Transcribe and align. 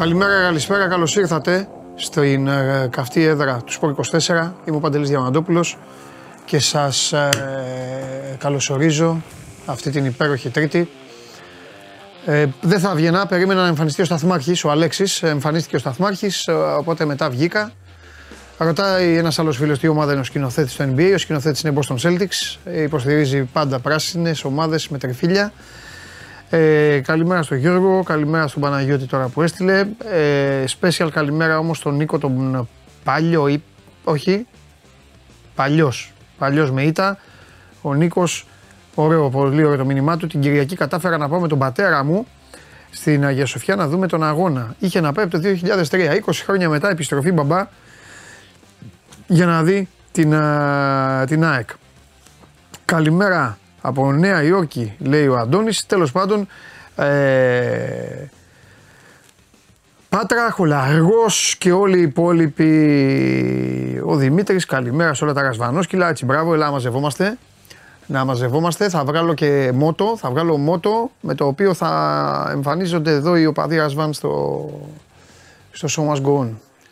Καλημέρα, 0.00 0.42
καλησπέρα, 0.42 0.88
καλώς 0.88 1.16
ήρθατε 1.16 1.68
στην 1.94 2.46
ε, 2.46 2.88
καυτή 2.90 3.24
έδρα 3.24 3.56
του 3.64 3.72
Σπορ 3.72 3.94
24. 4.10 4.52
Είμαι 4.64 4.76
ο 4.76 4.80
Παντελής 4.80 5.08
Διαμαντόπουλος 5.08 5.78
και 6.44 6.58
σας 6.58 7.12
ε, 7.12 7.28
καλωσορίζω 8.38 9.22
αυτή 9.66 9.90
την 9.90 10.04
υπέροχη 10.04 10.48
Τρίτη. 10.48 10.90
Ε, 12.26 12.46
δεν 12.60 12.80
θα 12.80 12.94
βγαίνα, 12.94 13.26
περίμενα 13.26 13.62
να 13.62 13.68
εμφανιστεί 13.68 14.02
ο 14.02 14.04
Σταθμάρχης, 14.04 14.64
ο 14.64 14.70
Αλέξης, 14.70 15.22
εμφανίστηκε 15.22 15.76
ο 15.76 15.78
Σταθμάρχης, 15.78 16.46
ε, 16.46 16.52
οπότε 16.52 17.04
μετά 17.04 17.30
βγήκα. 17.30 17.72
Ρωτάει 18.58 19.16
ένας 19.16 19.38
άλλος 19.38 19.56
φίλος 19.56 19.78
τι 19.78 19.88
ομάδα 19.88 20.12
είναι 20.12 20.20
ο 20.20 20.24
σκηνοθέτης 20.24 20.76
του 20.76 20.94
NBA. 20.96 21.12
Ο 21.14 21.18
σκηνοθέτης 21.18 21.60
είναι 21.60 21.80
Boston 21.80 21.96
Celtics. 21.96 22.56
Ε, 22.64 22.82
υποστηρίζει 22.82 23.42
πάντα 23.42 23.78
πράσινες 23.78 24.44
ομάδες 24.44 24.88
με 24.88 24.98
τρεφίλια. 24.98 25.52
Ε, 26.52 27.00
καλημέρα 27.04 27.42
στον 27.42 27.56
Γιώργο, 27.56 28.02
καλημέρα 28.02 28.46
στον 28.46 28.62
Παναγιώτη 28.62 29.06
τώρα 29.06 29.28
που 29.28 29.42
έστειλε. 29.42 29.86
Ε, 30.12 30.64
special 30.80 31.08
καλημέρα 31.12 31.58
όμως 31.58 31.76
στον 31.76 31.96
Νίκο 31.96 32.18
τον 32.18 32.68
Παλιό 33.04 33.48
ή 33.48 33.62
όχι, 34.04 34.46
Παλιός, 35.54 36.12
Παλιός 36.38 36.70
με 36.70 36.82
ήττα. 36.82 37.18
Ο 37.82 37.94
Νίκος, 37.94 38.46
ωραίο, 38.94 39.30
πολύ 39.30 39.64
ωραίο 39.64 39.76
το 39.76 39.84
μήνυμά 39.84 40.16
του. 40.16 40.26
Την 40.26 40.40
Κυριακή 40.40 40.76
κατάφερα 40.76 41.16
να 41.16 41.28
πάω 41.28 41.40
με 41.40 41.48
τον 41.48 41.58
πατέρα 41.58 42.04
μου 42.04 42.26
στην 42.90 43.24
Αγία 43.24 43.46
Σοφιά 43.46 43.76
να 43.76 43.88
δούμε 43.88 44.06
τον 44.06 44.24
αγώνα. 44.24 44.74
Είχε 44.78 45.00
να 45.00 45.12
πάει 45.12 45.24
από 45.24 45.40
το 45.40 45.48
2003, 45.90 46.20
20 46.26 46.32
χρόνια 46.44 46.68
μετά 46.68 46.90
επιστροφή 46.90 47.32
μπαμπά 47.32 47.66
για 49.26 49.46
να 49.46 49.62
δει 49.62 49.88
την, 50.12 50.34
την 51.26 51.44
ΑΕΚ. 51.44 51.70
Καλημέρα 52.84 53.58
από 53.80 54.12
Νέα 54.12 54.42
Υόρκη, 54.42 54.94
λέει 54.98 55.26
ο 55.26 55.36
Αντώνης. 55.36 55.86
Τέλος 55.86 56.12
πάντων, 56.12 56.48
ε, 56.96 58.28
Πάτρα, 60.08 60.50
Χολαργός 60.50 61.56
και 61.58 61.72
όλοι 61.72 61.98
οι 61.98 62.02
υπόλοιποι. 62.02 62.70
Ο 64.04 64.16
Δημήτρης, 64.16 64.64
καλημέρα 64.64 65.14
σε 65.14 65.24
όλα 65.24 65.32
τα 65.32 65.42
ρασβανόσκυλα. 65.42 66.08
Έτσι, 66.08 66.24
μπράβο, 66.24 66.54
ελά, 66.54 66.70
μαζευόμαστε. 66.70 67.38
Να 68.06 68.24
μαζευόμαστε. 68.24 68.88
Θα 68.88 69.04
βγάλω 69.04 69.34
και 69.34 69.70
μότο, 69.74 70.16
θα 70.16 70.30
βγάλω 70.30 70.56
μότο 70.56 71.10
με 71.20 71.34
το 71.34 71.46
οποίο 71.46 71.74
θα 71.74 72.50
εμφανίζονται 72.52 73.10
εδώ 73.10 73.36
οι 73.36 73.46
οπαδοί 73.46 73.76
Ρασβάν 73.76 74.12
στο, 74.12 74.64
στο 75.70 75.88
Show 75.90 76.12
Must 76.12 76.22
Go 76.26 76.40
On. 76.40 76.48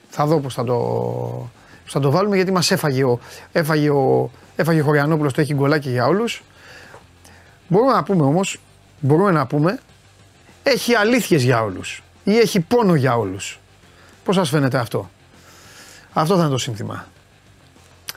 Θα 0.08 0.26
δω 0.26 0.40
πώς 0.40 0.54
θα 0.54 0.64
το, 0.64 1.50
θα 1.84 2.00
το 2.00 2.10
βάλουμε 2.10 2.36
γιατί 2.36 2.52
μας 2.52 2.70
έφαγε 2.70 3.04
ο, 3.04 3.18
έφαγε 3.52 3.90
ο, 3.90 4.30
έφαγε 4.56 4.80
ο 4.80 4.84
Χωριανόπουλος, 4.84 5.32
το 5.32 5.40
έχει 5.40 5.54
γκολάκι 5.54 5.90
για 5.90 6.06
όλους. 6.06 6.42
Μπορούμε 7.68 7.92
να 7.92 8.02
πούμε 8.02 8.22
όμως, 8.22 8.60
μπορούμε 9.00 9.30
να 9.30 9.46
πούμε, 9.46 9.78
έχει 10.62 10.94
αλήθειες 10.94 11.42
για 11.42 11.62
όλους 11.62 12.02
ή 12.24 12.38
έχει 12.38 12.60
πόνο 12.60 12.94
για 12.94 13.16
όλους. 13.16 13.60
Πώς 14.24 14.34
σας 14.34 14.48
φαίνεται 14.48 14.78
αυτό; 14.78 15.10
Αυτό 16.12 16.34
θα 16.34 16.40
είναι 16.40 16.50
το 16.50 16.58
σύνθημα. 16.58 17.06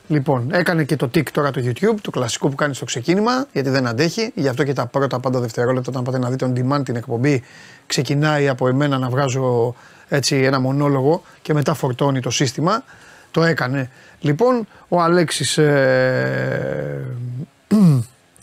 Λοιπόν, 0.08 0.54
έκανε 0.54 0.84
και 0.84 0.96
το 0.96 1.10
TikTok 1.16 1.30
τώρα 1.32 1.52
το 1.52 1.62
YouTube, 1.64 1.96
το 2.02 2.12
κλασικό 2.12 2.50
που 2.50 2.56
κάνει 2.56 2.76
στο 2.76 2.86
ξεκίνημα, 2.86 3.48
γιατί 3.52 3.70
δεν 3.70 3.88
αντέχει. 3.88 4.32
Γι' 4.36 4.48
αυτό 4.48 4.64
και 4.64 4.74
τα 4.74 4.86
πρώτα 4.86 5.20
πάντα 5.20 5.40
δευτερόλεπτα, 5.40 5.90
όταν 5.90 6.04
πάτε 6.04 6.18
να 6.18 6.30
δείτε 6.30 6.52
on 6.54 6.60
demand 6.60 6.84
την 6.86 6.96
εκπομπή, 6.96 7.44
ξεκινάει 7.88 8.48
από 8.48 8.68
εμένα 8.68 8.98
να 8.98 9.10
βγάζω 9.10 9.76
έτσι 10.10 10.36
ένα 10.36 10.60
μονόλογο 10.60 11.24
και 11.42 11.54
μετά 11.54 11.74
φορτώνει 11.74 12.20
το 12.20 12.30
σύστημα. 12.30 12.84
Το 13.32 13.44
έκανε. 13.44 13.90
Λοιπόν, 14.20 14.68
ο 14.88 15.02
Αλέξης 15.02 15.58
ε, 15.58 17.06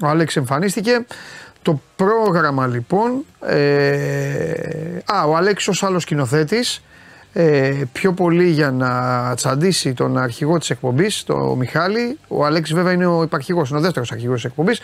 Ο 0.02 0.06
Άλεξ 0.06 0.36
εμφανίστηκε. 0.36 1.04
Το 1.62 1.80
πρόγραμμα 1.96 2.66
λοιπόν, 2.66 3.24
ε, 3.46 4.52
α, 5.04 5.24
ο 5.24 5.36
Αλέξης 5.36 5.68
ως 5.68 5.82
άλλος 5.82 6.02
σκηνοθέτης, 6.02 6.82
ε, 7.32 7.72
πιο 7.92 8.12
πολύ 8.12 8.48
για 8.48 8.70
να 8.70 9.34
τσαντήσει 9.34 9.92
τον 9.92 10.18
αρχηγό 10.18 10.58
της 10.58 10.70
εκπομπής, 10.70 11.24
τον 11.24 11.56
Μιχάλη. 11.56 12.18
Ο 12.28 12.44
Αλέξης 12.44 12.74
βέβαια 12.74 12.92
είναι 12.92 13.06
ο 13.06 13.22
υπαρχηγός, 13.22 13.68
είναι 13.68 13.78
ο 13.78 13.82
δεύτερος 13.82 14.12
αρχηγός 14.12 14.34
της 14.34 14.44
εκπομπής. 14.44 14.80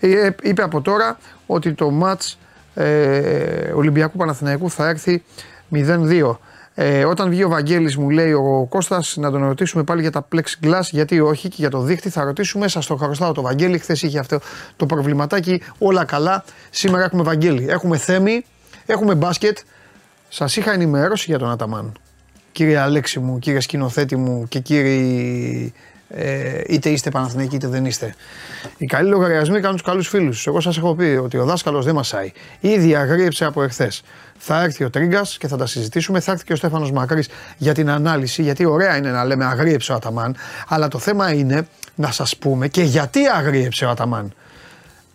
Ε, 0.00 0.30
είπε 0.42 0.62
από 0.62 0.80
τώρα 0.80 1.18
ότι 1.46 1.72
το 1.72 1.90
μάτς 1.90 2.38
ε, 2.74 3.72
Ολυμπιακού 3.74 4.16
Παναθηναϊκού 4.16 4.70
θα 4.70 4.88
έρθει 4.88 5.22
0-2. 5.72 6.38
Ε, 6.78 7.04
όταν 7.04 7.30
βγει 7.30 7.44
ο 7.44 7.48
Βαγγέλης 7.48 7.96
μου 7.96 8.10
λέει 8.10 8.32
ο 8.32 8.66
Κώστας 8.68 9.16
να 9.16 9.30
τον 9.30 9.44
ρωτήσουμε 9.46 9.84
πάλι 9.84 10.00
για 10.00 10.10
τα 10.10 10.28
plexiglass 10.34 10.82
γιατί 10.90 11.20
όχι 11.20 11.48
και 11.48 11.56
για 11.58 11.70
το 11.70 11.80
δίχτυ 11.80 12.08
θα 12.08 12.24
ρωτήσουμε. 12.24 12.68
Σας 12.68 12.86
το 12.86 12.96
χαροστάω 12.96 13.32
το 13.32 13.42
Βαγγέλη, 13.42 13.78
χθες 13.78 14.02
είχε 14.02 14.18
αυτό 14.18 14.40
το 14.76 14.86
προβληματάκι, 14.86 15.62
όλα 15.78 16.04
καλά. 16.04 16.44
Σήμερα 16.70 17.04
έχουμε 17.04 17.22
Βαγγέλη, 17.22 17.66
έχουμε 17.68 17.96
θέμη, 17.96 18.44
έχουμε 18.86 19.14
μπάσκετ. 19.14 19.58
Σας 20.28 20.56
είχα 20.56 20.72
ενημερώσει 20.72 21.24
για 21.28 21.38
τον 21.38 21.50
Αταμάν. 21.50 21.92
Κύριε 22.52 22.78
Αλέξη 22.78 23.18
μου, 23.18 23.38
κύριε 23.38 23.60
σκηνοθέτη 23.60 24.16
μου 24.16 24.48
και 24.48 24.58
κύριοι 24.58 25.72
ε, 26.08 26.60
είτε 26.66 26.88
είστε 26.88 27.10
Παναθηναϊκοί 27.10 27.54
είτε 27.54 27.66
δεν 27.68 27.84
είστε. 27.84 28.14
Οι 28.76 28.86
καλοί 28.86 29.08
λογαριασμοί 29.08 29.60
κάνουν 29.60 29.76
τους 29.76 29.86
καλούς 29.86 30.08
φίλους. 30.08 30.46
Εγώ 30.46 30.60
σας 30.60 30.76
έχω 30.76 30.94
πει 30.94 31.20
ότι 31.22 31.36
ο 31.36 31.44
δάσκαλος 31.44 31.84
δεν 31.84 31.94
μασάει. 31.94 32.32
Ήδη 32.60 32.94
αγρίεψε 32.94 33.44
από 33.44 33.62
εχθές. 33.62 34.02
Θα 34.38 34.62
έρθει 34.62 34.84
ο 34.84 34.90
Τρίγκας 34.90 35.38
και 35.38 35.48
θα 35.48 35.56
τα 35.56 35.66
συζητήσουμε. 35.66 36.20
Θα 36.20 36.32
έρθει 36.32 36.44
και 36.44 36.52
ο 36.52 36.56
Στέφανος 36.56 36.92
Μακρύς 36.92 37.28
για 37.56 37.74
την 37.74 37.90
ανάλυση. 37.90 38.42
Γιατί 38.42 38.64
ωραία 38.64 38.96
είναι 38.96 39.10
να 39.10 39.24
λέμε 39.24 39.44
αγρίεψε 39.44 39.92
ο 39.92 39.94
Αταμάν. 39.94 40.36
Αλλά 40.68 40.88
το 40.88 40.98
θέμα 40.98 41.32
είναι 41.32 41.68
να 41.94 42.10
σας 42.10 42.36
πούμε 42.36 42.68
και 42.68 42.82
γιατί 42.82 43.20
αγρίεψε 43.26 43.84
ο 43.84 43.90
Αταμάν. 43.90 44.32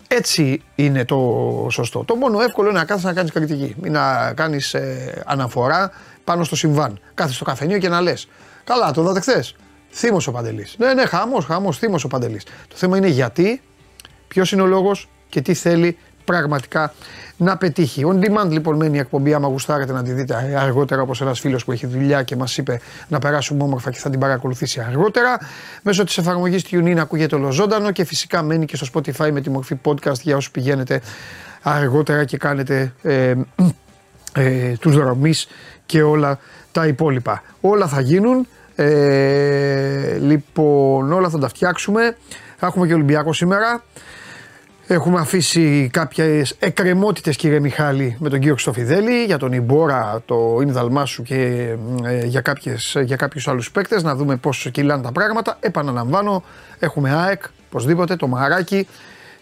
Έτσι 0.08 0.62
είναι 0.76 1.06
το 1.06 1.68
σωστό. 1.72 2.04
Το 2.04 2.16
μόνο 2.16 2.42
εύκολο 2.42 2.70
είναι 2.70 2.80
να 2.80 2.86
κάθεσαι 2.86 3.08
να 3.08 3.14
κάνεις 3.14 3.32
κριτική. 3.32 3.76
Μην 3.82 3.92
να 3.92 4.34
κάνεις 4.34 4.74
ε, 4.74 5.24
αναφορά 5.26 5.92
πάνω 6.24 6.44
στο 6.44 6.56
συμβάν. 6.56 7.00
Κάθεσαι 7.14 7.36
στο 7.36 7.46
καφενείο 7.46 7.78
και 7.78 7.90
να 7.90 8.02
λες. 8.02 8.28
Καλά, 8.64 8.92
το 8.92 9.02
είδατε 9.02 9.20
χθες. 9.20 9.56
Θύμο 9.92 10.18
ο 10.28 10.32
Παντελής. 10.32 10.76
Ναι, 10.78 10.94
ναι, 10.94 11.06
χαμός, 11.06 11.46
χαμός, 11.46 11.78
θύμο 11.78 11.96
ο 12.04 12.08
Παντελής. 12.08 12.44
Το 12.44 12.76
θέμα 12.76 12.98
είναι 12.98 13.08
γιατί, 13.08 13.62
ποιος 14.28 14.52
είναι 14.52 14.62
ο 14.62 14.66
λόγος 14.66 15.10
και 15.30 15.42
τι 15.42 15.54
θέλει 15.54 15.98
πραγματικά 16.26 16.94
να 17.38 17.58
πετύχει. 17.58 18.04
On 18.08 18.26
demand 18.26 18.50
λοιπόν 18.50 18.76
μένει 18.76 18.98
η 18.98 19.00
εκπομπή. 19.00 19.34
Άμα 19.34 19.48
γουστάρετε 19.48 19.94
να 19.94 20.04
τη 20.04 20.12
δείτε 20.12 20.56
αργότερα, 20.58 21.02
όπως 21.02 21.22
ένας 21.22 21.40
φίλος 21.40 21.66
που 21.66 21.72
έχει 21.72 21.86
δουλειά 21.86 22.24
και 22.24 22.36
μας 22.36 22.58
είπε 22.58 22.80
να 23.08 23.20
περάσουμε 23.20 23.64
όμορφα 23.64 23.92
και 23.92 24.00
θα 24.00 24.10
την 24.10 24.20
παρακολουθήσει 24.20 24.80
αργότερα. 24.80 25.38
Μέσω 25.84 26.04
της 26.04 26.18
εφαρμογής 26.18 26.66
TuneIn 26.72 26.98
ακούγεται 26.98 27.36
ολοζώντανο 27.36 27.92
και 27.92 28.04
φυσικά 28.04 28.42
μένει 28.42 28.66
και 28.66 28.76
στο 28.76 28.88
Spotify 28.94 29.32
με 29.32 29.42
τη 29.42 29.50
μορφή 29.50 29.80
podcast 29.84 30.20
για 30.22 30.36
όσους 30.36 30.52
πηγαίνετε 30.52 31.02
αργότερα 31.62 32.26
και 32.26 32.38
κάνετε 32.38 32.94
ε, 33.02 33.34
ε, 34.34 34.74
τους 34.80 34.96
δρομείς 34.96 35.48
και 35.86 36.02
όλα 36.02 36.40
τα 36.72 36.88
υπόλοιπα. 36.88 37.44
Όλα 37.62 37.88
θα 37.88 38.02
γίνουν 38.02 38.48
ε, 38.84 40.18
λοιπόν, 40.22 41.12
όλα 41.12 41.30
θα 41.30 41.40
τα 41.40 41.48
φτιάξουμε. 41.48 42.18
Θα 42.58 42.68
έχουμε 42.68 42.88
και 42.88 42.94
Ολυμπιακό 42.94 43.34
σήμερα. 43.34 43.84
Έχουμε 44.88 45.20
αφήσει 45.20 45.90
κάποιες 45.94 46.56
εκκρεμότητες, 46.60 47.36
κύριε 47.36 47.60
Μιχάλη, 47.60 48.16
με 48.20 48.30
τον 48.30 48.40
κύριο 48.40 48.54
Χρυστοφιδέλη 48.54 49.24
για 49.24 49.38
τον 49.38 49.54
Ιμπόρα, 49.54 50.22
το 50.26 50.60
Ινδαλμά 50.62 51.06
σου 51.06 51.24
και 51.24 51.36
ε, 52.04 52.26
για, 52.26 52.42
κάποιες, 52.42 52.98
για 53.04 53.16
κάποιους 53.16 53.48
άλλους 53.48 53.72
παίκτες. 53.72 54.04
Να 54.04 54.16
δούμε 54.16 54.36
πώς 54.36 54.70
κυλάνε 54.72 55.04
τα 55.04 55.12
πράγματα. 55.12 55.58
Επαναλαμβάνω, 55.60 56.44
έχουμε 56.80 57.12
ΑΕΚ, 57.12 57.44
οπωσδήποτε, 57.68 58.16
το 58.16 58.28
μαράκι 58.28 58.88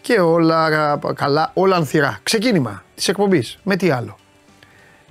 και 0.00 0.20
όλα 0.20 0.98
καλά, 1.14 1.50
όλα 1.54 1.76
ανθυρά. 1.76 2.18
Ξεκίνημα 2.22 2.82
της 2.94 3.08
εκπομπής. 3.08 3.58
Με 3.62 3.76
τι 3.76 3.90
άλλο; 3.90 4.16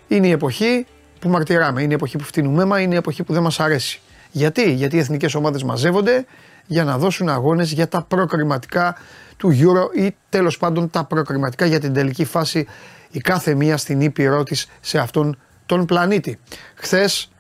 Είναι 0.08 0.28
η 0.28 0.32
εποχή 0.32 0.86
που 1.20 1.30
μαρτυράμε, 1.30 1.82
είναι 1.82 1.92
η 1.92 1.96
εποχή 1.96 2.18
που 2.18 2.24
φτύνουμε 2.24 2.62
αίμα, 2.64 2.80
είναι 2.80 2.94
η 2.94 2.98
εποχή 2.98 3.24
που 3.24 3.34
δεν 3.34 3.42
μας 3.42 3.60
αρέσει. 3.60 4.02
Γιατί, 4.31 4.72
Γιατί 4.72 4.96
οι 4.96 5.00
εθνικές 5.00 5.36
ομάδες 5.36 5.64
μαζεύονται 5.64 6.26
για 6.66 6.84
να 6.84 6.98
δώσουν 6.98 7.30
αγώνες 7.30 7.72
για 7.72 7.88
τα 7.88 8.02
προκριματικά 8.02 8.96
του 9.38 9.50
Euro 9.52 9.98
ή 9.98 10.16
τέλος 10.30 10.58
πάντων 10.58 10.90
τα 10.90 11.04
προκριματικά 11.04 11.66
για 11.66 11.80
την 11.80 11.94
τελική 11.94 12.26
φάση 12.26 12.68
η 13.12 13.20
κάθε 13.20 13.54
μία 13.54 13.78
στην 13.78 14.02
ήπειρό 14.02 14.44
της 14.44 14.68
σε 14.80 15.00
αυτόν 15.00 15.38
τον 15.66 15.86
πλανήτη. 15.86 16.40
Χθες 16.76 17.31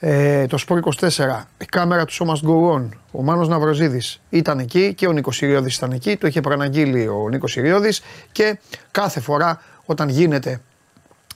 ε, 0.00 0.46
το 0.46 0.58
Sport 0.68 0.80
24, 0.80 1.42
η 1.58 1.64
κάμερα 1.64 2.04
του 2.04 2.12
Show 2.12 2.26
Go 2.26 2.76
On, 2.76 2.88
ο 3.10 3.22
Μάνος 3.22 3.48
Ναυροζίδης 3.48 4.20
ήταν 4.30 4.58
εκεί 4.58 4.94
και 4.94 5.06
ο 5.06 5.12
Νίκος 5.12 5.36
Συριώδης 5.36 5.76
ήταν 5.76 5.92
εκεί, 5.92 6.16
το 6.16 6.26
είχε 6.26 6.40
προαναγγείλει 6.40 7.08
ο 7.08 7.28
Νίκος 7.28 7.52
Συριώδης 7.52 8.02
και 8.32 8.58
κάθε 8.90 9.20
φορά 9.20 9.60
όταν 9.84 10.08
γίνεται 10.08 10.60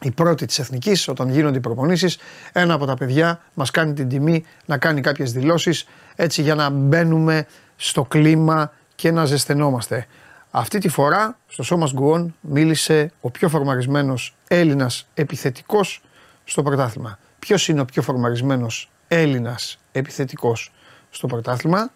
η 0.02 0.10
πρώτη 0.10 0.46
της 0.46 0.58
εθνικής, 0.58 1.08
όταν 1.08 1.30
γίνονται 1.30 1.58
οι 1.58 1.60
προπονήσεις, 1.60 2.18
ένα 2.52 2.74
από 2.74 2.86
τα 2.86 2.94
παιδιά 2.94 3.40
μας 3.54 3.70
κάνει 3.70 3.92
την 3.92 4.08
τιμή 4.08 4.44
να 4.66 4.78
κάνει 4.78 5.00
κάποιες 5.00 5.32
δηλώσεις 5.32 5.86
έτσι 6.16 6.42
για 6.42 6.54
να 6.54 6.70
μπαίνουμε 6.70 7.46
στο 7.76 8.04
κλίμα 8.04 8.72
και 8.94 9.10
να 9.10 9.24
ζεσθενόμαστε. 9.24 10.06
Αυτή 10.50 10.78
τη 10.78 10.88
φορά 10.88 11.38
στο 11.48 11.62
Σώμα 11.62 11.88
Γκουόν 11.92 12.34
μίλησε 12.40 13.12
ο 13.20 13.30
πιο 13.30 13.48
φορμαρισμένος 13.48 14.34
Έλληνας 14.48 15.06
επιθετικός 15.14 16.02
στο 16.44 16.62
πρωτάθλημα. 16.62 17.18
Ποιος 17.38 17.68
είναι 17.68 17.80
ο 17.80 17.84
πιο 17.84 18.02
φορμαρισμένος 18.02 18.90
Έλληνας 19.08 19.78
επιθετικός 19.92 20.72
στο 21.10 21.26
πρωτάθλημα, 21.26 21.90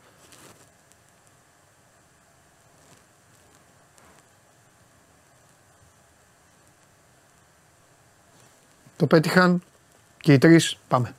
Το 9.02 9.08
πέτυχαν 9.08 9.62
Και 10.18 10.32
οι 10.32 10.38
τρεις 10.38 10.78
πάμε. 10.88 11.14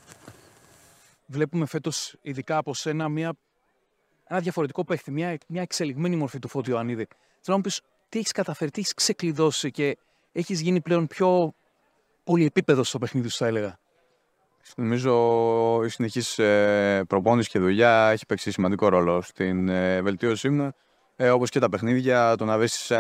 Βλέπουμε 1.26 1.66
φέτος, 1.66 2.16
ειδικά 2.22 2.58
από 2.58 2.74
σένα, 2.74 3.10
μια, 3.10 3.34
ένα 4.28 4.40
διαφορετικό 4.40 4.86
παίχτη, 4.86 5.12
μια, 5.12 5.38
μια 5.48 5.62
εξελιγμένη 5.62 6.16
μορφή 6.16 6.40
του 6.40 6.48
Φώτη 6.48 6.70
Ιωαννίδη. 6.70 7.08
Θέλω 7.16 7.18
να 7.46 7.56
μου 7.56 7.62
πεις 7.62 7.82
τι 8.10 8.20
έχεις 8.20 8.32
καταφέρει, 8.32 8.72
τι 8.72 8.80
έχεις 8.80 8.94
ξεκλειδώσει 8.94 9.72
και 9.72 9.98
έχεις 10.32 10.62
γίνει 10.62 10.82
πλέον 10.82 11.08
πιο 11.08 11.54
πολυεπίπεδος 12.24 12.88
στο 12.88 13.00
παιχνίδι 13.00 13.28
σου, 13.28 13.38
θα 13.38 13.48
έλεγα; 13.48 13.80
Νομίζω 14.76 15.84
η 15.84 15.90
συνεχής 15.90 16.40
προπόνηση 17.08 17.50
και 17.50 17.60
δουλειά 17.60 18.10
έχει 18.10 18.26
παίξει 18.26 18.52
σημαντικό 18.52 18.88
ρόλο 18.88 19.22
στην 19.22 19.70
ε, 19.70 20.02
βελτίωσή 20.02 20.50
μου. 20.50 20.72
Ε, 21.16 21.30
Όπως 21.30 21.50
και 21.50 21.60
τα 21.60 21.70
παιχνίδια, 21.70 22.36
το 22.36 22.46
να 22.46 22.58
βρει 22.58 22.68
σε, 22.68 22.96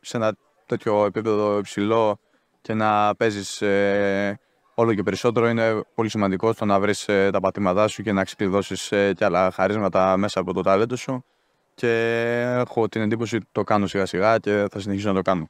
σε 0.00 0.16
ένα 0.16 0.36
τέτοιο 0.66 1.04
επίπεδο 1.04 1.58
υψηλό 1.58 2.18
και 2.64 2.74
να 2.74 3.14
παίζεις 3.16 3.62
ε, 3.62 4.40
όλο 4.74 4.94
και 4.94 5.02
περισσότερο 5.02 5.48
είναι 5.48 5.84
πολύ 5.94 6.08
σημαντικό 6.08 6.52
στο 6.52 6.64
να 6.64 6.80
βρεις 6.80 7.08
ε, 7.08 7.30
τα 7.30 7.40
πατήματά 7.40 7.88
σου 7.88 8.02
και 8.02 8.12
να 8.12 8.24
ξεκλειδώσει 8.24 8.96
ε, 8.96 9.12
και 9.12 9.24
άλλα 9.24 9.50
χαρίσματα 9.50 10.16
μέσα 10.16 10.40
από 10.40 10.52
το 10.52 10.60
ταλέντο 10.60 10.96
σου. 10.96 11.24
Και 11.74 11.90
έχω 12.56 12.88
την 12.88 13.02
εντύπωση 13.02 13.36
ότι 13.36 13.46
το 13.52 13.64
κάνω 13.64 13.86
σιγά 13.86 14.06
σιγά 14.06 14.38
και 14.38 14.66
θα 14.70 14.80
συνεχίσω 14.80 15.08
να 15.08 15.14
το 15.14 15.22
κάνω. 15.22 15.48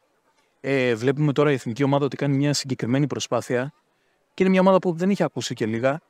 Ε, 0.61 0.95
βλέπουμε 0.95 1.33
τώρα 1.33 1.51
η 1.51 1.55
εθνική 1.55 1.83
ομάδα 1.83 2.05
ότι 2.05 2.17
κάνει 2.17 2.37
μια 2.37 2.53
συγκεκριμένη 2.53 3.07
προσπάθεια 3.07 3.73
και 4.35 4.43
είναι 4.43 4.53
μια 4.53 4.61
ομάδα 4.61 4.79
που 4.79 4.93
δεν 4.93 5.11
είχε 5.11 5.25
ακούσει 5.25 5.55
και 5.55 5.67
λίγα. 5.67 6.01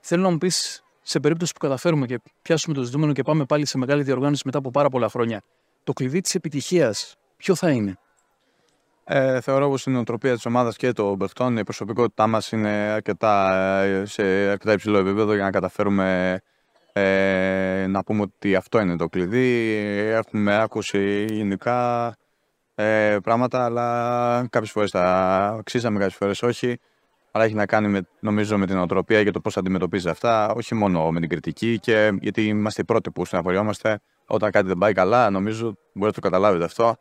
Θέλω 0.00 0.22
να 0.22 0.30
μου 0.30 0.38
πεις, 0.38 0.82
σε 1.02 1.20
περίπτωση 1.20 1.52
που 1.52 1.58
καταφέρουμε 1.58 2.06
και 2.06 2.20
πιάσουμε 2.42 2.74
το 2.74 2.82
ζητούμενο 2.82 3.12
και 3.12 3.22
πάμε 3.22 3.44
πάλι 3.44 3.66
σε 3.66 3.78
μεγάλη 3.78 4.02
διοργάνωση 4.02 4.42
μετά 4.44 4.58
από 4.58 4.70
πάρα 4.70 4.88
πολλά 4.88 5.08
χρόνια, 5.08 5.42
το 5.84 5.92
κλειδί 5.92 6.20
της 6.20 6.34
επιτυχίας 6.34 7.14
ποιο 7.36 7.54
θα 7.54 7.70
είναι; 7.70 7.98
Ε, 9.04 9.40
θεωρώ 9.40 9.68
πως 9.68 9.86
η 9.86 9.90
νοοτροπία 9.90 10.34
της 10.34 10.46
ομάδας 10.46 10.76
και 10.76 10.92
των 10.92 11.18
παιχτών, 11.18 11.56
η 11.56 11.64
προσωπικότητά 11.64 12.26
μας 12.26 12.52
είναι 12.52 12.68
αρκετά, 12.68 13.54
ε, 13.82 14.04
σε 14.04 14.22
αρκετά 14.22 14.72
υψηλό 14.72 14.98
επίπεδο 14.98 15.34
για 15.34 15.44
να 15.44 15.50
καταφέρουμε 15.50 16.40
ε, 16.92 17.86
να 17.88 18.04
πούμε 18.04 18.22
ότι 18.22 18.54
αυτό 18.54 18.80
είναι 18.80 18.96
το 18.96 19.08
κλειδί. 19.08 19.74
Έχουμε 19.96 20.60
άκουσει 20.60 21.24
γενικά 21.30 22.14
ε, 22.74 23.16
πράγματα, 23.22 23.64
αλλά 23.64 24.46
κάποιες 24.50 24.70
φορές 24.70 24.90
τα 24.90 25.04
αξίζαμε, 25.58 25.98
κάποιες 25.98 26.16
φορές 26.16 26.42
όχι. 26.42 26.78
Αλλά 27.30 27.44
έχει 27.44 27.54
να 27.54 27.66
κάνει 27.66 27.88
με, 27.88 28.06
νομίζω 28.20 28.58
με 28.58 28.66
την 28.66 28.76
νοοτροπία 28.76 29.24
και 29.24 29.30
το 29.30 29.40
πώς 29.40 29.56
αντιμετωπίζει 29.56 30.08
αυτά, 30.08 30.52
όχι 30.52 30.74
μόνο 30.74 31.10
με 31.10 31.20
την 31.20 31.28
κριτική 31.28 31.78
και 31.78 32.18
γιατί 32.20 32.46
είμαστε 32.46 32.80
οι 32.80 32.84
πρώτοι 32.84 33.10
που 33.10 33.24
συναφοριόμαστε 33.24 34.00
όταν 34.26 34.50
κάτι 34.50 34.66
δεν 34.66 34.78
πάει 34.78 34.92
καλά, 34.92 35.30
νομίζω 35.30 35.64
μπορείτε 35.92 36.04
να 36.04 36.12
το 36.12 36.20
καταλάβετε 36.20 36.64
αυτό 36.64 36.96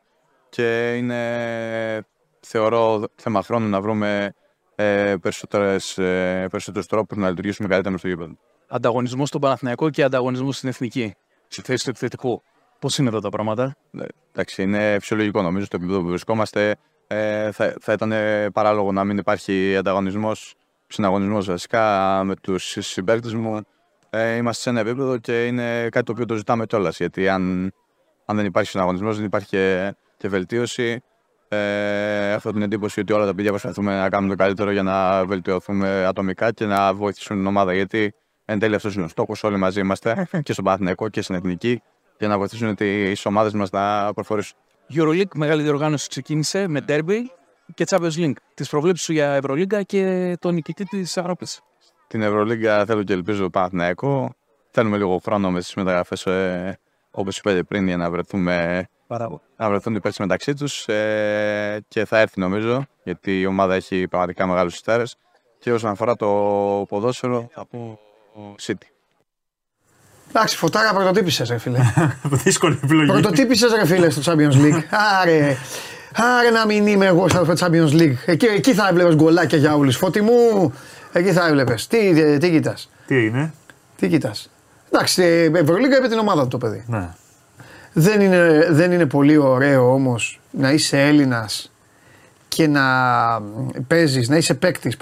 και 0.52 0.94
είναι, 0.96 2.06
θεωρώ, 2.40 3.04
θέμα 3.16 3.42
χρόνου 3.42 3.70
να 3.70 3.82
βρούμε 3.82 4.34
ε, 4.76 5.16
περισσότερες, 5.22 5.98
ε, 5.98 6.48
περισσότερους 6.52 6.88
τρόπους 6.88 7.18
να 7.18 7.30
λειτουργήσουμε 7.30 7.68
καλύτερα 7.68 7.98
στο 7.98 8.08
γήπεδο. 8.08 8.38
Ανταγωνισμός 8.68 9.28
στον 9.28 9.42
Παναθηναϊκό 9.42 9.90
και 9.90 10.04
ανταγωνισμός 10.04 10.58
στην 10.58 10.70
Εθνική, 10.70 11.16
στη 11.48 11.62
θέση 11.62 11.84
του 11.84 11.90
επιθετικού. 11.90 12.42
Πώς 12.80 12.98
είναι 12.98 13.08
εδώ 13.08 13.20
τα 13.20 13.30
πράγματα; 13.30 13.76
Ναι, 13.92 14.06
εντάξει, 14.32 14.62
είναι 14.64 14.98
φυσιολογικό 15.00 15.42
νομίζω 15.42 15.66
στο 15.66 15.76
επίπεδο 15.76 16.02
που 16.02 16.08
βρισκόμαστε. 16.08 16.76
Ε, 17.08 17.52
θα, 17.52 17.76
θα 17.82 17.94
ήταν 17.94 18.14
παράλογο 18.54 18.92
να 18.92 19.04
μην 19.04 19.18
υπάρχει 19.18 19.76
ανταγωνισμός, 19.78 20.54
συναγωνισμός 20.88 21.46
βασικά 21.46 22.22
με 22.24 22.36
τους 22.36 22.78
συμπαίκτες 22.80 23.34
μου. 23.34 23.62
Ε, 24.10 24.36
είμαστε 24.36 24.62
σε 24.62 24.70
ένα 24.70 24.80
επίπεδο 24.80 25.18
και 25.18 25.46
είναι 25.46 25.90
κάτι 25.90 26.06
το 26.06 26.12
οποίο 26.12 26.26
το 26.26 26.36
ζητάμε 26.36 26.66
κιόλας. 26.66 26.98
Γιατί 26.98 27.30
αν, 27.30 27.74
αν 28.26 28.36
δεν 28.36 28.46
υπάρχει 28.46 28.70
συναγωνισμός, 28.70 29.16
δεν 29.16 29.26
υπάρχει 29.26 29.48
και 29.48 29.96
και 30.22 30.28
βελτίωση. 30.28 31.02
Ε, 31.48 32.32
έχω 32.32 32.52
την 32.52 32.62
εντύπωση 32.62 33.00
ότι 33.00 33.14
όλα 33.14 33.26
τα 33.26 33.36
παιδιά 33.36 33.50
προσπαθούμε 33.50 34.00
να 34.00 34.10
κάνουμε 34.10 34.36
το 34.36 34.44
καλύτερο 34.44 34.72
για 34.72 34.84
να 34.84 35.26
βελτιωθούμε 35.26 36.06
ατομικά 36.06 36.52
και 36.52 36.66
να 36.66 36.94
βοηθήσουν 36.94 37.38
την 37.38 37.48
ομάδα. 37.48 37.74
Γιατί 37.74 38.14
εν 38.46 38.60
τέλει 38.60 38.76
αυτός 38.76 38.96
είναι 38.96 39.04
ο 39.04 39.08
στόχος. 39.08 39.44
Όλοι 39.44 39.58
μαζί 39.58 39.80
είμαστε 39.80 40.28
και 40.46 40.54
στον 40.54 40.66
Παθηνικό 40.66 41.10
και 41.10 41.22
στην 41.22 41.36
Εθνική 41.36 41.82
για 42.20 42.28
να 42.28 42.38
βοηθήσουν 42.38 42.76
τις 42.76 43.26
ομάδες 43.26 43.54
μας 43.54 43.70
να 43.70 44.14
προχωρήσουν. 44.14 44.58
Euroleague, 44.94 45.36
μεγάλη 45.36 45.64
διοργάνωση 45.64 46.10
ξεκίνησε 46.10 46.68
με 46.68 46.86
Derby 46.88 47.20
και 47.74 47.86
Champions 47.90 48.16
League. 48.16 48.36
Τις 48.54 48.70
προβλέψεις 48.70 49.06
σου 49.06 49.14
για 49.14 49.34
Ευρωλίγκα 49.34 49.84
και 49.84 50.36
τον 50.40 50.54
νικητή 50.54 50.84
της 50.84 51.18
Ευρώπη. 51.18 51.48
Την 52.08 52.22
Ευρωλίγκα 52.22 52.86
θέλω 52.86 53.04
και 53.04 53.14
ελπίζω 53.14 53.50
Παναθηναϊκό. 53.50 54.34
Θέλουμε 54.72 54.98
λίγο 54.98 55.18
χρόνο 55.24 55.52
με 55.52 55.60
τις 55.60 55.74
μεταγραφές, 55.74 56.26
ε, 56.26 56.80
όπως 57.12 57.38
είπατε 57.38 57.64
πριν, 57.64 57.88
για 57.88 57.98
να 57.98 58.12
βρεθούμε 58.12 58.86
να 59.58 59.70
βρεθούν 59.70 59.96
οι 59.96 60.00
παίκτες 60.00 60.20
μεταξύ 60.20 60.54
τους 60.54 60.88
ε, 60.88 61.84
και 61.88 62.06
θα 62.06 62.20
έρθει 62.20 62.40
νομίζω 62.40 62.86
γιατί 63.04 63.40
η 63.40 63.46
ομάδα 63.46 63.76
έχει 63.76 64.08
πραγματικά 64.08 64.48
μεγάλους 64.48 64.74
ιστέρε. 64.74 65.04
Και 65.60 65.74
όσον 65.74 65.90
αφορά 65.90 66.16
το 66.16 66.28
ποδόσφαιρο, 66.90 67.50
θα 67.54 67.66
πω 67.66 68.00
City. 68.62 68.86
Εντάξει, 70.30 70.58
φωτάρα 70.58 70.94
πρωτοτύπησες, 70.94 71.50
ρε 71.50 71.58
φίλε. 71.58 71.80
Δύσκολη 72.44 72.80
επιλογή. 72.84 73.12
Πρωτοτύπησες, 73.12 73.74
ρε 73.74 73.86
φίλε, 73.86 74.10
στο 74.10 74.32
Champions 74.32 74.54
League. 74.54 74.82
Άρε, 75.22 75.58
άρε 76.16 76.50
να 76.50 76.66
μην 76.66 76.88
είμαι 76.88 77.06
εγώ 77.06 77.28
στο 77.28 77.54
Champions 77.60 77.92
League. 77.92 78.16
Εκεί, 78.26 78.46
εκεί 78.46 78.74
θα 78.74 78.88
έβλεπες 78.88 79.16
γκολάκια 79.16 79.58
για 79.58 79.76
όλους. 79.76 79.98
Φώτη 79.98 80.22
μου, 80.22 80.74
εκεί 81.12 81.32
θα 81.32 81.48
έβλεπες. 81.48 81.88
Τι, 81.88 82.14
τι, 82.14 82.38
τι 82.38 82.52
κοιτάς; 82.52 82.90
Τι 83.06 83.26
είναι; 83.26 83.54
Τι 83.96 84.08
κοιτάς; 84.08 84.50
Εντάξει, 84.92 85.52
Ευρωλίγκα 85.54 85.98
είπε 85.98 86.08
την 86.08 86.18
ομάδα 86.18 86.42
του 86.42 86.48
το 86.48 86.58
παιδί. 86.58 86.84
Ναι. 86.88 87.10
Δεν 87.94 88.22
είναι, 88.22 88.68
δεν 88.70 88.92
είναι 88.92 89.06
πολύ 89.06 89.38
ωραίο 89.38 89.94
όμως 89.94 90.40
να 90.52 90.72
είσαι 90.72 91.02
Έλληνας 91.02 91.72
και 92.48 92.68
να 92.68 92.84
παίζεις, 93.88 94.30
να 94.30 94.38
είσαι 94.38 94.54
παίκτης, 94.54 94.98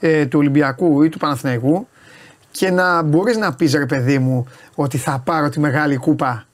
ε, 0.00 0.26
του 0.26 0.38
Ολυμπιακού 0.38 1.02
ή 1.02 1.08
του 1.08 1.18
Παναθηναϊκού 1.18 1.88
και 2.50 2.70
να 2.70 3.02
μπορείς 3.02 3.36
να 3.36 3.54
πεις 3.54 3.74
ρε 3.74 3.86
παιδί 3.86 4.18
μου 4.18 4.46
ότι 4.74 4.98
θα 4.98 5.22
πάρω 5.24 5.48
τη 5.48 5.60
μεγάλη 5.60 5.96
κούπα 5.96 6.46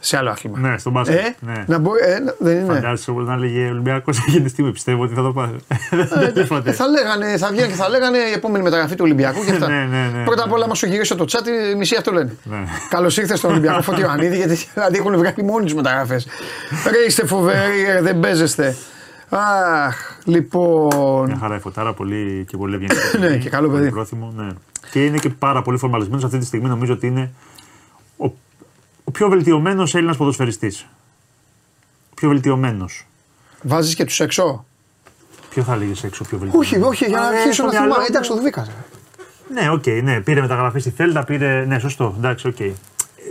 σε 0.00 0.16
άλλο 0.16 0.30
άθλημα. 0.30 0.58
Ναι, 0.58 0.78
στον 0.78 0.92
μπάσκετ. 0.92 1.18
Ε, 1.18 1.34
ναι. 1.40 1.64
να 1.66 1.78
μπο... 1.78 1.90
ε, 1.94 2.34
δεν 2.38 2.58
είναι. 2.58 2.74
Φαντάζεσαι 2.74 3.12
να 3.12 3.36
λέγε 3.36 3.68
Ολυμπιακός 3.68 4.18
εκείνη 4.18 4.42
τη 4.42 4.48
στιγμή. 4.48 4.72
Πιστεύω 4.72 5.02
ότι 5.02 5.14
θα 5.14 5.22
το 5.22 5.32
πάρει. 5.32 5.56
Ε, 6.64 6.72
θα 6.72 6.86
λέγανε, 6.88 7.36
θα 7.36 7.48
βγαίνει 7.50 7.68
και 7.68 7.74
θα 7.74 7.88
λέγανε 7.88 8.18
η 8.18 8.32
επόμενη 8.32 8.64
μεταγραφή 8.64 8.94
του 8.94 9.04
Ολυμπιακού 9.04 9.44
και 9.44 9.50
αυτά. 9.50 9.68
ναι, 9.68 9.74
ναι, 9.90 10.10
ναι, 10.14 10.24
Πρώτα 10.24 10.44
απ' 10.44 10.52
όλα, 10.52 10.66
μα 10.66 10.74
σου 10.74 10.86
γυρίσω 10.86 11.16
το 11.16 11.24
chat, 11.28 11.46
οι 11.72 11.74
μισοί 11.74 11.96
αυτό 11.96 12.12
λένε. 12.12 12.36
Ναι. 12.42 12.64
Καλώς 12.88 13.16
ήρθες 13.16 13.38
στον 13.38 13.50
Ολυμπιακό 13.50 13.82
Φωτιοανίδη, 13.88 14.36
γιατί 14.36 14.68
δηλαδή 14.74 14.98
έχουν 14.98 15.16
βγάλει 15.16 15.42
μόνοι 15.42 15.64
τους 15.64 15.74
μεταγραφές. 15.74 16.26
Ρε 16.90 16.98
είστε 17.06 17.26
φοβεροί, 17.26 17.82
ρε, 17.92 18.00
δεν 18.00 18.20
παίζεστε. 18.20 18.76
Αχ, 19.28 19.96
λοιπόν. 20.24 21.26
Μια 21.26 21.36
χαρά 21.40 21.56
η 21.56 21.58
φωτάρα, 21.58 21.92
πολύ 21.92 22.44
και 22.48 22.56
πολύ 22.56 22.74
ευγενική. 22.74 23.18
ναι, 23.30 23.36
και 23.36 23.48
καλό 23.48 23.68
παιδί. 23.68 23.90
Πρόθυμο, 23.90 24.32
ναι. 24.36 24.48
Και 24.90 25.04
είναι 25.04 25.18
και 25.18 25.28
πάρα 25.28 25.62
πολύ 25.62 25.78
φορμαλισμένος 25.78 26.24
αυτή 26.24 26.38
τη 26.38 26.44
στιγμή. 26.44 26.68
Νομίζω 26.68 26.92
ότι 26.92 27.06
είναι 27.06 27.30
ο 28.16 28.30
ο 29.08 29.10
πιο 29.10 29.28
βελτιωμένος 29.28 29.94
Έλληνας 29.94 30.16
ποδοσφαιριστής. 30.16 30.86
Ο 32.10 32.14
πιο 32.14 32.28
βελτιωμένος. 32.28 33.06
Βάζεις 33.62 33.94
και 33.94 34.04
τους 34.04 34.20
έξω; 34.20 34.64
Ποιο 35.50 35.62
θα 35.62 35.72
έλεγε 35.72 36.06
έξω 36.06 36.24
πιο 36.24 36.38
βελτιωμένος; 36.38 36.72
Όχι, 36.72 36.82
όχι, 36.82 37.04
για 37.04 37.18
να 37.18 37.26
αρχίσω 37.26 37.64
να 37.64 37.70
θυμάμαι. 37.70 38.04
Εντάξει, 38.08 38.30
το 38.30 38.36
βρήκα. 38.36 38.66
Ναι, 39.52 39.70
OK, 39.70 39.82
okay, 39.86 40.00
ναι. 40.02 40.20
Πήρε 40.20 40.40
μεταγραφή 40.40 40.78
στη 40.78 40.90
Θέλτα, 40.90 41.24
πήρε. 41.24 41.64
Ναι, 41.64 41.78
σωστό. 41.78 42.14
Εντάξει, 42.16 42.46
OK. 42.46 42.56
Okay. 42.58 42.72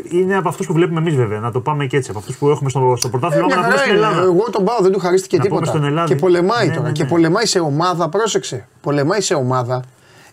Είναι 0.09 0.37
από 0.37 0.49
αυτούς 0.49 0.67
που 0.67 0.73
βλέπουμε 0.73 0.99
εμείς 0.99 1.15
βέβαια, 1.15 1.39
να 1.39 1.51
το 1.51 1.59
πάμε 1.61 1.85
και 1.85 1.97
έτσι. 1.97 2.09
Από 2.09 2.19
αυτούς 2.19 2.37
που 2.37 2.49
έχουμε 2.49 2.69
στο, 2.69 2.93
στο 2.97 3.09
πρωτάθλημα 3.09 3.47
ε, 3.51 3.55
να 3.55 3.63
πούμε 3.63 3.77
στην 3.77 3.91
Ελλάδα. 3.91 4.21
Εγώ 4.21 4.49
τον 4.51 4.65
πάω, 4.65 4.77
δεν 4.81 4.91
του 4.91 4.99
χαρίστηκε 4.99 5.39
τίποτα. 5.39 6.05
Και 6.07 6.15
πολεμάει 6.15 6.67
ναι, 6.67 6.73
τώρα. 6.73 6.81
Ναι, 6.83 6.87
ναι. 6.87 6.93
Και 6.93 7.05
πολεμάει 7.05 7.45
σε 7.45 7.59
ομάδα, 7.59 8.09
πρόσεξε. 8.09 8.67
Πολεμάει 8.81 9.21
σε 9.21 9.33
ομάδα 9.33 9.83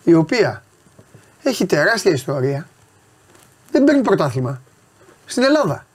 η 0.03 0.13
οποία 0.13 0.63
έχει 1.43 1.65
τεράστια 1.65 2.11
ιστορία. 2.11 2.67
Δεν 3.71 3.83
παίρνει 3.83 4.01
πρωτάθλημα 4.01 4.61
στην 5.33 5.43
Ελλάδα. 5.43 5.85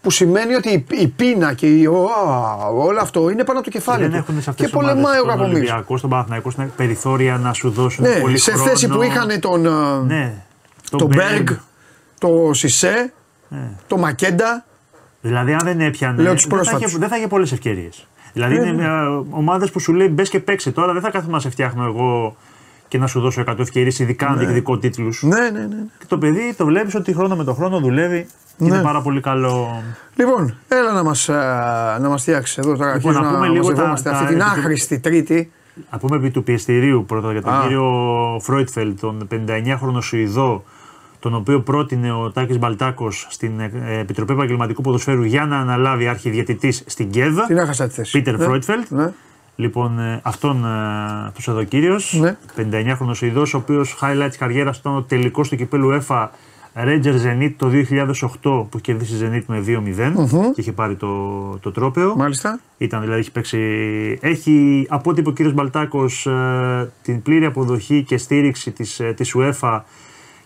Που 0.00 0.10
σημαίνει 0.10 0.54
ότι 0.54 0.86
η 0.90 1.08
πείνα 1.08 1.52
και 1.54 1.66
η, 1.66 1.86
ο, 1.86 2.08
όλο 2.74 3.00
αυτό 3.00 3.30
είναι 3.30 3.44
πάνω 3.44 3.58
από 3.58 3.70
το 3.70 3.78
κεφάλι 3.78 4.06
δεν 4.06 4.24
του. 4.24 4.54
Και 4.54 4.68
πολεμάει 4.68 5.20
ο 5.20 5.24
Κακομίρ. 5.24 5.36
Στον 5.36 5.50
Ολυμπιακό, 5.50 5.96
στον 5.96 6.10
Παναθηναϊκό, 6.10 6.50
στην 6.50 6.70
περιθώρια 6.76 7.36
να 7.36 7.52
σου 7.52 7.70
δώσουν 7.70 8.04
ναι, 8.04 8.20
πολύ 8.20 8.38
σε 8.38 8.50
χρόνο. 8.50 8.68
θέση 8.68 8.88
που 8.88 9.02
είχαν 9.02 9.40
τον, 9.40 9.66
ε, 9.66 10.14
ναι, 10.14 10.34
τον, 10.90 10.98
τον 10.98 11.08
Μπέργκ, 11.08 11.48
το 12.18 12.50
Σισε, 12.52 13.12
ναι. 13.48 13.70
το 13.86 13.96
Μακέντα. 13.96 14.64
Δηλαδή, 15.20 15.52
αν 15.52 15.60
δεν 15.64 15.80
έπιανε. 15.80 16.22
Λέω 16.22 16.34
δεν, 16.34 16.64
θα 16.64 16.78
είχε, 16.80 16.98
δεν 16.98 17.08
θα 17.08 17.16
είχε 17.16 17.26
πολλές 17.26 17.52
ευκαιρίες. 17.52 18.06
Δηλαδή, 18.32 18.58
ναι, 18.58 18.66
είναι 18.66 18.82
ναι. 18.82 19.22
ομάδες 19.30 19.70
που 19.70 19.80
σου 19.80 19.92
λέει 19.92 20.08
μπες 20.10 20.28
και 20.28 20.40
παίξε 20.40 20.70
τώρα, 20.70 20.92
δεν 20.92 21.02
θα 21.02 21.10
κάθομαι 21.10 21.32
να 21.32 21.40
σε 21.40 21.50
φτιάχνω 21.50 21.84
εγώ 21.84 22.36
και 22.88 22.98
να 22.98 23.06
σου 23.06 23.20
δώσω 23.20 23.44
100 23.46 23.58
ευκαιρίες, 23.58 23.98
ειδικά 23.98 24.26
αν 24.26 24.32
ναι. 24.32 24.38
διεκδικώ 24.38 24.78
τίτλους. 24.78 25.22
Ναι, 25.22 25.50
ναι, 25.50 25.60
ναι. 25.60 25.76
Και 25.98 26.04
το 26.08 26.18
παιδί 26.18 26.54
το 26.56 26.64
βλέπεις 26.64 26.94
ότι 26.94 27.14
χρόνο 27.14 27.36
με 27.36 27.44
το 27.44 27.54
χρόνο 27.54 27.80
δουλεύει 27.80 28.20
και 28.22 28.41
ναι. 28.56 28.66
είναι 28.66 28.82
πάρα 28.82 29.00
πολύ 29.00 29.20
καλό. 29.20 29.82
Λοιπόν, 30.14 30.54
έλα 30.68 30.92
να 30.92 31.02
μας 31.02 31.28
να 32.00 32.08
μας 32.08 32.22
φτιάξεις 32.22 32.58
εδώ 32.58 32.76
τώρα. 32.76 32.94
Λοιπόν, 32.94 33.14
να 33.14 33.32
πούμε 33.32 33.48
λίγο 33.48 33.72
τα, 33.72 33.90
αυτή 33.90 34.26
την 34.26 34.42
άχρηστη 34.42 34.98
Τρίτη. 34.98 35.52
Να 35.90 35.98
πούμε 35.98 36.16
επί 36.16 36.30
του 36.30 36.42
πιεστηρίου 36.42 37.04
πρώτα 37.06 37.32
για 37.32 37.42
τον 37.42 37.52
Α. 37.52 37.62
κύριο 37.62 38.38
Φρόιτφελτ, 38.42 38.94
τον 39.00 39.28
59χρονο 39.30 39.98
Σουηδό, 40.02 40.64
τον 41.18 41.34
οποίο 41.34 41.60
πρότεινε 41.60 42.12
ο 42.12 42.30
Τάκης 42.30 42.58
Μπαλτάκος 42.58 43.26
στην 43.30 43.60
ε, 43.60 43.70
Επιτροπή 44.00 44.32
Επαγγελματικού 44.32 44.82
Ποδοσφαίρου 44.82 45.22
για 45.22 45.46
να 45.46 45.58
αναλάβει 45.58 46.06
αρχιδιαιτητής 46.08 46.82
στην 46.86 47.10
ΚΕΔ. 47.10 47.38
Την 47.46 47.56
έχασα 47.56 47.86
τη 47.86 47.94
θέση. 47.94 48.18
Πίτερ 48.18 48.38
ναι. 48.38 48.44
Φρόιτφελτ. 48.44 48.90
Ναι. 48.90 49.12
Λοιπόν, 49.56 49.98
ε, 49.98 50.20
αυτόν 50.22 50.64
ε, 50.64 51.26
αυτός 51.26 51.48
εδώ 51.48 51.64
κύριος, 51.64 52.18
Ναι. 52.20 52.36
59χρονος 52.56 53.20
Ιδός, 53.20 53.54
ο 53.54 53.56
οποίος 53.56 53.98
highlight 54.00 54.26
της 54.28 54.36
καριέρας 54.36 54.78
ήταν 54.78 54.96
ο 54.96 55.02
τελικός 55.02 55.48
του 55.48 55.56
κυπέλου 55.56 55.90
ΕΦΑ 55.90 56.30
Ranger 56.74 57.14
Zenit 57.24 57.52
το 57.56 57.70
2008 58.42 58.66
που 58.70 58.80
κερδίσει 58.80 59.14
Zenit 59.20 59.42
με 59.46 59.64
2-0 59.66 60.52
και 60.54 60.60
είχε 60.60 60.72
πάρει 60.72 60.96
το, 60.96 61.58
το 61.60 61.72
τρόπεο. 61.72 62.16
Μάλιστα. 62.16 62.60
Ήταν 62.78 63.00
δηλαδή, 63.00 63.20
έχει 63.20 63.32
παίξει. 63.32 63.58
Έχει 64.20 64.86
από 64.88 65.10
ό,τι 65.10 65.20
είπε 65.20 65.28
ο 65.28 65.32
κύριος 65.32 65.54
Μπαλτάκος 65.54 66.28
την 67.02 67.22
πλήρη 67.22 67.44
αποδοχή 67.44 68.02
και 68.02 68.16
στήριξη 68.16 68.70
της, 68.70 69.00
ε, 69.00 69.12
της 69.12 69.34
UEFA 69.38 69.80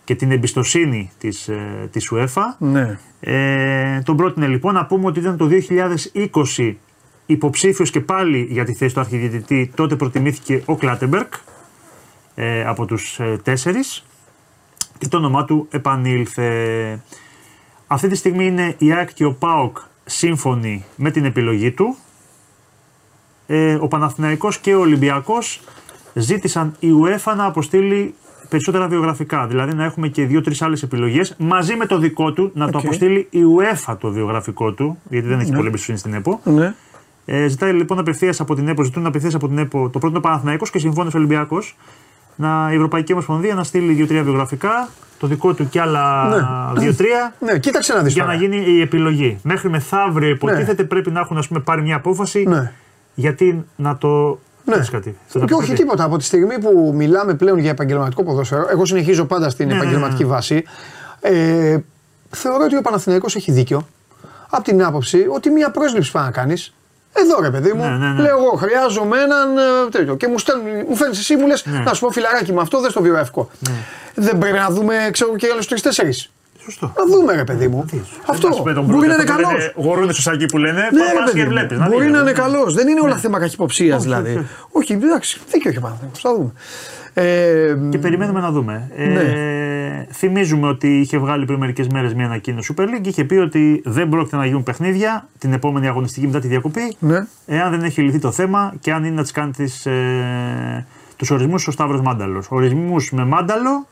και 0.06 0.14
την 0.14 0.30
εμπιστοσύνη 0.30 1.10
της, 1.18 1.48
ε, 1.48 1.88
της 1.92 2.12
UEFA. 2.14 2.42
Ναι. 2.58 2.98
Ε, 3.20 4.00
τον 4.04 4.16
πρότεινε 4.16 4.46
λοιπόν 4.46 4.74
να 4.74 4.86
πούμε 4.86 5.06
ότι 5.06 5.18
ήταν 5.18 5.36
το 5.36 5.48
2020 6.56 6.74
υποψήφιος 7.26 7.90
και 7.90 8.00
πάλι 8.00 8.46
για 8.50 8.64
τη 8.64 8.74
θέση 8.74 8.94
του 8.94 9.00
αρχιδιαιτητή. 9.00 9.70
Τότε 9.74 9.96
προτιμήθηκε 9.96 10.62
ο 10.64 10.76
Κλάτεμπερκ 10.76 11.32
ε, 12.34 12.64
από 12.64 12.86
τους 12.86 13.18
ε, 13.18 13.38
τέσσερις 13.42 14.04
και 14.98 15.08
το 15.08 15.16
όνομά 15.16 15.44
του 15.44 15.66
επανήλθε. 15.70 17.00
Αυτή 17.86 18.08
τη 18.08 18.16
στιγμή 18.16 18.46
είναι 18.46 18.74
η 18.78 18.92
ΑΕΚ 18.92 19.14
και 19.14 19.24
ο 19.24 19.32
ΠΑΟΚ 19.32 19.78
σύμφωνοι 20.04 20.84
με 20.96 21.10
την 21.10 21.24
επιλογή 21.24 21.70
του. 21.70 21.96
Ε, 23.46 23.74
ο 23.74 23.88
Παναθηναϊκός 23.88 24.58
και 24.58 24.74
ο 24.74 24.80
Ολυμπιακός 24.80 25.60
ζήτησαν 26.14 26.76
η 26.78 26.88
UEFA 27.04 27.34
να 27.36 27.44
αποστείλει 27.44 28.14
περισσότερα 28.48 28.88
βιογραφικά. 28.88 29.46
Δηλαδή 29.46 29.74
να 29.74 29.84
έχουμε 29.84 30.08
και 30.08 30.24
δύο-τρεις 30.24 30.62
άλλες 30.62 30.82
επιλογές 30.82 31.34
μαζί 31.38 31.76
με 31.76 31.86
το 31.86 31.98
δικό 31.98 32.32
του 32.32 32.50
να 32.54 32.70
το 32.70 32.78
Οκ. 32.78 32.84
αποστείλει 32.84 33.26
η 33.30 33.40
UEFA 33.58 33.96
το 34.00 34.10
βιογραφικό 34.10 34.72
του, 34.72 34.98
γιατί 35.08 35.28
δεν 35.28 35.40
έχει 35.40 35.52
πολύ 35.52 35.66
εμπιστοσύνη 35.66 35.98
στην 35.98 36.14
ΕΠΟ. 36.14 36.40
Ναι. 36.44 36.74
Ε, 37.24 37.46
ζητάει 37.46 37.72
λοιπόν 37.72 37.98
απευθείας 37.98 38.40
από 38.40 38.54
την 38.54 38.68
ΕΠΟ, 38.68 38.82
ζητούν 38.82 39.06
απευθείας 39.06 39.34
από 39.34 39.48
την 39.48 39.58
ΕΠΟ 39.58 39.82
το 39.82 39.88
πρώτο 39.88 40.06
είναι 40.06 40.18
ο 40.18 40.20
Παναθηναϊκός 40.20 40.70
και 40.70 40.78
συμφώνησε 40.78 41.16
ο 41.16 41.20
Ολυμπιακός 41.20 41.76
να, 42.36 42.68
η 42.72 42.74
Ευρωπαϊκή 42.74 43.12
Ομοσπονδία 43.12 43.54
να 43.54 43.64
στείλει 43.64 43.92
δύο-τρία 43.92 44.22
βιογραφικά, 44.22 44.88
το 45.18 45.26
δικό 45.26 45.54
του 45.54 45.68
και 45.68 45.80
άλλα 45.80 46.28
Ναι. 46.74 46.80
δύο-τρία. 46.80 47.34
Ναι, 47.40 47.58
κοίταξε 47.58 47.92
να 47.94 48.02
δεις. 48.02 48.12
Για 48.12 48.24
να 48.24 48.34
γίνει 48.34 48.56
η 48.66 48.80
επιλογή. 48.80 49.38
Μέχρι 49.42 49.68
μεθαύριο 49.70 50.28
υποτίθεται 50.28 50.84
πρέπει 50.84 51.10
να 51.10 51.20
έχουν 51.20 51.38
ας 51.38 51.48
πούμε, 51.48 51.60
πάρει 51.60 51.82
μια 51.82 51.96
απόφαση 51.96 52.44
Ναι. 52.48 52.72
γιατί 53.14 53.64
να 53.76 53.96
το. 53.96 54.38
Ναι. 54.64 54.74
Θες 54.74 54.90
κάτι. 54.90 55.16
θες 55.26 55.34
να 55.34 55.40
Και 55.40 55.46
πεις 55.46 55.56
όχι 55.56 55.66
κάτι; 55.70 55.80
τίποτα. 55.80 56.04
Από 56.04 56.16
τη 56.16 56.24
στιγμή 56.24 56.58
που 56.58 56.92
μιλάμε 56.94 57.34
πλέον 57.34 57.58
για 57.58 57.70
επαγγελματικό 57.70 58.22
ποδόσφαιρο, 58.24 58.66
εγώ 58.70 58.84
συνεχίζω 58.84 59.24
πάντα 59.24 59.50
στην 59.50 59.66
Ναι, 59.66 59.72
ναι, 59.74 59.80
επαγγελματική 59.80 60.22
ναι. 60.22 60.28
βάση. 60.28 60.64
Ε, 61.20 61.78
θεωρώ 62.30 62.64
ότι 62.64 62.76
ο 62.76 62.80
Παναθηναϊκός 62.80 63.36
έχει 63.36 63.52
δίκιο. 63.52 63.86
Από 64.50 64.62
την 64.64 64.84
άποψη 64.84 65.26
ότι 65.30 65.50
μία 65.50 65.70
πρόσληψη 65.70 66.10
πάει 66.10 66.24
να 66.24 66.30
κάνεις. 66.30 66.74
Εδώ 67.22 67.40
ρε 67.40 67.50
παιδί 67.50 67.72
μου, 67.72 67.82
Ναι, 67.84 67.96
ναι, 67.96 68.12
ναι. 68.12 68.22
λέω 68.22 68.36
εγώ 68.38 68.50
χρειάζομαι 68.56 69.16
έναν 69.22 69.56
ε, 69.58 69.88
τέτοιο. 69.90 70.16
Και 70.16 70.28
μου, 70.28 70.38
στέλνει, 70.38 70.84
μου 70.88 70.96
φέρνεις 70.96 71.18
εσύ, 71.18 71.36
μου 71.36 71.46
λες 71.46 71.64
Ναι. 71.66 71.78
να 71.78 71.94
σου 71.94 72.00
πω 72.00 72.10
φιλαράκι 72.10 72.52
με 72.52 72.60
αυτό, 72.60 72.80
δεν 72.80 72.90
στο 72.90 73.02
βιογραφικό. 73.02 73.50
Δεν 74.14 74.38
πρέπει 74.38 74.58
να 74.58 74.68
δούμε, 74.70 75.08
ξέρω 75.12 75.36
και 75.36 75.46
άλλου 75.52 75.62
τρει-τέσσερι. 75.68 76.12
Σωστό. 76.64 76.92
Να 76.96 77.04
δούμε 77.06 77.34
ρε 77.34 77.44
παιδί 77.44 77.68
μου. 77.68 77.84
Αυτό. 78.26 78.48
Ας 78.48 78.56
πούμε 78.56 78.72
τον 78.72 78.84
Μπορεί 78.84 79.06
να 79.06 79.14
είναι 79.14 79.24
Μπρούτε, 79.24 79.32
καλός. 79.42 79.52
λένε, 79.52 79.72
Γορούνε 79.76 80.12
στο 80.12 80.22
σάκι 80.22 80.46
που 80.46 80.58
λένε. 80.58 80.80
Ναι, 80.92 81.00
πας 81.00 81.12
ρε 81.12 81.18
και 81.18 81.24
παιδί 81.30 81.42
μου. 81.42 81.48
βλέπεις, 81.48 81.78
Μπορεί 81.78 82.02
δεις, 82.04 82.12
να 82.12 82.18
είναι 82.18 82.30
ναι. 82.30 82.32
καλός. 82.32 82.74
Δεν 82.74 82.88
είναι 82.88 83.00
όλα 83.00 83.16
θέμα 83.16 83.38
καχυποψίας 83.38 84.02
δηλαδή. 84.02 84.46
Όχι, 84.72 84.92
εντάξει, 84.92 85.40
δίκιο 85.50 85.70
έχει 85.70 85.80
πάνω. 85.80 85.98
Θα 86.22 86.34
δούμε. 86.34 86.52
Ε, 87.18 87.76
Και 87.90 87.98
περιμένουμε 87.98 88.40
να 88.40 88.50
δούμε. 88.50 88.90
Ε, 88.96 89.06
Ναι. 89.06 90.06
θυμίζουμε 90.12 90.68
ότι 90.68 90.98
είχε 91.00 91.18
βγάλει 91.18 91.44
πριν 91.44 91.58
μερικές 91.58 91.86
μέρες 91.88 92.14
μια 92.14 92.24
ανακοίνωση 92.24 92.74
Super 92.76 92.82
League 92.82 93.00
και 93.00 93.08
είχε 93.08 93.24
πει 93.24 93.34
ότι 93.34 93.82
δεν 93.84 94.08
πρόκειται 94.08 94.36
να 94.36 94.46
γίνουν 94.46 94.62
παιχνίδια 94.62 95.28
την 95.38 95.52
επόμενη 95.52 95.88
αγωνιστική 95.88 96.26
μετά 96.26 96.38
τη 96.38 96.48
διακοπή. 96.48 96.96
Ναι. 96.98 97.26
Εάν 97.46 97.70
δεν 97.70 97.82
έχει 97.82 98.02
λυθεί 98.02 98.18
το 98.18 98.30
θέμα 98.30 98.74
και 98.80 98.92
αν 98.92 99.04
είναι 99.04 99.14
να 99.14 99.22
τις 99.22 99.30
κάνει 99.32 99.50
τις, 99.52 99.86
ε, 99.86 100.86
τους 101.16 101.30
ορισμούς 101.30 101.66
ο 101.66 101.70
Σταύρος 101.70 102.00
Μάνταλος. 102.00 102.46
Ορισμούς 102.50 103.12
με 103.12 103.24
Μάνταλο 103.24 103.86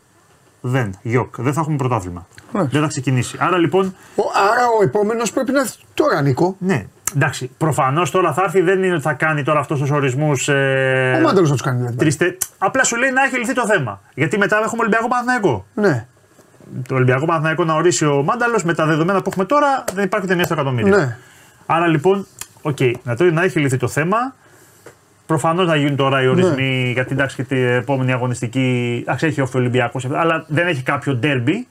δεν. 0.66 0.94
Γιοκ. 1.02 1.40
Δεν 1.40 1.52
θα 1.52 1.60
έχουμε 1.60 1.76
πρωτάθλημα. 1.76 2.26
Ναι. 2.52 2.62
Δεν 2.64 2.80
θα 2.82 2.86
ξεκινήσει. 2.88 3.36
Άρα 3.40 3.56
λοιπόν 3.58 3.94
Ο- 4.16 4.22
Άρα 4.52 4.66
ο 4.80 4.82
επόμενος 4.82 5.32
πρέπει 5.32 5.52
να 5.52 5.60
έρθει 5.60 5.76
τώρα, 5.94 6.22
Νίκο. 6.22 6.56
Ναι, 6.58 6.86
εντάξει. 7.16 7.50
Προφανώς 7.58 8.10
τώρα 8.10 8.32
θα 8.32 8.42
έρθει, 8.42 8.60
δεν 8.60 8.82
είναι 8.82 8.92
ότι 8.94 9.02
θα 9.02 9.12
κάνει 9.12 9.42
τώρα 9.42 9.60
αυτός 9.60 9.80
τους 9.80 9.90
ορισμούς. 9.90 10.48
Ε, 10.48 11.14
Ο 11.18 11.20
Μάνταλος 11.20 11.48
θα 11.48 11.54
τους 11.54 11.62
κάνει 11.64 11.78
δηλαδή. 11.78 11.96
τριστε- 11.96 12.42
Απλά 12.58 12.84
σου 12.84 12.96
λέει 12.96 13.10
να 13.10 13.22
έχει 13.24 13.38
λυθεί 13.38 13.54
το 13.54 13.66
θέμα. 13.66 14.00
Γιατί 14.14 14.38
μετά 14.38 14.56
έχουμε 14.64 14.80
Ολυμπιακό 14.80 15.08
Παναθηναϊκό. 15.08 15.64
Ναι, 15.74 16.06
Το 16.88 16.94
Ολυμπιακό 16.94 17.24
Παναθηναϊκό 17.26 17.64
να 17.64 17.74
ορίσει 17.74 18.06
ο 18.06 18.22
Μάνταλος 18.22 18.64
με 18.64 18.74
τα 18.74 18.86
δεδομένα 18.86 19.22
που 19.22 19.28
έχουμε 19.30 19.44
τώρα 19.44 19.84
δεν 19.94 20.04
υπάρχει 20.04 20.26
ούτε 20.26 20.34
μία 20.36 20.44
στο 20.44 20.54
εκατομμύριο. 20.54 20.96
ναι. 20.96 21.16
Άρα 21.66 21.86
λοιπόν, 21.86 22.26
οκ, 22.62 22.78
να, 23.02 23.16
το, 23.16 23.24
να 23.24 23.42
έχει 23.42 23.58
λυθεί 23.60 23.76
το 23.76 23.88
θέμα. 23.88 24.16
Προφανώς 25.26 25.66
να 25.66 25.76
γίνουν 25.76 25.96
τώρα 25.96 26.22
οι 26.22 26.26
ορισμοί 26.26 26.82
Ναι. 26.84 26.90
γιατί 26.90 27.12
εντάξει 27.12 27.36
και 27.36 27.42
την 27.42 27.66
επόμενη 27.66 28.12
αγωνιστική. 28.12 28.98
Εντάξει, 29.02 29.26
έχει 29.26 29.40
ΟΦΗ 29.40 29.56
ο 29.56 29.60
Ολυμπιακός, 29.60 30.04
αλλά 30.12 30.44
δεν 30.48 30.66
έχει 30.66 30.82
κάποιο 30.82 31.14
ντέρμπι. 31.14 31.66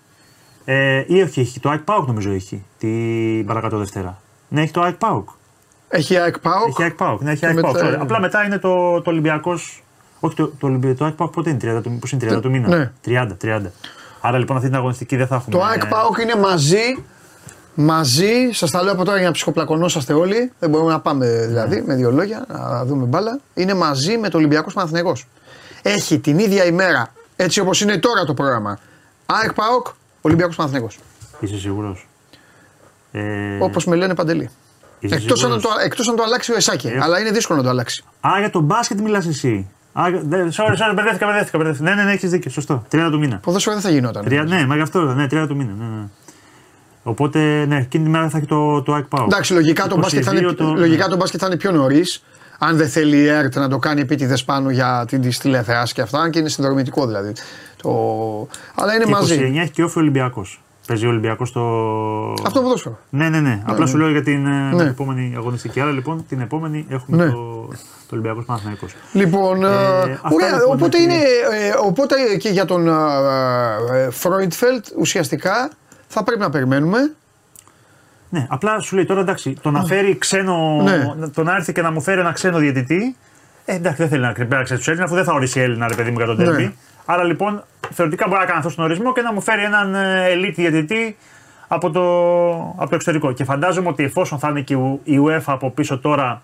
Ε, 0.66 1.04
ή 1.08 1.22
όχι, 1.22 1.40
έχει 1.40 1.60
το 1.60 1.70
ΑΕΚ 1.70 1.80
ΠΑΟΚ 1.82 2.08
νομίζω 2.08 2.32
έχει 2.32 2.64
την 2.78 3.46
παρακάτω 3.46 3.78
Δευτέρα. 3.78 4.22
Ναι, 4.48 4.62
έχει 4.62 4.72
το 4.72 4.82
ΑΕΚ 4.82 4.96
ΠΑΟΚ. 4.96 5.30
Έχει 5.90 6.18
ΑΕΚ 6.18 6.40
ΠΑΟΚ. 6.40 6.68
Έχει 6.68 6.84
ΑΕΚ 6.84 6.94
ΠΑΟΚ. 6.94 7.22
Ναι, 7.22 7.32
έχει 7.32 7.40
Και 7.40 7.46
ΑΕΚ 7.46 7.60
ΠΑΟΚ. 7.60 7.76
μετά- 7.76 7.98
sorry. 7.98 8.02
Απλά 8.02 8.20
μετά 8.20 8.44
είναι 8.46 8.58
το, 8.58 9.02
το 9.02 9.10
Ολυμπιακός. 9.10 9.84
Όχι, 10.20 10.36
το, 10.36 10.48
το, 10.48 10.68
Ολυμπι- 10.68 10.98
το 10.98 11.06
ΑΕΚ 11.06 11.14
Πάουκ 11.14 11.32
πότε 11.34 11.50
είναι, 11.50 11.60
30 11.78 11.82
του, 11.84 11.98
πώς 12.00 12.12
είναι 12.12 12.36
30 12.36 12.42
του 12.42 12.50
μήνα; 12.50 12.68
ναι. 12.68 12.92
30, 13.06 13.28
30. 13.44 13.62
Άρα 14.22 14.38
λοιπόν 14.38 14.56
αυτή 14.58 14.70
την 14.70 14.78
αγωνιστική 14.78 15.16
δεν 15.16 15.28
θα 15.28 15.36
έχουμε. 15.36 15.56
Το 15.58 15.64
ΑΕΚ 15.64 15.86
ΠΑΟΚ 15.88 16.18
είναι 16.18 16.36
μαζί. 16.36 17.04
Μαζί, 17.76 18.50
σας 18.52 18.72
τα 18.72 18.84
λέω 18.84 18.94
από 18.94 19.04
τώρα 19.06 19.18
για 19.18 19.28
να 19.28 19.32
ψυχοπλακωνόσαστε 19.34 20.14
όλοι. 20.14 20.52
Δεν 20.60 20.70
μπορούμε 20.70 20.92
να 20.92 21.00
πάμε 21.00 21.46
δηλαδή 21.48 21.82
με 21.86 21.96
δύο 21.96 22.12
λόγια 22.12 22.46
να 22.48 22.86
δούμε 22.86 23.06
μπάλα. 23.06 23.40
Είναι 23.54 23.74
μαζί 23.74 24.18
με 24.18 24.30
το 24.30 24.38
Ολυμπιακό 24.38 24.72
Παναθηναϊκός. 24.74 25.28
Έχει 25.82 26.20
την 26.20 26.40
ίδια 26.40 26.66
ημέρα, 26.66 27.12
έτσι 27.36 27.60
όπως 27.60 27.82
είναι 27.82 27.98
τώρα 27.98 28.26
το 28.26 28.34
πρόγραμμα. 28.34 28.80
ΑΕΚ 29.26 29.54
ΠΑΟΚ, 29.54 29.88
Ολυμπιακός 30.22 30.56
Παναθηναϊκός. 30.56 31.00
Είσαι 31.40 31.58
σίγουρος; 31.58 32.08
Ε, 33.12 33.22
Όπως 33.60 33.86
με 33.86 33.96
λένε 33.96 34.16
παντελή. 34.16 34.50
είσαι 35.00 35.16
Εκτός 35.16 35.44
αν, 35.44 35.52
σίγουρος; 35.52 35.62
το, 35.62 35.70
εκτός 35.84 36.08
αν 36.10 36.16
το 36.16 36.24
αλλάξει 36.24 36.52
ο 36.52 36.56
Εσάκη. 36.56 36.88
Ε. 36.88 37.00
Αλλά 37.02 37.20
είναι 37.20 37.32
δύσκολο 37.32 37.58
να 37.58 37.64
το 37.64 37.70
αλλάξει. 37.70 38.04
Α, 38.28 38.30
για 38.40 38.50
το 38.50 38.60
μπάσκετ 38.60 39.00
μιλάς 39.00 39.26
εσύ. 39.28 39.68
Α, 39.94 40.04
δε- 40.24 40.44
sorry, 40.44 40.72
sorry, 40.72 40.94
μπερδεύτηκα, 40.96 41.26
μπερδεύτηκα, 41.26 41.58
μπερδεύτηκα. 41.58 41.90
Ναι, 41.90 41.96
ναι, 41.96 42.04
ναι, 42.04 42.12
έχεις 42.12 42.30
δίκιο. 42.30 42.52
Σωστό. 42.52 42.84
30 42.92 43.08
του 43.12 43.20
μήνα. 43.20 43.38
Ποδόσφαιρο 43.38 43.76
δεν 43.76 43.84
θα 43.84 43.90
γινόταν. 43.90 44.24
Τρία- 44.24 44.44
ναι, 44.44 44.66
μα 44.66 44.76
γι' 44.76 44.82
αυτό, 44.82 45.00
ναι, 45.02 45.28
30 45.32 45.46
του 45.48 45.56
μήνα. 45.56 45.72
Ναι, 45.78 45.86
ναι. 45.86 46.04
Οπότε, 47.04 47.66
ναι, 47.66 47.78
εκείνη 47.78 48.04
τη 48.04 48.10
μέρα 48.10 48.30
θα 48.30 48.38
έχει 48.38 48.46
το, 48.48 48.82
το 48.82 48.94
ΑΕΚ 48.94 49.04
Πάουκ. 49.06 49.32
Εντάξει, 49.32 49.54
λογικά 49.54 49.88
το, 49.88 49.98
μπάσκετ 49.98 50.24
θα 50.26 50.32
είναι, 50.36 50.50
22 50.50 50.56
το- 50.56 50.74
λογικά 50.78 51.08
το 51.08 51.16
μπάσκετ 51.16 51.40
θα 51.44 51.48
είναι 51.48 51.58
πιο 51.58 51.72
νωρίς. 51.72 52.24
Αν 52.60 52.78
δεν 52.78 52.90
θέλει 52.90 53.18
η 53.18 53.28
ΕΡΤ 53.28 53.56
να 53.56 53.68
το 53.70 53.78
κάνει 53.78 54.02
επίτηδες 54.02 54.44
πάνω 54.44 54.70
για 54.70 55.06
την 55.08 55.22
της 55.22 55.38
τηλεθεάση 55.40 55.94
και 55.94 56.02
αυτά, 56.02 56.20
αν 56.20 56.32
και 56.32 56.40
είναι 56.40 56.50
συνδρομητικό 56.50 57.06
δηλαδή. 57.06 57.34
Το... 57.82 57.90
Αλλά 58.76 58.96
είναι 58.96 59.04
Και 59.04 59.10
μαζί. 59.12 59.52
29 59.54 59.58
έχει 59.62 59.72
και 59.72 59.84
όφη 59.84 60.00
Ολυμπιακός. 60.00 60.62
Παίζει 60.88 61.06
ο 61.06 61.10
Ολυμπιακός 61.10 61.50
στο. 61.50 61.62
Αυτό 62.46 62.60
το 62.60 62.62
ποδόσφαιρο. 62.62 63.00
Ναι, 63.10 63.30
ναι, 63.30 63.40
ναι. 63.40 63.62
Απλά 63.66 63.86
σου 63.86 63.98
λέω 63.98 64.10
για 64.10 64.24
την 64.24 64.46
ε, 64.46 64.74
Ναι. 64.74 64.84
επόμενη 64.84 65.34
αγωνιστική. 65.38 65.80
Άρα 65.80 65.92
λοιπόν 65.92 66.26
την 66.30 66.40
επόμενη 66.42 66.86
έχουμε 66.90 67.18
Ναι. 67.26 67.32
το, 67.32 67.68
το 68.08 68.10
Ολυμπιακός 68.12 68.46
Παναθηναϊκός. 68.46 68.94
Λοιπόν, 69.14 69.64
ε, 69.64 69.68
αυτά 69.68 70.30
ωραία, 70.34 70.50
λοιπόν 70.50 70.76
οπότε, 70.76 70.98
με 70.98 71.04
είναι, 71.04 71.14
ε, 71.14 71.74
οπότε 71.86 72.16
και 72.40 72.50
για 72.50 72.66
τον 72.66 72.88
ε, 72.88 74.10
Φρόιντφελτ 74.12 74.86
ουσιαστικά 74.98 75.70
θα 76.14 76.24
πρέπει 76.24 76.42
να 76.42 76.50
περιμένουμε. 76.50 76.98
Ναι, 78.30 78.46
απλά 78.50 78.80
σου 78.80 78.96
λέει 78.96 79.06
τώρα 79.06 79.22
εντάξει, 79.22 79.56
το 79.62 79.72
να 79.72 79.84
φέρει 79.84 80.18
ξένο. 80.18 80.82
Ναι. 80.84 81.28
Το 81.28 81.44
να 81.44 81.56
έρθει 81.56 81.74
και 81.74 81.82
να 81.82 81.92
μου 81.92 82.02
φέρει 82.02 82.20
ένα 82.20 82.32
ξένο 82.32 82.58
διαιτητή. 82.58 83.16
Ε, 83.66 83.76
εντάξει, 83.76 84.02
δεν 84.02 84.10
θέλει 84.10 84.22
να 84.22 84.32
κρυμπάξει 84.32 84.76
τους 84.76 84.88
Έλληνες, 84.88 85.06
αφού 85.06 85.16
δεν 85.16 85.24
θα 85.24 85.34
ορίσει 85.34 85.60
Έλληνα, 85.60 85.88
ρε 85.88 85.96
παιδί 85.96 86.10
μου, 86.12 86.18
για 86.18 86.26
τον 86.26 86.38
τέρμπι. 86.38 86.64
Ναι. 86.64 86.74
Άρα 87.06 87.24
λοιπόν, 87.24 87.64
θεωρητικά 87.92 88.28
μπορεί 88.28 88.40
να 88.40 88.46
κάνει 88.46 88.60
αυτό 88.66 88.76
τον 88.76 88.86
ορισμό 88.86 89.14
και 89.14 89.22
να 89.22 89.34
μου 89.34 89.42
φέρει 89.42 89.64
έναν 89.64 89.96
ε, 89.96 90.26
elite 90.34 90.54
διαιτητή 90.56 91.18
από 91.68 91.90
το, 91.90 92.02
από 92.54 92.90
το 92.90 92.96
εξωτερικό. 92.96 93.32
Και 93.32 93.44
φαντάζομαι 93.44 93.90
ότι 93.90 94.04
εφόσον 94.04 94.40
θα 94.40 94.50
είναι 94.50 94.62
και 94.62 94.74
η 95.04 95.20
UEFA 95.28 95.42
από 95.46 95.72
πίσω 95.72 96.00
τώρα 96.00 96.42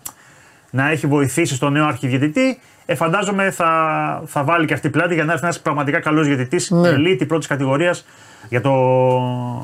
να 0.70 0.90
έχει 0.90 1.08
βοηθήσει 1.08 1.56
στον 1.56 1.72
νέο 1.72 1.86
αρχιδιαιτητή, 1.86 2.60
ε, 2.86 2.96
φαντάζομαι 2.96 3.52
θα, 3.52 4.22
θα 4.26 4.44
βάλει 4.44 4.66
και 4.66 4.74
αυτή 4.74 4.90
πλάτη 4.90 5.14
για 5.14 5.26
να 5.26 5.32
έρθει 5.32 5.44
ένας 5.44 5.60
πραγματικά 5.60 6.00
καλός 6.00 6.28
διαιτητής, 6.28 6.72
Ναι. 6.72 6.90
elite 6.96 7.28
πρώτης 7.28 7.48
κατηγορίας 7.48 8.06
για 8.50 8.62
το, 8.62 8.72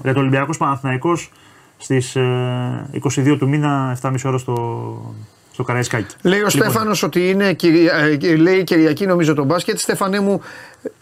για 0.03 0.13
το 0.13 0.19
Ολυμπιακός 0.19 0.57
Παναθηναϊκός 0.57 1.31
στις 1.77 2.15
ε, 2.15 2.89
22 3.03 3.35
του 3.39 3.47
μήνα, 3.47 3.97
7,5 4.01 4.15
ώρα 4.25 4.37
στο, 4.37 5.15
στο 5.51 5.63
Καραϊσκάκι. 5.63 6.15
Λέει 6.21 6.39
ο 6.39 6.45
Λοιπόν, 6.45 6.61
Στέφανος 6.61 7.03
ότι 7.03 7.29
είναι 7.29 7.53
Κυρια... 7.53 7.93
ε, 8.21 8.35
λέει 8.35 8.63
Κυριακή 8.63 9.05
νομίζω 9.05 9.33
το 9.33 9.43
μπάσκετ. 9.43 9.79
Στέφανέ 9.79 10.19
μου, 10.19 10.41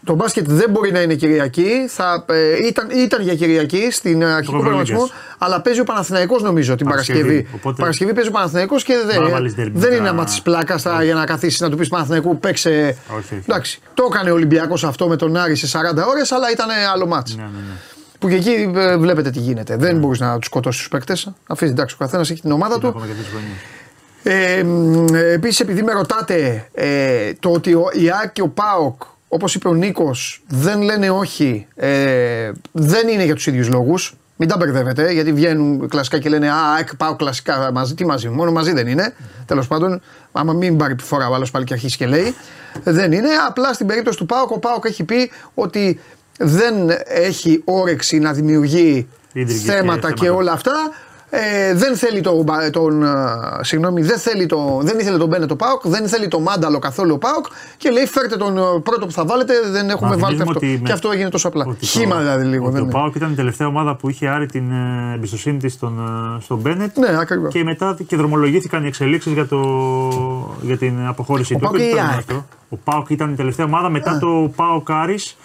το 0.04 0.14
μπάσκετ 0.14 0.44
δεν 0.48 0.70
μπορεί 0.70 0.92
να 0.92 1.00
είναι 1.02 1.14
Κυριακή. 1.14 1.70
Θα, 1.88 2.24
ε, 2.28 2.66
ήταν, 2.66 2.88
ήταν 2.90 3.22
για 3.22 3.34
Κυριακή 3.34 3.88
στην 3.90 4.24
αρχικό 4.24 4.56
Ευρωλίγκας. 4.56 4.88
προγραμματισμό, 4.88 5.08
αλλά 5.38 5.60
παίζει 5.60 5.80
ο 5.80 5.84
Παναθηναϊκός 5.84 6.42
νομίζω 6.42 6.74
την 6.74 6.86
Παρασκευή, 6.86 7.20
Παρασκευή. 7.20 7.48
οπότε- 7.54 7.76
Παρασκευή 7.80 8.12
παίζει 8.14 8.28
ο 8.28 8.32
Παναθηναϊκός 8.32 8.82
και 8.84 8.92
Μπορεί 9.04 9.16
να 9.16 9.22
δεν, 9.22 9.30
βάλεις 9.30 9.52
derby 9.52 9.56
δεν 9.56 9.72
μετά. 9.72 9.94
είναι 9.96 10.08
άμα 10.08 10.24
τη 10.24 10.38
πλάκα 10.42 10.76
για 11.02 11.14
να 11.14 11.24
καθίσεις 11.24 11.60
να 11.60 11.70
του 11.70 11.76
πεις 11.76 11.88
Παναθηναϊκού 11.88 12.38
παίξε. 12.38 12.96
Όχι, 13.08 13.18
όχι. 13.18 13.42
Εντάξει, 13.48 13.80
το 13.94 14.08
έκανε 14.12 14.30
ο 14.30 14.34
Ολυμπιακός 14.34 14.84
αυτό 14.84 15.08
με 15.08 15.16
τον 15.16 15.36
Άρη 15.36 15.56
σε 15.56 15.66
40 15.66 16.06
ώρες, 16.08 16.32
αλλά 16.32 16.50
ήταν 16.50 16.68
άλλο 16.92 17.06
μάτς. 17.06 17.36
Ναι, 17.36 17.42
ναι, 17.42 17.48
ναι. 17.48 17.74
Που 18.18 18.28
και 18.28 18.34
εκεί 18.34 18.72
ε, 18.76 18.96
βλέπετε 18.96 19.30
τι 19.30 19.38
γίνεται. 19.38 19.76
Δεν 19.76 19.98
μπορείς 19.98 20.20
να 20.20 20.34
τους 20.38 20.46
σκοτώσεις 20.46 20.80
τους 20.80 20.88
παίκτες. 20.90 21.32
Αφήσει 21.46 21.70
εντάξει, 21.72 21.94
ο 21.94 22.02
καθένας 22.04 22.30
έχει 22.30 22.40
την 22.40 22.50
ομάδα 22.52 22.72
Είναι 22.74 22.82
του. 22.82 22.88
ακόμα 22.88 23.06
και 23.06 23.12
τρεις 23.12 23.26
χρονιές. 23.28 23.58
Ε, 24.22 25.32
Επίσης, 25.32 25.60
επειδή 25.60 25.82
με 25.82 25.92
ρωτάτε 25.92 26.68
ε, 26.74 27.32
το 27.40 27.50
ότι 27.50 27.74
ο, 27.74 27.84
η 27.92 28.10
ΑΕΚ 28.10 28.32
και 28.32 28.42
ο 28.42 28.48
ΠΑΟΚ, 28.48 29.02
όπως 29.28 29.54
είπε 29.54 29.68
ο 29.68 29.74
Νίκος, 29.74 30.42
δεν 30.48 30.82
λένε 30.82 31.10
όχι, 31.10 31.66
ε, 31.74 32.50
δεν 32.72 33.08
είναι 33.08 33.24
για 33.24 33.34
τους 33.34 33.46
ίδιους 33.46 33.68
λόγους. 33.68 34.14
Μην 34.36 34.48
τα 34.48 34.56
μπερδεύετε, 34.56 35.12
γιατί 35.12 35.32
βγαίνουν 35.32 35.88
κλασικά 35.88 36.18
και 36.18 36.28
λένε 36.28 36.50
Α, 36.50 36.74
ΑΕΚ, 36.76 36.96
ΠΑΟΚ 36.96 37.16
κλασικά 37.16 37.70
μαζί. 37.72 37.94
Τι 37.94 38.06
μαζί, 38.06 38.28
μόνο 38.28 38.52
μαζί 38.52 38.72
δεν 38.72 38.86
είναι. 38.86 39.14
Τέλος 39.46 39.66
πάντων, 39.66 40.00
άμα 40.32 40.52
μην 40.52 40.76
πάρει 40.76 40.94
φορά 41.02 41.28
ο 41.28 41.34
άλλος 41.34 41.50
πάλι 41.50 41.64
και 41.64 41.72
αρχίσει 41.72 41.96
και 41.96 42.06
λέει. 42.06 42.34
Δεν 42.84 43.12
είναι. 43.12 43.28
Απλά 43.48 43.72
στην 43.72 43.86
περίπτωση 43.86 44.18
του 44.18 44.26
ΠΑΟΚ, 44.26 44.50
ο 44.50 44.58
ΠΑΟΚ 44.58 44.84
έχει 44.84 45.04
πει 45.04 45.30
ότι 45.54 46.00
δεν 46.38 46.74
έχει 47.04 47.62
όρεξη 47.64 48.18
να 48.18 48.32
δημιουργεί 48.32 49.08
Ιδρυτικές 49.32 49.74
θέματα 49.74 50.12
και 50.12 50.20
θέματα. 50.24 50.38
όλα 50.38 50.52
αυτά. 50.52 50.72
Ε, 51.36 51.74
δεν 51.74 51.96
θέλει 51.96 52.20
τον, 52.20 52.46
τον, 52.72 53.04
α, 53.04 53.58
συγγνώμη, 53.62 54.02
δεν, 54.02 54.18
θέλει 54.18 54.46
το, 54.46 54.78
δεν 54.82 54.98
ήθελε 54.98 55.16
τον 55.18 55.28
Μπένετ 55.28 55.50
ο 55.50 55.56
Πάοκ, 55.56 55.86
δεν 55.88 56.08
θέλει 56.08 56.28
τον 56.28 56.42
Μάνταλο 56.42 56.78
καθόλου 56.78 57.14
ο 57.14 57.18
Πάοκ 57.18 57.46
και 57.76 57.90
λέει 57.90 58.06
φέρτε 58.06 58.36
τον 58.36 58.58
ε, 58.58 58.60
πρώτο 58.82 59.06
που 59.06 59.12
θα 59.12 59.24
βάλετε, 59.24 59.52
δεν 59.70 59.90
έχουμε 59.90 60.10
Να 60.10 60.16
βάλει 60.16 60.36
θυμίζουμε 60.36 60.42
αυτό. 60.54 60.66
ότι 60.66 60.78
με- 60.82 60.86
Και 60.86 60.92
αυτό 60.92 61.10
έγινε 61.10 61.28
τόσο 61.28 61.48
απλά. 61.48 61.64
ότι 61.68 61.78
το- 61.80 61.86
Χήμα 61.86 62.18
δηλαδή 62.18 62.44
λίγο. 62.44 62.64
Ότι 62.64 62.72
δεν 62.72 62.82
ο 62.82 62.84
είναι. 62.84 62.92
Πάοκ 62.92 63.14
ήταν 63.14 63.32
η 63.32 63.34
τελευταία 63.34 63.66
ομάδα 63.66 63.94
που 63.96 64.08
είχε 64.10 64.28
άρει 64.28 64.46
την 64.46 64.70
ε, 64.72 65.14
εμπιστοσύνη 65.14 65.56
της 65.58 65.72
στον, 65.72 65.98
ε, 66.38 66.40
στον 66.42 66.58
Μπένετ. 66.58 66.98
Ναι, 66.98 67.18
ακριβώς. 67.20 67.52
Και 67.52 67.64
μετά 67.64 67.96
και 68.06 68.16
δρομολογήθηκαν 68.16 68.84
οι 68.84 68.86
εξελίξεις 68.86 69.32
για, 69.32 69.46
το, 69.46 69.58
για 70.62 70.78
την 70.78 70.94
αποχώρηση 71.06 71.54
Ο 71.54 71.56
του. 71.58 71.62
ΠΑΟΚ 71.62 71.76
Και 71.76 71.82
ή 71.82 71.86
η 71.86 71.90
ήταν 71.92 72.06
ΑΕΚ; 72.08 72.18
αυτό. 72.18 72.44
Ο 72.68 72.76
Πάοκ 72.84 73.10
ήταν 73.10 73.32
η 73.32 73.34
τελευταία 73.34 73.66
ομάδα 73.66 73.88
μετά 73.90 74.18
το 74.18 74.50
Πάοκ 74.56 74.90
Άρης 74.90 75.36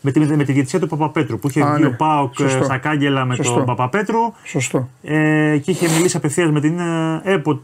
με 0.00 0.10
τη, 0.10 0.20
με 0.20 0.44
τη 0.44 0.52
διετησία 0.52 0.80
του 0.80 0.86
Παπαπέτρου. 0.86 1.38
Που 1.38 1.48
είχε 1.48 1.62
Α, 1.62 1.72
βγει 1.72 1.82
ναι. 1.82 1.88
ο 1.88 1.94
Πάοκ 1.98 2.38
ε, 2.38 2.42
Σωστό. 2.42 2.64
στα 2.64 2.78
κάγκελα 2.78 3.24
με 3.24 3.34
Σωστό. 3.34 3.54
τον 3.54 3.64
Παπαπέτρου 3.64 4.18
Σωστό. 4.44 4.88
ε, 5.02 5.58
και 5.62 5.70
είχε 5.70 5.88
μιλήσει 5.88 6.16
απευθείας 6.16 6.50
με 6.50 6.60
την 6.60 6.78
ε, 6.78 7.20
ΕΠΟ 7.24 7.60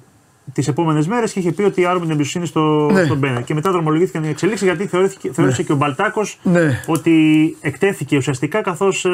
τις 0.52 0.68
επόμενες 0.68 1.06
μέρες 1.06 1.32
και 1.32 1.38
είχε 1.38 1.52
πει 1.52 1.62
ότι 1.62 1.84
άρουμε 1.84 2.00
την 2.04 2.10
εμπιστοσύνη 2.14 2.46
στο, 2.46 2.88
Ναι. 2.92 3.04
στον 3.04 3.18
Μπένετ. 3.18 3.44
Και 3.44 3.54
μετά 3.54 3.70
δρομολογήθηκαν 3.70 4.24
οι 4.24 4.28
εξελίξεις 4.28 4.66
γιατί 4.66 4.86
θεωρήθηκε, 4.86 5.32
θεώρησε 5.32 5.62
και 5.62 5.72
ο 5.72 5.76
Μπαλτάκος 5.76 6.38
Ναι. 6.42 6.80
ότι 6.86 7.12
εκτέθηκε 7.60 8.16
ουσιαστικά 8.16 8.62
καθώς 8.62 9.04
ε, 9.04 9.10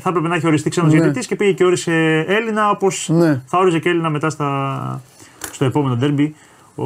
θα 0.00 0.08
έπρεπε 0.08 0.28
να 0.28 0.34
έχει 0.34 0.46
οριστεί 0.46 0.70
ξένο 0.70 0.86
Ναι. 0.86 0.92
διαιτητής 0.92 1.26
και 1.26 1.36
πήγε 1.36 1.52
και 1.52 1.64
όρισε 1.64 2.24
Έλληνα 2.28 2.70
όπως 2.70 3.08
Ναι. 3.12 3.40
θα 3.46 3.58
όριζε 3.58 3.78
και 3.78 3.88
Έλληνα 3.88 4.10
μετά 4.10 4.30
στα, 4.30 5.00
στο 5.52 5.64
επόμενο 5.64 5.96
ντέρμπι 5.96 6.34
ο, 6.74 6.84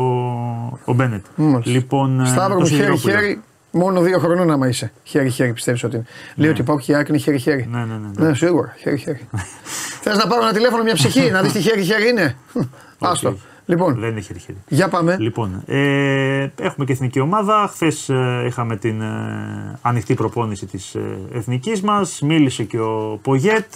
ο 0.85 0.93
Μπένετ. 0.95 1.25
Μάλιστα. 1.37 1.71
Λοιπόν, 1.71 2.21
ε, 2.21 2.25
Σταύρο 2.27 2.55
το 2.55 2.61
μου 2.61 2.67
Σιδηρόπουλο. 2.67 2.99
χέρι-χέρι, 2.99 3.41
μόνο 3.71 4.01
δύο 4.01 4.19
χρονών 4.19 4.51
άμα 4.51 4.69
είσαι. 4.69 4.93
Χέρι-χέρι 5.05 5.53
πιστεύεις 5.53 5.85
ότι 5.85 5.97
είναι. 5.97 6.07
Λέει 6.35 6.51
ότι 6.51 6.63
πάω 6.63 6.79
και 6.79 6.93
η 6.93 6.95
ΑΕΚ 6.95 7.09
είναι 7.09 7.19
χέρι-χέρι. 7.19 7.69
Ναι, 7.71 7.79
ναι, 7.79 7.85
ναι. 7.85 8.11
ναι. 8.17 8.29
Ναι, 8.29 8.35
σίγουρα. 8.35 8.75
Χέρι-χέρι. 8.79 9.29
Θες 10.03 10.17
να 10.17 10.27
πάρω 10.27 10.43
ένα 10.43 10.53
τηλέφωνο, 10.53 10.83
μια 10.83 10.95
ψυχή, 10.95 11.31
να 11.31 11.43
δεις 11.43 11.53
τι 11.53 11.61
χέρι-χέρι 11.61 12.09
είναι; 12.09 12.37
Άστο. 12.99 13.29
όχι. 13.29 13.41
Λοιπόν, 13.67 13.95
Δεν 13.99 14.11
είναι 14.11 14.21
χέρι-χέρι. 14.21 14.59
για 14.69 14.89
πάμε. 14.89 15.17
Λοιπόν, 15.19 15.63
ε, 15.67 16.47
έχουμε 16.61 16.87
και 16.87 16.93
εθνική 16.93 17.21
ομάδα. 17.21 17.71
Χθες 17.73 18.11
είχαμε 18.47 18.77
την 18.77 19.01
ε, 19.01 19.79
ανοιχτή 19.83 20.15
προπόνηση 20.15 20.67
της 20.67 20.95
ε, 20.95 21.19
εθνικής 21.33 21.81
μας. 21.81 22.21
Μίλησε 22.21 22.65
και 22.65 22.79
ο 22.79 23.19
Πογέτ. 23.23 23.67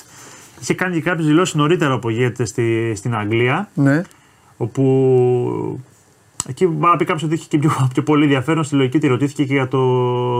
Είχε 0.61 0.74
κάνει 0.74 0.94
και 0.94 1.00
κάποιες 1.00 1.26
δηλώσεις 1.26 1.55
νωρίτερα 1.55 1.94
ο 1.94 1.98
Πογέτ 1.98 2.42
στη, 2.42 2.92
στην 2.96 3.14
Αγγλία. 3.14 3.68
Ναι. 3.74 4.02
Όπου 4.57 5.81
εκεί 6.46 6.66
μπορεί 6.66 6.90
να 6.90 6.96
πει 6.96 7.05
κάποιος 7.05 7.22
ότι 7.22 7.35
είχε 7.35 7.46
και 7.48 7.59
πιο, 7.59 7.88
πιο 7.92 8.02
πολύ 8.02 8.22
ενδιαφέρον 8.22 8.64
στη 8.64 8.74
λογική 8.74 8.96
ότι 8.96 9.07
ρωτήθηκε 9.07 9.44
και 9.44 9.52
για 9.52 9.68
το 9.68 9.78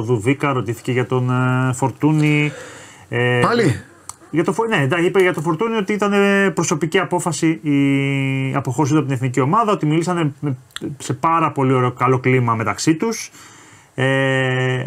Δουβίκα, 0.03 0.53
ρωτήθηκε 0.53 0.93
για 0.93 1.07
τον 1.07 1.31
ε, 1.31 1.73
Φορτούνη. 1.73 2.53
Ε, 3.09 3.41
Πάλι; 3.43 3.81
Για 4.31 4.45
το, 4.45 4.53
Φο- 4.53 4.67
ναι, 4.67 4.77
εντάξει, 4.77 5.05
είπε 5.07 5.21
για 5.21 5.33
το 5.33 5.41
Φορτούνη 5.41 5.77
ότι 5.77 5.93
ήταν 5.93 6.12
ε, 6.12 6.51
προσωπική 6.51 6.99
απόφαση 6.99 7.47
η 7.62 8.55
αποχώρηση 8.57 8.93
του 8.95 8.99
από 8.99 9.09
την 9.09 9.17
εθνική 9.17 9.41
ομάδα, 9.41 9.73
ότι 9.73 9.87
μιλήσανε 9.87 10.33
με- 10.41 10.57
σε 10.99 11.12
πάρα 11.12 11.53
πολύ 11.53 11.73
ωραίο 11.73 11.93
καλό 11.93 12.19
κλίμα 12.19 12.55
μεταξύ 12.55 12.95
τους. 12.95 13.31
Ε, 13.95 14.85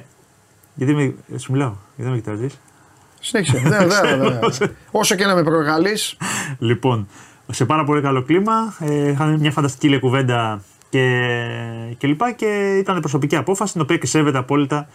γιατί 0.75 0.93
με, 0.93 1.15
σου 1.37 1.51
μιλάω, 1.51 1.73
γιατί 1.95 2.11
με 2.11 2.17
κοιτάζεις; 2.17 2.59
Συνέχισε. 3.19 3.59
Ναι, 3.59 3.77
ναι, 3.77 3.85
ναι, 4.17 4.29
ναι. 4.29 4.39
Όσο 4.91 5.15
και 5.15 5.25
να 5.25 5.35
με 5.35 5.43
προκαλείς. 5.43 6.17
Λοιπόν, 6.59 7.07
σε 7.51 7.65
πάρα 7.65 7.83
πολύ 7.83 8.01
καλό 8.01 8.21
κλίμα. 8.23 8.73
Ε, 8.79 9.09
είχαν 9.09 9.39
μια 9.39 9.51
φανταστική 9.51 9.89
λέει, 9.89 9.99
κουβέντα 9.99 10.61
και, 10.95 11.95
και 11.97 12.07
λοιπά 12.07 12.31
και 12.31 12.77
ήταν 12.79 12.99
προσωπική 12.99 13.35
απόφαση 13.35 13.71
την 13.73 13.81
οποία 13.81 13.97
και 13.97 14.05
σέβεται 14.05 14.37
απόλυτα 14.37 14.87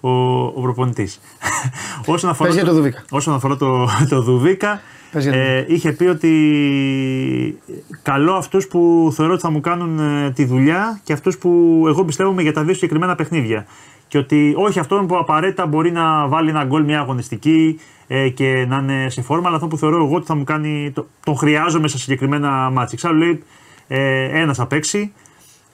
ο, 0.00 0.10
ο 0.44 0.60
προπονητής. 0.60 1.20
όσον 2.06 2.30
αφορά, 2.30 2.48
Πες 2.48 2.58
για 2.58 2.68
το 2.68 2.74
Δουβίκα. 2.74 3.04
Όσον 3.10 3.34
αφορά 3.34 3.56
το, 3.56 3.88
το 4.10 4.22
Δουβίκα, 4.22 4.80
Πες 5.12 5.22
για 5.22 5.32
το 5.32 5.38
ε, 5.38 5.64
είχε 5.68 5.92
πει 5.92 6.04
ότι 6.04 6.32
καλό 8.02 8.32
αυτούς 8.32 8.66
που 8.66 9.12
θεωρώ 9.14 9.32
ότι 9.32 9.42
θα 9.42 9.50
μου 9.50 9.60
κάνουν 9.60 9.98
ε, 9.98 10.30
τη 10.30 10.44
δουλειά 10.44 11.00
και 11.04 11.12
αυτούς 11.12 11.38
που 11.38 11.82
εγώ 11.86 12.04
πιστεύω 12.04 12.40
για 12.40 12.52
τα 12.52 12.62
δύο 12.62 12.74
συγκεκριμένα 12.74 13.14
παιχνίδια. 13.14 13.66
Και 14.08 14.18
ότι 14.18 14.54
όχι 14.56 14.78
αυτόν 14.78 15.06
που 15.06 15.16
απαραίτητα 15.16 15.66
μπορεί 15.66 15.92
να 15.92 16.26
βάλει 16.26 16.48
ένα 16.48 16.64
γκολ 16.64 16.84
μια 16.84 17.00
αγωνιστική 17.00 17.80
ε, 18.06 18.28
και 18.28 18.64
να 18.68 18.76
είναι 18.76 19.10
σε 19.10 19.22
φόρμα, 19.22 19.46
αλλά 19.46 19.56
αυτό 19.56 19.68
που 19.68 19.76
θεωρώ 19.78 19.96
εγώ 19.96 20.14
ότι 20.16 20.26
θα 20.26 20.34
μου 20.34 20.44
κάνει. 20.44 20.90
Το, 20.94 21.06
τον 21.24 21.36
χρειάζομαι 21.36 21.88
σε 21.88 21.98
συγκεκριμένα 21.98 22.48
μάτια. 22.48 22.90
Εξάλλου 22.92 23.18
λέει 23.18 23.42
ε, 23.88 24.40
ένας 24.40 24.56
θα 24.56 24.66
παίξει 24.66 25.12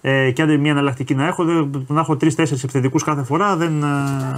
ε, 0.04 0.30
και 0.30 0.42
αν 0.42 0.60
μια 0.60 0.70
εναλλακτική 0.70 1.14
να 1.14 1.26
έχω, 1.26 1.44
δεν- 1.44 1.84
να 1.88 2.00
έχω 2.00 2.16
τρει-τέσσερι 2.16 2.60
επιθετικούς 2.62 3.02
κάθε 3.04 3.22
φορά 3.22 3.56
δεν 3.56 3.82
ε, 3.82 3.86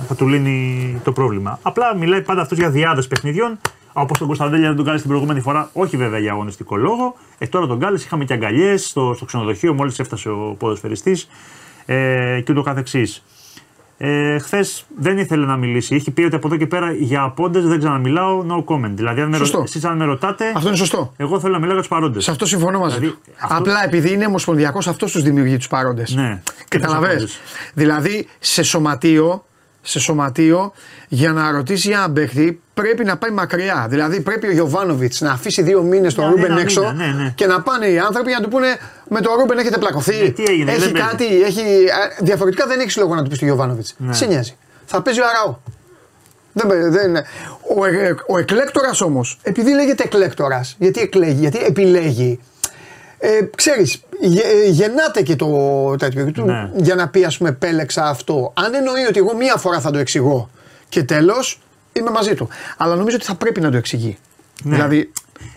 θα 0.09 0.14
του 0.14 0.27
λύνει 0.29 1.00
το 1.05 1.12
πρόβλημα. 1.12 1.59
Απλά 1.62 1.96
μιλάει 1.96 2.22
πάντα 2.22 2.40
αυτός 2.40 2.59
για 2.59 2.70
διάδε 2.70 3.03
παιχνιδιών. 3.03 3.59
Όπως 3.96 4.18
τον 4.18 4.27
Κωνσταντέλια 4.27 4.66
δεν 4.66 4.77
τον 4.77 4.85
κάλεσε 4.85 5.03
την 5.03 5.11
προηγούμενη 5.12 5.40
φορά, 5.40 5.70
όχι 5.72 5.96
βέβαια 5.96 6.18
για 6.18 6.33
αγωνιστικό 6.33 6.77
λόγο. 6.77 7.14
Ε, 7.38 7.46
τώρα 7.46 7.66
τον 7.66 7.79
κάλεσε, 7.79 8.05
είχαμε 8.07 8.24
και 8.24 8.33
αγκαλιές 8.33 8.87
στο, 8.88 9.12
στο 9.16 9.24
ξενοδοχείο 9.24 9.74
μόλις 9.74 9.98
έφτασε 9.98 10.29
ο 10.29 10.55
ποδοσφαιριστής 10.59 11.29
ε, 11.87 12.40
και 12.44 12.53
ούτω 12.53 12.62
καθεξής. 12.62 13.24
Ε, 13.98 14.38
Χθες 14.38 14.85
δεν 14.98 15.18
ήθελε 15.18 15.46
να 15.46 15.57
μιλήσει. 15.57 15.94
Είχε 15.94 16.11
πει 16.11 16.22
ότι 16.22 16.35
από 16.35 16.46
εδώ 16.46 16.57
και 16.57 16.66
πέρα 16.66 16.92
για 16.92 17.22
απόντες 17.22 17.66
δεν 17.66 17.78
ξαναμιλάω, 17.78 18.44
no 18.48 18.64
comment. 18.74 18.90
Δηλαδή, 18.94 19.20
αν 19.20 19.28
με, 19.28 19.37
ρω... 19.37 19.44
Σωστό. 19.44 19.62
εσείς 19.62 19.85
αν 19.85 19.96
με 19.96 20.04
ρωτάτε, 20.04 20.52
Αυτό 20.54 20.68
είναι 20.68 20.76
σωστό. 20.76 21.12
εγώ 21.16 21.40
θέλω 21.40 21.52
να 21.52 21.59
μιλάω 21.59 21.72
για 21.72 21.83
τους 21.83 21.90
παρόντες. 21.90 22.24
Σε 22.24 22.30
αυτό 22.30 22.46
συμφωνώ 22.46 22.78
μαζί 22.78 22.98
Δηλαδή, 22.98 23.14
του. 23.24 23.33
αυτό- 23.40 23.57
Απλά 23.57 23.85
επειδή 23.85 24.12
είναι 24.12 24.26
ομοσπονδιακός, 24.26 24.87
αυτός 24.88 25.12
τους 25.12 25.22
δημιουργεί 25.22 25.57
τους 25.57 25.68
παρόντες. 25.68 26.14
Ναι. 26.14 26.42
Καταλαβες. 26.68 27.14
Και 27.14 27.20
τους 27.22 27.38
Δηλαδή 27.74 28.26
σε 28.38 28.62
σωματείο, 28.62 29.44
σε 29.87 29.99
σωματείο 30.01 30.73
για 31.09 31.33
να 31.33 31.51
ρωτήσει 31.51 31.88
για 31.88 31.97
έναν 31.99 32.12
παίχτη 32.12 32.61
πρέπει 32.75 33.05
να 33.05 33.16
πάει 33.16 33.31
μακριά. 33.31 33.87
Δηλαδή 33.88 34.20
πρέπει 34.20 34.47
ο 34.47 34.51
Γιοβάνοβιτς 34.53 35.20
να 35.20 35.31
αφήσει 35.33 35.62
δύο 35.62 35.83
μήνες 35.83 36.14
τον 36.14 36.25
Ναι, 36.25 36.31
Ρούμπεν 36.31 36.51
ένα 36.51 36.61
έξω 36.61 36.81
μήνα, 36.81 36.92
ναι, 36.92 37.23
ναι. 37.23 37.33
και 37.35 37.47
να 37.47 37.61
πάνε 37.62 37.87
οι 37.87 37.99
άνθρωποι 37.99 38.31
να 38.31 38.40
του 38.40 38.49
πούνε 38.49 38.66
με 39.09 39.20
τον 39.20 39.33
Ρούμπεν 39.38 39.59
έχετε 39.59 39.79
πλακωθεί. 39.79 40.23
Ναι, 40.23 40.29
τι 40.29 40.42
έγινε, 40.49 40.70
έχει 40.73 40.81
δεν 40.81 40.92
παίζει. 40.92 41.09
κάτι, 41.09 41.42
έχει. 41.42 41.61
α, 41.61 42.16
Διαφορετικά 42.20 42.66
δεν 42.66 42.81
έχει 42.81 42.99
λόγο 42.99 43.14
να 43.14 43.23
του 43.23 43.29
πεις 43.29 43.38
του 43.38 43.44
Γιοβάνοβιτς. 43.44 43.94
Ναι. 43.99 44.12
Σε 44.14 44.27
νοιάζει. 44.27 44.57
Θα 44.87 45.03
παίζει 45.03 45.20
ο 45.20 45.25
Αράο. 45.29 45.57
Δεν, 46.53 46.66
παί- 46.66 46.90
δεν, 46.92 47.09
είναι. 47.09 47.25
ο, 47.77 47.85
ε, 47.85 48.14
ο 48.29 48.38
εκλέκτορας 48.38 49.01
όμως, 49.01 49.38
επειδή 49.42 49.75
λέγεται 49.75 50.03
εκλέκτορας, 50.03 50.77
γιατί 50.79 51.01
εκλέγει, 51.01 51.40
γιατί 51.40 51.59
επιλέγει, 51.64 52.40
ε, 53.26 53.48
ξέρεις, 53.56 54.00
γε- 54.20 54.44
ε, 54.44 54.68
γεννάται 54.68 55.22
και 55.22 55.37
το 55.37 55.46
τέτοιο 55.98 56.30
του 56.32 56.44
Ναι. 56.44 56.70
για 56.76 56.94
να 56.94 57.08
πει 57.08 57.24
ας 57.24 57.37
πούμε 57.38 57.48
επέλεξα 57.48 58.04
αυτό. 58.08 58.52
Αν 58.56 58.74
εννοεί 58.74 59.04
ότι 59.08 59.18
εγώ 59.18 59.34
μία 59.37 59.56
φορά 59.56 59.80
θα 59.80 59.90
το 59.90 59.98
εξηγώ 59.98 60.50
και 60.88 61.02
τέλος, 61.02 61.60
είμαι 61.92 62.10
μαζί 62.10 62.34
του. 62.34 62.48
Αλλά 62.76 62.94
νομίζω 62.96 63.16
ότι 63.16 63.24
θα 63.24 63.34
πρέπει 63.34 63.60
να 63.60 63.70
το 63.70 63.76
εξηγεί. 63.76 64.16
Ναι. 64.62 64.74
Δηλαδή, 64.74 65.12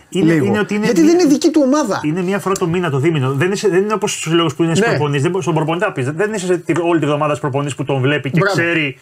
Είναι- 0.08 0.32
λίγο. 0.32 0.46
είναι 0.46 0.58
ότι 0.58 0.74
είναι 0.74 0.84
Γιατί 0.84 1.00
μία- 1.00 1.10
δεν 1.10 1.20
είναι 1.20 1.28
δική 1.28 1.50
του 1.50 1.60
ομάδα. 1.64 2.00
Είναι 2.04 2.22
μία 2.22 2.38
φορά 2.38 2.54
το 2.54 2.66
μήνα, 2.66 2.90
το 2.90 2.98
δίμηνο. 2.98 3.32
Δεν, 3.32 3.52
είσαι, 3.52 3.68
δεν 3.68 3.82
είναι 3.82 3.92
όπως 3.92 4.12
στους 4.18 4.32
λόγους 4.32 4.54
που 4.54 4.62
είναι 4.62 4.72
Ναι. 4.72 4.78
ναι. 4.80 4.86
προπονητή. 4.86 5.30
Στον 5.40 5.54
προπονητή 5.54 5.84
θα 5.84 5.92
πεις. 5.92 6.10
Δεν 6.10 6.32
είσαι 6.32 6.46
σε 6.46 6.56
τη- 6.58 6.80
όλη 6.80 7.00
τη 7.00 7.06
βδομάδα 7.06 7.34
στους 7.34 7.40
προπονητή 7.40 7.74
που 7.74 7.84
τον 7.84 8.00
βλέπει 8.00 8.30
και 8.30 8.38
Μπράβο. 8.40 8.56
ξέρει 8.56 8.98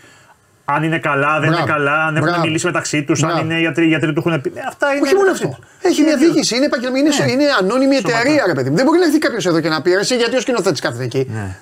αν 0.68 0.82
είναι 0.82 0.98
καλά, 0.98 1.40
δεν 1.40 1.48
Μπράβο. 1.48 1.62
είναι 1.64 1.72
καλά, 1.72 2.04
αν 2.06 2.16
έχουν 2.16 2.28
Μπράβο. 2.28 2.44
μιλήσει 2.44 2.66
μεταξύ 2.66 3.02
τους, 3.04 3.22
αν 3.22 3.28
Μπράβο. 3.30 3.44
είναι 3.44 3.58
γιατροί, 3.60 3.86
γιατροί 3.86 4.12
του 4.12 4.22
έχουν 4.26 4.40
πει. 4.40 4.52
Ε, 4.54 4.60
Αυτά 4.68 4.92
είναι. 4.92 5.00
Όχι 5.02 5.14
μόνο 5.14 5.26
μεταξύ 5.30 5.44
αυτό. 5.44 5.56
τους. 5.60 5.90
Έχει 5.90 6.02
μια 6.02 6.10
Είναι 6.12 6.20
δύο. 6.20 6.32
διοίκηση, 6.32 6.56
είναι, 6.56 6.64
επαγγελμα- 6.64 6.98
είναι, 6.98 7.08
Ναι. 7.24 7.32
είναι 7.32 7.44
ανώνυμη 7.60 7.94
Σωματά. 7.94 8.18
εταιρεία, 8.18 8.42
ρε 8.46 8.54
παιδί 8.54 8.70
μου. 8.70 8.76
Δεν 8.76 8.84
μπορεί 8.84 8.98
να 8.98 9.04
έρθει 9.04 9.18
κάποιος 9.18 9.46
εδώ 9.46 9.60
και 9.60 9.68
να 9.68 9.82
πει 9.82 9.90
«Ρε, 9.90 10.00
εσύ 10.00 10.16
γιατί 10.16 10.36
ο 10.36 10.40
σκηνοθέτης 10.40 10.80
κάθεται 10.80 11.04
εκεί; 11.04 11.26
Ναι. 11.34 11.56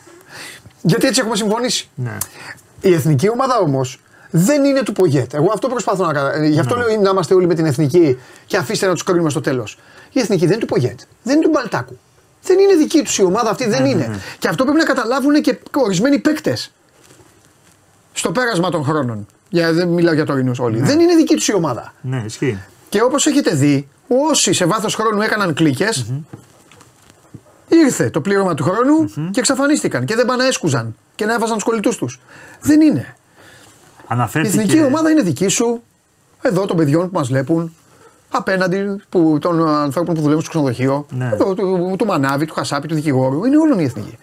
Γιατί 0.82 1.06
έτσι 1.06 1.20
έχουμε 1.20 1.36
συμφωνήσει. 1.36 1.88
Ναι. 1.94 2.16
Η 2.80 2.92
εθνική 2.94 3.28
ομάδα 3.30 3.58
όμως 3.58 4.00
δεν 4.30 4.64
είναι 4.64 4.82
του 4.82 4.92
Πογέτ. 4.92 5.34
Εγώ 5.34 5.50
αυτό 5.54 5.68
προσπαθώ 5.68 6.06
να 6.06 6.12
κάνω. 6.12 6.44
Γι' 6.44 6.60
αυτό 6.60 6.76
λέω 6.76 7.00
να 7.00 7.10
είμαστε 7.10 7.34
όλοι 7.34 7.46
με 7.46 7.54
την 7.54 7.66
εθνική 7.66 8.18
και 8.46 8.56
αφήστε 8.56 8.86
να 8.86 8.92
τους 8.92 9.02
κρίνουμε 9.02 9.30
στο 9.30 9.40
τέλος. 9.40 9.78
Η 10.12 10.20
εθνική 10.20 10.42
δεν 10.46 10.50
είναι 10.52 10.60
του 10.60 10.66
Πογέτ. 10.74 11.00
Δεν 11.22 11.34
είναι 11.36 11.44
του 11.44 11.50
Μπαλτάκου. 11.50 11.98
Δεν 12.42 12.58
είναι 12.58 12.74
δική 12.74 13.02
τους 13.02 13.18
η 13.18 13.22
ομάδα 13.22 13.50
αυτή, 13.50 13.68
δεν 13.68 13.84
είναι. 13.84 14.18
Και 14.38 14.48
αυτό 14.48 14.64
πρέπει 14.64 14.78
να 14.78 14.84
καταλάβουν 14.84 15.42
και 15.42 15.58
ορισμένοι 15.76 16.18
παίκτες. 16.18 16.72
Στο 18.24 18.32
πέρασμα 18.32 18.70
των 18.70 18.84
χρόνων. 18.84 19.26
Για, 19.48 19.72
δεν 19.72 19.88
μιλάω 19.88 20.14
για 20.14 20.24
τωρινούς 20.24 20.58
όλοι. 20.58 20.80
Δεν 20.80 21.00
είναι 21.00 21.14
δική 21.14 21.34
τους 21.34 21.48
η 21.48 21.54
ομάδα. 21.54 21.92
ναι, 22.00 22.22
ισχύει. 22.26 22.58
Και 22.88 23.02
όπως 23.02 23.26
έχετε 23.26 23.54
δει, 23.54 23.88
όσοι 24.30 24.52
σε 24.52 24.64
βάθος 24.64 24.94
χρόνου 24.94 25.20
έκαναν 25.22 25.54
κλίκες, 25.54 26.12
ήρθε 27.68 28.10
το 28.10 28.20
πλήρωμα 28.20 28.54
του 28.54 28.62
χρόνου 28.64 29.04
και 29.30 29.40
εξαφανίστηκαν 29.40 30.04
και 30.04 30.14
δεν 30.14 30.26
πάνε 30.26 30.42
να 30.42 30.48
έσκουζαν 30.48 30.96
και 31.14 31.24
να 31.24 31.34
έβαζαν 31.34 31.58
του 31.58 31.64
κολλητού 31.64 31.96
τους. 31.96 32.20
Δεν 32.60 32.80
είναι. 32.80 33.14
Η 34.00 34.04
Αναφέρθηκε. 34.06 34.58
εθνική 34.60 34.82
ομάδα 34.84 35.10
είναι 35.10 35.22
δική 35.22 35.48
σου, 35.48 35.82
εδώ 36.42 36.66
των 36.66 36.76
παιδιών 36.76 37.10
που 37.10 37.18
μας 37.18 37.28
βλέπουν. 37.28 37.74
απέναντι 38.30 38.96
που, 39.08 39.38
των 39.40 39.68
ανθρώπων 39.68 40.14
που 40.14 40.20
δουλεύουν 40.20 40.42
στο 40.42 40.50
ξενοδοχείο, 40.50 41.06
Ναι. 41.10 41.30
του, 41.36 41.54
του, 41.54 41.94
του 41.98 42.04
Μανάβη, 42.06 42.44
του 42.46 42.54
Χασάπη, 42.54 42.88
του 42.88 42.94
δικηγόρου. 42.94 43.44
Είναι 43.44 43.56
όλων 43.56 43.78
η 43.78 43.84
εθνική. 43.84 44.18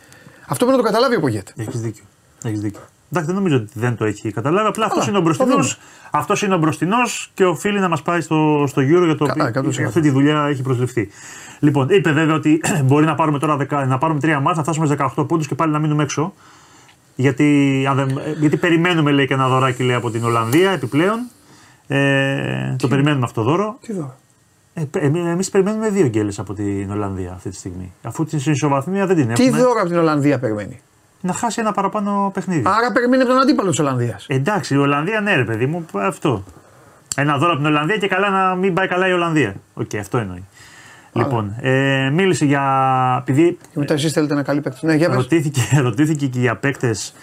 Αυτό 0.47 0.65
πρέπει 0.65 0.71
να 0.71 0.77
το 0.77 0.83
καταλάβει 0.83 1.15
ο 1.15 1.19
Πογέτ. 1.19 1.47
Έχεις 1.55 1.81
δίκιο. 1.81 2.03
Έχεις 2.43 2.59
δίκιο. 2.59 2.81
Εντάξει, 3.13 3.31
δεν 3.31 3.35
νομίζω 3.41 3.55
ότι 3.55 3.69
δεν 3.73 3.95
το 3.95 4.05
έχει 4.05 4.31
καταλάβει. 4.31 4.67
Απλά 4.67 4.85
αυτός 4.85 5.05
Καλά, 5.05 5.17
είναι 5.19 5.29
ο 5.29 5.33
θα 5.33 5.43
μπροστινό. 5.45 5.63
δούμε. 5.63 5.75
Αυτός 6.11 6.41
είναι 6.41 6.53
ο 6.55 6.57
μπροστινός 6.57 7.31
και 7.33 7.45
οφείλει 7.45 7.79
να 7.79 7.87
μας 7.89 8.01
πάει 8.01 8.21
στο, 8.21 8.63
στο 8.67 8.81
Euro 8.81 9.03
για 9.05 9.15
το 9.15 9.25
Καλά, 9.25 9.51
οποίο 9.57 9.71
100%. 9.71 9.83
αυτή 9.87 10.01
τη 10.01 10.09
δουλειά 10.09 10.45
έχει 10.49 10.61
προσληφθεί. 10.61 11.09
Λοιπόν, 11.59 11.87
είπε 11.89 12.11
βέβαια 12.11 12.35
ότι 12.35 12.61
μπορεί 12.85 13.05
να 13.05 13.15
πάρουμε 13.15 13.39
τώρα 13.39 13.55
δεκα- 13.57 13.85
να 13.85 13.97
πάρουμε 13.97 14.19
τρία 14.19 14.39
μάτια, 14.39 14.55
να 14.55 14.63
φτάσουμε 14.63 14.85
σε 14.87 14.95
18 15.17 15.27
πόντους 15.27 15.47
και 15.47 15.55
πάλι 15.55 15.71
να 15.71 15.79
μείνουμε 15.79 16.03
έξω. 16.03 16.33
Γιατί, 17.15 17.85
αν 17.89 17.95
δεν- 17.95 18.09
ε, 18.17 18.31
γιατί 18.39 18.57
περιμένουμε 18.57 19.11
λέει 19.11 19.27
και 19.27 19.33
ένα 19.33 19.47
δωράκι 19.47 19.83
λέει, 19.83 19.95
από 19.95 20.11
την 20.11 20.23
Ολλανδία 20.23 20.71
επιπλέον. 20.71 21.19
Ε, 21.87 22.75
το 22.79 22.87
περιμένουμε 22.87 23.25
αυτό 23.25 23.43
το 23.43 23.49
δώρο. 23.49 23.77
Τι 23.81 23.93
δω. 23.93 24.15
Ε, 24.73 24.83
Εμείς 25.31 25.49
περιμένουμε 25.49 25.89
δύο 25.89 26.05
γκέλες 26.07 26.39
από 26.39 26.53
την 26.53 26.91
Ολλανδία 26.91 27.31
αυτή 27.33 27.49
τη 27.49 27.55
στιγμή. 27.55 27.93
Αφού 28.03 28.25
την 28.25 28.39
ισοβαθμία 28.51 29.05
δεν 29.05 29.15
την 29.15 29.33
Τι 29.33 29.43
έχουμε. 29.45 29.57
δώρο 29.61 29.79
από 29.79 29.89
την 29.89 29.97
Ολλανδία 29.97 30.39
περιμένει; 30.39 30.79
Να 31.21 31.33
χάσει 31.33 31.61
ένα 31.61 31.71
παραπάνω 31.71 32.31
παιχνίδι. 32.33 32.63
Άρα 32.65 32.91
περιμένει 32.91 33.21
από 33.23 33.31
τον 33.31 33.41
αντίπαλο 33.41 33.69
της 33.69 33.79
Ολλανδίας. 33.79 34.25
Εντάξει, 34.29 34.73
η 34.73 34.77
Ολλανδία 34.77 35.21
ναι, 35.21 35.35
ρε 35.35 35.43
παιδί 35.43 35.65
μου, 35.65 35.85
αυτό. 35.93 36.43
Ένα 37.15 37.37
δώρο 37.37 37.51
από 37.51 37.57
την 37.61 37.65
Ολλανδία 37.69 37.97
και 37.97 38.07
καλά 38.07 38.29
να 38.29 38.55
μην 38.55 38.73
πάει 38.73 38.87
καλά 38.87 39.07
η 39.07 39.11
Ολλανδία. 39.11 39.55
Οκ, 39.73 39.95
αυτό 39.99 40.17
εννοεί. 40.17 40.45
Λοιπόν, 41.13 41.55
ε, 41.61 42.09
μίλησε 42.13 42.45
για. 42.45 42.63
Επειδή 43.27 43.57
Και 43.61 43.79
μετά 43.79 43.93
εσείς 43.93 44.11
θέλετε 44.13 44.33
ένα 44.33 44.43
καλή 44.43 44.61
παίκτη. 44.61 44.85
Ναι, 44.85 44.93
για 44.93 45.07
πες. 45.07 45.17
ρωτήθηκε, 45.17 45.61
ρωτήθηκε 45.87 46.25
και 46.27 46.39
για 46.39 46.55
παίκτες 46.57 47.13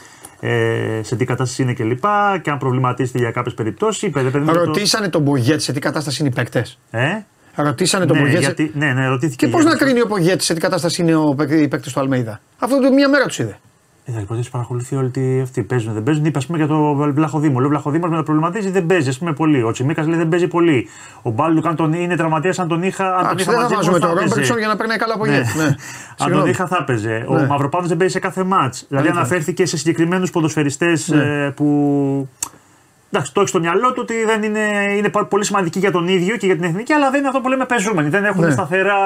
ε, 0.41 1.01
σε 1.03 1.17
τι 1.17 1.25
κατάσταση 1.25 1.63
είναι 1.63 1.73
κλπ. 1.73 2.01
Και, 2.01 2.39
και 2.43 2.51
αν 2.51 2.59
προβληματίζεται 2.59 3.19
για 3.19 3.31
κάποιες 3.31 3.55
περιπτώσεις. 3.55 4.03
Είπε, 4.03 4.23
ρε 4.23 4.29
παιδί 4.31 4.45
μου, 4.45 4.53
το- 4.53 4.65
Ρωτήσανε 4.65 5.09
τον 5.09 5.23
Πογέτ 5.23 5.61
σε 5.61 5.73
τι 5.73 5.81
κατάσταση 5.81 6.17
είναι 6.23 6.29
οι 6.29 6.35
παίκτες. 6.35 6.79
Ε, 6.91 7.09
Ρωτήσανε 7.55 8.07
τον 8.07 8.17
ναι, 8.17 8.23
Πογέτ. 8.23 8.37
σε- 8.43 8.45
γιατί, 8.55 8.73
ναι, 8.75 8.93
ναι, 8.93 9.07
ρωτήθηκε. 9.07 9.47
Και 9.47 9.53
πώς 9.53 9.63
για- 9.63 9.71
να 9.73 9.77
κρίνει 9.79 10.01
ο 10.01 10.07
Πογέτ 10.07 10.41
σε 10.41 10.55
τι 10.55 10.61
κατάσταση 10.61 11.03
είναι 11.03 11.15
ο 11.15 11.35
παίκτη- 11.35 11.61
οι 11.61 11.69
παίκτε 11.69 11.91
του 11.95 12.01
Αλμέιδα. 12.01 12.41
Αυτό 12.59 12.81
το 12.81 12.93
μία 12.93 13.09
μέρα 13.09 13.25
τους 13.27 13.39
είδε. 13.39 13.59
Ε, 14.11 14.13
θα 14.13 14.21
υποτίθεται 14.21 14.51
παρακολουθεί 14.53 14.97
όλη 14.97 15.11
τη 15.11 15.41
αυτή. 15.41 15.63
Παίζουν, 15.63 15.93
δεν 15.93 16.03
παίζουν. 16.03 16.25
Είπε, 16.25 16.39
ας 16.39 16.47
πούμε, 16.47 16.59
για 16.59 16.67
το 16.67 16.95
Βλαχοδήμο. 16.95 17.57
Λέει 17.59 17.67
ο 17.67 17.69
Βλαχοδήμος 17.69 18.11
με 18.11 18.17
το 18.17 18.23
προβληματίζει, 18.23 18.71
δεν 18.71 18.87
παίζει, 18.87 19.09
ας 19.09 19.19
πούμε, 19.19 19.33
πολύ. 19.33 19.63
Ο 19.63 19.71
Τσιμίκας 19.71 20.07
λέει 20.07 20.17
δεν 20.19 20.29
παίζει 20.29 20.49
πολύ. 20.49 20.89
Ο 21.23 21.31
Μπάλντουκ, 21.31 21.67
αν 21.67 21.77
τον 21.77 21.93
είναι 21.93 22.17
τραυματίας, 22.17 22.59
αν 22.59 22.69
τον 22.69 22.83
είχα. 22.83 23.05
Αν 23.07 23.13
τον 23.17 23.25
Εντάξει, 23.25 23.43
είχα 23.45 23.53
δεν 23.53 23.61
θα 23.61 23.75
μαζί 23.75 23.75
μου, 23.75 23.77
βάζουμε 23.93 23.99
θα 23.99 24.07
τον 24.07 24.17
έπαιζε. 24.17 24.29
Ρόμπερτσον 24.31 24.59
για 24.59 24.67
να 24.67 24.77
παίρνει 24.77 24.97
καλά 24.97 25.17
Πογέτ. 25.19 25.45
Ναι. 25.57 25.63
αν 25.65 25.75
τον 25.75 25.77
Συγγνώμη. 26.17 26.51
είχα, 26.51 26.67
θα 26.67 26.79
έπαιζε. 26.81 27.25
Ο 27.29 27.35
Ναι. 27.35 27.47
Μαυροπάνος 27.47 27.89
δεν 27.89 27.97
παίζει 27.97 28.13
σε 28.13 28.19
κάθε 28.19 28.45
μάτς. 28.45 28.85
Δηλαδή, 28.89 29.07
Αλήθεια. 29.07 29.21
αναφέρθηκε 29.21 29.67
σε 29.67 29.77
συγκεκριμένους 29.77 30.31
ποδοσφαιριστές 30.31 31.09
Ναι. 31.09 31.51
που. 31.51 32.29
Εντάξει, 33.11 33.33
το 33.35 33.41
έχει 33.41 33.49
στο 33.49 33.61
μυαλό 33.61 33.93
του 33.93 33.99
ότι 34.03 34.15
δεν 34.25 34.43
είναι, 34.43 34.95
είναι 34.97 35.09
πα- 35.09 35.25
πολύ 35.27 35.45
σημαντική 35.45 35.79
για 35.79 35.91
τον 35.91 36.09
ίδιο 36.09 36.37
και 36.37 36.47
για 36.47 36.55
την 36.55 36.65
εθνική, 36.65 36.93
αλλά 36.93 37.11
δεν 37.11 37.19
είναι 37.19 37.29
αυτό 37.29 37.41
που 37.41 37.49
λέμε 37.49 37.65
πεζούμενοι. 37.65 38.09
Δεν 38.09 38.25
έχουν 38.25 38.45
Ναι. 38.45 38.51
σταθερά, 38.51 38.97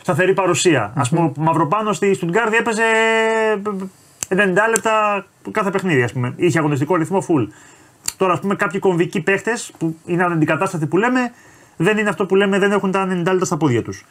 σταθερή 0.00 0.34
παρουσία. 0.34 0.92
Α 0.96 1.08
πούμε, 1.08 1.20
ο 1.20 1.32
Μαυροπάνος 1.36 1.96
στη 1.96 2.14
Στουτγκάρδη 2.14 2.56
έπαιζε 2.56 2.82
90 4.28 4.36
λεπτά 4.70 5.26
κάθε 5.50 5.70
παιχνίδι, 5.70 6.02
ας 6.02 6.12
πούμε. 6.12 6.32
Είχε 6.36 6.58
αγωνιστικό 6.58 6.96
ρυθμό 6.96 7.24
full. 7.28 7.46
Τώρα, 8.16 8.32
ας 8.32 8.40
πούμε, 8.40 8.54
κάποιοι 8.54 8.80
κομβικοί 8.80 9.20
παίχτες 9.20 9.72
που 9.78 9.96
είναι 10.06 10.24
αναντικατάστατοι 10.24 10.86
που 10.86 10.96
λέμε, 10.96 11.32
δεν 11.76 11.98
είναι 11.98 12.08
αυτό 12.08 12.26
που 12.26 12.34
λέμε, 12.36 12.58
δεν 12.58 12.72
έχουν 12.72 12.90
τα 12.90 13.06
90 13.06 13.32
λεπτά 13.32 13.44
στα 13.44 13.56
πόδια 13.56 13.82
τους. 13.82 14.04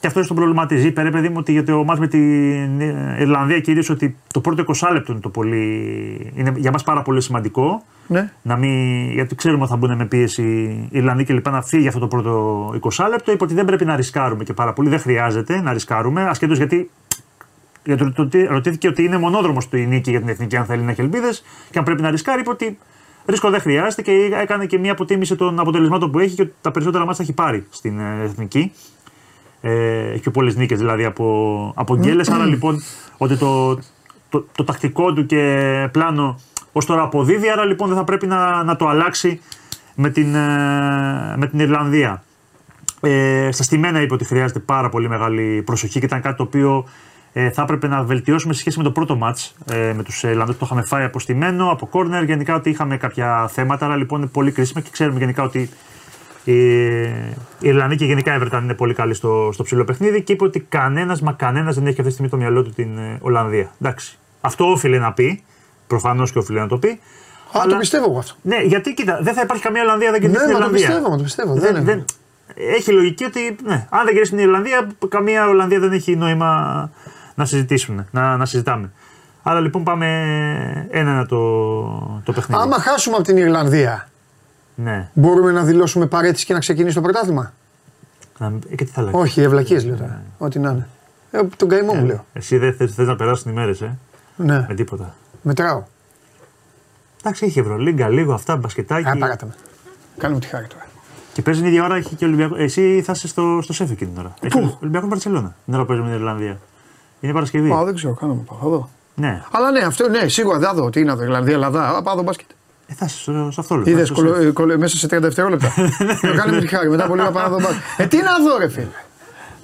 Και 0.00 0.06
αυτό 0.06 0.26
τον 0.26 0.36
προβληματίζει. 0.36 0.86
Είπε 0.86 1.02
ρε 1.02 1.10
παιδί 1.10 1.28
μου 1.28 1.34
ότι 1.38 1.52
για 1.52 1.64
το 1.64 1.84
μάτς 1.84 2.00
με 2.00 2.06
την 2.06 2.80
ε, 2.80 3.16
Ιρλανδία 3.18 3.60
κυρίως 3.60 3.90
ότι 3.90 4.16
το 4.32 4.40
πρώτο 4.40 4.64
20 4.80 4.88
λεπτό 4.92 5.12
είναι 5.12 5.20
το 5.20 5.28
πολύ. 5.28 6.32
είναι 6.34 6.52
για 6.56 6.70
μας 6.70 6.82
πάρα 6.82 7.02
πολύ 7.02 7.20
σημαντικό. 7.20 7.82
Ναι. 8.06 8.32
Να 8.42 8.56
μην, 8.56 9.10
γιατί 9.10 9.34
ξέρουμε 9.34 9.62
ότι 9.62 9.70
θα 9.70 9.76
μπουν 9.76 9.96
με 9.96 10.06
πίεση 10.06 10.42
οι 10.90 10.98
Ιρλανδοί 10.98 11.24
και 11.24 11.32
λοιπά 11.32 11.50
να 11.50 11.62
φύγει 11.62 11.88
αυτό 11.88 12.00
το 12.00 12.06
πρώτο 12.06 12.66
20 12.96 13.06
λεπτό. 13.08 13.32
Είπε 13.32 13.44
ότι 13.44 13.54
δεν 13.54 13.64
πρέπει 13.64 13.84
να 13.84 13.96
ρισκάρουμε 13.96 14.44
και 14.44 14.52
πάρα 14.52 14.72
πολύ. 14.72 14.88
Δεν 14.88 15.00
χρειάζεται 15.00 15.60
να 15.60 15.72
ρισκάρουμε. 15.72 16.22
Ασχέτως 16.22 16.56
γιατί 16.56 16.90
γιατί 17.84 18.12
το- 18.12 18.28
το- 18.28 18.46
ρωτήθηκε 18.48 18.88
ότι 18.88 19.04
είναι 19.04 19.18
μονόδρομος 19.18 19.68
του 19.68 19.76
η 19.76 19.86
νίκη 19.86 20.10
για 20.10 20.18
την 20.20 20.28
εθνική, 20.28 20.56
αν 20.56 20.64
θέλει 20.64 20.82
να 20.82 20.90
έχει 20.90 21.00
ελπίδες. 21.00 21.44
Και 21.70 21.78
αν 21.78 21.84
πρέπει 21.84 22.02
να 22.02 22.10
ρισκάρει, 22.10 22.40
είπε 22.40 22.50
ότι 22.50 22.78
ρίσκο 23.26 23.50
δεν 23.50 23.60
χρειάζεται 23.60 24.02
και 24.02 24.12
έκανε 24.40 24.66
και 24.66 24.78
μια 24.78 24.92
αποτίμηση 24.92 25.36
των 25.36 25.60
αποτελεσμάτων 25.60 26.10
που 26.10 26.18
έχει 26.18 26.34
και 26.34 26.42
ότι 26.42 26.54
τα 26.60 26.70
περισσότερα 26.70 27.04
μάτια 27.04 27.24
έχει 27.24 27.32
πάρει 27.32 27.66
στην 27.70 27.98
ε, 27.98 28.22
εθνική. 28.24 28.72
Ε, 29.60 30.10
έχει 30.10 30.20
πιο 30.20 30.30
πολλές 30.30 30.56
νίκες 30.56 30.78
δηλαδή 30.78 31.04
από, 31.04 31.72
από 31.76 31.96
γκέλες. 31.96 32.28
Άρα 32.28 32.44
λοιπόν 32.44 32.82
ότι 33.18 33.36
το, 33.36 33.78
το, 34.28 34.46
το 34.56 34.64
τακτικό 34.64 35.12
του 35.12 35.26
και 35.26 35.88
πλάνο 35.92 36.40
ως 36.72 36.84
τώρα 36.84 37.02
αποδίδει. 37.02 37.48
Άρα 37.50 37.64
λοιπόν 37.64 37.88
δεν 37.88 37.96
θα 37.96 38.04
πρέπει 38.04 38.26
να, 38.26 38.62
να 38.64 38.76
το 38.76 38.88
αλλάξει 38.88 39.40
με 39.94 40.10
την, 40.10 40.34
ε, 40.34 41.36
με 41.36 41.46
την 41.50 41.58
Ιρλανδία. 41.58 42.22
Ε, 43.00 43.48
στα 43.52 43.62
στημένα 43.62 44.00
είπε 44.00 44.14
ότι 44.14 44.24
χρειάζεται 44.24 44.58
πάρα 44.58 44.88
πολύ 44.88 45.08
μεγάλη 45.08 45.62
προσοχή 45.62 45.98
και 45.98 46.06
ήταν 46.06 46.20
κάτι 46.20 46.36
το 46.36 46.42
οποίο 46.42 46.84
ε, 47.32 47.50
θα 47.50 47.62
έπρεπε 47.62 47.86
να 47.88 48.02
βελτιώσουμε 48.02 48.52
σε 48.52 48.60
σχέση 48.60 48.78
με 48.78 48.84
το 48.84 48.90
πρώτο 48.90 49.16
μάτς 49.16 49.54
ε, 49.72 49.92
με 49.96 50.02
τους 50.02 50.22
Ιρλανδούς 50.22 50.54
που 50.54 50.60
το 50.60 50.64
είχαμε 50.66 50.82
φάει 50.82 51.04
από 51.04 51.18
στημένο, 51.18 51.70
από 51.70 51.86
κόρνερ, 51.86 52.22
γενικά 52.22 52.54
ότι 52.54 52.70
είχαμε 52.70 52.96
κάποια 52.96 53.48
θέματα, 53.52 53.84
αλλά 53.86 53.96
λοιπόν 53.96 54.18
είναι 54.20 54.28
πολύ 54.32 54.52
κρίσιμα 54.52 54.80
και 54.80 54.88
ξέρουμε 54.92 55.18
γενικά 55.18 55.42
ότι 55.42 55.70
οι, 56.44 56.52
οι 56.52 57.12
Ιρλανδοί 57.58 57.96
και 57.96 58.04
γενικά 58.04 58.34
η 58.34 58.38
Everton 58.42 58.60
είναι 58.62 58.74
πολύ 58.74 58.94
καλή 58.94 59.14
στο, 59.14 59.50
στο 59.52 59.62
ψηλό 59.62 59.84
παιχνίδι 59.84 60.22
και 60.22 60.32
είπε 60.32 60.44
ότι 60.44 60.60
κανένας 60.60 61.20
μα 61.20 61.32
κανένας 61.32 61.74
δεν 61.74 61.82
έχει 61.86 61.90
αυτή 62.00 62.04
τη 62.04 62.10
στιγμή 62.12 62.28
το 62.30 62.36
μυαλό 62.36 62.62
του 62.62 62.70
την 62.70 62.98
ε, 62.98 63.18
Ολλανδία. 63.20 63.70
Εντάξει. 63.80 64.18
Αυτό 64.40 64.70
όφιλε 64.70 64.98
να 64.98 65.12
πει. 65.12 65.42
Προφανώς 65.86 66.32
και 66.32 66.38
όφιλε 66.38 66.60
να 66.60 66.66
το 66.68 66.78
πει. 66.78 67.00
Α, 67.58 67.66
το 67.68 67.76
πιστεύω 67.76 68.04
εγώ 68.10 68.18
αυτό. 68.18 68.34
Ναι, 68.42 68.56
γιατί 68.56 68.94
κοίτα, 68.94 69.18
δεν 69.22 69.34
θα 69.34 69.40
υπάρχει 69.42 69.62
καμία 69.62 69.82
Ολλανδία 69.82 70.10
δεν 70.10 70.20
Ναι, 70.20 70.26
κερδίσει 70.26 70.44
την 70.46 70.52
μα 70.52 70.58
το 70.58 70.64
Ιρλανδία. 70.66 70.86
πιστεύω, 70.86 71.10
μα 71.10 71.16
το 71.16 71.22
πιστεύω. 71.22 71.54
Δεν, 71.54 71.74
Δεν 71.74 71.84
δεν, 71.84 71.96
είναι. 71.96 72.04
έχει 72.76 72.92
λογική 72.92 73.24
ότι 73.24 73.56
ναι, 73.64 73.86
αν 73.90 74.04
δεν 74.04 74.12
κερδίσει 74.14 74.30
την 74.30 74.38
Ιρλανδία, 74.38 74.86
καμία 75.08 75.48
Ολλανδία 75.48 75.80
δεν 75.80 75.92
έχει 75.92 76.16
νόημα 76.16 76.90
να 77.34 77.44
συζητήσουν, 77.44 78.06
να, 78.10 78.36
να 78.36 78.44
συζητάμε. 78.46 78.90
Άρα 79.42 79.60
λοιπόν 79.60 79.84
πάμε 79.84 80.06
ένα-ένα 80.90 81.26
το, 81.26 81.40
το 82.24 82.32
παιχνίδι. 82.32 82.62
Άμα 82.62 82.78
χάσουμε 82.80 83.16
από 83.16 83.24
την 83.24 83.36
Ιρλανδία, 83.36 84.08
Ναι. 84.74 85.10
μπορούμε 85.14 85.50
να 85.52 85.62
δηλώσουμε 85.62 86.06
παρέτηση 86.06 86.46
και 86.46 86.52
να 86.52 86.58
ξεκινήσει 86.58 86.94
το 86.94 87.00
πρωτάθλημα; 87.00 87.52
Να, 88.38 88.46
ε, 88.70 88.74
και 88.74 88.84
τι 88.84 88.90
θα 88.90 89.02
λέγω. 89.02 89.18
Όχι, 89.20 89.40
ευλακίες 89.40 89.84
λέω 89.84 89.96
τώρα. 89.96 90.22
Ό,τι 90.38 90.58
να 90.58 90.70
είναι. 90.70 90.88
Ε, 91.30 91.40
τον 91.56 91.68
καημό 91.68 91.94
μου 91.94 92.04
λέω. 92.04 92.24
Εσύ 92.32 92.58
δεν 92.58 92.74
θες, 92.74 92.94
θες 92.94 93.06
να 93.06 93.16
περάσεις 93.16 93.42
την 93.42 93.52
ημέρες, 93.52 93.80
ε, 93.80 93.98
Ναι, 94.36 94.64
με 94.68 94.74
τίποτα. 94.74 95.14
μετράω. 95.42 95.82
Εντάξει, 97.20 97.44
έχει 97.46 97.58
Ευρωλίγκα, 97.58 98.08
λίγο 98.08 98.32
αυτά, 98.32 98.56
μπασκετάκι. 98.56 99.08
Α, 99.08 99.16
παράτα 99.18 99.46
με. 99.46 99.54
Κάνε 100.18 100.34
μου 100.34 100.40
τη 100.40 100.46
χάρη 100.46 100.66
τώρα. 100.66 100.84
Και 101.32 101.42
παίζει 101.42 101.60
την 101.60 101.68
ίδια 101.68 101.84
ώρα 101.84 101.96
έχει 101.96 102.14
και 102.14 102.24
Ολυμπιακό. 102.24 102.56
Εσύ 102.56 103.02
θα 103.04 103.12
είσαι 103.12 103.28
στο, 103.28 103.58
στο 103.62 103.72
σεφ 103.72 103.90
εκείνη 103.90 104.10
την 104.10 104.20
ώρα. 104.20 104.34
Έχει 104.40 104.76
Ολυμπιακό 104.80 105.06
Μπαρσελόνα. 105.06 105.54
Την 105.64 105.74
ώρα 105.74 105.82
που 105.82 105.88
παίζει 105.88 106.02
με 106.02 106.08
την 106.08 106.18
Ιρλανδία. 106.18 106.58
Είναι 107.20 107.32
Παρασκευή. 107.32 107.72
Α, 107.72 107.84
δεν 107.84 107.94
ξέρω, 107.94 108.14
κάνω 108.14 108.34
μου 108.34 108.44
πάω. 108.44 108.58
Θα 108.58 108.68
δω. 108.68 108.88
Ναι, 109.14 109.42
Αλλά 109.50 109.70
ναι, 109.70 109.78
αυτό 109.80 110.08
ναι, 110.08 110.28
σίγουρα 110.28 110.58
δεν 110.58 110.68
θα 110.68 110.74
δω. 110.74 110.90
Τι 110.90 111.00
είναι 111.00 111.10
αυτό, 111.12 111.22
Ιρλανδία, 111.24 111.54
Ελλάδα. 111.54 111.96
Α, 111.96 112.02
πάω 112.02 112.14
δω 112.16 112.22
μπάσκετ. 112.22 112.46
ε, 112.86 112.94
θα 112.94 113.04
είσαι 113.04 113.18
στο, 113.18 113.48
στο 113.50 113.60
αυτό 113.60 113.74
λέω. 113.74 113.84
θα 113.84 113.90
Είδε 113.90 114.02
είσαι 114.02 114.14
στο 114.14 114.26
σεφ. 114.66 114.78
μέσα 114.78 114.96
σε 114.96 115.06
30 115.06 115.18
δευτερόλεπτα. 115.20 115.72
Το 116.20 116.34
κάνει 116.36 116.52
με 116.52 116.60
τη 116.60 116.66
χάρη. 116.66 116.88
Μετά 116.90 117.04
από 117.04 117.14
λίγο 117.14 117.30
πάω 117.30 117.42
να 117.42 117.48
δω 117.48 117.56
μπάσκετ. 117.60 117.80
Ε, 117.96 118.06
τι 118.06 118.16
να 118.16 118.38
δω, 118.50 118.58
ρε 118.58 118.68
φίλε. 118.68 118.86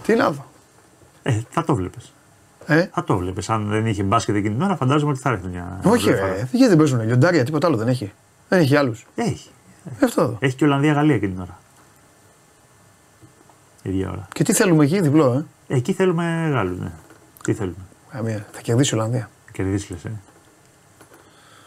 Τι 0.02 0.14
να 0.14 0.30
δω. 0.30 0.44
Ε, 1.22 1.40
θα 1.50 1.64
το 1.64 1.74
βλέπεις. 1.74 2.12
Ε, 2.66 2.86
Θα 2.92 3.04
το 3.04 3.16
βλέπεις. 3.16 3.50
Αν 3.50 3.68
δεν 3.68 3.86
είχε 3.86 4.02
μπάσκετ 4.02 4.34
εκείνη 4.36 4.54
την 4.54 4.62
ώρα, 4.62 4.76
φαντάζομαι 4.76 5.10
ότι 5.10 5.20
θα 5.20 5.30
έρθει 5.30 5.46
μια. 5.48 5.80
όχι, 5.84 6.06
μια 6.08 6.14
ρε. 6.16 6.20
φορά. 6.20 6.34
Γιατί 6.34 6.66
δεν 6.68 6.76
παίζουν 6.76 7.00
λιοντάρια, 7.06 7.44
τίποτα 7.44 7.66
άλλο 7.66 7.76
δεν 7.76 7.88
έχει. 7.88 8.12
Δεν 8.48 8.60
έχει 8.60 8.76
άλλους. 8.76 9.06
Έχει. 9.14 9.48
Αυτό 10.04 10.22
εδώ. 10.22 10.36
Έχει 10.40 10.56
και 10.56 10.64
Ολλανδία-Γαλλία 10.64 11.14
εκείνη 11.14 11.32
την 11.32 11.40
ώρα. 11.42 11.58
Ίδια 13.82 14.10
ώρα. 14.10 14.28
Και 14.32 14.44
τι 14.44 14.52
θέλουμε 14.52 14.84
εκεί, 14.84 15.00
διπλό, 15.00 15.32
ε; 15.68 15.74
Εκεί 15.76 15.92
θέλουμε 15.92 16.48
Γάλλους, 16.52 16.78
ναι. 16.78 16.92
Τι 17.46 17.52
θέλουμε; 17.54 17.76
Καμία. 18.12 18.46
Θα 18.52 18.60
κερδίσει 18.60 18.94
η 18.94 18.98
Ολλανδία. 18.98 19.30
Κερδίσει, 19.52 19.92
λες. 19.92 20.04
Ε. 20.04 20.10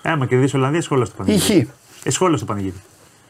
Άμα 0.01 0.25
κερδίσει 0.25 0.55
η 0.55 0.59
Ολλανδία, 0.59 0.81
σχόλια 0.81 1.05
στο 1.05 1.15
Ή 1.17 1.25
πανηγύρι. 1.25 1.69
χ. 2.01 2.05
Ε, 2.05 2.09
σχόλια 2.11 2.37
στο 2.37 2.45
πανηγύρι. 2.45 2.81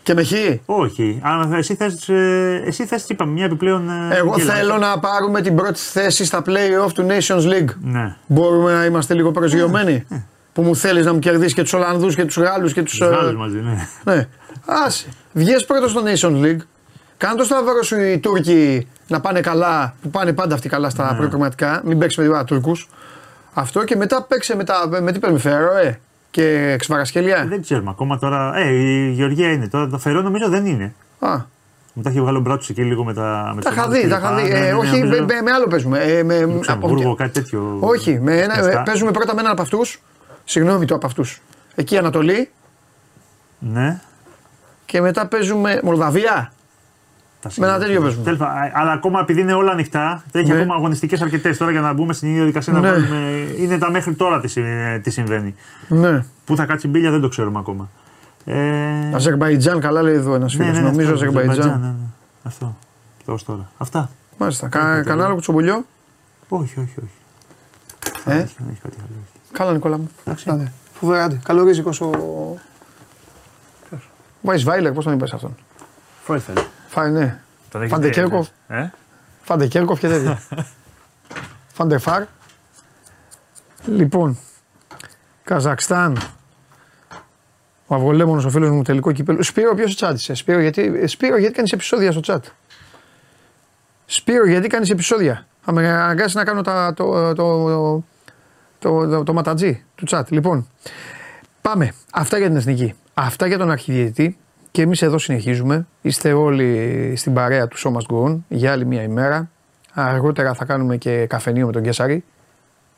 Και 0.04 0.14
με 0.14 0.24
χ. 0.24 0.32
Όχι. 0.66 1.20
Αν 1.24 1.54
εσύ 1.54 1.76
θες, 1.76 2.10
ε, 2.10 2.64
εσύ 2.66 2.86
θες 2.86 3.10
είπαμε, 3.10 3.32
μια 3.32 3.46
επιπλέον. 3.46 3.90
ε, 3.90 4.16
Εγώ 4.16 4.36
γκέλα. 4.36 4.54
θέλω 4.54 4.78
να 4.78 5.00
πάρουμε 5.00 5.42
την 5.42 5.56
πρώτη 5.56 5.80
θέση 5.80 6.26
στα 6.26 6.42
play-off 6.46 6.92
του 6.94 7.08
Nations 7.10 7.42
League. 7.44 7.70
Ναι. 7.82 8.16
Μπορούμε 8.28 8.74
να 8.74 8.86
είμαστε 8.86 9.14
λίγο 9.14 9.32
προσγειωμένοι. 9.32 10.06
Ε, 10.10 10.16
Που 10.54 10.62
μου 10.62 10.76
θέλεις 10.76 11.06
να 11.06 11.14
μου 11.14 11.20
κερδίσεις 11.20 11.54
και 11.54 11.62
τους 11.62 11.74
Ολλανδούς 11.74 12.16
και 12.16 12.26
τους 12.26 12.38
Γάλλους 12.38 12.74
και 12.74 12.84
τους. 12.84 12.98
Τους 12.98 13.08
Γάλλους 13.08 13.36
μαζί, 13.36 13.58
ναι. 13.60 13.88
Ναι. 14.04 14.28
Άσε. 14.66 15.08
Βγες 15.34 15.66
πρώτος 15.66 15.92
στο 15.92 16.02
Nation 16.06 16.44
League. 16.46 16.60
Κάνε 17.20 17.36
το 17.36 17.44
σταυρό 17.44 17.84
σου 17.84 18.00
οι 18.02 18.18
Τούρκοι 18.20 18.88
να 19.08 19.20
πάνε 19.20 19.42
καλά, 19.42 19.94
που 20.02 20.10
πάνε 20.10 20.34
πάντα 20.34 20.56
αυτοί 20.56 20.70
καλά 20.70 20.86
Ναι. 20.86 20.92
στα 20.92 21.16
προκριματικά. 21.18 21.82
Μην 21.86 21.98
παίξεις 22.00 22.18
με 22.18 22.24
τίποτα 22.24 22.44
Τούρκους. 22.44 22.90
Αυτό 23.54 23.84
και 23.84 23.96
μετά 23.96 24.24
παίξε 24.24 24.56
με, 24.56 24.64
τα, 24.64 24.88
με 25.02 25.12
τι 25.12 25.20
παίρνει 25.20 25.40
Φέρο, 25.40 25.78
ε. 25.78 26.00
Και 26.32 26.72
εξβαρασκελιά. 26.72 27.46
Δεν 27.50 27.62
ξέρουμε 27.62 27.90
ακόμα 27.90 28.18
τώρα. 28.20 28.58
Ε, 28.58 28.70
η 28.74 29.12
Γεωργία 29.12 29.52
είναι. 29.52 29.68
Τώρα 29.68 29.88
το 29.88 29.98
Φερό 29.98 30.22
νομίζω 30.22 30.50
δεν 30.50 30.66
είναι. 30.66 30.94
Α, 31.20 31.38
Μετά 31.94 32.10
έχει 32.10 32.22
βγάλει 32.22 32.38
ο 32.38 32.40
μπράτσο 32.40 32.68
εκεί 32.72 32.82
λίγο 32.84 33.04
με 33.04 33.14
τα. 33.14 33.52
Με 33.56 33.62
τα 33.62 33.70
τις 33.70 33.78
είχα 33.78 33.86
ομάδες 33.86 34.04
δει, 34.04 34.10
τα 34.10 34.18
κλπ. 34.18 34.24
είχα 34.26 34.36
δει. 34.36 34.42
Ναι, 34.42 34.58
Ε, 34.58 34.60
ναι, 34.60 34.66
ναι, 34.68 34.74
όχι, 34.74 34.92
με, 34.92 34.98
νομίζω 35.06 35.26
με, 35.26 35.42
με 35.42 35.52
άλλο 35.52 35.68
παίζουμε. 35.68 36.00
Ε, 36.00 36.24
με, 36.24 36.38
από- 36.40 36.52
Λουξεμβούργο, 36.54 37.16
κάτι 37.16 37.32
τέτοιο. 37.32 37.78
όχι, 37.80 38.20
με 38.20 38.38
ένα, 38.42 38.54
Σκεφτά. 38.54 38.80
ε, 38.80 38.84
παίζουμε 38.86 39.12
πρώτα 39.12 39.34
με 39.34 39.40
έναν 39.40 39.52
από 39.52 39.62
αυτούς. 39.62 40.02
Συγγνώμη 40.44 40.86
το 40.86 40.96
από 40.96 41.06
αυτούς. 41.06 41.42
Εκεί 41.76 41.98
Ανατολή 41.98 42.50
Ναι. 43.60 44.02
και 44.86 45.02
μετά 45.02 45.26
παίζουμε 45.28 45.80
Μολδαβία. 45.84 46.52
Τα 47.42 47.50
Με 47.58 47.66
ένα 47.66 47.74
συγκεκριμένα. 47.76 47.80
τέτοιο 47.80 48.02
παίζουμε. 48.02 48.24
Τέλος 48.24 48.40
πάντων, 48.40 48.72
Αλλά 48.74 48.92
ακόμα 48.92 49.20
επειδή 49.20 49.42
είναι 49.42 49.54
όλα 49.54 49.72
ανοιχτά, 49.72 50.24
έχει 50.32 50.52
Ναι. 50.52 50.56
ακόμα 50.60 50.76
αγωνιστικές 50.76 51.22
αρκετές 51.22 51.58
τώρα 51.58 51.72
για 51.72 51.82
να 51.82 51.94
μπούμε 51.94 52.14
στην 52.14 52.28
ίδια 52.28 52.40
διαδικασία 52.40 52.74
να 52.74 52.80
Ναι. 52.80 52.90
βάλουμε. 52.90 53.18
Είναι 53.58 53.78
τα 53.78 53.92
μέχρι 53.92 54.14
τώρα 54.14 54.40
τι, 54.40 54.48
συ- 54.48 54.64
τι 55.04 55.10
συμβαίνει. 55.10 55.56
Ναι. 55.88 56.24
Πού 56.46 56.56
θα 56.56 56.66
κάτσει 56.66 56.88
η 56.88 56.90
μπίλια 56.94 57.12
δεν 57.12 57.22
το 57.22 57.28
ξέρουμε 57.28 57.60
ακόμα. 57.60 57.90
Ε, 58.46 59.14
Αζερμπαϊτζάν, 59.16 59.80
καλά 59.80 60.02
λέει 60.02 60.14
εδώ 60.14 60.34
ένας 60.34 60.54
φίλος. 60.56 60.68
ναι, 60.68 60.80
ναι, 60.80 60.86
Νομίζω 60.90 61.14
αυτό, 61.14 61.26
Αζερμπαϊτζάν. 61.28 61.80
ναι, 61.82 61.88
ναι. 61.88 61.94
Αυτό. 62.44 62.78
Δώσ' 63.26 63.44
τώρα. 63.44 63.70
Αυτά. 63.78 64.10
Μάλιστα. 64.38 64.68
Κα, 64.68 64.80
κανένα 65.04 65.26
άλλο 65.26 65.34
κουτσομπολιό; 65.34 65.86
Όχι, 66.50 66.80
όχι, 66.80 66.94
όχι. 66.98 67.12
Ε, 68.26 68.34
Δεν 68.36 68.42
έχει 68.72 68.82
κάτι 68.82 68.96
άλλο. 68.98 69.10
καλά 69.52 69.72
Νικόλα 69.72 69.98
μου. 69.98 70.10
Εντάξει. 70.24 70.50
Άντε. 70.50 70.72
Φοβερά, 70.94 71.24
άντε. 71.24 71.40
Καλορίζικος 71.44 72.02
ο... 72.02 72.10
Βάις 74.42 74.64
Βάιλερ, 74.64 74.92
πώς 74.92 75.04
τον 75.04 75.14
είπες 75.14 75.34
αυτόν; 75.34 75.56
Φρόιφελ. 76.24 76.56
Φα, 76.90 77.10
ναι. 77.10 77.40
Τον 77.70 77.82
έχεις 77.82 77.94
Φάντε 77.94 78.08
δει, 78.08 78.14
Κέρκοφ. 78.14 78.48
ε; 78.68 78.90
Φάντε 79.42 79.68
Κέρκοφ 79.68 80.00
και 80.00 80.08
τέτοια. 80.08 80.42
Φάντε 81.76 81.98
Φάρ. 81.98 82.24
Λοιπόν, 83.86 84.38
Καζακστάν. 85.44 86.18
Ο 87.88 87.96
Αυγολέμονος, 87.96 88.46
ο 88.46 88.50
φίλος 88.50 88.70
μου, 88.70 88.82
τελικό 88.82 89.12
κύπελο. 89.12 89.44
Σπύρο, 89.44 89.76
ποιος 89.76 89.96
τσάτισε. 89.96 90.34
Σπύρο, 90.34 90.60
γιατί, 90.60 91.08
Σπύρο, 91.08 91.38
γιατί 91.38 91.54
κάνεις 91.56 91.72
επεισόδια 91.72 92.12
στο 92.12 92.20
τσάτ; 92.22 92.46
Σπύρο, 94.06 94.48
γιατί 94.48 94.68
κάνεις 94.68 94.90
επεισόδια; 94.90 95.46
Θα 95.62 95.72
με 95.72 95.90
αναγκάσεις 95.90 96.34
να 96.36 96.44
κάνω 96.44 96.62
τα, 96.62 96.94
το, 96.94 97.34
το, 97.34 97.64
το, 97.66 98.04
το, 98.80 99.08
το, 99.08 99.24
το 99.24 99.34
ματατζή 99.34 99.84
του 99.96 100.06
τσάτ. 100.06 100.30
Λοιπόν, 100.32 100.68
πάμε. 101.62 101.94
Αυτά 102.12 102.38
για 102.38 102.48
την 102.48 102.56
εθνική. 102.56 102.94
Αυτά 103.14 103.48
για 103.48 103.58
τον 103.58 103.72
αρχιδιετή. 103.72 104.38
Και 104.72 104.82
εμείς 104.82 105.02
εδώ 105.02 105.18
συνεχίζουμε. 105.18 105.88
Είστε 106.02 106.34
όλοι 106.34 107.14
στην 107.16 107.34
παρέα 107.34 107.68
του 107.68 107.78
Show 107.78 107.92
Must 107.92 108.16
Go 108.16 108.30
On 108.30 108.38
για 108.48 108.72
άλλη 108.72 108.86
μία 108.86 109.02
ημέρα. 109.02 109.50
Αργότερα 109.94 110.54
θα 110.54 110.66
κάνουμε 110.66 110.98
και 110.98 111.26
καφενείο 111.26 111.66
με 111.66 111.72
τον 111.72 111.84
Κέσσαρη. 111.84 112.24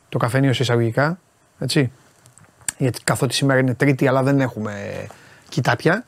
Το 0.08 0.18
καφενείο 0.18 0.52
σε 0.52 0.62
εισαγωγικά. 0.62 1.18
Έτσι. 1.58 1.92
Γιατί 2.78 3.00
καθότι 3.04 3.34
σήμερα 3.34 3.60
είναι 3.60 3.74
Τρίτη, 3.74 4.06
αλλά 4.06 4.22
δεν 4.22 4.40
έχουμε 4.40 4.72
κοιτάπια. 5.48 6.04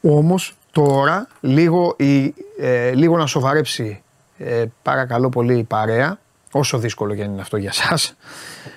Όμως 0.00 0.56
τώρα 0.72 1.28
λίγο, 1.40 1.94
η, 1.98 2.34
ε, 2.58 2.90
λίγο 2.90 3.16
να 3.16 3.26
σοβαρέψει 3.26 4.02
ε, 4.38 4.64
παρακαλώ 4.82 5.28
πολύ 5.28 5.58
η 5.58 5.64
παρέα. 5.64 6.18
Όσο 6.52 6.78
δύσκολο 6.78 7.14
και 7.14 7.22
αν 7.22 7.32
είναι 7.32 7.40
αυτό 7.40 7.56
για 7.56 7.72
εσά. 7.72 8.14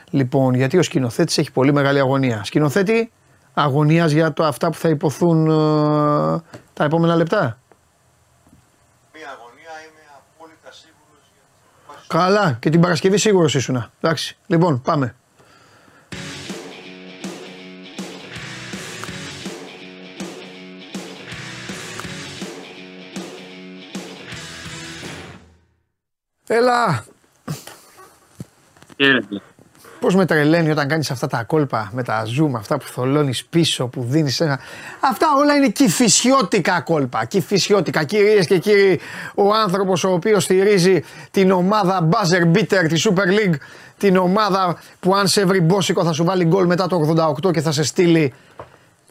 Λοιπόν, 0.09 0.53
γιατί 0.53 0.77
ο 0.77 0.83
σκηνοθέτης 0.83 1.37
έχει 1.37 1.51
πολύ 1.51 1.73
μεγάλη 1.73 1.99
αγωνία. 1.99 2.43
Σκηνοθέτη, 2.43 3.11
αγωνίας 3.53 4.11
για 4.11 4.33
το 4.33 4.43
αυτά 4.43 4.69
που 4.69 4.77
θα 4.77 4.89
υποθούν 4.89 5.47
ε, 5.47 5.51
τα 6.73 6.83
επόμενα 6.83 7.15
λεπτά. 7.15 7.57
Μία 9.13 9.29
αγωνία 9.29 9.71
είμαι 9.85 10.03
απόλυτα 10.17 10.71
σίγουρος 10.71 11.23
για 11.33 11.41
τις 11.41 11.65
αποφάσεις 11.83 12.07
Καλά, 12.07 12.57
και 12.59 12.69
την 12.69 12.81
Παρασκευή 12.81 13.17
σίγουρος 13.17 13.55
ήσουνα. 13.55 13.91
Εντάξει, 14.01 14.37
λοιπόν, 14.47 14.81
πάμε. 14.81 15.15
Έλα, 26.47 27.05
Χαίρετε. 28.97 29.41
Πώς 30.03 30.15
με 30.15 30.25
τρελαίνει 30.25 30.69
όταν 30.71 30.87
κάνεις 30.87 31.11
αυτά 31.11 31.27
τα 31.27 31.43
κόλπα 31.43 31.89
με 31.93 32.03
τα 32.03 32.25
zoom, 32.25 32.51
αυτά 32.55 32.77
που 32.77 32.85
θολώνεις 32.87 33.45
πίσω, 33.45 33.87
που 33.87 34.03
δίνεις 34.03 34.39
ένα. 34.39 34.59
Αυτά 34.99 35.27
όλα 35.37 35.55
είναι 35.55 35.69
κυφισιώτικα 35.69 36.81
κόλπα. 36.81 37.25
Κυφισιώτικα. 37.25 38.03
Κυρίες 38.03 38.47
και 38.47 38.57
κύριοι, 38.57 38.99
ο 39.35 39.53
άνθρωπος 39.53 40.03
ο 40.03 40.11
οποίος 40.13 40.43
στηρίζει 40.43 41.03
την 41.31 41.51
ομάδα 41.51 42.09
buzzer 42.11 42.57
beater 42.57 42.85
της 42.87 43.07
Super 43.09 43.27
League, 43.27 43.55
την 43.97 44.17
ομάδα 44.17 44.77
που 44.99 45.15
αν 45.15 45.27
σε 45.27 45.45
βρει 45.45 45.61
μπόσικο 45.61 46.03
θα 46.03 46.11
σου 46.13 46.23
βάλει 46.23 46.45
γκολ 46.45 46.65
μετά 46.65 46.87
το 46.87 47.15
88 47.45 47.51
και 47.53 47.61
θα 47.61 47.71
σε 47.71 47.83
στείλει 47.83 48.33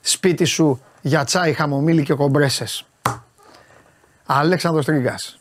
σπίτι 0.01 0.45
σου 0.45 0.81
για 1.01 1.25
τσάι, 1.25 1.53
χαμομήλι 1.53 2.03
και 2.03 2.15
κομπρέσες. 2.15 2.85
Αλέξανδρος 4.27 4.85
Τρίγκας. 4.85 5.39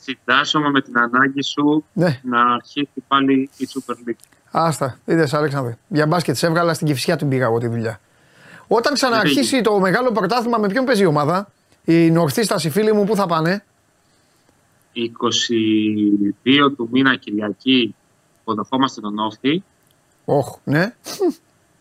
Συντάσσομαι 0.00 0.70
με 0.70 0.80
την 0.82 0.98
ανάγκη 0.98 1.42
σου 1.42 1.84
Ναι. 1.92 2.20
να 2.22 2.54
αρχίσει 2.54 3.04
πάλι 3.08 3.50
η 3.56 3.68
Super 3.74 3.92
League. 3.92 4.22
Άστα, 4.56 4.98
είδες 5.04 5.34
Αλέξανδρε. 5.34 5.76
Για 5.88 6.06
μπάσκετ 6.06 6.36
σε 6.36 6.46
έβγαλα 6.46 6.74
στην 6.74 6.86
κυφσιά 6.86 7.16
την 7.16 7.28
πήγα 7.28 7.44
εγώ 7.44 7.58
τη 7.58 7.66
δουλειά. 7.66 8.00
Όταν 8.66 8.94
ξαναρχίσει 8.94 9.60
το 9.60 9.78
μεγάλο 9.78 10.12
πρωτάθλημα, 10.12 10.58
με 10.58 10.68
ποιον 10.68 10.84
παίζει 10.84 11.02
η 11.02 11.06
ομάδα, 11.06 11.48
η 11.84 12.10
Νορθίστας, 12.10 12.64
οι 12.64 12.70
φίλοι 12.70 12.92
μου, 12.92 13.04
πού 13.04 13.16
θα 13.16 13.26
πάνε; 13.26 13.64
22 14.94 16.74
του 16.76 16.88
μήνα 16.92 17.16
Κυριακή 17.16 17.94
υποδεχόμαστε 18.40 19.00
τον 19.00 19.18
Όφη 19.18 19.62
Όχ, 20.24 20.56
ναι. 20.64 20.94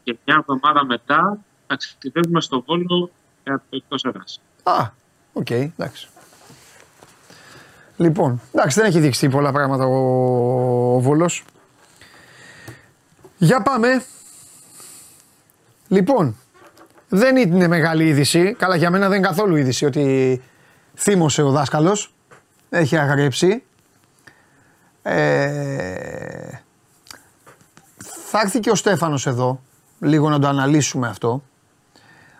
και 0.04 0.18
μια 0.26 0.36
εβδομάδα 0.40 0.86
μετά 0.86 1.38
ταξιδεύουμε 1.68 2.42
στο 2.42 2.64
Βόλο 2.66 3.10
για 3.44 3.64
το 3.70 3.76
εκτός 3.76 4.04
έδρας. 4.04 4.42
Α, 4.64 4.90
οκ, 5.34 5.50
εντάξει. 5.50 6.08
Λοιπόν, 7.98 8.42
εντάξει, 8.52 8.80
δεν 8.80 8.90
έχει 8.90 9.00
δείξει 9.00 9.30
πολλά 9.30 9.52
πράγματα 9.52 9.86
ο, 9.86 10.96
ο 10.96 11.00
Βόλος. 11.00 11.44
Για 13.38 13.62
πάμε. 13.62 14.04
Λοιπόν, 15.88 16.38
δεν 17.10 17.36
είναι 17.36 17.67
μεγάλη 17.67 18.08
είδηση. 18.08 18.54
Καλά, 18.54 18.76
για 18.76 18.89
μένα 18.89 19.08
δεν 19.08 19.17
είναι 19.17 19.28
καθόλου 19.28 19.56
είδηση 19.56 19.86
ότι 19.86 20.41
θύμωσε 20.96 21.41
ο 21.41 21.52
δάσκαλος. 21.52 22.13
Έχει 22.69 22.98
αγριέψει. 22.98 23.63
Ε, 25.02 26.62
θα 28.26 28.39
έρθει 28.39 28.60
και 28.60 28.69
ο 28.69 28.76
Στέφανος 28.76 29.28
εδώ, 29.28 29.62
λίγο 30.00 30.30
να 30.30 30.39
το 30.39 30.48
αναλύσουμε 30.48 31.08
αυτό. 31.08 31.43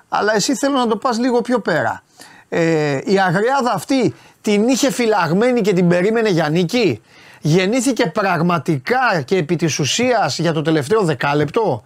Αλλά 0.10 0.36
εσύ 0.36 0.56
θέλω 0.56 0.78
να 0.78 0.88
το 0.88 0.98
πας 0.98 1.20
λίγο 1.20 1.42
πιο 1.42 1.60
πέρα. 1.60 2.04
Ε, 2.50 3.00
η 3.04 3.20
αγριάδα 3.20 3.74
αυτή 3.74 4.14
την 4.42 4.68
είχε 4.68 4.92
φυλαγμένη 4.92 5.62
και 5.62 5.74
την 5.74 5.88
περίμενε 5.88 6.30
για 6.30 6.50
νίκη; 6.50 7.02
Γεννήθηκε 7.46 8.08
πραγματικά 8.08 9.22
και 9.26 9.38
επί 9.38 9.56
της 9.56 9.80
ουσίας 9.80 10.40
για 10.40 10.54
το 10.54 10.62
τελευταίο 10.62 11.02
δεκάλεπτο; 11.04 11.84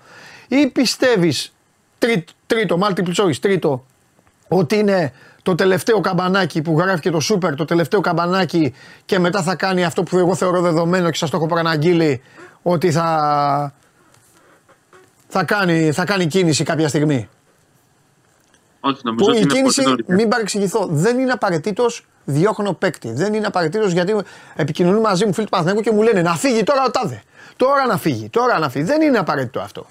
Ή 0.48 0.68
πιστεύεις 0.68 1.54
τρί, 1.98 2.26
τρίτο, 2.48 2.80
multiple 2.82 3.14
choice, 3.16 3.36
τρίτο, 3.36 3.86
ότι 4.48 4.76
είναι 4.76 5.14
το 5.44 5.56
τελευταίο 5.56 6.00
καμπανάκι 6.00 6.62
που 6.62 6.80
γράφει 6.80 7.02
και 7.02 7.10
το 7.10 7.20
σούπερ, 7.20 7.56
το 7.56 7.66
τελευταίο 7.66 8.02
καμπανάκι 8.02 8.74
και 9.06 9.20
μετά 9.20 9.42
θα 9.44 9.56
κάνει 9.56 9.84
αυτό 9.86 10.04
που 10.04 10.18
εγώ 10.18 10.36
θεωρώ 10.36 10.62
δεδομένο 10.62 11.10
και 11.10 11.18
σας 11.18 11.30
το 11.30 11.38
έχω 11.38 11.48
παραναγγείλει 11.48 12.22
ότι 12.62 12.92
θα, 12.92 13.74
θα, 15.28 15.44
κάνει, 15.44 15.92
θα 15.92 16.04
κάνει 16.06 16.28
κίνηση 16.28 16.64
κάποια 16.64 16.88
στιγμή; 16.88 17.30
Όχι, 18.80 19.00
νομίζω 19.04 19.26
Που 19.26 19.32
ότι 19.32 19.38
η 19.38 19.42
είναι 19.44 19.54
κίνηση, 19.54 19.82
πολύ 19.84 19.96
νωρίς. 20.06 20.06
μην 20.08 20.28
παρεξηγηθώ, 20.30 20.88
δεν 20.92 21.20
είναι 21.20 21.32
απαραίτητος 21.32 22.06
διώχνω 22.30 22.74
παίκτη. 22.74 23.12
Δεν 23.12 23.34
είναι 23.34 23.48
απαραίτητος 23.48 23.92
γιατί 23.92 24.16
επικοινωνούν 24.56 25.02
μαζί 25.02 25.26
μου 25.26 25.34
φίλοι 25.34 25.46
του 25.46 25.52
Παναθηναϊκού 25.52 25.84
και 25.90 25.96
μου 25.96 26.02
λένε 26.02 26.22
να 26.22 26.36
φύγει 26.36 26.64
τώρα 26.64 26.84
ο 26.84 26.92
τάδε. 26.92 27.24
Τώρα 27.56 27.86
να 27.86 27.98
φύγει, 27.98 28.30
τώρα 28.30 28.60
να 28.60 28.70
φύγει. 28.70 28.86
Δεν 28.86 29.02
είναι 29.02 29.18
απαραίτητο 29.18 29.60
αυτό. 29.60 29.86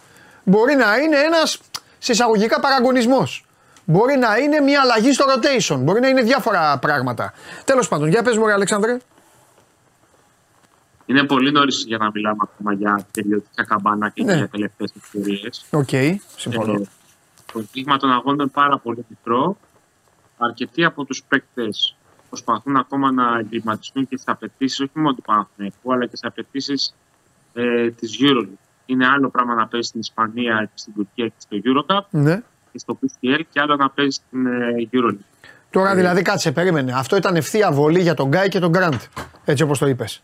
Μπορεί 0.44 0.74
να 0.74 0.96
είναι 0.96 1.16
ένας 1.16 1.60
συσσαγωγικά 1.98 2.60
παραγωνισμός. 2.60 3.44
Μπορεί 3.84 4.16
να 4.16 4.36
είναι 4.36 4.60
μια 4.60 4.80
αλλαγή 4.80 5.12
στο 5.12 5.24
rotation. 5.28 5.78
Μπορεί 5.78 6.00
να 6.00 6.08
είναι 6.08 6.22
διάφορα 6.22 6.78
πράγματα. 6.78 7.32
Τέλος 7.64 7.88
πάντων, 7.88 8.08
για 8.08 8.22
πες 8.22 8.36
μου, 8.36 8.46
ρε 8.46 8.52
Αλέξανδρε. 8.52 8.96
Είναι 11.06 11.22
πολύ 11.22 11.50
νωρίς 11.52 11.84
για 11.86 11.98
να 11.98 12.10
μιλάμε 12.14 12.36
ακόμα 12.42 12.72
για 12.72 13.06
περιοδικά 13.12 13.64
καμπανάκια 13.64 14.24
Ναι. 14.24 14.32
και 14.32 14.38
για 14.38 14.48
τελευταίες 14.48 14.92
ευκαιρίες. 14.96 15.50
Οκ, 15.70 16.18
συμφωνώ. 16.36 16.72
Ε, 16.72 16.88
το 17.52 17.62
δείγμα 17.72 17.96
των 17.96 18.12
αγώνων 18.12 18.40
είναι 18.40 18.48
πάρα 18.52 18.78
πολύ 18.78 19.04
μικρό. 19.08 19.56
Αρκετοί 20.38 20.84
από 20.84 21.04
τους 21.04 21.22
παίκτες 21.28 21.96
προσπαθούν 22.36 22.76
ακόμα 22.76 23.12
να 23.12 23.38
εγκλιματιστούν 23.38 24.08
και 24.08 24.16
στις 24.16 24.28
απαιτήσεις 24.28 24.80
όχι 24.80 24.90
μόνο 24.94 25.14
του 25.14 25.22
Παναθηναϊκού, 25.22 25.92
αλλά 25.92 26.06
και 26.06 26.16
στις 26.16 26.24
απαιτήσεις 26.24 26.94
ε, 27.54 27.90
της 27.90 28.18
EuroLeague. 28.20 28.58
Είναι 28.86 29.06
άλλο 29.06 29.30
πράγμα 29.30 29.54
να 29.54 29.66
παίζεις 29.66 29.88
στην 29.88 30.00
Ισπανία 30.00 30.64
και 30.64 30.78
στην 30.80 30.92
Τουρκία 30.94 31.26
και 31.26 31.34
στο 31.38 31.56
EuroCup 31.64 32.04
Ναι. 32.10 32.42
και 32.72 32.78
στο 32.78 32.98
BCL 33.02 33.40
και 33.50 33.60
άλλο 33.60 33.76
να 33.76 33.90
παίζεις 33.90 34.14
στην 34.14 34.46
ε, 34.46 34.88
EuroLeague. 34.92 35.48
Τώρα 35.70 35.94
δηλαδή 35.94 36.22
κάτσε, 36.22 36.52
περίμενε. 36.52 36.92
Αυτό 36.92 37.16
ήταν 37.16 37.36
ευθεία 37.36 37.72
βολή 37.72 38.00
για 38.00 38.14
τον 38.14 38.28
Γκάι 38.28 38.48
και 38.48 38.58
τον 38.58 38.70
Γκραντ. 38.70 39.00
Έτσι 39.44 39.62
όπως 39.62 39.78
το 39.78 39.86
είπες. 39.86 40.22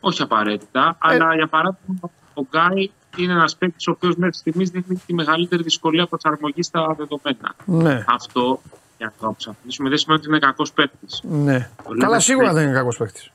Όχι 0.00 0.22
απαραίτητα, 0.22 0.96
αλλά 0.98 1.34
για 1.34 1.46
παράδειγμα 1.46 2.10
ο 2.34 2.42
Γκάι 2.42 2.90
είναι 3.16 3.32
ένας 3.32 3.56
παίκτης 3.56 3.86
ο 3.86 3.90
οποίος 3.90 4.16
μέχρι 4.16 4.34
στιγμής 4.34 4.70
δείχνει 4.70 5.02
τη 5.06 5.14
μεγαλύτερη 5.14 5.62
δυσκολία 5.62 6.06
προσαρμογής 6.06 6.66
στα 6.66 6.96
δεδομένα. 6.98 7.54
Ναι. 7.64 8.04
Αυτό, 8.08 8.60
για 8.98 9.06
να 9.06 9.12
το 9.20 9.26
αποσαφηνίσουμε, 9.26 9.88
δεν 9.88 9.98
σημαίνει 9.98 10.20
ότι 10.20 10.28
είναι 10.28 10.38
κακός 10.38 10.72
παίκτης. 10.72 11.20
ναι. 11.22 11.70
Πολύ 11.84 12.00
Καλά, 12.00 12.14
με 12.14 12.20
σίγουρα 12.20 12.46
παίκτη. 12.46 12.60
δεν 12.60 12.68
είναι 12.68 12.78
κακός 12.78 12.96
παίκτης. 12.96 13.30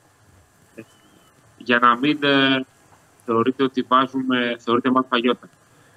Για 1.58 1.80
να 1.80 1.98
μην 1.98 2.20
ε, 2.24 2.66
θεωρείτε 3.26 3.64
ότι 3.64 3.82
βάζουμε, 3.88 4.56
θεωρείτε 4.60 4.90
μάλλον 4.90 5.10
παγιότητα, 5.10 5.50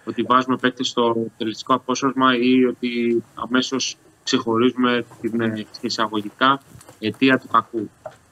ότι 0.04 0.22
βάζουμε 0.22 0.56
παίκτη 0.56 0.84
στο 0.84 1.16
τελιστικό 1.38 1.74
απόσπασμα 1.74 2.36
ή 2.36 2.64
ότι 2.64 3.22
αμέσως 3.34 3.96
ξεχωρίζουμε 4.24 5.04
την 5.20 5.40
ε, 5.40 5.66
εισαγωγικά 5.80 6.60
αιτία 6.98 7.38
του 7.38 7.48
κακού. 7.48 7.90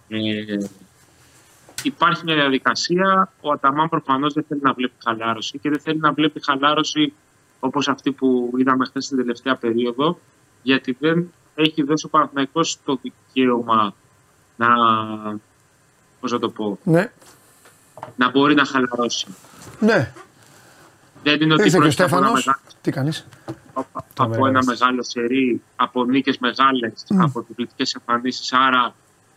Ε, 0.09 0.57
υπάρχει 1.83 2.25
μια 2.25 2.35
διαδικασία. 2.35 3.33
Ο 3.41 3.51
Αταμάν 3.53 3.89
προφανώς 3.89 4.33
δεν 4.33 4.45
θέλει 4.49 4.61
να 4.63 4.73
βλέπει 4.73 4.95
χαλάρωση 5.05 5.59
και 5.59 5.71
δεν 5.71 5.81
θέλει 5.81 5.99
να 5.99 6.13
βλέπει 6.13 6.45
χαλάρωση 6.45 7.13
όπως 7.61 7.89
αυτή 7.89 8.13
που 8.13 8.53
είδαμε 8.57 8.85
χθες 8.85 9.05
στην 9.05 9.17
τελευταία 9.17 9.57
περίοδο, 9.57 10.19
γιατί 10.63 10.97
δεν 11.01 11.33
έχει 11.55 11.83
δώσει 11.83 12.07
ο 12.07 12.09
Παναθηναϊκός 12.09 12.79
το 12.85 12.99
δικαίωμα 13.03 13.95
να, 14.57 14.69
πώς 16.21 16.33
να 16.33 16.39
το 16.39 16.49
πω, 16.51 16.79
Ναι, 16.85 17.13
να 18.17 18.31
μπορεί 18.31 18.55
να 18.55 18.65
χαλαρώσει. 18.65 19.27
ναι. 19.81 20.13
Δεν 21.23 21.41
είναι 21.41 21.53
ότι 21.55 21.63
Ήρθε 21.63 21.71
και 21.71 21.77
ο 21.77 21.81
πρόκειται 21.81 22.03
από 22.05 22.17
ένα 22.17 22.27
Στέφανος. 22.27 22.45
μεγάλο- 22.45 22.63
Τι 22.81 22.91
κάνεις; 22.91 23.27
από 24.17 24.47
ένα 24.47 24.65
μεγάλο 24.65 25.03
σερί, 25.03 25.63
από 25.77 26.05
νίκες 26.05 26.39
μεγάλες, 26.39 27.05
από 27.19 27.41
επιπληκτικές 27.41 27.93
εμφανίσεις. 27.95 28.53
Άρα, 28.53 28.95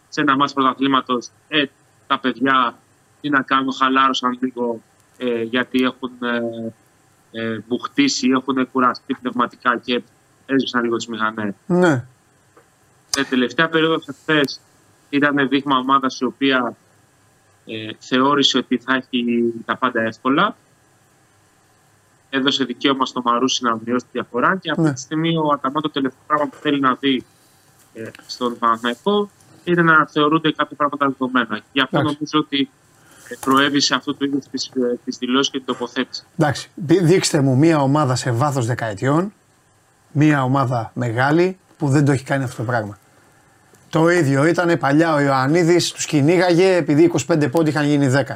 σε 0.10 0.22
ένα 0.22 0.36
μάτς 0.36 0.54
πρωταθλήματος, 0.54 1.28
ε, 1.48 1.66
τα 2.08 2.20
παιδιά 2.20 2.78
τι 3.22 3.30
να 3.30 3.42
κάνουν, 3.42 3.74
χαλάρωσαν 3.74 4.38
λίγο 4.42 4.82
ε, 5.18 5.42
γιατί 5.42 5.84
έχουν 5.84 6.12
ε, 6.22 6.74
ε, 7.32 7.60
μπουχτίσει, 7.68 8.28
έχουν 8.30 8.72
κουραστεί 8.72 9.14
πνευματικά 9.22 9.78
και 9.78 10.02
έσβησαν 10.46 10.84
λίγο 10.84 10.96
τις 10.96 11.08
μηχανές. 11.08 11.54
Ναι. 11.66 12.06
Σε 13.10 13.24
τελευταία 13.24 13.70
περίοδο 13.70 14.00
χθες 14.00 14.60
ήταν 15.10 15.48
δείγμα 15.50 15.78
ομάδας 15.78 16.20
η 16.20 16.26
οποία 16.26 16.76
ε, 17.66 17.90
θεώρησε 18.00 18.58
ότι 18.58 18.78
θα 18.78 18.96
έχει 18.96 19.54
τα 19.66 19.78
πάντα 19.78 20.02
εύκολα. 20.02 20.56
Έδωσε 22.30 22.64
δικαίωμα 22.64 23.06
στο 23.06 23.22
Μαρούσι 23.26 23.64
να 23.64 23.78
μειώσει 23.86 24.06
τη 24.06 24.10
διαφορά 24.12 24.56
και 24.58 24.70
αυτή 24.72 24.82
Ναι. 24.84 24.94
τη 24.94 25.00
στιγμή 25.00 25.38
ο 25.38 25.50
Αταμά 25.54 25.82
το 25.82 25.90
τελευταίο 25.90 26.22
πράγμα 26.28 26.46
που 26.46 26.56
θέλει 26.62 26.80
να 26.80 26.96
δει 27.00 27.24
ε, 27.94 28.10
στον 28.26 28.58
Παναθηναϊκό 28.58 29.30
είναι 29.64 29.82
να 29.82 30.08
θεωρούνται 30.08 30.52
κάποια 30.52 30.76
πράγματα 30.76 31.08
δεδομένα. 31.08 31.60
Γι' 31.72 31.82
αυτό 31.82 31.98
Εντάξει. 31.98 32.18
νομίζω 32.22 32.46
ότι 32.48 32.70
ε, 33.30 33.36
προέβη 33.40 33.80
σε 33.80 33.96
αυτού 33.96 34.16
του 34.18 34.26
είδου 34.26 34.40
της 35.06 35.18
δηλώσης 35.18 35.52
και 35.52 35.58
την 35.58 35.66
τοποθέτηση. 35.66 36.24
Εντάξει, 36.38 36.70
δι- 36.76 37.02
δείξτε 37.04 37.42
μου 37.42 37.58
μία 37.58 37.82
ομάδα 37.82 38.16
σε 38.16 38.32
βάθος 38.32 38.66
δεκαετιών, 38.66 39.34
μία 40.14 40.44
ομάδα 40.44 40.92
μεγάλη 40.94 41.58
που 41.78 41.88
δεν 41.88 42.06
το 42.06 42.12
έχει 42.12 42.24
κάνει 42.24 42.44
αυτό 42.44 42.56
το 42.56 42.64
πράγμα. 42.64 42.98
Το 43.90 44.10
ίδιο 44.10 44.46
ήταν 44.46 44.78
παλιά 44.80 45.14
ο 45.14 45.20
Ιωαννίδης, 45.20 45.92
τους 45.92 46.06
κυνήγαγε 46.06 46.76
επειδή 46.76 47.12
25 47.32 47.52
πόντι 47.52 47.70
είχαν 47.70 47.86
γίνει 47.86 48.12
10. 48.28 48.36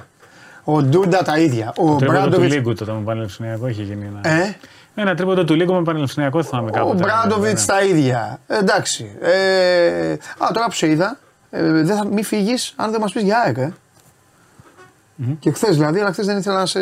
Ο 0.63 0.81
Ντούντα 0.81 1.23
τα 1.23 1.37
ίδια. 1.39 1.73
Ο 1.77 1.85
Το 1.85 1.95
τρίποντο 1.95 2.05
του 2.05 2.11
Μπράντοβιτς, 2.11 2.53
Λίγκου 2.53 2.73
τότε 2.73 2.91
με 2.91 3.01
Πανελευθυνιακό 3.05 3.67
είχε 3.67 3.83
γίνει. 3.83 4.05
Ένα, 4.23 4.35
ε, 4.35 4.57
ένα 4.95 5.15
τρίποντο 5.15 5.43
του 5.43 5.53
Λίγκου 5.53 5.73
με 5.73 5.83
Πανελευθυνιακό 5.83 6.43
θυμάμαι 6.43 6.69
ο 6.69 6.73
κάποτε. 6.73 7.03
Μπράντοβιτς 7.03 7.67
Ναι. 7.67 7.73
τα 7.73 7.83
ίδια. 7.83 8.39
Εντάξει. 8.47 9.17
Ε, 9.21 10.11
α, 10.11 10.47
τώρα 10.53 10.65
που 10.65 10.73
σε 10.73 10.87
είδα, 10.87 11.19
ε, 11.49 11.71
δεν 11.71 11.95
θα, 11.95 12.05
μη 12.05 12.23
φύγεις 12.23 12.73
αν 12.75 12.91
δεν 12.91 13.01
μας 13.01 13.11
πεις 13.11 13.23
για 13.23 13.39
ΑΕΚ, 13.39 13.57
ε. 13.57 13.73
Και 15.39 15.51
χθες 15.51 15.75
δηλαδή, 15.75 15.99
αλλά 15.99 16.11
χθες 16.11 16.25
δεν 16.25 16.37
ήθελα 16.37 16.55
να 16.55 16.65
σε. 16.65 16.79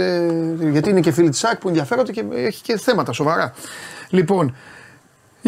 Γιατί 0.59 0.89
είναι 0.89 0.99
και 0.99 1.11
φίλοι 1.11 1.29
της 1.29 1.39
ΣΑΚ 1.39 1.59
που 1.59 1.67
ενδιαφέρονται 1.67 2.11
και 2.11 2.23
έχει 2.35 2.61
και 2.61 2.77
θέματα 2.77 3.11
σοβαρά. 3.11 3.53
Λοιπόν, 4.09 4.55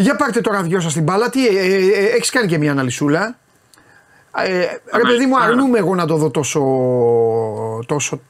για 0.02 0.16
πάρτε 0.16 0.40
τώρα 0.40 0.62
δυο 0.62 0.80
σας 0.80 0.92
την 0.92 1.02
μπάλα. 1.02 1.28
Τι, 1.28 1.46
ε, 1.46 1.60
ε, 1.60 1.74
ε, 1.74 2.04
έχεις 2.04 2.30
κάνει 2.30 2.46
και 2.46 2.58
μια 2.58 2.70
αναλυσούλα; 2.70 3.38
Ε, 4.36 4.58
ρε 4.96 5.02
παιδί 5.02 5.26
μου, 5.26 5.38
αρνούμαι 5.40 5.78
εγώ 5.78 5.94
να 5.94 6.06
το 6.06 6.16
δω 6.16 6.30
τόσο, 6.30 6.60
τόσο 7.86 8.20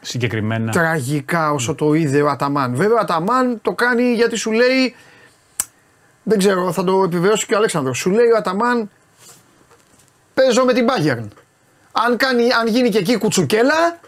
Συγκεκριμένα. 0.00 0.72
τραγικά 0.72 1.52
όσο 1.52 1.74
το 1.74 1.94
είδε 1.94 2.22
ο 2.22 2.28
Αταμάν. 2.28 2.74
Βέβαια, 2.74 2.96
ο 2.96 3.00
Αταμάν 3.00 3.58
το 3.62 3.72
κάνει 3.72 4.12
γιατί 4.12 4.36
σου 4.36 4.50
λέει. 4.52 4.94
Δεν 6.22 6.38
ξέρω, 6.38 6.72
θα 6.72 6.84
το 6.84 7.02
επιβεβαιώσει 7.02 7.46
και 7.46 7.54
ο 7.54 7.56
Αλέξανδρος. 7.56 7.98
Σου 7.98 8.10
λέει 8.10 8.26
ο 8.26 8.36
Αταμάν, 8.36 8.90
παίζω 10.34 10.64
με 10.64 10.72
την 10.72 10.86
Bayern. 10.88 11.28
Αν, 11.92 12.16
κάνει, 12.16 12.52
αν 12.60 12.66
γίνει 12.66 12.88
και 12.88 12.98
εκεί 12.98 13.18
κουτσουκέλα, 13.18 14.00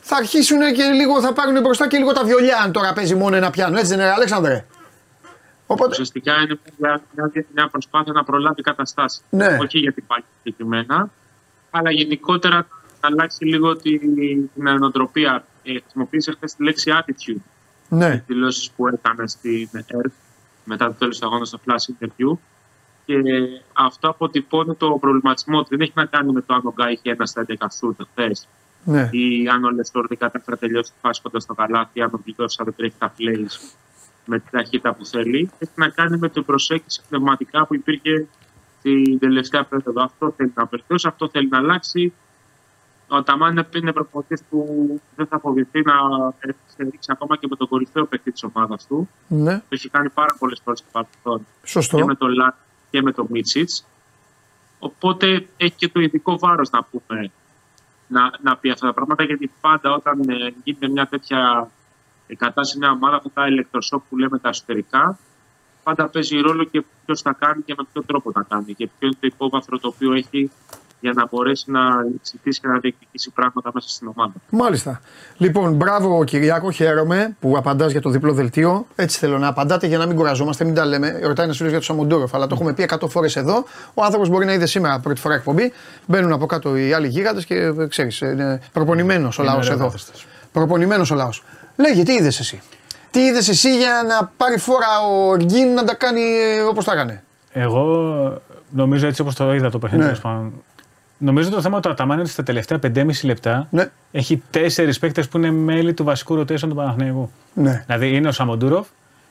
θα 0.00 0.16
αρχίσουν 0.16 0.58
και 0.58 0.82
λίγο, 0.82 1.20
θα 1.20 1.32
πάρουν 1.32 1.60
μπροστά 1.60 1.88
και 1.88 1.96
λίγο 1.96 2.12
τα 2.12 2.24
βιολιά. 2.24 2.58
Αν 2.64 2.72
τώρα 2.72 2.92
παίζει 2.92 3.14
μόνο 3.14 3.36
ένα 3.36 3.50
πιάνο, 3.50 3.76
έτσι 3.76 3.88
δεν 3.88 3.98
είναι, 3.98 4.10
Αλέξανδρε; 4.10 4.64
Οπότε, 5.66 5.90
Ουσιαστικά 5.90 6.40
είναι 6.42 6.58
μια, 6.78 7.02
μια, 7.16 7.30
μια 7.54 7.68
προσπάθεια 7.68 8.12
να 8.12 8.24
προλάβει 8.24 8.62
καταστάσεις. 8.62 9.24
Ναι. 9.30 9.56
Όχι 9.60 9.78
για 9.78 9.92
την 9.92 10.06
πάλι 10.06 10.24
συγκεκριμένα, 10.42 11.10
αλλά 11.70 11.90
γενικότερα 11.90 12.56
να 13.00 13.08
αλλάξει 13.08 13.44
λίγο 13.44 13.76
την, 13.76 14.00
την 14.54 14.78
νοοτροπία. 14.78 15.44
Ε, 15.62 15.78
χρησιμοποίησε 15.80 16.32
χθες 16.32 16.54
τη 16.54 16.62
λέξη 16.62 16.90
attitude 16.94 17.40
ναι, 17.88 18.10
στις 18.10 18.22
δηλώσεις 18.26 18.70
που 18.70 18.88
έκανε 18.88 19.28
στην 19.28 19.68
ΕΡΤ 19.72 20.12
μετά 20.64 20.86
το 20.86 20.92
τέλος 20.92 21.18
του 21.18 21.26
αγώνα 21.26 21.44
στο 21.44 21.58
flash 21.66 22.04
interview. 22.04 22.36
Και 23.04 23.14
αυτό 23.72 24.08
αποτυπώνει 24.08 24.74
το 24.74 24.98
προβληματισμό 25.00 25.58
ότι 25.58 25.68
δεν 25.68 25.80
έχει 25.80 25.92
να 25.94 26.04
κάνει 26.04 26.32
με 26.32 26.40
το 26.40 26.54
αν 26.54 26.60
ο 26.64 26.72
Γκάι 26.76 26.92
είχε 26.92 27.10
ένα 27.10 27.26
στα 27.26 27.44
11 27.48 27.54
σουτ 27.78 28.00
χθες 28.10 28.48
ναι. 28.84 29.08
ή 29.12 29.48
αν 29.48 29.64
ο 29.64 29.70
Λεστόρ 29.70 30.06
δεν 30.06 30.18
κατάφερε 30.18 30.50
να 30.50 30.56
τελειώσει 30.56 30.90
τη 30.92 30.98
φάση 31.00 31.20
κοντά 31.22 31.40
στο 31.40 31.54
καλάθι, 31.54 32.02
αν 32.02 32.10
ο 32.12 32.20
Βιλντόσα 32.24 32.64
δεν 32.64 32.74
τρέχει 32.76 32.94
τα 32.98 33.12
plays 33.18 33.74
με 34.24 34.38
τη 34.38 34.50
ταχύτητα 34.50 34.94
που 34.94 35.06
θέλει. 35.06 35.50
Έχει 35.58 35.72
να 35.74 35.88
κάνει 35.88 36.18
με 36.18 36.28
την 36.28 36.44
προσέγγιση 36.44 37.00
πνευματικά 37.08 37.66
που 37.66 37.74
υπήρχε 37.74 38.26
την 38.82 39.18
τελευταία 39.18 39.64
περίοδο. 39.64 40.02
Αυτό 40.02 40.34
θέλει 40.36 40.52
να 40.54 40.64
βελτιώσει, 40.64 41.08
αυτό 41.08 41.28
θέλει 41.28 41.48
να 41.48 41.58
αλλάξει. 41.58 42.12
Ο 43.08 43.22
Ταμάν 43.22 43.66
είναι 43.74 43.92
προπονητής 43.92 44.42
που 44.50 44.66
δεν 45.16 45.26
θα 45.26 45.38
φοβηθεί 45.38 45.82
να 45.82 45.94
ρίξει 46.76 47.12
ακόμα 47.12 47.36
και 47.36 47.46
με 47.50 47.56
τον 47.56 47.68
κορυφαίο 47.68 48.04
παίκτη 48.06 48.32
της 48.32 48.42
ομάδας 48.42 48.86
του. 48.86 49.08
ναι. 49.28 49.58
Το 49.58 49.64
έχει 49.68 49.88
κάνει 49.88 50.10
πάρα 50.10 50.34
πολλές 50.38 50.60
φορές 50.64 50.78
στο 50.78 50.88
παρελθόν 50.92 51.46
Σωστό. 51.64 51.96
και 51.96 52.04
με 52.04 52.14
τον 52.14 52.30
Λάτ 52.32 52.54
και 52.90 53.02
με 53.02 53.12
τον 53.12 53.26
Μίτσιτς. 53.30 53.86
Οπότε 54.78 55.46
έχει 55.56 55.74
και 55.76 55.88
το 55.88 56.00
ειδικό 56.00 56.38
βάρος 56.38 56.70
να 56.70 56.84
πούμε 56.84 57.30
να, 58.06 58.30
να 58.42 58.56
πει 58.56 58.70
αυτά 58.70 58.86
τα 58.86 58.92
πράγματα 58.92 59.22
γιατί 59.24 59.50
πάντα 59.60 59.94
όταν 59.94 60.20
ε, 60.28 60.54
γίνεται 60.64 60.88
μια 60.88 61.06
τέτοια 61.06 61.70
ε, 62.32 62.36
κατάσταση 62.36 62.78
μια 62.78 62.90
ομάδα 62.90 63.16
αυτά 63.16 63.30
τα 63.34 63.46
ηλεκτροσόκ 63.46 64.02
που 64.08 64.18
λέμε 64.18 64.38
τα 64.38 64.48
εσωτερικά 64.48 65.18
πάντα 65.82 66.08
παίζει 66.08 66.40
ρόλο 66.40 66.64
και 66.64 66.84
ποιος 67.04 67.20
θα 67.20 67.36
κάνει 67.38 67.62
και 67.62 67.74
με 67.78 67.84
ποιο 67.92 68.02
τρόπο 68.02 68.32
θα 68.32 68.46
κάνει 68.48 68.74
και 68.74 68.88
ποιο 68.98 69.06
είναι 69.06 69.16
το 69.20 69.26
υπόβαθρο 69.26 69.78
το 69.78 69.88
οποίο 69.88 70.12
έχει 70.12 70.50
για 71.00 71.12
να 71.14 71.26
μπορέσει 71.30 71.70
να 71.70 71.80
εξητήσει 72.16 72.60
και 72.60 72.68
να 72.68 72.78
διεκδικήσει 72.78 73.30
πράγματα 73.30 73.70
μέσα 73.74 73.88
στην 73.88 74.12
ομάδα. 74.14 74.32
Μάλιστα. 74.50 75.00
Λοιπόν, 75.36 75.74
μπράβο 75.74 76.24
Κυριάκο, 76.24 76.70
χαίρομαι 76.70 77.36
που 77.40 77.56
απαντάς 77.56 77.90
για 77.92 78.00
το 78.00 78.10
διπλό 78.10 78.32
δελτίο. 78.32 78.86
Έτσι 78.94 79.18
θέλω 79.18 79.38
να 79.38 79.48
απαντάτε 79.48 79.86
για 79.86 79.98
να 79.98 80.06
μην 80.06 80.16
κουραζόμαστε, 80.16 80.64
μην 80.64 80.74
τα 80.74 80.84
λέμε. 80.84 81.20
Ρωτάει 81.22 81.44
ένας 81.44 81.56
φίλος 81.56 81.70
για 81.70 81.80
το 81.80 81.84
Σαμοντούροφ, 81.84 82.34
αλλά 82.34 82.46
το 82.46 82.54
έχουμε 82.54 82.72
πει 82.72 82.82
100 82.82 83.08
φορές 83.08 83.36
εδώ. 83.36 83.64
Ο 83.94 84.04
άνθρωπος 84.04 84.28
μπορεί 84.28 84.44
να 84.44 84.52
είδε 84.52 84.66
σήμερα 84.66 85.00
πρώτη 85.00 85.20
φορά 85.20 85.34
εκπομπή. 85.34 85.72
Μπαίνουν 86.06 86.32
από 86.32 86.46
κάτω 86.46 86.76
οι 86.76 86.92
άλλοι 86.92 87.08
γίγαντες 87.08 87.44
και 87.44 87.72
ξέρεις, 87.88 88.20
είναι 88.20 88.60
προπονημένος 88.72 89.38
ο 89.38 89.42
λαός 89.42 89.66
ωραίο 89.66 89.72
εδώ. 89.72 89.84
καθεστώς. 89.84 90.26
Προπονημένος 90.52 91.10
ο 91.10 91.14
λαός. 91.14 91.42
Λέγε, 91.88 92.02
τι 92.02 92.12
είδες 92.12 92.38
εσύ; 92.40 92.60
Τι 93.10 93.20
είδες 93.20 93.48
εσύ 93.48 93.76
για 93.76 94.02
να 94.08 94.30
πάρει 94.36 94.58
φόρα 94.58 94.86
ο 95.10 95.36
Εργκίν 95.36 95.74
να 95.74 95.84
τα 95.84 95.94
κάνει 95.94 96.22
όπως 96.68 96.84
τα 96.84 96.92
έκανε; 96.92 97.22
Εγώ 97.52 97.84
νομίζω 98.70 99.06
έτσι 99.06 99.20
όπως 99.20 99.34
το 99.34 99.54
είδα 99.54 99.70
το 99.70 99.78
παιχνίδι. 99.78 100.02
Ναι. 100.02 100.08
τέλος 100.10 100.22
πάντων. 100.22 100.52
Νομίζω 101.18 101.50
το 101.50 101.60
θέμα 101.60 101.80
του 101.80 101.90
Αταμάν 101.90 102.12
είναι 102.12 102.22
ότι 102.22 102.30
στα 102.32 102.42
τελευταία 102.42 102.78
5,5 102.82 103.06
λεπτά 103.22 103.66
Ναι. 103.70 103.90
έχει 104.12 104.42
τέσσερις 104.50 104.98
παίκτες 104.98 105.28
που 105.28 105.36
είναι 105.38 105.50
μέλη 105.50 105.94
του 105.94 106.04
βασικού 106.04 106.38
rotation 106.40 106.58
του 106.58 106.74
Παναθηναϊκού. 106.74 107.30
Ναι. 107.54 107.84
Δηλαδή 107.86 108.14
είναι 108.16 108.28
ο 108.28 108.32
Σαμοντούροφ 108.32 108.86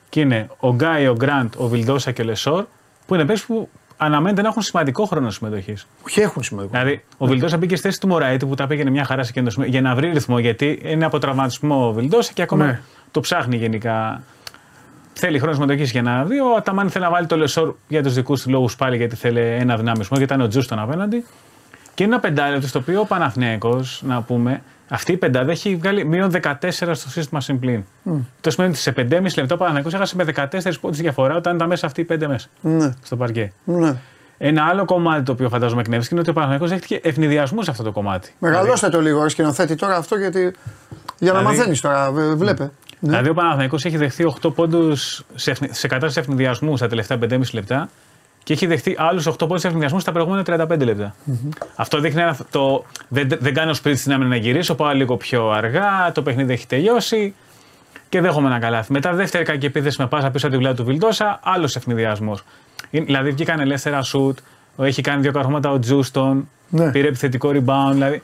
και 0.09 0.19
είναι 0.19 0.47
ο 0.59 0.73
Γκάι, 0.73 1.07
ο 1.07 1.13
Γκραντ, 1.15 1.53
ο 1.57 1.67
Βιλντόσα 1.67 2.11
και 2.11 2.21
ο 2.21 2.25
Λεσόρ 2.25 2.65
που 3.05 3.15
είναι 3.15 3.25
παίκτες 3.25 3.45
που 3.45 3.69
αναμένεται 4.03 4.41
να 4.41 4.47
έχουν 4.47 4.61
σημαντικό 4.61 5.05
χρόνο 5.05 5.29
συμμετοχής. 5.29 5.87
Όχι, 6.05 6.21
έχουν 6.21 6.43
σημαντικό. 6.43 6.77
Δηλαδή, 6.77 7.03
ο 7.17 7.25
Βιλντόσα 7.27 7.57
μπήκε 7.57 7.75
στη 7.75 7.87
θέση 7.87 7.99
του 7.99 8.07
Μωραήτη 8.07 8.45
που 8.45 8.55
τα 8.55 8.67
πήγαινε 8.67 8.89
μια 8.89 9.05
χαρά 9.05 9.23
σε 9.23 9.29
εκείνο 9.29 9.45
το 9.45 9.51
σημείο 9.51 9.67
για 9.67 9.81
να 9.81 9.95
βρει 9.95 10.11
ρυθμό 10.11 10.39
γιατί 10.39 10.79
είναι 10.83 11.05
από 11.05 11.19
τραυματισμό 11.19 11.87
ο 11.87 11.93
Βιλντόσα 11.93 12.31
και 12.33 12.41
ακόμα 12.41 12.65
Ναι. 12.65 12.81
το 13.11 13.19
ψάχνει 13.19 13.55
γενικά. 13.57 14.23
Θέλει 15.13 15.39
χρόνο 15.39 15.53
συμμετοχής 15.53 15.91
για 15.91 16.01
να 16.01 16.23
δει. 16.23 16.39
Ο 16.39 16.55
Αταμάν 16.57 16.89
θέλει 16.89 17.03
να 17.03 17.09
βάλει 17.11 17.25
το 17.27 17.37
Λεσόρ 17.37 17.73
για 17.87 18.03
τους 18.03 18.13
δικούς 18.13 18.41
του 18.41 18.49
λόγους 18.49 18.75
πάλι 18.75 18.97
γιατί 18.97 19.15
θέλει 19.15 19.39
ένα 19.39 19.77
δυναμισμό 19.77 20.17
γιατί 20.17 20.33
ήταν 20.33 20.45
ο 20.45 20.47
Τζούστον 20.47 20.79
απέναντι. 20.79 21.25
Και 21.93 22.03
είναι 22.03 22.13
ένα 22.13 22.21
πεντάλεπτο 22.21 22.67
στο 22.67 22.79
οποίο 22.79 22.99
ο 22.99 23.05
Παναθηναίκος, 23.05 24.01
να 24.05 24.21
πούμε, 24.21 24.61
αυτή 24.93 25.11
η 25.11 25.17
πεντάδα 25.17 25.51
έχει 25.51 25.75
βγάλει 25.75 26.05
μείον 26.05 26.31
14 26.43 26.53
στο 26.71 27.09
σύστημα 27.09 27.41
συμπλήν. 27.41 27.83
Το 28.41 28.49
σημαίνει 28.51 28.71
ότι 28.71 28.81
σε 28.81 28.93
5,5 28.97 29.21
λεπτά 29.37 29.53
ο 29.53 29.57
Παναθηναίκος 29.57 29.93
έχασε 29.93 30.15
με 30.15 30.23
14 30.35 30.45
πόντους 30.81 30.97
διαφορά 30.99 31.35
όταν 31.35 31.55
ήταν 31.55 31.67
μέσα 31.67 31.85
αυτοί 31.85 32.01
οι 32.01 32.03
πέντε 32.03 32.27
μέσα 32.27 32.47
Ναι. 32.61 32.91
στο 33.03 33.15
παρκέ. 33.15 33.51
ναι. 33.63 33.95
Ένα 34.43 34.63
άλλο 34.65 34.85
κομμάτι 34.85 35.23
το 35.23 35.31
οποίο 35.31 35.49
φαντάζομαι 35.49 35.81
εκνεύστηκε 35.81 36.13
είναι 36.13 36.21
ότι 36.21 36.29
ο 36.29 36.33
Παναθηναίκος 36.33 36.69
δέχτηκε 36.69 36.99
ευνηδιασμούς 37.03 37.65
σε 37.65 37.71
αυτό 37.71 37.83
το 37.83 37.91
κομμάτι. 37.91 38.33
Μεγαλώστε 38.39 38.89
το 38.89 39.01
λίγο, 39.01 39.23
ρε 39.23 39.29
σκηνοθέτη 39.29 39.75
τώρα 39.75 39.95
αυτό 39.95 40.15
γιατί. 40.15 40.39
Για 41.19 41.31
να 41.31 41.37
Δηλαδή- 41.39 41.57
μαθαίνεις 41.57 41.81
τώρα, 41.81 42.11
βε- 42.11 42.35
βλέπε. 42.35 42.63
Ναι. 42.63 43.09
Δηλαδή 43.09 43.29
ο 43.29 43.33
Παναθηναίκος 43.33 43.85
έχει 43.85 43.97
δεχθεί 43.97 44.23
8 44.23 44.49
πόντους 44.55 45.23
σε, 45.35 45.51
ευνη- 45.51 45.73
σε 45.73 45.87
κατάσταση 45.87 46.19
ευνηδιασμού 46.19 46.77
στα 46.77 46.87
τελευταία 46.87 47.17
5,5 47.17 47.53
λεπτά 47.53 47.89
και 48.43 48.53
έχει 48.53 48.65
δεχτεί 48.65 48.95
άλλους 48.99 49.27
8 49.27 49.33
πόντου 49.37 49.55
ευνηδιασμούς 49.63 50.01
στα 50.01 50.11
προηγούμενα 50.11 50.67
35 50.69 50.79
λεπτά. 50.79 51.15
Αυτό 51.75 51.99
δείχνει 51.99 52.21
ένα, 52.21 52.37
το. 52.51 52.85
Δεν, 53.07 53.27
δεν 53.39 53.53
κάνει 53.53 53.69
ο 53.69 53.73
σπίτι 53.73 53.97
στην 53.97 54.13
άμυνα 54.13 54.29
να 54.29 54.35
γυρίσω, 54.35 54.75
πάω 54.75 54.93
λίγο 54.93 55.17
πιο 55.17 55.49
αργά, 55.49 56.11
το 56.13 56.21
παιχνίδι 56.21 56.53
έχει 56.53 56.67
τελειώσει 56.67 57.33
και 58.09 58.21
δέχομαι 58.21 58.47
ένα 58.47 58.59
καλάθι. 58.59 58.91
Μετά 58.91 59.13
δεύτερη 59.13 59.43
κακή 59.43 59.65
επίθεση 59.65 60.01
με 60.01 60.07
πάσα 60.07 60.31
πίσω 60.31 60.45
από 60.47 60.55
την 60.55 60.63
πλάτη 60.63 60.77
του 60.81 60.85
Βιλντόσα, 60.85 61.39
άλλος 61.43 61.75
ευνηδιασμός. 61.75 62.43
Είναι- 62.89 63.05
Δηλαδή 63.05 63.31
βγήκαν 63.31 63.59
ελεύθερα 63.59 64.01
σουτ, 64.01 64.37
έχει 64.77 65.01
κάνει 65.01 65.21
δύο 65.21 65.31
καρχώματα 65.31 65.71
ο 65.71 65.79
Τζούστον, 65.79 66.49
Ναι. 66.69 66.91
πήρε 66.91 67.07
επιθετικό 67.07 67.49
rebound. 67.49 67.91
Δηλαδή, 67.91 68.21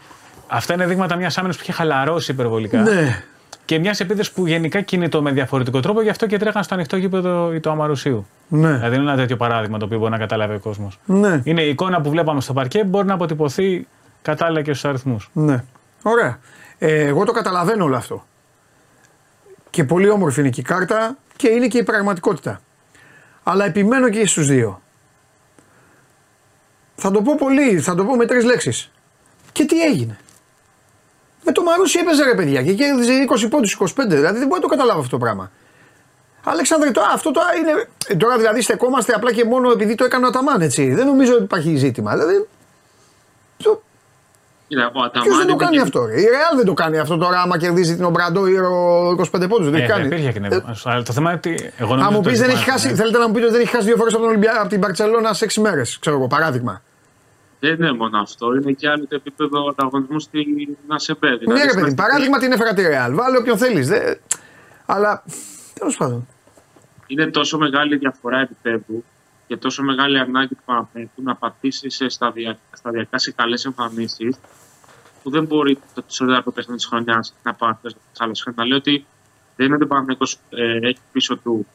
αυτά 0.47 0.73
είναι 0.73 0.85
δείγματα 0.87 1.15
μιας 1.15 1.37
άμυνας 1.37 1.55
που 1.57 1.63
είχε 1.63 1.71
χαλαρώσει 1.71 2.31
υπερβολικά. 2.31 2.81
Ναι. 2.81 3.23
Και 3.67 3.79
μιας 3.79 3.99
επίθεση 3.99 4.33
που 4.33 4.47
γενικά 4.47 4.81
κινητό 4.81 5.21
με 5.21 5.31
διαφορετικό 5.31 5.79
τρόπο, 5.79 6.01
γι' 6.01 6.09
αυτό 6.09 6.27
και 6.27 6.37
τρέχαν 6.37 6.63
στο 6.63 6.73
ανοιχτό 6.73 6.97
γήπεδο 6.97 7.53
ή 7.53 7.59
το 7.59 7.71
Αμαρουσίου. 7.71 8.27
Ναι. 8.47 8.73
Δηλαδή 8.73 8.95
είναι 8.95 9.03
ένα 9.03 9.15
τέτοιο 9.15 9.37
παράδειγμα 9.37 9.77
το 9.77 9.85
οποίο 9.85 9.97
μπορεί 9.99 10.11
να 10.11 10.17
καταλάβει 10.17 10.55
ο 10.55 10.59
κόσμος. 10.59 10.99
Ναι. 11.05 11.41
Είναι 11.43 11.61
η 11.61 11.69
εικόνα 11.69 12.01
που 12.01 12.09
βλέπαμε 12.09 12.41
στο 12.41 12.53
παρκέ, 12.53 12.83
μπορεί 12.83 13.07
να 13.07 13.13
αποτυπωθεί 13.13 13.87
κατάλληλα 14.21 14.61
και 14.61 14.73
στους 14.73 14.85
αριθμούς. 14.85 15.29
Ναι. 15.33 15.63
Ωραία. 16.01 16.39
Ε, 16.77 17.05
εγώ 17.05 17.25
το 17.25 17.31
καταλαβαίνω 17.31 17.83
όλο 17.83 17.95
αυτό. 17.95 18.25
Και 19.69 19.83
πολύ 19.83 20.09
όμορφη 20.09 20.39
είναι 20.39 20.49
και 20.49 20.61
η 20.61 20.63
κάρτα 20.63 21.17
και 21.35 21.47
είναι 21.47 21.67
και 21.67 21.77
η 21.77 21.83
πραγματικότητα. 21.83 22.61
Αλλά 23.43 23.65
επιμένω 23.65 24.09
και 24.09 24.27
στους 24.27 24.47
δύο. 24.47 24.81
Θα 26.95 27.11
το 27.11 27.21
πω 27.21 27.35
πολύ, 27.35 27.79
θα 27.79 27.95
το 27.95 28.05
πω 28.05 28.15
με 28.15 28.25
τρεις 28.25 28.43
λέξεις. 28.43 28.91
Και 29.51 29.65
τι 29.65 29.81
έγινε; 29.81 30.17
Με 31.49 31.53
το 31.53 31.61
Μαρούσι 31.63 31.99
έπαιζε 31.99 32.23
ρε 32.23 32.35
παιδιά 32.35 32.63
και 32.63 32.73
κέρδιζε 32.73 33.11
20 33.45 33.47
πόντους, 33.49 33.77
25. 33.79 33.85
Δηλαδή 34.07 34.37
δεν 34.39 34.47
μπορεί 34.47 34.61
να 34.61 34.67
το 34.67 34.73
καταλάβω 34.75 34.99
αυτό 34.99 35.11
το 35.11 35.17
πράγμα. 35.17 35.51
Αλέξανδρε, 36.43 36.91
τώρα, 36.91 37.07
αυτό 37.13 37.31
τώρα 37.31 37.47
είναι. 37.59 37.87
ε, 38.07 38.15
Τώρα 38.15 38.37
δηλαδή 38.37 38.61
στεκόμαστε 38.61 39.13
απλά 39.13 39.31
και 39.31 39.45
μόνο 39.45 39.71
επειδή 39.71 39.95
το 39.95 40.03
έκανε 40.03 40.25
ο 40.25 40.27
Αταμάν, 40.27 40.61
έτσι. 40.61 40.93
Δεν 40.93 41.05
νομίζω 41.05 41.33
ότι 41.33 41.43
υπάρχει 41.43 41.75
ζήτημα. 41.75 42.11
Δηλαδή. 42.17 42.47
Το, 43.63 43.81
Κοίτα, 44.67 44.85
ο 44.87 44.91
Ποιος 44.91 45.05
Αταμάν 45.05 45.37
δεν 45.37 45.47
το 45.47 45.53
είπε 45.53 45.63
κάνει 45.63 45.75
και- 45.75 45.81
αυτό, 45.81 46.05
ρε; 46.05 46.21
Η 46.21 46.23
Real 46.25 46.55
δεν 46.55 46.65
το 46.65 46.73
κάνει 46.73 46.97
αυτό 46.99 47.17
τώρα. 47.17 47.41
Άμα 47.41 47.57
κερδίζει 47.57 47.95
την 47.95 48.03
Ομπραντόιρο 48.03 49.09
25 49.11 49.47
πόντους, 49.49 49.65
δεν 49.69 49.73
έχει 49.75 49.83
Ε, 49.83 49.87
κάνει. 49.87 50.05
υπήρχε 50.05 50.31
και 50.31 50.39
Ε, 50.51 50.61
Αλλά 50.83 51.03
το 51.03 51.13
θέμα 51.13 51.29
είναι 51.29 51.39
ότι. 51.45 51.71
Εγώ 51.77 51.89
Θα 51.89 51.95
νομίζω 51.95 52.11
μου 52.11 52.17
ότι 52.19 52.29
πεις 52.29 52.37
το 52.39 52.45
δεν 52.45 52.49
έχει 52.55 52.59
ζητάνε, 52.59 52.77
χάσει. 52.79 52.87
ναι. 52.87 52.95
Θέλετε 52.95 53.17
να 53.17 53.27
μου 53.27 53.33
πείτε 53.33 53.45
ότι 53.45 53.53
δεν 53.53 53.61
έχει 53.63 53.71
χάσει 53.71 53.85
δύο 53.85 53.95
φορές 53.95 54.13
από, 54.13 54.21
τον 54.21 54.29
Ολυμπια... 54.31 54.59
από 54.59 54.69
την 54.69 54.79
Παρσελώνα 54.79 55.33
σε 55.33 55.45
6 55.45 55.61
μέρες. 55.61 55.97
Ξέρω 55.99 56.15
εγώ, 56.15 56.27
παράδειγμα. 56.27 56.81
Δεν 57.59 57.73
είναι 57.73 57.91
μόνο 57.93 58.19
αυτό. 58.19 58.53
Είναι 58.53 58.71
και 58.71 58.89
άλλο 58.89 59.07
το 59.07 59.15
επίπεδο 59.15 59.67
ανταγωνισμού 59.69 60.19
στην 60.19 60.77
ΑΣΕΠΕ. 60.87 61.27
Δηλαδή, 61.27 61.45
ναι, 61.45 61.53
ρε 61.53 61.59
στην 61.61 61.73
παιδί, 61.73 61.81
αστική- 61.81 62.01
παράδειγμα 62.01 62.37
την 62.37 62.51
έφερα 62.51 62.73
τη 62.73 62.81
Real. 62.85 63.11
Βάλε 63.15 63.37
όποιον 63.37 63.57
θέλεις. 63.57 63.87
Δε... 63.87 64.15
Αλλά 64.85 65.23
τέλος 65.73 65.97
πάντων. 65.97 66.27
είναι 67.07 67.27
τόσο 67.27 67.57
μεγάλη 67.57 67.93
η 67.95 67.97
διαφορά 67.97 68.39
επίπεδου 68.39 69.03
και 69.47 69.57
τόσο 69.57 69.83
μεγάλη 69.83 70.19
ανάγκη 70.19 70.55
του 70.55 70.61
Παναθηναϊκού 70.65 71.21
να 71.23 71.35
πατήσεις 71.35 71.95
σε 71.95 72.09
σταδια- 72.09 72.59
σταδιακά 72.73 73.17
σε 73.17 73.31
καλές 73.31 73.65
εμφανίσεις 73.65 74.35
που 75.23 75.29
δεν 75.29 75.45
μπορεί 75.45 75.79
το 75.93 76.03
σοβαρό 76.07 76.51
παιχνίδι 76.51 76.77
της 76.79 76.85
χρονιάς 76.87 77.33
να 77.43 77.53
πάει 77.53 77.69
αυτό 77.69 77.89
άλλο. 78.17 78.33
Να 78.55 78.65
λέω 78.65 78.77
ότι 78.77 79.05
δεν 79.55 79.65
είναι 79.65 79.75
ότι 79.75 79.83
ο 79.83 79.87
Παναθηναϊκός 79.87 80.37
ε, 80.49 80.87
έχει 80.87 80.99
πίσω 81.11 81.37
του 81.37 81.67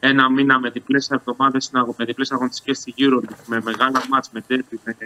ένα 0.00 0.30
μήνα 0.30 0.58
με 0.58 0.70
διπλές 0.70 1.10
εβδομάδες 1.10 1.70
με 1.96 2.04
διπλές 2.04 2.32
αγωνιστικές 2.32 2.78
στη 2.78 2.94
Euroleague, 2.98 3.36
με 3.46 3.60
μεγάλα 3.64 4.02
μάτς, 4.08 4.30
με 4.32 4.40
τέρπι, 4.40 4.80
με 4.84 4.96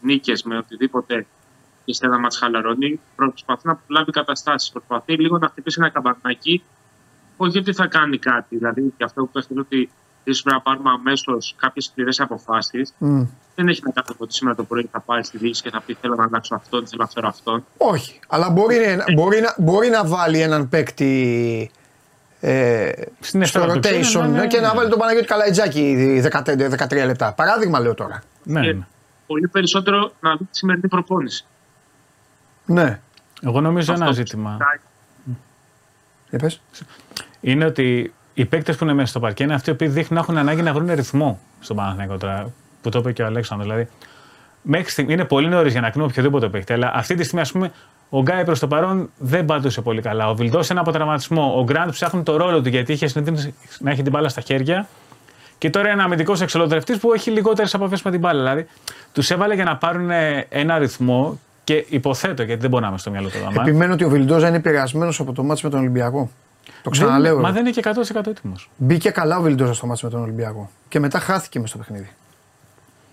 νίκες, 0.00 0.42
με 0.42 0.56
οτιδήποτε 0.56 1.26
και 1.84 1.94
σε 1.94 2.06
ένα 2.06 2.18
μάτς 2.18 2.36
χαλαρώνει. 2.36 3.00
Προσπαθεί 3.16 3.66
να 3.66 3.80
λάβει 3.86 4.10
καταστάσεις. 4.10 4.70
Προσπαθεί 4.70 5.16
λίγο 5.16 5.38
να 5.38 5.48
χτυπήσει 5.48 5.76
ένα 5.80 5.88
καμπανάκι 5.88 6.62
όχι 7.40 7.58
ότι 7.58 7.72
θα 7.72 7.86
κάνει 7.86 8.18
κάτι. 8.18 8.56
Δηλαδή, 8.56 8.92
και 8.96 9.04
αυτό 9.04 9.22
που 9.22 9.30
παίχνει 9.30 9.58
ότι 9.58 9.90
ίσω 10.24 10.42
πρέπει 10.42 10.56
να 10.56 10.62
πάρουμε 10.62 10.90
αμέσως 10.90 11.54
κάποιες 11.58 11.84
σκληρές 11.84 12.20
αποφάσεις. 12.20 12.94
Μμ. 12.98 13.22
Δεν 13.54 13.68
έχει 13.68 13.80
να 13.84 13.90
κάνει 13.90 14.16
ότι 14.18 14.34
σήμερα 14.34 14.56
το 14.56 14.64
πρωί 14.64 14.88
θα 14.92 15.00
πάει 15.00 15.22
στη 15.22 15.38
διοίκηση 15.38 15.62
και 15.62 15.70
θα 15.70 15.80
πει: 15.80 15.96
Θέλω 16.00 16.14
να 16.14 16.24
αλλάξω 16.24 16.54
αυτόν, 16.54 16.86
θέλω 16.86 17.02
να 17.02 17.08
φέρω 17.08 17.28
αυτόν. 17.28 17.64
Όχι. 17.76 18.18
Αλλά 18.28 18.50
μπορεί, 18.50 18.76
μπορεί, 19.14 19.40
να, 19.40 19.54
μπορεί 19.58 19.88
να 19.88 20.04
βάλει 20.06 20.40
έναν 20.40 20.68
παίκτη 20.68 21.70
ε, 22.40 22.90
Στην 23.20 23.44
στο 23.44 23.60
ευθέρα 23.60 23.80
του 23.80 23.88
rotation 23.88 24.00
ξένου, 24.00 24.30
ναι, 24.30 24.38
ε, 24.38 24.40
ναι, 24.40 24.46
και 24.46 24.60
να 24.60 24.68
ναι. 24.68 24.74
βάλει 24.74 24.90
τον 24.90 24.98
Παναγιώτη 24.98 25.26
Καλαϊτζάκη 25.26 26.22
13, 26.32 26.86
13 26.88 27.06
λεπτά. 27.06 27.32
Παράδειγμα 27.32 27.80
λέω 27.80 27.94
τώρα. 27.94 28.22
Ναι, 28.42 28.60
Και 28.60 28.72
ναι. 28.72 28.86
πολύ 29.26 29.48
περισσότερο 29.48 30.12
να 30.20 30.36
δει 30.36 30.44
τη 30.44 30.56
σημερινή 30.56 30.88
προπόνηση. 30.88 31.44
Ναι. 32.64 33.00
Εγώ 33.42 33.60
νομίζω 33.60 33.92
ένα 33.92 34.02
Αυτό 34.04 34.14
ζήτημα. 34.14 34.56
Για 36.30 36.38
πες. 36.38 36.60
είναι 37.40 37.64
ότι 37.64 38.12
οι 38.34 38.44
παίκτες 38.44 38.76
που 38.76 38.84
είναι 38.84 38.92
μέσα 38.92 39.08
στο 39.08 39.20
παρκέ 39.20 39.42
είναι 39.42 39.54
αυτοί 39.54 39.74
που 39.74 39.88
δείχνουν 39.88 40.14
να 40.14 40.20
έχουν 40.20 40.36
ανάγκη 40.38 40.62
να 40.62 40.72
βρουν 40.72 40.94
ρυθμό 40.94 41.40
στον 41.60 41.76
Παναθηναϊκό 41.76 42.16
τώρα. 42.16 42.52
Που 42.82 42.88
το 42.88 42.98
είπε 42.98 43.12
και 43.12 43.22
ο 43.22 43.26
Αλέξανδρος. 43.26 43.70
Δηλαδή, 43.70 43.88
μέχρι 44.70 44.90
στιγμή 44.90 45.12
είναι 45.12 45.24
πολύ 45.24 45.48
νωρίς 45.48 45.72
για 45.72 45.80
να 45.80 45.90
κρίνουμε 45.90 46.10
οποιοδήποτε 46.10 46.48
παίκτη. 46.48 46.72
Αλλά 46.72 46.92
αυτή 46.94 47.14
τη 47.14 47.22
στιγμή, 47.22 47.40
ας 47.40 47.52
πούμε, 47.52 47.72
ο 48.08 48.20
Γκάι 48.20 48.44
προς 48.44 48.58
το 48.58 48.66
παρόν 48.66 49.10
δεν 49.18 49.44
πατούσε 49.44 49.80
πολύ 49.80 50.02
καλά. 50.02 50.30
Ο 50.30 50.34
Βιλντός 50.34 50.70
ένα 50.70 50.80
από 50.80 50.90
τραυματισμό. 50.92 51.54
Ο 51.56 51.64
Γκραντ 51.64 51.90
ψάχνει 51.90 52.22
το 52.22 52.36
ρόλο 52.36 52.62
του 52.62 52.68
γιατί 52.68 52.92
είχε 52.92 53.06
συνηθίσει 53.06 53.54
να 53.78 53.90
έχει 53.90 54.02
την 54.02 54.12
μπάλα 54.12 54.28
στα 54.28 54.40
χέρια. 54.40 54.88
Και 55.58 55.70
τώρα 55.70 55.84
είναι 55.84 55.94
ένα 55.94 56.04
αμυντικός 56.04 56.40
εξολοδρευτή 56.40 56.96
που 56.96 57.12
έχει 57.12 57.30
λιγότερες 57.30 57.74
επαφές 57.74 58.02
με 58.02 58.10
την 58.10 58.20
μπάλα. 58.20 58.42
Δηλαδή, 58.42 58.66
τους 59.12 59.30
έβαλε 59.30 59.54
για 59.54 59.64
να 59.64 59.76
πάρουν 59.76 60.10
ένα 60.48 60.78
ρυθμό 60.78 61.40
και 61.64 61.84
υποθέτω, 61.88 62.42
γιατί 62.42 62.60
δεν 62.60 62.70
μπορεί 62.70 62.82
να 62.82 62.88
είμαι 62.88 62.98
στο 62.98 63.10
μυαλό 63.10 63.28
του 63.28 63.38
Δαμάν. 63.38 63.66
Επιμένω 63.66 63.92
ότι 63.92 64.04
ο 64.04 64.08
Βιλντόζα 64.08 64.48
είναι 64.48 64.56
επηρεασμένος 64.56 65.20
από 65.20 65.32
το 65.32 65.42
μάτι 65.42 65.60
με 65.64 65.70
τον 65.70 65.80
Ολυμπιακό. 65.80 66.30
Το 66.82 66.90
ξαναλέω. 66.90 67.38
Μα 67.38 67.48
ρε. 67.48 67.52
δεν 67.52 67.66
είναι 67.66 67.70
και 67.70 67.82
100% 68.14 68.26
έτοιμος. 68.26 68.70
Μπήκε 68.76 69.10
καλά 69.10 69.38
ο 69.38 69.42
Βιλντόζα 69.42 69.74
στο 69.74 69.86
μάτι 69.86 70.04
με 70.04 70.10
τον 70.10 70.22
Ολυμπιακό. 70.22 70.70
Και 70.88 71.00
μετά 71.00 71.18
χάθηκε 71.18 71.60
μες 71.60 71.68
στο 71.68 71.78
παιχνίδι. 71.78 72.10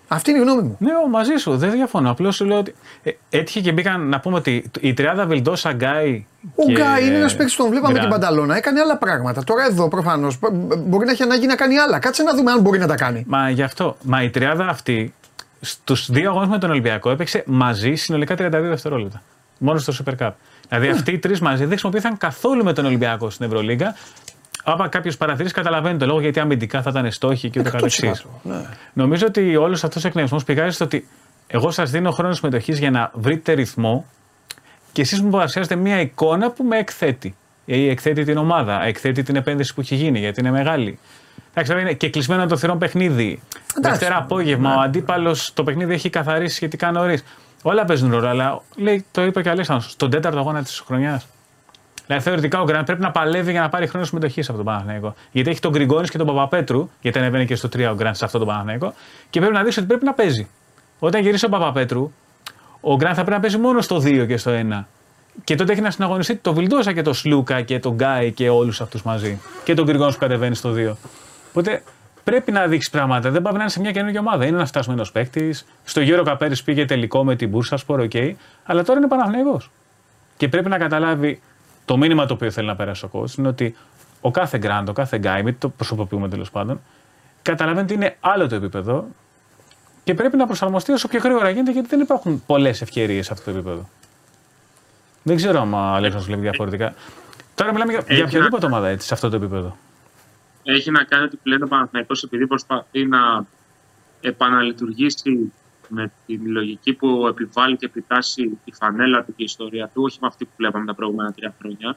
Αυτή 0.08 0.30
είναι 0.30 0.38
η 0.38 0.42
γνώμη 0.42 0.62
μου. 0.62 0.76
Ναι, 0.78 0.90
ο, 1.04 1.08
μαζί 1.08 1.36
σου, 1.36 1.56
δεν 1.56 1.70
διαφωνώ. 1.70 2.10
Απλώς 2.10 2.34
σου 2.36 2.44
λέω 2.44 2.58
ότι. 2.58 2.74
Ε, 3.02 3.10
έτυχε 3.30 3.60
και 3.60 3.72
μπήκαν 3.72 4.08
να 4.08 4.20
πούμε 4.20 4.36
ότι 4.36 4.70
η 4.80 4.94
τριάδα 4.94 5.26
Βιλντόσα 5.26 5.72
Γκάι. 5.72 6.26
Ο 6.54 6.64
και 6.66 6.72
Γκάι 6.72 7.06
είναι 7.06 7.16
ένας 7.16 7.36
παίκτης 7.36 7.56
που 7.56 7.62
τον 7.62 7.70
βλέπαμε 7.70 7.92
Γκραντ. 7.92 8.04
την 8.04 8.20
Πανταλώνα. 8.20 8.56
Έκανε 8.56 8.80
άλλα 8.80 8.96
πράγματα. 8.96 9.44
Τώρα 9.44 9.64
εδώ 9.64 9.88
προφανώς 9.88 10.38
μπορεί 10.78 11.06
να 11.06 11.10
έχει 11.12 11.22
ανάγκη 11.22 11.46
να 11.46 11.54
κάνει 11.56 11.78
άλλα. 11.78 11.98
Κάτσε 11.98 12.22
να 12.22 12.34
δούμε 12.34 12.50
αν 12.50 12.60
μπορεί 12.60 12.78
να 12.78 12.86
τα 12.86 12.94
κάνει. 12.94 13.24
Μα 13.26 13.50
γι' 13.50 13.62
αυτό. 13.62 13.96
Μα 14.02 14.22
η 14.22 14.30
τριάδα 14.30 14.66
αυτή 14.66 15.14
στους 15.60 16.10
δύο 16.10 16.30
αγώνες 16.30 16.48
με 16.48 16.58
τον 16.58 16.70
Ολυμπιακό 16.70 17.10
έπαιξε 17.10 17.42
μαζί 17.46 17.94
συνολικά 17.94 18.34
32 18.38 18.48
δευτερόλεπτα. 18.50 19.22
Μόνο 19.58 19.78
στο 19.78 19.92
Super 20.04 20.26
Cup. 20.26 20.32
Δηλαδή 20.68 20.88
αυτοί 20.88 21.12
οι 21.12 21.18
τρεις 21.18 21.40
μαζί 21.40 21.58
δεν 21.58 21.68
χρησιμοποιήθηκαν 21.68 22.16
καθόλου 22.16 22.64
με 22.64 22.72
τον 22.72 22.84
Ολυμπιακό 22.84 23.30
στην 23.30 23.46
Ευρωλίγκα. 23.46 23.94
Άμα 24.68 24.88
κάποιος 24.88 25.16
παρατηρήσει, 25.16 25.54
καταλαβαίνει 25.54 25.98
το 25.98 26.06
λόγο 26.06 26.20
γιατί 26.20 26.40
αμυντικά 26.40 26.82
θα 26.82 26.90
ήταν 26.90 27.10
στόχοι 27.10 27.50
και 27.50 27.60
ούτω 27.60 27.70
καθεξής. 27.70 28.24
100%, 28.24 28.40
Ναι. 28.42 28.60
Νομίζω 28.92 29.26
ότι 29.26 29.56
όλος 29.56 29.84
αυτός 29.84 30.04
ο 30.04 30.08
εκνευσμό 30.08 30.38
πηγάζει 30.46 30.74
στο 30.74 30.84
ότι 30.84 31.08
εγώ 31.46 31.70
σας 31.70 31.90
δίνω 31.90 32.10
χρόνο 32.10 32.34
συμμετοχής 32.34 32.78
για 32.78 32.90
να 32.90 33.10
βρείτε 33.14 33.52
ρυθμό 33.52 34.06
και 34.92 35.02
εσείς 35.02 35.20
μου 35.20 35.30
παρουσιάζετε 35.30 35.76
μια 35.76 36.00
εικόνα 36.00 36.50
που 36.50 36.64
με 36.64 36.78
εκθέτει. 36.78 37.34
Ή 37.64 37.88
εκθέτει 37.88 38.24
την 38.24 38.36
ομάδα, 38.36 38.84
εκθέτει 38.84 39.22
την 39.22 39.36
επένδυση 39.36 39.74
που 39.74 39.80
έχει 39.80 39.94
γίνει 39.94 40.18
γιατί 40.18 40.40
είναι 40.40 40.50
μεγάλη. 40.50 40.98
Εντάξει, 41.50 41.70
τώρα 41.70 41.82
είναι 41.82 41.92
και 41.92 42.10
κλεισμένο 42.10 42.46
το 42.46 42.56
θηρόν 42.56 42.78
παιχνίδι. 42.78 43.40
Δευτέρα 43.82 44.16
απόγευμα, 44.16 44.76
ο 44.76 44.80
αντίπαλος 44.80 45.52
το 45.54 45.64
παιχνίδι 45.64 45.94
έχει 45.94 46.10
καθαρίσει 46.10 46.54
σχετικά 46.54 46.90
νωρίς. 46.90 47.24
Όλα 47.62 47.84
παίζουν 47.84 48.10
ρόλο, 48.10 48.28
αλλά 48.28 48.62
λέει, 48.76 49.04
το 49.10 49.24
είπε 49.24 49.42
και 49.42 49.48
ο 49.48 49.50
Αλέξανδρος, 49.50 49.90
στον 49.90 50.10
τέταρτο 50.10 50.38
αγώνα 50.38 50.62
της 50.62 50.82
χρονιάς. 50.86 51.26
Δηλαδή 52.06 52.24
θεωρητικά 52.24 52.60
ο 52.60 52.64
Γκραντ 52.64 52.86
πρέπει 52.86 53.00
να 53.00 53.10
παλεύει 53.10 53.50
για 53.50 53.60
να 53.60 53.68
πάρει 53.68 53.86
χρόνο 53.86 54.06
συμμετοχής 54.06 54.44
σε 54.44 54.50
αυτό 54.52 54.64
το 54.64 54.70
Παναθηναϊκό. 54.70 55.14
Γιατί 55.32 55.50
έχει 55.50 55.60
τον 55.60 55.72
Γκριγκόνης 55.72 56.10
και 56.10 56.18
τον 56.18 56.26
Παπαπέτρου, 56.26 56.90
γιατί 57.00 57.18
ανεβαίνει 57.18 57.46
και 57.46 57.54
στο 57.54 57.68
3 57.76 57.88
ο 57.90 57.94
Γκραντ 57.94 58.14
σε 58.14 58.24
αυτό 58.24 58.38
το 58.38 58.44
Παναθηναϊκό, 58.44 58.94
και 59.30 59.40
πρέπει 59.40 59.54
να 59.54 59.62
δείξει 59.62 59.78
ότι 59.78 59.88
πρέπει 59.88 60.04
να 60.04 60.12
παίζει. 60.12 60.48
Όταν 60.98 61.22
γυρίσει 61.22 61.44
ο 61.44 61.48
Παπαπέτρου, 61.48 62.12
ο 62.80 62.96
Γκραντ 62.96 63.14
θα 63.16 63.20
πρέπει 63.20 63.30
να 63.30 63.40
παίζει 63.40 63.58
μόνο 63.58 63.80
στο 63.80 63.96
2 63.96 64.26
και 64.26 64.36
στο 64.36 64.50
1. 64.50 64.86
Και 65.44 65.54
τότε 65.54 65.72
έχει 65.72 65.80
να 65.80 65.90
συναγωνιστεί 65.90 66.36
το 66.36 66.54
Βιλντόσα 66.54 66.92
και 66.92 67.02
το 67.02 67.12
Σλούκα 67.12 67.62
και 67.62 67.78
τον 67.78 67.94
Γκάι 67.94 68.32
και 68.32 68.48
όλους 68.48 68.80
αυτούς 68.80 69.02
μαζί. 69.02 69.40
Και 69.64 69.74
τον 69.74 69.84
Γκριγκόνη 69.84 70.12
που 70.12 70.18
κατεβαίνει 70.18 70.54
στο 70.54 70.72
2. 70.72 70.96
Οπότε 71.50 71.82
πρέπει 72.24 72.52
να 72.52 72.66
δείξεις 72.66 72.90
πράγματα. 72.90 73.30
Δεν 73.30 73.42
πάει 73.42 73.52
να 73.52 73.60
είναι 73.60 73.68
σε 73.68 73.80
μια 73.80 73.92
καινούργια 73.92 74.20
ομάδα. 74.20 74.46
Είναι 74.46 74.56
ένας 74.56 74.68
φτασμένος 74.68 75.12
παίκτης. 75.12 75.66
Στο 75.84 76.00
EuroCup 76.00 76.22
πέρσι 76.22 76.56
πήγε 76.64 76.84
τελικό 76.84 77.24
με 77.24 77.36
την 77.36 77.48
Μπούρσα, 77.48 77.76
σπορ, 77.76 78.00
οκ. 78.00 78.12
Αλλά 78.64 78.82
τώρα 78.84 78.98
είναι 78.98 79.08
Παναθηναϊκός. 79.08 79.70
Και 80.36 80.48
πρέπει 80.48 80.68
να 80.68 80.78
καταλάβει 80.78 81.40
το 81.86 81.96
μήνυμα 81.96 82.26
το 82.26 82.34
οποίο 82.34 82.50
θέλει 82.50 82.66
να 82.66 82.76
περάσει 82.76 83.04
ο 83.04 83.10
coach 83.12 83.38
είναι 83.38 83.48
ότι 83.48 83.76
ο 84.20 84.30
κάθε 84.30 84.58
Γκραντ, 84.58 84.88
ο 84.88 84.92
κάθε 84.92 85.20
Γκάι, 85.22 85.40
μην 85.44 85.58
το 85.58 85.68
προσωποποιούμε 85.68 86.28
τέλος 86.28 86.50
πάντων, 86.50 86.80
καταλαβαίνει 87.42 87.84
ότι 87.84 87.94
είναι 87.94 88.16
άλλο 88.20 88.48
το 88.48 88.54
επίπεδο 88.54 89.08
και 90.04 90.14
πρέπει 90.14 90.36
να 90.36 90.46
προσαρμοστεί 90.46 90.92
όσο 90.92 91.08
πιο 91.08 91.20
γρήγορα 91.20 91.50
γίνεται 91.50 91.70
γιατί 91.70 91.88
δεν 91.88 92.00
υπάρχουν 92.00 92.42
πολλές 92.46 92.80
ευκαιρίες 92.82 93.26
σε 93.26 93.32
αυτό 93.32 93.50
το 93.50 93.58
επίπεδο. 93.58 93.88
Δεν 95.22 95.36
ξέρω 95.36 95.60
αν 95.60 95.74
ο 95.74 95.76
Αλέξανδρος 95.76 96.24
βλέπει 96.24 96.40
διαφορετικά. 96.40 96.94
Τώρα 97.54 97.72
μιλάμε 97.72 97.92
για, 97.92 98.02
για 98.06 98.16
Έχει 98.16 98.24
οποιαδήποτε 98.24 98.66
ομάδα 98.66 98.88
έτσι, 98.88 99.06
σε 99.06 99.14
αυτό 99.14 99.28
το 99.28 99.36
επίπεδο. 99.36 99.76
Έχει 100.62 100.90
να 100.90 101.04
κάνει 101.04 101.24
ότι 101.24 101.36
πλέον 101.42 101.62
ο 101.62 101.66
Παναθηναϊκός 101.66 102.22
επειδή 102.22 102.46
προσπαθεί 102.46 103.06
να 103.06 103.46
επαναλειτουργήσει 104.20 105.52
με 105.88 106.12
τη 106.26 106.36
λογική 106.38 106.92
που 106.92 107.26
επιβάλλει 107.28 107.76
και 107.76 107.86
επιτάσσει 107.86 108.58
η 108.64 108.72
φανέλα 108.72 109.24
του 109.24 109.34
και 109.34 109.42
η 109.42 109.44
ιστορία 109.44 109.90
του, 109.94 110.02
όχι 110.02 110.18
με 110.20 110.26
αυτή 110.26 110.44
που 110.44 110.50
βλέπαμε 110.56 110.86
τα 110.86 110.94
προηγούμενα 110.94 111.32
τρία 111.32 111.54
χρόνια, 111.58 111.96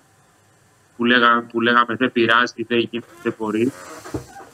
που 0.98 1.06
λέγαμε, 1.06 1.42
που 1.42 1.62
λέγαμε 1.62 1.96
δεν 1.96 2.12
πειράζει, 2.12 2.64
δεν 2.64 2.78
γίνεται, 2.78 3.08
δεν 3.24 3.36
μπορεί. 3.38 3.72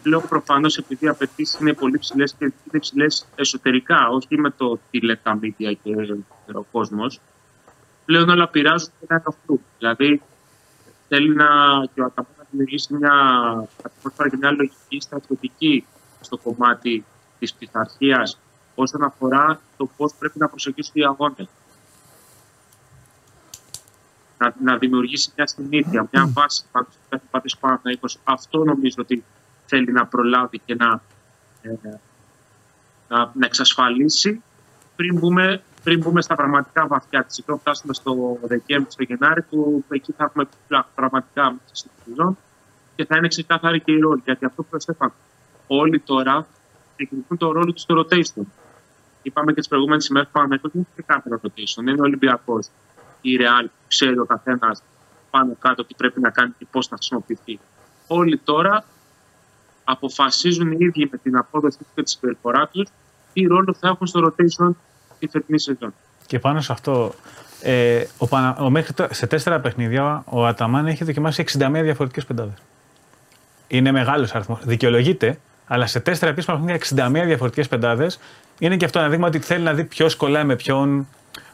Πλέον 0.04 0.28
προφανώς 0.30 0.78
επειδή 0.78 1.06
οι 1.06 1.08
απαιτήσεις 1.08 1.60
είναι 1.60 1.74
πολύ 1.74 1.98
ψηλές 1.98 2.34
και 2.34 2.44
είναι 2.46 2.80
ψηλές 2.80 3.26
εσωτερικά, 3.36 4.10
όχι 4.10 4.40
με 4.40 4.50
το 4.50 4.80
τι 4.92 5.00
λέει 5.00 5.20
τα 5.24 5.40
media 5.42 5.74
και 5.84 5.96
ο 6.54 6.66
κόσμος. 6.72 7.20
Πλέον 8.06 8.30
όλα 8.30 8.48
πειράζουν 8.48 8.90
και 9.00 9.06
είναι 9.10 9.24
αυτού. 9.28 9.62
Δηλαδή 9.78 10.22
θέλει 11.08 11.36
να, 11.36 11.46
και 11.94 12.02
ο 12.02 12.06
Αταμάν 12.06 12.32
να 12.38 12.46
δημιουργήσει 12.50 12.94
μια, 12.94 13.12
θα 13.78 13.90
το 13.90 13.96
πω 14.02 14.12
τώρα, 14.18 14.30
και 14.30 14.38
μια 14.38 14.52
λογική 14.52 15.00
στρατιωτική 15.00 15.86
στο 16.22 16.38
κομμάτι 16.38 17.06
της 17.40 17.54
πειθαρχίας 17.54 18.40
όσον 18.76 19.04
αφορά 19.04 19.60
το 19.78 19.90
πώς 19.98 20.14
πρέπει 20.20 20.40
να 20.40 20.48
προσεγγίσουν 20.48 20.94
οι 20.96 21.06
αγώνες. 21.06 21.48
Να, 24.38 24.56
να 24.64 24.78
δημιουργήσει 24.78 25.32
μια 25.36 25.48
συνήθεια, 25.48 26.08
μια 26.12 26.30
βάση 26.34 26.64
πάνω 26.72 26.88
στο 26.90 27.00
κάθε 27.10 27.26
πατής 27.32 27.58
Παναθηναϊκός. 27.58 28.20
Αυτό 28.24 28.64
νομίζω 28.64 28.96
ότι 29.00 29.24
θέλει 29.66 29.92
να 29.92 30.06
προλάβει 30.06 30.60
και 30.66 30.76
να, 30.76 31.02
ε, 31.62 31.70
να, 33.08 33.32
να 33.34 33.46
εξασφαλίσει 33.46 34.44
πριν 34.96 35.20
μπούμε, 35.20 35.62
πριν 35.84 36.00
μπούμε 36.00 36.22
στα 36.22 36.36
πραγματικά 36.36 36.88
βαθιά 36.88 37.24
της. 37.24 37.40
Όταν 37.40 37.60
φτάσουμε 37.60 37.94
στο 37.94 38.40
Δεκέμβρη, 38.42 38.92
στο 38.92 39.04
Γενάρη, 39.04 39.42
που 39.42 39.84
εκεί 39.90 40.12
θα 40.12 40.24
έχουμε 40.24 40.48
πραγματικά 40.96 41.44
μέσα 41.44 41.76
στη 41.76 41.90
σεζόν 42.06 42.38
και 42.96 43.06
θα 43.06 43.18
είναι 43.18 43.28
ξεκάθαρη 43.28 43.80
και 43.82 43.92
η 43.92 44.00
ρόλη. 44.00 44.22
Γιατί 44.26 44.46
αυτό 44.46 44.64
που 44.64 44.80
Στέφαν, 44.80 45.14
όλοι 45.68 46.00
τώρα 46.00 46.48
εκδηλώνουν 46.96 47.38
το 47.38 47.52
ρόλο 47.52 47.74
τους 47.74 47.82
στο 47.82 48.06
rotation. 48.06 48.44
Είπαμε 49.26 49.54
και 49.54 49.60
τις 49.60 49.68
προηγούμενες 49.68 50.08
ημέρες 50.08 50.28
που 50.32 50.40
πάμε, 50.40 50.60
δεν 50.62 50.72
είναι 50.74 50.86
ξεκάθαρο 50.94 51.40
rotation. 51.44 51.82
Είναι 51.82 52.02
ο 52.02 52.04
Ολυμπιακός 52.04 52.68
η 53.22 53.38
Real 53.40 53.64
που 53.64 53.86
ξέρει 53.88 54.20
ο 54.20 54.26
καθένας 54.26 54.84
πάνω 55.30 55.56
κάτω 55.60 55.86
τι 55.86 55.94
πρέπει 55.94 56.20
να 56.22 56.30
κάνει 56.30 56.54
και 56.58 56.66
πώς 56.72 56.88
θα 56.88 56.96
χρησιμοποιηθεί. 56.96 57.60
Όλοι 58.08 58.38
τώρα 58.38 58.86
αποφασίζουν 59.84 60.72
οι 60.72 60.78
ίδιοι 60.80 61.10
με 61.12 61.18
την 61.18 61.38
απόδοση 61.38 61.78
και 61.96 62.04
τη 62.04 62.10
συμπεριφορά 62.10 62.68
τους 62.68 62.90
τι 63.34 63.42
ρόλο 63.42 63.76
θα 63.80 63.88
έχουν 63.88 64.08
στο 64.08 64.22
rotation 64.26 64.70
τη 65.20 65.28
φετινή 65.28 65.60
σεζόν. 65.60 65.94
Και 66.26 66.40
πάνω 66.40 66.62
σε 66.62 66.72
αυτό, 66.72 67.14
ε, 67.62 68.04
ο, 68.18 68.28
Πανα... 68.28 68.58
ο, 68.60 68.70
μέχρι 68.70 68.94
το... 68.94 69.08
σε 69.12 69.28
τέσσερα 69.28 69.60
παιχνίδια 69.60 70.24
ο 70.26 70.46
Αταμάν 70.46 70.88
έχει 70.88 71.04
δοκιμάσει 71.04 71.44
61 71.58 71.70
διαφορετικές 71.72 72.26
πεντάδες. 72.26 72.58
Είναι 73.68 73.92
μεγάλος 73.92 74.36
αριθμός. 74.36 74.60
Δικαιολογείται, 74.64 75.40
αλλά 75.68 75.88
σε 75.88 76.00
τέσσερα 76.00 76.32
επίσημα 76.32 76.56
παιχνίδια 76.58 77.08
61 77.24 77.26
διαφορετικές 77.26 77.68
πεντάδες 77.68 78.20
είναι 78.60 78.76
και 78.78 78.86
αυτό 78.86 79.00
ένα 79.00 79.10
δείγμα 79.10 79.28
ότι 79.28 79.40
θέλει 79.40 79.64
να 79.64 79.74
δει 79.74 79.84
ποιος 79.84 80.16
κολλάει 80.16 80.44
με 80.44 80.56
ποιον, 80.56 81.08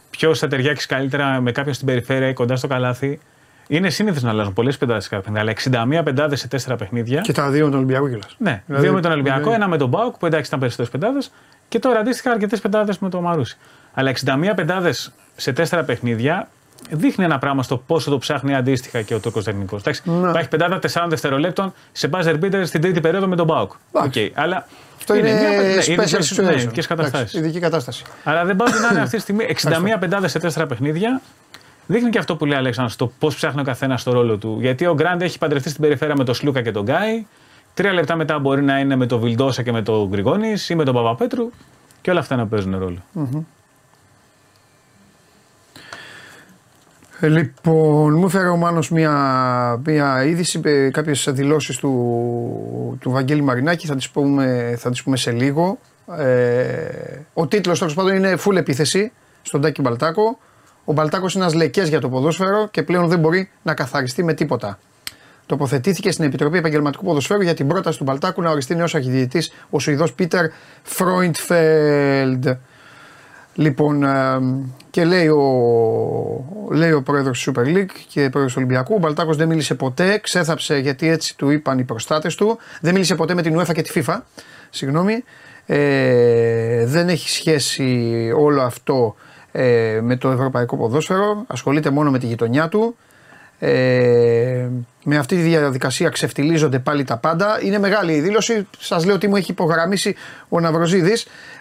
ποιος 0.09 0.39
θα 0.39 0.47
ταιριάξει 0.47 0.87
καλύτερα 0.87 1.41
με 1.41 1.51
κάποιον 1.51 1.73
στην 1.73 1.87
περιφέρεια 1.87 2.27
ή 2.27 2.33
κοντά 2.33 2.55
στο 2.55 2.67
καλάθι. 2.67 3.19
Είναι 3.67 3.89
σύνηθες 3.89 4.23
να 4.23 4.29
αλλάζουν 4.29 4.53
πολλές 4.53 4.77
πεντάδες 4.77 5.03
σε 5.03 5.09
κάθε 5.09 5.21
παιχνίδι, 5.21 5.41
αλλά 5.71 5.99
61 5.99 6.03
πεντάδες 6.03 6.39
σε 6.39 6.47
τέσσερα 6.47 6.75
παιχνίδια. 6.75 7.21
Και 7.21 7.33
τα 7.33 7.49
δύο 7.49 7.65
με 7.65 7.69
τον 7.69 7.79
Ολυμπιακό 7.79 8.07
κιόλας. 8.07 8.35
Ναι, 8.37 8.63
Δηλαδή, 8.65 8.85
δύο 8.85 8.93
με 8.93 9.01
τον 9.01 9.11
Ολυμπιακό, 9.11 9.49
ναι. 9.49 9.55
ένα 9.55 9.67
με 9.67 9.77
τον 9.77 9.89
Μπάουκ 9.89 10.17
που 10.17 10.25
εντάξει 10.25 10.47
ήταν 10.47 10.59
περισσότερες 10.59 10.91
πεντάδες 10.91 11.31
και 11.67 11.79
τώρα 11.79 11.99
αντίστοιχα 11.99 12.31
αρκετές 12.31 12.61
πεντάδες 12.61 12.99
με 12.99 13.09
τον 13.09 13.23
Μαρούσι. 13.23 13.57
Αλλά 13.93 14.11
61 14.25 14.51
πεντάδες 14.55 15.13
σε 15.35 15.53
τέσσερα 15.53 15.83
παιχνίδια 15.83 16.47
δείχνει 16.89 17.25
ένα 17.25 17.37
πράγμα 17.37 17.63
στο 17.63 17.77
πόσο 17.77 18.09
το 18.09 18.17
ψάχνει 18.17 18.55
αντίστοιχα 18.55 19.01
και 19.01 19.13
ο 19.13 19.19
Τούρκος 19.19 19.43
Τεχνικός. 19.43 19.83
Ναι. 20.03 20.29
Υπάρχει 20.29 20.47
πεντάδα 20.47 20.79
4 20.93 21.05
δευτερολέπτων 21.07 21.73
σε 21.91 22.09
buzzer 22.11 22.39
beater 22.41 22.61
στην 22.65 22.81
τρίτη 22.81 23.01
περίοδο 23.01 23.27
με 23.27 23.35
τον 23.35 23.45
Μπάουκ. 23.45 23.71
Εντάξει. 23.91 24.31
Okay. 24.35 24.41
Αλλά 24.41 24.67
Αυτό 25.01 25.15
είναι, 25.15 25.31
μια- 25.31 25.49
ναι, 25.49 25.55
είναι 25.55 25.73
special 25.81 25.87
ειδικές- 25.87 26.37
ναι, 26.37 26.47
situation. 26.47 26.57
ειδικές 26.59 26.87
καταστάσεις. 26.87 27.15
Εντάξει, 27.33 27.37
Ειδική 27.37 27.59
κατάσταση. 27.59 28.03
Αλλά 28.23 28.45
δεν 28.45 28.55
πάει 28.55 28.67
να 28.81 28.87
είναι 28.91 29.01
αυτή 29.05 29.15
τη 29.15 29.21
στιγμή 29.21 29.45
61 29.93 29.97
πεντάδες 29.99 30.31
σε 30.31 30.39
τέσσερα 30.39 30.65
παιχνίδια. 30.65 31.21
Δείχνει 31.87 32.09
και 32.09 32.17
αυτό 32.17 32.35
που 32.35 32.45
λέει 32.45 32.55
ο 32.55 32.59
Αλέξανδρος, 32.59 32.95
το 32.97 33.11
πώς 33.19 33.35
ψάχνει 33.35 33.61
ο 33.61 33.63
καθένας 33.63 34.03
το 34.03 34.11
ρόλο 34.11 34.37
του. 34.37 34.57
Γιατί 34.61 34.85
ο 34.85 34.93
Γκραντ 34.93 35.21
έχει 35.21 35.37
παντρευτεί 35.37 35.69
στην 35.69 35.81
περιφέρεια 35.81 36.15
με 36.17 36.23
τον 36.23 36.33
Σλούκα 36.35 36.61
και 36.61 36.71
τον 36.71 36.83
Γκάι. 36.83 37.25
Τρία 37.73 37.93
λεπτά 37.93 38.15
μετά 38.15 38.39
μπορεί 38.39 38.61
να 38.61 38.79
είναι 38.79 38.95
με 38.95 39.05
τον 39.05 39.19
Βιλντόσα 39.19 39.63
και 39.63 39.71
με 39.71 39.81
τον 39.81 40.07
Γκριγόνη 40.07 40.53
ή 40.69 40.75
με 40.75 40.83
τον 40.83 40.93
Παπαπέτρου. 40.93 41.49
Και 42.01 42.11
όλα 42.11 42.19
αυτά 42.19 42.35
να 42.35 42.47
παίζουν 42.47 42.77
ρόλο. 42.79 42.97
Ε, 43.15 43.21
Λοιπόν, 47.21 48.17
μου 48.17 48.25
έφερε 48.25 48.47
ο 48.47 48.55
Μάνος 48.55 48.89
μια, 48.89 49.81
μια 49.85 50.23
είδηση, 50.23 50.61
ε, 50.63 50.89
κάποιες 50.89 51.27
δηλώσεις 51.31 51.77
του, 51.77 52.97
του 53.01 53.11
Βαγγέλη 53.11 53.41
Μαρινάκη, 53.41 53.87
θα 53.87 53.95
τις 53.95 54.09
πούμε, 54.09 54.75
θα 54.77 54.89
τις 54.89 55.03
πούμε 55.03 55.17
σε 55.17 55.31
λίγο. 55.31 55.77
Ε, 56.17 57.19
ο 57.33 57.47
τίτλος 57.47 57.79
τέλος 57.79 57.93
πάντων 57.93 58.15
είναι 58.15 58.37
full 58.45 58.55
επίθεση 58.55 59.11
στον 59.41 59.61
Τάκη 59.61 59.81
Μπαλτάκο. 59.81 60.37
Ο 60.85 60.93
Μπαλτάκος 60.93 61.33
είναι 61.33 61.43
ένας 61.43 61.55
λεκές 61.55 61.89
για 61.89 61.99
το 61.99 62.09
ποδόσφαιρο 62.09 62.67
και 62.71 62.83
πλέον 62.83 63.07
δεν 63.07 63.19
μπορεί 63.19 63.49
να 63.61 63.73
καθαριστεί 63.73 64.23
με 64.23 64.33
τίποτα. 64.33 64.79
Τοποθετήθηκε 65.45 66.11
στην 66.11 66.25
Επιτροπή 66.25 66.57
Επαγγελματικού 66.57 67.05
Ποδοσφαίρου 67.05 67.41
για 67.41 67.53
την 67.53 67.67
πρόταση 67.67 67.97
του 67.97 68.03
Μπαλτάκου 68.03 68.41
να 68.41 68.49
οριστεί 68.49 68.75
νέος 68.75 68.95
αρχιδιετή 68.95 69.43
ο 69.69 69.79
Σουηδός 69.79 70.13
Πίτερ 70.13 70.45
Φρόιντφελντ. 70.83 72.47
Λοιπόν, 73.55 74.03
ε, 74.03 74.39
και 74.91 75.05
λέει 75.05 75.27
ο, 75.27 75.39
λέει 76.71 76.91
ο 76.91 77.01
πρόεδρος 77.01 77.43
της 77.43 77.53
Super 77.53 77.65
League 77.65 77.95
και 78.07 78.29
πρόεδρος 78.29 78.53
του 78.53 78.61
Ολυμπιακού: 78.63 78.93
Ο 78.95 78.97
Μπαλτάκος 78.97 79.37
δεν 79.37 79.47
μίλησε 79.47 79.75
ποτέ, 79.75 80.17
ξέθαψε 80.17 80.77
γιατί 80.77 81.09
έτσι 81.09 81.37
του 81.37 81.49
είπαν 81.49 81.79
οι 81.79 81.83
προστάτες 81.83 82.35
του. 82.35 82.57
Δεν 82.81 82.93
μίλησε 82.93 83.15
ποτέ 83.15 83.33
με 83.33 83.41
την 83.41 83.59
UEFA 83.59 83.73
και 83.73 83.81
τη 83.81 84.01
FIFA. 84.05 84.17
Συγγνώμη. 84.69 85.23
Ε, 85.65 86.85
δεν 86.85 87.09
έχει 87.09 87.29
σχέση 87.29 88.31
όλο 88.37 88.61
αυτό 88.61 89.15
ε, 89.51 89.99
με 90.01 90.15
το 90.15 90.29
ευρωπαϊκό 90.29 90.77
ποδόσφαιρο. 90.77 91.43
Ασχολείται 91.47 91.89
μόνο 91.89 92.11
με 92.11 92.19
τη 92.19 92.25
γειτονιά 92.25 92.67
του. 92.67 92.95
Ε, 93.63 94.67
με 95.03 95.17
αυτή 95.17 95.35
τη 95.35 95.41
διαδικασία 95.41 96.09
ξεφτιλίζονται 96.09 96.79
πάλι 96.79 97.03
τα 97.03 97.17
πάντα. 97.17 97.59
Είναι 97.61 97.79
μεγάλη 97.79 98.13
η 98.13 98.19
δήλωση. 98.19 98.67
Σας 98.79 99.05
λέω 99.05 99.15
ότι 99.15 99.27
μου 99.27 99.35
έχει 99.35 99.51
υπογραμμίσει 99.51 100.15
ο 100.49 100.59
Ναυροζίδη. 100.59 101.13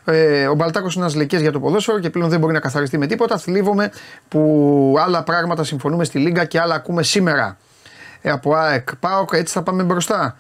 Ε, 0.05 0.47
ο 0.47 0.55
Μπαλτάκος 0.55 0.95
είναι 0.95 1.05
ένας 1.05 1.17
λεκέ 1.17 1.37
για 1.37 1.53
το 1.53 1.61
ποδόσφαιρο 1.61 1.99
και 1.99 2.11
πλέον 2.11 2.29
δεν 2.29 2.41
μπορεί 2.41 2.53
να 2.53 2.61
καθαριστεί 2.61 2.99
με 2.99 3.07
τίποτα. 3.07 3.39
Θλίβομαι 3.39 3.91
που 4.29 4.95
άλλα 4.99 5.23
πράγματα 5.23 5.65
συμφωνούμε 5.65 6.05
στη 6.05 6.19
Λίγκα 6.19 6.45
και 6.45 6.61
άλλα 6.61 6.75
ακούμε 6.75 7.03
σήμερα. 7.03 7.57
Ε, 8.23 8.31
από 8.31 8.55
ΑΕΚ, 8.55 8.97
ΠΑΟΚ, 8.97 9.31
έτσι 9.33 9.53
θα 9.55 9.63
πάμε 9.63 9.83
μπροστά. 9.83 10.37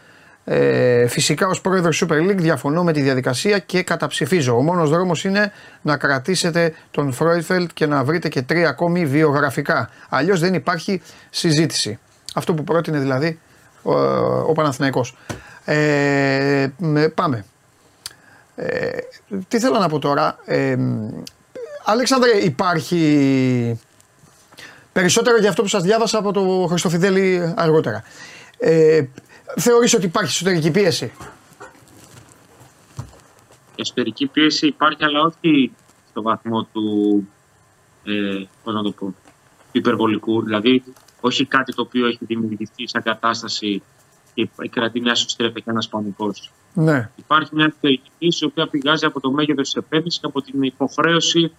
Ε, 0.52 1.06
φυσικά 1.06 1.46
ως 1.46 1.60
πρόεδρος 1.60 2.04
Super 2.06 2.30
League 2.30 2.36
διαφωνώ 2.36 2.84
με 2.84 2.92
τη 2.92 3.00
διαδικασία 3.00 3.58
και 3.58 3.82
καταψηφίζω. 3.82 4.56
Ο 4.56 4.62
μόνος 4.62 4.90
δρόμος 4.90 5.24
είναι 5.24 5.52
να 5.82 5.96
κρατήσετε 5.96 6.74
τον 6.90 7.12
Φρόιφελτ 7.12 7.70
και 7.74 7.86
να 7.86 8.04
βρείτε 8.04 8.28
και 8.28 8.42
τρία 8.42 8.68
ακόμη 8.68 9.06
βιογραφικά. 9.06 9.90
Αλλιώς 10.08 10.40
δεν 10.40 10.54
υπάρχει 10.54 11.02
συζήτηση. 11.30 11.98
Αυτό 12.34 12.54
που 12.54 12.64
πρότεινε 12.64 12.98
δηλαδή 12.98 13.38
ο, 13.82 13.92
ο 14.48 14.52
Παναθηναϊκός. 14.52 15.16
Ε, 15.64 16.66
με- 16.78 17.08
πάμε. 17.08 17.44
Ε, 18.56 18.88
τι 19.48 19.58
θέλω 19.60 19.78
να 19.78 19.88
πω 19.88 19.98
τώρα. 19.98 20.38
Ε, 20.44 20.76
Αλέξανδρε 21.84 22.30
υπάρχει 22.30 23.80
περισσότερο 24.92 25.38
για 25.38 25.48
αυτό 25.48 25.62
που 25.62 25.68
σας 25.68 25.82
διάβασα 25.82 26.18
από 26.18 26.32
το 26.32 26.66
Χριστοφιδέλη 26.70 27.54
αργότερα. 27.56 28.02
Ε, 28.58 29.02
θεωρείς 29.56 29.94
ότι 29.94 30.06
υπάρχει 30.06 30.30
εσωτερική 30.30 30.70
πίεση; 30.70 31.12
Η 33.74 33.80
εσωτερική 33.80 34.26
πίεση 34.26 34.66
υπάρχει, 34.66 35.04
αλλά 35.04 35.20
όχι 35.20 35.72
στο 36.10 36.22
βαθμό 36.22 36.62
του, 36.72 37.28
ε, 38.04 38.44
πώς 38.64 38.74
να 38.74 38.82
το 38.82 38.90
πω, 38.90 39.06
του 39.06 39.78
υπερβολικού. 39.78 40.42
Δηλαδή, 40.42 40.82
όχι 41.20 41.44
κάτι 41.44 41.74
το 41.74 41.82
οποίο 41.82 42.06
έχει 42.06 42.24
δημιουργηθεί 42.24 42.88
σαν 42.88 43.02
κατάσταση 43.02 43.82
και 44.34 44.48
κρατεί 44.70 45.00
μιας 45.00 45.18
σωστρέφεια 45.18 45.60
και 45.60 45.70
ένας 45.70 45.88
πανικός. 45.88 46.52
Ναι. 46.74 47.10
Υπάρχει 47.16 47.54
μια 47.54 47.64
εσωτερική 47.64 48.10
πίεση 48.18 48.44
η 48.44 48.46
οποία 48.46 48.68
πηγάζει 48.68 49.04
από 49.04 49.20
το 49.20 49.30
μέγεθος 49.30 49.64
της 49.64 49.74
επένδυσης 49.74 50.20
και 50.20 50.26
από 50.26 50.42
την 50.42 50.62
υποχρέωση 50.62 51.52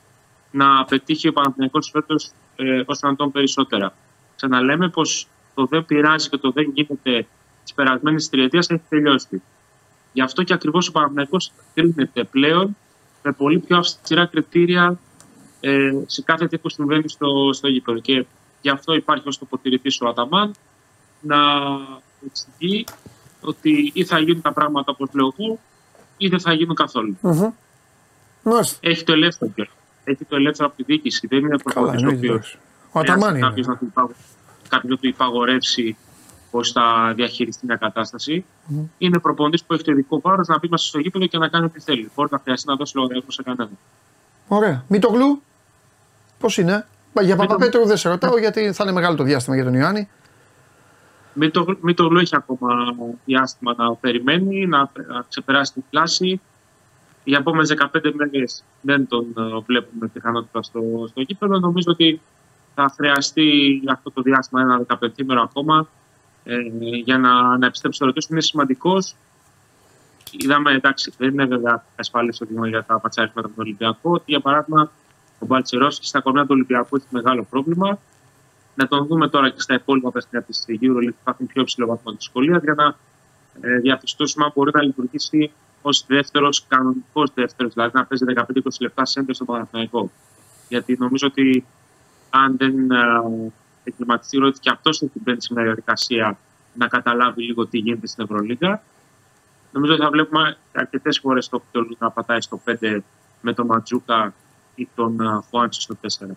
να 0.52 0.86
πετύχει 0.86 1.28
ο 1.28 1.34
Παναθηναϊκός 1.34 1.90
φέτος 1.94 2.32
ε, 2.56 2.82
όσο 2.86 3.08
να 3.08 3.16
τον 3.16 3.32
περισσότερα. 3.32 3.94
Ξαναλέμε 4.36 4.90
πως 4.90 5.28
το 5.54 5.66
δεν 5.66 5.86
πειράζει 5.86 6.30
και 6.30 6.38
το 6.38 6.52
δεν 6.52 6.72
γίνεται 6.74 7.28
της 7.64 7.74
περασμένης 7.74 8.30
τριετίας 8.30 8.70
έχει 8.70 8.82
τελειώσει. 8.90 9.42
Γι' 10.14 10.22
αυτό 10.22 10.44
και 10.44 10.54
ακριβώς 10.54 10.88
ο 10.88 10.92
Παναθηναϊκός 10.92 11.52
κρίνεται 11.74 12.24
πλέον 12.24 12.78
με 13.24 13.32
πολύ 13.32 13.60
πιο 13.60 13.78
αυστηρά 13.78 14.26
κριτήρια 14.26 15.00
ε, 15.60 15.92
σε 16.06 16.22
κάθε 16.22 16.48
τι 16.48 16.58
που 16.58 16.70
συμβαίνει 16.70 17.10
στο, 17.10 17.50
στο 17.54 17.68
γήπεδο. 17.68 18.00
Και 18.00 18.26
γι' 18.62 18.70
αυτό 18.70 18.94
υπάρχει 18.94 19.28
ως 19.28 19.38
τοποθετητής 19.38 20.02
ο 20.02 20.08
Αταμάν 20.08 20.54
να 21.22 21.38
εξηγεί 22.26 22.86
ότι 23.42 23.92
ή 23.94 24.04
θα 24.06 24.20
γίνουν 24.20 24.42
τα 24.42 24.52
πράγματα 24.54 24.92
όπως 24.92 25.10
λέω 25.14 25.34
εγώ, 25.40 25.60
ή 26.18 26.28
δεν 26.28 26.40
θα 26.40 26.54
γίνουν 26.54 26.76
καθόλου. 26.76 27.18
Μάλιστα. 28.44 28.78
Έχει 28.82 29.04
το 29.04 29.12
ελεύθερο 29.14 29.52
κιόλας. 29.52 29.74
Έχει 30.04 30.26
το 30.26 30.36
ελεύθερο 30.36 30.68
από 30.68 30.78
τη 30.78 30.84
διοίκηση. 30.84 31.28
Δεν 31.28 31.40
είναι 31.40 31.48
Καλά, 31.48 31.62
προπονητής 31.64 32.04
ο 32.04 32.08
εννοείται. 32.08 32.28
οποίος 32.28 32.36
εντάξει. 32.36 32.58
Ο 32.92 33.00
Αταμάν 33.00 33.36
είναι. 33.36 33.48
κάποιος 33.48 33.68
να 33.68 33.78
του 33.78 33.86
υπαγω- 33.86 34.16
κάποιος 34.70 34.92
να 34.92 34.98
του 34.98 35.08
υπαγορεύσει 35.08 35.98
πώς 36.52 36.72
θα 36.72 37.14
διαχειριστεί 37.16 37.66
μια 37.66 37.76
κατάσταση. 37.76 38.46
Είναι 38.98 39.20
προπονητής 39.20 39.64
που 39.64 39.74
έχει 39.74 39.84
το 39.84 39.92
ειδικό 39.92 40.22
βάρος 40.22 40.48
να 40.48 40.58
μπει 40.58 40.68
μέσα 40.70 40.86
στο 40.86 41.00
γήπεδο 41.00 41.26
και 41.26 41.38
να 41.38 41.48
κάνει 41.48 41.66
ό,τι 41.66 41.80
θέλει. 41.80 42.12
Μπορεί 42.16 42.30
να 42.32 42.40
χρειαστεί 42.44 42.68
να 42.68 42.76
δώσει 42.76 42.98
λογαριασμό 42.98 43.32
σε 43.32 43.44
κανέναν. 43.44 43.70
Ωραία. 44.48 44.84
Μητογλου. 44.88 45.42
Πώς 46.40 46.58
είναι; 46.58 46.86
Μπα, 47.14 47.22
Για 47.22 47.36
Παπαπέτρου 47.36 47.86
δεν 47.86 47.98
σε 47.98 48.10
ρωτάω 48.10 48.38
γιατί 48.38 48.72
θα 48.72 48.84
είναι 48.84 48.94
μεγάλο 48.94 49.16
το 49.16 49.24
διάστημα 49.24 49.56
για 49.56 49.66
τον 49.66 49.74
Ιωάννη. 49.74 50.10
Μην 51.34 51.52
το, 51.52 51.78
μην 51.82 51.96
το 51.96 52.10
έχει 52.20 52.36
ακόμα 52.36 52.96
διάστημα 53.26 53.74
να 53.78 53.96
περιμένει, 53.96 54.66
να, 54.66 54.78
να 55.08 55.26
ξεπεράσει 55.30 55.74
την 55.74 55.84
κλάση. 55.90 56.42
Για 57.24 57.38
επόμενες 57.38 57.74
15 57.94 58.12
μέρες 58.14 58.64
δεν 58.82 59.08
τον 59.08 59.26
ε, 59.38 59.60
βλέπουμε 59.66 60.08
πιθανότητα 60.08 60.62
στο, 60.62 60.82
στο 61.10 61.22
γήπεδο. 61.22 61.60
Νομίζω 61.60 61.92
ότι 61.92 62.22
θα 62.76 62.94
χρειαστεί 62.96 63.82
αυτό 63.88 64.12
το 64.12 64.22
διάστημα 64.22 64.62
ένα 64.62 64.86
15 64.88 65.08
μέρο 65.26 65.42
ακόμα 65.42 65.88
ε, 66.44 66.58
για 67.04 67.18
να, 67.18 67.58
να 67.58 67.66
επιστρέψει 67.66 67.98
στο 67.98 68.06
ρωτήσιο. 68.06 68.30
Είναι 68.32 68.42
σημαντικός 68.42 69.16
είδαμε, 70.32 70.72
εντάξει, 70.72 71.14
δεν 71.18 71.30
είναι 71.30 71.46
βέβαια 71.46 71.86
ασφαλή 71.96 72.36
το 72.38 72.46
δείγμα 72.46 72.68
για 72.68 72.84
τα 72.84 73.00
πατσάρισματα 73.00 73.48
με 73.48 73.54
τον 73.54 73.64
Ολυμπιακό, 73.64 74.12
ότι 74.12 74.24
για 74.26 74.40
παράδειγμα 74.40 74.92
ο 75.40 75.46
Μπαλτσερόφσκι 75.46 76.06
στα 76.06 76.22
κορμιά 76.22 76.42
του 76.42 76.50
Ολυμπιακού 76.52 76.96
έχει 76.96 77.06
μεγάλο 77.10 77.44
πρόβλημα. 77.50 78.00
Να 78.76 78.88
τον 78.88 79.06
δούμε 79.06 79.28
τώρα 79.30 79.50
και 79.50 79.60
στα 79.60 79.74
υπόλοιπα 79.74 80.12
παιχνίδια 80.12 80.48
της 80.48 80.66
EuroLeague 80.68 81.14
που 81.16 81.22
θα 81.24 81.32
έχουν 81.32 81.48
πιο 81.48 81.62
υψηλό 81.62 81.88
βαθμό 81.88 82.12
δυσκολία 82.12 82.60
για 82.64 82.74
να 82.74 82.96
ε, 83.62 83.78
διαπιστώσουμε 83.78 84.46
αν 84.46 84.52
μπορεί 84.56 84.72
να 84.74 84.82
λειτουργήσει 84.82 85.52
ως 85.82 86.06
δεύτερος, 86.08 86.66
κανονικός 86.68 87.32
δεύτερος, 87.34 87.74
δηλαδή 87.74 87.92
να 87.94 88.06
παίζει 88.06 88.26
15-20 88.28 88.62
λεπτά 88.80 89.06
σέντερ 89.06 89.36
στο 89.36 89.46
Παναθηναϊκό. 89.46 90.12
Γιατί 90.68 90.98
νομίζω 91.00 91.28
ότι 91.28 91.66
αν 92.30 92.58
δεν 92.58 92.92
ε, 92.92 93.52
εκκληματιστεί 93.84 94.44
ότι 94.44 94.60
και 94.60 94.70
αυτός 94.70 95.02
έχει 95.02 95.20
μπαίνει 95.24 95.42
σε 95.42 95.54
μια 95.54 95.64
διαδικασία 95.64 96.38
να 96.74 96.88
καταλάβει 96.88 97.44
λίγο 97.44 97.68
τι 97.68 97.78
γίνεται 97.78 98.08
στην 98.08 98.24
Ευρωλίγα. 98.24 98.82
Νομίζω 99.72 99.94
ότι 99.94 100.02
θα 100.02 100.10
βλέπουμε 100.10 100.58
αρκετές 100.74 101.20
φορές 101.20 101.50
το 101.50 101.60
Κτολού 101.60 101.96
να 102.00 102.12
πατάει 102.12 102.42
στο 102.42 102.62
5 102.82 102.98
με 103.42 103.54
τον 103.54 103.66
Ματζούκα 103.66 104.34
ή 104.76 104.88
τον 104.96 105.44
Χουάντσο 105.50 105.82
στο 105.82 105.96
4. 106.02 106.28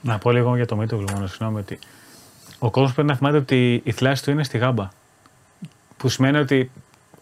Να 0.00 0.18
πω 0.18 0.30
λίγο 0.30 0.56
για 0.56 0.66
το 0.66 0.76
Μίτογλου 0.76 1.06
μόνο, 1.12 1.26
συγγνώμη, 1.26 1.58
ότι 1.58 1.78
ο 2.58 2.70
κόσμος 2.70 2.92
πρέπει 2.92 3.08
να 3.08 3.16
θυμάται 3.16 3.36
ότι 3.36 3.80
η 3.84 3.92
θλάση 3.92 4.24
του 4.24 4.30
είναι 4.30 4.44
στη 4.44 4.58
γάμπα. 4.58 4.88
Που 5.96 6.08
σημαίνει 6.08 6.38
ότι 6.38 6.70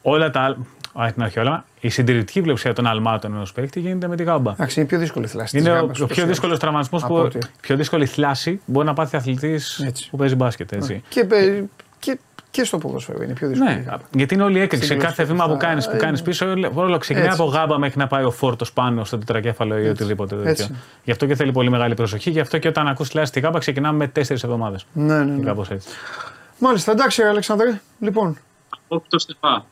όλα 0.03 0.31
τα 0.31 0.41
άλλα. 0.41 0.57
Α, 1.03 1.13
την 1.13 1.23
αρχή 1.23 1.39
όλα. 1.39 1.65
Η 1.81 1.89
συντηρητική 1.89 2.41
πλειοψηφία 2.41 2.73
των 2.75 2.87
αλμάτων 2.87 3.35
ενός 3.35 3.53
παίκτη 3.53 3.81
γίνεται 3.81 4.09
με 4.09 4.17
τη 4.17 4.23
γάμπα. 4.23 4.51
Εντάξει, 4.53 4.75
είναι 4.81 4.87
η 4.89 4.91
πιο 4.91 4.99
δύσκολη 4.99 5.27
θλάση. 5.27 5.59
Είναι 5.59 5.69
της 5.69 5.75
ο, 5.75 5.81
γάμπας, 5.81 6.01
ο 6.01 6.05
ούτως 6.05 6.17
πιο 6.17 6.25
ή 6.25 6.27
δύσκολος 6.27 6.45
άλλως. 6.51 6.59
τραυματισμός, 6.59 7.03
Από 7.05 7.15
που, 7.15 7.21
ό,τι. 7.21 7.39
πιο 7.61 7.77
δύσκολη 7.77 8.07
θλάση 8.07 8.61
μπορεί 8.67 8.87
να 8.87 8.93
πάθει 8.95 9.17
αθλητής 9.17 9.79
Έτσι. 9.81 10.11
που 10.11 10.17
παίζει 10.17 10.35
μπάσκετ. 10.35 10.73
Έτσι. 10.73 11.03
Και, 11.09 11.25
πε- 11.25 11.65
και, 11.99 12.19
και 12.51 12.65
στο 12.65 12.79
ποδόσφαιρο 12.79 13.23
είναι 13.23 13.33
πιο 13.33 13.49
δύσκολη. 13.49 13.71
Ναι, 13.71 13.85
γιατί 14.15 14.35
είναι 14.35 14.43
όλη 14.43 14.59
η 14.59 14.61
έκρηξη. 14.61 14.87
Σε 14.87 14.93
Στην 14.95 15.07
κάθε 15.07 15.25
βήμα 15.25 15.49
που 15.49 15.57
κάνεις 15.57 15.89
που 15.89 15.97
κάνεις 15.97 16.23
πίσω, 16.23 16.47
όλο- 16.51 16.71
όλο 16.75 16.99
ξεκινάει 16.99 17.29
Έτσι. 17.29 17.41
από 17.43 17.51
γάμπα 17.51 17.79
μέχρι 17.79 17.99
να 17.99 18.07
πάει 18.07 18.25
ο 18.25 18.31
φόρτος 18.31 18.73
πάνω 18.73 19.05
στο 19.05 19.19
τετρακέφαλο 19.19 19.79
ή 19.79 19.89
οτιδήποτε 19.89 20.35
τέτοιο. 20.37 20.51
Έτσι. 20.51 20.75
Γι' 21.05 21.11
αυτό 21.11 21.27
και 21.27 21.35
θέλει 21.35 21.53
πολύ 21.53 21.71
μεγάλη 21.71 21.95
προσοχή. 21.95 22.31
Γι' 22.31 22.41
αυτό 22.41 22.59
και 22.59 22.69
όταν 22.69 22.89
ακούς 22.89 23.09
θλάση 23.09 23.27
στη 23.27 23.41
γάμπα 23.41 23.59
ξεκινάμε 23.59 23.97
με 23.97 24.07
τέσσερις 24.09 24.43
εβδομάδες. 24.43 24.87
Ναι, 24.93 25.15
ναι, 25.15 25.25
ναι. 25.25 25.45
Κάπως 25.45 25.71
έτσι. 25.71 25.89
Μάλιστα, 26.59 26.93
εντάξει, 26.93 27.23
ρε 27.23 27.29
Αλεξάνδρε. 27.29 27.81
Λοιπόν, 28.01 28.39
Όχι 28.89 29.05
το 29.09 29.19
Στεφά. 29.19 29.65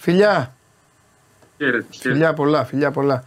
Φιλιά, 0.00 0.54
Χαίρετε, 1.56 1.84
χαίρετε. 1.90 2.10
φιλιά 2.12 2.34
πολλά, 2.34 2.64
φιλιά 2.64 2.90
πολλά. 2.90 3.24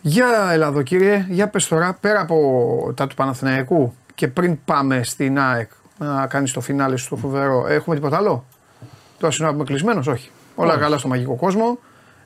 Για 0.00 0.26
έλα 0.52 0.66
εδώ 0.66 0.82
κύριε, 0.82 1.26
για 1.28 1.48
πες 1.48 1.68
τώρα, 1.68 1.96
πέρα 2.00 2.20
από 2.20 2.92
τα 2.96 3.06
του 3.06 3.14
Παναθηναϊκού 3.14 3.94
και 4.14 4.28
πριν 4.28 4.58
πάμε 4.64 5.02
στην 5.02 5.38
ΑΕΚ 5.38 5.70
να 5.98 6.26
κάνεις 6.26 6.52
το 6.52 6.60
φινάλε 6.60 6.96
σου 6.96 7.08
το 7.08 7.16
φοβερό, 7.16 7.66
έχουμε 7.68 7.94
τίποτα 7.96 8.16
άλλο; 8.16 8.44
Τώρα 9.18 9.32
συνάδουμε 9.32 9.64
κλεισμένος, 9.64 10.06
όχι. 10.06 10.30
Όλα 10.54 10.70
Όχι. 10.72 10.80
καλά 10.80 10.98
στο 10.98 11.08
μαγικό 11.08 11.34
κόσμο. 11.36 11.78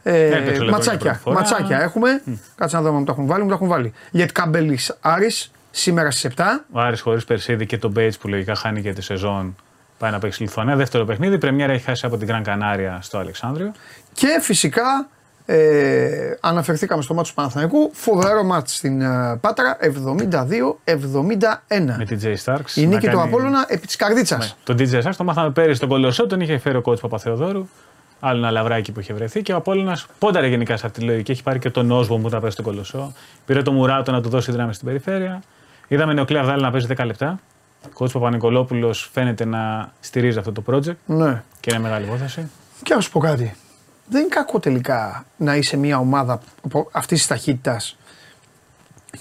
Ε, 0.02 0.24
Έπαιξε 0.26 0.40
ο 0.40 0.44
Λεβέντη 0.52 0.70
ματσάκια, 0.70 0.98
πρώτη 1.10 1.18
φορά. 1.18 1.36
ματσάκια 1.36 1.80
έχουμε. 1.80 2.22
Κάτσε 2.56 2.76
να 2.76 2.82
δούμε 2.82 2.92
αν 2.94 2.98
μου 2.98 3.04
τα 3.04 3.12
έχουν 3.12 3.26
βάλει, 3.26 3.42
μου 3.42 3.48
τα 3.48 3.54
έχουν 3.54 3.68
βάλει. 3.68 3.92
Γιατί 4.10 4.32
Καμπελής 4.32 4.96
Άρης 5.00 5.50
σήμερα 5.70 6.10
στις 6.10 6.24
7. 6.36 6.42
Ο 6.72 6.80
Άρης 6.80 7.00
χωρίς 7.00 7.24
Περσίδη 7.24 7.66
και 7.66 7.78
τον 7.78 7.90
Μπέιτς 7.90 8.18
που 8.18 8.28
λογικά 8.28 8.54
χάνει 8.54 8.82
και 8.82 8.92
τη 8.92 9.02
σεζόν 9.02 9.56
πάει 9.98 10.10
να 10.10 10.18
παίξει 10.18 10.42
Λιθουανία. 10.42 10.76
Δεύτερο 10.76 11.04
παιχνίδι. 11.04 11.34
Η 11.34 11.38
Πρεμιέρα 11.38 11.72
έχει 11.72 11.84
χάσει 11.84 12.06
από 12.06 12.16
την 12.16 12.26
Γκραν 12.26 12.42
Κανάρια 12.42 12.98
στο 13.02 13.18
Αλεξάνδριο. 13.18 13.72
Και 14.12 14.38
φυσικά 14.40 15.08
ε, 15.46 16.34
αναφερθήκαμε 16.40 17.02
στο 17.02 17.14
μάτι 17.14 17.28
του 17.28 17.34
Παναθηναϊκού. 17.34 17.90
Φοβερό 17.94 18.42
μάτι 18.44 18.70
στην 18.70 19.00
ε, 19.00 19.36
Πάτρα 19.40 19.76
72-71. 19.80 19.84
Με 21.98 22.04
την 22.04 22.20
Jay 22.22 22.34
Starks. 22.44 22.74
Η 22.74 22.80
να 22.86 22.88
νίκη 22.88 23.06
του 23.08 23.16
κάνει- 23.16 23.28
Απόλλωνα 23.28 23.64
επί 23.68 23.86
της 23.86 23.96
καρδίτσας. 23.96 24.38
Ναι. 24.38 24.74
Τον 24.74 24.76
DJ 24.78 25.02
Starks 25.08 25.14
το 25.16 25.24
μάθαμε 25.24 25.50
πέρυσι 25.50 25.76
στον 25.76 25.88
Κολοσσό, 25.88 26.26
τον 26.26 26.40
είχε 26.40 26.58
φέρει 26.58 26.76
ο 26.76 26.80
κότσο 26.80 27.02
Παπαθεοδόρου. 27.08 27.68
Άλλο 28.20 28.38
ένα 28.38 28.50
λαβράκι 28.50 28.92
που 28.92 29.00
είχε 29.00 29.12
βρεθεί 29.14 29.42
και 29.42 29.52
ο 29.52 29.56
Απόλλωνας 29.56 30.06
πόνταρε 30.18 30.46
γενικά 30.46 30.76
σε 30.76 30.86
αυτή 30.86 31.00
τη 31.00 31.06
λογική. 31.06 31.30
Έχει 31.30 31.42
πάρει 31.42 31.58
και 31.58 31.70
τον 31.70 31.90
Όσβο 31.90 32.16
που 32.18 32.28
τα 32.28 32.38
παίζει 32.40 32.52
στον 32.52 32.64
Κολοσσό. 32.64 33.12
Πήρε 33.46 33.62
τον 33.62 33.74
Μουράτο 33.74 34.12
να 34.12 34.20
του 34.20 34.28
δώσει 34.28 34.52
δράμη 34.52 34.74
στην 34.74 34.86
περιφέρεια. 34.86 35.42
Είδαμε 35.88 36.12
Νεοκλέα 36.12 36.42
Βδάλη 36.42 36.62
να 36.62 36.70
παίζει 36.70 36.86
10 36.96 37.04
λεπτά. 37.04 37.38
Ο 37.84 37.88
κότσο 37.92 38.18
Παπα-Νικολόπουλος 38.18 39.10
φαίνεται 39.12 39.44
να 39.44 39.92
στηρίζει 40.00 40.38
αυτό 40.38 40.52
το 40.52 40.62
project 40.70 40.94
Ναι. 41.06 41.42
και 41.60 41.70
είναι 41.72 41.82
μεγάλη 41.82 42.04
υπόθεση. 42.04 42.50
Και 42.82 42.94
να 42.94 43.00
σου 43.00 43.10
πω 43.10 43.18
κάτι. 43.20 43.56
Δεν 44.08 44.20
είναι 44.20 44.28
κακό 44.30 44.58
τελικά 44.58 45.24
να 45.36 45.56
είσαι 45.56 45.76
μια 45.76 45.98
ομάδα 45.98 46.40
αυτής 46.92 47.18
της 47.18 47.26
ταχύτητας 47.26 47.96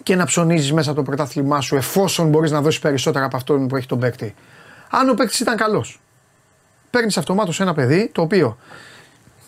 και 0.03 0.15
να 0.15 0.25
ψωνίζεις 0.25 0.73
μέσα 0.73 0.89
από 0.89 0.99
το 0.99 1.05
πρωτάθλημά 1.05 1.61
σου 1.61 1.75
εφόσον 1.75 2.29
μπορείς 2.29 2.51
να 2.51 2.61
δώσεις 2.61 2.79
περισσότερα 2.79 3.25
από 3.25 3.35
αυτόν 3.37 3.67
που 3.67 3.75
έχει 3.75 3.87
τον 3.87 3.99
παίκτη. 3.99 4.35
Αν 4.89 5.09
ο 5.09 5.13
παίκτης 5.13 5.39
ήταν 5.39 5.57
καλός, 5.57 5.99
παίρνεις 6.89 7.17
αυτομάτως 7.17 7.59
ένα 7.59 7.73
παιδί 7.73 8.09
το 8.13 8.21
οποίο 8.21 8.57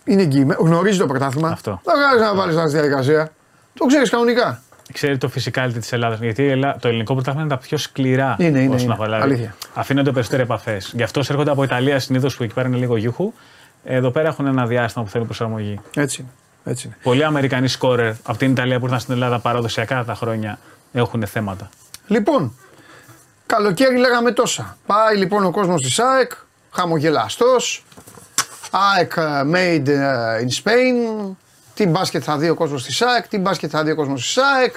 είναι 0.04 0.22
εγγυημένο, 0.22 0.60
γνωρίζει 0.64 0.98
το 0.98 1.06
πρωτάθλημα. 1.08 1.50
Αυτό. 1.50 1.82
Δεν 1.84 1.96
χρειάζεται 1.96 2.24
να 2.24 2.36
βάλεις 2.36 2.56
στη 2.56 2.68
διαδικασία. 2.70 3.32
Το 3.74 3.86
ξέρεις 3.86 4.10
κανονικά. 4.10 4.62
Ξέρει 4.94 5.18
το 5.18 5.30
physicality 5.36 5.74
της 5.80 5.92
Ελλάδας. 5.94 6.20
Γιατί 6.20 6.44
η 6.44 6.50
Ελλάδα- 6.50 6.80
το 6.80 6.88
ελληνικό 6.88 7.14
πρωτάθλημα 7.14 7.46
είναι 7.46 7.56
τα 7.56 7.62
πιο 7.62 7.78
σκληρά 7.78 8.36
Είναι, 8.40 8.60
είναι, 8.60 8.74
όσον 8.76 8.84
είναι. 8.86 8.94
αφορά. 8.94 9.22
Αλήθεια. 9.22 9.56
Αφήνονται 9.74 10.12
περισσότερε 10.12 10.44
επαφές. 10.44 10.92
Γι' 10.96 11.04
αυτό 11.04 11.22
έρχονται 11.30 11.52
από 11.52 11.64
Ιταλία 11.64 12.00
συνήθως 12.00 12.36
που 12.38 12.44
εκεί 12.44 12.54
πέρα 12.54 12.68
είναι 12.68 12.78
λίγο 12.78 12.98
γιούχου. 12.98 13.34
Εδώ 13.84 14.12
πέρα 14.12 14.28
έχουν 14.28 14.46
ένα 14.46 14.66
διάστημα 14.66 15.04
που 15.04 15.10
θέλουν 15.10 15.26
προσαρμογή. 15.28 15.80
Έτσι 15.96 16.22
είναι. 16.22 16.30
Έτσι 16.64 16.88
είναι. 16.88 16.96
Πολλοί 17.04 17.24
Αμερικανοί 17.24 17.68
σκόρερ 17.68 18.14
από 18.24 18.38
την 18.38 18.52
Ιταλία 18.52 18.80
που 18.80 18.86
ήρθαν 18.86 19.00
στην 19.00 19.14
Ελλάδα 19.14 19.40
παραδοσιακά 19.40 20.04
τα 20.04 20.16
χρόνια 20.16 20.60
έχουν 20.94 21.28
θέματα. 21.28 21.70
Λοιπόν, 22.08 22.56
καλοκαίρι 23.46 23.98
λέγαμε 23.98 24.32
τόσα. 24.32 24.78
Πάει 24.86 25.18
λοιπόν 25.18 25.46
ο 25.46 25.52
κόσμος 25.52 25.82
της 25.82 26.00
ΑΕΚ, 26.00 26.32
χαμογελαστός. 26.72 27.84
ΑΕΚ 28.72 29.14
ε, 29.16 29.22
made 29.54 29.88
ε, 29.88 30.46
in 30.46 30.64
Spain. 30.64 31.30
Τι 31.80 31.88
μπάσκετ 31.88 32.22
θα 32.26 32.38
δει 32.38 32.50
ο 32.50 32.56
κόσμος 32.56 32.84
της 32.84 33.02
ΑΕΚ, 33.02 33.28
τι 33.28 33.38
μπάσκετ 33.38 33.70
θα 33.74 33.84
δει 33.84 33.92
ο 33.92 33.96
κόσμος 33.96 34.22
της 34.22 34.38
ΑΕΚ. 34.38 34.76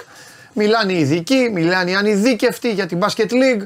Μιλάνε 0.53 0.93
οι 0.93 0.99
ειδικοί, 0.99 1.49
μιλάνε 1.53 1.91
οι 1.91 1.95
ανειδίκευτοι 1.95 2.71
για 2.71 2.85
την 2.85 2.99
Basket 3.01 3.31
League. 3.31 3.61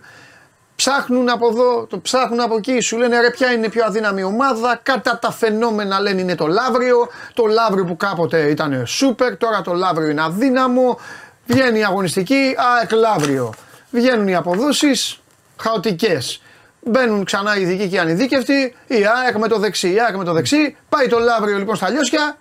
Ψάχνουν 0.76 1.30
από 1.30 1.48
εδώ, 1.48 1.86
το 1.86 2.00
ψάχνουν 2.00 2.40
από 2.40 2.56
εκεί, 2.56 2.80
σου 2.80 2.98
λένε 2.98 3.20
ρε 3.20 3.30
ποια 3.32 3.52
είναι 3.52 3.66
η 3.66 3.70
πιο 3.70 3.86
αδύναμη 3.86 4.24
ομάδα, 4.24 4.80
κατά 4.84 5.20
τα 5.20 5.32
φαινόμενα 5.32 6.00
λένε 6.00 6.22
είναι 6.22 6.36
το 6.36 6.48
Λαύριο, 6.48 7.08
το 7.34 7.46
Λαύριο 7.46 7.86
που 7.86 7.98
κάποτε 7.98 8.50
ήταν 8.50 8.86
σούπερ, 8.86 9.38
τώρα 9.38 9.62
το 9.62 9.74
Λαύριο 9.74 10.08
είναι 10.08 10.24
αδύναμο, 10.24 11.00
βγαίνει 11.46 11.80
η 11.80 11.84
αγωνιστική, 11.84 12.56
ΑΕΚ 12.76 12.92
Λαύριο. 12.92 13.54
Βγαίνουν 13.92 14.28
οι 14.28 14.36
αποδόσεις, 14.36 15.20
χαοτικές. 15.58 16.42
Μπαίνουν 16.82 17.24
ξανά 17.24 17.58
οι 17.58 17.62
ειδικοί 17.62 17.88
και 17.88 17.96
οι 17.96 18.00
ανειδίκευτοι, 18.00 18.76
η 18.88 19.06
ΑΕΚ 19.24 19.38
με 19.38 19.48
το 19.48 19.60
δεξί, 19.60 19.94
η 19.94 20.00
ΑΕΚ 20.00 20.16
με 20.16 20.24
το 20.24 20.34
δεξί, 20.34 20.78
πάει 20.90 21.08
το 21.08 21.20
Λαύριο 21.20 21.58
λοιπόν 21.58 21.76
στα 21.76 21.90
Λιόσια, 21.90 22.38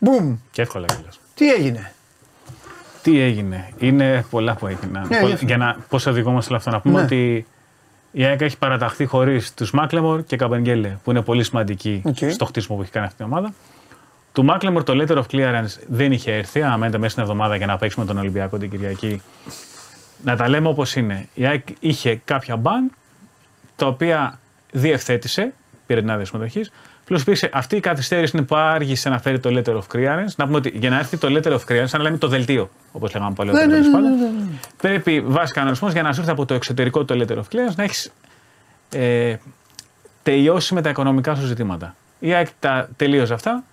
μπουμ, 0.00 0.36
Και 0.50 0.62
εύκολα 0.62 0.86
κιόλας. 0.86 1.20
τι 1.34 1.52
έγινε; 1.52 1.92
Τι 3.02 3.20
έγινε, 3.20 3.68
είναι 3.78 4.24
πολλά 4.30 4.54
που 4.54 4.66
έγιναν. 4.66 5.06
Ναι, 5.08 5.16
Πολλ- 5.16 5.26
γι' 5.26 5.32
αυτό. 5.32 5.46
Για 5.46 5.56
να 5.56 5.76
πώς 5.88 6.06
οδηγόμαστε 6.06 6.50
σε 6.50 6.56
αυτό, 6.56 6.70
να 6.70 6.80
πούμε 6.80 6.98
Ναι. 6.98 7.02
ότι 7.04 7.46
η 8.12 8.24
ΑΕΚ 8.24 8.40
έχει 8.40 8.58
παραταχθεί 8.58 9.04
χωρίς 9.04 9.54
τους 9.54 9.70
Μάκλεμορ 9.70 10.24
και 10.24 10.36
Καμπενγκέλε, 10.36 10.96
που 11.04 11.10
είναι 11.10 11.22
πολύ 11.22 11.44
σημαντικοί 11.44 12.02
Οκ. 12.04 12.16
στο 12.30 12.44
χτίσιμο 12.44 12.76
που 12.76 12.82
έχει 12.82 12.90
κάνει 12.90 13.06
αυτή 13.06 13.22
η 13.22 13.24
ομάδα. 13.24 13.52
Του 14.32 14.44
Μάκλεμορ 14.44 14.82
το 14.82 14.92
letter 14.96 15.16
of 15.16 15.24
clearance 15.30 15.78
δεν 15.88 16.12
είχε 16.12 16.32
έρθει, 16.36 16.62
αναμένεται 16.62 16.98
μέσα 16.98 17.10
στην 17.10 17.22
εβδομάδα 17.22 17.56
για 17.56 17.66
να 17.66 17.76
παίξουμε 17.78 18.06
τον 18.06 18.18
Ολυμπιακό 18.18 18.58
την 18.58 18.70
Κυριακή. 18.70 19.22
Να 20.24 20.36
τα 20.36 20.48
λέμε 20.48 20.68
όπως 20.68 20.94
είναι. 20.96 21.28
Η 21.34 21.46
ΑΕΚ 21.46 21.66
είχε 21.80 22.20
κάποια 22.24 22.56
μπαν 22.56 22.90
τα 23.76 23.86
οποία 23.86 24.38
διευθέτησε, 24.72 25.52
πήρε 25.86 26.00
την 26.00 26.10
άδεια 26.10 26.24
συμμετοχής. 26.24 26.72
Πλώ 27.10 27.18
υπήρξε 27.18 27.50
αυτή 27.52 27.76
η 27.76 27.80
καθυστέρηση 27.80 28.36
είναι 28.36 28.46
που 28.46 28.56
άργησε 28.56 29.08
να 29.08 29.18
φέρει 29.18 29.38
το 29.38 29.50
letter 29.52 29.74
of 29.74 29.96
clearance. 29.96 30.34
Να 30.36 30.44
πούμε 30.44 30.56
ότι 30.56 30.72
για 30.74 30.90
να 30.90 30.98
έρθει 30.98 31.16
το 31.16 31.28
letter 31.30 31.52
of 31.52 31.58
clearance, 31.68 31.84
σαν 31.86 31.98
να 32.00 32.02
λέμε 32.02 32.16
το 32.16 32.28
δελτίο, 32.28 32.70
όπως 32.92 33.14
λέγαμε 33.14 33.34
παλαιότερα. 33.34 33.66
Ναι, 33.66 33.72
ναι, 33.72 33.80
τέλος 33.80 33.92
ναι, 33.92 34.00
πάντων, 34.00 34.18
ναι, 34.18 34.24
ναι, 34.24 34.44
ναι. 34.44 34.58
Πρέπει 34.76 35.20
βάσει 35.20 35.52
κανονισμός 35.52 35.92
για 35.92 36.02
να 36.02 36.12
σου 36.12 36.20
έρθει 36.20 36.32
από 36.32 36.44
το 36.44 36.54
εξωτερικό 36.54 37.04
το 37.04 37.14
letter 37.18 37.36
of 37.36 37.42
clearance 37.42 37.74
να 37.76 37.82
έχεις 37.82 38.12
ε, 38.90 39.36
τελειώσει 40.22 40.74
με 40.74 40.82
τα 40.82 40.88
οικονομικά 40.88 41.34
σου 41.34 41.46
ζητήματα. 41.46 41.94
Η 42.18 42.32
ΑΕΚ 42.32 42.48
τα 42.58 42.88
τελείωσε 42.96 43.34
αυτά. 43.34 43.64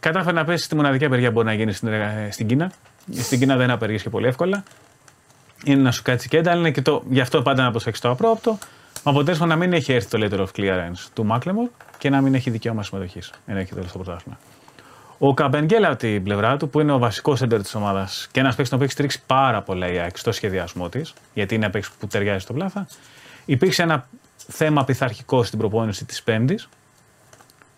Κατάφερε 0.00 0.36
να 0.36 0.44
πέσει 0.44 0.64
στη 0.64 0.74
μοναδική 0.74 1.04
απεργία 1.04 1.28
που 1.28 1.34
μπορεί 1.34 1.46
να 1.46 1.54
γίνει 1.54 1.72
στην, 1.72 1.88
ε, 1.88 2.28
στην 2.30 2.46
Κίνα. 2.46 2.72
Στην 3.12 3.38
Κίνα 3.38 3.56
δεν 3.56 3.70
απεργείς 3.70 4.02
και 4.02 4.10
πολύ 4.10 4.26
εύκολα. 4.26 4.62
Είναι 5.64 5.82
να 5.82 5.90
σου 5.90 6.02
κάτσει 6.02 6.28
και 6.28 6.36
ένταλ, 6.36 6.58
είναι 6.58 6.70
και 6.70 6.82
το, 6.82 7.02
γι' 7.08 7.20
αυτό 7.20 7.42
πάντα 7.42 7.62
να 7.62 7.70
προσέξεις 7.70 8.02
το 8.02 8.10
απρόπτο. 8.10 8.58
Με 9.04 9.10
αποτέλεσμα 9.10 9.46
να 9.46 9.56
μην 9.56 9.72
έχει 9.72 9.92
έρθει 9.92 10.08
το 10.08 10.26
letter 10.26 10.40
of 10.40 10.48
clearance 10.56 11.08
του 11.14 11.24
Μάκλεμορ 11.24 11.68
και 12.00 12.10
να 12.10 12.20
μην 12.20 12.34
έχει 12.34 12.50
δικαίωμα 12.50 12.82
συμμετοχής. 12.82 13.32
Ενώ 13.46 13.58
έχει 13.58 13.74
τέλο 13.74 13.86
στο 13.88 13.98
πρωτάθλημα. 13.98 14.38
Ο 15.18 15.34
Καμπενγκέλα 15.34 15.88
από 15.88 15.96
την 15.96 16.22
πλευρά 16.22 16.56
του, 16.56 16.68
που 16.68 16.80
είναι 16.80 16.92
ο 16.92 16.98
βασικός 16.98 17.42
έντερ 17.42 17.62
της 17.62 17.74
ομάδας 17.74 18.28
και 18.30 18.40
ένας 18.40 18.54
παίκτης 18.54 18.76
που 18.76 18.82
έχει 18.82 18.92
στηρίξει 18.92 19.22
πάρα 19.26 19.62
πολλά 19.62 19.92
η 19.92 19.98
ΑΕΚ 19.98 20.16
στο 20.16 20.32
σχεδιασμό 20.32 20.88
της, 20.88 21.12
γιατί 21.34 21.54
είναι 21.54 21.64
ένα 21.64 21.72
παίκτης 21.72 21.92
που 21.98 22.06
ταιριάζει 22.06 22.38
στο 22.38 22.52
πλάθα, 22.52 22.86
υπήρξε 23.44 23.82
ένα 23.82 24.08
θέμα 24.36 24.84
πειθαρχικό 24.84 25.42
στην 25.42 25.58
προπόνηση 25.58 26.04
της 26.04 26.22
Πέμπτης, 26.22 26.68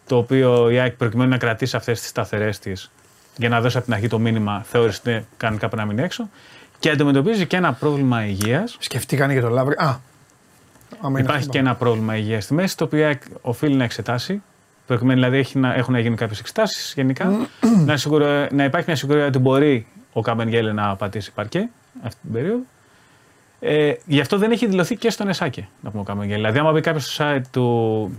το 0.07 0.17
οποίο 0.17 0.71
η 0.71 0.79
ΑΕΚ 0.79 0.93
προκειμένου 0.93 1.31
να 1.31 1.39
κρατήσει 1.39 1.77
αυτές 1.77 2.01
τις 2.01 2.09
σταθερές 2.09 2.59
της 2.59 2.91
για 3.37 3.49
να 3.49 3.61
δώσει 3.61 3.77
από 3.77 3.85
την 3.85 3.95
αρχή 3.95 4.09
το 4.09 4.19
μήνυμα, 4.19 4.63
θεώρησε 4.63 4.99
ότι 5.01 5.11
είναι 5.11 5.27
κανονικά 5.37 5.69
πρέπει 5.69 5.83
να 5.83 5.93
μείνει 5.93 6.03
έξω. 6.03 6.29
Και 6.79 6.91
αντιμετωπίζει 6.91 7.47
και 7.47 7.57
ένα 7.57 7.73
πρόβλημα 7.73 8.27
υγείας. 8.27 8.77
Σκεφτήκανε 8.79 9.35
και 9.35 9.41
το 9.41 9.49
Λαύριο. 9.49 9.77
Α, 9.81 9.97
Άμα 11.05 11.19
είναι 11.19 11.29
Υπάρχει 11.29 11.41
αυτό, 11.41 11.53
και 11.53 11.59
ένα 11.59 11.75
πρόβλημα 11.75 12.17
υγείας 12.17 12.45
στη 12.45 12.55
μέση, 12.55 12.77
το 12.77 12.85
οποίο 12.85 12.99
η 12.99 13.03
ΑΕΚ 13.03 13.23
οφείλει 13.41 13.75
να 13.75 13.85
εξετάσει. 13.85 14.43
Προκειμένου 14.87 15.21
δηλαδή 15.21 15.37
έχει 15.37 15.59
να, 15.59 15.75
έχουν 15.75 15.93
να 15.93 16.01
γίνουν 16.01 16.17
κάποιες 16.17 16.39
εξετάσεις 16.41 16.93
γενικά. 16.97 17.49
να, 17.87 17.97
σιγουρο- 17.97 18.51
να 18.53 18.65
υπάρχει 18.65 18.87
μια 18.87 18.97
σιγουριά 18.97 19.27
ότι 19.27 19.39
μπορεί 19.39 19.87
ο 20.13 20.21
Καμπενγκέλε 20.21 20.73
να 20.73 20.97
πατήσει 20.97 21.33
παρκέ 21.33 21.69
αυτή 22.03 22.21
την 22.21 22.33
περίοδο. 22.33 22.61
Ε, 23.61 23.93
γι' 24.07 24.21
αυτό 24.21 24.39
δεν 24.39 24.51
έχει 24.51 24.67
δηλωθεί 24.67 24.97
και 24.97 25.11
στον 25.11 25.29
ΕΣΑΚΕ, 25.29 25.69
να 25.81 25.91
πούμε 25.91 26.03
ο 26.03 26.05
Καμπενγκέλε. 26.05 26.39
Δηλαδή, 26.39 26.59
άμα 26.59 26.73
μπει 26.73 26.81
κάποιος 26.81 27.13
στο 27.13 27.25
site 27.25 27.43
του, 27.51 28.11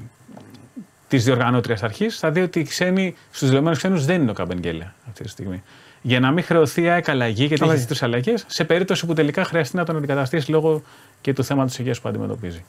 της 1.07 1.23
διοργανώτριας 1.23 1.83
αρχής, 1.83 2.19
θα 2.19 2.31
δει 2.31 2.41
ότι 2.41 2.59
οι 2.59 2.63
ξένοι, 2.63 3.15
στους 3.31 3.49
δηλωμένους 3.49 3.77
ξένους 3.77 4.05
δεν 4.05 4.21
είναι 4.21 4.31
ο 4.31 4.33
Καμπενγκέλε 4.33 4.87
αυτή 5.07 5.23
τη 5.23 5.29
στιγμή. 5.29 5.63
Για 6.01 6.19
να 6.19 6.31
μην 6.31 6.43
χρεωθεί 6.43 6.81
η 6.81 6.89
ΑΕΚ 6.89 7.09
αλλαγή, 7.09 7.45
γιατί 7.45 7.69
έχει 7.69 7.85
τρεις 7.85 8.03
αλλαγές, 8.03 8.45
σε 8.47 8.63
περίπτωση 8.63 9.05
που 9.05 9.13
τελικά 9.13 9.43
χρειαστεί 9.43 9.75
να 9.75 9.85
τον 9.85 9.97
αντικαταστήσει 9.97 10.51
λόγω 10.51 10.81
και 11.23 11.33
του 11.33 11.43
θέματο 11.43 11.73
υγείας 11.77 12.01
που 12.01 12.09
αντιμετωπίζει. 12.09 12.63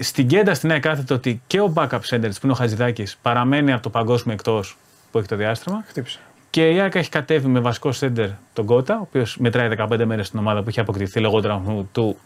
Στην 0.00 0.26
κέντα 0.26 0.54
στην 0.54 0.70
ΑΕΚ 0.70 0.82
κάθεται 0.82 1.14
ότι 1.14 1.42
και 1.46 1.60
ο 1.60 1.72
backup 1.76 2.00
center 2.08 2.20
της, 2.20 2.38
που 2.38 2.40
είναι 2.42 2.52
ο 2.52 2.54
Χατζηδάκη 2.54 3.06
παραμένει 3.22 3.72
από 3.72 3.82
το 3.82 3.90
παγκόσμιο 3.90 4.34
εκτός 4.34 4.76
που 5.10 5.18
έχει 5.18 5.28
το 5.28 5.36
διάστημα. 5.36 5.84
Χτύπησε. 5.86 6.18
Και 6.50 6.70
η 6.70 6.80
ΑΕΚ 6.80 6.94
έχει 6.94 7.08
κατέβει 7.08 7.46
με 7.46 7.60
βασικό 7.60 7.92
σέντερ 7.92 8.28
τον 8.52 8.66
Κότα, 8.66 8.96
ο 8.98 9.00
οποίος 9.00 9.36
μετράει 9.36 9.68
15 9.68 10.04
μέρες 10.04 10.26
στην 10.26 10.38
ομάδα 10.38 10.62
που 10.62 10.68
είχε 10.68 10.80
αποκτηθεί 10.80 11.20
λόγω 11.20 11.40
τραυματισμού 11.40 11.88
του 11.92 12.16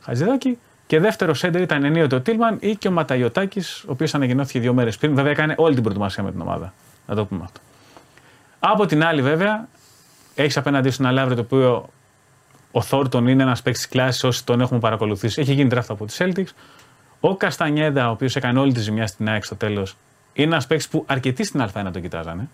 Χατζηδάκη. 0.00 0.58
Και 0.86 1.00
δεύτερο 1.00 1.34
σέντερ 1.34 1.60
ήταν 1.60 1.84
ενίοτε 1.84 2.14
ο 2.14 2.20
Τίλμαν 2.20 2.56
ή 2.60 2.76
και 2.76 2.88
ο 2.88 2.90
Ματαγιωτάκη, 2.90 3.60
ο 3.60 3.90
οποίος 3.92 4.14
ανακοινώθηκε 4.14 4.60
δύο 4.60 4.74
μέρες 4.74 4.96
πριν. 4.96 5.14
Βέβαια 5.14 5.30
έκανε 5.30 5.54
όλη 5.56 5.74
την 5.74 5.82
προετοιμασία 5.82 6.22
με 6.22 6.30
την 6.30 6.40
ομάδα. 6.40 6.72
Να 7.06 7.14
το 7.14 7.24
πούμε 7.24 7.40
αυτό. 7.44 7.60
Από 8.58 8.86
την 8.86 9.04
άλλη, 9.04 9.22
βέβαια, 9.22 9.68
έχεις 10.34 10.56
απέναντί 10.56 10.90
σου 10.90 11.02
ένα 11.02 11.12
λαύριο 11.12 11.36
το 11.36 11.42
οποίο 11.42 11.88
ο 12.76 12.80
Θόρτον 12.80 13.26
είναι 13.26 13.42
ένας 13.42 13.62
παίκτης 13.62 13.88
κλάσης 13.88 14.24
όσοι 14.24 14.44
τον 14.44 14.60
έχουμε 14.60 14.80
παρακολουθήσει. 14.80 15.40
Έχει 15.40 15.52
γίνει 15.52 15.70
draft 15.72 15.88
από 15.88 16.04
τους 16.04 16.16
Celtics. 16.18 16.48
Ο 17.20 17.36
Καστανιέδα, 17.36 18.08
ο 18.08 18.10
οποίος 18.10 18.36
έκανε 18.36 18.58
όλη 18.58 18.72
τη 18.72 18.80
ζημιά 18.80 19.06
στην 19.06 19.28
ΑΕΚ 19.28 19.44
στο 19.44 19.56
τέλος, 19.56 19.96
είναι 20.32 20.46
ένας 20.46 20.66
παίκτης 20.66 20.88
που 20.88 21.04
αρκετοί 21.06 21.44
στην 21.44 21.64
Α1 21.64 21.90
τον 21.92 22.02
κοιτάζανε 22.02 22.48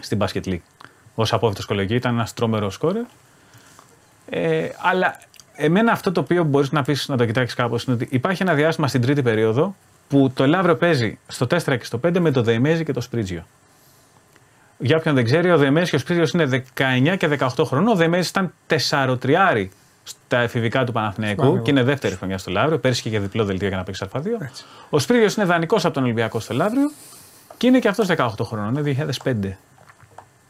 στην 0.00 0.18
Basket 0.20 0.44
League. 0.44 0.60
Ω 1.14 1.22
απόφυτος 1.30 1.64
κολεγί 1.64 1.94
ήταν 1.94 2.14
ένας 2.14 2.34
τρόμερο 2.34 2.70
σκόρερ. 2.70 3.04
Ε, 4.30 4.68
αλλά 4.76 5.20
εμένα 5.54 5.92
αυτό 5.92 6.12
το 6.12 6.20
οποίο 6.20 6.44
μπορείς 6.44 6.72
να 6.72 6.82
πεις 6.82 7.08
να 7.08 7.16
το 7.16 7.24
κοιτάξεις 7.24 7.54
κάπως 7.54 7.84
είναι 7.84 7.94
ότι 7.94 8.08
υπάρχει 8.10 8.42
ένα 8.42 8.54
διάστημα 8.54 8.88
στην 8.88 9.00
τρίτη 9.00 9.22
περίοδο 9.22 9.76
που 10.08 10.30
το 10.34 10.46
Λαύριο 10.46 10.76
παίζει 10.76 11.18
στο 11.26 11.46
4 11.50 11.78
και 11.78 11.84
στο 11.84 12.00
5 12.06 12.18
με 12.20 12.30
το 12.30 12.42
Δεϊμέζι 12.42 12.84
και 12.84 12.92
το 12.92 13.00
Σπρίτζιο. 13.00 13.44
Για 14.78 14.96
όποιον 14.96 15.14
δεν 15.14 15.24
ξέρει, 15.24 15.50
ο 15.50 15.58
Δεϊμέζι 15.58 15.90
και 15.90 15.96
ο 15.96 15.98
Σπρίτζιο 15.98 16.40
είναι 16.42 16.64
19 17.12 17.16
και 17.16 17.28
18 17.40 17.48
χρονών. 17.64 17.88
Ο 17.88 17.94
Δεϊμέζι 17.94 18.28
ήταν 18.28 18.52
4-3 18.90 19.66
στα 20.02 20.38
εφηβικά 20.38 20.84
του 20.84 20.92
Παναθηναϊκού 20.92 21.62
και 21.62 21.70
είναι 21.70 21.82
δεύτερη 21.82 22.14
χρονιά 22.14 22.38
στο 22.38 22.50
Λαύριο. 22.50 22.78
Πέρσι 22.78 23.02
και 23.02 23.08
για 23.08 23.20
διπλό 23.20 23.44
δελτίο 23.44 23.68
για 23.68 23.76
να 23.76 23.82
παίξει 23.82 24.06
Α2. 24.12 24.20
Ο 24.90 24.98
Σπρίτζιο 24.98 25.28
είναι 25.42 25.52
δανεικός 25.52 25.84
από 25.84 25.94
τον 25.94 26.02
Ολυμπιακό 26.02 26.40
στο 26.40 26.54
Λαύριο 26.54 26.90
και 27.56 27.66
είναι 27.66 27.78
και 27.78 27.88
αυτός 27.88 28.06
18 28.16 28.28
χρονών. 28.42 28.76
Είναι 28.76 29.10
2005. 29.24 29.56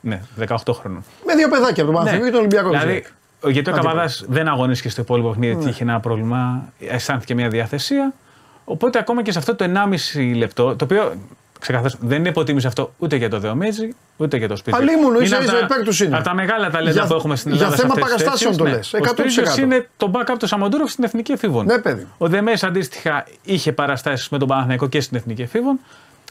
Ναι, 0.01 0.21
18 0.49 0.57
χρονών. 0.73 1.05
Με 1.27 1.35
δύο 1.35 1.49
παιδάκια 1.49 1.83
από 1.83 1.93
τον 1.93 1.95
Παναθηναϊκό 1.95 2.25
και 2.25 2.31
τον 2.31 2.39
Ολυμπιακό. 2.41 2.69
Δηλαδή, 2.71 3.05
ο- 3.41 3.49
γιατί 3.51 3.71
ο 3.71 3.73
Άντε, 3.73 3.83
Καβαδάς 3.83 4.25
δεν 4.29 4.49
αγωνίστηκε 4.49 4.89
στο 4.89 5.01
υπόλοιπο 5.03 5.29
παιχνίδι, 5.29 5.53
γιατί 5.53 5.69
είχε 5.69 5.83
ένα 5.83 6.01
πρόβλημα, 6.01 6.73
αισθάνθηκε 6.79 7.35
μια 7.35 7.49
διαθεσία. 7.49 8.13
Οπότε 8.65 8.99
ακόμα 8.99 9.23
και 9.23 9.33
σε 9.33 9.39
αυτό 9.39 9.55
το 9.55 9.65
1,5 9.65 10.35
λεπτό, 10.37 10.77
το 10.77 10.85
οποίο 10.85 11.15
ξεκαθαρίζω 11.61 11.99
δεν 12.01 12.19
είναι 12.19 12.29
υποτίμηση 12.29 12.67
αυτό 12.67 12.93
ούτε 12.99 13.17
για 13.17 13.29
το 13.31 13.39
Δεομέζη, 13.39 13.95
ούτε 14.17 14.37
για 14.37 14.49
το 14.49 14.57
σπίτι. 14.57 14.77
Αλλήμον, 14.77 15.15
ίσα 15.21 15.35
από 15.37 15.45
ίσα 15.45 15.53
τα- 15.53 15.59
υπέρ 15.65 15.83
τους 15.85 16.01
είναι. 16.01 16.15
Από 16.17 16.25
τα 16.25 16.35
μεγάλα 16.35 16.71
ταλέντα 16.71 16.93
Για- 16.93 17.07
που 17.07 17.15
έχουμε 17.15 17.37
στην 17.37 17.53
για 17.53 17.61
Ελλάδα. 17.65 17.77
σε 17.77 17.83
θέμα 17.89 17.95
αυτές 17.95 18.15
τις 18.15 18.25
παραστάσεων 18.25 18.53
θέσεις, 18.55 18.71
το 18.71 18.77
λες, 18.77 18.93
Ο 18.93 18.97
100%. 18.97 19.31
Σπύριος 19.31 19.57
είναι 19.59 19.89
το 19.97 20.11
backup 20.15 20.35
του 20.39 20.47
Σαμοντούροφ 20.47 20.91
στην 20.91 21.05
Εθνική 21.05 21.33
Εφήβων. 21.33 21.67
Ναι, 21.67 21.79
παιδί. 21.79 22.07
Ο 22.19 22.29
Δεμέζη 22.29 22.67
αντίστοιχα 22.67 23.25
είχε 23.43 23.73
παραστάσεις 23.73 24.29
με 24.29 24.39
τον 24.39 24.49
Παναθηναϊκό 24.49 24.87
και 24.89 25.01
στην 25.01 25.17
Εθνική 25.17 25.43
Εφήβων. 25.43 25.79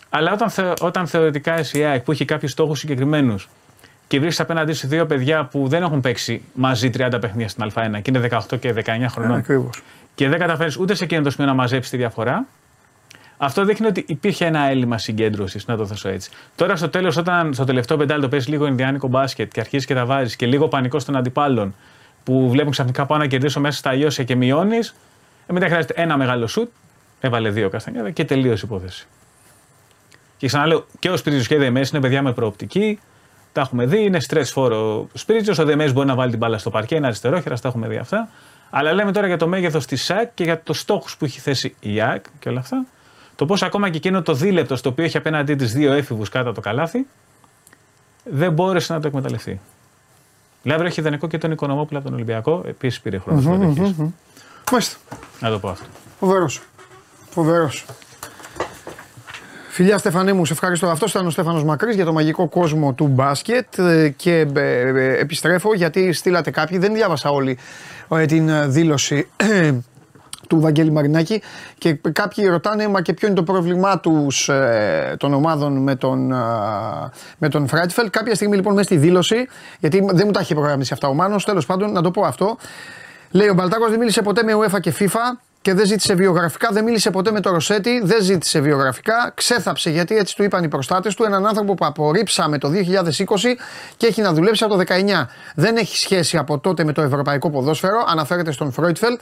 Αλλά 0.10 0.32
όταν, 0.34 0.50
θε, 0.50 0.64
όταν 0.82 1.08
θεωρητικά 1.08 1.58
εσύ, 1.58 1.80
η 1.80 1.84
ΑΕΚ, 1.84 2.04
που 2.04 2.12
έχει 2.12 2.26
κάποιους 2.26 2.52
στόχους 2.52 2.80
συγκεκριμένους 2.80 3.50
και 4.08 4.20
βρίσκει 4.20 4.42
απέναντί 4.42 4.74
σου 4.74 4.88
δύο 4.88 5.06
παιδιά 5.06 5.46
που 5.46 5.68
δεν 5.68 5.82
έχουν 5.84 6.02
παίξει 6.02 6.42
μαζί 6.54 6.90
30 6.90 7.20
παιχνίδια 7.22 7.48
στην 7.50 7.64
Α1 7.64 8.02
και 8.02 8.12
είναι 8.16 8.20
18 8.20 8.58
και 8.60 8.74
19 8.74 9.10
χρονών 9.10 9.38
Ακριβώς. 9.38 9.82
και 10.16 10.30
δεν 10.30 10.40
καταφέρεις 10.40 10.78
ούτε 10.78 10.94
σε 10.96 11.04
εκείνο 11.04 11.22
το 11.22 11.30
σημείο 11.30 11.50
να 11.50 11.56
μαζέψεις 11.56 11.92
τη 11.92 11.98
διαφορά, 11.98 12.46
αυτό 13.38 13.66
δείχνει 13.66 13.88
ότι 13.88 14.06
υπήρχε 14.08 14.46
ένα 14.46 14.60
έλλειμμα 14.60 14.98
συγκέντρωσης, 14.98 15.68
να 15.68 15.78
το 15.78 15.86
θέσω 15.86 16.10
έτσι. 16.10 16.30
Τώρα 16.56 16.76
στο 16.76 16.90
τέλος, 16.90 17.18
όταν 17.18 17.54
στο 17.54 17.64
τελευταίο 17.64 17.98
πεντάλεπτο 17.98 18.30
παίζει 18.30 18.50
λίγο 18.50 18.66
Ινδιάνικο 18.66 19.08
μπάσκετ 19.08 19.52
και 19.52 19.60
αρχίζεις 19.60 19.86
και 19.86 19.94
τα 19.94 20.06
βάζεις 20.06 20.36
και 20.36 20.46
λίγο 20.46 20.68
πανικό 20.68 20.98
των 20.98 21.16
αντιπάλων 21.16 21.76
που 22.24 22.50
βλέπουν 22.50 22.72
ξαφνικά 22.72 23.06
πάω 23.06 23.18
να 23.18 23.28
κερδίσω 23.28 23.60
μέσα 23.60 23.78
στα 23.78 23.94
Ιώσια 23.94 24.24
και 24.24 24.36
μειώνεις, 24.36 24.96
ε, 25.48 25.54
μετά 25.54 25.66
χρειάζεται 25.66 25.94
ένα 25.98 26.18
μεγάλο 26.18 26.48
σουτ, 26.48 26.70
έβαλε 27.20 27.50
δύο 27.50 27.70
καστανιάδα 27.70 28.12
και 28.12 28.26
τελείωσε 28.26 28.66
η 28.66 28.68
υπόθεση. 28.72 29.08
Και 30.38 30.48
ξαναλέω, 30.48 30.86
και 31.00 31.10
ο 31.10 31.18
Σπίριτζο 31.18 31.48
και 31.48 31.56
ο 31.56 31.60
Δεμέ 31.60 31.80
είναι 31.80 32.02
παιδιά 32.02 32.22
με 32.22 32.34
προοπτική. 32.34 33.00
Τα 33.52 33.62
έχουμε 33.62 33.86
δει, 33.86 34.04
είναι 34.04 34.20
στρες 34.20 34.52
φόρο 34.52 35.00
ο 35.00 35.08
Σπίριτζο. 35.14 35.64
Ο 35.64 35.66
Δεμέ 35.66 35.92
μπορεί 35.92 36.08
να 36.08 36.16
βάλει 36.16 36.30
την 36.30 36.40
μπάλα 36.40 36.58
στο 36.58 36.70
παρκέ, 36.70 36.96
είναι 36.96 37.06
αριστερόχερα, 37.06 37.60
τα 37.60 37.68
έχουμε 37.68 37.88
δει 37.88 37.98
αυτά. 37.98 38.30
Αλλά 38.70 38.94
λέμε 38.94 39.12
τώρα 39.12 39.28
για 39.28 39.38
το 39.38 39.48
μέγεθος 39.48 39.86
της 39.86 40.04
ΣΑΚ 40.04 40.34
και 40.34 40.44
για 40.44 40.60
τους 40.60 40.80
στόχους 40.80 41.18
που 41.18 41.26
έχει 41.26 41.40
θέσει 41.40 41.76
η 41.80 41.94
ΙΑΚ 41.94 42.26
και 42.40 42.50
όλα 42.50 42.60
αυτά. 42.60 42.86
Το 43.36 43.46
πώς 43.46 43.64
ακόμα 43.64 43.90
και 43.90 43.98
εκείνο 43.98 44.22
το 44.22 44.34
δίλεπτο 44.34 44.76
στο 44.76 44.90
οποίο 44.90 45.04
έχει 45.04 45.18
απέναντί 45.18 45.56
της 45.56 45.74
δύο 45.74 45.94
έφηβους 45.94 46.30
κάτω 46.30 46.46
από 46.46 46.56
το 46.56 46.62
καλάθι, 46.62 47.06
δεν 48.24 48.54
μπόρεσε 48.54 48.94
να 48.94 49.00
το 49.00 49.08
εκμεταλλευτεί. 49.08 49.60
Λάβρε 50.64 50.88
έχει 50.88 51.00
ιδανικό 51.00 51.28
και 51.28 51.38
τον 51.38 51.52
Οικονομόπουλο 51.52 51.98
από 52.00 52.08
τον 52.08 52.16
Ολυμπιακό. 52.16 52.64
Επίσης 52.68 53.02
πήρε 53.02 53.18
χρόνο 53.18 53.42
συμμετοχής. 53.42 53.96
Μάλιστα. 54.72 54.98
Να 55.40 55.50
το 55.50 55.60
πω 55.60 55.70
αυτό. 55.70 55.86
Φοβερός. 56.20 56.62
Φοβερός. 57.30 57.86
Φιλιά 59.70 59.98
Στεφανέ 59.98 60.34
μου, 60.34 60.46
σε 60.46 60.54
ευχαριστώ. 60.54 60.88
Αυτός 60.88 61.10
ήταν 61.10 61.26
ο 61.26 61.30
Στέφανος 61.30 61.64
Μακρύς 61.64 61.96
για 61.96 62.06
το 62.06 62.14
μαγικό 62.14 62.48
κόσμο 62.48 62.94
του 62.94 63.08
μπάσκετ 63.08 63.80
ε, 63.80 64.10
και 64.10 64.48
ε, 64.56 64.80
ε, 64.80 65.20
επιστρέφω 65.20 65.74
γιατί 65.74 66.14
στείλατε 66.14 66.52
κάποιοι, 66.52 66.78
δεν 66.78 66.94
διάβασα 66.94 67.30
όλοι 67.30 67.58
ε, 68.10 68.26
την 68.26 68.50
ε, 68.50 68.68
δήλωση 68.68 69.28
του 70.48 70.60
Βαγγέλη 70.60 70.92
Μαρινάκη 70.92 71.42
και 71.78 71.94
κάποιοι 71.94 72.48
ρωτάνε 72.48 72.88
μα 72.88 73.02
και 73.02 73.14
ποιο 73.14 73.28
είναι 73.28 73.36
το 73.36 73.44
πρόβλημά 73.44 74.00
τους 74.00 74.50
ε, 74.50 75.16
των 75.20 75.34
ομάδων 75.34 75.78
με 75.78 75.96
τον, 75.96 76.32
ε, 76.32 76.36
με 77.38 77.50
τον 77.50 77.68
Φράιτφελ. 77.68 78.10
Κάποια 78.10 78.36
στιγμή 78.36 78.56
λοιπόν 78.56 78.74
μέσα 78.74 78.86
στη 78.86 78.98
δήλωση, 78.98 79.48
γιατί 79.80 80.06
δεν 80.14 80.22
μου 80.26 80.32
τα 80.32 80.40
έχει 80.40 80.54
προγραμμίσει 80.54 80.94
αυτά 80.94 81.08
ο 81.08 81.14
Μάνος, 81.14 81.46
τέλος 81.46 81.66
πάντων 81.66 81.92
να 81.92 82.02
το 82.02 82.12
πω 82.12 82.22
αυτό, 82.22 82.58
λέει 83.32 83.48
ο 83.48 83.54
Μπαλτάκος 83.54 83.90
δεν 83.90 84.00
μίλησε 84.00 84.22
ποτέ 84.22 84.44
με 84.44 84.54
UEFA 84.56 84.80
και 84.80 84.94
FIFA 85.00 85.38
και 85.66 85.74
δεν 85.74 85.86
ζήτησε 85.86 86.14
βιογραφικά, 86.14 86.70
δεν 86.72 86.84
μίλησε 86.84 87.10
ποτέ 87.10 87.32
με 87.32 87.40
το 87.40 87.50
Ροσέτη, 87.50 88.02
δεν 88.04 88.22
ζήτησε 88.22 88.60
βιογραφικά, 88.60 89.32
ξέθαψε 89.34 89.90
γιατί 89.90 90.18
έτσι 90.18 90.36
του 90.36 90.44
είπαν 90.44 90.64
οι 90.64 90.68
προστάτες 90.68 91.16
του. 91.16 91.24
Έναν 91.24 91.48
άνθρωπο 91.48 91.74
που 91.74 91.86
απορρίψαμε 91.86 92.58
το 92.58 92.70
2020 92.70 92.74
και 93.98 94.08
έχει 94.08 94.22
να 94.22 94.34
δουλέψει 94.34 94.64
από 94.64 94.76
το 94.76 94.84
19. 94.88 95.28
Δεν 95.56 95.78
έχει 95.78 95.98
σχέση 95.98 96.38
από 96.38 96.60
τότε 96.60 96.84
με 96.84 96.92
το 96.94 97.02
ευρωπαϊκό 97.02 97.50
ποδόσφαιρο, 97.50 98.06
αναφέρεται 98.08 98.52
στον 98.52 98.72
Φρόιτφελτ 98.72 99.20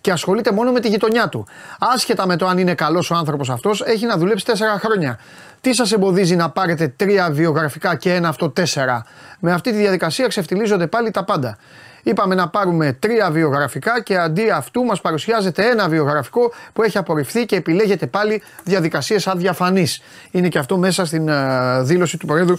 και 0.00 0.10
ασχολείται 0.10 0.52
μόνο 0.52 0.72
με 0.72 0.80
τη 0.80 0.88
γειτονιά 0.88 1.28
του. 1.28 1.46
Άσχετα 1.78 2.26
με 2.26 2.36
το 2.36 2.46
αν 2.46 2.58
είναι 2.58 2.74
καλός 2.74 3.10
ο 3.10 3.14
άνθρωπος 3.14 3.50
αυτός, 3.50 3.82
έχει 3.86 4.06
να 4.06 4.16
δουλέψει 4.16 4.44
4 4.48 4.54
χρόνια. 4.78 5.18
Τι 5.60 5.74
σας 5.74 5.92
εμποδίζει 5.92 6.36
να 6.36 6.50
πάρετε 6.50 6.88
τρία 6.96 7.30
βιογραφικά 7.30 7.96
και 7.96 8.14
ένα 8.14 8.28
αυτό 8.28 8.50
τέσσερα; 8.50 9.06
Με 9.40 9.52
αυτή 9.52 9.70
τη 9.70 9.76
διαδικασία 9.76 10.26
ξεφτιλίζονται 10.26 10.86
πάλι 10.86 11.10
τα 11.10 11.24
πάντα. 11.24 11.58
Είπαμε 12.02 12.34
να 12.34 12.48
πάρουμε 12.48 12.92
τρία 12.92 13.30
βιογραφικά 13.30 14.02
και 14.02 14.16
αντί 14.16 14.50
αυτού 14.50 14.84
μας 14.84 15.00
παρουσιάζεται 15.00 15.68
ένα 15.70 15.88
βιογραφικό 15.88 16.52
που 16.72 16.82
έχει 16.82 16.98
απορριφθεί 16.98 17.46
και 17.46 17.56
επιλέγεται 17.56 18.06
πάλι 18.06 18.42
διαδικασίες 18.64 19.26
αδιαφανείς. 19.26 20.02
Είναι 20.30 20.48
και 20.48 20.58
αυτό 20.58 20.76
μέσα 20.76 21.04
στην 21.04 21.28
ε, 21.28 21.82
δήλωση 21.82 22.16
του 22.16 22.26
Προέδρου 22.26 22.56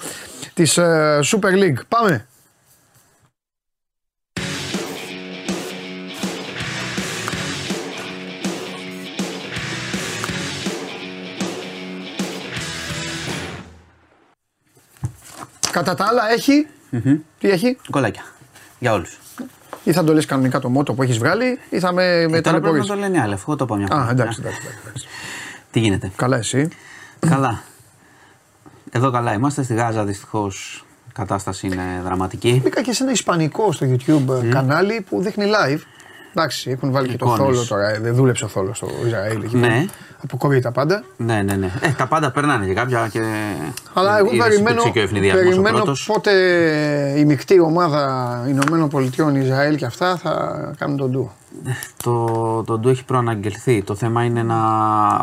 της 0.53 0.77
ε, 0.77 1.19
Super 1.23 1.53
League. 1.53 1.81
Πάμε. 1.87 2.25
Κατά 15.71 15.95
τα 15.95 16.05
άλλα 16.05 16.31
έχει, 16.31 16.67
τι 17.39 17.49
έχει, 17.49 17.77
Κολάκια. 17.89 18.23
Για 18.79 18.93
όλους. 18.93 19.19
Ή 19.83 19.91
θα 19.91 20.03
το 20.03 20.13
λες 20.13 20.25
κανονικά 20.25 20.59
το 20.59 20.69
μότο 20.69 20.93
που 20.93 21.03
έχεις 21.03 21.17
βγάλει 21.17 21.59
ή 21.69 21.79
θα 21.79 21.91
με, 21.93 22.01
με 22.03 22.07
Ε, 22.07 22.17
τώρα 22.17 22.27
πρέπει 22.27 22.41
να 22.41 22.41
ταλαιπωρείς. 22.51 22.85
το 22.87 22.95
λένε 22.95 23.17
οι 23.17 23.19
άλλοι, 23.19 23.33
αφού 23.33 23.43
εγώ 23.47 23.55
το 23.55 23.63
είπα 23.63 23.75
μια 23.75 23.87
φορά. 23.87 24.01
Α, 24.01 24.09
εντάξει, 24.09 24.39
εντάξει, 24.41 24.59
εντάξει. 24.85 25.07
Τι 25.71 25.79
γίνεται; 25.79 26.11
Καλά 26.15 26.37
εσύ. 26.37 26.67
καλά. 27.19 27.61
Εδώ 28.91 29.11
καλά 29.11 29.33
είμαστε. 29.33 29.63
Στη 29.63 29.73
Γάζα 29.73 30.03
δυστυχώς 30.05 30.85
η 31.09 31.11
κατάσταση 31.13 31.67
είναι 31.67 32.01
δραματική. 32.03 32.59
Μπήκα 32.63 32.81
και 32.81 32.93
σε 32.93 33.03
ένα 33.03 33.11
ισπανικό 33.11 33.71
στο 33.71 33.87
YouTube 33.89 34.49
κανάλι 34.49 35.05
που 35.09 35.21
δείχνει 35.21 35.45
live 35.47 35.79
Εντάξει, 36.35 36.71
έχουν 36.71 36.91
βάλει 36.91 37.07
και 37.07 37.17
το 37.17 37.25
Εικόνες. 37.25 37.55
θόλο 37.55 37.65
τώρα. 37.67 37.89
ε, 37.89 37.99
Δεν 37.99 38.13
δούλεψε 38.15 38.45
ο 38.45 38.47
θόλος 38.47 38.77
στο 38.77 38.87
Ισραήλ. 39.05 39.41
εκεί. 39.43 39.57
Ναι. 39.57 39.85
Αποκόβει 40.23 40.59
τα 40.59 40.71
πάντα. 40.71 41.03
Ναι, 41.17 41.41
ναι, 41.41 41.53
ναι. 41.55 41.71
Ε, 41.81 41.89
τα 41.97 42.07
πάντα 42.07 42.31
περνάνε 42.31 42.65
και 42.65 42.73
κάποια 42.73 43.07
και. 43.11 43.19
Αλλά 43.93 44.17
εγώ 44.17 44.27
είδες, 44.33 44.47
περιμένω, 44.47 44.69
υπήρξε 44.69 44.89
και 44.89 44.99
ο 44.99 45.01
ευνηδιασμός 45.01 45.43
ο 45.43 45.47
περιμένω 45.49 45.75
πρώτος. 45.77 46.05
πότε 46.13 46.31
η 47.17 47.25
μεικτή 47.25 47.59
ομάδα 47.59 48.43
Ηνωμένων 48.47 48.89
Πολιτειών, 48.89 49.35
Ισραήλ 49.35 49.75
και 49.75 49.85
αυτά 49.85 50.17
θα 50.17 50.73
κάνουν 50.77 50.97
τον 50.97 51.11
ντου. 51.11 51.31
Το, 52.03 52.63
το 52.65 52.77
ντου 52.77 52.89
έχει 52.89 53.05
προαναγγελθεί. 53.05 53.83
Το 53.83 53.95
θέμα 53.95 54.23
είναι 54.23 54.43
να, 54.43 54.57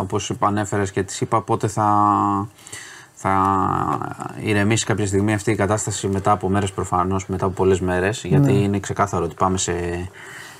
όπως 0.01 0.33
ανέφερες 0.41 0.91
και 0.91 1.03
της 1.03 1.21
είπα, 1.21 1.41
πότε 1.43 1.69
θα, 1.69 1.87
θα 3.15 3.33
ηρεμήσει 4.43 4.85
κάποια 4.85 5.07
στιγμή 5.07 5.35
αυτή 5.35 5.51
η 5.51 5.55
κατάσταση 5.55 6.07
μετά 6.09 6.31
από 6.31 6.49
μέρες 6.49 6.73
προφανώς, 6.73 7.27
μετά 7.27 7.45
από 7.45 7.55
πολλές 7.55 7.81
μέρες, 7.81 8.25
γιατί 8.25 8.53
είναι 8.63 8.79
ξεκάθαρο 8.81 9.25
ότι 9.25 9.35
πάμε 9.35 9.59
σε, 9.59 9.73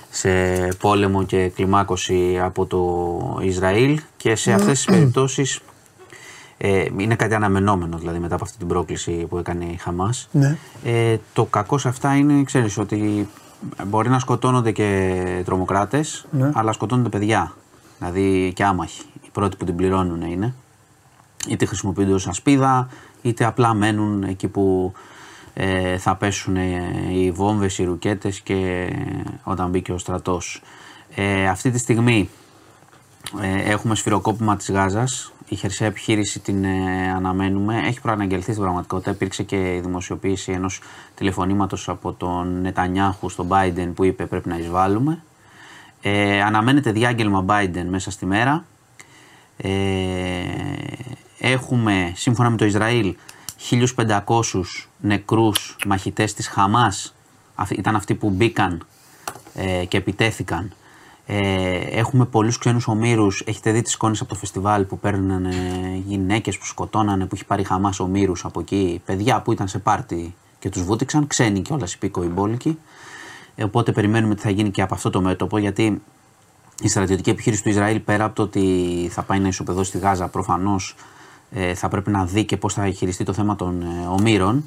σε 0.09 0.29
πόλεμο 0.79 1.23
και 1.23 1.47
κλιμάκωση 1.49 2.39
από 2.41 2.65
το 2.65 3.39
Ισραήλ 3.41 3.99
και 4.17 4.35
σε 4.35 4.51
αυτές 4.53 4.77
τις 4.77 4.85
περιπτώσεις 4.85 5.59
ε, 6.57 6.85
είναι 6.97 7.15
κάτι 7.15 7.33
αναμενόμενο 7.33 7.97
δηλαδή 7.97 8.19
μετά 8.19 8.35
από 8.35 8.43
αυτή 8.43 8.57
την 8.57 8.67
πρόκληση 8.67 9.11
που 9.11 9.37
έκανε 9.37 9.65
η 9.65 9.77
Χαμάς. 9.77 10.27
Ναι. 10.31 10.57
Ε, 10.83 11.17
το 11.33 11.45
κακό 11.45 11.77
σε 11.77 11.87
αυτά 11.87 12.15
είναι, 12.15 12.43
ξέρεις, 12.43 12.77
ότι 12.77 13.29
μπορεί 13.87 14.09
να 14.09 14.19
σκοτώνονται 14.19 14.71
και 14.71 15.41
τρομοκράτες, 15.45 16.25
Ναι. 16.31 16.51
αλλά 16.53 16.71
σκοτώνονται 16.71 17.09
παιδιά. 17.09 17.53
Δηλαδή 17.97 18.51
και 18.55 18.63
άμαχοι. 18.63 19.01
Οι 19.21 19.29
πρώτοι 19.31 19.57
που 19.57 19.65
την 19.65 19.75
πληρώνουν 19.75 20.21
είναι. 20.21 20.53
Είτε 21.47 21.65
χρησιμοποιούνται 21.65 22.13
ως 22.13 22.27
ασπίδα, 22.27 22.87
είτε 23.21 23.45
απλά 23.45 23.73
μένουν 23.73 24.23
εκεί 24.23 24.47
που 24.47 24.93
ε, 24.95 25.08
θα 25.97 26.15
πέσουν 26.15 26.55
ε, 26.55 26.81
οι 27.11 27.31
βόμβες, 27.31 27.77
οι 27.77 27.83
ρουκέτες 27.83 28.39
και 28.39 28.89
όταν 29.43 29.69
μπήκε 29.69 29.91
ο 29.91 29.97
στρατός. 29.97 30.61
Ε, 31.15 31.47
αυτή 31.47 31.71
τη 31.71 31.77
στιγμή 31.77 32.29
ε, 33.41 33.71
έχουμε 33.71 33.95
σφυροκόπημα 33.95 34.55
της 34.55 34.71
Γάζας. 34.71 35.33
Η 35.49 35.55
χερσαία 35.55 35.87
επιχείρηση 35.87 36.39
την 36.39 36.63
ε, 36.63 37.11
αναμένουμε. 37.11 37.81
Έχει 37.87 38.01
προαναγγελθεί 38.01 38.51
στην 38.51 38.61
πραγματικότητα. 38.61 39.11
Υπήρξε 39.11 39.43
και 39.43 39.75
η 39.75 39.79
δημοσιοποίηση 39.79 40.51
ενός 40.51 40.81
τηλεφωνήματος 41.15 41.89
από 41.89 42.13
τον 42.13 42.61
Νετανιάχου 42.61 43.29
στον 43.29 43.47
Biden 43.49 43.91
που 43.95 44.03
είπε 44.03 44.25
πρέπει 44.25 44.49
να 44.49 44.57
εισβάλλουμε. 44.57 45.23
Ε, 46.01 46.41
αναμένεται 46.41 46.91
διάγγελμα 46.91 47.45
Biden 47.47 47.85
μέσα 47.89 48.11
στη 48.11 48.25
μέρα. 48.25 48.65
Ε, 49.57 49.69
έχουμε, 51.39 52.11
σύμφωνα 52.15 52.49
με 52.49 52.57
το 52.57 52.65
Ισραήλ, 52.65 53.15
1.500 53.59 54.87
νεκρούς 54.99 55.75
μαχητές 55.85 56.33
της 56.33 56.47
Χαμάς. 56.47 57.15
Αυτοί- 57.55 57.77
Ήταν 57.77 57.95
αυτοί 57.95 58.15
που 58.15 58.29
μπήκαν 58.29 58.85
ε, 59.53 59.85
και 59.85 59.97
επιτέθηκαν. 59.97 60.71
Ε, 61.25 61.75
έχουμε 61.77 62.25
πολλούς 62.25 62.57
ξένους 62.57 62.87
ομήρους. 62.87 63.43
Έχετε 63.45 63.71
δει 63.71 63.81
τις 63.81 63.93
εικόνες 63.93 64.21
από 64.21 64.29
το 64.29 64.35
φεστιβάλ 64.35 64.83
που 64.85 64.99
παίρνουν 64.99 65.45
ε, 65.45 65.51
γυναίκες 66.05 66.57
που 66.57 66.65
σκοτώνανε, 66.65 67.25
που 67.25 67.35
έχει 67.35 67.45
πάρει 67.45 67.63
Χαμάς 67.63 67.99
ομήρους 67.99 68.45
από 68.45 68.59
εκεί. 68.59 69.01
Παιδιά 69.05 69.41
που 69.41 69.51
ήταν 69.51 69.67
σε 69.67 69.79
πάρτι 69.79 70.35
και 70.59 70.69
τους 70.69 70.83
βούτυξαν. 70.83 71.27
Ξένοι 71.27 71.61
κιόλας 71.61 71.93
υπήκοοι 71.93 72.27
μπόλικοι. 72.27 72.79
Ε, 73.55 73.63
οπότε 73.63 73.91
περιμένουμε 73.91 74.35
τι 74.35 74.41
θα 74.41 74.49
γίνει 74.49 74.71
και 74.71 74.81
από 74.81 74.93
αυτό 74.93 75.09
το 75.09 75.21
μέτωπο 75.21 75.57
γιατί 75.57 76.01
η 76.81 76.87
στρατιωτική 76.87 77.29
επιχείρηση 77.29 77.63
του 77.63 77.69
Ισραήλ 77.69 77.99
πέρα 77.99 78.23
από 78.23 78.35
το 78.35 78.41
ότι 78.41 79.07
θα 79.11 79.21
πάει 79.23 79.39
να 79.39 79.47
ισοπεδώσει 79.47 79.91
τη 79.91 79.97
Γάζα 79.97 80.27
προφανώς 80.27 80.95
ε, 81.51 81.73
θα 81.73 81.87
πρέπει 81.87 82.09
να 82.11 82.25
δει 82.25 82.45
και 82.45 82.57
πώς 82.57 82.73
θα 82.73 82.89
χειριστεί 82.89 83.23
το 83.23 83.33
θέμα 83.33 83.55
των 83.55 83.81
ε, 83.81 84.07
ομήρων. 84.09 84.65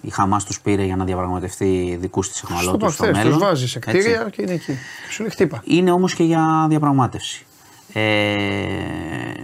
Η 0.00 0.10
Χαμάς 0.10 0.44
τους 0.44 0.60
πήρε 0.60 0.84
για 0.84 0.96
να 0.96 1.04
διαπραγματευτεί 1.04 1.96
δικούς 2.00 2.28
της 2.28 2.38
Στο 2.38 2.46
εχμαλώτους 2.50 2.94
στο 2.94 3.04
παχθές, 3.04 3.22
μέλλον. 3.24 3.38
τους 3.38 3.48
βάζει 3.48 3.68
σε 3.68 3.78
Έτσι. 3.78 3.98
κτίρια 3.98 4.28
και 4.30 4.42
είναι 4.42 4.52
εκεί. 4.52 4.64
Και 4.72 5.12
Σου 5.12 5.20
λέει 5.22 5.30
χτύπα. 5.30 5.62
Είναι 5.64 5.90
όμως 5.90 6.14
και 6.14 6.22
για 6.22 6.66
διαπραγμάτευση. 6.68 7.46
Ε, 7.92 8.68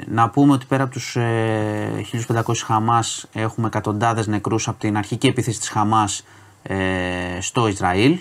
να 0.07 0.29
πούμε 0.31 0.53
ότι 0.53 0.67
πέρα 0.67 0.83
από 0.83 0.93
τους 0.93 1.17
ε, 1.17 2.07
1500 2.35 2.43
Χαμάς 2.65 3.27
έχουμε 3.33 3.67
εκατοντάδες 3.67 4.27
νεκρούς 4.27 4.69
από 4.69 4.81
την 4.81 4.97
αρχική 4.97 5.27
επίθεση 5.27 5.59
της 5.59 5.69
Χαμάς 5.69 6.25
ε, 6.63 6.77
στο 7.41 7.69
Ισραήλ. 7.69 8.21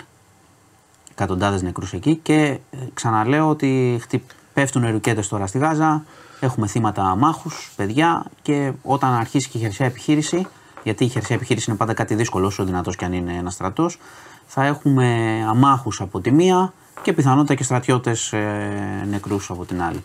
Εκατοντάδες 1.10 1.62
νεκρούς 1.62 1.92
εκεί 1.92 2.16
και 2.22 2.34
ε, 2.70 2.76
ξαναλέω 2.94 3.48
ότι 3.48 3.98
χτυ- 4.00 4.30
πέφτουν 4.54 4.90
ρουκέτες 4.90 5.28
τώρα 5.28 5.46
στη 5.46 5.58
Γάζα, 5.58 6.04
έχουμε 6.40 6.66
θύματα 6.66 7.02
μάχους, 7.16 7.72
παιδιά 7.76 8.24
και 8.42 8.72
όταν 8.82 9.12
αρχίσει 9.12 9.48
και 9.48 9.58
η 9.58 9.60
χερσαία 9.60 9.86
επιχείρηση, 9.86 10.46
γιατί 10.82 11.04
η 11.04 11.08
χερσαία 11.08 11.36
επιχείρηση 11.36 11.70
είναι 11.70 11.78
πάντα 11.78 11.94
κάτι 11.94 12.14
δύσκολο 12.14 12.46
όσο 12.46 12.64
δυνατός 12.64 12.96
και 12.96 13.04
αν 13.04 13.12
είναι 13.12 13.32
ένας 13.32 13.52
στρατός, 13.54 13.98
θα 14.46 14.64
έχουμε 14.64 15.38
αμάχους 15.48 16.00
από 16.00 16.20
τη 16.20 16.30
μία 16.30 16.72
και 17.02 17.12
πιθανότητα 17.12 17.54
και 17.54 17.62
στρατιώτες 17.62 18.32
ε, 18.32 19.06
νεκρούς 19.10 19.50
από 19.50 19.64
την 19.64 19.82
άλλη. 19.82 20.02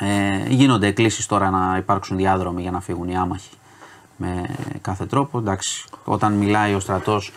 Ε, 0.00 0.48
γίνονται 0.48 0.86
εκκλήσεις 0.86 1.26
τώρα 1.26 1.50
να 1.50 1.76
υπάρξουν 1.76 2.16
διάδρομοι 2.16 2.62
για 2.62 2.70
να 2.70 2.80
φύγουν 2.80 3.08
οι 3.08 3.16
άμαχοι 3.16 3.50
με 4.16 4.56
κάθε 4.80 5.06
τρόπο. 5.06 5.38
Εντάξει, 5.38 5.84
όταν 6.04 6.32
μιλάει 6.32 6.74
ο 6.74 6.80
στρατός 6.80 7.32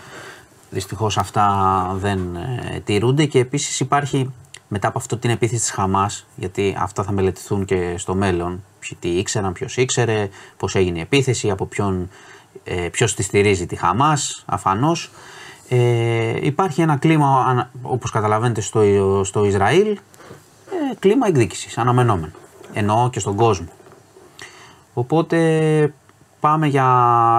δυστυχώς 0.69 1.17
αυτά 1.17 1.47
δεν 1.95 2.35
ε, 2.35 2.79
τηρούνται 2.79 3.25
και 3.25 3.39
επίσης 3.39 3.79
υπάρχει 3.79 4.31
μετά 4.71 4.87
από 4.87 4.97
αυτό 4.97 5.17
την 5.17 5.29
επίθεση 5.29 5.61
της 5.61 5.71
Χαμάς, 5.71 6.25
γιατί 6.35 6.75
αυτά 6.79 7.03
θα 7.03 7.11
μελετηθούν 7.11 7.65
και 7.65 7.93
στο 7.97 8.15
μέλλον, 8.15 8.63
ποιοι 8.79 8.97
τι 9.01 9.09
ήξεραν, 9.09 9.53
ποιος 9.53 9.77
ήξερε, 9.77 10.29
πώς 10.57 10.75
έγινε 10.75 10.97
η 10.97 11.01
επίθεση, 11.01 11.49
από 11.49 11.65
ποιον, 11.65 12.09
ε, 12.63 12.87
ποιος 12.91 13.15
τη 13.15 13.23
στηρίζει 13.23 13.65
τη 13.65 13.75
Χαμάς, 13.75 14.43
αφανώς. 14.45 15.11
Ε, 15.69 16.45
υπάρχει 16.45 16.81
ένα 16.81 16.95
κλίμα, 16.97 17.45
ανα- 17.47 17.69
όπως 17.81 18.11
καταλαβαίνετε 18.11 18.61
στο, 18.61 18.81
στο 19.23 19.45
Ισραήλ, 19.45 19.87
ε, 19.87 20.95
κλίμα 20.99 21.27
εκδίκησης, 21.27 21.77
αναμενόμενο. 21.77 22.31
Εννοώ 22.73 23.09
και 23.09 23.19
στον 23.19 23.35
κόσμο. 23.35 23.67
Οπότε 24.93 25.93
πάμε 26.39 26.67
για 26.67 26.85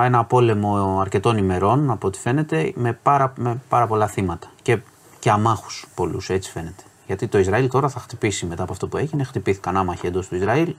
ένα 0.05 0.25
πόλεμο 0.25 0.99
αρκετών 1.01 1.37
ημερών, 1.37 1.91
από 1.91 2.07
ό,τι 2.07 2.19
φαίνεται, 2.19 2.73
με 2.75 2.93
πάρα, 2.93 3.33
με 3.37 3.61
πάρα 3.69 3.87
πολλά 3.87 4.07
θύματα. 4.07 4.51
Και, 4.63 4.79
και 5.19 5.31
αμάχους 5.31 5.87
πολλούς, 5.95 6.31
έτσι 6.31 6.51
φαίνεται. 6.51 6.83
Γιατί 7.11 7.29
το 7.29 7.39
Ισραήλ 7.39 7.69
τώρα 7.69 7.89
θα 7.89 8.01
χτυπήσει 8.01 8.47
μετά 8.47 8.63
από 8.63 8.73
αυτό 8.73 8.89
που 8.89 8.97
έγινε, 8.97 9.25
χτυπήθηκαν 9.25 9.77
άμαχοι 9.77 10.07
εντός 10.07 10.29
του 10.29 10.35
Ισραήλ, 10.35 10.75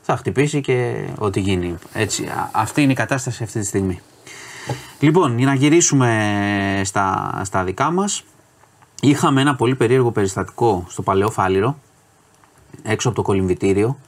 θα 0.00 0.16
χτυπήσει 0.16 0.60
και 0.60 1.08
ό,τι 1.18 1.40
γίνει. 1.40 1.74
Έτσι, 1.92 2.24
α- 2.24 2.50
αυτή 2.52 2.82
είναι 2.82 2.92
η 2.92 2.94
κατάσταση 2.94 3.42
αυτή 3.42 3.60
τη 3.60 3.66
στιγμή. 3.66 4.00
Λοιπόν, 5.00 5.38
για 5.38 5.46
να 5.46 5.54
γυρίσουμε 5.54 6.80
στα, 6.84 7.40
στα 7.44 7.64
δικά 7.64 7.90
μας, 7.90 8.24
είχαμε 9.00 9.40
ένα 9.40 9.54
πολύ 9.56 9.74
περίεργο 9.74 10.10
περιστατικό 10.10 10.84
στο 10.88 11.02
Παλαιό 11.02 11.30
Φάληρο, 11.30 11.78
έξω 12.82 13.08
από 13.08 13.16
το 13.16 13.22
κολυμβητήριο, 13.22 13.98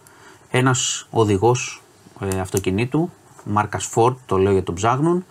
ένας 0.51 1.07
οδηγός 1.11 1.83
ε, 2.21 2.41
αυτοκινήτου, 2.41 3.11
μάρκας 3.45 3.91
Ford, 3.95 4.15
το 4.27 4.37
λέω 4.37 4.53
για 4.53 4.63
τον 4.63 4.75
ψάχνουν, 4.75 5.25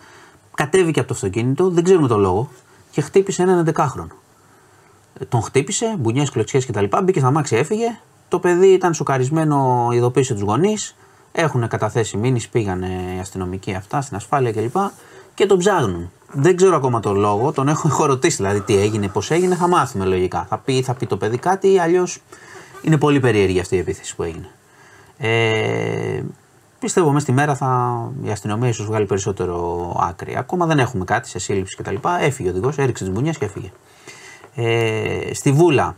κατέβηκε 0.54 0.98
από 0.98 1.08
το 1.08 1.14
αυτοκίνητο, 1.14 1.70
δεν 1.70 1.84
ξέρουμε 1.84 2.08
τον 2.08 2.20
λόγο, 2.20 2.50
και 2.90 3.00
χτύπησε 3.00 3.42
έναν 3.42 3.72
11χρονο. 3.74 4.25
Ε, 5.18 5.24
Τον 5.24 5.42
χτύπησε, 5.42 5.94
μπουνιές, 5.98 6.30
κλωτσιές 6.30 6.66
κτλ. 6.66 6.84
Μπήκε 7.02 7.18
στα 7.18 7.30
μάξι, 7.30 7.56
έφυγε. 7.56 7.98
Το 8.28 8.38
παιδί 8.38 8.66
ήταν 8.66 8.94
σοκαρισμένο, 8.94 9.88
ειδοποίησε 9.92 10.32
τους 10.32 10.42
γονείς. 10.42 10.96
Έχουν 11.32 11.68
καταθέσει 11.68 12.16
μήνυση, 12.16 12.50
πήγανε 12.50 13.14
οι 13.16 13.20
αστυνομικοί 13.20 13.74
αυτά 13.74 14.00
στην 14.00 14.16
ασφάλεια 14.16 14.52
κλπ. 14.52 14.76
Και 15.34 15.46
τον 15.46 15.58
ψάχνουν. 15.58 16.10
Δεν 16.32 16.56
ξέρω 16.56 16.76
ακόμα 16.76 17.00
τον 17.00 17.16
λόγο, 17.16 17.52
τον 17.52 17.68
έχω, 17.68 17.88
έχω 17.92 18.06
ρωτήσει 18.06 18.36
δηλαδή 18.36 18.60
τι 18.60 18.76
έγινε, 18.76 19.08
πώς 19.08 19.30
έγινε, 19.30 19.54
θα 19.54 19.68
μάθουμε 19.68 20.04
λογικά. 20.04 20.46
Θα 20.48 20.58
πει, 20.58 20.82
θα 20.82 20.94
πει 20.94 21.06
το 21.06 21.16
παιδί 21.16 21.38
κάτι 21.38 21.72
ή 21.72 21.78
αλλιώς 21.78 22.22
είναι 22.82 22.98
πολύ 22.98 23.20
περίεργη 23.20 23.60
αυτή 23.60 23.76
η 23.76 23.78
επίθεση 23.78 24.16
που 24.16 24.22
έγινε. 24.22 24.48
Ε, 25.18 26.22
πιστεύω 26.78 27.08
μέσα 27.08 27.20
στη 27.20 27.32
μέρα 27.32 27.54
θα, 27.54 28.00
η 28.22 28.30
αστυνομία 28.30 28.68
ίσως 28.68 28.86
βγάλει 28.86 29.06
περισσότερο 29.06 29.96
άκρη. 30.08 30.36
Ακόμα 30.36 30.66
δεν 30.66 30.78
έχουμε 30.78 31.04
κάτι 31.04 31.28
σε 31.28 31.38
σύλληψη 31.38 31.76
κτλ. 31.76 31.94
Έφυγε 32.20 32.48
ο 32.48 32.52
οδηγός, 32.52 32.78
έριξε 32.78 33.04
τις 33.04 33.12
μπουνιές 33.12 33.38
και 33.38 33.44
έφυγε. 33.44 33.70
Ε, 34.58 35.34
στη 35.34 35.52
Βούλα 35.52 35.96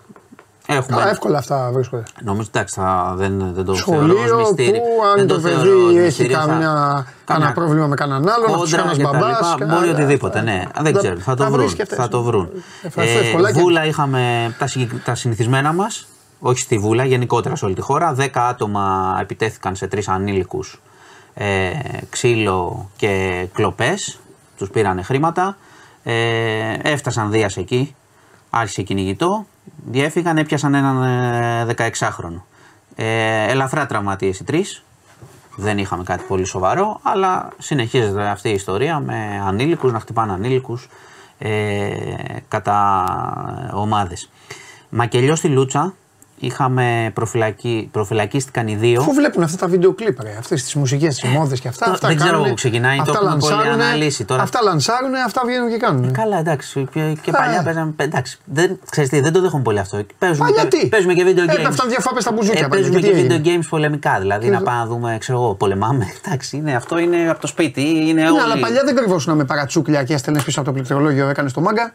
έχουμε. 0.67 1.03
Α, 1.03 1.09
εύκολα 1.09 1.39
αυτά 1.39 1.71
βρίσκονται. 1.73 2.03
Νομίζω 2.23 2.49
εντάξει, 2.55 2.75
θα, 2.81 3.15
δεν, 3.17 3.55
δεν 3.55 3.65
το 3.65 3.75
Σχολείο 3.75 4.15
θεωρώ 4.17 4.41
ως 4.41 4.51
μυστήριο. 4.51 4.81
που 4.81 5.05
αν 5.11 5.17
δεν 5.17 5.27
το 5.27 5.41
θεωρώ 5.41 5.61
ως 5.61 5.85
παιδί 5.85 5.97
έχει 5.97 6.05
μυστήριο, 6.05 6.37
θα- 6.39 6.47
καμιά, 6.47 7.07
κανένα 7.25 7.53
πρόβλημα 7.53 7.87
με 7.87 7.95
κανέναν 7.95 8.29
άλλον, 8.29 8.51
να 8.51 8.57
τους 8.59 8.71
κόντρα 8.71 8.83
κάνει 8.87 8.97
και 8.97 9.03
τα 9.03 9.11
μπαμπάς. 9.11 9.29
λοιπά, 9.29 9.55
και- 9.59 9.65
Μπορεί 9.75 9.89
α, 9.89 9.93
οτιδήποτε, 9.93 10.39
α, 10.39 10.43
ναι. 10.43 10.63
α, 10.79 10.83
Δεν 10.83 10.93
τα- 10.93 10.99
ξέρω, 10.99 11.19
θα 11.19 11.35
το 11.35 11.43
τα 11.43 11.51
βρουν. 11.51 11.61
βρίσκει 11.61 11.83
αυτές. 11.83 11.99
Θα 11.99 12.09
το 12.09 12.23
βρουν. 12.23 12.49
Ευχαριστώ, 12.83 13.19
Ε, 13.19 13.23
ευκολάκια. 13.23 13.61
Βούλα 13.63 13.85
είχαμε 13.85 14.55
τα, 14.59 14.67
συγκεκ- 14.67 15.05
τα 15.05 15.15
συνηθισμένα 15.15 15.73
μας, 15.73 16.07
όχι 16.41 16.59
στη 16.59 16.79
Βούλα, 16.79 17.05
γενικότερα 17.05 17.57
σε 17.57 17.65
όλη 17.65 17.75
τη 17.75 17.81
χώρα. 17.81 18.13
Δέκα 18.13 18.47
άτομα 18.47 19.17
επιτέθηκαν 19.21 19.77
σε 19.77 19.87
τρεις 19.87 20.09
ανήλικους 20.09 20.81
ε, 21.35 21.71
ξύλο 22.11 22.91
και 22.97 23.45
κλοπές. 23.55 24.19
Τους 24.57 24.71
πήρανε 24.71 25.03
χρήματα. 25.03 25.57
Ε, 26.03 26.13
έφτασαν 26.83 27.31
Δίας 27.31 27.57
εκεί. 27.57 27.95
Άρχισε 28.51 28.82
κυνηγητό. 28.82 29.46
Διέφυγαν, 29.86 30.38
έπιασαν 30.38 30.74
έναν 30.74 31.03
ε, 31.68 31.74
16χρονο. 31.76 32.42
Ε, 32.94 33.51
ελαφρά 33.51 33.86
τραυματίε 33.86 34.28
οι 34.40 34.44
τρεις. 34.44 34.82
Δεν 35.57 35.78
είχαμε 35.78 36.03
κάτι 36.03 36.24
πολύ 36.28 36.44
σοβαρό, 36.44 37.01
αλλά 37.03 37.49
συνεχίζεται 37.59 38.28
αυτή 38.28 38.49
η 38.49 38.53
ιστορία 38.53 39.01
με 39.01 39.42
ανήλικους 39.46 39.92
να 39.92 40.01
χτυπάνε 40.01 40.32
ανήλικους 40.32 40.88
ε, 41.38 41.90
κατά 42.49 43.05
ομάδες. 43.74 44.30
Μακελιός 44.88 45.38
στη 45.38 45.49
Λούτσα. 45.49 45.94
Είχαμε 46.41 47.11
προφυλακή, 47.14 47.89
προφυλακίστηκαν 47.93 48.68
οι 48.68 48.74
δύο. 48.74 49.01
Αφού 49.01 49.12
βλέπουν 49.12 49.43
αυτά 49.43 49.57
τα 49.57 49.66
βίντεο 49.68 49.93
κλίπ, 49.93 50.20
ρε, 50.22 50.34
αυτές 50.39 50.62
τις 50.62 50.74
μουσικές, 50.74 51.16
τι 51.16 51.26
μόδες 51.26 51.61
και 51.61 51.68
αυτά. 51.68 51.84
Το- 51.84 51.91
αυτά 51.93 52.09
δεν 52.09 52.16
ξέρω 52.16 52.30
κάνουνε, 52.30 52.49
πού 52.49 52.55
ξεκινάει, 52.55 52.97
το 52.97 53.03
αυτά 53.03 53.18
έχουμε 53.22 53.36
πολύ 53.39 53.53
λανσάρουνε, 53.53 53.84
αναλύσει 53.84 54.24
τώρα. 54.24 54.43
Αυτά 54.43 54.61
λανσάρουν, 54.62 55.14
αυτά 55.26 55.43
βγαίνουν 55.47 55.70
και 55.70 55.76
κάνουν. 55.76 56.12
Καλά, 56.12 56.39
εντάξει. 56.39 56.89
Και, 56.93 57.01
και 57.22 57.30
Ε. 57.30 57.32
παλιά 57.32 57.62
παίζαμε. 57.62 57.93
Εντάξει, 57.97 58.39
δεν, 58.45 58.78
ξέρεις 58.91 59.11
τι, 59.11 59.20
δεν 59.20 59.32
το 59.32 59.41
δέχομαι 59.41 59.62
πολύ 59.62 59.78
αυτό. 59.78 60.05
Παίζουμε, 60.18 60.49
Παλιά 60.51 60.68
τι; 60.68 60.86
παίζουμε 60.89 61.14
και 61.14 61.24
video 61.26 61.49
Ε, 61.49 61.53
games. 61.53 61.62
πέφταν 61.64 61.89
δύο 61.89 62.01
φάπες 62.01 62.22
στα 62.22 62.32
μπουζούκια 62.32 62.64
Ε, 62.64 62.68
παλιά, 62.68 62.74
παίζουμε 62.91 63.01
και 63.01 63.07
και 63.07 63.12
τι 63.12 63.26
video 63.26 63.30
έγινε; 63.45 63.59
games 63.62 63.66
πολεμικά. 63.68 64.18
Δηλαδή 64.20 64.49
να 64.49 64.62
πάμε 64.62 64.78
να 64.78 64.86
δούμε, 64.86 65.16
ξέρω 65.20 65.39
εγώ, 65.39 65.55
πολεμάμε. 65.55 66.07
Εντάξει, 66.26 66.57
είναι, 66.57 66.74
αυτό 66.74 66.99
είναι 66.99 67.30
από 67.30 67.41
το 67.41 67.47
σπίτι. 67.47 67.80
Είναι 68.09 68.22
Ναι, 68.22 68.30
όλοι. 68.30 68.41
αλλά 68.41 68.59
παλιά 68.59 68.82
δεν 68.84 68.97
κρυβόσουν 68.97 69.36
με 69.36 69.45
παρατσούκλια 69.45 70.03
και 70.05 70.14
έστελνες 70.14 70.43
πίσω 70.43 70.61
από 70.61 70.68
το 70.68 70.74
πληκτρολόγιο, 70.74 71.28
έκανες 71.28 71.53
το 71.53 71.61
μάγκα. 71.61 71.95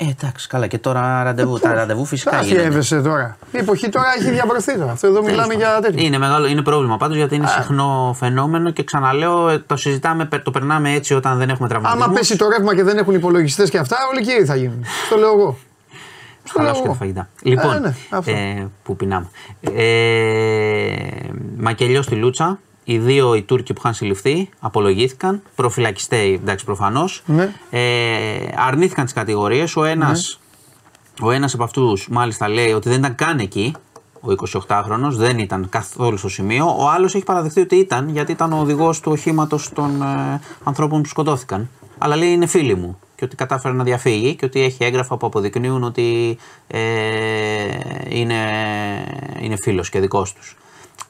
Ε, 0.00 0.04
εντάξει, 0.10 0.48
καλά. 0.48 0.66
Και 0.66 0.78
τώρα 0.78 1.22
ραντεβού, 1.22 1.58
τα 1.58 1.72
ραντεβού 1.72 2.04
φυσικά 2.04 2.30
Τα 2.30 2.40
γίνονται. 2.42 2.60
αφιέβεσαι 2.60 3.00
τώρα. 3.02 3.36
Η 3.52 3.58
εποχή 3.58 3.88
τώρα 3.88 4.06
έχει 4.18 4.30
διαβρωθεί 4.30 4.78
τώρα. 4.78 4.92
Αυτό 4.92 5.06
εδώ 5.06 5.22
μιλάμε 5.22 5.54
για 5.54 5.78
τέτοιο. 5.82 6.04
Είναι 6.04 6.18
μεγάλο, 6.18 6.46
είναι 6.46 6.62
πρόβλημα 6.62 6.96
πάντως 6.96 7.16
γιατί 7.16 7.34
είναι 7.34 7.46
συχνό 7.46 8.14
φαινόμενο 8.18 8.70
και 8.70 8.84
ξαναλέω, 8.84 9.48
ε, 9.48 9.58
το 9.66 9.76
συζητάμε, 9.76 10.24
πε- 10.24 10.42
το 10.42 10.50
περνάμε 10.50 10.92
έτσι 10.92 11.14
όταν 11.14 11.38
δεν 11.38 11.48
έχουμε 11.50 11.68
τραυματισμό. 11.68 12.04
Άμα 12.04 12.14
πέσει 12.14 12.36
το 12.38 12.48
ρεύμα 12.48 12.74
και 12.74 12.82
δεν 12.82 12.98
έχουν 12.98 13.14
υπολογιστές 13.14 13.70
και 13.70 13.78
αυτά, 13.78 13.96
όλοι 14.12 14.22
κύριοι 14.22 14.44
θα 14.44 14.56
γίνουν. 14.56 14.84
Στο 15.06 15.16
λέω 15.16 15.32
εγώ. 15.32 15.58
Στο 16.44 16.62
λέω 16.62 16.72
Χαλάσου 16.72 16.74
και 16.74 16.80
τα 16.82 16.88
εγώ. 16.88 16.94
φαγητά. 16.94 17.28
Λοιπόν, 17.42 17.72
Ε, 17.74 17.78
ναι, 17.78 17.94
αυτό. 18.10 18.30
ε, 18.30 18.68
που 18.82 18.96
πεινάμε. 18.96 19.28
Ε, 19.60 20.96
Μακελιό 21.58 22.02
στη 22.02 22.14
Λούτσα. 22.14 22.58
Οι 22.90 22.98
δύο 22.98 23.34
οι 23.34 23.42
Τούρκοι 23.42 23.72
που 23.72 23.78
είχαν 23.78 23.94
συλληφθεί 23.94 24.48
απολογήθηκαν. 24.60 25.42
Προφυλακιστέ, 25.54 26.20
εντάξει, 26.22 26.64
προφανώς. 26.64 27.22
Ναι. 27.26 27.52
Ε, 27.70 28.48
αρνήθηκαν 28.56 29.04
τις 29.04 29.14
κατηγορίες. 29.14 29.76
Ο 29.76 29.84
ένας 29.84 30.40
ο 31.20 31.30
ένας 31.30 31.54
από 31.54 31.64
αυτούς 31.64 32.08
μάλιστα 32.10 32.48
λέει 32.48 32.72
ότι 32.72 32.88
δεν 32.88 32.98
ήταν 32.98 33.14
καν 33.14 33.38
εκεί. 33.38 33.74
Ο 34.20 34.28
28χρονος 34.68 35.10
δεν 35.10 35.38
ήταν 35.38 35.68
καθόλου 35.68 36.16
στο 36.16 36.28
σημείο. 36.28 36.76
Ο 36.78 36.88
άλλος 36.88 37.14
έχει 37.14 37.24
παραδεχτεί 37.24 37.60
ότι 37.60 37.76
ήταν 37.76 38.08
γιατί 38.08 38.32
ήταν 38.32 38.52
ο 38.52 38.60
οδηγός 38.60 39.00
του 39.00 39.12
οχήματος 39.12 39.72
των 39.72 40.02
ε, 40.02 40.40
ανθρώπων 40.64 41.02
που 41.02 41.08
σκοτώθηκαν. 41.08 41.68
Αλλά 41.98 42.16
λέει 42.16 42.30
είναι 42.30 42.46
φίλοι 42.46 42.74
μου 42.74 42.98
και 43.16 43.24
ότι 43.24 43.36
κατάφερε 43.36 43.74
να 43.74 43.84
διαφύγει 43.84 44.34
και 44.34 44.44
ότι 44.44 44.62
έχει 44.62 44.84
έγγραφα 44.84 45.16
που 45.16 45.26
αποδεικνύουν 45.26 45.82
ότι 45.82 46.38
ε, 46.66 46.80
είναι, 48.08 48.34
είναι 49.40 49.56
φίλος 49.62 49.88
και 49.88 50.00
δικός 50.00 50.32
τους. 50.32 50.56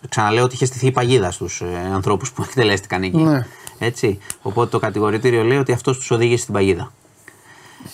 Ξαναλέω 0.09 0.45
ότι 0.45 0.55
είχε 0.55 0.64
στηθεί 0.64 0.86
η 0.86 0.93
παγίδα 0.93 1.30
στους 1.30 1.61
ε, 1.61 1.91
ανθρώπους 1.93 2.32
που 2.32 2.43
εκτελέστηκαν 2.49 3.03
εκεί. 3.03 3.16
Ναι. 3.16 3.47
Έτσι. 3.78 4.18
Οπότε 4.43 4.70
το 4.70 4.78
κατηγορητήριο 4.78 5.45
λέει 5.45 5.59
ότι 5.59 5.72
αυτός 5.72 5.99
τους 5.99 6.11
οδήγησε 6.11 6.43
στην 6.43 6.55
παγίδα. 6.55 6.93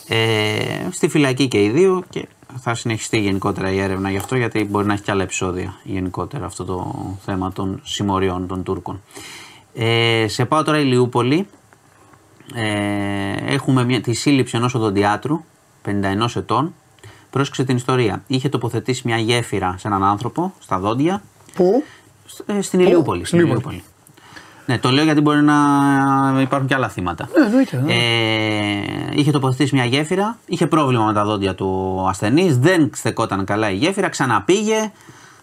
Ε, 0.09 0.89
στη 0.91 1.09
φυλακή 1.09 1.49
και 1.49 1.63
οι 1.63 1.71
δύο 1.71 2.03
και 2.11 2.29
θα 2.61 2.75
συνεχιστεί 2.75 3.19
γενικότερα 3.19 3.73
η 3.73 3.79
έρευνα 3.79 4.11
γι' 4.11 4.17
αυτό 4.17 4.37
γιατί 4.37 4.65
μπορεί 4.65 4.87
να 4.87 4.93
έχει 4.93 5.03
και 5.03 5.11
άλλα 5.11 5.23
επεισόδια 5.23 5.75
γενικότερα 5.83 6.47
αυτό 6.47 6.65
το 6.65 6.95
θέμα 7.25 7.53
των 7.53 7.81
συμμοριών 7.85 8.47
των 8.47 8.63
Τούρκων. 8.63 9.03
Ε, 9.75 10.25
σε 10.29 10.45
πάω 10.45 10.63
τώρα 10.63 10.79
Ηλιούπολη. 10.79 11.47
Ε, 12.55 13.55
έχουμε 13.55 13.85
μια, 13.85 14.01
τη 14.01 14.13
σύλληψη 14.13 14.57
ενός 14.57 14.75
οδοντιάτρου 14.75 15.45
51 15.85 15.91
ετών. 16.37 16.75
Πρόσεξε 17.31 17.65
την 17.65 17.77
ιστορία. 17.77 18.23
Είχε 18.27 18.49
τοποθετήσει 18.49 19.03
μια 19.05 19.17
γέφυρα 19.17 19.75
σε 19.79 19.89
έναν 19.89 20.05
άνθρωπο 20.05 20.53
στα 20.59 20.79
δόντια 20.79 21.23
Πού; 21.55 21.85
ε, 22.47 22.61
στην 22.63 22.81
Ηλιούπολη. 22.81 23.25
στην 23.25 23.39
Στην 23.39 23.39
Ηλιούπολη. 23.39 23.75
Ηλιούπολη. 23.75 23.83
Ναι, 24.67 24.79
το 24.79 24.91
λέω 24.91 25.05
γιατί 25.05 25.21
μπορεί 25.21 25.43
να 25.43 25.55
υπάρχουν 26.41 26.69
και 26.69 26.75
άλλα 26.75 26.89
θύματα. 26.89 27.29
Ναι, 27.39 27.45
εννοείται. 27.45 27.83
ναι. 27.85 27.93
Ε, 27.93 29.19
είχε 29.21 29.31
τοποθετήσει 29.31 29.75
μια 29.75 29.85
γέφυρα, 29.85 30.39
είχε 30.47 30.67
πρόβλημα 30.67 31.05
με 31.05 31.13
τα 31.13 31.25
δόντια 31.25 31.55
του 31.55 32.05
ασθενής, 32.09 32.59
δεν 32.59 32.91
στεκόταν 32.95 33.45
καλά 33.45 33.71
η 33.71 33.75
γέφυρα, 33.77 34.09
ξαναπήγε, 34.09 34.93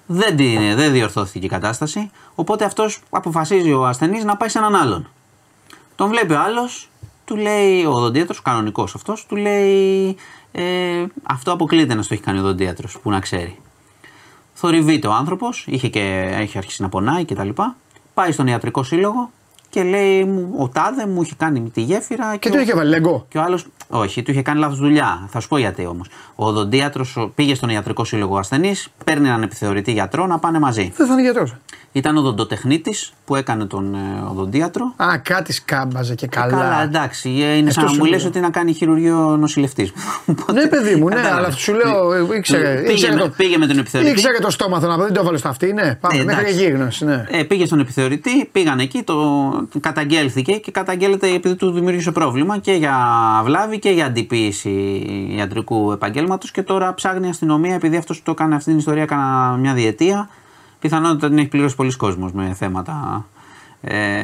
δεν, 0.06 0.36
την, 0.36 0.76
δεν 0.76 0.92
διορθώθηκε 0.92 1.46
η 1.46 1.50
κατάσταση. 1.50 2.12
Οπότε 2.36 2.66
αυτός 2.66 3.02
αποφασίζει 3.10 3.74
ο 3.74 3.86
ασθενής 3.86 4.24
να 4.24 4.38
πάει 4.38 4.50
σε 4.50 4.58
έναν 4.58 4.76
άλλον. 4.76 5.08
Τον 5.96 6.10
βλέπει 6.10 6.34
ο 6.34 6.40
άλλος, 6.40 6.90
του 7.26 7.36
λέει 7.36 7.86
ο 7.86 7.92
οδοντίατρος, 7.92 8.42
κανονικός 8.42 8.96
αυτός, 8.96 9.26
του 9.26 9.36
λέει 9.36 10.16
ε, 10.52 11.06
αυτό 11.24 11.52
αποκλείεται 11.52 11.94
να 11.94 12.02
στο 12.02 12.14
έχει 12.14 12.24
κάνει 12.24 12.38
ο 12.38 12.42
οδοντίατρος, 12.42 13.00
που 13.04 13.10
να 13.10 13.20
ξέρει. 13.20 13.60
Θορυβείται 14.64 15.08
ο 15.08 15.14
άνθρωπος, 15.14 15.66
είχε 15.68 15.88
και 15.88 16.32
έχει 16.34 16.58
αρχίσει 16.58 16.82
να 16.82 16.90
πονάει 16.90 17.26
κτλ. 17.26 17.50
Πάει 18.14 18.32
στον 18.32 18.48
ιατρικό 18.48 18.84
σύλλογο 18.84 19.32
και 19.72 19.84
λέει: 19.84 20.24
μου, 20.24 20.56
Ο 20.58 20.70
τάδε 20.70 21.06
μου 21.06 21.22
είχε 21.22 21.34
κάνει 21.38 21.70
τη 21.74 21.82
γέφυρα. 21.82 22.36
Και 22.36 22.48
ο- 22.48 22.52
το 22.52 22.60
είχε 22.60 22.74
βάλει 22.76 22.90
λέγκο. 22.90 23.26
και 23.30 23.38
ο 23.38 23.42
άλλο, 23.42 23.60
όχι, 23.90 24.24
του 24.24 24.32
είχε 24.32 24.42
κάνει 24.42 24.60
λάθος 24.60 24.78
δουλειά. 24.78 25.28
Θα 25.30 25.40
σου 25.40 25.48
πω 25.48 25.58
γιατί 25.58 25.86
όμως. 25.86 26.08
Ο 26.36 26.46
οδοντίατρος 26.46 27.30
πήγε 27.36 27.56
στον 27.56 27.70
ιατρικό 27.70 28.04
σύλλογο 28.04 28.38
ασθενής, 28.38 28.88
παίρνει 29.06 29.28
έναν 29.28 29.42
επιθεωρητή 29.44 29.92
γιατρό 29.92 30.26
να 30.26 30.40
πάνε 30.40 30.60
μαζί. 30.60 30.92
Δεν 30.98 31.08
θα 31.08 31.14
είναι 31.14 31.22
γιατρός. 31.22 31.56
Ήταν 31.94 32.18
ο 32.18 32.20
οδοντοτεχνίτης 32.20 33.14
που 33.26 33.36
έκανε 33.36 33.66
τον 33.66 33.94
ε, 33.96 33.98
οδοντίατρο. 34.32 34.94
Α, 34.96 35.18
κάτι 35.18 35.54
σκάμπαζε 35.54 36.16
και 36.16 36.28
καλά. 36.28 36.52
Καλά, 36.52 36.82
εντάξει, 36.84 37.30
ε, 37.30 37.54
είναι 37.56 37.70
σαν 37.72 37.84
Αυτό 37.84 37.96
να 37.96 38.00
μου 38.00 38.06
σου 38.06 38.12
λες 38.12 38.20
λέω. 38.22 38.30
ότι 38.30 38.40
να 38.40 38.50
κάνει 38.50 38.74
χειρουργείο 38.74 39.38
νοσηλευτής. 39.38 39.92
Ναι, 40.54 40.68
παιδί 40.68 40.96
μου, 40.96 41.08
ναι, 41.10 41.22
αλλά 41.34 41.52
σου 41.52 41.74
λέω, 41.74 42.14
ε, 42.14 42.38
ήξερε. 42.38 42.76
Πήγε, 42.76 42.92
ήξερε 42.92 43.14
με, 43.16 43.20
το- 43.22 43.30
πήγε 43.38 43.58
με 43.58 43.66
τον 43.68 43.78
επιθεωρητή. 43.78 44.12
Ήξερε 44.12 44.38
το 44.40 44.50
στόμα 44.50 44.80
του 44.80 44.88
να 44.88 44.96
πει, 44.98 45.04
δεν 45.04 45.14
το 45.14 45.20
έβαλε 45.20 45.38
στο 45.38 45.48
αυτή, 45.50 45.74
ναι. 45.74 45.96
Πάμε, 45.96 46.18
Ναι, 46.18 46.24
μέχρι 46.24 46.42
εντάξει. 46.46 46.64
γίγνωση, 46.64 47.06
ναι. 47.06 47.26
Ε, 47.30 47.44
πήγε 47.44 47.66
στον 47.66 47.80
επιθεωρητή, 47.80 48.46
πήγαν 48.52 48.80
εκεί, 48.80 49.04
το 49.04 49.16
καταγγέλθηκε 49.80 50.54
και 50.54 50.72
καταγγέλλεται 50.72 51.28
επειδή 51.34 51.56
του 51.56 51.72
δημιούργησε 51.72 52.12
πρόβλημα 52.12 52.58
και 52.58 52.72
για 52.72 52.96
βλάβη 53.44 53.80
και 53.80 53.90
για 53.90 54.06
αντιποίηση 54.06 54.70
ιατρικού 55.38 55.92
επαγγέλματος. 55.92 56.52
Και 56.52 56.62
τώρα 56.64 56.94
ψάχνει 56.94 57.28
η 57.28 57.30
αστυνομία, 57.30 57.74
επειδή 57.76 57.98
αυτός 57.98 58.24
το 58.24 58.32
έκανε 58.32 58.56
αυτή 58.56 58.70
την 58.70 58.80
ιστορία 58.80 59.06
κάνα 59.06 59.58
μια 59.60 59.74
διετία. 59.74 60.30
Πιθανότατα 60.80 61.28
την 61.28 61.38
έχει 61.38 61.48
πληρώσει 61.48 61.76
πολλοί 61.76 61.96
κόσμος 61.96 62.32
με 62.32 62.54
θέματα. 62.54 63.26
Ε, 63.82 64.22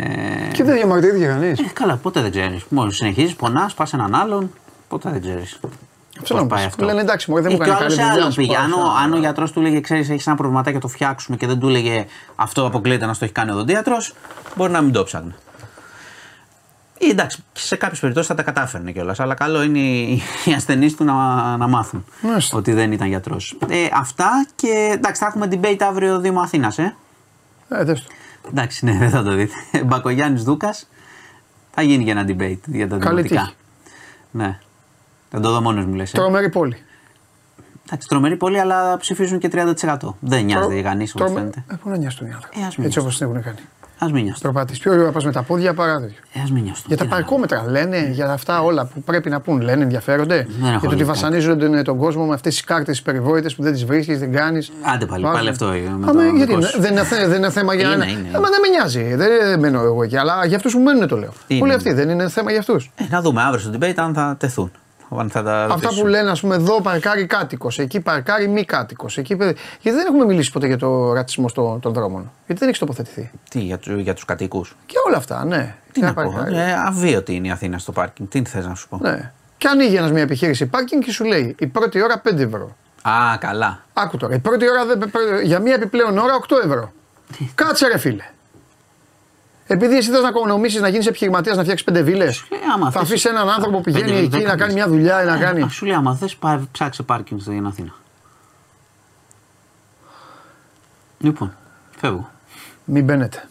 Και 0.53 0.63
δεν 0.63 0.75
διαμαρτυρήθηκε 0.75 1.25
κανείς. 1.25 1.59
ε, 1.59 1.63
καλά, 1.73 1.95
ποτέ 1.95 2.21
δεν 2.21 2.31
ξέρεις. 2.31 2.65
Μόνο 2.69 2.89
συνεχίζεις, 2.89 3.35
πονάς, 3.35 3.73
πας 3.73 3.93
έναν 3.93 4.15
άλλον, 4.15 4.51
ποτέ 4.87 5.09
δεν 5.09 5.21
ξέρεις. 5.21 5.59
Αυτό 6.21 6.35
να 6.35 6.41
μου 6.41 6.47
πεις. 6.47 6.67
Λένε 6.77 7.01
εντάξει, 7.01 7.29
μωρέ, 7.29 7.41
δεν 7.41 7.51
μου 7.55 7.61
Ε, 7.61 7.65
και 7.65 7.71
κάνει 7.71 7.83
ο 7.83 7.87
καλή 7.87 7.93
άλλος 7.93 7.93
σε 7.95 8.01
δουλειά. 8.01 8.13
άλλον 8.21 8.31
σου 8.31 8.37
πήγε. 8.41 8.53
πάω, 8.55 8.63
Αν, 8.63 8.71
ο- 8.73 8.81
αυτά. 8.91 8.99
αν 9.03 9.13
ο 9.13 9.17
γιατρός 9.17 9.51
του 9.51 9.61
λέγε, 9.61 9.79
ξέρεις, 9.81 10.09
έχεις 10.09 10.27
ένα 10.27 10.35
προβληματάκι 10.35 10.75
να 10.75 10.81
το 10.81 10.87
φτιάξουμε 10.87 11.37
και 11.37 11.47
δεν 11.47 11.59
του 11.59 11.67
έλεγε 11.67 12.05
αυτό 12.35 12.65
αποκλείεται 12.65 13.05
να 13.05 13.13
στο 13.13 13.23
έχει 13.25 13.33
κάνει 13.33 13.51
ο 13.51 13.53
οδοντίατρο, 13.53 13.95
μπορεί 14.55 14.71
να 14.71 14.81
μην 14.81 14.93
το 14.93 15.03
ψάχνει. 15.03 15.33
Ή 16.99 17.09
εντάξει, 17.09 17.43
σε 17.53 17.75
κάποιες 17.75 17.99
περιπτώσεις 17.99 18.29
θα 18.29 18.35
τα 18.35 18.43
κατάφερνε 18.43 18.91
κιόλας. 18.91 19.19
Αλλά 19.19 19.33
καλό 19.33 19.61
είναι 19.63 19.79
οι, 19.79 20.21
οι 20.45 20.53
ασθενείς 20.53 20.95
του 20.95 21.03
να, 21.03 21.13
να 21.57 21.67
μάθουν 21.67 22.05
Μάλιστα. 22.21 22.57
ότι 22.57 22.73
δεν 22.73 22.91
ήταν 22.91 23.07
γιατρός. 23.07 23.57
Ε, 23.69 23.87
αυτά 23.93 24.45
και 24.55 24.89
εντάξει, 24.93 25.21
θα 25.21 25.27
έχουμε 25.27 25.47
debate 25.51 25.81
αύριο 25.89 26.19
Δήμο 26.19 26.39
Αθήνας. 26.39 26.77
Ε. 26.77 26.95
Ε, 27.69 27.83
δες 27.83 28.03
το. 28.03 28.09
Εντάξει, 28.49 28.85
ναι, 28.85 28.97
δεν 28.97 29.09
θα 29.09 29.23
το 29.23 29.33
δείτε. 29.33 29.53
Μπακογιάννης 29.85 30.43
Δούκας. 30.43 30.89
Θα 31.73 31.81
γίνει 31.81 32.03
και 32.03 32.11
ένα 32.11 32.25
debate 32.27 32.59
για 32.65 32.87
τα 32.87 32.97
Καλή 32.97 33.15
δημοτικά. 33.21 33.41
τύχη. 33.41 33.55
Ναι. 34.31 34.59
Θα 35.29 35.39
το 35.39 35.51
δω 35.51 35.61
μόνος 35.61 35.85
μου 35.85 35.93
λες. 35.93 36.11
Τρομερή 36.11 36.49
πόλη. 36.49 36.77
Εντάξει, 37.87 38.07
τρομερή 38.07 38.35
πολύ, 38.35 38.59
αλλά 38.59 38.97
ψηφίζουν 38.97 39.39
και 39.39 39.47
30%. 39.53 40.15
Δεν 40.19 40.45
νοιάζεται 40.45 40.73
για 40.73 40.83
κανείς, 40.83 41.13
όπως 41.15 41.25
Τρομε- 41.31 41.37
φαίνεται. 41.53 41.73
Ε, 41.73 41.75
πού 41.83 41.89
να 41.89 41.97
νοιάζει 41.97 42.17
τον 42.17 42.27
άνθρωπο. 42.27 42.59
Ε, 42.59 42.65
ας 42.65 42.75
μην 42.77 42.85
Έτσι 42.87 42.99
νοιάζει. 42.99 42.99
όπω 42.99 43.17
την 43.17 43.25
έχουν 43.27 43.41
κάνει. 43.43 43.67
Α 43.99 44.05
μην 44.13 44.23
νοιάζουν. 44.23 44.41
Τροπάτη. 44.41 44.77
Πιο 44.79 44.91
γρήγορα 44.91 45.11
πας 45.11 45.25
με 45.25 45.31
τα 45.31 45.43
πόδια 45.43 45.73
παρά 45.73 45.99
τέτοιο. 45.99 46.15
Ε, 46.33 46.39
ας 46.41 46.51
μην 46.51 46.63
νοιάζουν. 46.63 46.83
Για 46.87 46.97
τα 46.97 47.03
Τι 47.03 47.09
να 47.09 47.15
παρκόμετρα 47.15 47.63
λένε, 47.67 48.09
για 48.11 48.31
αυτά 48.31 48.61
όλα 48.63 48.85
που 48.85 49.01
πρέπει 49.01 49.29
να 49.29 49.39
πούν, 49.41 49.61
λένε, 49.61 49.83
ενδιαφέρονται. 49.83 50.35
έχω 50.37 50.47
Για 50.69 50.79
το 50.79 50.85
ότι 50.87 50.95
δει 50.95 51.03
βασανίζονται 51.03 51.67
τον, 51.69 51.83
τον 51.83 51.97
κόσμο 51.97 52.25
με 52.25 52.33
αυτές 52.33 52.53
τις 52.53 52.63
κάρτες 52.63 53.01
περιβόητες 53.01 53.55
που 53.55 53.63
δεν 53.63 53.71
τις 53.73 53.85
βρίσκεις, 53.85 54.19
δεν 54.19 54.31
κάνεις. 54.31 54.71
Άντε 54.93 55.05
πάλι, 55.05 55.23
πάλι 55.23 55.49
αυτό, 55.49 55.67
ε, 55.71 55.79
με 55.97 56.05
Α, 56.05 56.07
το 56.07 56.13
με, 56.13 56.23
γιατί 56.23 56.39
δικό 56.39 56.53
είναι, 56.53 56.65
σου. 56.67 56.81
δεν, 56.81 56.91
είναι, 56.91 57.03
θε- 57.03 57.27
δεν 57.27 57.37
είναι 57.37 57.49
θέμα 57.49 57.73
για 57.73 57.85
Είναι, 57.85 57.93
ένα. 57.93 58.05
είναι, 58.05 58.19
είναι. 58.19 58.27
Ε, 58.37 58.39
μα 58.39 58.49
δεν 58.49 58.59
με 58.61 58.67
νοιάζει. 58.77 59.15
Δεν 59.15 59.59
μένω 59.59 59.81
εγώ 59.81 60.03
εκεί. 60.03 60.17
Αλλά 60.17 60.45
για 60.45 60.55
αυτούς 60.55 60.73
που 60.73 60.79
μένουν 60.79 61.07
το 61.07 61.17
λέω. 61.17 61.33
Είναι, 61.47 61.61
Όλοι 61.61 61.69
είναι; 61.71 61.73
αυτοί 61.73 61.93
δεν 61.93 62.09
είναι 62.09 62.29
θέμα 62.29 62.49
για 62.51 62.59
αυτούς. 62.59 62.91
Ε, 62.95 63.03
να 63.09 63.21
δούμε 63.21 63.41
αύριο 63.41 63.59
στο 63.59 63.71
debate 63.79 63.93
αν 63.95 64.13
θα 64.13 64.35
τεθούν. 64.39 64.71
Αν 65.17 65.29
θα 65.29 65.43
τα 65.43 65.63
Αυτά 65.63 65.73
ρωτήσουν. 65.73 66.01
που 66.03 66.07
λένε, 66.07 66.29
ας 66.29 66.39
πούμε, 66.41 66.55
εδώ 66.55 66.81
παρκάρει 66.81 67.25
κάτοικος, 67.25 67.79
εκεί 67.79 67.99
παρκάρει 67.99 68.47
μη 68.47 68.65
κάτοικος. 68.65 69.17
Εκεί... 69.17 69.35
παιδε- 69.35 69.57
Γιατί 69.81 69.97
δεν 69.97 70.07
έχουμε 70.07 70.25
μιλήσει 70.25 70.51
ποτέ 70.51 70.67
για 70.67 70.77
το 70.77 71.13
ρατσισμό 71.13 71.47
στο- 71.47 71.79
των 71.81 71.93
δρόμων. 71.93 72.31
Γιατί 72.45 72.59
δεν 72.61 72.69
έχει 72.69 72.79
τοποθετηθεί. 72.79 73.31
Τι, 73.49 73.59
για, 73.59 73.77
του, 73.77 73.99
για 73.99 74.13
τους 74.13 74.25
κατοίκους. 74.25 74.75
Και 74.85 74.95
όλα 75.07 75.17
αυτά, 75.17 75.45
ναι. 75.45 75.75
Τι 75.91 75.99
Για 75.99 76.07
να 76.07 76.13
πω. 76.23 76.31
παρκάρει. 76.33 76.55
Ε, 76.57 76.73
αβίωτη 76.85 77.35
είναι 77.35 77.47
η 77.47 77.51
Αθήνα 77.51 77.77
στο 77.77 77.91
πάρκινγκ. 77.91 78.29
Τι 78.29 78.43
θες 78.43 78.65
να 78.65 78.75
σου 78.75 78.87
πω. 78.89 78.97
Ναι. 79.01 79.31
Και 79.57 79.67
ανοίγει 79.67 79.95
ένας 79.95 80.11
μια 80.11 80.21
επιχείρηση 80.21 80.65
πάρκινγκ 80.65 81.01
και 81.03 81.11
σου 81.11 81.23
λέει 81.23 81.55
η 81.59 81.67
πρώτη 81.67 82.03
ώρα 82.03 82.21
5 82.29 82.39
ευρώ. 82.39 82.75
Α, 83.01 83.37
καλά. 83.39 83.79
Άκου 83.93 84.17
τώρα, 84.17 84.35
η 84.35 84.39
πρώτη 84.39 84.69
ώρα 84.69 84.85
δεν- 84.85 85.11
για 85.43 85.59
μία 85.59 85.73
επιπλέον 85.73 86.17
ώρα 86.17 86.33
8 86.35 86.55
ευρώ. 86.65 86.91
Κάτσε 87.55 87.87
ρε 87.87 87.97
φίλε. 87.97 88.23
Επειδή 89.67 89.97
εσύ 89.97 90.09
θες 90.11 90.21
να 90.21 90.27
οικονομήσεις, 90.27 90.81
να 90.81 90.87
γίνεις 90.87 91.07
επιχειρηματίας, 91.07 91.55
να 91.55 91.61
φτιάξεις 91.61 91.85
πέντε 91.85 92.01
βίλες, 92.01 92.39
Ε, 92.39 92.55
άμα 92.73 92.85
θα 92.85 92.91
θες- 92.91 93.01
αφήσεις 93.01 93.25
έναν 93.25 93.49
άνθρωπο 93.49 93.77
που 93.77 93.83
Πέντε 93.83 93.99
πηγαίνει 93.99 94.17
βίλες 94.19 94.27
εκεί 94.33 94.37
δεν 94.37 94.41
να 94.43 94.47
κάνει 94.49 94.59
κάνεις. 94.59 94.75
μια 94.75 94.87
δουλειά 94.87 95.23
ή 95.23 95.25
να 95.25 95.37
κάνει. 95.37 95.61
Α, 95.61 95.69
σου 95.69 95.85
λέει, 95.85 95.95
άμα 95.95 96.15
θες, 96.15 96.35
πάει, 96.35 96.59
ψάξε 96.71 97.03
πάρκινγκ 97.03 97.39
στην 97.39 97.65
Αθήνα. 97.65 97.93
Λοιπόν, 101.19 101.53
φεύγω. 101.97 102.29
Μην 102.85 103.03
μπαίνετε. 103.03 103.47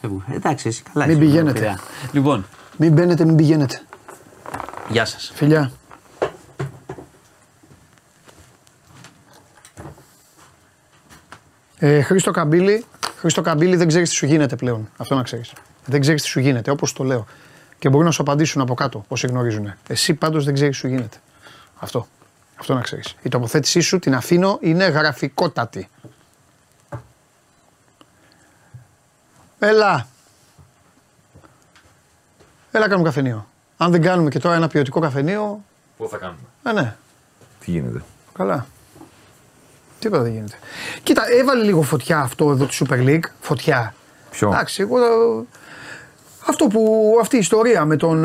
φεύγω. 0.00 0.22
Ε, 0.30 0.34
Εντάξει, 0.34 0.68
εσύ 0.68 0.82
καλά. 0.92 1.06
Μην 1.06 1.16
είσαι, 1.16 1.24
πηγαίνετε. 1.24 1.58
Πειραιά. 1.58 1.78
Λοιπόν, 2.12 2.46
Μην 2.76 2.92
μπαίνετε, 2.92 3.24
μην 3.24 3.36
πηγαίνετε. 3.36 3.80
γεια 4.88 5.04
σας. 5.04 5.32
Φιλιά. 5.34 5.70
Ε, 11.84 12.02
Χρήστο 12.02 12.30
Καμπύλη, 12.30 12.84
Χρήστο 13.16 13.42
Καμπύλη 13.42 13.76
δεν 13.76 13.88
ξέρεις 13.88 14.08
τι 14.08 14.14
σου 14.14 14.26
γίνεται 14.26 14.56
πλέον. 14.56 14.88
Αυτό 14.96 15.14
να 15.14 15.22
ξέρεις. 15.22 15.52
Δεν 15.86 16.00
ξέρεις 16.00 16.22
τι 16.22 16.28
σου 16.28 16.40
γίνεται, 16.40 16.70
όπως 16.70 16.92
το 16.92 17.04
λέω. 17.04 17.26
Και 17.78 17.88
μπορούν 17.88 18.06
να 18.06 18.12
σου 18.12 18.22
απαντήσουν 18.22 18.60
από 18.60 18.74
κάτω 18.74 19.04
όσοι 19.08 19.26
γνωρίζουν. 19.26 19.72
Εσύ 19.86 20.14
πάντως 20.14 20.44
δεν 20.44 20.54
ξέρεις 20.54 20.72
τι 20.72 20.78
σου 20.80 20.88
γίνεται. 20.88 21.16
Αυτό. 21.78 22.06
Αυτό 22.56 22.74
να 22.74 22.80
ξέρεις. 22.80 23.14
Η 23.22 23.28
τοποθέτησή 23.28 23.80
σου 23.80 23.98
την 23.98 24.14
αφήνω 24.14 24.58
είναι 24.60 24.84
γραφικότατη. 24.84 25.88
Έλα. 29.58 30.06
Έλα 32.70 32.88
κάνουμε 32.88 33.08
καφενείο. 33.08 33.46
Αν 33.76 33.90
δεν 33.90 34.02
κάνουμε 34.02 34.30
και 34.30 34.38
τώρα 34.38 34.54
ένα 34.54 34.68
ποιοτικό 34.68 35.00
καφενείο, 35.00 35.64
Πού 35.96 36.08
θα 36.08 36.16
κάνουμε; 36.16 36.38
ε, 36.62 36.72
ναι, 36.72 36.96
Τι 37.60 37.70
γίνεται; 37.70 38.02
καλά. 38.32 38.66
Τίποτα 40.02 40.22
δεν 40.22 40.32
γίνεται. 40.32 40.54
Κοίτα, 41.02 41.22
έβαλε 41.40 41.64
λίγο 41.64 41.82
φωτιά 41.82 42.18
αυτό 42.18 42.50
εδώ 42.50 42.64
τη 42.66 42.78
Super 42.80 43.08
League. 43.08 43.24
Φωτιά. 43.40 43.94
Ποιο; 44.30 44.48
Εντάξει, 44.48 44.82
εγώ. 44.82 44.98
ε, 44.98 45.44
Αυτό 46.46 46.66
που, 46.66 47.16
αυτή 47.20 47.36
η 47.36 47.38
ιστορία 47.38 47.84
με 47.84 47.96
τον 47.96 48.24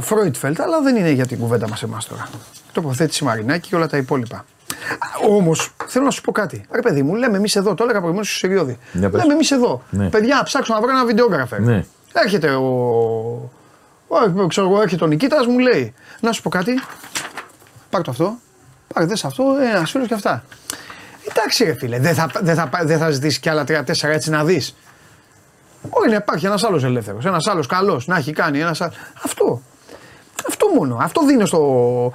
Φρόιτφελτ, 0.00 0.60
αλλά 0.60 0.80
δεν 0.80 0.96
είναι 0.96 1.10
για 1.10 1.26
την 1.26 1.38
κουβέντα 1.38 1.68
μας 1.68 1.82
εμάς 1.82 2.06
τώρα. 2.06 2.28
Τοποθέτηση 2.72 3.24
Μαρινάκη 3.24 3.68
και 3.68 3.76
όλα 3.76 3.86
τα 3.86 3.96
υπόλοιπα. 3.96 4.44
Όμως, 5.28 5.70
θέλω 5.86 6.04
να 6.04 6.10
σου 6.10 6.20
πω 6.20 6.32
κάτι. 6.32 6.64
Ρε 6.70 6.80
παιδί 6.80 7.02
μου, 7.02 7.14
λέμε 7.14 7.36
εμείς 7.36 7.56
εδώ, 7.56 7.74
το 7.74 7.82
έλεγα 7.82 7.98
προηγουμένως 7.98 8.28
στο 8.28 8.36
Σιριώδη. 8.38 8.78
Για 8.92 9.10
πες. 9.10 9.20
Λέμε 9.20 9.32
εμείς 9.32 9.50
εδώ. 9.50 9.82
Ναι. 9.90 10.08
Παιδιά, 10.08 10.42
ψάξω 10.44 10.74
να 10.74 10.80
βρω 10.80 10.90
ένα 10.90 11.04
βιντεόγραφερ. 11.04 11.60
Ναι. 11.60 11.84
Έρχεται 12.12 12.50
ο. 12.54 12.66
ο 14.08 14.46
ξέρω 14.46 14.68
εγώ, 14.68 14.80
έρχεται 14.82 15.04
ο 15.04 15.06
Νικήτας, 15.06 15.46
μου 15.46 15.58
λέει. 15.58 15.94
Να 16.20 16.32
σου 16.32 16.42
πω 16.42 16.48
κάτι. 16.50 16.80
Πάρ 17.90 18.02
το 18.02 18.10
αυτό. 18.10 18.36
Πάρε 18.94 19.06
δες 19.06 19.24
αυτό, 19.24 19.44
ένα 19.72 19.86
φίλο 19.86 20.06
και 20.06 20.14
αυτά. 20.14 20.44
Εντάξει, 21.30 21.64
ρε 21.64 21.74
φίλε, 21.74 21.98
δεν 21.98 22.14
θα, 22.14 22.30
δεν 22.40 22.54
θα, 22.54 22.70
δεν 22.82 22.98
θα 22.98 23.10
ζητήσεις 23.10 23.38
κι 23.38 23.48
άλλα 23.48 23.64
3-4 23.68 23.84
έτσι 24.02 24.30
να 24.30 24.44
δεις. 24.44 24.74
Όχι, 25.90 26.08
να 26.08 26.14
υπάρχει 26.16 26.46
ένας 26.46 26.64
άλλος 26.64 26.84
ελεύθερος, 26.84 27.24
ένας 27.24 27.46
άλλος 27.46 27.66
καλός, 27.66 28.06
να 28.06 28.16
έχει 28.16 28.32
κάνει 28.32 28.60
ένας 28.60 28.80
Αυτό. 29.24 29.62
Αυτό 30.48 30.68
μόνο. 30.68 30.98
Αυτό 31.00 31.26
δίνω, 31.26 31.46
στο, 31.46 32.12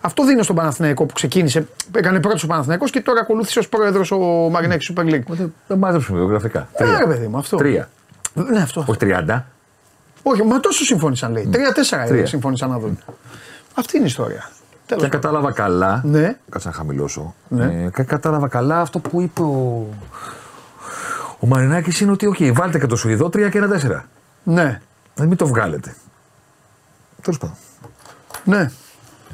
αυτό 0.00 0.24
δίνω 0.24 0.42
στον 0.42 0.56
Παναθηναϊκό 0.56 1.04
που 1.06 1.14
ξεκίνησε. 1.14 1.68
Έκανε 1.94 2.20
πρώτος 2.20 2.42
ο 2.42 2.46
Παναθηναϊκός 2.46 2.90
και 2.90 3.00
τώρα 3.00 3.20
ακολούθησε 3.20 3.58
ως 3.58 3.68
πρόεδρος 3.68 4.10
ο 4.10 4.18
Μαρινέκη 4.50 4.94
Super 4.96 5.02
League. 5.02 5.22
Δεν 5.26 5.54
δεν 5.66 5.78
μάζεψουμε 5.78 6.18
βιογραφικά. 6.18 6.68
Ε, 6.72 6.84
ρε 6.98 7.06
παιδί 7.06 7.26
μου, 7.26 7.38
αυτό. 7.38 7.56
Τρία. 7.56 7.88
Ναι, 8.34 8.60
αυτό. 8.60 8.84
Όχι 8.88 8.98
30. 9.00 9.42
Όχι, 10.22 10.42
μα 10.42 10.60
τόσο 10.60 10.84
συμφώνησαν 10.84 11.32
λέει. 11.32 11.48
Τρία-τέσσερα 11.52 12.04
Τρία. 12.04 12.26
συμφώνησαν 12.26 12.70
να 12.70 12.78
δουν. 12.78 12.98
Αυτή 13.74 13.96
είναι 13.96 14.04
η 14.04 14.08
ιστορία. 14.08 14.50
Και 14.86 14.90
Τέλος 14.94 15.04
αν 15.04 15.10
κατάλαβα 15.10 15.52
καλά. 15.52 16.00
Ναι. 16.04 16.36
Κάτσε 16.50 16.68
να 16.68 16.74
χαμηλώσω. 16.74 17.34
Ναι. 17.48 17.64
Ε, 17.64 17.90
και 17.90 18.00
αν 18.00 18.06
κατάλαβα 18.06 18.48
καλά 18.48 18.80
αυτό 18.80 18.98
που 18.98 19.20
είπε 19.20 19.42
ο. 19.42 19.86
Ο 21.40 21.46
Μαρινάκης 21.46 22.00
είναι 22.00 22.10
ότι, 22.10 22.26
οκ, 22.26 22.36
βάλτε 22.52 22.78
και 22.78 22.86
το 22.86 22.96
Σουηδό 22.96 23.26
3 23.26 23.48
και 23.50 23.58
ένα 23.58 23.68
4. 23.68 24.00
Ναι, 24.42 24.80
Να 25.16 25.24
μην 25.26 25.36
το 25.36 25.46
βγάλετε. 25.46 25.94
Τέλος 27.22 27.38
πάντων. 27.38 27.56
ναι. 28.44 28.70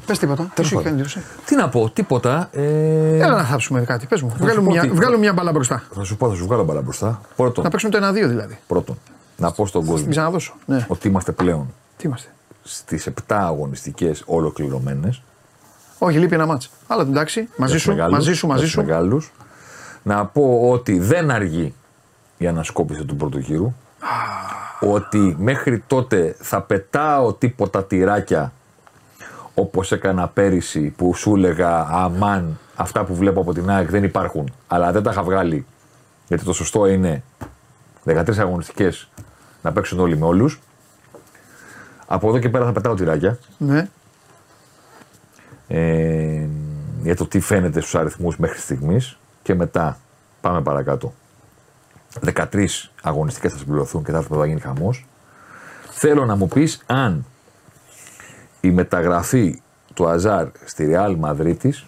Πες 0.05 0.19
τίποτα. 0.19 0.43
Τι 0.43 0.49
Τέλος 0.53 0.69
σου 0.69 0.75
έχει 0.79 0.83
πάντων. 0.83 0.99
κάνει 0.99 1.09
εντύπωση. 1.17 1.45
Τι 1.45 1.55
να 1.55 1.69
πω, 1.69 1.89
τίποτα. 1.89 2.49
Ε... 2.51 3.15
Έλα 3.15 3.35
να 3.35 3.43
θάψουμε 3.43 3.81
κάτι. 3.81 4.05
Πες 4.05 4.21
μου. 4.21 4.29
σου 4.29 4.35
Βγάλουμε 4.39 4.65
πω 4.65 4.71
μια, 4.71 4.81
τι- 4.81 4.89
βγάλουμε 4.89 5.19
μια 5.19 5.33
μπαλιά 5.33 5.51
μπροστά. 5.51 5.83
Θα 5.93 6.03
σου 6.03 6.17
πω, 6.17 6.29
θα 6.29 6.35
σου 6.35 6.45
βγάλω 6.45 6.63
μπαλιά 6.63 6.81
μπροστά. 6.81 7.21
Πρώτον, 7.35 7.63
Να 7.63 7.69
παίξουμε 7.69 7.91
το 7.91 8.07
1-2 8.07 8.13
δηλαδή. 8.27 8.59
πρώτον 8.67 8.97
να 9.37 9.51
πω 9.51 9.65
στον 9.67 9.81
Την 9.81 9.91
κόσμο 9.91 10.09
ξαναδώσω. 10.09 10.53
Ναι. 10.65 10.85
ότι 10.89 11.07
είμαστε 11.07 11.31
πλέον 11.31 11.73
Τι 11.97 12.07
είμαστε; 12.07 12.29
στις 12.63 13.07
7 13.07 13.11
αγωνιστικές 13.27 14.23
ολοκληρωμένες. 14.25 15.21
Όχι, 16.03 16.17
λείπει 16.17 16.33
ένα 16.33 16.45
ματς. 16.45 16.69
Αλλά 16.87 17.01
εντάξει, 17.01 17.49
μαζί 17.57 17.77
σου, 17.77 17.95
μαζί 17.95 18.33
σου, 18.33 18.47
μαζί 18.47 18.67
σου. 18.67 18.79
Μεγάλους. 18.81 19.31
Να 20.03 20.25
πω 20.25 20.59
ότι 20.71 20.99
δεν 20.99 21.31
αργεί 21.31 21.73
η 22.37 22.47
ανασκόπηση 22.47 23.05
του 23.05 23.15
πρώτου 23.15 23.37
γύρου. 23.39 23.73
ότι 24.79 25.35
μέχρι 25.39 25.83
τότε 25.87 26.35
θα 26.39 26.61
πετάω 26.61 27.33
τίποτα 27.33 27.83
τυράκια 27.83 28.53
όπως 29.53 29.91
έκανα 29.91 30.27
πέρυσι 30.27 30.93
που 30.97 31.13
σου 31.15 31.35
έλεγα 31.35 31.87
αμάν 31.91 32.59
αυτά 32.75 33.03
που 33.03 33.15
βλέπω 33.15 33.41
από 33.41 33.53
την 33.53 33.69
ΑΕΚ 33.69 33.89
δεν 33.89 34.03
υπάρχουν 34.03 34.53
αλλά 34.67 34.91
δεν 34.91 35.03
τα 35.03 35.11
είχα 35.11 35.23
βγάλει 35.23 35.65
γιατί 36.27 36.43
το 36.43 36.53
σωστό 36.53 36.85
είναι 36.87 37.23
13 38.05 38.37
αγωνιστικές 38.39 39.09
να 39.61 39.71
παίξουν 39.71 39.99
όλοι 39.99 40.17
με 40.17 40.25
όλους 40.25 40.59
από 42.07 42.27
εδώ 42.29 42.39
και 42.39 42.49
πέρα 42.49 42.65
θα 42.65 42.71
πετάω 42.71 42.93
τυράκια 42.95 43.37
Ναι. 43.57 43.89
Ε, 45.73 46.47
για 47.01 47.15
το 47.15 47.27
τι 47.27 47.39
φαίνεται 47.39 47.79
στους 47.79 47.95
αριθμούς 47.95 48.37
μέχρι 48.37 48.59
στιγμής 48.59 49.17
και 49.43 49.55
μετά 49.55 49.97
πάμε 50.41 50.61
παρακάτω. 50.61 51.13
13 52.25 52.67
αγωνιστικές 53.01 53.51
θα 53.51 53.57
συμπληρωθούν 53.57 54.03
και 54.03 54.11
θα 54.11 54.17
έρθουμε 54.17 54.35
εδώ 54.35 54.45
να 54.45 54.51
γίνει 54.51 54.61
χαμός. 54.61 55.07
Θέλω 55.89 56.25
να 56.25 56.35
μου 56.35 56.47
πεις 56.47 56.83
αν 56.85 57.25
η 58.61 58.71
μεταγραφή 58.71 59.61
του 59.93 60.07
Αζάρ 60.07 60.47
στη 60.65 60.85
Ρεάλ 60.85 61.15
Μαδρίτης 61.15 61.85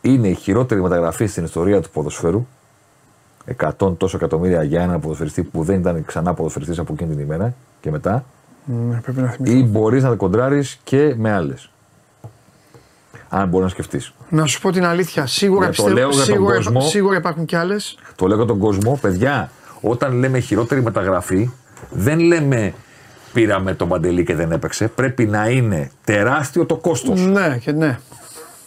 είναι 0.00 0.28
η 0.28 0.34
χειρότερη 0.34 0.82
μεταγραφή 0.82 1.26
στην 1.26 1.44
ιστορία 1.44 1.80
του 1.80 1.90
ποδοσφαίρου 1.90 2.46
100 3.78 3.96
τόσο 3.96 4.16
εκατομμύρια 4.16 4.62
για 4.62 4.82
έναν 4.82 5.00
ποδοσφαιριστή 5.00 5.42
που 5.42 5.62
δεν 5.62 5.80
ήταν 5.80 6.04
ξανά 6.04 6.34
ποδοσφαιριστής 6.34 6.78
από 6.78 6.92
εκείνη 6.92 7.10
την 7.14 7.20
ημέρα 7.20 7.54
και 7.80 7.90
μετά 7.90 8.24
ναι. 8.64 9.00
Πρέπει 9.00 9.20
να 9.20 9.28
θυμηθώ. 9.28 9.56
ή 9.56 9.64
μπορείς 9.64 10.02
να 10.02 10.08
τα 10.08 10.14
κοντράρεις 10.14 10.80
και 10.84 11.14
με 11.16 11.32
άλλες. 11.32 11.70
Αν 13.38 13.48
μπορεί 13.48 13.64
να 13.64 13.70
σκεφτείς. 13.70 14.12
Να 14.28 14.46
σου 14.46 14.60
πω 14.60 14.70
την 14.72 14.84
αλήθεια. 14.84 15.26
Σίγουρα, 15.26 15.64
Για 15.64 15.74
το 15.74 15.82
πιστεύω, 15.82 15.98
λέω 15.98 16.08
για 16.08 16.24
τον 16.24 16.34
σίγουρα, 16.34 16.56
κόσμο. 16.56 16.80
σίγουρα 16.80 17.16
υπάρχουν 17.16 17.44
κι 17.44 17.56
άλλες. 17.56 17.98
Το 18.16 18.26
λέω 18.26 18.36
για 18.36 18.46
τον 18.46 18.58
κόσμο, 18.58 18.98
παιδιά, 19.00 19.50
όταν 19.80 20.18
λέμε 20.18 20.38
χειρότερη 20.38 20.82
μεταγραφή, 20.82 21.50
δεν 21.90 22.18
λέμε 22.18 22.74
πήραμε 23.32 23.74
τον 23.74 23.88
Παντελή 23.88 24.24
και 24.24 24.34
δεν 24.34 24.52
έπαιξε. 24.52 24.88
Πρέπει 24.88 25.26
να 25.26 25.48
είναι 25.48 25.90
τεράστιο 26.04 26.66
το 26.66 26.76
κόστος. 26.76 27.20
Ναι, 27.20 27.58
και 27.60 27.72
ναι. 27.72 27.98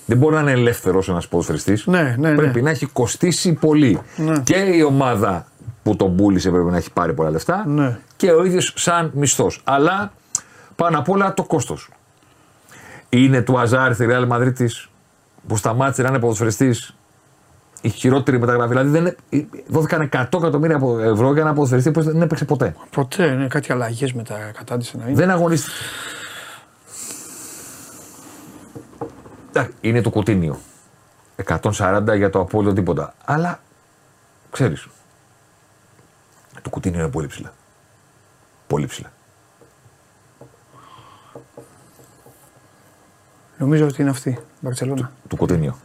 Δεν 0.05 0.17
μπορεί 0.17 0.35
να 0.35 0.41
είναι 0.41 0.51
ελεύθερος 0.51 1.09
ένας 1.09 1.27
ποδοσφαιριστής. 1.27 1.85
Ναι, 1.87 2.15
ναι, 2.17 2.29
ναι. 2.29 2.35
Πρέπει 2.35 2.61
να 2.61 2.69
έχει 2.69 2.85
κοστίσει 2.85 3.53
πολύ. 3.53 3.99
Ναι. 4.15 4.39
Και 4.43 4.55
η 4.55 4.81
ομάδα 4.81 5.45
που 5.83 5.95
τον 5.95 6.15
πούλησε 6.15 6.49
πρέπει 6.49 6.69
να 6.69 6.77
έχει 6.77 6.91
πάρει 6.91 7.13
πολλά 7.13 7.29
λεφτά. 7.29 7.63
Ναι. 7.67 7.97
Και 8.15 8.31
ο 8.31 8.43
ίδιος 8.43 8.73
σαν 8.75 9.11
μισθός. 9.13 9.61
Αλλά 9.63 10.11
πάνω 10.75 10.97
απ' 10.99 11.09
όλα 11.09 11.33
το 11.33 11.43
κόστος. 11.43 11.89
Είναι 13.09 13.41
του 13.41 13.59
Αζάρ 13.59 13.93
στη 13.93 14.07
Real 14.09 14.27
Madrid 14.29 14.65
που 15.47 15.57
σταμάτησε 15.57 16.01
να 16.01 16.09
είναι 16.09 16.19
ποδοσφαιριστής 16.19 16.93
η 17.81 17.89
χειρότερη 17.89 18.39
μεταγραφή. 18.39 18.69
Δηλαδή 18.69 18.89
δεν, 18.89 19.15
είναι- 19.29 19.47
δόθηκαν 19.67 20.09
100 20.13 20.39
εκατομμύρια 20.39 20.75
από- 20.75 20.99
ευρώ 20.99 21.33
για 21.33 21.41
ένα 21.41 21.53
ποδοσφαιριστή 21.53 21.91
που 21.91 22.01
δεν 22.01 22.21
έπαιξε 22.21 22.45
ποτέ. 22.45 22.75
Ποτέ, 22.91 23.33
ναι, 23.33 23.47
κάτι 23.47 23.71
αλλαγές 23.71 24.13
μετά 24.13 24.51
κατάντησε 24.57 24.97
να 24.97 25.03
είναι. 25.07 25.15
Δεν 25.15 25.29
αγωνίστηκε. 25.29 25.75
Εντάξει, 29.49 29.71
Είναι 29.81 30.01
το 30.01 30.09
κουτίνιο. 30.09 30.59
140 31.45 32.15
για 32.15 32.29
το 32.29 32.39
απόλυτο 32.39 32.73
τίποτα. 32.73 33.13
Αλλά 33.25 33.59
ξέρεις. 34.51 34.87
Το 36.61 36.69
κουτίνιο 36.69 36.99
είναι 36.99 37.09
πολύ 37.09 37.27
ψηλά. 37.27 37.53
Πολύ 38.67 38.85
ψηλά. 38.85 39.11
Νομίζω 43.59 43.85
ότι 43.85 44.01
είναι 44.01 44.09
αυτή. 44.09 44.29
η 44.29 44.37
Μπαρσελόνα. 44.59 45.11
Το 45.27 45.35
κουτίνιο. 45.35 45.75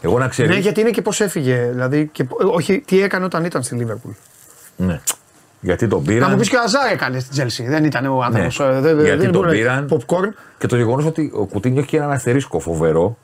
Εγώ 0.00 0.18
να 0.18 0.28
ξέρει. 0.28 0.48
Ναι, 0.48 0.58
γιατί 0.58 0.80
είναι 0.80 0.90
και 0.90 1.02
πώς 1.02 1.20
έφυγε. 1.20 1.68
Δηλαδή, 1.72 2.08
και, 2.12 2.24
πο- 2.24 2.36
όχι, 2.54 2.80
τι 2.86 3.02
έκανε 3.02 3.24
όταν 3.24 3.44
ήταν 3.44 3.62
στη 3.62 3.74
Λίβερπουλ. 3.74 4.10
Ναι. 4.76 5.00
Γιατί 5.60 5.88
τον 5.88 5.98
Να 5.98 6.04
πήραν. 6.06 6.30
μου 6.30 6.36
πεις 6.36 6.48
και 6.48 6.56
ο 6.56 6.60
Αζάρ 6.64 6.92
έκανε 6.92 7.18
στην 7.18 7.32
Τζέλσι. 7.32 7.64
Δεν 7.66 7.84
ήταν 7.84 8.06
ο 8.06 8.22
άνθρωπος. 8.22 8.58
Ναι. 8.58 8.80
δεν, 8.80 9.00
Γιατί 9.00 9.22
δεν 9.22 9.32
τον 9.32 9.42
μπορεί 9.42 9.46
να- 9.46 9.52
πήραν. 9.84 9.88
Popcorn. 9.90 10.32
Και 10.58 10.66
το 10.66 10.76
γεγονός 10.76 11.04
ότι 11.04 11.30
ο 11.34 11.44
Κουτίνιο 11.46 11.80
έχει 11.80 11.96
ένα 11.96 12.06
αστερίσκο 12.08 12.58
φοβερό. 12.58 13.16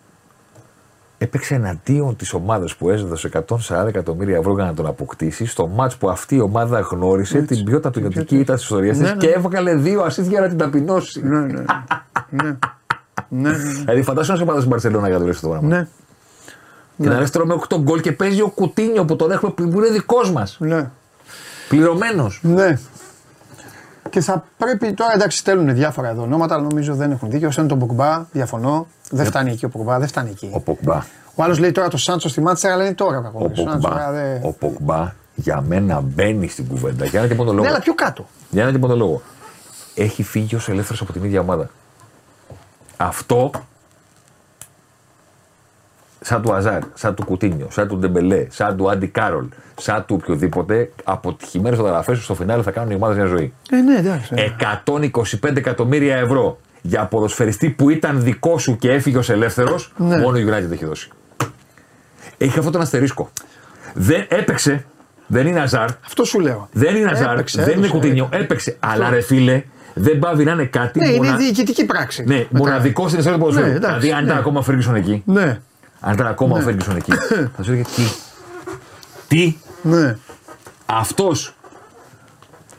Έπαιξε 1.18 1.55
εναντίον 1.55 2.16
της 2.16 2.32
ομάδας 2.32 2.76
που 2.76 2.90
έδωσε 2.90 3.28
140 3.28 3.86
εκατομμύρια 3.89 4.36
ευρώ 4.36 4.55
για 4.55 4.64
να 4.64 4.74
τον 4.74 4.86
αποκτήσει 4.86 5.47
στο 5.47 5.66
μάτς 5.66 5.97
που 5.97 6.10
αυτή 6.10 6.34
η 6.34 6.40
ομάδα 6.40 6.80
γνώρισε 6.80 7.43
την 7.43 7.64
ποιότητα 7.64 7.90
του 7.90 8.01
νιωτική 8.01 8.39
ήττα 8.39 8.55
τη 8.55 8.60
ιστορία 8.62 8.93
τη 8.93 8.98
Ναι, 8.98 9.09
ναι. 9.10 9.16
και 9.16 9.26
έβγαλε 9.28 9.74
δύο 9.74 10.02
ασίστ 10.02 10.28
για 10.28 10.40
να 10.40 10.48
την 10.48 10.59
ταπεινώσει. 10.59 11.26
Ναι, 11.26 11.39
ναι. 11.40 11.64
ναι. 13.28 13.51
ναι. 13.51 13.56
Ναι, 13.56 13.62
ναι, 13.64 13.72
Δηλαδή, 13.72 14.02
φαντάσου 14.02 14.32
να 14.32 14.39
σε 14.39 14.44
πάω 14.44 14.59
στην 14.59 14.70
Παρσελόνα 14.70 15.09
για 15.09 15.18
το 15.18 15.24
λε 15.24 15.30
αυτό 15.30 15.43
το 15.43 15.48
πράγμα. 15.48 15.68
ναι. 15.76 15.86
Και 17.02 17.09
να 17.09 17.18
λες 17.18 17.30
τρώμε 17.30 17.56
8 17.68 17.76
γκολ 17.80 18.01
και 18.01 18.12
παίζει 18.12 18.40
ο 18.43 18.48
Κουτίνιο 18.48 19.05
που 19.05 19.16
τον 19.16 19.30
έχουμε 19.30 19.51
που 19.52 19.62
είναι 19.62 19.89
δικός 19.90 20.32
μας. 20.32 20.56
ναι. 20.60 20.90
Πληρωμένος. 21.68 22.40
Ναι. 22.43 22.78
Και 24.10 24.20
θα 24.20 24.44
πρέπει 24.56 24.93
τώρα 24.93 25.12
εντάξει 25.14 25.39
στέλνουν 25.39 25.74
διάφορα 25.74 26.09
εδώ 26.09 26.22
ονόματα, 26.22 26.55
αλλά 26.55 26.62
νομίζω 26.62 26.94
δεν 26.94 27.10
έχουν 27.10 27.30
δίκιο. 27.30 27.51
Στέλνουν 27.51 27.78
τον 27.78 27.89
Πογκμπά, 27.89 28.27
διαφωνώ. 28.32 28.86
Δεν 29.10 29.26
φτάνει 29.26 29.51
εκεί 29.51 29.64
ο 29.64 29.68
Πογκμπά, 29.69 29.98
δεν 29.98 30.09
φτάνει 30.09 30.30
εκεί. 30.30 30.51
Ο 30.52 30.60
Πογκμπά. 30.60 31.05
Ο 31.34 31.43
άλλος 31.43 31.59
λέει 31.59 31.72
τώρα 31.72 31.89
το 31.89 31.97
Σάντσο 31.97 32.28
στη 32.28 32.40
Μάτσα, 32.40 32.72
αλλά 32.72 32.84
είναι 32.84 32.94
τώρα 32.94 33.18
Ο 33.18 33.22
κακό. 33.22 33.39
Ποκμπά, 33.48 34.09
ο 34.43 34.52
Ποκμπά 34.52 35.12
για 35.34 35.60
μένα 35.60 36.01
μπαίνει 36.01 36.48
στην 36.48 36.68
κουβέντα. 36.68 37.05
Για 37.05 37.18
ένα 37.20 37.28
και 37.28 37.34
μόνο 37.34 37.51
λόγο. 37.51 37.62
Ναι, 37.62 37.68
αλλά 37.68 37.80
πιο 37.80 37.94
κάτω. 37.94 38.26
Για 38.51 38.62
ένα 38.62 38.72
και 38.72 38.78
μόνο 38.78 38.97
λόγο. 38.97 39.22
Έχει 39.94 40.22
φύγει 40.22 40.55
ως 40.55 40.68
ελεύθερος 40.68 41.01
από 41.01 41.12
την 41.12 41.24
ίδια 41.24 41.40
ομάδα. 41.40 41.70
Αυτό 43.07 43.51
σαν 46.20 46.43
του 46.43 46.53
Αζάρ, 46.53 46.81
σαν 46.95 47.15
του 47.15 47.24
Κουτίνιο, 47.24 47.66
σαν 47.70 47.89
του 47.89 47.97
Ντεμπελέ, 47.99 48.47
σαν 48.51 48.77
του 48.77 48.91
Άντι 48.91 49.07
Κάρολ, 49.07 49.45
σαν 49.81 50.05
του 50.07 50.19
οποιοδήποτε, 50.23 50.93
αποτυχημένε 51.05 51.77
φωτογραφίε 51.77 52.15
στο 52.15 52.35
φινάλε 52.35 52.62
θα 52.62 52.70
κάνουν 52.70 52.91
οι 52.91 52.95
ομάδες 52.95 53.16
μια 53.16 53.27
ζωή. 53.27 53.53
Ε, 53.70 53.77
ναι, 53.77 53.97
εντάξει. 53.99 54.35
ναι. 54.35 54.45
125 55.43 55.57
εκατομμύρια 55.57 56.16
ευρώ 56.16 56.59
για 56.83 57.05
ποδοσφαιριστή 57.07 57.70
που 57.70 57.91
ήταν 57.91 58.23
δικό 58.23 58.59
σου 58.59 58.77
και 58.77 58.91
έφυγε 58.93 59.19
ως 59.19 59.31
ελεύθερος, 59.31 59.93
Ναι. 59.97 60.19
μόνο 60.19 60.39
η 60.39 60.45
United 60.49 60.73
έχει 60.73 60.85
δώσει. 60.85 61.11
Έχει 62.39 62.59
αυτό 62.59 62.70
τον 62.70 62.81
αστερίσκο. 62.81 63.31
Δεν 63.95 64.27
έπαιξε, 64.29 64.85
δεν 65.27 65.47
είναι 65.47 65.61
Αζάρ, 65.61 65.89
Αυτό 66.07 66.24
σου 66.24 66.41
λέω. 66.41 66.69
δεν 66.73 66.97
είναι 66.97 67.11
Αζάρ, 67.11 67.33
Έπαιξε, 67.33 67.57
δεν 67.62 67.69
είναι 67.70 67.87
έδωσε. 67.87 67.93
Κουτίνιο, 67.93 68.29
έπαιξε. 68.33 68.77
Αλλά 68.81 69.11
ρε 69.11 69.20
φίλε, 69.20 69.62
δεν 69.94 70.19
πάβει 70.19 70.44
να 70.44 70.52
είναι 70.52 70.64
κάτι 70.64 70.98
Ναι, 70.98 71.09
είναι 71.09 71.16
μονα- 71.27 71.36
διοικητική 71.36 71.85
πράξη. 71.85 72.24
ναι, 72.24 72.35
Μετά. 72.36 72.48
μοναδικό 72.52 73.06
στην 73.09 73.19
ιστορία 73.19 73.39
του 73.39 73.44
Ναι, 73.44 73.51
ποδοσφαίρου. 73.51 73.77
εντάξει, 73.77 73.98
δηλαδή, 74.01 74.12
αν 74.19 74.24
ήταν 74.24 74.35
ναι. 74.35 74.40
ακόμα 74.40 74.59
ο 74.59 74.62
Φέργκισον 74.62 74.94
εκεί, 74.94 75.23
Ναι, 75.27 75.60
αν 76.01 76.12
ήταν 76.12 76.27
ακόμα 76.27 76.56
ο 76.59 76.60
Φέργκισον 76.60 76.97
εκεί, 76.97 77.12
θα 77.56 77.62
σου 77.62 77.70
έλεγε 77.73 77.82
τι; 77.97 78.02
Τι, 79.28 79.56
ναι. 79.82 80.16
αυτός 80.86 81.55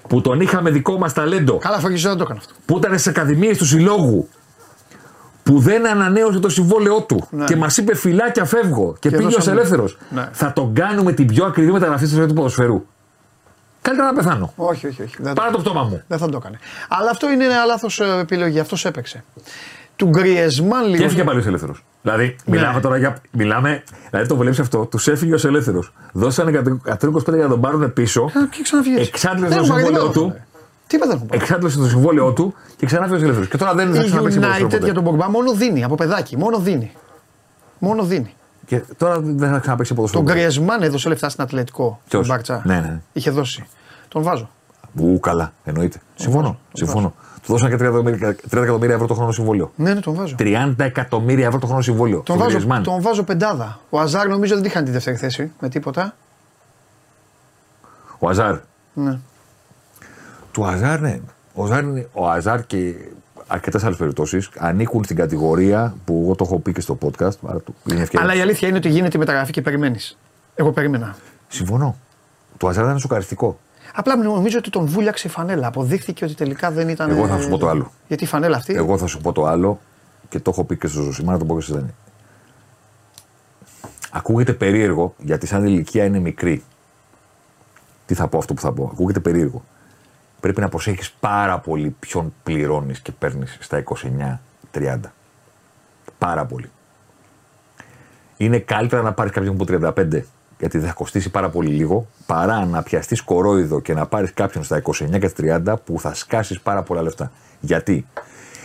που 0.08 0.22
τον 0.22 0.40
είχαμε 0.42 0.70
δικό 0.72 0.98
μας 0.98 1.14
ταλέντο, 1.14 1.58
Καλά, 1.58 1.80
Φραγκίζο 1.80 2.08
δεν 2.10 2.18
το 2.18 2.24
έκανε 2.24 2.40
αυτό. 2.40 2.54
που 2.66 2.78
ήταν 2.78 3.00
στι 3.00 3.10
ακαδημίες 3.10 3.58
του 3.58 3.66
συλλόγου, 3.66 4.30
που 5.44 5.60
δεν 5.60 5.88
ανανέωσε 5.88 6.40
το 6.40 6.50
συμβόλαιό 6.50 7.02
του 7.02 7.28
Ναι. 7.30 7.46
και 7.46 7.56
μας 7.56 7.78
είπε 7.78 7.96
φυλάκια 7.96 8.46
φεύγω 8.46 8.96
και, 9.00 9.10
Και 9.10 9.16
πήγε 9.16 9.28
ως 9.28 9.34
δώσαμε- 9.36 9.58
ελεύθερος. 9.60 9.98
Ναι. 10.10 10.28
Θα 10.32 10.54
τον 10.54 10.74
κάνουμε 10.74 11.12
την 11.12 11.26
πιο 11.28 11.46
ακριβή 11.46 11.72
μεταγραφή 11.72 12.06
στη 12.06 12.16
ζωή 12.16 12.26
του 12.26 12.34
ποδοσφαιρού. 12.34 12.86
Καλύτερα 13.84 14.12
να 14.12 14.14
πεθάνω. 14.14 14.54
Όχι, 14.56 14.88
όχι, 14.88 15.02
όχι. 15.04 15.16
Δεν, 15.20 15.34
Πάρε 15.34 15.52
το 15.52 15.58
πτώμα 15.58 15.84
μου. 15.84 16.02
δεν 16.08 16.18
θα 16.18 16.30
το 16.30 16.38
έκανε. 16.38 16.60
Αλλά 16.90 17.10
αυτό 17.10 17.30
είναι 17.32 17.46
μια 17.46 17.66
λάθος 17.66 18.00
επιλογή. 18.00 18.60
Αυτός 18.60 18.86
έπαιξε. 18.86 19.24
Του 19.96 20.06
Γκριεσμάν 20.10 20.84
λίγο. 20.86 20.98
Και 20.98 21.04
έφυγε 21.04 21.24
πάλι 21.24 21.40
ω 21.40 21.44
ελεύθερος. 21.48 21.84
Δηλαδή, 22.02 22.36
Ναι. 22.46 22.56
μιλάμε 22.56 22.80
τώρα 22.80 22.98
για. 22.98 23.18
Μιλάμε, 23.32 23.84
δηλαδή 24.10 24.28
το 24.28 24.36
βλέπει 24.36 24.62
αυτό, 24.62 24.86
τους 24.86 25.08
έφυγε 25.08 25.34
ω 25.34 25.40
ελεύθερος. 25.44 25.94
Δώσανε 26.14 26.52
125 26.86 27.34
για 27.36 27.44
να 27.44 27.50
τον 27.50 27.62
πάρουν 27.62 27.94
πίσω. 27.94 28.24
Α, 28.24 28.30
Και 28.50 28.62
ξαναφύγει. 28.64 28.96
Εξάντλησε 29.02 29.58
το 29.58 29.64
συμβόλαιό 29.64 30.10
του. 30.10 30.36
Τι 30.88 30.96
είπα 30.96 31.06
δεν 31.08 31.16
έχω 31.16 31.26
πάρει. 31.26 31.42
Εξάντλησε 31.42 31.78
το 31.78 31.86
συμβόλαιό 31.88 32.32
του 32.34 32.54
και 32.78 32.86
ξανά 32.86 33.04
έφυγε 33.04 33.20
ω 33.20 33.24
ελεύθερος. 33.24 33.50
Και 33.50 33.58
τώρα 33.58 33.74
δεν 33.74 33.94
θα 33.94 34.02
Η 34.02 34.06
ξαναπέξει 34.06 34.40
ποδόσφαιρο 34.40 34.66
United 34.68 34.72
ποτέ. 34.72 34.86
για 34.86 34.94
τον 34.94 35.04
Πογμπά 35.04 35.30
μόνο 35.30 35.54
δίνει 35.54 35.84
από 35.84 35.96
παιδάκι. 35.96 36.38
Μόνο 36.38 36.58
δίνει. 36.60 36.92
Μόνο 37.80 38.04
δίνει. 38.04 38.34
Και 38.66 38.82
τώρα 38.98 39.20
δεν 39.20 39.50
θα 39.52 39.60
ξαναπέξει 39.60 39.94
ποδόσφαιρο. 39.94 40.24
Τον 40.24 40.32
ποτέ. 40.32 40.40
Γκριεσμάν 40.46 40.82
έδωσε 40.82 41.10
λεφτά 41.10 41.30
στην 41.30 41.44
Ατλετικό. 41.44 42.00
Ποιος; 42.08 42.28
Τον 42.28 42.36
Μπάρτσα. 42.36 42.62
Ναι, 42.66 42.80
ναι. 42.80 43.02
Είχε 43.14 43.32
δώσει. 43.32 43.66
Τον 44.08 44.24
βάζω. 44.24 44.50
Ου, 45.00 45.20
καλά, 45.20 45.54
εννοείται. 45.64 46.00
Συμφωνώ. 46.16 46.58
συμφωνώ. 46.74 47.14
Του 47.42 47.52
δώσανε 47.52 47.70
και 47.76 47.84
30 47.84 47.88
εκατομμύρια- 47.88 48.36
30 48.50 48.62
εκατομμύρια 48.64 48.96
ευρώ 48.96 49.08
το 49.08 49.14
χρόνο 49.14 49.32
συμβόλαιο. 49.32 49.72
Ναι, 49.76 49.94
ναι, 49.94 50.00
τον 50.00 50.14
βάζω. 50.14 50.36
30 50.40 50.74
εκατομμύρια 50.78 51.46
ευρώ 51.48 51.60
το 51.60 51.66
χρόνο 51.68 51.82
συμβόλαιο. 51.82 52.20
Τον 52.22 52.36
στον 52.36 52.38
βάζω, 52.50 52.58
Griezmann. 52.68 52.82
τον 52.84 53.02
βάζω 53.02 53.24
πεντάδα. 53.24 53.80
Ο 53.90 54.00
Αζάρ 54.00 54.28
νομίζω 54.28 54.56
δεν 54.56 54.64
είχαν 54.66 54.86
τη 54.86 54.92
δεύτερη 54.92 55.18
θέση 55.18 55.52
με 55.60 55.70
τίποτα. 55.70 56.16
Ο 58.20 58.30
Αζάρ. 58.30 58.58
Ναι. 58.94 59.20
Του 60.52 60.66
Αζάρ, 60.66 61.00
ναι. 61.02 61.20
Ο 61.54 61.64
Αζάρ, 61.64 61.84
είναι- 61.84 62.08
ο 62.14 62.30
Αζάρ 62.30 62.66
και 62.66 62.94
αρκετές 63.54 63.84
άλλες 63.84 63.98
περιπτώσεις 63.98 64.50
ανήκουν 64.58 65.04
στην 65.04 65.16
κατηγορία 65.16 65.96
που 66.06 66.22
εγώ 66.24 66.36
το 66.36 66.44
έχω 66.48 66.60
πει 66.60 66.74
και 66.74 66.82
στο 66.82 66.98
podcast. 67.02 67.32
άρα 67.48 67.60
του- 67.60 67.76
Είναι 67.92 68.02
ευκαιρία. 68.02 68.26
Αλλά 68.26 68.36
η 68.36 68.42
αλήθεια 68.42 68.68
είναι 68.68 68.78
ότι 68.78 68.90
γίνεται 68.90 69.18
η 69.18 69.20
μεταγραφή 69.20 69.52
και 69.52 69.62
περιμένεις. 69.62 70.18
Εγώ 70.56 70.72
περίμενα. 70.72 71.16
Συμφωνώ. 71.48 71.96
Το 72.58 72.68
Αζάρ 72.68 72.84
ήταν 72.84 73.00
σοκαριστικό. 73.00 73.60
Απλά 73.96 74.16
νομίζω 74.16 74.58
ότι 74.58 74.70
τον 74.70 74.86
βούλιαξε 74.86 75.28
η 75.28 75.30
φανέλα. 75.30 75.68
Αποδείχθηκε 75.68 76.26
ότι 76.26 76.34
τελικά 76.34 76.72
δεν 76.72 76.90
ήταν. 76.90 77.10
Εγώ 77.10 77.28
θα 77.28 77.40
σου 77.42 77.50
πω 77.50 77.58
το 77.58 77.68
άλλο. 77.70 77.92
Γιατί 78.08 78.24
η 78.24 78.28
φανέλα 78.28 78.58
αυτή. 78.58 78.74
Εγώ 78.74 78.98
θα 78.98 79.08
σου 79.08 79.22
πω 79.22 79.32
το 79.32 79.46
άλλο 79.46 79.80
και 80.30 80.40
το 80.40 80.50
έχω 80.50 80.64
πει 80.64 80.78
και 80.78 80.88
στο 80.88 81.02
Ζωσιμά, 81.02 81.32
να 81.32 81.38
το 81.38 81.46
πω 81.46 81.56
και 81.56 81.62
στη 81.62 81.74
Δανή. 81.74 81.94
Ακούγεται 84.12 84.54
περίεργο 84.54 85.14
γιατί 85.18 85.48
σαν 85.48 85.66
ηλικία 85.66 86.04
είναι 86.06 86.20
μικρή. 86.20 86.64
Τι 88.06 88.14
θα 88.14 88.28
πω 88.28 88.38
αυτό 88.38 88.54
που 88.54 88.62
θα 88.62 88.72
πω. 88.72 88.90
Ακούγεται 88.94 89.20
περίεργο. 89.20 89.64
Πρέπει 90.44 90.62
να 90.62 90.70
προσέχεις 90.70 91.12
πάρα 91.12 91.60
πολύ 91.60 91.96
ποιον 92.00 92.34
πληρώνεις 92.44 93.00
και 93.00 93.12
παίρνεις 93.12 93.58
στα 93.60 93.84
29-30. 94.72 95.00
Πάρα 96.18 96.46
πολύ. 96.46 96.70
Είναι 98.38 98.60
καλύτερα 98.60 99.02
να 99.02 99.14
πάρεις 99.14 99.32
κάποιον 99.32 99.58
που 99.58 99.66
35 99.68 100.22
γιατί 100.60 100.80
θα 100.80 100.94
κοστίσει 100.94 101.30
πάρα 101.30 101.50
πολύ 101.50 101.70
λίγο 101.70 102.08
παρά 102.26 102.66
να 102.66 102.84
πιαστείς 102.84 103.22
κορόιδο 103.22 103.80
και 103.80 103.94
να 103.94 104.06
πάρεις 104.06 104.34
κάποιον 104.34 104.64
στα 104.64 104.82
29 104.82 105.20
και 105.20 105.28
στα 105.28 105.64
30 105.66 105.76
που 105.86 106.00
θα 106.00 106.14
σκάσεις 106.14 106.60
πάρα 106.60 106.84
πολλά 106.84 107.02
λεφτά. 107.02 107.32
Γιατί; 107.60 108.08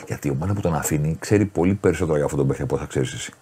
Γιατί 0.06 0.28
η 0.28 0.30
ομάδα 0.30 0.52
που 0.52 0.60
τον 0.60 0.74
αφήνει 0.74 1.16
ξέρει 1.18 1.44
πολύ 1.44 1.74
περισσότερο 1.74 2.16
για 2.16 2.24
αυτόν 2.24 2.38
τον 2.38 2.48
παίχτη 2.48 2.62
από 2.62 2.74
όσα 2.74 2.86
ξέρεις 2.86 3.12
εσύ. 3.12 3.32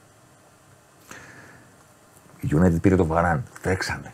Η 2.40 2.48
United 2.52 2.80
πήρε 2.80 2.96
τον 2.96 3.06
Βαράν. 3.06 3.44
Τρέξανε. 3.62 4.12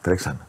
Τρέξανε. 0.00 0.46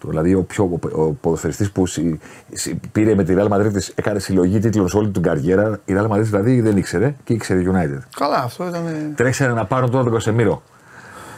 Το, 0.00 0.08
δηλαδή 0.08 0.34
ο, 0.34 0.42
πιο, 0.42 0.64
ο, 0.92 1.02
ο 1.02 1.12
ποδοσφαιριστής 1.12 1.70
που 1.70 1.86
συ- 1.86 2.20
συ- 2.52 2.76
πήρε 2.92 3.14
με 3.14 3.24
τη 3.24 3.34
Real 3.36 3.48
Madrid, 3.48 3.72
της 3.72 3.92
έκανε 3.94 4.18
συλλογή 4.18 4.58
τίτλων 4.58 4.88
σε 4.88 4.96
όλη 4.96 5.08
την 5.10 5.22
καριέρα. 5.22 5.80
Η 5.84 5.94
Real 5.96 6.08
Madrid 6.08 6.22
δηλαδή 6.22 6.60
δεν 6.60 6.76
ήξερε 6.76 7.14
και 7.24 7.32
ήξερε 7.32 7.60
η 7.60 7.68
United. 7.72 7.98
Καλά, 8.16 8.36
αυτό 8.36 8.66
ήταν. 8.68 8.82
Τρέξανε 9.16 9.52
να 9.52 9.64
πάρουν 9.64 9.90
τώρα 9.90 10.04
τον 10.04 10.12
Κασεμίρο. 10.12 10.62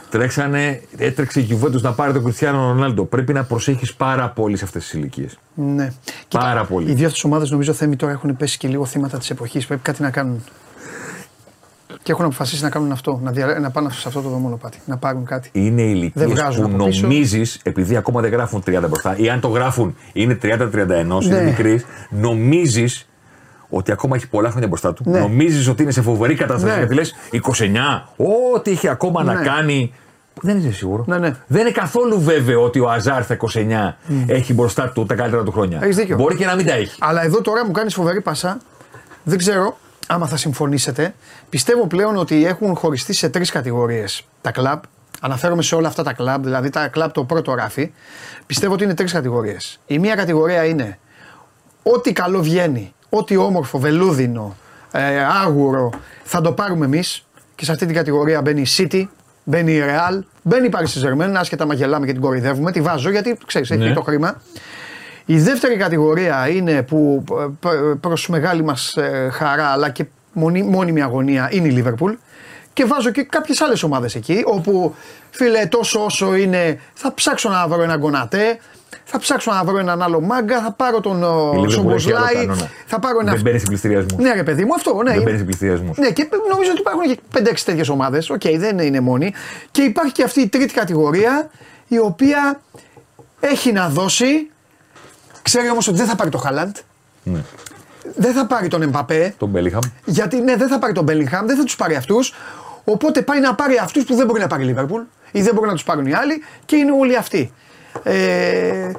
Τρέξανε, 0.09 0.81
έτρεξε 0.97 1.39
η 1.39 1.47
Juventus 1.51 1.81
να 1.81 1.91
πάρει 1.93 2.13
τον 2.13 2.23
Κριστιανό 2.23 2.67
Ρονάλντο. 2.67 3.03
Πρέπει 3.05 3.33
να 3.33 3.43
προσέχεις 3.43 3.93
πάρα 3.93 4.29
πολύ 4.29 4.57
σε 4.57 4.63
αυτές 4.63 4.83
τις 4.83 4.93
ηλικίες. 4.93 5.39
Ναι. 5.53 5.91
Πάρα 6.29 6.65
πολύ. 6.65 6.91
Οι 6.91 6.93
δύο 6.93 7.05
αυτές 7.05 7.23
ομάδες 7.23 7.51
νομίζω 7.51 7.73
θέμη 7.73 7.95
τώρα 7.95 8.11
έχουν 8.11 8.37
πέσει 8.37 8.57
και 8.57 8.67
λίγο 8.67 8.85
θύματα 8.85 9.17
της 9.17 9.29
εποχής. 9.29 9.65
Πρέπει 9.67 9.81
κάτι 9.81 10.01
να 10.01 10.09
κάνουν. 10.09 10.43
Και 12.03 12.11
έχουν 12.11 12.25
αποφασίσει 12.25 12.63
να 12.63 12.69
κάνουν 12.69 12.91
αυτό. 12.91 13.19
Να, 13.23 13.31
δια... 13.31 13.45
να 13.61 13.69
πάνε 13.69 13.89
σε 13.89 14.07
αυτό 14.07 14.21
το 14.21 14.29
μονοπάτι. 14.29 14.79
Να 14.85 14.97
πάρουν 14.97 15.25
κάτι. 15.25 15.49
Είναι 15.51 15.81
ηλικίε 15.81 16.25
Δεν 16.25 16.29
βγάζουν 16.35 16.67
που 16.69 16.75
από 16.75 16.85
πίσω. 16.85 17.01
νομίζεις, 17.07 17.59
επειδή 17.63 17.95
ακόμα 17.95 18.21
δεν 18.21 18.31
γράφουν 18.31 18.63
30 18.67 18.79
μπροστά, 18.87 19.15
ή 19.17 19.29
αν 19.29 19.39
το 19.39 19.47
γράφουν 19.47 19.95
είναι 20.13 20.37
30-31, 20.43 20.47
είναι 20.73 21.05
Ναι. 21.21 21.41
μικρής, 21.41 21.85
νομίζεις 22.09 23.05
ότι 23.69 23.91
ακόμα 23.91 24.15
έχει 24.15 24.27
πολλά 24.27 24.49
χρόνια 24.49 24.67
μπροστά 24.67 24.93
του. 24.93 25.03
Ναι. 25.05 25.19
Νομίζεις 25.19 25.67
ότι 25.67 25.83
είναι 25.83 25.91
σε 25.91 26.01
φοβερή 26.01 26.35
κατάσταση. 26.35 26.73
Ναι. 26.73 26.77
Γιατί 26.77 26.93
λες 26.93 27.13
29, 27.31 28.07
ό,τι 28.55 28.71
έχει 28.71 28.87
ακόμα 28.87 29.23
να 29.23 29.33
Ναι. 29.33 29.41
κάνει. 29.43 29.93
Δεν 30.41 30.57
είσαι 30.57 30.71
σίγουρο. 30.71 31.03
Ναι, 31.07 31.17
ναι. 31.17 31.35
Δεν 31.47 31.61
είναι 31.61 31.71
καθόλου 31.71 32.19
βέβαιο 32.21 32.63
ότι 32.63 32.79
ο 32.79 32.89
Αζάρ 32.89 33.23
στα 33.23 33.33
29 33.33 33.97
έχει 34.27 34.53
μπροστά 34.53 34.89
του 34.89 35.05
τα 35.05 35.15
καλύτερα 35.15 35.43
του 35.43 35.51
χρόνια. 35.51 35.79
Έχεις 35.81 35.95
δίκιο. 35.95 36.15
Μπορεί 36.15 36.35
και 36.35 36.45
να 36.45 36.55
μην 36.55 36.65
τα 36.65 36.73
έχει. 36.73 36.95
Αλλά 36.99 37.23
εδώ 37.23 37.41
τώρα 37.41 37.65
μου 37.65 37.71
κάνεις 37.71 37.93
φοβερή 37.93 38.21
πασά. 38.21 38.57
Δεν 39.23 39.37
ξέρω 39.37 39.77
άμα 40.11 40.27
θα 40.27 40.37
συμφωνήσετε. 40.37 41.13
Πιστεύω 41.49 41.87
πλέον 41.87 42.15
ότι 42.17 42.45
έχουν 42.45 42.75
χωριστεί 42.75 43.13
σε 43.13 43.29
τρεις 43.29 43.51
κατηγορίες 43.51 44.21
τα 44.41 44.51
κλαμπ. 44.51 44.81
Αναφέρομαι 45.21 45.61
σε 45.61 45.75
όλα 45.75 45.87
αυτά 45.87 46.03
τα 46.03 46.13
κλαμπ, 46.13 46.43
δηλαδή 46.43 46.69
τα 46.69 46.87
κλαμπ 46.87 47.11
το 47.11 47.23
πρώτο 47.23 47.53
ράφι. 47.53 47.91
Πιστεύω 48.45 48.73
ότι 48.73 48.83
είναι 48.83 48.93
τρεις 48.93 49.11
κατηγορίες. 49.11 49.79
Η 49.87 49.99
μία 49.99 50.15
κατηγορία 50.15 50.65
είναι 50.65 50.97
ό,τι 51.83 52.13
καλό 52.13 52.41
βγαίνει, 52.41 52.93
ό,τι 53.09 53.35
όμορφο, 53.37 53.79
βελούδινο, 53.79 54.55
ε, 54.91 55.23
άγουρο, 55.43 55.89
θα 56.23 56.41
το 56.41 56.51
πάρουμε 56.51 56.85
εμείς. 56.85 57.25
Και 57.55 57.65
σε 57.65 57.71
αυτή 57.71 57.85
την 57.85 57.95
κατηγορία 57.95 58.41
μπαίνει 58.41 58.61
η 58.61 58.67
City, 58.77 59.03
μπαίνει 59.43 59.71
η 59.73 59.81
Real, 59.85 60.19
μπαίνει 60.41 60.65
η 60.67 60.71
Paris 60.73 61.01
Saint-Germain, 61.01 61.33
άσχετα 61.37 61.65
μα 61.65 61.73
γελάμε 61.73 62.05
και 62.05 62.11
την 62.11 62.21
κοροϊδεύουμε, 62.21 62.71
τη 62.71 62.81
βάζω 62.81 63.09
γιατί 63.09 63.37
ξέρεις, 63.45 63.71
έχει 63.71 63.83
Ναι. 63.83 63.93
το 63.93 64.01
χρήμα. 64.01 64.41
Η 65.25 65.39
δεύτερη 65.39 65.75
κατηγορία 65.77 66.47
είναι 66.49 66.81
που 66.83 67.23
ε, 67.39 67.45
π- 67.59 67.95
προς 68.01 68.27
μεγάλη 68.29 68.63
μας 68.63 68.95
ε, 68.97 69.29
χαρά 69.33 69.65
αλλά 69.67 69.89
και 69.89 70.05
μονή, 70.33 70.63
μόνιμη 70.63 71.01
αγωνία 71.01 71.49
είναι 71.51 71.67
η 71.67 71.71
Λίβερπουλ 71.71 72.13
και 72.73 72.85
βάζω 72.85 73.09
και 73.11 73.23
κάποιες 73.23 73.61
άλλες 73.61 73.83
ομάδες 73.83 74.15
εκεί 74.15 74.41
όπου 74.45 74.95
φίλε 75.29 75.65
τόσο 75.65 76.03
όσο 76.05 76.35
είναι 76.35 76.79
θα 76.93 77.13
ψάξω 77.13 77.49
να 77.49 77.67
βρω 77.67 77.83
έναν 77.83 77.99
Γκονατέ 77.99 78.59
θα 79.03 79.19
ψάξω 79.19 79.51
να 79.51 79.63
βρω 79.63 79.77
έναν 79.77 80.01
άλλο 80.01 80.21
μάγκα, 80.21 80.61
θα 80.61 80.71
πάρω 80.71 80.99
τον 81.01 81.21
Η 81.21 81.23
ο, 81.23 81.51
Liverpool 81.51 81.55
έχει 81.55 81.63
άλλο 81.63 81.69
Σομποσλάι, 81.69 82.33
κανόνα. 82.33 82.69
θα 82.85 82.99
πάρω 82.99 83.19
ένα. 83.21 83.31
Δεν 83.31 83.41
μπαίνει 83.41 83.59
σε 83.59 83.65
πλειστηριασμού. 83.65 84.17
Ναι, 84.21 84.33
ρε 84.33 84.43
παιδί 84.43 84.65
μου, 84.65 84.73
αυτό. 84.73 84.93
Ναι, 84.95 85.03
Δεν 85.03 85.13
είναι- 85.13 85.23
μπαίνει 85.23 85.37
σε 85.37 85.43
πλειστηριασμού. 85.43 85.93
ναι, 85.97 86.11
και 86.11 86.29
νομίζω 86.51 86.71
ότι 86.71 86.79
υπάρχουν 86.79 87.03
και 87.03 87.19
5-6 87.33 87.63
τέτοιες 87.65 87.89
ομάδες. 87.89 88.29
Οκ, 88.29 88.41
δεν 88.57 88.79
είναι 88.79 88.99
μόνοι. 88.99 89.33
Και 89.71 89.81
υπάρχει 89.81 90.11
και 90.11 90.23
αυτή 90.23 90.41
η 90.41 90.47
τρίτη 90.47 90.73
κατηγορία 90.73 91.49
η 91.87 91.99
οποία 91.99 92.61
έχει 93.39 93.71
να 93.71 93.89
δώσει. 93.89 94.49
Ξέρει 95.41 95.69
όμως 95.69 95.87
ότι 95.87 95.97
δεν 95.97 96.05
θα 96.07 96.15
πάρει 96.15 96.29
το 96.29 96.37
Χάλαντ. 96.37 96.75
Δεν 98.15 98.33
θα 98.33 98.45
πάρει 98.47 98.67
τον 98.67 98.81
Εμπαπέ. 98.81 99.33
Τον 99.37 99.49
Μπέλιγχαμ. 99.49 99.81
Γιατί 100.05 100.41
ναι, 100.41 100.55
δεν 100.55 100.67
θα 100.67 100.79
πάρει 100.79 100.93
τον 100.93 101.03
Μπέλιγχαμ, 101.03 101.45
δεν 101.45 101.57
θα 101.57 101.63
τους 101.63 101.75
πάρει 101.75 101.95
αυτούς. 101.95 102.33
Οπότε 102.83 103.21
πάει 103.21 103.39
να 103.39 103.55
πάρει 103.55 103.77
αυτούς 103.77 104.03
που 104.03 104.15
δεν 104.15 104.25
μπορεί 104.25 104.39
να 104.39 104.47
πάρει 104.47 104.63
η 104.63 104.65
Λίβερπουλ 104.65 105.01
ή 105.31 105.41
δεν 105.41 105.53
μπορεί 105.53 105.67
να 105.67 105.73
τους 105.73 105.83
πάρουν 105.83 106.05
οι 106.05 106.13
άλλοι 106.13 106.43
και 106.65 106.75
είναι 106.75 106.91
όλοι 106.99 107.17
αυτοί. 107.17 107.53
Ε, 108.03 108.91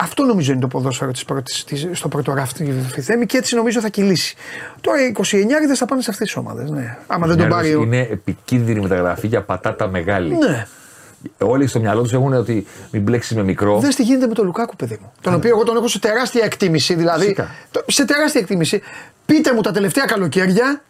αυτό 0.00 0.22
νομίζω 0.24 0.52
είναι 0.52 0.60
το 0.60 0.66
ποδόσφαιρο 0.66 1.10
της 1.10 1.24
πρώτης, 1.24 1.64
της, 1.64 1.86
στο 1.92 2.08
πρώτο 2.08 2.34
ράφτη 2.34 2.74
θέμη 3.00 3.26
και 3.26 3.36
έτσι 3.36 3.54
νομίζω 3.54 3.80
θα 3.80 3.88
κυλήσει. 3.88 4.36
Τώρα 4.80 5.06
οι 5.06 5.12
29 5.16 5.74
θα 5.76 5.84
πάνε 5.86 6.02
σε 6.02 6.10
αυτές 6.10 6.26
τις 6.26 6.36
ομάδες. 6.36 6.70
Ναι. 6.70 6.96
Άμα 7.06 7.26
δεν 7.26 7.36
τον 7.36 7.48
πάρει. 7.48 7.74
ο- 7.74 7.82
Είναι 7.82 7.98
επικίνδυνη 8.00 8.80
μεταγραφή 8.80 9.26
για 9.26 9.42
πατάτα 9.42 9.88
μεγάλη. 9.88 10.36
Ναι. 10.36 10.66
Όλοι 11.38 11.66
στο 11.66 11.80
μυαλό 11.80 12.02
τους 12.02 12.12
έχουν 12.12 12.32
ότι 12.32 12.66
μην 12.90 13.02
μπλέξεις 13.02 13.36
με 13.36 13.42
μικρό. 13.42 13.78
Δες 13.78 13.94
τι 13.94 14.02
γίνεται 14.02 14.26
με 14.26 14.34
τον 14.34 14.44
Λουκάκου, 14.44 14.76
παιδί 14.76 14.98
μου. 15.00 15.12
Τον 15.20 15.34
οποίο 15.34 15.50
εγώ 15.50 15.64
τον 15.64 15.76
έχω 15.76 15.88
σε 15.88 15.98
τεράστια 15.98 16.44
εκτίμηση. 16.44 16.94
Δηλαδή, 16.94 17.20
Φυσικά. 17.22 17.48
το- 17.70 17.84
σε 17.86 18.04
τεράστια 18.04 18.40
εκτίμηση. 18.40 18.82
Πείτε 19.26 19.54
μου 19.54 19.60
τα 19.60 19.70
τελευταία 19.72 20.04
καλοκαίρια 20.04 20.82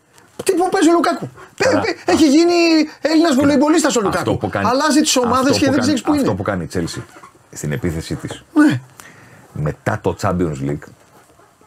Τι 0.44 0.52
που 0.52 0.68
παίζει 0.70 0.88
ο 0.88 0.92
Λουκάκου. 0.92 1.28
Πε- 1.56 1.72
πε- 1.80 1.96
Έχει 2.04 2.28
γίνει 2.28 2.52
Έλληνας 3.00 3.34
βολεϊμπολίστας 3.34 3.96
ο 3.96 3.98
Αυτό 3.98 4.10
Λουκάκου. 4.18 4.38
που 4.38 4.48
κάνει- 4.48 4.68
Αλλάζει 4.68 5.00
τις 5.00 5.16
ομάδες 5.16 5.38
αυτό 5.38 5.52
και 5.52 5.58
που 5.58 5.60
δεν 5.60 5.70
κάνει- 5.70 5.80
ξέρεις 5.82 6.02
που 6.02 6.10
Αυτό 6.12 6.24
είναι. 6.24 6.34
που 6.36 6.42
κάνει 6.42 6.64
η 6.64 6.68
Chelsea 6.74 7.02
στην 7.52 7.72
επίθεσή 7.72 8.14
της 8.14 8.44
Ναι. 8.54 8.80
μετά 9.52 9.98
το 10.02 10.16
Champions 10.22 10.68
League 10.70 10.88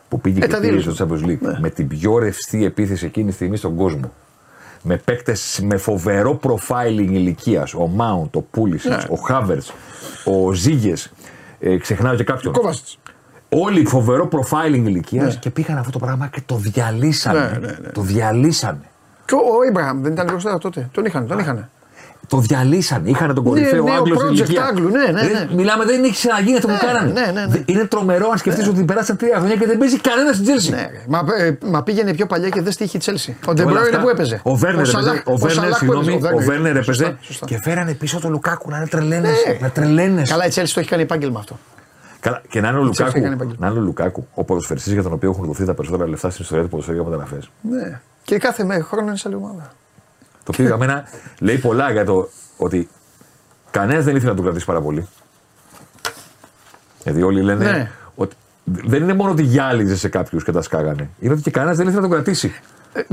που 0.09 0.21
πήγε 0.21 0.37
Ε, 0.37 0.41
και 0.41 0.47
τα 0.47 0.59
πήρε 0.59 0.71
δήλωσε. 0.71 0.91
στο 0.91 1.07
Champions 1.07 1.25
League 1.27 1.57
με 1.59 1.69
την 1.69 1.87
πιο 1.87 2.17
ρευστή 2.17 2.65
επίθεση 2.65 3.05
εκείνη 3.05 3.27
τη 3.29 3.33
στιγμή 3.33 3.57
στον 3.57 3.75
κόσμο. 3.75 4.13
Με 4.83 4.97
παίκτες 4.97 5.59
με 5.63 5.77
φοβερό 5.77 6.39
profiling 6.43 7.09
ηλικίας. 7.09 7.73
Ο 7.73 7.87
Μάουντ, 7.87 8.35
ο 8.35 8.41
Πούληση, 8.41 8.89
Ναι. 8.89 8.97
ο 9.09 9.15
Χάβερτ, 9.15 9.63
ο 10.25 10.51
Ζήγε. 10.51 10.93
Ε, 11.59 11.77
ξεχνάω 11.77 12.15
και 12.15 12.23
κάποιον. 12.23 12.53
Κόβασιτς. 12.53 12.97
Όλοι 13.49 13.85
φοβερό 13.85 14.29
profiling 14.31 14.83
ηλικίας 14.85 15.37
και 15.39 15.49
πήγαν 15.49 15.77
αυτό 15.77 15.91
το 15.91 15.99
πράγμα 15.99 16.27
και 16.27 16.41
το 16.45 16.55
διαλύσανε. 16.55 17.39
Ναι, 17.39 17.67
ναι, 17.67 17.75
ναι. 17.81 17.87
Το 17.89 18.01
διαλύσανε. 18.01 18.81
Και 19.25 19.33
ο, 19.35 19.37
ο 19.59 19.63
Ιμπραήμ 19.67 20.01
δεν 20.01 20.11
ήταν 20.11 20.25
μπροστά 20.25 20.57
τότε. 20.57 20.89
Τον 20.91 21.05
είχαν, 21.05 21.27
τον 21.27 21.39
είχαν. 21.39 21.69
Το 22.27 22.37
διαλύσανε. 22.37 23.09
Είχαν 23.09 23.33
τον 23.33 23.43
κορυφαίο 23.43 23.83
ναι, 23.83 23.89
ο 23.91 23.93
Άγγλος 23.93 24.17
στην 24.17 24.29
project 24.29 24.33
ηλικία. 24.35 24.63
Άγγλου, 24.65 24.89
ναι, 24.89 25.05
ναι, 25.05 25.21
Δεν- 25.21 25.31
ναι. 25.31 25.47
Μιλάμε, 25.55 25.85
δεν 25.85 26.03
έχει 26.03 26.13
ξαναγίνει 26.13 26.55
αυτό 26.55 26.67
που 26.67 26.73
Ναι, 26.73 26.79
κάνανε. 26.79 27.11
ναι, 27.11 27.25
ναι, 27.25 27.31
ναι. 27.31 27.45
Δε- 27.47 27.59
Είναι 27.65 27.85
τρομερό 27.85 28.29
αν 28.31 28.37
σκεφτείς 28.37 28.67
ότι 28.67 28.83
περάσαν 28.83 29.17
τρία 29.17 29.37
χρόνια 29.37 29.55
και 29.55 29.65
δεν 29.65 29.77
παίζει 29.77 29.99
κανένας 29.99 30.35
στην 30.35 30.47
Chelsea. 30.47 30.69
Ναι, 30.69 30.77
ρε. 30.91 31.03
μα, 31.07 31.23
ε, 31.37 31.57
μα 31.65 31.83
πήγαινε 31.83 32.13
πιο 32.13 32.25
παλιά 32.25 32.49
και 32.49 32.61
δεν 32.61 32.71
στήχη 32.71 32.95
η 32.95 32.99
Τσέλσι. 32.99 33.31
Ο 33.31 33.43
Όλα 33.45 33.53
Ντεμπρόινε 33.55 33.79
αυτά, 33.79 33.99
που 34.01 34.09
έπαιζε. 34.09 34.39
Ο 34.43 34.55
Βέρνερ, 34.55 34.85
Σαλάχ- 34.85 35.07
έπαιζε, 35.07 35.23
ο 35.25 35.35
Βέρνερ, 35.37 35.55
Σαλάχ 35.55 35.69
που 35.79 35.85
συγγνώμη, 35.85 36.13
έπαιζε, 36.13 36.33
ο 36.33 36.37
Βέρνερ 36.37 36.71
έπαιζε 36.75 36.83
Σωστά, 37.03 37.17
σωστά. 37.21 37.45
και 37.45 37.59
φέρανε 37.63 37.93
πίσω 37.93 38.19
τον 38.19 38.31
Λουκάκου 38.31 38.69
να 38.69 38.77
είναι 38.77 38.87
τρελαίνεσαι. 38.87 39.47
Ναι. 39.49 39.57
Να 39.61 39.69
τρελαίνεσαι. 39.69 40.31
Καλά, 40.31 40.45
η 40.45 40.49
Τσέλσι 40.49 40.73
το 40.73 40.79
έχει 40.79 40.89
κάνει 40.89 41.01
επάγγελμα 41.01 41.39
αυτό. 41.39 41.59
Καλά, 42.19 42.41
και 42.49 42.61
να 42.61 42.67
είναι 42.69 42.77
ο 42.77 42.81
Chelsea 42.81 42.85
Λουκάκου, 42.85 43.17
έκανε 43.17 43.33
επαγγελμα. 43.33 43.65
να 43.65 43.67
είναι 43.71 43.79
ο 43.79 43.81
Λουκάκου, 43.83 44.27
ο 44.33 44.43
ποδοσφαιριστής 44.43 44.93
για 44.93 45.03
τον 45.03 45.13
οποίο 45.13 45.29
έχουν 45.29 45.45
δοθεί 45.45 45.65
τα 45.65 45.73
περισσότερα 45.73 46.09
λεφτά 46.09 46.29
στην 46.29 46.43
ιστορία 46.43 46.63
του 46.63 46.69
ποδοσφαίρου 46.69 46.97
για 46.97 47.05
μεταγραφέ. 47.09 47.39
Ναι. 47.61 47.99
Και 48.23 48.37
κάθε 48.37 48.63
μέ- 48.63 48.83
χρόνο 48.83 49.07
είναι 49.07 49.17
σε 49.17 49.23
άλλη 49.27 49.35
ομάδα. 49.37 49.71
Το 50.43 50.51
οποίο 50.53 50.65
για 50.65 50.77
μένα 50.77 51.03
λέει 51.39 51.57
πολλά 51.57 51.91
για 51.91 52.05
το 52.05 52.29
ότι 52.57 52.89
κανένας 53.71 54.03
δεν 54.03 54.15
ήθελε 54.15 54.29
να 54.29 54.35
τον 54.35 54.43
κρατήσει 54.45 54.65
πάρα 54.65 54.81
πολύ. 54.81 55.07
Γιατί 57.03 57.21
όλοι 57.21 57.41
λένε 57.41 57.71
Ναι. 57.71 57.91
ότι 58.15 58.35
δεν 58.63 59.03
είναι 59.03 59.13
μόνο 59.13 59.31
ότι 59.31 59.43
γυάλιζε 59.43 59.95
σε 59.97 60.07
κάποιους 60.09 60.43
και 60.43 60.51
τα 60.51 60.61
σκάγανε. 60.61 61.09
Είναι 61.19 61.33
ότι 61.33 61.41
και 61.41 61.51
κανένας 61.51 61.77
δεν 61.77 61.85
ήθελε 61.87 62.01
να 62.01 62.07
τον 62.07 62.17
κρατήσει. 62.17 62.53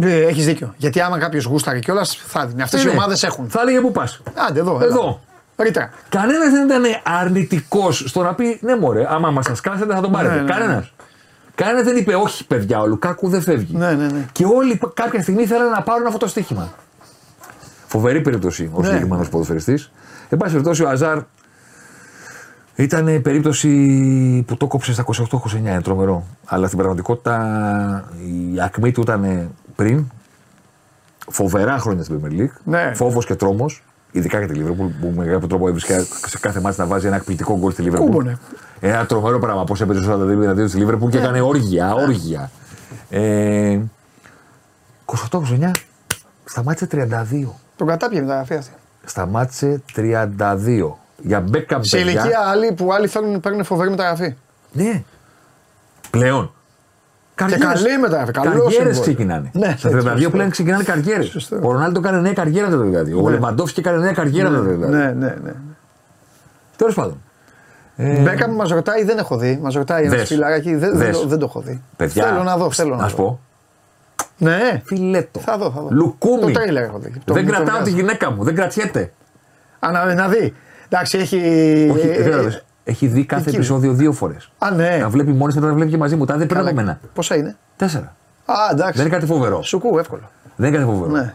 Ε, 0.01 0.27
Έχεις 0.27 0.45
δίκιο. 0.47 0.75
Γιατί 0.77 1.01
άμα 1.01 1.19
κάποιος 1.19 1.45
γούσταρε 1.45 1.79
κιόλας 1.79 2.17
θα 2.27 2.47
δίνει. 2.47 2.63
Αυτές 2.63 2.83
οι 2.83 2.87
Ναι. 2.87 2.91
ομάδες 2.93 3.23
έχουν. 3.23 3.49
Θα 3.51 3.61
έλεγε 3.61 3.81
πού 3.81 3.93
πας; 3.93 4.21
Άντε 4.49 4.61
εδώ. 4.61 4.81
Εδώ. 4.83 5.21
Ρήτρα. 5.57 5.91
Κανένας 6.09 6.51
δεν 6.51 6.65
ήταν 6.67 6.83
αρνητικός 7.03 8.05
στο 8.07 8.23
να 8.23 8.35
πει 8.35 8.59
ναι, 8.63 8.77
μωρέ, 8.77 9.07
άμα 9.09 9.31
μας 9.31 9.51
σκάσετε 9.55 9.95
θα 9.95 10.01
τον 10.01 10.13
πάρετε. 10.13 10.35
Ναι, 10.35 10.41
ναι, 10.41 10.47
ναι. 10.47 10.53
Κανένας. 10.59 10.93
Κανένας 11.55 11.83
δεν 11.85 11.97
είπε 11.97 12.15
όχι, 12.15 12.47
παιδιά, 12.47 12.81
ο 12.81 12.87
Λουκάκου 12.87 13.29
δεν 13.29 13.43
φεύγει. 13.43 13.77
Ναι, 13.77 13.93
ναι, 13.93 14.07
ναι. 14.07 14.25
Και 14.33 14.45
όλοι 14.45 14.81
κάποια 14.95 15.23
στιγμή 15.23 15.47
θέλανε 15.47 15.71
να 15.71 15.83
πάρουν 15.83 16.07
αυτό 16.07 16.19
το 16.19 16.27
στοίχημα. 16.27 16.73
Φοβερή 17.91 18.21
περίπτωση 18.21 18.71
ο 18.75 18.81
Ναι. 18.81 18.87
συγκεκριμένος 18.87 19.29
ποδοσφαιριστής. 19.29 19.91
Εν 20.29 20.39
πάση 20.39 20.51
περιπτώσει, 20.51 20.83
ο 20.85 20.89
Αζάρ 20.89 21.19
ήταν 22.75 23.23
περίπτωση 23.23 23.69
που 24.47 24.57
το 24.57 24.67
κόψε 24.67 24.93
στα 24.93 25.03
28-29, 25.03 25.57
είναι 25.59 25.81
τρομερό. 25.83 26.25
Αλλά 26.45 26.67
στην 26.67 26.79
πραγματικότητα 26.79 28.05
η 28.55 28.61
ακμή 28.61 28.93
του 28.93 29.01
ήταν 29.01 29.51
πριν. 29.77 30.05
Φοβερά 31.31 31.79
χρόνια 31.79 32.05
στην 32.05 32.21
Premier 32.23 32.41
League. 32.41 32.53
Ναι. 32.65 32.93
Φόβος 32.95 33.27
και 33.27 33.35
τρόμος. 33.35 33.83
Ειδικά 34.13 34.39
για 34.39 34.49
τη 34.49 34.61
Liverpool 34.65 34.91
που 35.01 35.13
με 35.17 35.25
κάποιο 35.27 35.49
τρόπο 35.49 35.69
έβρισκε 35.69 36.07
σε 36.27 36.39
κάθε 36.39 36.61
μάτι 36.61 36.81
να 36.81 36.87
βάζει 36.87 37.07
ένα 37.07 37.17
εκπληκτικό 37.17 37.59
γκολ 37.59 37.73
στη 37.73 37.85
Liverpool. 37.87 37.97
Κούμπονε. 37.97 38.39
Ένα 38.81 39.07
τρομερό 39.07 39.39
πράγμα. 39.39 39.65
Πώς 39.65 39.81
έπαιζε 39.81 40.03
στο 40.03 40.13
42 40.21 40.43
εναντίον 40.43 40.69
στη 40.69 40.87
Liverpool 40.87 41.11
και 41.11 41.19
έκανε 41.19 41.41
όργια, 41.41 41.95
όργια. 41.95 42.51
Ε, 43.11 43.79
28-29 45.31 45.71
σταμάτησε 46.45 46.87
32. 46.87 47.55
Τον 47.79 47.87
κατάπιε 47.87 48.21
μεταγραφή 48.21 48.55
αυτή. 48.55 48.73
Σταμάτησε 49.05 49.83
32. 49.97 50.97
Για 51.17 51.41
μπέκα 51.41 51.83
Σε 51.83 51.97
παιδιά. 51.97 52.11
ηλικία 52.13 52.39
άλλοι 52.47 52.73
που 52.73 52.93
άλλοι 52.93 53.07
θέλουν, 53.07 53.41
παίρνουν 53.41 53.65
φοβερή 53.65 53.91
μεταγραφή. 53.91 54.35
Ναι. 54.73 55.03
Πλέον. 56.11 56.53
Και 57.35 57.57
καλή 57.57 57.99
μεταγραφή. 58.01 58.33
Καλό 58.33 58.45
Καριέρες 58.51 58.75
συμβόλαιο. 58.75 59.01
ξεκινάνε. 59.01 59.51
Ναι, 59.53 59.75
Στα 59.79 59.89
έτσι, 59.89 60.01
32 60.09 60.11
σωστό. 60.13 60.31
πλέον 60.31 60.51
ξεκινάνε 60.51 60.83
καριέρες. 60.83 61.27
Σωστό. 61.27 61.57
Ο 61.63 61.73
Ρονάλντο 61.73 61.99
έκανε 62.01 62.21
νέα 62.21 62.33
καριέρα 62.33 62.69
το 62.71 62.79
32. 62.81 63.23
Ο 63.25 63.29
Λεβαντόφσκι 63.29 63.81
έκανε 63.81 63.99
νέα 63.99 64.13
καριέρα 64.13 64.49
το 64.51 64.61
32. 64.63 64.89
Ναι, 64.89 65.05
ναι, 65.13 65.37
ναι. 65.45 65.53
Τέλος 66.77 66.95
πάντων. 66.95 67.21
Ε, 67.97 68.21
Μπέκα 68.21 68.49
μου 68.49 68.57
μας 68.57 68.71
ρωτάει, 68.71 69.05
δεν 69.05 69.19
έχω 69.19 69.37
δει. 69.37 69.59
Μας 69.63 69.75
ρωτάει 69.75 70.05
ένας 70.05 70.19
Δες. 70.19 70.29
φιλαράκι, 70.29 70.71
δεν, 70.75 70.91
δεν, 70.91 70.99
Δες. 70.99 71.21
το- 71.21 71.27
δεν 71.27 71.39
το 71.39 71.45
έχω 71.45 71.61
δει. 71.61 71.83
παιδιά, 71.97 72.25
θέλω 72.27 72.43
να 72.43 72.57
δω, 72.57 72.71
θέλω 72.71 72.97
να, 72.97 73.03
να 73.03 73.09
σου 73.09 73.17
δω. 73.17 73.23
πω. 73.23 73.41
Ναι, 74.39 74.83
Φιλέτο. 74.85 75.41
θα 75.41 75.59
δω, 75.59 75.71
θα 75.71 75.81
δω. 75.81 75.89
Λουκούμι. 75.91 76.41
Το 76.41 76.51
τρέιλερ 76.51 76.83
έχω 76.83 76.99
δει. 76.99 77.13
Το- 77.25 77.35
δεν 77.35 77.47
το 77.47 77.51
κρατάω 77.53 77.75
βγάζει. 77.77 77.91
τη 77.91 77.97
γυναίκα 77.97 78.31
μου. 78.31 78.45
Δεν 78.45 78.55
κρατιέται. 78.55 79.13
Α, 79.79 79.91
να, 79.91 80.15
να 80.15 80.29
δει. 80.29 80.55
Εντάξει, 80.89 81.19
έχει. 81.19 81.37
Όχι, 81.93 82.07
ε, 82.07 82.11
δεν 82.13 82.21
ε, 82.21 82.25
κατάλαβες. 82.25 82.65
Έχει 82.85 83.07
δει 83.07 83.25
κάθε 83.25 83.49
εκεί. 83.49 83.57
επεισόδιο 83.57 83.93
δύο 83.93 84.13
φορές. 84.13 84.51
Α, 84.59 84.71
ναι. 84.71 84.97
Να 85.01 85.09
βλέπει 85.09 85.31
μόνη 85.33 85.55
μετά 85.55 85.67
να 85.67 85.73
βλέπει 85.75 85.91
και 85.91 85.97
μαζί 85.97 86.17
μου. 86.17 86.25
Τα 86.25 86.37
δεν 86.37 86.47
πριν 86.47 86.61
από 86.61 86.75
μένα. 86.75 87.01
Πόσα 87.15 87.37
είναι; 87.37 87.57
Τέσσερα. 87.77 88.17
Α, 88.45 88.55
εντάξει. 88.73 88.93
Δεν 88.97 89.07
είναι 89.07 89.15
κάτι 89.15 89.27
φοβερό. 89.27 89.63
Σου 89.63 89.79
κού, 89.79 89.99
εύκολο. 89.99 90.31
Δεν 90.57 90.69
είναι 90.69 90.77
κάτι 90.79 90.91
φοβερό. 90.91 91.11
Ναι. 91.11 91.35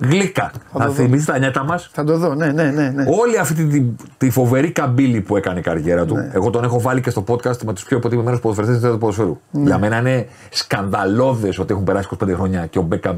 Γλύκα. 0.00 0.50
το 0.72 0.78
Να 0.78 0.86
δω. 0.86 0.92
θυμίσει 0.92 1.26
τα 1.26 1.38
νιάτα 1.38 1.64
μας. 1.64 1.90
Θα 1.92 2.04
το 2.04 2.16
δω, 2.18 2.34
ναι, 2.34 2.46
ναι, 2.46 2.70
ναι. 2.70 2.88
ναι. 2.88 3.04
Όλη 3.20 3.38
αυτή 3.38 3.54
τη, 3.54 3.80
τη, 3.80 3.84
τη 4.18 4.30
φοβερή 4.30 4.70
καμπύλη 4.70 5.20
που 5.20 5.36
έκανε 5.36 5.58
η 5.58 5.62
καριέρα 5.62 6.04
του. 6.04 6.14
Ναι. 6.16 6.30
Εγώ 6.32 6.50
τον 6.50 6.64
έχω 6.64 6.80
βάλει 6.80 7.00
και 7.00 7.10
στο 7.10 7.24
podcast 7.28 7.58
με 7.64 7.72
τους 7.72 7.84
πιο 7.84 7.96
υποτιμημένους 7.96 8.40
ποδοσφαιριστές 8.40 8.90
του 8.90 8.98
ποδοσφαίρου. 8.98 9.40
Ναι. 9.50 9.62
Για 9.62 9.78
μένα 9.78 9.98
είναι 9.98 10.26
σκανδαλώδες 10.50 11.58
ότι 11.58 11.72
έχουν 11.72 11.84
περάσει 11.84 12.08
25 12.24 12.32
χρόνια 12.34 12.66
και 12.66 12.78
ο 12.78 12.82
Μπέκαμ 12.82 13.16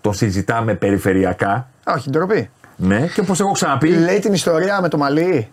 τον 0.00 0.14
συζητάμε 0.14 0.74
περιφερειακά. 0.74 1.52
Α, 1.84 1.92
όχι, 1.96 2.10
ντροπή. 2.10 2.50
Ναι, 2.76 3.06
και 3.14 3.20
όπως 3.20 3.40
έχω 3.40 3.52
ξαναπεί, 3.52 3.88
Λέει 3.88 4.18
την 4.18 4.32
ιστορία 4.32 4.80
με 4.80 4.88
το 4.88 4.98
μαλλί. 4.98 5.48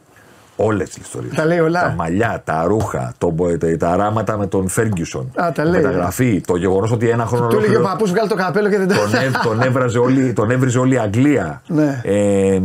Όλες 0.60 0.90
τις 0.90 1.04
ιστορίες. 1.04 1.36
Τα 1.36 1.46
λέει 1.46 1.60
όλα. 1.60 1.82
Τα 1.82 1.94
μαλλιά, 1.98 2.42
τα 2.46 2.64
ρούχα, 2.68 3.14
το, 3.18 3.36
τα, 3.60 3.78
τα 3.78 3.96
ράματα 3.96 4.38
με 4.38 4.48
τον 4.48 4.68
Φέργκιουσον. 4.70 5.32
Α, 5.36 5.52
τα 5.52 5.64
λέει. 5.66 5.82
Μεταγραφή, 5.82 6.42
το 6.48 6.56
γεγονός 6.56 6.92
ότι 6.92 7.10
ένα 7.10 7.26
χρόνο. 7.26 7.48
Του 7.48 7.56
έλεγε 7.56 7.66
ο 7.68 7.70
ολόκληρο 7.70 7.92
παππούς 7.94 8.12
βγάλει 8.12 8.30
το 8.30 8.36
καπέλο 8.36 8.70
και 8.70 8.78
δεν 8.78 8.88
το 8.88 8.94
τον, 8.96 9.14
έβ- 9.22 9.42
τον, 9.44 9.62
έβραζε 9.62 10.00
όλη, 10.00 10.34
τον 10.34 10.52
έβριζε 10.52 10.80
όλη 10.80 10.94
η 10.94 10.98
Αγγλία. 10.98 11.62
Ναι. 11.68 12.02
Ε, 12.04 12.62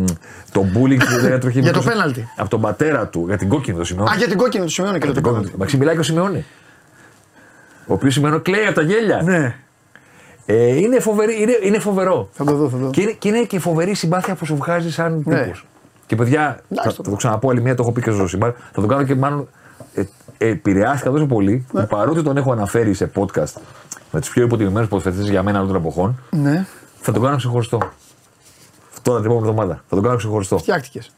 τον 0.53 0.65
bullying 0.75 0.99
που 0.99 1.21
δεν 1.21 1.33
έτρωχε 1.33 1.61
Για 1.61 1.73
το 1.73 1.79
μικρός- 1.79 1.85
πέναλτι. 1.95 2.29
Από 2.37 2.51
τον 2.51 2.61
πατέρα 2.61 3.07
του, 3.07 3.25
για 3.27 3.37
την 3.37 3.49
κόκκινη 3.49 3.77
το 3.79 3.85
Σιμεώνη. 3.85 4.11
Α, 4.11 4.15
για 4.17 4.29
την 4.29 4.37
κόκκινη 4.37 4.65
του 4.65 4.71
σημειώνει 4.71 4.99
και 4.99 5.05
Για 5.07 5.15
το 5.15 5.21
την 5.21 5.33
κόκκινη. 5.33 5.53
Μαξί 5.59 5.77
μιλάει 5.77 5.95
και 5.95 6.01
ο 6.01 6.03
Σιμεώνη. 6.03 6.45
Ο 7.87 7.93
οποίος 7.95 8.15
Σιμεώνη 8.15 8.41
κλαίει 8.41 8.65
από 8.67 8.75
τα 8.75 8.83
γέλια. 8.83 9.21
Ναι, 9.25 9.55
Ε, 10.47 10.77
είναι, 10.77 11.01
φοβερή, 11.01 11.41
είναι, 11.43 11.59
είναι 11.63 11.79
φοβερό. 11.79 12.29
θα 12.33 12.45
το 12.45 12.55
δω, 12.57 12.69
θα 12.69 12.77
το 12.77 12.85
δω. 12.85 12.91
Και 12.91 13.01
είναι, 13.01 13.11
και 13.13 13.29
είναι 13.29 13.43
και 13.43 13.59
φοβερή 13.59 13.95
συμπάθεια 13.95 14.35
που 14.35 14.45
σου 14.47 14.57
βγάζει 14.57 14.91
σαν 14.93 15.23
Ναι. 15.25 15.43
τύπος. 15.43 15.67
Και 16.13 16.19
παιδιά, 16.19 16.61
θα, 16.75 16.83
το 16.83 16.91
θα 16.91 17.03
το 17.03 17.17
ξαναπώ 17.17 17.51
άλλη 17.51 17.61
μία, 17.61 17.75
το 17.75 17.83
έχω 17.83 17.93
πει 17.93 18.03
και 18.03 18.11
στο 18.11 18.19
Ζωσιμάρ. 18.19 18.53
Θα 18.73 18.81
το 18.81 18.87
κάνω 18.87 19.03
και 19.03 19.15
μάλλον. 19.15 19.49
Ε, 19.95 20.01
ε, 20.39 20.49
επηρεάστηκα 20.49 21.11
τόσο 21.11 21.27
πολύ 21.27 21.67
Ναι. 21.73 21.81
που 21.81 21.87
παρότι 21.87 22.23
τον 22.23 22.37
έχω 22.37 22.53
αναφέρει 22.53 22.95
σε 22.95 23.11
podcast 23.15 23.53
με 24.11 24.21
του 24.21 24.29
πιο 24.31 24.43
υποτιμημένου 24.43 24.89
ποδοσφαιριστέ 24.89 25.31
για 25.31 25.43
μένα 25.43 25.59
όλων 25.59 25.73
των 25.73 25.81
εποχών, 25.81 26.19
Ναι, 26.31 26.67
θα 27.01 27.13
τον 27.13 27.23
κάνω 27.23 27.37
ξεχωριστό. 27.37 27.79
Τώρα 29.03 29.21
την 29.21 29.31
επόμενη 29.31 29.49
εβδομάδα. 29.51 29.75
Θα 29.89 29.95
τον 29.95 30.05
κάνω 30.05 30.17
ξεχωριστό. 30.17 30.59
φτιάχτηκες. 30.59 31.13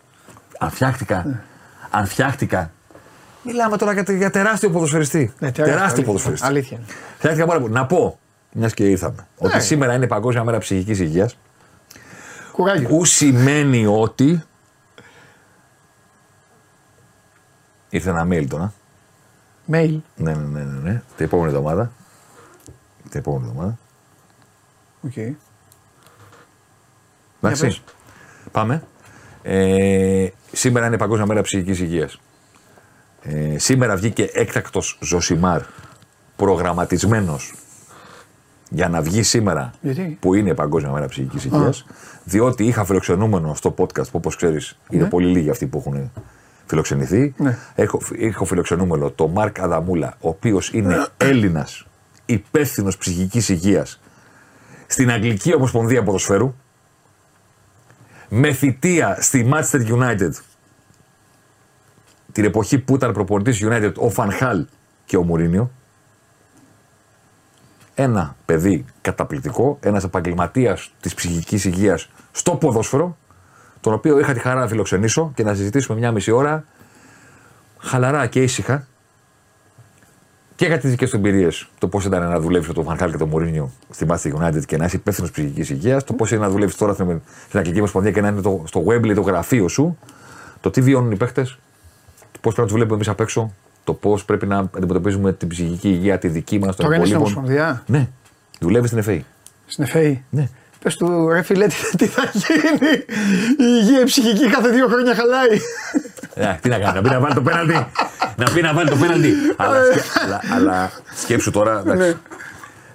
Αν 0.59 0.71
φτιάχτηκα. 0.71 1.43
Αν 1.91 2.07
φτιάχτηκα. 2.07 2.71
Μιλάμε 3.43 3.77
τώρα 3.77 3.93
για, 3.93 4.05
για 4.17 4.31
τεράστιο 4.31 4.71
ποδοσφαιριστή. 4.71 5.33
Ναι, 5.39 5.53
τεράστιο 5.53 6.03
ποδοσφαιριστή. 6.03 6.47
Αλήθεια. 6.47 6.77
είναι. 6.77 6.87
Φτιάχτηκα 7.17 7.47
πάρα 7.47 7.61
πολύ. 7.61 7.73
Να 7.73 7.87
πω, 7.87 8.19
μιας 8.53 8.75
και 8.75 8.85
ήρθαμε, 8.85 9.27
ότι 9.39 9.61
σήμερα 9.61 9.95
είναι 9.95 10.07
Παγκόσμια 10.07 10.45
Μέρα 10.45 10.59
Ψυχικής 10.59 10.99
Υγείας. 11.01 11.37
Κουράγιο. 12.53 12.89
Που 12.89 13.05
σημαίνει 13.05 13.87
ότι. 13.87 14.43
Ήρθε 17.95 18.11
ένα 18.11 18.27
mail 18.31 18.47
τώρα. 18.49 18.73
Mail. 19.73 19.99
Ναι, 20.17 20.35
ναι, 20.35 20.35
ναι, 20.35 20.63
ναι, 20.63 20.91
ναι. 20.91 21.03
Την 21.17 21.25
επόμενη 21.25 21.49
εβδομάδα. 21.49 21.93
Την 23.11 23.21
επόμενη 23.21 23.47
εβδομάδα. 23.47 23.79
Οκ. 25.01 25.17
Εντάξει. 27.41 27.67
πες. 27.67 27.83
Πάμε. 28.53 28.83
Ε, 29.43 30.29
σήμερα 30.53 30.87
είναι 30.87 30.97
Παγκόσμια 30.97 31.27
Μέρα 31.27 31.43
Ψυχικής 31.43 31.81
Υγείας. 31.81 32.21
Ε, 33.23 33.59
σήμερα 33.59 33.97
βγήκε 33.97 34.31
έκτακτος 34.33 34.99
Ζωσιμάρ 35.03 35.63
προγραμματισμένος 36.37 37.55
για 38.71 38.89
να 38.89 39.03
βγει 39.03 39.23
σήμερα 39.23 39.71
Γιατί; 39.81 40.19
που 40.21 40.35
είναι 40.35 40.55
Παγκόσμια 40.55 40.93
Μέρα 40.93 41.07
Ψυχικής 41.07 41.45
Υγείας 41.45 41.87
διότι 42.25 42.65
είχα 42.65 42.85
φιλοξενούμενο 42.85 43.55
στο 43.55 43.75
podcast 43.79 44.05
που 44.05 44.11
όπως 44.13 44.37
ξέρεις 44.37 44.79
είναι 44.91 45.05
πολύ 45.05 45.27
λίγοι 45.27 45.51
αυτοί 45.51 45.67
που 45.67 45.79
έχουν 45.79 46.11
φιλοξενηθεί. 46.67 47.35
Ναι. 47.37 47.59
Έχω, 47.75 48.01
έχω 48.19 48.45
φιλοξενούμενο 48.45 49.11
τον 49.11 49.31
Μάρκ 49.31 49.61
Αδαμούλα 49.61 50.17
ο 50.21 50.29
οποίος 50.29 50.73
είναι 50.73 51.07
Έλληνας 51.17 51.87
υπεύθυνος 52.27 52.97
ψυχικής 52.97 53.49
υγείας 53.49 54.01
στην 54.87 55.11
Αγγλική 55.11 55.55
Ομοσπονδία 55.55 56.03
Ποδοσφαίρου 56.03 56.55
με 58.29 58.53
θητεία 58.53 59.17
στη 59.21 59.51
Manchester 59.53 59.89
United 59.89 60.31
την 62.33 62.45
εποχή 62.45 62.79
που 62.79 62.95
ήταν 62.95 63.13
προπονητής 63.13 63.61
United 63.65 63.93
ο 63.97 64.11
Φανχάλ 64.11 64.67
και 65.05 65.17
ο 65.17 65.23
Μουρίνιο 65.23 65.71
ένα 67.95 68.37
παιδί 68.45 68.85
καταπληκτικό, 69.01 69.79
ένας 69.81 70.05
επαγγελματίας 70.05 70.95
της 71.01 71.15
ψυχικής 71.15 71.65
υγείας 71.65 72.11
στο 72.33 72.57
ποδόσφαιρο, 72.57 73.17
τον 73.85 73.93
οποίο 73.93 74.19
είχα 74.19 74.33
τη 74.33 74.41
χαρά 74.41 74.61
να 74.61 74.69
φιλοξενήσω 74.69 75.33
και 75.35 75.43
να 75.43 75.55
συζητήσουμε 75.55 75.99
μια 75.99 76.13
μισή 76.13 76.31
ώρα 76.31 76.65
χαλαρά 77.79 78.27
και 78.27 78.43
ήσυχα 78.43 78.87
και 80.57 80.67
για 80.67 80.79
τις 80.79 80.91
δικές 80.91 81.11
του 81.11 81.17
εμπειρίες. 81.17 81.69
Το 81.79 81.89
πώς 81.89 82.05
ήταν 82.05 82.29
να 82.29 82.41
δουλεύεις 82.41 82.69
με 82.69 82.75
τον 82.75 82.85
Φανχάλ 82.85 83.11
και 83.11 83.17
τον 83.17 83.29
Μωρίνιο 83.29 83.71
στην 83.91 84.09
Manchester 84.11 84.33
United 84.41 84.65
και 84.67 84.77
να 84.77 84.85
είσαι 84.85 84.97
υπεύθυνος 84.97 85.31
ψυχικής 85.31 85.71
υγείας. 85.71 86.05
Το 86.05 86.13
πώς 86.13 86.31
είναι 86.31 86.41
να 86.41 86.49
δουλεύεις 86.51 86.77
τώρα 86.77 86.93
στην 86.93 87.21
στην 87.47 87.59
Αγγλική 87.59 87.79
Ομοσπονδία 87.79 88.11
και 88.11 88.21
να 88.21 88.29
είναι 88.29 88.41
το, 88.41 88.63
στο 88.67 88.85
Webley 88.87 89.15
το 89.15 89.21
γραφείο 89.21 89.69
σου. 89.69 89.99
Το 90.61 90.71
τι 90.71 90.81
βιώνουν 90.81 91.11
οι 91.11 91.17
παίχτε. 91.17 91.43
Το 92.33 92.39
πώς 92.41 92.55
πρέπει 92.55 92.61
να 92.61 92.65
τους 92.65 92.73
βλέπουμε 92.73 92.95
εμείς 92.95 93.09
απ' 93.09 93.21
έξω. 93.21 93.53
Το 93.85 93.95
πώς 93.95 94.25
πρέπει 94.25 94.47
να 94.47 94.59
αντιμετωπίζουμε 94.59 95.33
την 95.33 95.49
ψυχική 95.49 95.89
υγεία, 95.89 96.19
τη 96.19 96.29
δική 96.29 96.59
μας, 96.59 96.77
των 96.77 96.85
Τώρα 96.85 96.97
είναι 96.97 97.05
στην 97.05 97.17
υπολείπων. 97.17 97.43
Ομοσπονδία; 97.45 97.83
Ναι. 97.87 98.09
Δουλεύεις 98.61 98.89
στην 98.89 99.01
ΕΦΕΗ. 99.01 99.25
Στην 99.67 99.85
ΕΦΕΗ. 99.85 100.25
Ναι. 100.31 100.49
Πες 100.85 100.97
του 100.97 101.29
ρε 101.29 101.43
φιλέ, 101.43 101.67
τι, 101.67 101.97
τι 101.97 102.07
θα 102.07 102.23
γίνει; 102.33 102.93
Η 103.59 103.79
υγεία 103.81 104.01
η 104.01 104.05
ψυχική 104.05 104.51
κάθε 104.51 104.69
δύο 104.69 104.87
χρόνια 104.89 105.15
χαλάει. 105.15 105.61
Ε, 106.35 106.59
τι 106.61 106.69
να 106.69 106.79
κάνει, 106.79 106.95
να 106.95 107.03
πει 107.03 107.09
να 107.09 107.21
βάλει 107.21 107.35
το 107.35 107.43
πέναλτι. 107.43 107.87
να 108.37 108.51
πει 108.55 108.61
να 108.63 108.73
βάλει 108.73 108.89
το 108.89 108.97
πέναλτι. 108.97 109.33
αλλά, 109.57 109.77
σκε- 109.85 110.05
αλλά, 110.25 110.41
αλλά 110.55 110.91
σκέψου 111.15 111.51
τώρα, 111.51 111.79
εντάξει. 111.79 112.17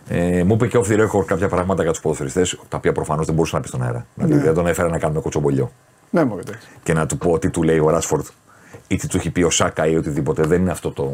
Ε, 0.07 0.43
μου 0.43 0.53
είπε 0.53 0.67
και 0.67 0.77
off 0.83 0.87
the 0.91 1.07
record 1.07 1.25
κάποια 1.25 1.47
πράγματα 1.47 1.81
για 1.83 1.91
τους 1.91 2.01
ποδοσφαιριστές, 2.01 2.59
τα 2.69 2.77
οποία 2.77 2.91
προφανώς 2.91 3.25
δεν 3.25 3.35
μπορούσα 3.35 3.55
να 3.55 3.61
πεις 3.61 3.69
στον 3.69 3.83
αέρα. 3.83 4.05
Δηλαδή 4.15 4.37
δεν 4.37 4.53
τον 4.53 4.67
έφερα 4.67 4.89
να 4.89 4.97
κάνουμε 4.99 5.21
κοτσομπολιό. 5.21 5.71
ναι, 6.09 6.23
μου 6.23 6.37
εντάξει. 6.39 6.67
Και 6.83 6.93
να 6.93 7.05
του 7.05 7.17
πω 7.17 7.39
τι 7.39 7.49
του 7.49 7.63
λέει 7.63 7.79
ο 7.79 7.89
Ράσφορντ 7.89 8.25
ή 8.87 8.95
τι 8.95 9.07
του 9.07 9.17
έχει 9.17 9.29
πει 9.29 9.41
ο 9.43 9.49
Σάκα 9.49 9.87
ή 9.87 9.95
οτιδήποτε. 9.95 10.43
Δεν 10.43 10.61
είναι 10.61 10.71
αυτό 10.71 10.91
το. 10.91 11.11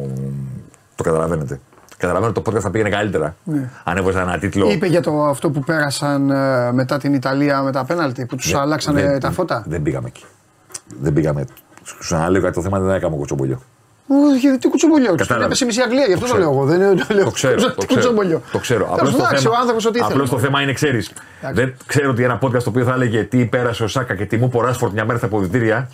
Το 0.95 1.03
καταλαβαίνετε. 1.03 1.59
Καταλαβαίνω 1.97 2.31
ότι 2.35 2.41
το 2.41 2.51
podcast 2.51 2.59
θα 2.61 2.69
πήγαινε 2.69 2.89
καλύτερα. 2.89 3.35
Αν 3.83 3.97
έβαζα 3.97 4.21
ένα 4.21 4.37
τίτλο. 4.39 4.69
Είπε 4.71 4.87
για 4.87 5.01
το 5.01 5.23
αυτό 5.23 5.49
που 5.49 5.59
πέρασαν 5.59 6.29
ε, 6.29 6.71
μετά 6.71 6.97
την 6.97 7.13
Ιταλία 7.13 7.61
με 7.61 7.71
τα 7.71 7.85
πέναλτι 7.85 8.25
που 8.25 8.35
τους 8.35 8.51
Δεν- 8.51 8.59
αλλάξανε 8.59 9.01
δεν- 9.01 9.19
τα 9.19 9.31
φώτα. 9.31 9.63
Δεν 9.67 9.81
πήγαμε 9.81 10.07
εκεί. 10.07 10.23
Δεν 11.01 11.13
πήγαμε. 11.13 11.45
Σου 11.83 11.97
ξαναλέω 11.99 12.41
κάτι 12.41 12.53
το 12.53 12.61
θέμα 12.61 12.79
δεν 12.79 12.95
έκαμε 12.95 13.15
κοτσομπολιό. 13.15 13.61
Όχι, 14.33 14.57
τι 14.57 14.69
κουτσομπολιό. 14.69 15.15
Τους 15.15 15.27
Κατάλαβες. 15.27 15.45
έπεσε 15.61 15.65
μισή 15.65 15.81
Αγγλία, 15.81 16.05
γι' 16.05 16.13
αυτό 16.13 16.25
το 16.25 16.31
ξέρω. 16.33 16.39
λέω 16.49 16.51
εγώ. 16.51 16.65
Δεν 16.65 16.81
είναι 16.81 16.95
το 17.07 17.13
λέω. 17.13 17.23
Το 17.23 17.31
ξέρω. 17.31 17.53
Το 17.55 17.61
Τι 17.61 17.85
ξέρω. 17.85 17.85
κουτσομπολιό. 17.87 18.41
Το 18.51 18.59
ξέρω. 18.59 18.83
Τέλος 18.83 18.97
Απλώς 18.99 19.11
το 19.15 19.17
εντάξει, 19.17 19.43
θέμα- 19.43 19.55
ο 19.55 19.59
άνθρωπος 19.59 19.85
ότι 19.85 19.97
ήθελε. 19.97 20.13
Απλώς 20.13 20.29
το 20.29 20.39
θέμα 20.39 20.61
είναι, 20.61 20.73
ξέρεις. 20.73 21.11
Δεν 21.53 21.73
ξέρω 21.85 22.09
ότι 22.09 22.23
ένα 22.23 22.39
podcast 22.41 22.63
το 22.63 22.69
οποίο 22.69 22.83
θα 22.83 22.93
έλεγε 22.93 23.23
τι 23.23 23.45
πέρασε 23.45 23.83
ο 23.83 23.87
Σάκα 23.87 24.15
και 24.15 24.25
τι 24.25 24.37
μου 24.37 24.45
είπε 24.45 24.57
ο 24.57 24.61
Ράσφορντ 24.61 24.93
μια 24.93 25.05
μέρα 25.05 25.17
στα 25.17 25.27
αποδητήρια 25.27 25.89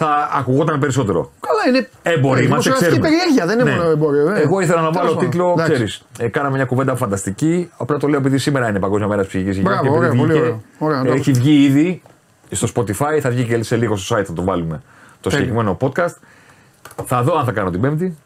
θα 0.00 0.30
ακουγόταν 0.34 0.80
περισσότερο. 0.80 1.30
Καλά, 1.40 1.76
είναι. 1.76 1.88
Έμποροι, 2.02 2.40
ε, 2.40 2.44
είμαστε, 2.44 2.70
δημοσιογραφική 2.70 2.90
ξέρουμε. 2.90 3.08
περιέργεια, 3.08 3.46
δεν 3.46 3.58
είναι 3.58 3.70
Ναι. 3.70 3.76
μόνο 3.76 3.90
εμπόριο. 3.90 4.30
ε. 4.30 4.40
Εγώ 4.40 4.60
ήθελα 4.60 4.80
να 4.80 4.90
Τέλος 4.90 4.96
βάλω 5.06 5.14
πάντων. 5.14 5.30
τίτλο, 5.30 5.50
Εντάξει. 5.52 5.72
ξέρεις. 5.72 6.02
Ε, 6.18 6.28
κάναμε 6.28 6.56
μια 6.56 6.64
κουβέντα 6.64 6.96
φανταστική. 6.96 7.70
Απλά 7.76 7.96
το 7.96 8.06
λέω 8.08 8.18
επειδή 8.18 8.38
σήμερα 8.38 8.68
είναι 8.68 8.78
Παγκόσμια 8.78 9.08
Μέρα 9.08 9.22
Ψυχικής 9.22 9.56
Υγείας. 9.56 9.72
Μπράβο, 9.80 9.82
και 9.82 9.88
επειδή 9.88 10.06
ωραία, 10.06 10.20
πολύ 10.20 10.32
βγήκε, 10.32 10.44
ωραίο. 10.46 10.62
Ωραία, 10.78 10.98
να 10.98 11.04
το 11.04 11.12
έχει 11.12 11.32
βγει 11.32 11.64
ήδη 11.64 12.02
στο 12.50 12.68
Spotify, 12.74 13.18
θα 13.20 13.30
βγει 13.30 13.44
και 13.44 13.62
σε 13.62 13.76
λίγο 13.76 13.96
στο 13.96 14.16
site, 14.16 14.24
θα 14.24 14.32
το 14.32 14.42
βάλουμε 14.44 14.82
το 15.20 15.28
Τέλεια. 15.30 15.38
συγκεκριμένο 15.46 15.76
podcast. 15.80 16.14
Θα 17.04 17.22
δω 17.22 17.38
αν 17.38 17.44
θα 17.44 17.52
κάνω 17.52 17.70
την 17.70 17.80
Πέμπτη. 17.80 18.16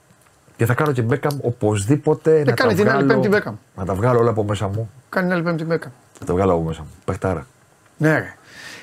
Και 0.56 0.66
θα 0.66 0.74
κάνω 0.74 0.92
και 0.92 1.02
Beckham 1.10 1.36
οπωσδήποτε. 1.40 2.42
να 2.46 2.52
κάνει 2.52 2.74
τα 2.74 2.82
την 2.82 2.90
άλλη 2.90 3.04
βγάλω- 3.04 3.22
Πέμπτη 3.22 3.38
Beckham. 3.48 3.52
Να 3.76 3.84
τα 3.84 3.94
βγάλω 3.94 4.18
όλα 4.18 4.30
από 4.30 4.44
μέσα 4.44 4.68
μου. 4.68 4.90
Κάνει 5.08 5.26
την 5.26 5.34
άλλη 5.36 5.44
πέμπτη 5.44 5.64
μέκα. 5.64 5.92
Να 6.20 6.26
τα 6.26 6.34
βγάλω 6.34 6.52
από 6.52 6.62
μέσα 6.62 6.80
μου. 6.80 6.88
Πεχτάρα. 7.04 7.46
Ναι, 7.96 8.12
ρε. 8.12 8.34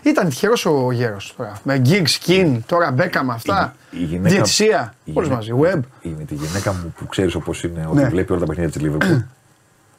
Ήταν 0.10 0.30
τυχερός 0.30 0.66
ο 0.66 0.92
γέρος 0.92 1.34
τώρα. 1.38 1.60
Με 1.64 1.82
gig, 1.86 2.06
skin, 2.20 2.60
τώρα 2.66 2.92
μπέκα 2.92 3.24
με 3.24 3.34
αυτά. 3.34 3.76
Η- 3.92 3.98
η 4.02 4.04
γυναίκα- 4.04 4.30
Διαιτησία. 4.30 4.94
η 5.04 5.12
Όλε 5.16 5.28
γυναίκα- 5.28 5.36
μαζί. 5.36 5.52
Web. 5.78 5.80
Είναι 6.02 6.24
τη 6.24 6.36
γυναίκα 6.36 6.74
μου 6.74 6.94
που 6.98 7.06
ξέρεις 7.08 7.36
όπως 7.36 7.64
είναι, 7.64 7.86
ότι 7.88 7.96
Ναι. 8.02 8.10
βλέπει 8.10 8.32
όλα 8.32 8.40
τα 8.42 8.46
παιχνίδια 8.46 8.80
της 8.80 8.90
Liverpool 8.90 9.24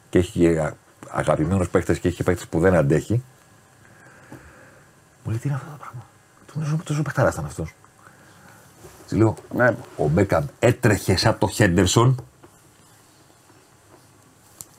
και 0.09 0.17
έχει 0.19 0.39
και 0.39 0.71
αγαπημένους 1.09 1.69
παίχτε 1.69 1.93
και 1.95 2.07
έχει 2.07 2.17
και 2.17 2.23
παίχτε 2.23 2.45
που 2.49 2.59
δεν 2.59 2.75
αντέχει. 2.75 3.23
Μου 5.23 5.29
λέει 5.31 5.37
τι 5.39 5.47
είναι 5.47 5.57
αυτό 5.57 5.69
το 5.71 5.77
πράγμα; 5.79 6.05
Του 6.53 6.59
λέω 6.59 6.79
τόσο 6.83 7.01
παιχτάρα 7.01 7.29
ήταν 7.33 7.45
αυτός. 7.45 7.73
Της 9.07 9.17
λέω, 9.17 9.35
Ναι. 9.55 9.75
ο 9.97 10.07
Μπέκαμ 10.07 10.45
έτρεχε 10.59 11.15
σαν 11.17 11.37
το 11.37 11.47
Χέντερσον. 11.47 12.23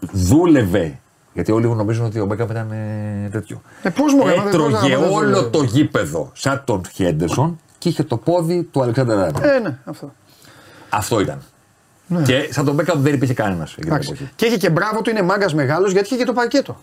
Δούλευε. 0.01 0.99
Γιατί 1.35 1.53
όλοι 1.53 1.67
νομίζουν 1.67 2.05
ότι 2.05 2.21
ο 2.21 2.25
Μπέκαμ 2.27 2.51
ήταν 2.51 2.71
ε, 2.71 3.29
τέτοιο. 3.33 3.63
Ε, 3.83 3.89
πώς, 3.91 4.15
μωρέ, 4.15 4.37
μα 4.37 4.43
δεν 4.43 4.47
Έτρωγε 4.53 4.97
μπορούσα 4.97 5.11
να- 5.11 5.17
όλο 5.17 5.49
το 5.51 5.63
γήπεδο 5.63 6.31
σαν 6.35 6.63
τον 6.67 6.81
Χέντερσον 6.95 7.61
και 7.79 7.89
είχε 7.89 8.03
το 8.03 8.17
πόδι 8.17 8.63
του 8.63 8.83
Αλεξάνδρ 8.83 9.13
Άρνολντ. 9.13 9.45
Ε, 9.45 9.59
ναι, 9.59 9.79
αυτό. 9.85 10.13
Αυτό 10.89 11.21
ήταν. 11.21 11.43
Και 12.25 12.49
σαν 12.51 12.65
τον 12.65 12.75
Μπέκαμ 12.75 13.03
δεν 13.03 13.15
υπήρχε 13.15 13.35
κανένας 13.35 13.71
εκείνη 13.71 13.85
την 13.85 13.93
Εντάξει. 13.93 14.11
εποχή. 14.13 14.31
Και 14.37 14.47
είχε 14.47 14.57
και 14.57 14.71
μπράβο 14.71 15.03
του, 15.03 15.11
είναι 15.11 15.23
μάγκας 15.23 15.55
μεγάλος 15.55 15.93
γιατί 15.93 16.07
είχε 16.07 16.17
και 16.17 16.25
το 16.25 16.33
πακέτο. 16.33 16.81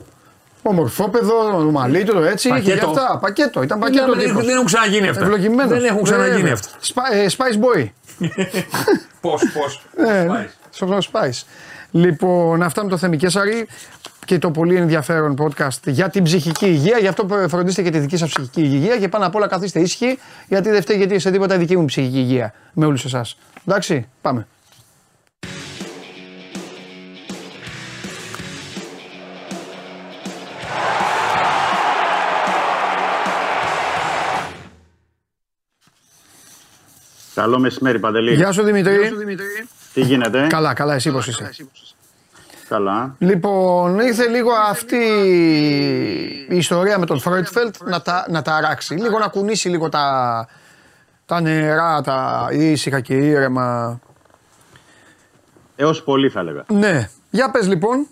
Ομορφόπεδο, 0.64 1.52
το 1.52 1.72
μαλλί 1.72 2.04
του, 2.04 2.14
το 2.14 2.20
έτσι. 2.24 2.48
Είχε 2.50 2.60
και 2.62 2.70
Πακέτο. 2.70 2.90
αυτά. 2.90 3.18
Πακέτο. 3.22 3.62
Ήταν 3.62 3.80
πακέτο. 3.80 4.14
Δεν, 4.16 4.28
τύπος. 4.28 4.46
δεν 4.46 4.54
έχουν 4.54 4.66
ξαναγίνει 4.66 5.08
αυτά. 5.08 5.22
Ευλογημένος. 5.24 5.72
Δεν 5.80 5.84
έχουν 5.86 6.04
ξαναγίνει 6.04 6.36
Βέβαια. 6.38 6.54
αυτά. 6.54 6.70
Σπα- 6.80 7.14
ε, 7.14 7.26
Spice 7.38 7.60
Boy. 7.64 7.90
Πώς, 9.22 9.42
πώς. 9.54 9.86
Ε, 10.10 10.28
Σοβαρό 10.72 11.02
Spice. 11.12 11.44
Λοιπόν, 11.92 12.64
αυτά 12.64 12.84
με 12.84 12.90
το 12.90 12.98
Θέμη 12.98 13.18
Κέσσαρη 13.18 13.68
και 14.30 14.38
το 14.38 14.51
πολύ 14.51 14.76
ενδιαφέρον 14.76 15.35
podcast 15.41 15.85
για 15.85 16.10
την 16.10 16.23
ψυχική 16.23 16.65
υγεία. 16.65 16.97
Γι' 16.97 17.07
αυτό 17.07 17.47
φροντίστε 17.47 17.81
και 17.81 17.89
τη 17.89 17.99
δική 17.99 18.18
σας 18.18 18.30
ψυχική 18.30 18.61
υγεία 18.61 18.97
και 18.97 19.07
πάνω 19.07 19.26
απ' 19.26 19.35
όλα 19.35 19.47
καθίστε 19.47 19.80
ήσυχοι, 19.80 20.19
γιατί 20.47 20.69
δεν 20.69 20.81
φταίει 20.81 20.97
γιατί 20.97 21.19
σε 21.19 21.31
τίποτα 21.31 21.56
η 21.56 21.57
δική 21.57 21.77
μου 21.77 21.85
ψυχική 21.85 22.18
υγεία 22.18 22.53
με 22.73 22.85
όλους 22.85 23.06
εσάς. 23.06 23.38
Εντάξει, 23.68 24.07
πάμε. 24.22 24.47
Καλό 37.34 37.60
μεσημέρι, 37.60 37.99
Παντελή. 37.99 38.34
Γεια 38.34 38.51
σου 38.51 38.64
Δημητρή. 38.64 39.14
Τι 39.93 40.01
γίνεται, 40.01 40.47
Καλά, 40.49 40.73
καλά, 40.73 40.93
εσύ 40.93 41.11
πώς 41.11 41.27
είσαι; 41.27 41.49
Καλά. 42.70 43.16
Λοιπόν, 43.18 44.00
ήρθε 44.00 44.28
λίγο 44.28 44.52
αυτή 44.70 44.96
η 46.50 46.56
ιστορία 46.56 47.00
με 47.00 47.06
τον 47.06 47.20
Φρόιτφελτ 47.20 47.76
να 47.84 48.02
τα, 48.02 48.26
να 48.30 48.41
τα 48.41 48.56
αράξει. 48.56 48.94
Λίγο 48.96 49.20
να 49.20 49.28
κουνήσει 49.28 49.70
λίγο 49.70 49.90
τα, 49.90 50.48
τα 51.26 51.41
νερά, 51.41 52.02
τα 52.02 52.48
ήσυχα 52.52 53.00
και 53.00 53.14
ήρεμα. 53.14 54.00
Έως 55.76 56.04
πολύ 56.04 56.30
θα 56.30 56.40
έλεγα. 56.40 56.66
Ναι. 56.68 57.10
Για 57.30 57.52
πες 57.52 57.68
λοιπόν. 57.68 58.08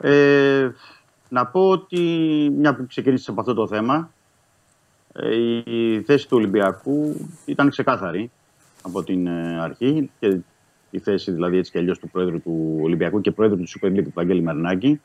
Ε, 0.00 0.68
να 1.28 1.46
πω 1.46 1.68
ότι 1.68 2.00
μια 2.58 2.74
που 2.74 2.86
ξεκίνησε 2.86 3.30
από 3.30 3.40
αυτό 3.40 3.54
το 3.54 3.66
θέμα, 3.66 4.10
ε, 5.12 5.36
η 5.64 6.02
θέση 6.06 6.28
του 6.28 6.36
Ολυμπιακού 6.36 7.28
ήταν 7.44 7.70
ξεκάθαρη 7.70 8.30
από 8.82 9.02
την 9.02 9.26
ε, 9.26 9.60
αρχή 9.60 10.10
και 10.20 10.36
η 10.90 10.98
θέση 10.98 11.30
δηλαδή 11.30 11.58
έτσι 11.58 11.70
και 11.70 11.78
αλλιώς 11.78 11.98
του 11.98 12.08
Πρόεδρου 12.10 12.40
του 12.42 12.78
Ολυμπιακού 12.82 13.20
και 13.20 13.30
Πρόεδρου 13.30 13.56
του 13.56 13.68
Super 13.68 13.86
League 13.86 14.02
του 14.04 14.12
Βαγγέλη 14.14 14.42
Μερνάκη. 14.42 15.00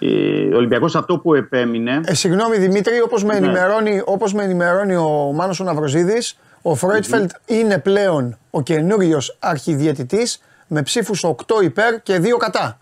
Ε, 0.00 0.54
ο 0.54 0.56
Ολυμπιακός 0.56 0.96
αυτό 0.96 1.18
που 1.18 1.34
επέμεινε 1.34 2.00
Ε, 2.04 2.14
συγγνώμη 2.14 2.56
Δημήτρη, 2.58 3.00
όπως 3.00 3.24
με, 3.24 3.32
Ναι. 3.38 3.46
ενημερώνει, 3.46 4.02
όπως 4.04 4.32
με 4.34 4.42
ενημερώνει 4.42 4.94
ο 4.96 5.32
Μάνος 5.34 5.60
ο 5.60 5.64
Ναυροζίδης, 5.64 6.38
ο 6.62 6.74
Φρόιτφελτ 6.74 7.30
είναι 7.46 7.78
πλέον 7.78 8.38
ο 8.50 8.62
καινούριος 8.62 9.36
αρχιδιαιτητής 9.40 10.42
με 10.66 10.82
ψήφους 10.82 11.24
8 11.24 11.60
υπέρ 11.62 12.02
και 12.02 12.18
2 12.18 12.36
κατά. 12.36 12.80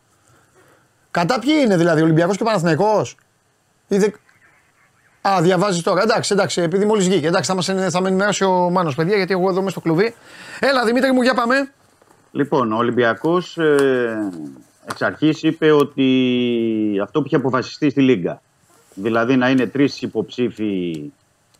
Κατά 1.10 1.38
ποιοι 1.38 1.54
είναι 1.64 1.76
δηλαδή, 1.76 2.02
Ολυμπιακός 2.02 2.36
και 2.36 2.44
Παναθηναϊκός; 2.44 3.16
Ή 3.88 3.96
δεν- 3.98 4.14
Α, 5.28 5.38
διαβάζεις 5.42 5.82
τώρα. 5.82 6.02
Εντάξει, 6.02 6.32
εντάξει, 6.34 6.62
επειδή 6.62 6.84
μόλις 6.84 7.08
βγήκε. 7.08 7.26
Εντάξει, 7.26 7.50
θα, 7.50 7.56
μας, 7.56 7.68
ενε- 7.68 7.90
θα 7.90 8.00
με 8.00 8.08
ενημερώσει 8.08 8.44
ο 8.44 8.70
Μάνος, 8.70 8.94
παιδιά, 8.94 9.16
γιατί 9.16 9.32
εγώ 9.32 9.48
εδώ 9.48 9.60
είμαι 9.60 9.70
στο 9.70 9.80
κλουβί. 9.80 10.14
Έλα, 10.60 10.84
Δημήτρη 10.84 11.12
μου, 11.12 11.22
για 11.22 11.34
πάμε. 11.34 11.70
Λοιπόν, 12.36 12.72
ο 12.72 12.76
Ολυμπιακός 12.76 13.58
ε, 13.58 14.30
εξ 14.86 15.02
αρχής 15.02 15.42
είπε 15.42 15.70
ότι 15.70 16.98
αυτό 17.02 17.20
που 17.20 17.26
είχε 17.26 17.36
αποφασιστεί 17.36 17.90
στη 17.90 18.02
Λίγκα, 18.02 18.42
δηλαδή 18.94 19.36
να 19.36 19.50
είναι 19.50 19.66
τρεις 19.66 20.02
υποψήφοι 20.02 21.12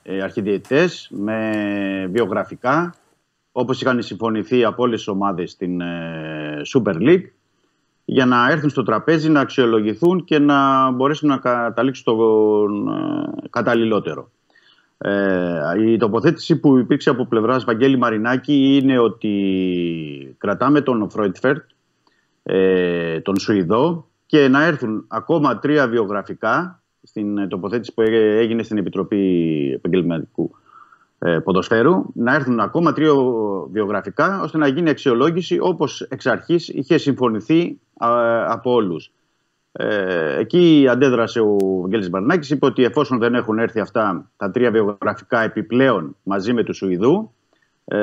ε, 0.02 0.22
αρχιδιαιτητές 0.22 1.08
με 1.10 2.08
βιογραφικά, 2.12 2.94
όπως 3.52 3.80
είχαν 3.80 4.02
συμφωνηθεί 4.02 4.64
από 4.64 4.82
όλες 4.82 4.98
τις 4.98 5.08
ομάδες 5.08 5.50
στην 5.50 5.80
ε, 5.80 6.62
Super 6.74 6.94
League, 6.94 7.24
για 8.04 8.26
να 8.26 8.50
έρθουν 8.50 8.70
στο 8.70 8.82
τραπέζι 8.82 9.28
να 9.30 9.40
αξιολογηθούν 9.40 10.24
και 10.24 10.38
να 10.38 10.90
μπορέσουν 10.90 11.28
να 11.28 11.36
καταλήξουν 11.36 12.04
τον 12.04 12.88
ε, 12.88 13.48
καταλληλότερο. 13.50 14.30
Ε, 14.98 15.90
η 15.90 15.96
τοποθέτηση 15.96 16.56
που 16.56 16.78
υπήρξε 16.78 17.10
από 17.10 17.26
πλευράς 17.26 17.64
Βαγγέλη 17.64 17.98
Μαρινάκη 17.98 18.78
είναι 18.82 18.98
ότι 18.98 20.36
κρατάμε 20.38 20.80
τον 20.80 21.10
Φρόιτφερτ, 21.10 21.64
ε, 22.42 23.20
τον 23.20 23.38
Σουηδό 23.38 24.08
και 24.26 24.48
να 24.48 24.64
έρθουν 24.64 25.04
ακόμα 25.08 25.58
τρία 25.58 25.88
βιογραφικά 25.88 26.82
στην 27.02 27.38
ε, 27.38 27.46
τοποθέτηση 27.46 27.94
που 27.94 28.02
έ- 28.02 28.38
έγινε 28.38 28.62
στην 28.62 28.78
Επιτροπή 28.78 29.72
Επαγγελματικού 29.74 30.50
ε, 31.18 31.38
Ποδοσφαίρου 31.38 32.04
να 32.14 32.34
έρθουν 32.34 32.60
ακόμα 32.60 32.92
τρία 32.92 33.12
βιογραφικά 33.70 34.42
ώστε 34.42 34.58
να 34.58 34.66
γίνει 34.66 34.90
αξιολόγηση 34.90 35.58
όπως 35.60 36.00
εξ 36.00 36.26
αρχής 36.26 36.68
είχε 36.68 36.98
συμφωνηθεί 36.98 37.80
α, 37.96 38.08
από 38.52 38.72
όλους. 38.72 39.12
Ε, 39.76 40.38
εκεί 40.38 40.86
αντέδρασε 40.90 41.40
ο 41.40 41.56
Βαγγέλης 41.80 42.10
Μπαρνάκης, 42.10 42.50
είπε 42.50 42.66
ότι 42.66 42.84
εφόσον 42.84 43.18
δεν 43.18 43.34
έχουν 43.34 43.58
έρθει 43.58 43.80
αυτά 43.80 44.30
τα 44.36 44.50
τρία 44.50 44.70
βιογραφικά 44.70 45.42
επιπλέον 45.42 46.16
μαζί 46.22 46.52
με 46.52 46.62
τους 46.62 46.76
Σουηδού, 46.76 47.32
ε, 47.84 47.98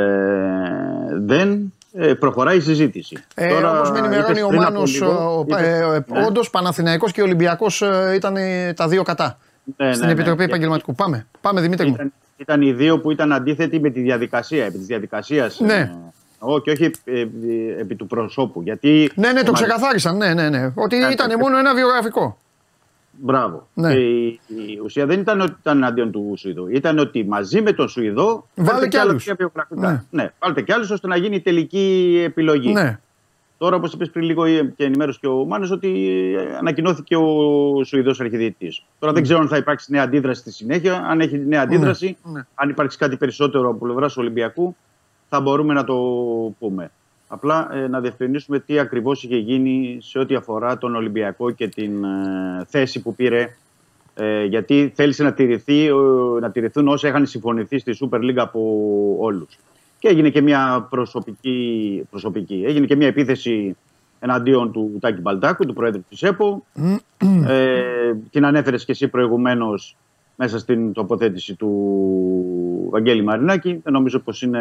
δεν 1.21 1.73
ε, 1.93 2.13
προχωράει 2.13 2.57
η 2.57 2.61
συζήτηση. 2.61 3.17
Ε, 3.35 3.49
Τώρα, 3.49 3.77
όπως 3.77 3.91
με 3.91 3.97
ενημερώνει 3.97 4.31
είπες 4.31 4.43
ο 4.43 4.47
πριν 4.47 4.61
από 4.61 4.73
Μάνος, 4.73 4.93
λίγο, 4.93 5.45
ε, 5.57 5.67
ε, 5.67 5.95
είπες- 5.95 6.19
ναι. 6.19 6.25
όντως 6.25 6.49
Παναθηναϊκός 6.49 7.11
και 7.11 7.21
Ολυμπιακός 7.21 7.81
ε, 7.81 8.11
ήταν 8.15 8.35
ε, 8.35 8.73
τα 8.73 8.87
δύο 8.87 9.03
κατά. 9.03 9.37
Ναι, 9.77 9.93
στην 9.93 10.05
ναι, 10.05 10.11
Επιτροπή 10.11 10.39
ναι. 10.39 10.45
Επαγγελματικού. 10.45 10.95
Πάμε, 10.95 11.25
πάμε 11.41 11.61
Δημήτρη 11.61 11.87
μου. 11.87 11.93
Ήταν, 11.93 12.13
ήταν 12.37 12.61
οι 12.61 12.73
δύο 12.73 12.99
που 12.99 13.11
ήταν 13.11 13.31
αντίθετοι 13.33 13.79
με 13.79 13.89
τη 13.89 14.01
διαδικασία. 14.01 14.65
Επί 14.65 14.77
της 14.77 14.87
διαδικασίας. 14.87 15.59
Ναι. 15.59 15.91
Ε, 16.41 16.45
εγώ 16.47 16.59
και 16.59 16.71
όχι 16.71 16.83
ε, 17.03 17.19
ε, 17.19 17.25
επί 17.79 17.95
του 17.95 18.07
προσώπου. 18.07 18.61
Γιατί, 18.61 19.11
Ναι, 19.15 19.31
ναι, 19.31 19.43
το 19.43 19.51
Μα- 19.51 19.57
ξεκαθάρισαν. 19.57 20.17
Ναι, 20.17 20.33
ναι, 20.33 20.49
ναι. 20.49 20.71
Ότι 20.75 20.97
Ναι, 20.97 21.07
ήταν 21.07 21.27
ναι. 21.27 21.35
μόνο 21.35 21.57
ένα 21.57 21.73
βιογραφικό. 21.75 22.37
Μπράβο. 23.23 23.67
Ναι. 23.73 23.93
Και 23.93 23.99
η, 23.99 24.39
η 24.47 24.79
ουσία 24.83 25.05
δεν 25.05 25.19
ήταν 25.19 25.41
ότι 25.41 25.55
ήταν 25.59 25.77
εναντίον 25.77 26.11
του 26.11 26.33
Σουηδού. 26.37 26.67
Ήταν 26.67 26.97
ότι 26.99 27.25
μαζί 27.25 27.61
με 27.61 27.71
τον 27.73 27.87
Σουηδό. 27.87 28.47
Βάλε 28.55 28.69
βάλτε 28.71 28.87
κι 28.87 28.97
άλλα 28.97 29.09
άλλους. 29.09 29.23
τρία 29.23 29.35
βιογραφικά. 29.37 29.89
Ναι. 29.89 30.03
Ναι. 30.23 30.29
βάλτε 30.39 30.61
κι 30.61 30.71
άλλους 30.71 30.89
ώστε 30.89 31.07
να 31.07 31.15
γίνει 31.15 31.35
η 31.35 31.41
τελική 31.41 32.21
επιλογή. 32.25 32.71
Ναι. 32.71 32.99
Τώρα, 33.57 33.75
όπως 33.75 33.93
είπες 33.93 34.09
πριν 34.09 34.25
λίγο 34.25 34.45
και 34.75 34.83
ενημέρωσε 34.83 35.17
και 35.21 35.27
ο 35.27 35.45
Μάνος, 35.45 35.71
ότι 35.71 35.89
ε, 36.37 36.55
ανακοινώθηκε 36.57 37.15
ο 37.15 37.25
Σουηδός 37.83 38.19
αρχιδιετή. 38.19 38.73
Τώρα 38.99 39.13
δεν 39.13 39.23
ξέρω 39.23 39.39
αν 39.39 39.47
θα 39.47 39.57
υπάρξει 39.57 39.91
νέα 39.91 40.03
αντίδραση 40.03 40.39
στη 40.41 40.51
συνέχεια. 40.51 41.05
Αν 41.09 41.19
έχει 41.21 41.37
νέα 41.37 41.61
αντίδραση, 41.61 42.17
ναι. 42.23 42.41
αν 42.55 42.69
υπάρξει 42.69 42.97
κάτι 42.97 43.15
περισσότερο 43.17 43.69
από 43.69 43.77
πλευράς 43.85 44.13
του 44.13 44.17
Ολυμπιακού, 44.21 44.75
θα 45.33 45.41
μπορούμε 45.41 45.73
να 45.73 45.83
το 45.83 45.95
πούμε. 46.59 46.91
Απλά 47.27 47.69
ε, 47.73 47.87
να 47.87 47.99
διευκρινίσουμε 47.99 48.59
τι 48.59 48.79
ακριβώς 48.79 49.23
είχε 49.23 49.37
γίνει 49.37 49.97
σε 50.01 50.19
ό,τι 50.19 50.35
αφορά 50.35 50.77
τον 50.77 50.95
Ολυμπιακό 50.95 51.51
και 51.51 51.67
την 51.67 52.03
ε, 52.03 52.65
θέση 52.67 53.01
που 53.01 53.15
πήρε. 53.15 53.55
Ε, 54.13 54.43
γιατί 54.43 54.91
θέλησε 54.95 55.23
να, 55.23 55.33
τηρηθεί, 55.33 55.85
ε, 55.85 55.93
να 56.39 56.51
τηρηθούν 56.51 56.87
όσα 56.87 57.07
είχαν 57.07 57.25
συμφωνηθεί 57.25 57.79
στη 57.79 57.97
Super 57.99 58.17
League 58.17 58.37
από 58.37 58.59
όλους. 59.19 59.59
Και 59.99 60.07
έγινε 60.07 60.29
και 60.29 60.41
μια 60.41 60.87
προσωπική, 60.89 62.03
προσωπική. 62.09 62.63
Έγινε 62.67 62.85
και 62.85 62.95
μια 62.95 63.07
επίθεση 63.07 63.75
εναντίον 64.19 64.71
του 64.71 64.97
Τάκη 64.99 65.21
Μπαλτάκου, 65.21 65.65
του 65.65 65.73
Προέδρου 65.73 66.03
της 66.09 66.23
ΕΠΟ. 66.23 66.65
ε, 67.47 68.13
την 68.31 68.45
ανέφερες 68.45 68.85
και 68.85 68.91
εσύ 68.91 69.07
προηγουμένως 69.07 69.95
μέσα 70.43 70.59
στην 70.59 70.93
τοποθέτηση 70.93 71.55
του 71.55 71.69
Βαγγέλη 72.91 73.23
Μαρινάκη. 73.23 73.79
Δεν 73.83 73.93
νομίζω 73.93 74.19
πως 74.19 74.41
είναι... 74.41 74.59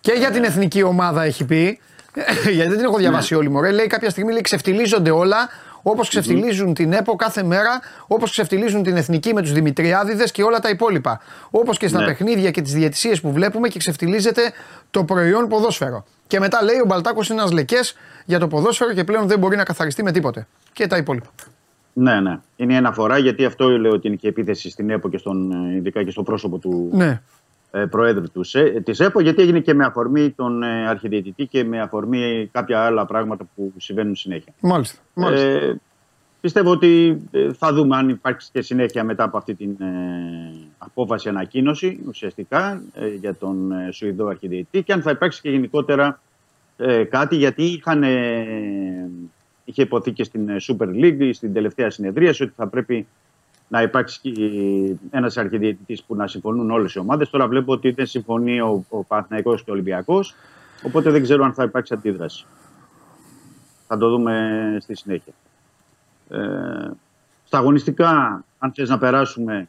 Και 0.00 0.12
για 0.12 0.30
την 0.30 0.44
εθνική 0.44 0.82
ομάδα 0.82 1.22
έχει 1.22 1.44
πει. 1.44 1.78
Γιατί 2.54 2.68
δεν 2.68 2.76
την 2.76 2.84
έχω 2.84 2.96
διαβάσει 2.96 3.34
όλη 3.34 3.50
μωρέ. 3.50 3.70
Λέει 3.70 3.86
κάποια 3.86 4.10
στιγμή 4.10 4.32
λέει, 4.32 4.40
ξεφτιλίζονται 4.40 5.10
όλα 5.10 5.48
όπως 5.82 6.08
ξεφτιλίζουν 6.08 6.74
την 6.74 6.92
ΕΠΟ 6.92 7.16
κάθε 7.16 7.42
μέρα, 7.42 7.80
όπως 8.06 8.30
ξεφτιλίζουν 8.30 8.82
την 8.82 8.96
εθνική 8.96 9.34
με 9.34 9.42
τους 9.42 9.52
Δημητριάδηδες 9.52 10.30
και 10.30 10.42
όλα 10.42 10.58
τα 10.58 10.68
υπόλοιπα. 10.68 11.20
Όπως 11.50 11.78
και 11.78 11.88
στα 11.88 11.98
Ναι. 11.98 12.04
παιχνίδια 12.04 12.50
και 12.50 12.62
τις 12.62 12.72
διαιτησίες 12.72 13.20
που 13.20 13.32
βλέπουμε 13.32 13.68
και 13.68 13.78
ξεφτιλίζεται 13.78 14.52
το 14.90 15.04
προϊόν 15.04 15.48
ποδόσφαιρο. 15.48 16.04
Και 16.26 16.40
μετά 16.40 16.62
λέει 16.62 16.80
ο 16.82 16.86
Μπαλτάκος 16.86 17.28
είναι 17.28 17.40
ένας 17.40 17.52
λεκές 17.52 17.96
για 18.24 18.38
το 18.38 18.48
ποδόσφαιρο 18.48 18.92
και 18.92 19.04
πλέον 19.04 19.26
δεν 19.26 19.38
μπορεί 19.38 19.56
να 19.56 19.64
καθαριστεί 19.64 20.02
με 20.02 20.12
τίποτε. 20.12 20.46
Και 20.72 20.86
τα 20.86 20.96
υπόλοιπα. 20.96 21.30
Ναι, 21.92 22.20
ναι. 22.20 22.40
Είναι 22.56 22.72
η 22.72 22.76
αναφορά 22.76 23.18
γιατί 23.18 23.44
αυτό 23.44 23.68
λέω 23.68 23.92
ότι 23.92 24.06
είναι 24.06 24.16
και 24.16 24.28
επίθεση 24.28 24.70
στην 24.70 24.90
ΕΠΟ 24.90 25.08
και 25.08 25.18
στον, 25.18 25.52
ε, 25.52 25.76
ειδικά 25.76 26.02
και 26.04 26.10
στο 26.10 26.22
πρόσωπο 26.22 26.58
του 26.58 26.90
Ναι. 26.92 27.20
ε, 27.70 27.84
Προέδρου 27.84 28.30
του, 28.32 28.42
ΣΕ- 28.42 28.84
της 28.84 29.00
ΕΠΟ 29.00 29.20
γιατί 29.20 29.42
έγινε 29.42 29.60
και 29.60 29.74
με 29.74 29.84
αφορμή 29.84 30.30
τον 30.30 30.62
ε, 30.62 30.88
αρχιδιαιτητή 30.88 31.46
και 31.46 31.64
με 31.64 31.80
αφορμή 31.80 32.48
κάποια 32.52 32.80
άλλα 32.84 33.06
πράγματα 33.06 33.46
που 33.54 33.72
συμβαίνουν 33.76 34.14
συνέχεια. 34.14 34.52
Μάλιστα. 34.60 34.98
Μάλιστα. 35.14 35.46
Ε, 35.46 35.80
πιστεύω 36.40 36.70
ότι 36.70 37.22
ε, 37.30 37.52
θα 37.52 37.72
δούμε 37.72 37.96
αν 37.96 38.08
υπάρξει 38.08 38.48
και 38.52 38.62
συνέχεια 38.62 39.04
μετά 39.04 39.24
από 39.24 39.36
αυτή 39.36 39.54
την 39.54 39.70
ε, 39.80 39.86
απόφαση 40.78 41.28
ανακοίνωση 41.28 42.00
ουσιαστικά 42.08 42.82
ε, 42.94 43.06
για 43.08 43.34
τον 43.34 43.72
ε, 43.72 43.88
Σουηδό 43.92 44.26
αρχιδιαιτητή 44.26 44.82
και 44.82 44.92
αν 44.92 45.02
θα 45.02 45.10
υπάρξει 45.10 45.40
και 45.40 45.50
γενικότερα 45.50 46.20
ε, 46.76 47.04
κάτι 47.04 47.36
γιατί 47.36 47.62
είχαν, 47.64 48.02
ε, 48.02 49.10
είχε 49.72 49.82
υποθεί 49.82 50.12
και 50.12 50.24
στην 50.24 50.48
ε, 50.48 50.56
Super 50.60 50.88
League 50.88 51.30
στην 51.32 51.52
τελευταία 51.52 51.90
συνεδρίαση 51.90 52.42
ότι 52.42 52.52
θα 52.56 52.66
πρέπει 52.66 53.06
να 53.68 53.82
υπάρξει 53.82 54.32
ένας 55.10 55.36
αρχιδιαιτητής 55.36 56.02
που 56.02 56.16
να 56.16 56.26
συμφωνούν 56.26 56.70
όλες 56.70 56.94
οι 56.94 56.98
ομάδες. 56.98 57.30
Τώρα 57.30 57.48
βλέπω 57.48 57.72
ότι 57.72 57.90
δεν 57.90 58.06
συμφωνεί 58.06 58.60
ο, 58.60 58.84
ο 58.88 59.04
Παναθηναϊκός 59.04 59.64
και 59.64 59.70
ο 59.70 59.72
Ολυμπιακός. 59.72 60.34
Οπότε 60.82 61.10
δεν 61.10 61.22
ξέρω 61.22 61.44
αν 61.44 61.52
θα 61.52 61.62
υπάρξει 61.62 61.94
αντίδραση. 61.94 62.46
Θα 63.86 63.96
το 63.96 64.08
δούμε 64.08 64.76
στη 64.80 64.94
συνέχεια. 64.94 65.32
Ε, 66.28 66.38
στα 67.44 67.58
αγωνιστικά, 67.58 68.44
αν 68.58 68.72
θες 68.72 68.88
να 68.88 68.98
περάσουμε, 68.98 69.68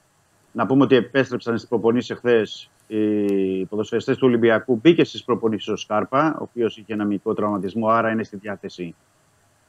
να 0.51 0.65
πούμε 0.65 0.83
ότι 0.83 0.95
επέστρεψαν 0.95 1.57
στις 1.57 1.69
προπονήσεις 1.69 2.09
εχθές 2.09 2.69
οι 2.87 3.65
ποδοσφαιριστές 3.65 4.17
του 4.17 4.27
Ολυμπιακού. 4.27 4.79
Μπήκε 4.81 5.03
στις 5.03 5.23
προπονήσεις 5.23 5.67
ο 5.67 5.75
Σκάρπα, 5.75 6.35
ο 6.39 6.43
οποίος 6.43 6.77
είχε 6.77 6.93
ένα 6.93 7.05
μικρό 7.05 7.33
τραυματισμό, 7.33 7.87
άρα 7.87 8.09
είναι 8.09 8.23
στη 8.23 8.37
διάθεση 8.37 8.95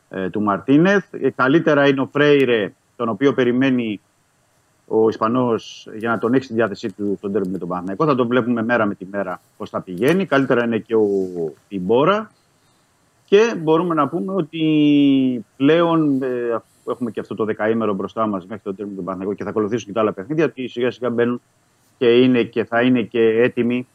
ε, 0.09 0.31
του 0.31 0.41
Μαρτίνεθ. 0.41 1.05
Ε, 1.11 1.31
καλύτερα 1.31 1.89
είναι 1.89 2.01
ο 2.01 2.09
Φρέιρε, 2.13 2.73
τον 2.97 3.09
οποίο 3.09 3.33
περιμένει 3.33 4.01
ο 4.87 5.09
Ισπανός 5.09 5.89
για 5.97 6.11
να 6.11 6.19
τον 6.19 6.35
έχει 6.35 6.45
στη 6.45 6.55
διάθεσή 6.55 6.93
του 6.93 7.15
στον 7.19 7.33
τέρμι 7.33 7.49
με 7.49 7.59
τον 7.59 7.69
Παναθηναϊκό. 7.69 8.05
Θα 8.05 8.15
τον 8.15 8.27
βλέπουμε 8.27 8.63
μέρα 8.63 8.87
με 8.87 8.95
τη 8.95 9.07
μέρα 9.11 9.41
πώς 9.57 9.71
θα 9.71 9.81
πηγαίνει. 9.81 10.27
Καλύτερα 10.27 10.65
είναι 10.65 10.79
και 10.79 10.95
ο 10.95 11.07
Τιμπόρα. 11.69 12.31
Και 13.25 13.55
μπορούμε 13.59 13.95
να 13.95 14.09
πούμε 14.09 14.35
ότι 14.35 15.45
πλέον 15.57 16.23
ε, 16.23 16.53
αφού 16.55 16.91
έχουμε 16.91 17.11
και 17.11 17.21
αυτό 17.21 17.35
το 17.35 17.45
δεκαήμερο 17.45 17.95
μπροστά 17.95 18.27
μας 18.27 18.47
μέχρι 18.47 18.63
τον 18.65 18.77
τέρμι 18.77 18.93
του 18.93 19.03
Παναθηναϊκού 19.03 19.35
και 19.35 19.45
θα 19.45 19.51
ακολουθήσουν 19.51 19.87
και 19.87 19.93
τα 19.93 20.01
άλλα 20.01 20.13
παιχνίδια. 20.13 20.45
Ότι 20.45 20.69
σιγά 20.69 20.91
σιγά 20.91 21.11
μπαίνουν 21.11 21.41
και, 21.99 22.07
είναι 22.07 22.43
και 22.43 22.65
θα 22.65 22.83
είναι 22.83 23.03
και 23.03 23.21
έτοιμοι 23.21 23.87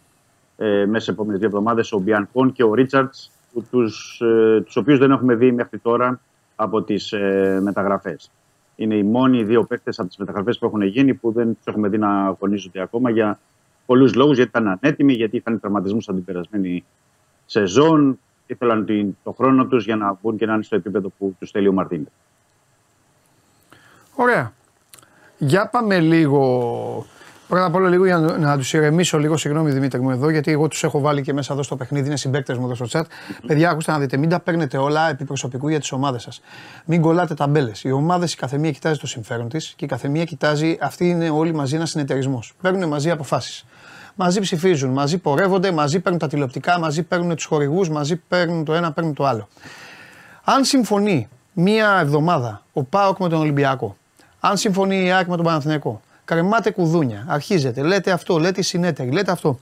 ε, 0.58 0.86
μέσα 0.86 1.06
σε 1.06 1.12
επόμενες 1.12 1.40
δύο 1.40 1.48
εβδομάδες 1.48 1.92
ο 1.92 2.00
Μπιανκόν 2.00 2.52
και 2.52 2.64
ο 2.64 2.74
Ρίτσαρτς, 2.74 3.32
του 3.39 3.39
τους, 3.72 4.22
ε, 4.22 4.62
τους 4.66 4.76
οποίους 4.76 5.00
δεν 5.00 5.12
έχουμε 5.12 5.36
δει 5.36 5.52
μέχρι 5.52 5.78
τώρα 5.80 6.20
από 6.56 6.82
τις 6.82 7.12
ε, 7.12 7.60
μεταγραφές. 7.64 8.32
Είναι 8.76 8.96
οι 8.96 9.04
μόνοι 9.04 9.44
δύο 9.44 9.64
παίκτες 9.64 10.00
από 10.00 10.08
τις 10.08 10.18
μεταγραφές 10.18 10.58
που 10.58 10.66
έχουν 10.66 10.82
γίνει 10.82 11.14
που 11.14 11.32
δεν 11.32 11.56
τους 11.56 11.66
έχουμε 11.66 11.88
δει 11.88 11.98
να 11.98 12.26
αγωνίζονται 12.26 12.82
ακόμα 12.82 13.10
για 13.10 13.40
πολλούς 13.86 14.14
λόγους. 14.16 14.36
Γιατί 14.36 14.50
ήταν 14.58 14.78
ανέτοιμοι, 14.82 15.14
γιατί 15.14 15.38
είχαν 15.38 15.60
τραυματισμούς 15.60 16.08
από 16.08 16.18
την 16.18 16.26
περασμένη 16.26 16.84
σεζόν. 17.46 18.20
Ήθελαν 18.48 18.86
την- 18.86 19.18
το 19.24 19.32
χρόνο 19.32 19.66
τους 19.66 19.86
για 19.86 19.96
να 19.96 20.18
μπουν 20.22 20.38
και 20.38 20.46
να 20.46 20.54
είναι 20.54 20.64
στο 20.64 20.76
επίπεδο 20.76 21.10
που 21.18 21.36
τους 21.40 21.52
θέλει 21.52 21.68
ο 21.68 21.74
Μαρτίνες. 21.74 22.12
Ωραία. 24.16 24.54
Για 25.38 25.68
πάμε 25.70 26.00
λίγο. 26.00 27.06
Πρώτα 27.50 27.66
απ' 27.66 27.76
όλα 27.76 27.90
λίγο 27.90 28.06
για 28.06 28.18
να, 28.18 28.38
να 28.38 28.58
τους 28.58 28.74
ηρεμήσω 28.74 29.18
λίγο. 29.18 29.38
Συγγνώμη 29.38 29.72
Δημήτρη 29.72 30.02
μου 30.02 30.10
εδώ, 30.10 30.30
γιατί 30.30 30.52
εγώ 30.52 30.68
τους 30.68 30.84
έχω 30.84 31.00
βάλει 31.00 31.22
και 31.22 31.34
μέσα 31.34 31.54
εδώ 31.54 31.64
στο 31.64 31.76
παιχνίδι. 31.76 32.08
Είναι 32.08 32.18
συμπαίκτες 32.18 32.58
μου 32.58 32.66
εδώ 32.66 32.86
στο 32.86 33.00
chat. 33.00 33.04
Παιδιά, 33.48 33.70
ακούστε 33.70 33.92
να 33.92 34.00
δείτε, 34.00 34.18
μην 34.18 34.30
τα 34.30 34.40
παίρνετε 34.40 34.78
όλα 34.78 35.10
επί 35.10 35.26
προσωπικού 35.26 35.68
για 35.68 35.80
τις 35.80 35.92
ομάδες 35.92 36.22
σας. 36.22 36.42
Μην 36.86 37.02
κολλάτε 37.02 37.34
ταμπέλες. 37.34 37.84
Οι 37.84 37.92
ομάδες, 37.92 38.34
η 38.34 38.36
καθεμία 38.36 38.72
κοιτάζει 38.72 39.00
το 39.00 39.08
συμφέρον 39.08 39.50
της 39.50 39.74
και 39.76 39.86
η 39.86 39.88
καθεμία 39.88 40.24
κοιτάζει. 40.24 40.78
Αυτοί 40.82 41.10
είναι 41.10 41.30
όλοι 41.30 41.54
μαζί 41.54 41.76
ένα 41.76 41.86
συνεταιρισμός. 41.86 42.54
Παίρνουν 42.62 42.88
μαζί 42.88 43.10
αποφάσεις. 43.10 43.66
Μαζί 44.16 44.40
ψηφίζουν, 44.40 44.90
μαζί 44.90 45.18
πορεύονται, 45.18 45.72
μαζί 45.72 46.00
παίρνουν 46.00 46.20
τα 46.20 46.28
τηλεοπτικά, 46.28 46.80
μαζί 46.80 47.04
παίρνουν 47.04 47.36
τους 47.36 47.46
χορηγούς, 47.46 47.90
μαζί 47.90 48.16
παίρνουν 48.16 48.66
το 48.66 48.74
ένα, 48.74 48.92
παίρνουν 48.92 49.14
το 49.14 49.26
άλλο. 49.26 49.48
Αν 50.44 50.64
συμφωνεί 50.64 51.28
μία 51.54 52.00
εβδομάδα 52.02 52.64
ο 52.74 52.84
Πάοκ 52.84 53.20
με 53.20 53.30
τον 53.30 53.40
Ολυμπιακό, 53.40 53.96
αν 54.40 54.58
συμφωνεί 54.58 55.06
η 55.06 55.12
ΑΕΚ 55.12 55.28
με 55.28 55.36
τον 55.36 55.46
Παναθηναϊκό, 55.46 56.02
κρεμάτε 56.30 56.72
κουδούνια, 56.72 57.26
αρχίζετε, 57.28 57.82
λέτε 57.82 58.12
αυτό, 58.12 58.38
λέτε 58.38 58.60
οι 58.60 58.64
συνέτεροι, 58.64 59.12
λέτε 59.12 59.32
αυτό. 59.32 59.60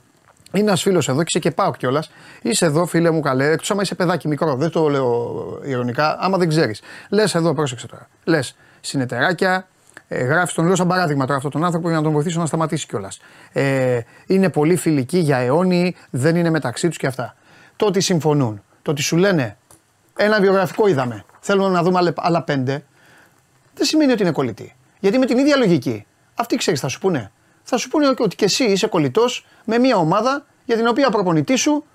Είναι 0.52 0.68
ένας 0.68 0.82
φίλος 0.82 1.10
εδώ 1.10 1.18
και 1.18 1.24
είσαι 1.28 1.40
και 1.40 1.52
Πάοκ 1.52 1.78
κιόλας. 1.78 2.12
Είσαι 2.42 2.66
εδώ, 2.66 2.86
φίλε 2.86 3.12
μου, 3.12 3.20
καλέ. 3.20 3.46
Εκτός 3.52 3.72
άμα 3.72 3.82
είσαι 3.82 3.96
παιδάκι 3.96 4.28
μικρό, 4.28 4.56
δεν 4.56 4.70
το 4.70 4.90
λέω 4.90 5.60
ηρωνικά, 5.64 6.18
άμα 6.20 6.38
δεν 6.38 6.50
ξέρεις. 6.50 6.82
Λες 7.10 7.36
εδώ, 7.36 7.54
πρόσεξε 7.54 7.88
τώρα. 7.88 8.08
Λες 8.24 8.56
συνεταιράκια, 8.82 9.68
ε, 10.08 10.24
γράφεις 10.24 10.54
τον 10.54 10.66
λέω 10.66 10.76
σαν 10.76 10.88
παράδειγμα 10.88 11.24
τώρα 11.26 11.36
αυτόν 11.36 11.52
τον 11.52 11.64
άνθρωπο 11.64 11.88
για 11.88 11.98
να 11.98 12.04
τον 12.04 12.12
βοηθήσω 12.12 12.40
να 12.40 12.46
σταματήσει 12.46 12.88
κιόλας. 12.88 13.20
Ε, 13.52 14.00
είναι 14.28 14.50
πολύ 14.50 14.76
φιλικοί 14.76 15.18
για 15.18 15.38
αιώνιοι, 15.38 15.96
δεν 16.10 16.36
είναι 16.36 16.50
μεταξύ 16.50 16.88
τους 16.88 16.98
και 16.98 17.08
αυτά. 17.08 17.36
Το 17.76 17.86
ότι 17.86 18.00
συμφωνούν, 18.02 18.62
το 18.82 18.92
ότι 18.92 19.02
σου 19.02 19.18
λένε 19.18 19.58
ένα 20.16 20.40
βιογραφικό 20.40 20.88
είδαμε, 20.88 21.24
θέλουμε 21.40 21.70
να 21.70 21.84
δούμε 21.84 21.98
άλλα- 21.98 22.14
άλλα 22.16 22.44
πέντε, 22.44 22.84
δεν 23.74 23.86
σημαίνει 23.86 24.12
ότι 24.12 24.22
είναι 24.22 24.32
κολλητή. 24.32 24.76
Γιατί 25.00 25.18
με 25.18 25.26
την 25.26 25.38
ίδια 25.38 25.56
λογική, 25.58 26.06
αυτοί 26.38 26.56
ξέρεις, 26.56 26.80
θα 26.80 26.88
σου 26.88 27.00
πούνε. 27.00 27.32
Θα 27.64 27.78
σου 27.78 27.90
πούνε 27.90 28.08
ότι 28.08 28.36
και 28.36 28.46
εσύ 28.46 28.64
είσαι 28.64 28.88
κολλητός 28.88 29.46
με 29.66 29.78
μια 29.78 29.98
ομάδα 29.98 30.46
για 30.66 30.76
την 30.76 30.88
οποία 30.88 31.10
προπονητή 31.10 31.56
σου 31.56 31.86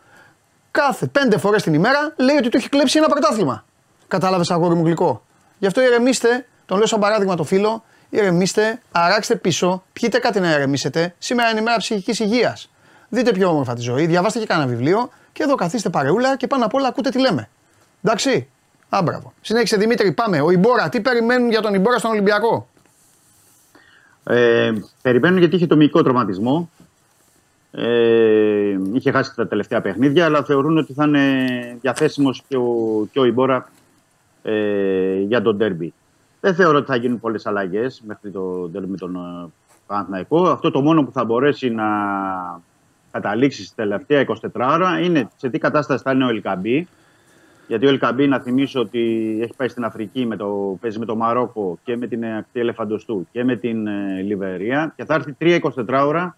κάθε 0.71 1.07
πέντε 1.07 1.39
φορές 1.39 1.63
την 1.63 1.75
ημέρα 1.75 2.13
λέει 2.17 2.37
ότι 2.37 2.49
του 2.49 2.57
έχει 2.57 2.69
κλέψει 2.69 2.99
ένα 2.99 3.09
πρωτάθλημα. 3.09 3.65
Κατάλαβες, 4.09 4.51
αγόρι 4.51 4.75
μου 4.75 4.85
γλυκό. 4.85 5.23
Γι' 5.59 5.67
αυτό 5.67 5.81
ηρεμήστε, 5.81 6.47
τον 6.67 6.77
λέω 6.77 6.87
σαν 6.87 7.01
παράδειγμα 7.01 7.37
το 7.37 7.45
φίλο, 7.45 7.85
ηρεμήστε, 8.11 8.81
αράξτε 8.93 9.37
πίσω, 9.37 9.83
πιείτε 9.93 10.19
κάτι 10.19 10.41
να 10.41 10.51
ηρεμήσετε. 10.51 11.15
Σήμερα 11.19 11.51
είναι 11.51 11.61
η 11.61 11.63
μέρα 11.63 11.77
ψυχικής 11.77 12.19
υγείας. 12.19 12.71
Δείτε 13.09 13.33
πιο 13.33 13.49
όμορφα 13.49 13.75
τη 13.75 13.81
ζωή, 13.81 14.07
διαβάστε 14.07 14.39
και 14.39 14.47
κανένα 14.47 14.69
βιβλίο 14.69 15.11
και 15.33 15.43
εδώ 15.43 15.55
καθίστε 15.55 15.89
παρεούλα 15.89 16.37
και 16.37 16.47
πάνω 16.47 16.65
απ' 16.65 16.75
όλα 16.75 16.89
ακούτε 16.89 17.11
τι 17.11 17.19
λέμε. 17.19 17.49
Εντάξει; 18.03 18.49
Α, 18.97 19.03
μπράβο. 19.03 19.33
Συνέχισε 19.41 19.77
Δημήτρη, 19.77 20.13
πάμε. 20.13 20.41
Ο 20.41 20.51
Ιμπόρα, 20.51 20.89
τι 20.89 21.01
περιμένουν 21.01 21.51
για 21.51 21.61
τον 21.61 21.75
Ιμπόρα 21.75 21.99
στον 21.99 22.11
Ολυμπιακό; 22.11 22.69
Ε, 24.25 24.73
περιμένουν 25.03 25.39
γιατί 25.39 25.57
είχε 25.57 25.67
το 25.67 25.77
μυϊκό 25.77 26.03
τραυματισμό. 26.03 26.71
Ε, 27.71 28.79
είχε 28.93 29.11
χάσει 29.11 29.35
τα 29.35 29.49
τελευταία 29.49 29.81
παιχνίδια, 29.81 30.25
αλλά 30.25 30.45
θεωρούν 30.45 30.79
ότι 30.79 30.93
θα 30.93 31.05
είναι 31.05 31.47
διαθέσιμος 31.81 32.43
και 32.49 32.57
ο, 32.57 33.09
και 33.13 33.19
ο 33.19 33.25
Ιμπόρα 33.25 33.71
ε, 34.43 35.19
για 35.21 35.43
τον 35.43 35.57
ντέρμπι. 35.57 35.93
Δεν 36.41 36.55
θεωρώ 36.55 36.79
ότι 36.79 36.87
θα 36.87 36.97
γίνουν 36.97 37.21
πολλές 37.21 37.47
αλλαγές 37.47 38.03
μέχρι 38.07 38.31
το 38.31 38.69
ντέρμπι 38.71 38.91
με 38.91 38.97
τον 38.97 39.17
ε, 39.17 39.51
Παναθηναϊκό. 39.87 40.49
Αυτό 40.49 40.71
το 40.71 40.81
μόνο 40.81 41.05
που 41.05 41.13
θα 41.13 41.25
μπορέσει 41.25 41.71
να 41.71 41.85
καταλήξει 43.11 43.65
στη 43.65 43.75
τελευταία 43.75 44.25
24 44.27 44.35
ώρα 44.55 45.01
είναι 45.01 45.31
σε 45.37 45.49
τι 45.49 45.59
κατάσταση 45.59 46.03
θα 46.03 46.13
είναι 46.13 46.25
ο 46.25 46.29
Ελκαμπή. 46.29 46.89
Γιατί 47.67 47.87
ο 47.87 47.89
Ελκαμπή, 47.89 48.27
να 48.29 48.39
θυμίσω 48.41 48.81
ότι 48.81 49.39
έχει 49.43 49.53
πάει 49.57 49.69
στην 49.69 49.85
Αφρική, 49.85 50.27
με 50.27 50.37
το, 50.37 50.79
παίζει 50.81 50.99
με 50.99 51.05
το 51.05 51.17
Μαρόκο 51.17 51.79
και 51.85 51.97
με 51.97 52.07
την 52.07 52.25
ακτή 52.25 52.61
Ελεφαντοστού 52.61 53.27
και 53.33 53.45
με 53.45 53.57
την 53.57 53.87
ε, 53.87 54.21
Λιβερία 54.23 54.93
και 54.97 55.05
θα 55.05 55.15
έρθει 55.15 55.37
3-24 55.41 55.61
ώρα 56.07 56.37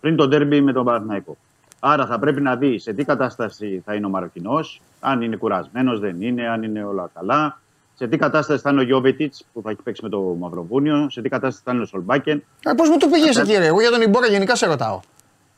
πριν 0.00 0.16
το 0.16 0.28
ντέρμπι 0.28 0.60
με 0.60 0.72
τον 0.72 0.84
Παναθηναϊκό. 0.84 1.36
Άρα 1.80 2.06
θα 2.06 2.18
πρέπει 2.18 2.40
να 2.40 2.56
δει 2.56 2.78
σε 2.78 2.92
τι 2.92 3.04
κατάσταση 3.04 3.82
θα 3.84 3.94
είναι 3.94 4.06
ο 4.06 4.08
Μαροκινός, 4.08 4.80
αν 5.00 5.22
είναι 5.22 5.36
κουρασμένος, 5.36 6.00
δεν 6.00 6.22
είναι, 6.22 6.48
αν 6.48 6.62
είναι 6.62 6.84
όλα 6.84 7.10
καλά. 7.14 7.60
Σε 7.94 8.06
τι 8.08 8.16
κατάσταση 8.16 8.62
θα 8.62 8.70
είναι 8.70 8.80
ο 8.80 8.84
Γιώβετιτ 8.84 9.34
που 9.52 9.62
θα 9.62 9.70
έχει 9.70 9.82
παίξει 9.82 10.02
με 10.02 10.08
το 10.08 10.20
Μαυροβούνιο, 10.38 11.06
σε 11.10 11.22
τι 11.22 11.28
κατάσταση 11.28 11.62
θα 11.64 11.72
είναι 11.72 11.82
ο 11.82 11.84
Σολμπάκεν. 11.86 12.42
Ε, 12.64 12.72
Πώς 12.76 12.88
μου 12.88 12.96
το 12.96 13.06
πήγες 13.08 13.36
εκεί, 13.36 13.52
ρε. 13.56 13.66
Εγώ 13.66 13.80
για 13.80 13.90
τον 13.90 14.00
Ιμπόρα 14.02 14.26
γενικά 14.26 14.56
σε 14.56 14.66
ρωτάω. 14.66 15.00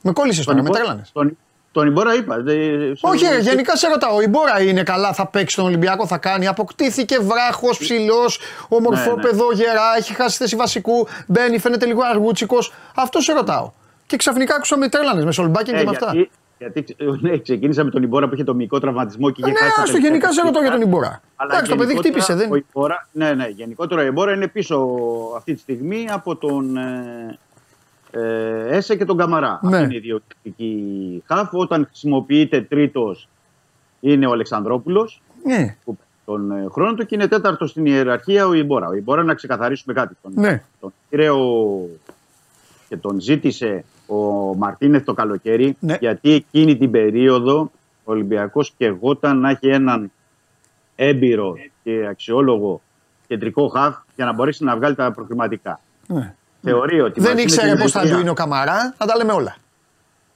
Με 0.02 0.12
κόλλησες 0.12 0.44
τώρα, 0.44 0.58
με 0.58 0.64
Ιμπόρα- 0.64 0.80
τρέλανες. 0.80 1.12
τον, 1.12 1.36
τον 1.72 1.86
Ιμπόρα 1.86 2.14
είπα. 2.14 2.36
δε- 2.40 2.94
στο- 2.94 3.08
Όχι, 3.08 3.24
ρε, 3.26 3.38
γενικά 3.38 3.76
σε 3.76 3.88
ρωτάω. 3.88 4.16
Ο 4.16 4.20
Ιμπόρα 4.20 4.62
είναι 4.62 4.82
καλά, 4.82 5.12
θα 5.12 5.26
παίξει 5.26 5.56
τον 5.56 5.64
Ολυμπιακό, 5.64 6.06
θα 6.06 6.18
κάνει. 6.18 6.46
Αποκτήθηκε 6.46 7.18
βράχος, 7.18 7.78
ψηλός, 7.78 8.38
ομορφόπεδο, 8.68 9.52
γερά, 9.52 9.82
έχει 9.98 10.14
χάσει 10.14 10.36
θέση 10.36 10.56
βασικού. 10.56 11.06
Μπαίνει, 11.26 11.58
φαίνεται 11.58 11.86
λίγο 11.86 12.00
αργούτσικος. 12.10 12.72
Αυτό 12.94 13.20
σε 13.20 13.32
ρωτάω. 13.32 13.70
Και 14.06 14.16
ξαφνικά 14.16 14.54
άκουσα 14.54 14.76
με 14.78 14.88
τρέλανες 14.88 15.24
με 15.24 15.32
Σολμπάκεν 15.32 15.74
Ε, 15.74 15.78
και 15.78 15.84
με 15.84 15.90
αυτά. 15.90 16.12
γιατί, 16.12 16.30
γιατί 16.58 16.96
ναι, 17.28 17.38
ξεκίνησα 17.38 17.84
με 17.84 17.90
τον 17.90 18.02
Ιμπόρα 18.02 18.28
που 18.28 18.34
είχε 18.34 18.44
το 18.44 18.54
μυϊκό 18.54 18.78
τραυματισμό 18.80 19.30
και 19.30 19.40
είχε 19.42 19.50
Ναι, 19.50 19.58
χάσει 19.58 19.68
τα 19.74 19.82
άστο, 19.82 19.84
τελευταία 19.92 20.10
γενικά 20.10 20.32
σε 20.32 20.42
ρωτάω 20.42 20.62
για 20.62 20.70
τον 20.70 20.78
παιχνίδια. 20.80 20.98
Ιμπόρα. 20.98 21.20
Αλλά 21.36 21.50
Εντάξει, 21.52 21.70
το 21.70 21.76
παιδί 21.76 21.92
γενικότερα 21.92 22.24
χτύπησε, 22.24 22.46
δεν 22.48 22.52
ο 22.52 22.64
Ιμπόρα, 22.74 23.08
ναι, 23.12 23.32
ναι, 23.34 23.46
γενικότερα 23.46 24.02
ο 24.02 24.04
Ιμπόρα 24.04 24.32
είναι 24.32 24.46
πίσω 24.48 24.86
αυτή 25.36 25.54
τη 25.54 25.60
στιγμή 25.60 26.06
από 26.10 26.36
τον 26.36 26.76
ε, 26.76 27.38
ε, 28.10 28.76
Έσε 28.76 28.96
και 28.96 29.04
τον 29.04 29.16
Καμαρά. 29.16 29.60
Ναι. 29.62 29.76
Αυτή 29.76 29.84
είναι 29.84 29.94
η 29.94 29.98
διοικητική 29.98 31.22
χάφ. 31.26 31.48
Όταν 31.54 31.86
χρησιμοποιείται 31.86 32.60
τρίτος 32.62 33.28
είναι 34.00 34.26
ο 34.26 34.32
Αλεξανδρόπουλος 34.32 35.22
Ναι, 35.44 35.76
που 35.84 35.98
τον 36.24 36.50
ε, 36.50 36.66
χρόνο 36.70 36.94
του 36.94 37.06
και 37.06 37.14
είναι 37.14 37.28
τέταρτος 37.28 37.70
στην 37.70 37.86
ιεραρχία 37.86 38.46
ο 38.46 38.52
Ιμπόρα. 38.52 38.88
Ο 38.88 38.94
Ιμπόρα 38.94 39.22
να 39.24 39.34
ξεκαθαρίσουμε 39.34 39.94
κάτι. 39.94 40.16
Τον, 40.22 40.32
ναι. 40.34 40.62
τον 40.80 40.92
πήρε 41.08 41.30
ο- 41.30 41.88
και 42.88 42.96
τον 42.96 43.20
ζήτησε 43.20 43.84
ο 44.06 44.14
Μαρτίνεθ 44.54 45.04
το 45.04 45.14
καλοκαίρι 45.14 45.76
Ναι. 45.80 45.96
γιατί 46.00 46.32
εκείνη 46.32 46.76
την 46.76 46.90
περίοδο 46.90 47.70
ο 48.04 48.12
Ολυμπιακός 48.12 48.72
και 48.76 48.84
εγώταν 48.86 49.38
να 49.40 49.50
έχει 49.50 49.68
έναν 49.68 50.10
έμπειρο 50.96 51.54
και 51.82 52.06
αξιόλογο 52.10 52.80
κεντρικό 53.26 53.68
χαφ 53.68 53.96
για 54.16 54.24
να 54.24 54.32
μπορέσει 54.32 54.64
να 54.64 54.76
βγάλει 54.76 54.94
τα 54.94 55.12
προκριματικά. 55.12 55.80
ναι. 56.06 56.34
Θεωρεί 56.62 57.00
ότι 57.00 57.20
Δεν 57.20 57.22
μαζί 57.30 57.34
με 57.34 57.42
ήξερε 57.42 57.70
την 57.70 57.78
πώς 57.80 57.90
θα 57.92 57.98
Ελβετία- 57.98 58.16
του 58.16 58.20
είναι 58.22 58.30
ο 58.30 58.34
Καμαρά, 58.34 58.94
θα 58.98 59.06
τα 59.06 59.16
λέμε 59.16 59.32
όλα. 59.32 59.56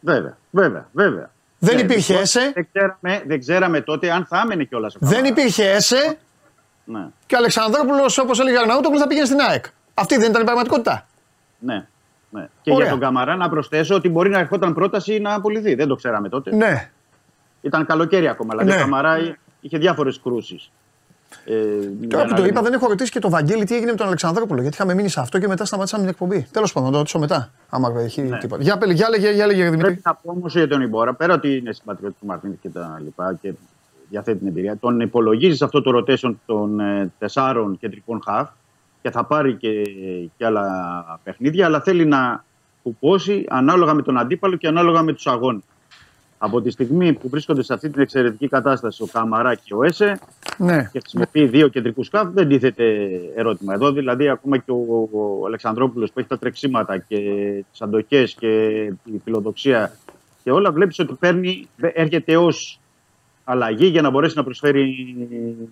Βέβαια, 0.01 0.37
βέβαια, 0.51 0.89
βέβαια. 0.93 1.31
Δεν 1.59 1.75
Ναι, 1.75 1.81
υπήρχε 1.81 2.07
λοιπόν, 2.13 2.23
έσε. 2.23 2.53
Δεν 2.55 2.67
ξέραμε, 2.73 3.23
δεν 3.27 3.41
ξέραμε 3.41 3.81
τότε 3.81 4.11
αν 4.11 4.27
θα 4.27 4.41
έμενε 4.45 4.65
κιόλας 4.65 4.95
ο 4.95 4.99
Δεν 5.01 5.11
Καμαράς. 5.11 5.31
υπήρχε 5.31 5.71
ΕΣΕ 5.71 6.19
Ναι, 6.85 7.07
και 7.27 7.35
ο 7.35 7.39
Αλεξανδρόπουλος, 7.39 8.19
όπως 8.19 8.41
έλεγε 8.41 8.57
ο 8.57 8.61
Αρναούτογλου, 8.61 8.99
θα 8.99 9.07
πήγαινε 9.07 9.27
στην 9.27 9.41
ΑΕΚ. 9.41 9.65
Αυτή 9.95 10.17
δεν 10.17 10.31
ήταν 10.31 10.43
η 10.43 10.45
πραγματικότητα. 10.45 11.07
ναι. 11.59 11.87
ναι. 12.31 12.49
Και 12.63 12.71
Ωραία. 12.71 12.83
για 12.83 12.91
τον 12.91 13.01
Καμαρά 13.01 13.37
να 13.37 13.49
προσθέσω 13.49 13.95
ότι 13.95 14.09
μπορεί 14.09 14.31
να 14.31 14.39
ερχόταν 14.39 14.75
πρόταση 14.75 15.19
να 15.19 15.35
απολυθεί. 15.35 15.75
Δεν 15.75 15.89
το 15.89 15.95
ξέραμε 15.95 16.29
τότε. 16.29 16.55
Ναι. 16.55 16.91
Ήταν 17.61 17.87
καλοκαίρι 17.87 18.29
ακόμα. 18.29 18.51
Δηλαδή 18.51 18.71
Ναι. 18.71 18.77
ο 18.77 18.81
Καμαρά 18.81 19.37
είχε 19.61 19.79
διάφορες 19.79 20.21
κρούσεις. 20.23 20.71
Ε, 21.45 22.07
Τώρα 22.09 22.25
που 22.25 22.35
το 22.35 22.45
είπα, 22.45 22.63
δεν 22.63 22.73
έχω 22.73 22.89
ρωτήσει 22.89 23.11
και 23.11 23.19
τον 23.19 23.31
Βαγγέλη 23.31 23.65
τι 23.65 23.75
έγινε 23.75 23.91
με 23.91 23.97
τον 23.97 24.07
Αλεξανδρόπουλο. 24.07 24.61
Γιατί 24.61 24.77
είχαμε 24.77 24.95
μείνει 24.95 25.09
σε 25.09 25.21
αυτό 25.21 25.39
και 25.39 25.49
μετά 25.49 25.65
σταματήσαμε 25.65 26.03
την 26.03 26.11
εκπομπή. 26.11 26.47
Τέλος 26.51 26.73
πάντων, 26.73 26.89
θα 26.89 26.93
το 26.93 26.99
ρωτήσω 26.99 27.19
μετά. 27.19 27.51
Άμα 27.69 27.93
έχει 28.01 28.23
τίποτα. 28.41 28.63
Για, 28.63 28.79
πέλε, 28.79 28.93
για, 28.93 29.09
λέγε, 29.09 29.31
για 29.31 29.47
λέγε, 29.47 29.63
Δημήτρη. 29.63 29.85
Πρέπει 29.85 30.01
να 30.05 30.15
πω 30.15 30.31
όμως 30.31 30.55
για 30.55 30.69
τον 30.69 30.81
Ιμπόρα, 30.81 31.15
πέρα 31.15 31.35
ότι 31.35 31.57
είναι 31.57 31.73
συμπατριώτης 31.73 32.19
του 32.21 32.27
Μαρτίνη 32.27 32.59
και 32.63 32.69
τα 32.69 33.01
λοιπά 33.05 33.39
και 33.41 33.53
διαθέτει 34.09 34.39
την 34.39 34.47
εμπειρία, 34.47 34.77
τον 34.77 35.01
υπολογίζεις 35.01 35.59
σε 35.59 35.65
αυτό 35.65 35.83
το 35.83 35.99
rotation 35.99 36.35
των 36.47 36.81
ε, 36.81 37.13
τεσσάρων 37.19 37.79
κεντρικών 37.79 38.23
χαφ 38.25 38.49
και 39.03 39.11
θα 39.11 39.25
πάρει 39.25 39.57
και, 39.57 39.83
και 40.37 40.45
άλλα 40.45 41.21
παιχνίδια, 41.23 41.67
αλλά 41.67 41.81
θέλει 41.81 42.05
να 42.07 42.45
κουπώσει 42.83 43.47
ανάλογα 43.49 43.95
με 43.95 44.03
τον 44.03 44.19
αντίπαλο 44.19 44.57
και 44.57 44.67
ανάλογα 44.67 45.03
με 45.03 45.13
τους 45.13 45.27
αγώνες. 45.27 45.63
Από 46.45 46.61
τη 46.61 46.71
στιγμή 46.71 47.13
που 47.13 47.29
βρίσκονται 47.29 47.63
σε 47.63 47.75
αυτή 47.75 47.91
την 47.91 48.03
εξαιρετική 48.03 48.49
κατάσταση 48.49 49.03
ο 49.03 49.07
Καμαρά 49.13 49.55
και 49.55 49.75
ο 49.75 49.83
Έσε 49.85 50.19
Ναι. 50.59 50.89
και 50.93 51.01
χρησιμοποιεί 51.01 51.47
δύο 51.47 51.69
κεντρικούς 51.69 52.07
σκάφ, 52.07 52.29
δεν 52.33 52.49
τίθεται 52.49 52.85
ερώτημα. 53.35 53.75
Εδώ 53.75 53.93
δηλαδή 53.93 54.29
ακόμα 54.29 54.59
και 54.59 54.71
ο, 54.71 55.09
ο 55.13 55.47
Αλεξανδρόπουλος 55.47 56.13
που 56.13 56.19
έχει 56.19 56.29
τα 56.29 56.39
τρεξίματα 56.39 56.99
και 56.99 57.19
τις 57.71 57.81
αντοχές 57.83 58.35
και 58.35 58.93
τη 59.05 59.19
φιλοδοξία 59.25 59.97
και 60.43 60.51
όλα, 60.51 60.73
βλέπεις 60.73 60.99
ότι 60.99 61.15
παίρνει, 61.15 61.69
έρχεται 61.77 62.37
ως 62.37 62.81
αλλαγή 63.45 63.87
για 63.87 64.03
να 64.03 64.11
μπορέσει 64.11 64.37
να 64.37 64.45
προσφέρει 64.45 65.17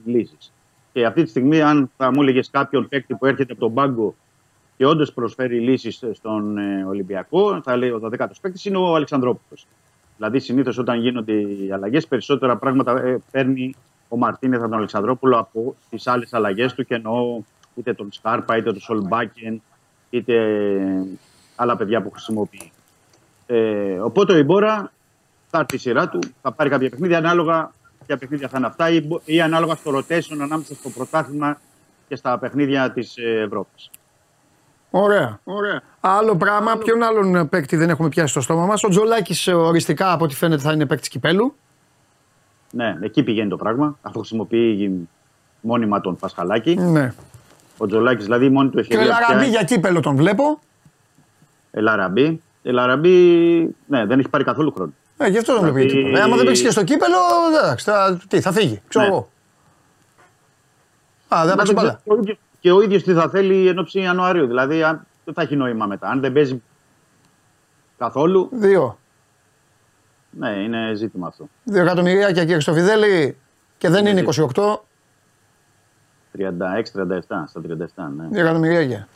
λύσεις. 0.04 0.52
Και 0.92 1.04
αυτή 1.06 1.22
τη 1.22 1.28
στιγμή, 1.30 1.62
αν 1.62 1.90
θα 1.96 2.10
μου 2.12 2.22
έλεγες 2.22 2.50
κάποιον 2.50 2.88
παίκτη 2.88 3.14
που 3.14 3.26
έρχεται 3.26 3.52
από 3.52 3.60
τον 3.60 3.74
πάγκο 3.74 4.14
και 4.76 4.86
όντως 4.86 5.12
προσφέρει 5.12 5.60
λύσεις 5.60 6.04
στον 6.12 6.58
ε, 6.58 6.84
Ολυμπιακό, 6.88 7.60
θα 7.62 7.76
λέει 7.76 7.90
ο 7.90 8.00
12ο 8.02 8.26
παίκτης 8.40 8.64
είναι 8.64 8.76
ο 8.76 8.94
Αλεξανδρόπουλος. 8.94 9.66
Δηλαδή, 10.22 10.40
συνήθως 10.40 10.78
όταν 10.78 11.00
γίνονται 11.00 11.32
οι 11.32 11.72
αλλαγές, 11.72 12.06
περισσότερα 12.06 12.56
πράγματα 12.56 13.02
ε, 13.02 13.22
παίρνει 13.30 13.74
ο 14.08 14.16
Μαρτίνεθ 14.16 14.60
από 14.60 14.68
τον 14.68 14.78
Αλεξανδρόπουλο 14.78 15.38
από 15.38 15.76
τις 15.90 16.06
άλλες 16.06 16.32
αλλαγές 16.34 16.74
του 16.74 16.84
και 16.84 16.94
εννοώ 16.94 17.40
είτε 17.74 17.94
τον 17.94 18.12
Σκάρπα, 18.12 18.56
είτε 18.56 18.70
τον 18.72 18.80
Σολμπάκεν, 18.80 19.62
είτε 20.10 20.34
ε, 20.34 21.04
άλλα 21.56 21.76
παιδιά 21.76 22.02
που 22.02 22.10
χρησιμοποιεί. 22.10 22.72
Ε, 23.46 23.98
οπότε 23.98 24.32
ο 24.32 24.36
Ιμπόρα 24.36 24.92
θα 25.50 25.58
έρθει 25.58 25.74
η 25.74 25.78
σειρά 25.78 26.08
του, 26.08 26.18
θα 26.42 26.52
πάρει 26.52 26.70
κάποια 26.70 26.90
παιχνίδια 26.90 27.18
ανάλογα 27.18 27.72
ποια 28.06 28.16
παιχνίδια 28.16 28.48
θα 28.48 28.58
είναι 28.58 28.66
αυτά 28.66 28.90
ή, 28.90 29.00
μπο- 29.00 29.20
ή 29.24 29.40
ανάλογα 29.40 29.74
στο 29.74 29.90
rotation 29.98 30.38
ανάμεσα 30.40 30.74
στο 30.74 30.90
πρωτάθλημα 30.90 31.60
και 32.08 32.16
στα 32.16 32.38
παιχνίδια 32.38 32.90
της 32.92 33.14
Ευρώπης. 33.18 33.90
Ωραία. 34.94 35.40
Ωραία. 35.44 35.80
Άλλο 36.00 36.36
πράγμα, 36.36 36.76
ποιον 36.76 37.02
άλλον 37.02 37.48
παίκτη 37.48 37.76
δεν 37.76 37.90
έχουμε 37.90 38.08
πιάσει 38.08 38.30
στο 38.30 38.40
στόμα 38.40 38.66
μας; 38.66 38.84
Ο 38.84 38.88
Τζολάκης 38.88 39.46
οριστικά 39.48 40.12
από 40.12 40.24
ό,τι 40.24 40.34
φαίνεται 40.34 40.62
θα 40.62 40.72
είναι 40.72 40.86
παίκτης 40.86 41.08
κυπέλου. 41.08 41.54
Ναι, 42.70 42.96
εκεί 43.00 43.22
πηγαίνει 43.22 43.48
το 43.48 43.56
πράγμα. 43.56 43.98
Αυτό 44.02 44.18
χρησιμοποιεί 44.18 45.08
μόνιμα 45.60 46.00
τον 46.00 46.16
Πασχαλάκη. 46.16 46.74
Ναι. 46.74 47.14
Ο 47.76 47.86
Τζολάκης 47.86 48.24
δηλαδή 48.24 48.48
μόνη 48.48 48.68
του 48.68 48.72
Και 48.74 48.78
ο 48.78 48.80
ευκαιρία. 48.80 49.06
Λαραμπή 49.06 49.40
πια- 49.40 49.48
για 49.50 49.62
κύπελο 49.62 50.00
τον 50.00 50.16
βλέπω. 50.16 50.58
Ελαραμπή. 51.70 52.42
Ελαραμπή, 52.62 53.16
ναι, 53.86 54.06
δεν 54.06 54.18
έχει 54.18 54.28
πάρει 54.28 54.44
καθόλου 54.44 54.72
χρόνο. 54.72 54.92
Ε, 55.16 55.28
γι' 55.28 55.38
αυτό 55.38 55.52
τον 55.52 55.62
βλέπω 55.62 55.78
για 55.78 55.86
Δηλαδή- 55.86 56.04
κύπελο. 56.04 56.22
Ε, 56.22 56.26
άμα 56.26 56.36
δεν 56.36 56.46
παίξει 56.46 56.62
και 56.62 56.70
στο 56.70 56.84
κύπελο, 56.84 57.16
εντάξει, 57.62 57.84
θα, 57.84 58.18
τι, 58.28 58.40
θα 58.40 58.52
φύγει. 58.52 58.80
Ξέρω 58.88 59.04
Ναι. 59.04 59.10
εγώ. 59.10 59.28
Α, 61.28 61.38
δεν 61.44 61.48
θα 61.50 61.56
Μα 61.56 61.56
παίξει 61.56 61.74
δεν 61.74 61.74
μπάλα. 61.74 62.00
ξέρω 62.04 62.36
Και 62.62 62.72
ο 62.72 62.82
ίδιος- 62.82 63.02
Και 63.02 63.08
ο 63.08 63.12
ίδιο 63.12 63.20
τι 63.22 63.28
θα 63.28 63.28
θέλει 63.28 63.68
εν 63.68 63.78
ώψη 63.78 64.00
Ιανουαρίου. 64.00 64.46
Δηλαδή 64.46 64.82
αν- 64.82 65.06
δεν 65.24 65.34
θα 65.34 65.42
έχει 65.42 65.56
νόημα 65.56 65.86
μετά. 65.86 66.08
Αν 66.08 66.20
δεν 66.20 66.32
παίζει 66.32 66.62
καθόλου, 67.98 68.48
Δύο. 68.52 68.98
ναι, 70.30 70.50
είναι 70.50 70.92
ζήτημα 70.94 71.26
αυτό. 71.26 71.48
Δύο 71.64 71.82
εκατομμυριάκια 71.82 72.40
κύριε 72.40 72.52
Χρυστοφιδέλη 72.54 73.36
και 73.78 73.88
δεν 73.88 74.06
είναι 74.06 74.20
28. 74.20 74.84
36-37, 76.32 77.44
στα 77.48 77.60
37, 77.60 78.10
ναι. 78.16 78.26
Δύο 78.30 78.40
εκατομμυριάκια. 78.40 79.08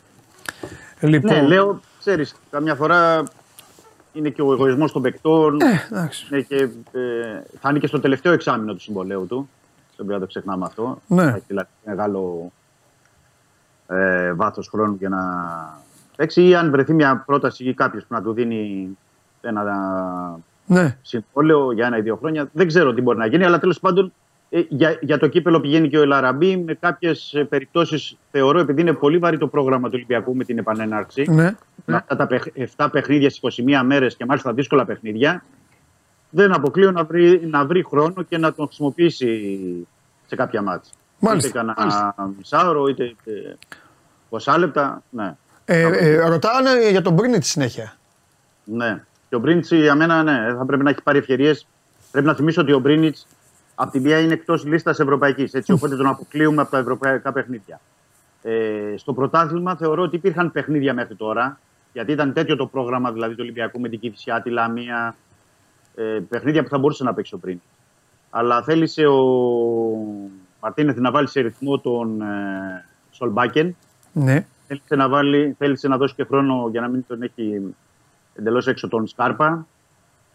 Λοιπόν, 1.00 1.32
Ναι, 1.34 1.42
λέω, 1.42 1.80
ξέρεις, 1.98 2.34
καμιά 2.50 2.74
φορά 2.74 3.22
είναι 4.12 4.28
και 4.28 4.42
ο 4.42 4.52
εγωισμός 4.52 4.92
των 4.92 5.02
παικτών. 5.02 5.60
Ε, 5.60 5.86
εντάξει. 5.90 6.26
Ναι, 6.30 6.40
και, 6.40 6.56
ε, 6.92 7.42
θα 7.60 7.70
είναι 7.70 7.78
και 7.78 7.86
στο 7.86 8.00
τελευταίο 8.00 8.32
εξάμεινο 8.32 8.72
του 8.72 8.80
συμβολέου 8.80 9.26
του. 9.26 9.48
Δεν 9.96 10.06
πρέπει 10.06 10.12
να 10.12 10.18
το 10.18 10.26
ξεχνάμε 10.26 10.64
αυτό. 10.64 11.02
Ναι. 11.06 11.22
Θα 11.22 11.28
έχει 11.36 11.44
δηλαδή 11.46 11.68
μεγάλο 11.84 12.52
ε, 13.88 14.32
βάθος 14.32 14.68
χρόνου 14.68 14.96
για 14.98 15.08
να 15.08 15.18
παίξει 16.16 16.48
ή 16.48 16.54
αν 16.54 16.70
βρεθεί 16.70 16.92
μια 16.92 17.22
πρόταση 17.26 17.64
ή 17.64 17.74
κάποιος 17.74 18.02
που 18.04 18.14
να 18.14 18.22
του 18.22 18.32
δίνει 18.32 18.88
ένα 19.40 19.64
ναι. 20.66 20.98
συμβόλαιο 21.02 21.72
για 21.72 21.86
ένα 21.86 21.98
ή 21.98 22.00
δύο 22.00 22.16
χρόνια. 22.16 22.48
Δεν 22.52 22.66
ξέρω 22.66 22.94
τι 22.94 23.00
μπορεί 23.02 23.18
να 23.18 23.26
γίνει, 23.26 23.44
αλλά 23.44 23.58
τέλος 23.58 23.80
πάντων 23.80 24.12
ε, 24.50 24.62
για, 24.68 24.98
για 25.00 25.18
το 25.18 25.26
κύπελο 25.26 25.60
πηγαίνει 25.60 25.88
και 25.88 25.98
ο 25.98 26.02
Ελαραμπή. 26.02 26.56
Με 26.56 26.74
κάποιες 26.74 27.44
περιπτώσεις 27.48 28.16
θεωρώ, 28.30 28.58
επειδή 28.58 28.80
είναι 28.80 28.92
πολύ 28.92 29.18
βαρύ 29.18 29.38
το 29.38 29.46
πρόγραμμα 29.48 29.86
του 29.88 29.92
Ολυμπιακού 29.94 30.36
με 30.36 30.44
την 30.44 30.58
επανέναρξη, 30.58 31.24
Ναι. 31.30 31.54
με 31.84 31.96
αυτά 31.96 32.16
τα 32.16 32.26
παιχ- 32.26 32.52
7 32.76 32.88
παιχνίδια 32.92 33.30
στι 33.30 33.38
21 33.42 33.82
μέρες 33.84 34.16
και 34.16 34.24
μάλιστα 34.24 34.52
δύσκολα 34.52 34.84
παιχνίδια, 34.84 35.44
δεν 36.30 36.52
αποκλείω 36.54 36.90
να 36.90 37.04
βρει, 37.04 37.46
να 37.46 37.66
βρει 37.66 37.84
χρόνο 37.84 38.22
και 38.28 38.38
να 38.38 38.52
τον 38.52 38.66
χρησιμοποιήσει 38.66 39.86
σε 40.26 40.36
κάποια 40.36 40.62
μάτια. 40.62 40.92
Μάλιστα, 41.18 41.48
Είτε 41.48 41.58
κανένα 41.58 42.14
μισάωρο, 42.36 42.86
είτε, 42.86 43.04
είτε 43.04 43.56
ποσά 44.28 44.58
λεπτά. 44.58 45.02
Ναι. 45.10 45.36
Ε, 45.64 45.80
ε, 45.80 46.28
ρωτάνε 46.28 46.90
για 46.90 47.02
τον 47.02 47.12
Μπρίνιτς 47.12 47.48
συνέχεια. 47.48 47.96
ναι. 48.64 49.02
Και 49.28 49.36
ο 49.36 49.38
Μπρίνιτς 49.38 49.70
για 49.70 49.94
μένα 49.94 50.22
ναι, 50.22 50.54
θα 50.58 50.64
πρέπει 50.64 50.82
να 50.82 50.90
έχει 50.90 51.02
πάρει 51.02 51.18
ευκαιρίες. 51.18 51.66
Πρέπει 52.10 52.26
να 52.26 52.34
θυμίσω 52.34 52.60
ότι 52.60 52.72
ο 52.72 52.78
Μπρίνιτς 52.78 53.26
από 53.74 53.90
τη 53.90 54.00
μία 54.00 54.18
είναι 54.18 54.32
εκτός 54.32 54.64
λίστας 54.64 55.00
ευρωπαϊκής. 55.00 55.54
Έτσι, 55.54 55.72
οπότε 55.72 55.96
τον 55.96 56.06
αποκλείουμε 56.06 56.62
από 56.62 56.70
τα 56.70 56.78
ευρωπαϊκά 56.78 57.32
παιχνίδια. 57.32 57.80
Ε, 58.42 58.94
στο 58.96 59.12
πρωτάθλημα 59.12 59.76
θεωρώ 59.76 60.02
ότι 60.02 60.16
υπήρχαν 60.16 60.52
παιχνίδια 60.52 60.94
μέχρι 60.94 61.14
τώρα. 61.14 61.58
Γιατί 61.92 62.12
ήταν 62.12 62.32
τέτοιο 62.32 62.56
το 62.56 62.66
πρόγραμμα 62.66 63.12
δηλαδή 63.12 63.32
του 63.32 63.40
Ολυμπιακού 63.42 63.80
με 63.80 63.88
την 63.88 64.00
Κυφσιά, 64.00 64.42
τη 64.42 64.50
Λαμία. 64.50 65.16
Ε, 65.94 66.02
παιχνίδια 66.28 66.62
που 66.62 66.68
θα 66.68 66.78
μπορούσε 66.78 67.04
να 67.04 67.14
παίξει 67.14 67.34
ο 67.34 67.38
Μπρίνιτς. 67.38 67.64
Αλλά 68.30 68.62
θέλησε 68.62 69.06
ο 69.06 69.20
Μαρτίνεθ 70.60 70.96
να 70.96 71.10
βάλει 71.10 71.28
σε 71.28 71.40
ρυθμό 71.40 71.78
τον 71.78 72.20
ε, 72.20 72.84
Σολμπάκεν. 73.10 73.76
Ναι. 74.12 74.46
Θέλησε 74.66 74.94
να, 74.96 75.08
βάλει, 75.08 75.54
θέλησε 75.58 75.88
να 75.88 75.96
δώσει 75.96 76.14
και 76.14 76.24
χρόνο 76.24 76.68
για 76.70 76.80
να 76.80 76.88
μην 76.88 77.04
τον 77.08 77.22
έχει 77.22 77.74
εντελώς 78.34 78.66
έξω 78.66 78.88
τον 78.88 79.06
Σκάρπα. 79.06 79.66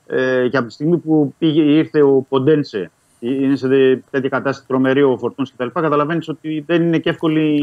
Ε, 0.07 0.47
και 0.47 0.57
από 0.57 0.67
τη 0.67 0.73
στιγμή 0.73 0.97
που 0.97 1.33
πήγε, 1.37 1.61
ήρθε 1.61 2.01
ο 2.01 2.25
Ποντένσε, 2.29 2.91
είναι 3.19 3.55
σε 3.55 3.67
δε- 3.67 3.97
τέτοια 4.09 4.29
κατάσταση 4.29 4.67
τρομερή 4.67 5.03
ο 5.03 5.17
Φορτούνς 5.17 5.51
κτλ. 5.53 5.67
Καταλαβαίνεις 5.73 6.27
ότι 6.29 6.63
δεν 6.67 6.81
είναι 6.81 6.97
και 6.99 7.09
εύκολη 7.09 7.57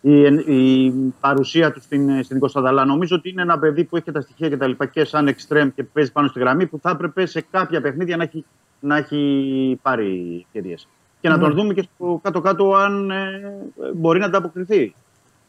η, 0.00 0.20
η 0.54 0.92
παρουσία 1.20 1.72
του 1.72 1.80
στην, 1.80 2.24
στην 2.24 2.38
Κωνστανταλά. 2.38 2.84
Νομίζω 2.84 3.16
ότι 3.16 3.28
είναι 3.28 3.42
ένα 3.42 3.58
παιδί 3.58 3.84
που 3.84 3.96
έχει 3.96 4.12
τα 4.12 4.20
στοιχεία 4.20 4.48
και 4.48 4.56
τα 4.56 4.66
λοιπά 4.66 4.86
και 4.86 5.04
σαν 5.04 5.28
εξτρέμ 5.28 5.68
και 5.74 5.82
παίζει 5.84 6.12
πάνω 6.12 6.28
στη 6.28 6.38
γραμμή 6.38 6.66
που 6.66 6.78
θα 6.82 6.90
έπρεπε 6.90 7.26
σε 7.26 7.40
κάποια 7.50 7.80
παιχνίδια 7.80 8.16
να 8.16 8.22
έχει, 8.22 8.44
να 8.80 8.96
έχει 8.96 9.78
πάρει 9.82 10.40
ευκαιρίε. 10.46 10.74
Και 11.20 11.28
να 11.28 11.38
τον 11.38 11.54
δούμε 11.54 11.74
και 11.74 11.82
στο 11.82 12.20
κάτω-κάτω 12.22 12.74
αν 12.74 13.10
ε, 13.10 13.66
μπορεί 13.94 14.18
να 14.18 14.26
ανταποκριθεί. 14.26 14.94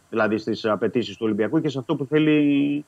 Δηλαδή 0.10 0.38
στις 0.38 0.66
απαιτήσεις 0.66 1.18
του 1.18 1.26
Ολυμπιακού 1.26 1.62
και 1.62 1.70
σε 1.70 1.80
αυτό 1.80 1.96
που 1.96 2.06
θέλει 2.06 2.86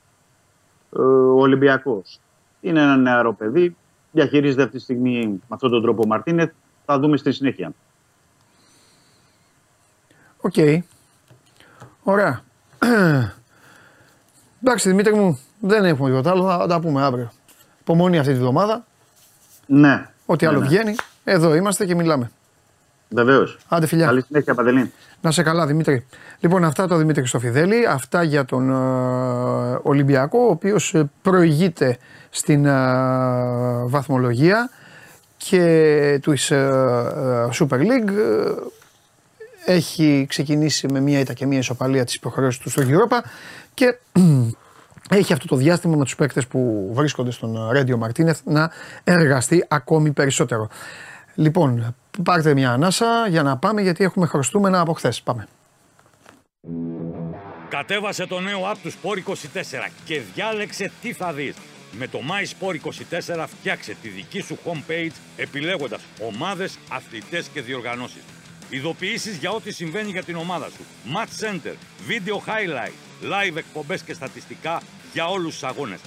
ε, 0.95 1.01
ο 1.01 1.39
Ολυμπιακός. 1.39 2.19
Είναι 2.61 2.81
ένα 2.81 2.97
νεαρό 2.97 3.33
παιδί. 3.33 3.75
Διαχειρίζεται 4.11 4.63
αυτή 4.63 4.77
τη 4.77 4.83
στιγμή 4.83 5.27
με 5.27 5.39
αυτόν 5.47 5.71
τον 5.71 5.81
τρόπο 5.81 6.01
ο 6.05 6.07
Μαρτίνεθ. 6.07 6.51
Θα 6.85 6.99
δούμε 6.99 7.17
στη 7.17 7.31
συνέχεια. 7.31 7.73
Οκ. 10.41 10.83
Ωραία. 12.03 12.41
Εντάξει, 14.63 14.89
Δημήτρη 14.89 15.13
μου, 15.13 15.39
δεν 15.59 15.85
έχουμε 15.85 16.09
τίποτα 16.09 16.31
άλλο. 16.31 16.43
Θα 16.43 16.67
τα 16.67 16.79
πούμε 16.79 17.03
αύριο. 17.03 17.31
Υπομονή 17.79 18.17
αυτή 18.19 18.33
τη 18.33 18.39
βδομάδα. 18.39 18.85
Ναι. 19.65 20.10
Ό,τι 20.31 20.45
άλλο 20.45 20.59
ναι. 20.59 20.67
βγαίνει. 20.67 20.95
Εδώ 21.23 21.55
είμαστε 21.55 21.85
και 21.85 21.95
μιλάμε. 21.95 22.31
Βεβαίως. 23.09 23.57
Άντε 23.67 23.87
φιλιά. 23.87 24.05
Καλή 24.05 24.21
συνέχεια, 24.21 24.55
Παντελή. 24.55 24.91
Να 25.21 25.31
σε 25.31 25.43
καλά, 25.43 25.65
Δημήτρη. 25.65 26.05
Λοιπόν, 26.39 26.63
αυτά 26.63 26.87
το 26.87 26.95
Δημήτρη 26.95 27.19
Χρυστοφιδέλη, 27.19 27.87
αυτά 27.87 28.23
για 28.23 28.45
τον 28.45 28.69
ε, 28.69 29.79
Ολυμπιακό, 29.81 30.39
ο 30.39 30.49
οποίος 30.49 30.93
ε, 30.93 31.09
προηγείται 31.21 31.97
στην 32.29 32.65
ε, 32.65 32.71
βαθμολογία 33.85 34.69
και 35.37 36.19
του 36.21 36.31
ε, 36.49 36.55
ε, 36.55 37.49
Super 37.59 37.79
League. 37.79 38.11
Ε, 39.65 39.73
έχει 39.73 40.25
ξεκινήσει 40.29 40.87
με 40.91 40.99
μία 40.99 41.19
ήττα 41.19 41.33
και 41.33 41.45
μία 41.45 41.59
ισοπαλία 41.59 42.05
της 42.05 42.15
υποχρεώσεις 42.15 42.61
του 42.61 42.69
στο 42.69 42.81
Europa 42.81 43.17
και 43.73 43.97
έχει 45.09 45.33
αυτό 45.33 45.47
το 45.47 45.55
διάστημα 45.55 45.95
με 45.95 46.03
τους 46.03 46.15
παίκτες 46.15 46.47
που 46.47 46.89
βρίσκονται 46.93 47.31
στον 47.31 47.69
Ρέντιο 47.71 47.97
Μαρτίνεθ 47.97 48.39
να 48.43 48.71
εργαστεί 49.03 49.65
ακόμη 49.67 50.11
περισσότερο. 50.11 50.69
Λοιπόν, 51.35 51.95
πάρτε 52.23 52.53
μια 52.53 52.71
ανάσα 52.71 53.27
για 53.29 53.43
να 53.43 53.57
πάμε 53.57 53.81
γιατί 53.81 54.03
έχουμε 54.03 54.25
χρωστούμενα 54.25 54.79
από 54.79 54.93
χθες. 54.93 55.21
Πάμε. 55.21 55.47
Κατέβασε 57.69 58.25
το 58.25 58.39
νέο 58.39 58.59
app 58.71 58.75
του 58.83 58.91
Sport 58.91 59.29
24 59.29 59.89
και 60.05 60.21
διάλεξε 60.33 60.91
τι 61.01 61.13
θα 61.13 61.33
δεις. 61.33 61.55
Με 61.91 62.07
το 62.07 62.19
My 62.19 62.65
Sport 62.65 62.75
24 63.35 63.45
φτιάξε 63.47 63.95
τη 64.01 64.09
δική 64.09 64.41
σου 64.41 64.57
homepage 64.65 65.11
επιλέγοντας 65.35 66.01
ομάδες, 66.27 66.77
αθλητές 66.89 67.47
και 67.47 67.61
διοργανώσεις. 67.61 68.21
Ειδοποιήσεις 68.69 69.37
για 69.37 69.51
ό,τι 69.51 69.71
συμβαίνει 69.71 70.09
για 70.09 70.23
την 70.23 70.35
ομάδα 70.35 70.69
σου. 70.69 70.85
Match 71.15 71.45
Center, 71.45 71.75
Video 72.09 72.35
Highlight, 72.35 73.10
Live 73.21 73.55
εκπομπές 73.55 74.01
και 74.01 74.13
στατιστικά 74.13 74.81
για 75.13 75.27
όλους 75.27 75.53
τους 75.53 75.63
αγώνες. 75.63 75.99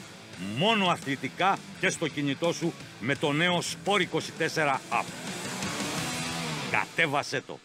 Μόνο 0.57 0.86
αθλητικά 0.86 1.59
και 1.81 1.89
στο 1.89 2.09
κινητό 2.09 2.53
σου 2.53 2.73
με 3.01 3.15
το 3.15 3.32
νέο 3.32 3.59
Sport 3.59 4.01
24 4.01 4.81
app. 4.91 5.05
Κατέβασέ 6.70 7.43
το. 7.47 7.59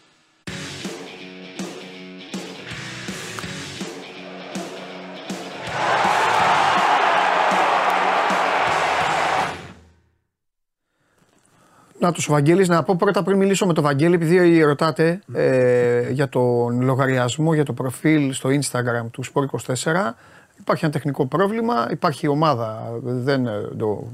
Να 12.00 12.12
τους 12.12 12.26
Βαγγέλης, 12.30 12.68
να 12.68 12.82
πω 12.82 12.96
πρώτα 12.96 13.22
πριν 13.22 13.36
μιλήσω 13.36 13.66
με 13.66 13.72
τον 13.72 13.84
Βαγγέλη, 13.84 14.14
επειδή 14.14 14.62
ρωτάτε 14.62 15.20
ε, 15.32 16.10
για 16.10 16.28
τον 16.28 16.82
λογαριασμό, 16.82 17.54
για 17.54 17.64
το 17.64 17.72
προφίλ 17.72 18.32
στο 18.32 18.48
Instagram 18.48 19.06
του 19.10 19.24
Sport24. 19.24 20.12
Υπάρχει 20.58 20.84
ένα 20.84 20.92
τεχνικό 20.92 21.26
πρόβλημα, 21.26 21.88
υπάρχει 21.90 22.26
ομάδα, 22.26 22.92
δεν 23.02 23.46
ε, 23.46 23.68
το, 23.78 24.04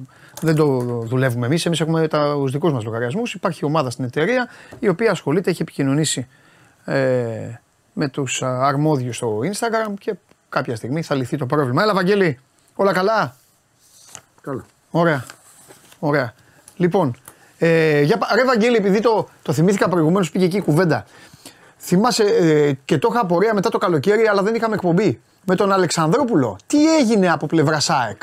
δεν 0.42 0.54
το 0.54 0.78
δουλεύουμε 1.04 1.46
εμείς, 1.46 1.66
εμείς 1.66 1.80
έχουμε 1.80 2.08
τους 2.08 2.52
δικούς 2.52 2.72
μας 2.72 2.84
λογαριασμούς. 2.84 3.34
Υπάρχει 3.34 3.64
ομάδα 3.64 3.90
στην 3.90 4.04
εταιρεία 4.04 4.48
η 4.78 4.88
οποία 4.88 5.10
ασχολείται, 5.10 5.50
έχει 5.50 5.62
επικοινωνήσει 5.62 6.26
ε, 6.84 7.60
με 7.92 8.08
τους 8.08 8.42
α, 8.42 8.66
αρμόδιους 8.66 9.16
στο 9.16 9.38
Instagram 9.38 9.94
και 9.98 10.14
κάποια 10.48 10.76
στιγμή 10.76 11.02
θα 11.02 11.14
λυθεί 11.14 11.36
το 11.36 11.46
πρόβλημα. 11.46 11.82
Έλα 11.82 11.94
Βαγγέλη, 11.94 12.38
όλα 12.74 12.92
καλά; 12.92 13.36
Καλά. 14.40 14.64
Ωραία. 14.90 15.24
Ωραία. 15.98 16.34
Λοιπόν, 16.76 17.16
ε, 17.58 18.00
για, 18.02 18.18
πα- 18.18 18.28
ρε 18.34 18.44
Βαγγέλη, 18.44 18.76
επειδή 18.76 19.00
το, 19.00 19.28
το 19.42 19.52
θυμήθηκα 19.52 19.88
προηγουμένως, 19.88 20.30
πήγε 20.30 20.44
εκεί 20.44 20.56
η 20.56 20.62
κουβέντα. 20.62 21.04
Θυμάσαι 21.78 22.22
ε, 22.22 22.72
και 22.84 22.98
το 22.98 23.08
είχα 23.10 23.20
απορία 23.20 23.54
μετά 23.54 23.68
το 23.70 23.78
καλοκαίρι, 23.78 24.26
αλλά 24.26 24.42
δεν 24.42 24.54
είχαμε 24.54 24.74
εκπομπή. 24.74 25.20
Με 25.48 25.54
τον 25.54 25.72
Αλεξανδρόπουλο. 25.72 26.58
Τι 26.66 26.96
έγινε 26.96 27.30
από 27.30 27.46
πλευρά 27.46 27.80
ΣΑΕΚ; 27.80 28.22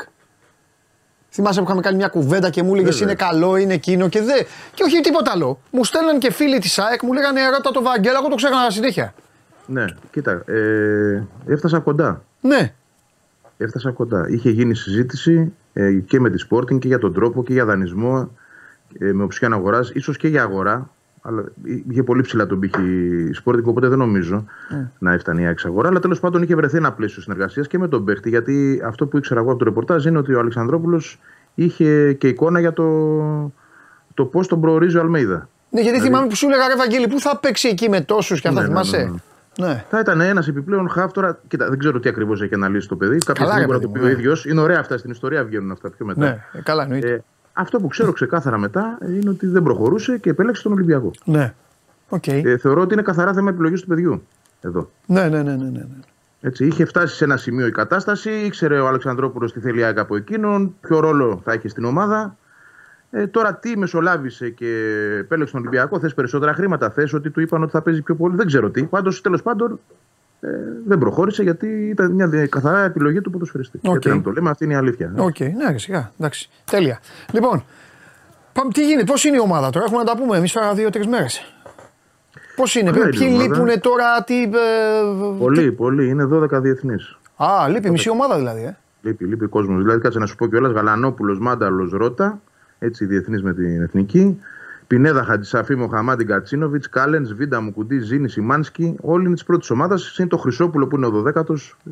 Θυμάσαι 1.30 1.58
που 1.60 1.64
είχαμε 1.66 1.80
κάνει 1.80 1.96
μια 1.96 2.08
κουβέντα 2.08 2.50
και 2.50 2.62
μου 2.62 2.74
έλεγες 2.74 2.98
Βέβαια. 2.98 3.12
είναι 3.14 3.24
καλό, 3.24 3.56
είναι 3.56 3.74
εκείνο 3.74 4.08
και 4.08 4.22
δε. 4.22 4.42
Και 4.74 4.82
όχι 4.82 5.00
τίποτα 5.00 5.30
άλλο. 5.30 5.58
Μου 5.70 5.84
στέλναν 5.84 6.18
και 6.18 6.32
φίλοι 6.32 6.58
της 6.58 6.72
ΣΑΕΚ, 6.72 7.02
μου 7.02 7.12
λέγανε 7.12 7.40
ρώτα 7.48 7.70
το 7.70 7.82
Βαγγέλα, 7.82 8.18
εγώ 8.18 8.28
το 8.28 8.34
ξέχανα 8.34 8.70
συνέχεια. 8.70 9.14
Ναι, 9.66 9.84
κοίτα, 10.10 10.42
ε, 10.46 11.22
έφτασα 11.46 11.78
κοντά. 11.78 12.22
Ναι. 12.40 12.74
Έφτασα 13.56 13.90
κοντά. 13.90 14.26
Είχε 14.28 14.50
γίνει 14.50 14.74
συζήτηση 14.74 15.52
ε, 15.72 15.92
και 15.92 16.20
με 16.20 16.30
τη 16.30 16.46
Sporting 16.50 16.78
και 16.78 16.86
για 16.88 16.98
τον 16.98 17.14
τρόπο 17.14 17.42
και 17.44 17.52
για 17.52 17.64
δανεισμό 17.64 18.30
ε, 18.98 19.12
με 19.12 19.22
οψιόν 19.22 19.52
αγοράς, 19.52 19.90
ίσως 19.90 20.16
και 20.16 20.28
για 20.28 20.42
αγορά. 20.42 20.90
Αλλά 21.26 21.44
είχε 21.88 22.02
πολύ 22.02 22.22
ψηλά 22.22 22.46
τον 22.46 22.58
πύχη 22.58 22.82
η 23.30 23.36
Sporting, 23.44 23.64
οπότε 23.64 23.88
δεν 23.88 23.98
νομίζω 23.98 24.44
να 24.98 25.12
έφτανε 25.12 25.40
η 25.40 25.46
Άξα 25.46 25.68
αγορά. 25.68 25.88
Αλλά 25.88 26.00
τέλος 26.00 26.20
πάντων 26.20 26.42
είχε 26.42 26.54
βρεθεί 26.54 26.76
ένα 26.76 26.92
πλαίσιο 26.92 27.22
συνεργασίας 27.22 27.66
και 27.66 27.78
με 27.78 27.88
τον 27.88 28.04
παίχτη. 28.04 28.28
Γιατί 28.28 28.82
αυτό 28.84 29.06
που 29.06 29.16
ήξερα 29.16 29.40
εγώ 29.40 29.50
από 29.50 29.58
το 29.58 29.64
ρεπορτάζ 29.64 30.04
είναι 30.04 30.18
ότι 30.18 30.34
ο 30.34 30.38
Αλεξανδρόπουλος 30.38 31.20
είχε 31.54 32.12
και 32.12 32.28
εικόνα 32.28 32.60
για 32.60 32.72
το, 32.72 33.52
το 34.14 34.24
πώς 34.24 34.48
τον 34.48 34.60
προορίζει 34.60 34.96
ο 34.96 35.00
Αλμέιδα. 35.00 35.48
Ναι, 35.70 35.80
γιατί 35.80 36.00
θυμάμαι 36.00 36.26
που 36.26 36.36
σου 36.36 36.46
έλεγα 36.46 36.68
ρε 36.68 36.76
Βαγγέλη, 36.76 37.08
πού 37.08 37.20
θα 37.20 37.36
παίξει 37.36 37.68
εκεί 37.68 37.88
με 37.88 38.00
τόσους 38.00 38.40
και 38.40 38.48
αυτά, 38.48 38.60
Ναι, 38.60 38.66
ναι, 38.66 38.72
ναι, 38.72 38.80
θυμάσαι; 38.84 39.04
ναι. 39.04 39.18
Ναι. 39.58 39.84
Θα 39.90 39.98
ήταν 39.98 40.20
ένας 40.20 40.48
επιπλέον 40.48 40.88
χαφ 40.88 41.12
τώρα. 41.12 41.38
Κοίτα, 41.48 41.68
δεν 41.68 41.78
ξέρω 41.78 42.00
τι 42.00 42.08
ακριβώς 42.08 42.42
έχει 42.42 42.54
αναλύσει 42.54 42.88
το 42.88 42.96
παιδί. 42.96 43.18
Κάποια 43.18 43.44
Καλά, 43.44 43.46
στιγμή 43.46 43.72
ρε 43.72 43.78
μπορεί 43.78 43.78
να 43.78 43.86
το 43.86 43.92
παιδί 43.92 43.98
πει 43.98 44.00
μου, 44.00 44.06
ο 44.06 44.14
ναι. 44.14 44.20
ίδιος. 44.20 44.46
Είναι 44.46 44.60
ωραία 44.60 44.78
αυτά 44.78 44.98
στην 44.98 45.10
ιστορία, 45.10 45.44
βγαίνουν 45.44 45.70
αυτά 45.70 45.90
πιο 45.90 46.06
μετά. 46.06 46.20
Ναι, 46.20 46.38
ε, 46.52 46.60
καλά 46.62 46.82
εννοείται. 46.82 47.12
Ε, 47.12 47.24
αυτό 47.56 47.80
που 47.80 47.86
ξέρω 47.86 48.12
ξεκάθαρα 48.12 48.58
μετά 48.58 48.98
είναι 49.08 49.30
ότι 49.30 49.46
δεν 49.46 49.62
προχωρούσε 49.62 50.18
και 50.18 50.30
επέλεξε 50.30 50.62
τον 50.62 50.72
Ολυμπιακό. 50.72 51.10
Ναι. 51.24 51.54
Οκ. 52.08 52.26
Ε, 52.26 52.56
θεωρώ 52.58 52.80
ότι 52.80 52.92
είναι 52.92 53.02
καθαρά 53.02 53.32
θέμα 53.32 53.50
επιλογής 53.50 53.80
του 53.80 53.86
παιδιού. 53.86 54.22
Εδώ. 54.60 54.90
Ναι, 55.06 55.28
ναι, 55.28 55.42
ναι, 55.42 55.54
ναι, 55.54 55.68
ναι. 55.68 55.86
Έτσι, 56.40 56.66
είχε 56.66 56.84
φτάσει 56.84 57.14
σε 57.16 57.24
ένα 57.24 57.36
σημείο 57.36 57.66
η 57.66 57.70
κατάσταση, 57.70 58.30
ήξερε 58.30 58.80
ο 58.80 58.86
Αλεξανδρόπουλος 58.86 59.52
τι 59.52 59.60
θέλει 59.60 59.78
η 59.78 59.82
ΑΕΚ 59.82 59.98
από 59.98 60.16
εκείνον, 60.16 60.74
ποιο 60.80 61.00
ρόλο 61.00 61.40
θα 61.44 61.52
έχει 61.52 61.68
στην 61.68 61.84
ομάδα. 61.84 62.36
Ε, 63.10 63.26
τώρα 63.26 63.54
τι 63.54 63.78
μεσολάβησε 63.78 64.50
και 64.50 64.66
επέλεξε 65.18 65.52
τον 65.52 65.60
Ολυμπιακό, 65.60 65.98
θες 65.98 66.14
περισσότερα 66.14 66.54
χρήματα, 66.54 66.90
θες 66.90 67.12
ότι 67.12 67.30
του 67.30 67.40
είπαν 67.40 67.62
ότι 67.62 67.70
θα 67.70 67.82
παίζει 67.82 68.02
πιο 68.02 68.14
πολύ, 68.14 68.36
δεν 68.36 68.46
ξέρω 68.46 68.70
τι. 68.70 68.82
Πάντως 68.82 69.20
τέλος 69.20 69.42
πάντων 69.42 69.80
ε, 70.44 70.48
δεν 70.86 70.98
προχώρησε 70.98 71.42
γιατί 71.42 71.66
ήταν 71.88 72.10
μια 72.12 72.28
δι- 72.28 72.48
καθαρά 72.48 72.84
επιλογή 72.84 73.20
του 73.20 73.30
ποδοσφαιριστή. 73.30 73.78
Οκ. 73.82 73.90
Γιατί 73.92 74.08
να 74.08 74.22
το 74.22 74.30
λέμε, 74.30 74.50
αυτή 74.50 74.64
είναι 74.64 74.72
η 74.72 74.76
αλήθεια. 74.76 75.12
Οκ, 75.16 75.38
ναι, 75.40 75.70
ρε, 75.70 75.78
σιγά. 75.78 76.12
Εντάξει. 76.18 76.48
Τέλεια. 76.70 77.00
Λοιπόν, 77.32 77.64
πάμε, 78.52 78.70
τι 78.72 78.86
γίνεται, 78.86 79.04
πώς 79.04 79.24
είναι 79.24 79.36
η 79.36 79.40
ομάδα 79.40 79.70
τώρα, 79.70 79.84
έχουμε 79.84 79.98
να 80.02 80.04
τα 80.04 80.16
πούμε 80.16 80.36
εμείς 80.36 80.52
τώρα 80.52 80.74
δύο-τρεις 80.74 81.06
μέρες. 81.06 81.54
Πώς 82.56 82.74
είναι, 82.74 82.90
Καλά 82.90 83.08
ποιοι 83.08 83.18
είναι 83.22 83.30
η 83.30 83.34
ομάδα. 83.46 83.62
λείπουν 83.64 83.80
τώρα, 83.80 84.22
τι. 84.24 84.42
ε, 84.42 84.48
Πολύ, 85.38 85.72
πολύ. 85.72 86.08
Είναι 86.08 86.24
12 86.32 86.60
διεθνείς. 86.60 87.18
Α, 87.36 87.68
λείπει 87.68 87.90
μισή 87.90 88.10
ομάδα 88.10 88.36
δηλαδή, 88.36 88.62
ε. 88.62 88.76
Λείπει, 89.02 89.24
λείπει 89.24 89.46
κόσμος. 89.46 89.82
Δηλαδή, 89.82 90.00
κάτσε 90.00 90.18
να 90.18 90.26
σου 90.26 90.36
πω 90.36 90.46
κιόλας: 90.46 90.72
Γαλανόπουλος, 90.72 91.38
Μάνταλος, 91.38 91.90
Ρότα. 91.90 92.40
Έτσι, 92.78 93.04
διεθνή 93.06 93.42
με 93.42 93.54
την 93.54 93.82
εθνική. 93.82 94.40
Πινέδα, 94.86 95.24
Χατζησαφή, 95.24 95.74
Μοχαμάντι, 95.74 96.24
Γκατσίνοβιτς, 96.24 96.88
Κάλεν, 96.88 97.36
Βίντα, 97.36 97.60
Μουκουντί, 97.60 97.98
Ζίνι, 97.98 98.28
Σιμάνσκι. 98.28 98.94
Όλοι 99.00 99.24
είναι 99.24 99.34
της 99.34 99.44
πρώτης 99.44 99.70
ομάδας. 99.70 100.18
Είναι 100.18 100.28
το 100.28 100.36
Χρυσόπουλο 100.36 100.86
που 100.86 100.96
είναι 100.96 101.06
ο 101.06 101.10
12ο. 101.10 101.54
Ε, 101.84 101.90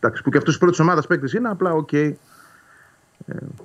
εντάξει, 0.00 0.22
που 0.22 0.30
και 0.30 0.36
αυτός 0.36 0.52
της 0.52 0.58
πρώτης 0.58 0.78
ομάδας 0.78 1.06
παίκτης 1.06 1.32
είναι, 1.32 1.48
απλά 1.48 1.72
οκ. 1.72 1.92
Ε, 1.92 2.14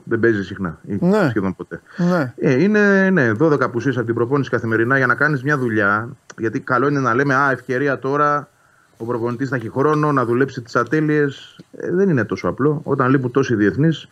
δεν 0.03 0.19
παίζει 0.19 0.43
συχνά 0.43 0.79
ή 0.87 0.97
Ναι. 1.01 1.27
σχεδόν 1.29 1.55
ποτέ. 1.55 1.81
Ναι. 1.97 2.33
Ε, 2.37 2.61
είναι 2.63 3.09
ναι, 3.09 3.31
12 3.39 3.61
απουσίες 3.61 3.91
από 3.95 4.03
την 4.05 4.15
προπόνηση 4.15 4.49
καθημερινά 4.49 4.97
για 4.97 5.07
να 5.07 5.15
κάνεις 5.15 5.43
μια 5.43 5.57
δουλειά. 5.57 6.09
Γιατί 6.37 6.59
καλό 6.59 6.87
είναι 6.87 6.99
να 6.99 7.13
λέμε 7.13 7.35
Α, 7.35 7.51
ευκαιρία 7.51 7.99
τώρα 7.99 8.49
ο 8.97 9.05
προπονητής 9.05 9.49
να 9.49 9.55
έχει 9.57 9.69
χρόνο 9.69 10.11
να 10.11 10.25
δουλέψει 10.25 10.61
τις 10.61 10.75
ατέλειες. 10.75 11.59
Ε, 11.77 11.91
δεν 11.91 12.09
είναι 12.09 12.23
τόσο 12.23 12.47
απλό. 12.47 12.81
Όταν 12.83 13.09
λείπουν 13.09 13.31
τόσοι 13.31 13.55
διεθνείς 13.55 14.07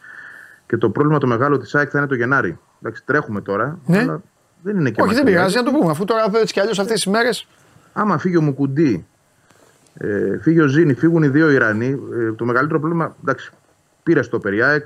και 0.65 0.77
το 0.77 0.89
πρόβλημα 0.89 1.17
το 1.19 1.27
μεγάλο 1.27 1.57
της 1.57 1.75
ΑΕΚ 1.75 1.89
θα 1.91 1.97
είναι 1.97 2.07
το 2.07 2.15
Γενάρη. 2.15 2.59
Εντάξει, 2.81 3.03
τρέχουμε 3.05 3.41
τώρα. 3.41 3.79
Ναι. 3.85 3.97
Αλλά 3.97 4.21
δεν 4.63 4.77
είναι 4.79 4.89
και 4.89 5.01
Όχι, 5.01 5.13
δεν 5.13 5.23
μακριά. 5.23 5.37
πειράζει 5.37 5.55
να 5.55 5.63
το 5.63 5.71
πούμε. 5.71 5.91
Αφού 5.91 6.05
τώρα 6.05 6.31
έτσι 6.33 6.53
κι 6.53 6.59
αλλιώς 6.59 6.79
αυτές 6.79 6.95
τις 6.95 7.05
μέρες. 7.05 7.47
Άμα 7.93 8.17
φύγει 8.17 8.37
ο 8.37 8.41
Μουκουντί, 8.41 9.05
ε, 9.93 10.37
φύγει 10.41 10.59
ο 10.59 10.67
Ζίνι, 10.67 10.93
φύγουν 10.93 11.23
οι 11.23 11.27
δύο 11.27 11.49
Ιρανοί, 11.49 11.99
ε, 12.13 12.31
το 12.31 12.45
μεγαλύτερο 12.45 12.79
πρόβλημα. 12.79 13.15
Εντάξει, 13.21 13.51
πήρε 14.03 14.21
στο 14.21 14.39
Περιάεκ, 14.39 14.85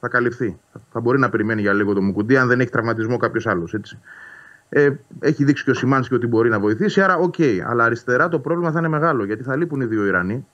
θα 0.00 0.08
καλυφθεί. 0.08 0.58
Θα 0.92 1.00
μπορεί 1.00 1.18
να 1.18 1.30
περιμένει 1.30 1.60
για 1.60 1.72
λίγο 1.72 1.92
το 1.92 2.02
Μουκουντί, 2.02 2.36
αν 2.36 2.48
δεν 2.48 2.60
έχει 2.60 2.70
τραυματισμό 2.70 3.16
κάποιος 3.16 3.46
άλλος. 3.46 3.76
Ε, 4.68 4.90
έχει 5.20 5.44
δείξει 5.44 5.64
και 5.64 5.70
ο 5.70 5.74
Σιμάνσκι 5.74 6.14
ότι 6.14 6.26
μπορεί 6.26 6.48
να 6.48 6.60
βοηθήσει, 6.60 7.00
άρα 7.00 7.16
οκ. 7.16 7.34
Αλλά 7.66 7.84
αριστερά 7.84 8.28
το 8.28 8.38
πρόβλημα 8.38 8.70
θα 8.70 8.78
είναι 8.78 8.88
μεγάλο 8.88 9.24
γιατί 9.24 9.42
θα 9.42 9.56
λείπουν 9.56 9.80
οι 9.80 9.84
δύο 9.84 10.06
Ιρανοί. 10.06 10.46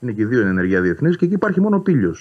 Είναι 0.00 0.12
και 0.12 0.22
οι 0.22 0.24
δύο 0.24 0.40
εν 0.40 0.46
ενεργεία 0.46 0.80
διεθνείς 0.80 1.14
και 1.14 1.24
εκεί 1.24 1.34
υπάρχει 1.34 1.60
μόνο 1.60 1.76
ο 1.76 1.80
Πήλιο. 1.80 2.14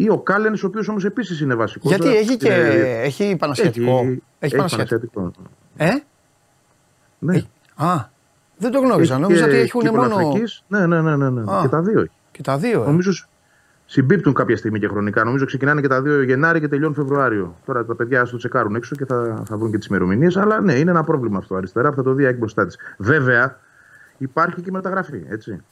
Ή 0.00 0.08
ο 0.10 0.18
Κάλεν, 0.18 0.52
ο 0.54 0.66
οποίος 0.66 0.88
όμως 0.88 1.04
επίσης 1.04 1.40
είναι 1.40 1.54
βασικός. 1.54 1.90
Γιατί 1.96 2.16
έχει 2.16 2.36
και. 2.36 2.52
Έχει 3.02 3.36
Πανασιατικό. 3.38 3.98
Έχει, 3.98 4.22
Έχει 4.38 4.56
Πανασιατικό. 4.56 5.20
Πανασιατικό. 5.20 5.32
Ε; 5.76 5.90
Ναι. 7.18 7.42
Α, 7.76 8.04
δεν 8.56 8.70
το 8.70 8.78
γνώριζα. 8.80 9.12
Έχει 9.14 9.22
Νόμιζα 9.22 9.44
και 9.44 9.50
ότι 9.50 9.58
έχουν 9.60 9.80
κύπελο 9.80 10.02
μόνο. 10.02 10.14
Αφρικής. 10.28 10.62
Ναι, 10.68 10.86
ναι, 10.86 11.00
ναι, 11.00 11.16
ναι, 11.16 11.30
ναι. 11.30 11.40
Α. 11.52 11.58
Και 11.62 11.68
τα 11.68 11.82
δύο 11.82 12.00
έχει. 12.00 12.10
Και 12.30 12.42
τα 12.42 12.58
δύο. 12.58 12.82
Ε. 12.82 12.86
Νομίζω 12.86 13.12
σ- 13.12 13.26
συμπίπτουν 13.86 14.32
κάποια 14.34 14.56
στιγμή 14.56 14.78
και 14.78 14.88
χρονικά. 14.88 15.24
Νομίζω 15.24 15.44
ξεκινάνε 15.44 15.80
και 15.80 15.88
τα 15.88 16.02
δύο 16.02 16.22
Γενάρη 16.22 16.60
και 16.60 16.68
τελειώνουν 16.68 16.94
Φεβρουάριο. 16.94 17.56
Τώρα 17.66 17.84
τα 17.84 17.94
παιδιά 17.94 18.24
θα 18.24 18.30
το 18.30 18.36
τσεκάρουν 18.36 18.74
έξω 18.74 18.96
και 18.96 19.04
θα, 19.04 19.42
θα 19.46 19.56
βρουν 19.56 19.70
και 19.70 19.78
τις 19.78 19.86
ημερομηνίες. 19.86 20.36
Αλλά 20.36 20.60
ναι, 20.60 20.72
είναι 20.74 20.90
ένα 20.90 21.04
πρόβλημα 21.04 21.38
αυτό 21.38 21.54
αριστερά. 21.54 21.92
Θα 21.92 22.02
το 22.02 22.12
δει 22.12 22.22
η 22.22 22.26
ΑΕΚ 22.26 22.36
μπροστά 22.36 22.66
τη. 22.66 22.76
Βέβαια, 22.98 23.58
υπάρχει 24.18 24.60
και 24.60 24.70
μεταγραφή. 24.70 25.22
Έτσι. 25.28 25.62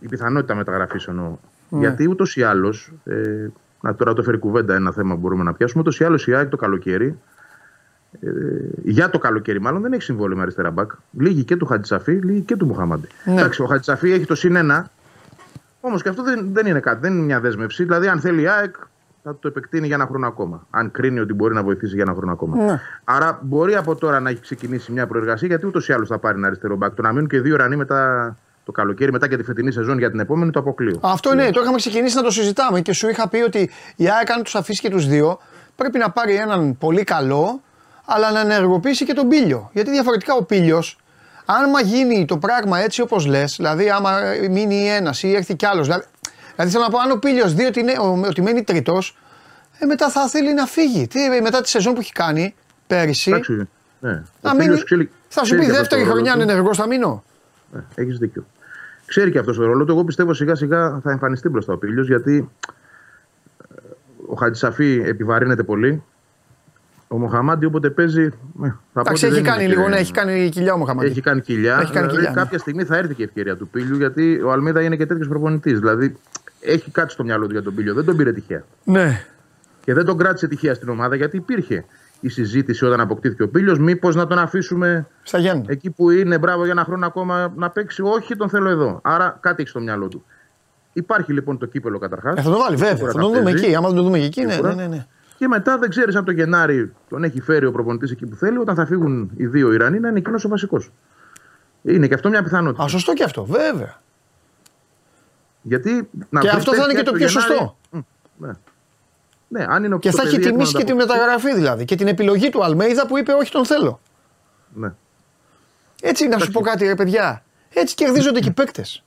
Η 0.00 0.08
πιθανότητα 0.08 0.54
μεταγραφής 0.54 1.06
εννοώ. 1.06 1.36
Ναι. 1.74 1.80
Γιατί 1.80 2.08
ούτως 2.08 2.36
ή 2.36 2.42
άλλως. 2.42 2.92
Ε, 3.04 3.46
να, 3.80 3.94
τώρα 3.94 4.12
το 4.12 4.22
φέρει 4.22 4.38
κουβέντα 4.38 4.74
ένα 4.74 4.92
θέμα 4.92 5.14
που 5.14 5.20
μπορούμε 5.20 5.42
να 5.42 5.52
πιάσουμε. 5.52 5.80
Ούτως 5.80 6.00
ή 6.00 6.04
άλλως 6.04 6.26
η 6.26 6.34
ΑΕΚ 6.34 6.48
το 6.48 6.56
καλοκαίρι 6.56 7.18
ε, 8.20 8.28
για 8.82 9.10
το 9.10 9.18
καλοκαίρι, 9.18 9.60
μάλλον 9.60 9.82
δεν 9.82 9.92
έχει 9.92 10.02
συμβόλαιο 10.02 10.36
με 10.36 10.42
αριστερά 10.42 10.70
μπακ. 10.70 10.90
Λίγη 11.10 11.44
και 11.44 11.56
του 11.56 11.66
Χατζησαφή, 11.66 12.12
λίγη 12.12 12.40
και 12.40 12.56
του 12.56 12.66
Μουχαμάντη. 12.66 13.08
Ναι. 13.24 13.32
Εντάξει, 13.32 13.62
ο 13.62 13.66
Χατζησαφή 13.66 14.12
έχει 14.12 14.26
το 14.26 14.34
συν 14.34 14.56
ένα. 14.56 14.90
Όμως 15.80 16.02
και 16.02 16.08
αυτό 16.08 16.22
δεν, 16.22 16.48
δεν 16.52 16.66
είναι 16.66 16.80
κάτι, 16.80 17.00
δεν 17.00 17.12
είναι 17.12 17.24
μια 17.24 17.40
δέσμευση. 17.40 17.84
Δηλαδή, 17.84 18.08
αν 18.08 18.20
θέλει 18.20 18.42
η 18.42 18.48
ΑΕΚ, 18.48 18.74
θα 19.22 19.36
το 19.40 19.48
επεκτείνει 19.48 19.86
για 19.86 19.94
ένα 19.94 20.06
χρόνο 20.06 20.26
ακόμα. 20.26 20.66
Αν 20.70 20.90
κρίνει 20.90 21.20
ότι 21.20 21.32
μπορεί 21.32 21.54
να 21.54 21.62
βοηθήσει 21.62 21.94
για 21.94 22.02
ένα 22.02 22.14
χρόνο 22.14 22.32
ακόμα. 22.32 22.64
Ναι. 22.64 22.80
Άρα 23.04 23.38
μπορεί 23.42 23.74
από 23.74 23.94
τώρα 23.94 24.20
να 24.20 24.30
έχει 24.30 24.40
ξεκινήσει 24.40 24.92
μια 24.92 25.06
προεργασία, 25.06 25.48
γιατί 25.48 25.66
ούτως 25.66 25.88
ή 25.88 25.92
άλλως 25.92 26.08
θα 26.08 26.18
πάρει 26.18 26.38
ένα 26.38 26.46
αριστερό 26.46 26.76
μπακ. 26.76 26.94
Το 26.94 27.02
να 27.02 27.12
μείνουν 27.12 27.28
και 27.28 27.40
δύο 27.40 27.56
ρανοί 27.56 27.76
μετά 27.76 28.36
το 28.64 28.72
καλοκαίρι, 28.72 29.12
μετά 29.12 29.28
και 29.28 29.36
τη 29.36 29.42
φετινή 29.42 29.72
σεζόν 29.72 29.98
για 29.98 30.10
την 30.10 30.20
επόμενη, 30.20 30.50
το 30.50 30.58
αποκλείω. 30.60 30.98
Αυτό 31.02 31.32
είναι, 31.32 31.50
το 31.50 31.60
είχαμε 31.60 31.76
ξεκινήσει 31.76 32.16
να 32.16 32.22
το 32.22 32.30
συζητάμε 32.30 32.80
και 32.80 32.92
σου 32.92 33.08
είχα 33.08 33.28
πει 33.28 33.36
ότι 33.36 33.70
η 33.96 34.08
ΑΕΚ 34.10 34.30
αν 34.30 34.42
τους 34.42 34.54
αφήσει 34.54 34.80
και 34.80 34.90
τους 34.90 35.06
δύο, 35.06 35.38
πρέπει 35.76 35.98
να 35.98 36.10
πάρει 36.10 36.34
έναν 36.34 36.78
πολύ 36.78 37.04
καλό, 37.04 37.60
αλλά 38.04 38.30
να 38.32 38.40
ενεργοποιήσει 38.40 39.04
και 39.04 39.12
τον 39.12 39.28
Πίλιο. 39.28 39.70
Γιατί 39.72 39.90
διαφορετικά 39.90 40.34
ο 40.34 40.42
Πίλιο, 40.44 40.82
άμα 41.44 41.80
γίνει 41.80 42.24
το 42.24 42.38
πράγμα 42.38 42.78
έτσι 42.80 43.00
όπως 43.00 43.26
λες, 43.26 43.54
δηλαδή 43.56 43.90
άμα 43.90 44.18
μείνει 44.50 44.88
ένας 44.90 45.22
ή 45.22 45.34
έρθει 45.34 45.54
κι 45.56 45.66
άλλος. 45.66 45.86
Δηλαδή, 45.86 46.04
δηλαδή 46.54 46.70
θέλω 46.72 46.84
να 46.84 46.90
πω, 46.90 46.98
αν 46.98 47.10
ο 47.10 47.16
Πίλιο 47.16 47.48
δει 47.48 47.64
ότι, 47.64 47.80
είναι, 47.80 47.92
ο- 48.00 48.20
ότι 48.28 48.42
μένει 48.42 48.62
τρίτος, 48.62 49.16
ε, 49.78 49.86
μετά 49.86 50.10
θα 50.10 50.28
θέλει 50.28 50.54
να 50.54 50.66
φύγει. 50.66 51.06
Τι, 51.06 51.18
μετά 51.42 51.60
τη 51.60 51.68
σεζόν 51.68 51.94
που 51.94 52.00
έχει 52.00 52.12
κάνει 52.12 52.54
πέρυσι, 52.86 53.30
Εντάξει, 53.30 53.68
ναι. 54.00 54.10
να 54.40 54.50
Ο 54.50 54.54
μείνει, 54.54 54.58
Πίλιος 54.64 54.84
ξέρει- 54.84 55.10
θα 55.28 55.38
σου 55.40 55.44
ξέρει 55.44 55.60
πει 55.60 55.64
και 55.66 55.70
αυτό 55.70 55.80
δεύτερη 55.82 56.00
το 56.02 56.06
ρόλο 56.08 56.12
χρονιά 56.22 56.34
του. 56.36 56.42
αν 56.42 56.48
ενεργός 56.48 56.76
θα 56.76 56.86
μείνω. 56.86 57.24
Έχεις 57.94 58.18
δίκιο. 58.18 58.46
Ξέρει 59.06 59.30
και 59.30 59.38
αυτός 59.38 59.56
το 59.56 59.64
ρόλος 59.64 59.86
του. 59.86 59.92
Εγώ 59.92 60.04
πιστεύω 60.04 60.34
σιγά 60.34 60.54
σιγά 60.54 61.00
θα 61.02 61.10
εμφανιστεί 61.10 61.48
μπροστά 61.48 61.72
ο 61.72 61.76
Πίλιο 61.76 62.02
γιατί 62.02 62.48
ε, 63.74 63.74
ο 64.26 64.34
Χατζησαφή 64.34 65.02
επιβαρύνεται 65.04 65.62
πολύ. 65.62 66.02
Ο 67.08 67.18
Μοχαμάντι 67.18 67.64
όποτε 67.66 67.90
παίζει. 67.90 68.22
ε, 68.22 68.30
Θα 68.62 68.70
πω 68.92 69.00
Εντάξει, 69.00 69.24
ότι 69.24 69.34
έχει 69.34 69.42
δεν 69.42 69.52
κάνει 69.52 69.64
είναι 69.64 69.72
λίγο, 69.72 69.82
και- 69.84 69.88
ναι, 69.90 69.96
έχει 69.96 70.12
κάνει 70.12 70.48
κοιλιά 70.48 70.72
ο 70.74 70.76
Μοχαμάντη. 70.76 71.10
Έχει 71.10 71.20
κάνει 71.20 71.40
κοιλιά. 71.40 71.72
Έχει 71.80 71.92
κάνει 71.92 72.06
δηλαδή, 72.06 72.14
κοιλιά, 72.16 72.30
ναι. 72.30 72.36
κάποια 72.36 72.58
στιγμή 72.58 72.84
θα 72.84 72.96
έρθει 72.96 73.14
και 73.14 73.22
η 73.22 73.24
ευκαιρία 73.24 73.56
του 73.56 73.68
Πίλιου 73.68 73.96
γιατί 73.96 74.40
ο 74.42 74.52
Αλμίδα 74.52 74.82
είναι 74.82 74.96
και 74.96 75.06
τέτοιος 75.06 75.28
προπονητής. 75.28 75.78
Δηλαδή 75.78 76.16
έχει 76.60 76.90
κάτι 76.90 77.12
στο 77.12 77.24
μυαλό 77.24 77.46
του 77.46 77.52
για 77.52 77.62
τον 77.62 77.74
Πίλιο. 77.74 77.94
Δεν 77.94 78.04
τον 78.04 78.16
πήρε 78.16 78.32
τυχαία. 78.32 78.64
Ναι. 78.84 79.24
Και 79.84 79.94
δεν 79.94 80.04
τον 80.04 80.18
κράτησε 80.18 80.48
τυχαία 80.48 80.74
στην 80.74 80.88
ομάδα 80.88 81.14
γιατί 81.16 81.36
υπήρχε 81.36 81.84
η 82.24 82.28
συζήτηση 82.28 82.84
όταν 82.84 83.00
αποκτήθηκε 83.00 83.42
ο 83.42 83.48
Πίλιο. 83.48 83.76
Μήπως 83.80 84.14
να 84.14 84.26
τον 84.26 84.38
αφήσουμε 84.38 85.06
Στα 85.22 85.38
Γιάννη. 85.38 85.64
εκεί 85.68 85.90
που 85.90 86.10
είναι, 86.10 86.38
μπράβο 86.38 86.62
για 86.62 86.72
ένα 86.72 86.84
χρόνο 86.84 87.06
ακόμα 87.06 87.52
να 87.56 87.70
παίξει. 87.70 88.02
Όχι, 88.02 88.36
τον 88.36 88.48
θέλω 88.48 88.68
εδώ. 88.68 89.00
Άρα 89.02 89.38
κάτι 89.40 89.60
έχει 89.60 89.70
στο 89.70 89.80
μυαλό 89.80 90.08
του. 90.08 90.24
Υπάρχει 90.92 91.32
λοιπόν 91.32 91.58
το 91.58 91.66
κύπελο 91.66 91.98
καταρχάς. 91.98 92.38
Ε, 92.38 92.42
θα 92.42 92.50
το 92.50 92.58
βάλει, 92.58 92.76
βέβαια. 92.76 93.06
Θα 93.12 93.18
τον 93.20 93.32
δούμε 93.32 93.50
εκεί. 93.50 93.74
Άμα 93.74 93.86
δεν 93.86 93.96
τον 93.96 94.04
δούμε 94.04 94.18
εκεί, 94.18 94.44
ναι, 94.44 94.56
ναι, 94.56 94.72
ναι. 94.74 94.86
ναι. 94.86 95.06
Και 95.38 95.48
μετά 95.48 95.78
δεν 95.78 95.90
ξέρεις 95.90 96.14
αν 96.16 96.24
το 96.24 96.30
Γενάρη 96.30 96.92
τον 97.08 97.24
έχει 97.24 97.40
φέρει 97.40 97.66
ο 97.66 97.72
προπονητής 97.72 98.10
εκεί 98.10 98.26
που 98.26 98.36
θέλει. 98.36 98.58
Όταν 98.58 98.74
θα 98.74 98.86
φύγουν 98.86 99.30
οι 99.36 99.46
δύο 99.46 99.72
Ιρανοί, 99.72 100.00
να 100.00 100.08
είναι 100.08 100.18
εκείνος 100.18 100.44
ο 100.44 100.48
βασικός. 100.48 100.90
Είναι 101.82 102.06
και 102.08 102.14
αυτό 102.14 102.28
μια 102.28 102.42
πιθανότητα. 102.42 102.84
Α, 102.84 102.88
σωστό 102.88 103.12
και 103.12 103.24
αυτό, 103.24 103.44
βέβαια. 103.44 104.00
Γιατί 105.62 106.08
να 106.30 106.40
και 106.40 106.48
βρεις 106.48 106.58
αυτό 106.58 106.74
θα 106.74 106.82
είναι 106.82 106.92
και 106.92 107.02
τέτοια 107.02 107.04
το 107.12 107.12
πιο 107.12 107.26
Γενάρη- 107.26 107.48
σωστό. 107.48 107.76
Μ, 107.90 107.98
Ναι. 109.54 109.64
ναι, 109.66 109.72
αν 109.74 109.84
είναι 109.84 109.94
ο 109.94 109.98
Και 109.98 110.10
το 110.10 110.16
θα 110.16 110.22
έχει 110.22 110.30
παιδί 110.30 110.42
έτοιμο 110.46 110.56
τιμήσει 110.58 110.72
να 110.74 110.78
και 110.80 110.84
τη 110.86 110.92
ανταποκριθεί, 110.92 111.20
μεταγραφή 111.22 111.54
δηλαδή. 111.60 111.84
Και 111.84 111.94
την 111.96 112.06
επιλογή 112.08 112.50
του 112.50 112.64
Αλμέιδα 112.64 113.06
που 113.06 113.18
είπε 113.18 113.32
Όχι, 113.32 113.50
τον 113.50 113.64
θέλω. 113.66 114.00
Ναι. 114.74 114.92
Έτσι 116.02 116.28
να 116.28 116.38
σου 116.38 116.50
πω 116.50 116.60
κάτι, 116.60 116.86
ρε 116.86 116.94
παιδιά. 116.94 117.42
Έτσι 117.74 117.94
κερδίζονται 117.94 118.40
και 118.40 118.48
οι 118.48 118.52
παίκτες. 118.52 119.02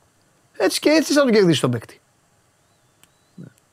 Έτσι 0.58 0.80
και 0.80 0.90
έτσι 0.90 1.14
θα 1.14 1.22
τον 1.24 1.32
κερδίσει 1.32 1.62
τον 1.62 1.72
παίκτη. 1.72 2.00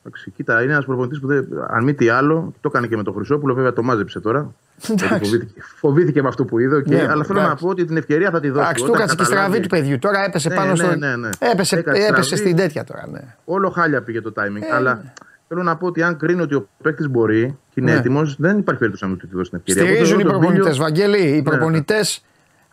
Εντάξει, 0.03 0.31
κοίτα, 0.31 0.63
είναι 0.63 0.71
ένας 0.71 0.85
προπονητής 0.85 1.19
που 1.19 1.27
δεν, 1.27 1.47
αν 1.67 1.83
μη 1.83 1.93
τι 1.93 2.09
άλλο, 2.09 2.53
το 2.61 2.69
έκανε 2.73 2.87
και 2.87 2.95
με 2.97 3.03
τον 3.03 3.13
Χρυσόπουλο, 3.13 3.53
βέβαια 3.53 3.73
το 3.73 3.83
μάζεψε 3.83 4.19
τώρα. 4.19 4.53
γιατί 4.85 5.05
φοβήθηκε, 5.07 5.61
φοβήθηκε 5.77 6.21
με 6.21 6.27
αυτό 6.27 6.45
που 6.45 6.59
είδε. 6.59 6.81
και- 6.81 6.95
Ναι, 6.95 7.01
αλλά 7.01 7.23
θέλω 7.23 7.39
εντάξει. 7.39 7.47
να 7.49 7.55
πω 7.55 7.67
ότι 7.67 7.85
την 7.85 7.97
ευκαιρία 7.97 8.29
θα 8.29 8.39
τη 8.39 8.47
δώσει. 8.49 8.61
Εντάξει, 8.61 8.83
του 8.83 8.89
Όταν 8.89 9.01
έκατσε 9.01 9.15
και 9.15 9.23
στραβή 9.23 9.41
καταλάβει- 9.41 9.69
του 9.69 9.75
παιδιού. 9.75 9.99
Τώρα 9.99 10.23
έπεσε 10.23 10.49
Ναι, 10.49 10.55
πάνω 10.55 10.69
ναι, 10.71 10.75
στο. 10.75 10.95
ναι, 10.95 11.15
ναι. 11.15 11.29
Έπεσε, 11.39 11.75
Έκατσε 11.77 12.01
έπεσε 12.05 12.21
στραβή. 12.23 12.43
στην 12.43 12.55
τέτοια 12.55 12.83
τώρα. 12.83 13.07
Ναι. 13.11 13.19
Όλο 13.45 13.69
χάλια 13.69 14.01
πήγε 14.01 14.21
το 14.21 14.33
timing. 14.37 14.63
αλλά 14.73 15.03
θέλω 15.47 15.63
να 15.63 15.77
πω 15.77 15.87
ότι 15.87 16.03
αν 16.03 16.17
κρίνει 16.17 16.41
ότι 16.41 16.55
ο 16.55 16.67
παίκτης 16.81 17.09
μπορεί 17.09 17.57
και 17.73 17.81
είναι 17.81 17.91
Ναι. 17.91 17.97
έτοιμος, 17.97 18.35
δεν 18.39 18.57
υπάρχει 18.57 18.79
περίπτωση 18.79 19.11
να 19.11 19.17
του 19.17 19.27
τη 19.27 19.35
δώσει 19.35 19.49
την 19.49 19.59
ευκαιρία. 19.59 19.81
Εγώ 19.83 19.91
Στηρίζουν 19.91 20.19
οι 20.19 20.21
θεωρώ 20.21 20.37
τον 20.37 20.41
προπονητές. 20.41 20.77
Μπίλιο- 20.77 20.83
Βαγγέλη, 21.05 21.29
οι 21.29 21.35
Ναι. 21.35 21.41
προπονητές, 21.41 22.25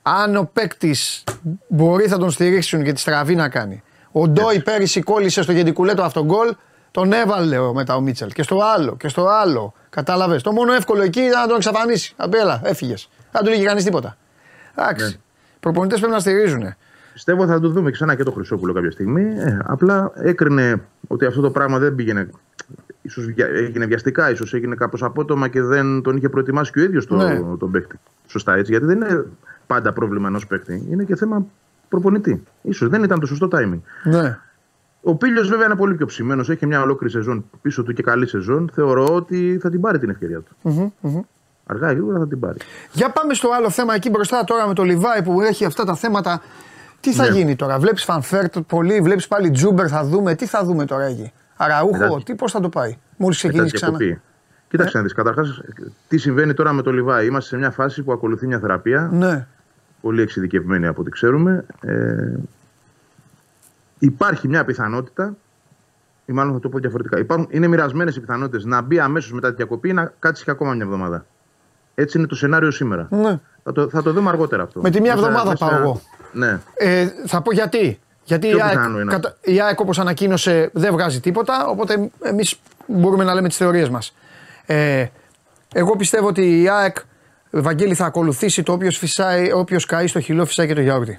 αν 0.03 0.36
ο 0.36 0.51
παίκτης 0.53 1.24
μπορεί, 1.69 2.07
θα 2.07 2.19
τον 2.19 2.31
στηρίξουν 2.31 2.82
και 2.82 2.93
τη 2.93 3.01
στραβή 3.01 3.35
να 3.35 3.49
κάνει. 3.49 3.82
Ο 4.12 4.28
Ντόι 4.28 4.62
πέρυσι 4.62 5.01
κόλλησε 5.03 5.43
στο 5.43 5.53
γεντικουλέτο 5.53 6.03
αυτόν 6.03 6.24
γκολ, 6.24 6.55
τον 6.90 7.12
έβαλε 7.12 7.59
ο- 7.59 7.73
μετά 7.74 7.94
ο 7.97 8.01
Μίτσελ. 8.01 8.32
Και 8.32 8.43
στο 8.43 8.59
άλλο, 8.77 8.97
και 8.97 9.09
στο 9.09 9.27
άλλο. 9.43 9.74
Κατάλαβες. 9.90 10.43
Το 10.43 10.53
μόνο 10.53 10.73
εύκολο 10.73 11.03
εκεί 11.03 11.20
ήταν 11.20 11.40
να 11.40 11.47
τον 11.47 11.57
εξαφανίσει. 11.57 12.15
Αμπέλα, 12.16 12.61
έφυγες. 12.65 13.09
Δεν 13.32 13.43
του 13.43 13.49
λέγει 13.51 13.65
κανείς 13.65 13.85
τίποτα. 13.85 14.16
Εντάξει. 14.77 15.05
Ναι. 15.05 15.11
Οι 15.11 15.19
προπονητές 15.61 15.99
πρέπει 15.99 16.12
να 16.15 16.20
στηρίζουν. 16.20 16.74
Πιστεύω 17.12 17.47
θα 17.47 17.61
το 17.61 17.69
δούμε 17.69 17.90
ξανά 17.90 18.15
και 18.15 18.23
το 18.23 18.31
Χρυσόπουλο 18.32 18.73
κάποια 18.73 18.90
στιγμή. 18.90 19.23
Ε, 19.39 19.59
απλά 19.65 20.12
έκρινε 20.15 20.81
ότι 21.07 21.24
αυτό 21.24 21.40
το 21.40 21.51
πράγμα 21.51 21.78
δεν 21.78 21.94
πήγαινε. 21.94 22.28
Ίσως 23.03 23.24
βια- 23.24 23.47
έγινε 23.47 23.87
βιαστικά, 23.87 24.31
ίσως 24.31 24.55
έγινε 24.55 24.74
κάπως 24.74 25.03
απότομα 25.03 25.49
και 25.49 25.62
δεν 25.62 26.03
τον 26.03 26.16
είχε 26.16 26.29
προετοιμάσει 26.29 26.73
και 26.73 26.81
ο 26.81 26.83
ίδιος 26.83 27.07
το, 27.07 27.16
Ναι. 27.16 27.41
τον 27.59 27.70
παίκτη. 27.70 27.99
Σωστά 28.27 28.55
έτσι. 28.55 28.70
Γιατί 28.70 28.87
δεν 28.87 28.97
είναι 28.97 29.27
πάντα 29.66 29.93
πρόβλημα 29.93 30.29
ενός 30.29 30.47
παίκτη. 30.47 30.87
Είναι 30.91 31.05
και 31.05 31.16
θέμα 31.16 31.47
προπονητή. 31.89 32.43
σω 32.73 32.89
δεν 32.89 33.03
ήταν 33.03 33.20
το 33.20 33.27
σωστό 33.27 33.49
timing. 33.53 33.81
Ναι. 34.05 34.39
Ο 35.03 35.15
Πίλιο 35.15 35.43
βέβαια 35.45 35.65
είναι 35.66 35.74
πολύ 35.77 35.95
πιο 35.95 36.07
ψημένος. 36.07 36.51
Έχει 36.51 36.66
μια 36.66 36.83
ολόκληρη 36.83 37.12
σεζόν 37.12 37.45
πίσω 37.62 37.83
του 37.83 37.93
και 37.93 38.03
καλή 38.03 38.27
σεζόν. 38.27 38.70
Θεωρώ 38.74 39.15
ότι 39.15 39.59
θα 39.62 39.70
την 39.70 39.81
πάρει 39.81 39.99
την 39.99 40.11
ευκαιρία 40.11 40.41
του. 40.41 40.57
Μμμ, 40.62 40.91
μμμ. 41.01 41.20
Αργά 41.66 41.91
ή 41.91 41.93
γρήγορα 41.95 42.19
θα 42.19 42.29
την 42.29 42.41
πάρει. 42.41 42.59
Για 42.93 43.11
πάμε 43.11 43.35
στο 43.35 43.49
άλλο 43.57 43.70
θέμα 43.70 43.95
εκεί 43.95 44.11
μπροστά 44.11 44.45
τώρα 44.45 44.66
με 44.69 44.74
το 44.74 44.83
Λιβάη 44.83 45.23
που 45.23 45.41
έχει 45.41 45.65
αυτά 45.65 45.85
τα 45.85 45.95
θέματα. 45.95 46.43
Τι 47.01 47.12
θα 47.12 47.23
Ναι. 47.31 47.37
γίνει 47.37 47.57
τώρα, 47.57 47.79
βλέπεις 47.79 48.05
Φαν 48.05 48.28
Βέερτ 48.28 48.59
πολύ, 48.59 49.01
βλέπεις 49.01 49.29
πάλι 49.29 49.51
Ζούμπερ, 49.51 49.86
θα 49.91 50.05
δούμε. 50.05 50.35
Τι 50.35 50.47
θα 50.47 50.65
δούμε 50.65 50.85
τώρα 50.85 51.05
εκεί; 51.05 51.33
Αραούχο, 51.64 52.05
Εντάξει. 52.05 52.24
τι 52.24 52.34
πώς 52.34 52.52
θα 52.52 52.60
το 52.60 52.68
πάει; 52.68 52.97
Μόλις 53.16 53.36
ξεκινήσει 53.36 53.64
Μετά 53.64 53.76
ξανά. 53.76 53.97
διακοπή. 53.98 54.20
Κοίταξε 54.68 54.97
να 54.97 55.02
δεις. 55.02 55.12
Καταρχάς, 55.12 55.60
τι 56.09 56.18
συμβαίνει 56.18 56.55
τώρα 56.55 56.72
με 56.72 56.82
το 56.82 56.93
Λιβάη. 56.93 57.26
Είμαστε 57.26 57.48
σε 57.48 57.56
μια 57.56 57.70
φάση 57.70 58.02
που 58.02 58.12
ακολουθεί 58.12 58.47
μια 58.47 58.59
θεραπεία. 58.59 59.09
Ναι. 59.12 59.47
Πολύ 60.01 60.22
εξειδικευμένη 60.22 60.86
από 60.86 61.01
ό,τι 61.01 61.10
ξέρουμε. 61.10 61.64
Ε, 61.80 62.32
υπάρχει 63.98 64.48
μια 64.48 64.64
πιθανότητα, 64.64 65.36
ή 66.26 66.32
μάλλον 66.32 66.52
θα 66.52 66.60
το 66.60 66.68
πω 66.68 66.78
διαφορετικά. 66.78 67.18
Υπάρχουν, 67.18 67.47
είναι 67.51 67.66
μοιρασμένες 67.66 68.16
οι 68.16 68.20
πιθανότητες 68.20 68.64
να 68.64 68.80
μπει 68.80 68.98
αμέσως 69.01 69.32
μετά 69.32 69.48
τη 69.48 69.55
διακοπή 69.55 69.89
ή 69.89 69.93
να 69.93 70.12
κάτσει 70.18 70.44
και 70.44 70.51
ακόμα 70.51 70.74
μια 70.74 70.84
εβδομάδα. 70.84 71.26
Έτσι 71.94 72.18
είναι 72.18 72.26
το 72.26 72.34
σενάριο 72.34 72.70
σήμερα. 72.70 73.06
Ναι. 73.10 73.40
Θα, 73.62 73.72
το, 73.72 73.89
θα 73.89 74.02
το 74.02 74.12
δούμε 74.12 74.28
αργότερα 74.28 74.62
αυτό. 74.62 74.80
Με 74.80 74.90
τη 74.90 75.01
μία 75.01 75.14
Μέσα- 75.14 75.26
εβδομάδα 75.26 75.51
μέσα- 75.51 75.66
πάω 75.68 75.78
εγώ. 75.80 76.01
Ναι. 76.32 76.60
Ε, 76.74 77.06
θα 77.26 77.43
πω 77.43 77.52
γιατί. 77.52 78.01
Γιατί 78.24 78.49
Πιο 78.49 78.59
η 78.59 78.61
ΑΕΚ, 78.62 78.70
πιθανό 78.73 79.01
είναι 79.01 79.12
κατα... 79.12 79.36
η 79.40 79.61
ΑΕΚ 79.61 79.81
όπως 79.81 79.99
ανακοίνωσε 79.99 80.70
δεν 80.73 80.93
βγάζει 80.93 81.20
τίποτα, 81.20 81.66
οπότε 81.66 82.11
εμείς 82.23 82.55
μπορούμε 82.86 83.24
να 83.24 83.35
λέμε 83.35 83.49
τις 83.49 83.57
θεωρίες 83.57 83.89
μας. 83.89 84.15
Ε, 84.66 85.07
εγώ 85.74 85.97
πιστεύω 85.97 86.27
ότι 86.27 86.62
η 86.62 86.69
ΑΕΚ, 86.69 86.97
Βαγγέλη, 87.51 87.94
θα 87.94 88.05
ακολουθήσει 88.07 88.62
το 88.62 88.73
όποιος, 88.73 88.99
φυσάει, 88.99 89.53
όποιος 89.53 89.86
καεί 89.86 90.07
στο 90.07 90.20
χυλό 90.20 90.44
φυσάει 90.44 90.66
και 90.66 90.74
το 90.74 90.81
γιαούρτι. 90.81 91.19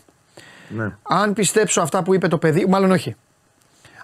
ναι. 0.68 0.96
Αν 1.04 1.34
πιστέψω 1.34 1.82
αυτά 1.82 2.04
που 2.04 2.14
είπε 2.14 2.28
το 2.28 2.38
παιδί, 2.38 2.66
μάλλον 2.70 2.92
όχι. 2.92 3.16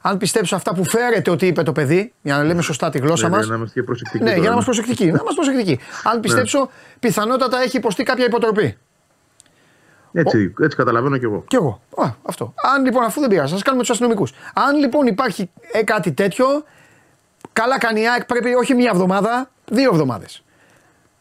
Αν 0.02 0.18
πιστέψω 0.18 0.56
αυτά 0.56 0.74
που 0.74 0.84
φέρετε 0.90 1.30
ότι 1.32 1.48
είπε 1.48 1.64
το 1.64 1.72
παιδί, 1.72 2.14
για 2.22 2.38
να 2.38 2.44
λέμε 2.44 2.62
σωστά 2.62 2.90
τη 2.90 2.98
γλώσσα 3.00 3.30
Ναι, 3.30 3.36
μας, 3.36 3.46
ναι, 3.46 3.52
να 3.52 3.56
είμαστε 3.58 3.80
και 3.80 3.86
προσεκτικοί. 3.86 4.24
ναι, 4.24 4.30
τώρα, 4.30 4.42
για 4.42 4.50
να 4.50 4.56
ναι. 4.56 4.62
είμαστε 4.64 4.72
προσεκτικοί. 4.72 5.12
να 5.12 5.20
είμαστε 5.22 5.42
προσεκτικοί. 5.42 5.80
Αν 6.04 6.20
πιστέψω, 6.20 6.70
πιθανότατα 7.00 7.62
έχει 7.62 7.78
υποστεί 7.78 8.04
κάποια 8.04 8.26
υποτροπή. 8.26 8.78
Έτσι, 10.12 10.54
έτσι 10.62 10.78
καταλαβαίνω 10.78 11.18
κι 11.18 11.26
εγώ. 11.26 11.44
Κι 11.48 11.56
εγώ. 11.56 11.82
Α, 11.98 12.10
αυτό. 12.24 12.54
Αν 12.76 12.86
λοιπόν, 12.86 13.04
αφού 13.04 13.20
δεν 13.20 13.30
πειράζει, 13.30 13.54
ας 13.54 13.62
κάνουμε 13.64 13.82
τους 13.84 13.92
αστυνομικούς. 13.92 14.34
Αν 14.54 14.76
λοιπόν 14.78 15.08
υπάρχει 15.08 15.50
ε, 15.72 15.84
κάτι 15.84 16.12
τέτοιο, 16.12 16.46
καλά 17.54 17.78
κάνει 17.80 18.02
η 18.02 18.10
ΑΕΚ, 18.10 18.26
πρέπει 18.26 18.54
όχι 18.54 18.74
μία 18.74 18.90
εβδομάδα, 18.94 19.50
δύο 19.72 19.90
εβδομάδες. 19.94 20.44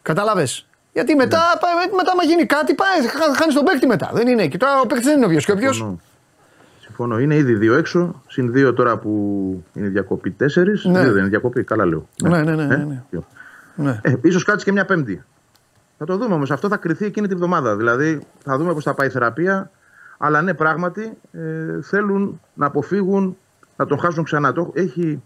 Κατάλαβε. 0.02 0.46
Γιατί 0.92 1.14
μετά, 1.14 1.36
Ναι. 1.38 1.60
πάει- 1.60 1.96
μετά, 1.96 2.12
άμα 2.12 2.22
γίνει 2.22 2.46
κάτι, 2.46 2.74
χάνεις 3.36 3.54
τον 3.54 3.64
παίκτη 3.64 3.86
μετά. 3.86 4.10
Δεν 4.14 4.28
είναι 4.28 4.42
εκεί. 4.42 4.56
Τώρα 4.58 4.80
ο 4.80 4.86
παίκτης 4.86 5.06
δεν 5.06 5.16
είναι 5.16 5.26
όποιο 5.26 5.38
και 5.38 5.52
όποιο. 5.52 5.72
Συμφωνώ. 5.72 5.98
Συμφωνώ. 6.80 7.18
Είναι 7.18 7.34
ήδη 7.34 7.54
δύο 7.54 7.74
έξω, 7.74 8.22
συν 8.28 8.52
δύο 8.52 8.72
τώρα 8.72 8.96
που 8.98 9.10
είναι 9.74 9.88
διακοπή 9.88 10.30
τέσσερις. 10.30 10.84
Ναι. 10.84 11.00
Δύο 11.02 11.10
δεν 11.12 11.20
είναι 11.20 11.28
διακοπή, 11.28 11.64
καλά 11.64 11.86
λέω. 11.86 12.08
Ναι, 12.22 12.42
ναι, 12.42 12.54
ναι. 12.54 12.64
ναι, 12.64 12.74
Ε, 12.74 12.76
ναι. 12.76 13.02
δύο. 13.10 13.24
ναι. 13.74 14.00
Ε, 14.02 14.14
ίσως 14.22 14.44
κάτσεις 14.44 14.64
και 14.64 14.72
μια 14.72 14.84
πέμπτη. 14.84 15.24
Θα 15.98 16.04
το 16.04 16.16
δούμε 16.16 16.34
όμως. 16.34 16.50
Αυτό 16.50 16.68
θα 16.68 16.76
κρυθεί 16.76 17.04
εκείνη 17.04 17.28
τη 17.28 17.34
βδομάδα. 17.34 17.76
Δηλαδή 17.76 18.20
θα 18.44 18.56
δούμε 18.58 18.72
πώς 18.74 18.84
θα 18.84 18.94
πάει 18.94 19.08
η 19.08 19.10
θεραπεία. 19.10 19.70
Αλλά 20.18 20.42
ναι, 20.42 20.54
πράγματι 20.54 21.12
ε, 21.32 21.82
θέλουν 21.82 22.40
να 22.54 22.66
αποφύγουν 22.66 23.36
να 23.76 23.86
τον 23.86 23.98
χάσουν 23.98 24.24
ξανά. 24.24 24.52
Το, 24.52 24.70
έχει 24.74 25.22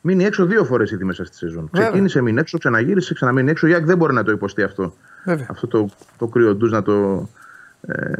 μείνει 0.00 0.24
έξω 0.24 0.44
δύο 0.46 0.64
φορές 0.64 0.90
ήδη 0.90 1.04
μέσα 1.04 1.24
στη 1.24 1.36
σεζόν. 1.36 1.68
Βέβαια. 1.72 1.88
Ξεκίνησε, 1.88 2.20
μείνει 2.20 2.40
έξω, 2.40 2.58
ξαναγύρισε, 2.58 3.14
ξαναμείνει 3.14 3.50
έξω. 3.50 3.66
Η 3.66 3.74
Άκη 3.74 3.84
δεν 3.84 3.96
μπορεί 3.96 4.14
να 4.14 4.22
το 4.22 4.30
υποστεί 4.30 4.62
αυτό. 4.62 4.94
Βέβαια. 5.24 5.46
Αυτό 5.50 5.66
το, 5.66 5.88
το 6.18 6.26
κρύο 6.26 6.54
ντουζ 6.54 6.70
να 6.70 6.82
το. 6.82 7.28
Ε, 7.80 8.12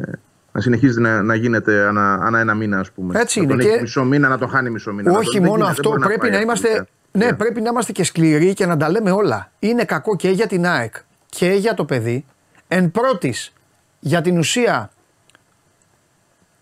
να 0.51 0.61
συνεχίζει 0.61 1.01
να, 1.01 1.21
να 1.21 1.35
γίνεται 1.35 1.85
ανά, 1.87 2.13
ανά 2.13 2.39
ένα 2.39 2.53
μήνα, 2.53 2.79
ας 2.79 2.91
πούμε. 2.91 3.19
Έτσι 3.19 3.39
να 3.39 3.43
είναι 3.45 3.53
Τον 3.53 3.61
έχει 3.61 3.75
και- 3.75 3.81
μισό 3.81 4.03
μήνα, 4.03 4.27
να 4.27 4.37
τον 4.37 4.49
χάνει 4.49 4.69
μισό 4.69 4.93
μήνα. 4.93 5.11
Να 5.11 5.17
Όχι 5.17 5.25
τον- 5.31 5.41
δεν 5.41 5.49
μόνο 5.49 5.55
γίνεται, 5.63 5.71
αυτό, 5.71 5.89
δεν 5.89 5.99
μπορεί 5.99 6.07
πρέπει 6.17 6.31
πάει 6.33 6.45
να 6.45 6.51
αυτή 6.51 6.65
η 6.65 6.69
είμαστε. 6.69 6.87
δουλειά. 7.11 7.25
Ναι, 7.25 7.25
Ναι. 7.31 7.33
πρέπει 7.37 7.61
να 7.61 7.69
είμαστε 7.69 7.91
και 7.91 8.03
σκληροί 8.03 8.53
και 8.53 8.65
να 8.65 8.77
τα 8.77 8.89
λέμε 8.89 9.11
όλα. 9.11 9.51
Είναι 9.59 9.83
κακό 9.85 10.15
και 10.15 10.29
για 10.29 10.47
την 10.47 10.65
ΑΕΚ 10.65 10.95
και 11.37 11.47
για 11.51 11.73
το 11.73 11.85
παιδί. 11.85 12.25
Εν 12.67 12.91
πρώτης, 12.91 13.53
για 13.99 14.21
την 14.21 14.37
ουσία, 14.37 14.89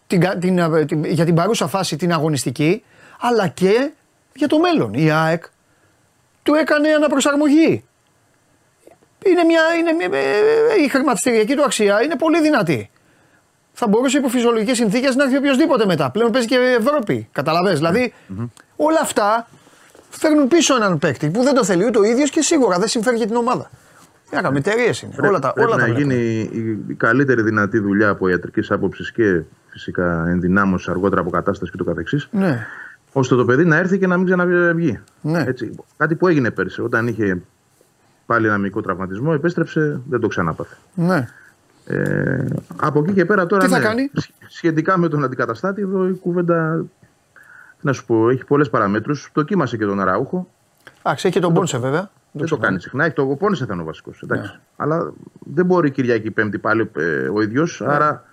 την, 0.08 0.20
κα- 0.20 0.38
την, 0.38 0.58
ε, 0.58 0.86
την- 0.86 1.04
για 1.06 1.26
την 1.26 1.36
παρούσα 1.36 1.68
φάση 1.68 1.96
την 1.96 2.12
αγωνιστική, 2.14 2.84
αλλά 3.20 3.48
και 3.48 3.92
για 4.34 4.48
το 4.48 4.60
μέλλον. 4.60 4.94
Η 4.94 5.12
ΑΕΚ 5.12 5.44
του 6.44 6.54
έκανε 6.54 6.90
αναπροσαρμογή. 6.94 7.84
Είναι 9.26 9.44
μια, 9.44 9.62
είναι 9.80 9.92
μια, 9.92 10.20
ε, 10.20 10.38
ε, 10.80 10.84
η 10.84 10.88
χρηματιστηριακή 10.88 11.56
του 11.56 11.64
αξία 11.64 12.04
είναι 12.04 12.16
πολύ 12.16 12.42
δυνατή. 12.42 12.90
Θα 13.74 13.88
μπορούσε 13.88 14.18
υπό 14.18 14.28
φυσιολογικές 14.30 14.78
συνθήκες 14.78 15.16
να 15.16 15.24
έρθει 15.24 15.38
οποιοδήποτε 15.38 15.86
μετά. 15.86 16.10
Πλέον 16.12 16.32
παίζει 16.32 16.48
και 16.48 16.58
Ευρώπη. 16.80 17.30
Καταλαβες. 17.32 17.78
Δηλαδή 17.78 18.14
όλα 18.76 19.00
αυτά 19.02 19.48
φέρνουν 20.10 20.48
πίσω 20.48 20.76
έναν 20.76 21.00
παίκτη 21.00 21.30
που 21.30 21.44
δεν 21.44 21.54
το 21.54 21.64
θέλει 21.64 21.86
ούτε 21.86 22.00
ο 22.00 22.04
ίδιος 22.04 22.30
και 22.30 22.42
σίγουρα 22.42 22.78
δεν 22.80 22.88
συμφέρει 22.88 23.18
για 23.18 23.26
την 23.28 23.36
ομάδα. 23.36 23.70
Τι 24.34 24.40
να 24.40 24.42
κάνουμε, 24.42 24.60
εταιρείε 24.60 24.92
είναι. 25.04 25.12
Πρέπει, 25.12 25.28
όλα 25.28 25.40
τα, 25.40 25.54
πρέπει 25.54 25.68
όλα 25.72 25.78
τα 25.80 25.88
να 25.88 25.94
βλέπουμε. 25.94 26.14
γίνει 26.16 26.50
η, 26.54 26.84
η 26.88 26.94
καλύτερη 26.94 27.42
δυνατή 27.42 27.80
δουλειά 27.80 28.10
από 28.10 28.30
ιατρικής 28.30 28.72
άποψης 28.72 29.12
και 29.12 29.42
φυσικά 29.68 30.26
ενδυνάμωσης 30.28 30.88
αργότερα 30.88 31.22
από 31.22 31.30
κατάσταση 31.30 31.72
και 31.72 31.78
το 31.78 31.84
καθεξής, 31.84 32.28
Ναι, 32.32 32.66
ώστε 33.12 33.36
το 33.36 33.46
παιδί 33.46 33.66
να 33.66 33.76
έρθει 33.78 33.98
και 33.98 34.08
να 34.08 34.18
μην 34.18 34.26
ξαναβγεί. 34.26 35.00
ναι. 35.22 35.44
Έτσι, 35.48 35.76
κάτι 35.98 36.16
που 36.16 36.28
έγινε 36.28 36.52
πέρσι, 36.52 36.82
όταν 36.82 37.08
είχε 37.08 37.42
πάλι 38.26 38.48
ένα 38.48 38.58
μικρό 38.58 38.82
τραυματισμό, 38.82 39.32
επέστρεψε, 39.36 40.02
δεν 40.10 40.20
το 40.20 40.28
ξανάπαθε. 40.28 40.76
ναι. 40.94 41.28
Ε, 41.86 42.46
από 42.82 43.00
εκεί 43.00 43.14
και 43.14 43.26
πέρα 43.26 43.46
τώρα. 43.46 43.64
Τι 43.64 43.70
θα 43.72 43.78
ναι, 43.78 43.84
κάνει; 43.86 44.10
σχ- 44.14 44.32
Σχετικά 44.48 44.98
με 44.98 45.08
τον 45.08 45.24
αντικαταστάτη, 45.24 45.82
εδώ 45.82 46.08
η 46.08 46.12
κουβέντα. 46.14 46.86
τι 47.80 47.86
Να 47.86 47.94
σου 47.94 48.06
πω, 48.06 48.30
έχει 48.30 48.46
πολλές 48.46 48.70
παραμέτρους. 48.70 49.30
Δοκίμασε 49.34 49.78
και 49.78 49.86
τον 49.86 50.00
Αραούχο. 50.02 50.48
Εντάξει, 51.04 51.28
έχει 51.28 51.36
και 51.36 51.42
τον 51.42 51.54
Πόνσε 51.54 51.78
βέβαια. 51.78 52.10
Δεν 52.36 52.48
το 52.48 52.58
κάνει 52.58 52.82
συχνά. 52.82 53.06
Έχει 53.06 53.14
το 53.14 53.26
Πόνσε 53.26 53.66
θα 53.66 53.74
είναι 53.74 53.82
ο 53.82 53.86
βασικός. 53.86 54.24
Ναι. 54.28 54.60
Αλλά 54.76 55.14
δεν 55.40 55.66
μπορεί 55.66 55.92
Κυριακή 55.92 56.32
Πέμπτη 56.32 56.58
πάλι 56.58 56.90
ε, 56.96 57.28
ο 57.28 57.42
ίδιος. 57.42 57.82
Ναι. 57.86 57.94
Άρα 57.94 58.26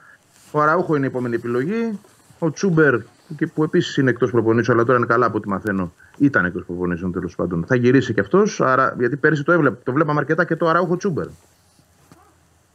ο 0.50 0.60
Αραούχο 0.60 0.96
είναι 0.96 1.04
η 1.04 1.08
επόμενη 1.08 1.34
επιλογή. 1.34 1.98
Ο 2.38 2.50
Τσούμπερ, 2.50 2.98
και 3.36 3.46
που 3.46 3.62
επίσης 3.62 3.96
είναι 3.96 4.10
εκτός 4.10 4.30
προπονήσεων, 4.30 4.76
αλλά 4.76 4.86
τώρα 4.86 4.98
είναι 4.98 5.06
καλά 5.06 5.26
από 5.26 5.36
ό,τι 5.36 5.48
μαθαίνω, 5.48 5.92
ήταν 6.18 6.44
εκτός 6.44 6.64
προπονήσεων 6.64 7.12
τέλος 7.12 7.34
πάντων. 7.34 7.64
Θα 7.66 7.74
γυρίσει 7.74 8.14
και 8.14 8.20
αυτός. 8.20 8.62
Γιατί 8.98 9.16
πέρσι 9.16 9.42
το, 9.42 9.52
έβλεπε, 9.52 9.78
το 9.84 9.92
βλέπαμε 9.92 10.20
αρκετά 10.20 10.44
και 10.44 10.56
το 10.56 10.68
Αραούχο 10.68 10.96
Τσούμπερ. 10.96 11.26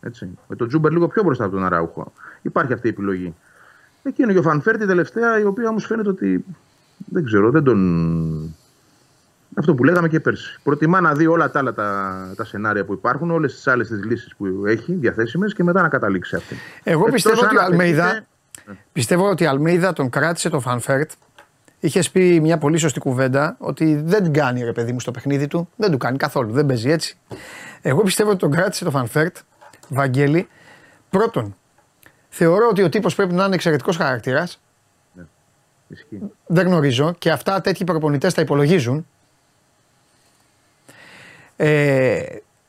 Έτσι. 0.01 0.29
Με 0.47 0.55
τον 0.55 0.67
Τσούμπερ 0.67 0.91
λίγο 0.91 1.07
πιο 1.07 1.23
μπροστά 1.23 1.43
από 1.43 1.53
τον 1.53 1.65
Αραούχο. 1.65 2.13
Υπάρχει 2.41 2.73
αυτή 2.73 2.87
η 2.87 2.89
επιλογή. 2.89 3.35
Εκεί 4.03 4.23
είναι 4.23 4.33
και 4.33 4.39
ο 4.39 4.41
Φαν 4.41 4.59
Βέερτ 4.59 4.81
η 4.81 4.85
τελευταία, 4.85 5.39
η 5.39 5.43
οποία 5.43 5.69
όμως 5.69 5.85
φαίνεται 5.85 6.09
ότι 6.09 6.45
δεν 6.97 7.23
ξέρω, 7.23 7.51
δεν 7.51 7.63
τον. 7.63 8.55
Αυτό 9.57 9.75
που 9.75 9.83
λέγαμε 9.83 10.07
και 10.07 10.19
πέρσι. 10.19 10.59
Προτιμά 10.63 11.01
να 11.01 11.13
δει 11.13 11.27
όλα 11.27 11.51
τα 11.51 11.59
άλλα 11.59 11.73
τα, 11.73 12.33
τα 12.37 12.45
σενάρια 12.45 12.85
που 12.85 12.93
υπάρχουν, 12.93 13.31
όλες 13.31 13.53
τις 13.53 13.67
άλλες 13.67 13.87
τις 13.87 14.03
λύσεις 14.05 14.35
που 14.37 14.63
έχει 14.65 14.93
διαθέσιμες 14.93 15.53
και 15.53 15.63
μετά 15.63 15.81
να 15.81 15.89
καταλήξει 15.89 16.29
σε 16.29 16.35
αυτή. 16.35 16.55
Εγώ 16.83 16.99
Εκτός 16.99 17.13
πιστεύω 17.13 17.45
ότι 17.45 17.57
ο 17.57 17.61
αν 17.61 17.65
Αλμέιδα, 17.71 18.03
απαιτείται- 18.05 18.77
πιστεύω 18.91 19.29
ότι 19.29 19.45
ο 19.45 19.49
Αλμέιδα 19.49 19.93
τον 19.93 20.09
κράτησε 20.09 20.49
το 20.49 20.59
Φαν 20.59 20.80
Βέερτ. 20.80 21.11
Είχε 21.79 22.01
πει 22.11 22.39
μια 22.41 22.57
πολύ 22.57 22.77
σωστή 22.77 22.99
κουβέντα 22.99 23.55
ότι 23.59 24.01
δεν 24.05 24.23
την 24.23 24.33
κάνει 24.33 24.63
ρε 24.63 24.71
παιδί 24.71 24.91
μου 24.91 24.99
στο 24.99 25.11
παιχνίδι 25.11 25.47
του. 25.47 25.69
Δεν 25.75 25.91
του 25.91 25.97
κάνει 25.97 26.17
καθόλου. 26.17 26.51
Δεν 26.51 26.65
παίζει 26.65 26.89
έτσι. 26.89 27.17
Εγώ 27.81 28.01
πιστεύω 28.03 28.29
ότι 28.29 28.39
τον 28.39 28.51
κράτησε 28.51 28.83
το 28.83 28.91
Φανφέρτ, 28.91 29.35
Βαγγέλη. 29.89 30.47
Πρώτον, 31.09 31.55
θεωρώ 32.29 32.67
ότι 32.69 32.83
ο 32.83 32.89
τύπος 32.89 33.15
πρέπει 33.15 33.33
να 33.33 33.45
είναι 33.45 33.55
εξαιρετικός 33.55 33.97
χαρακτήρας. 33.97 34.61
Ισχύει. 35.87 36.21
Δεν 36.45 36.67
γνωρίζω 36.67 37.13
και 37.17 37.31
αυτά 37.31 37.61
τέτοιοι 37.61 37.83
προπονητές 37.83 38.33
τα 38.33 38.41
υπολογίζουν. 38.41 39.07
Ε, 41.55 42.23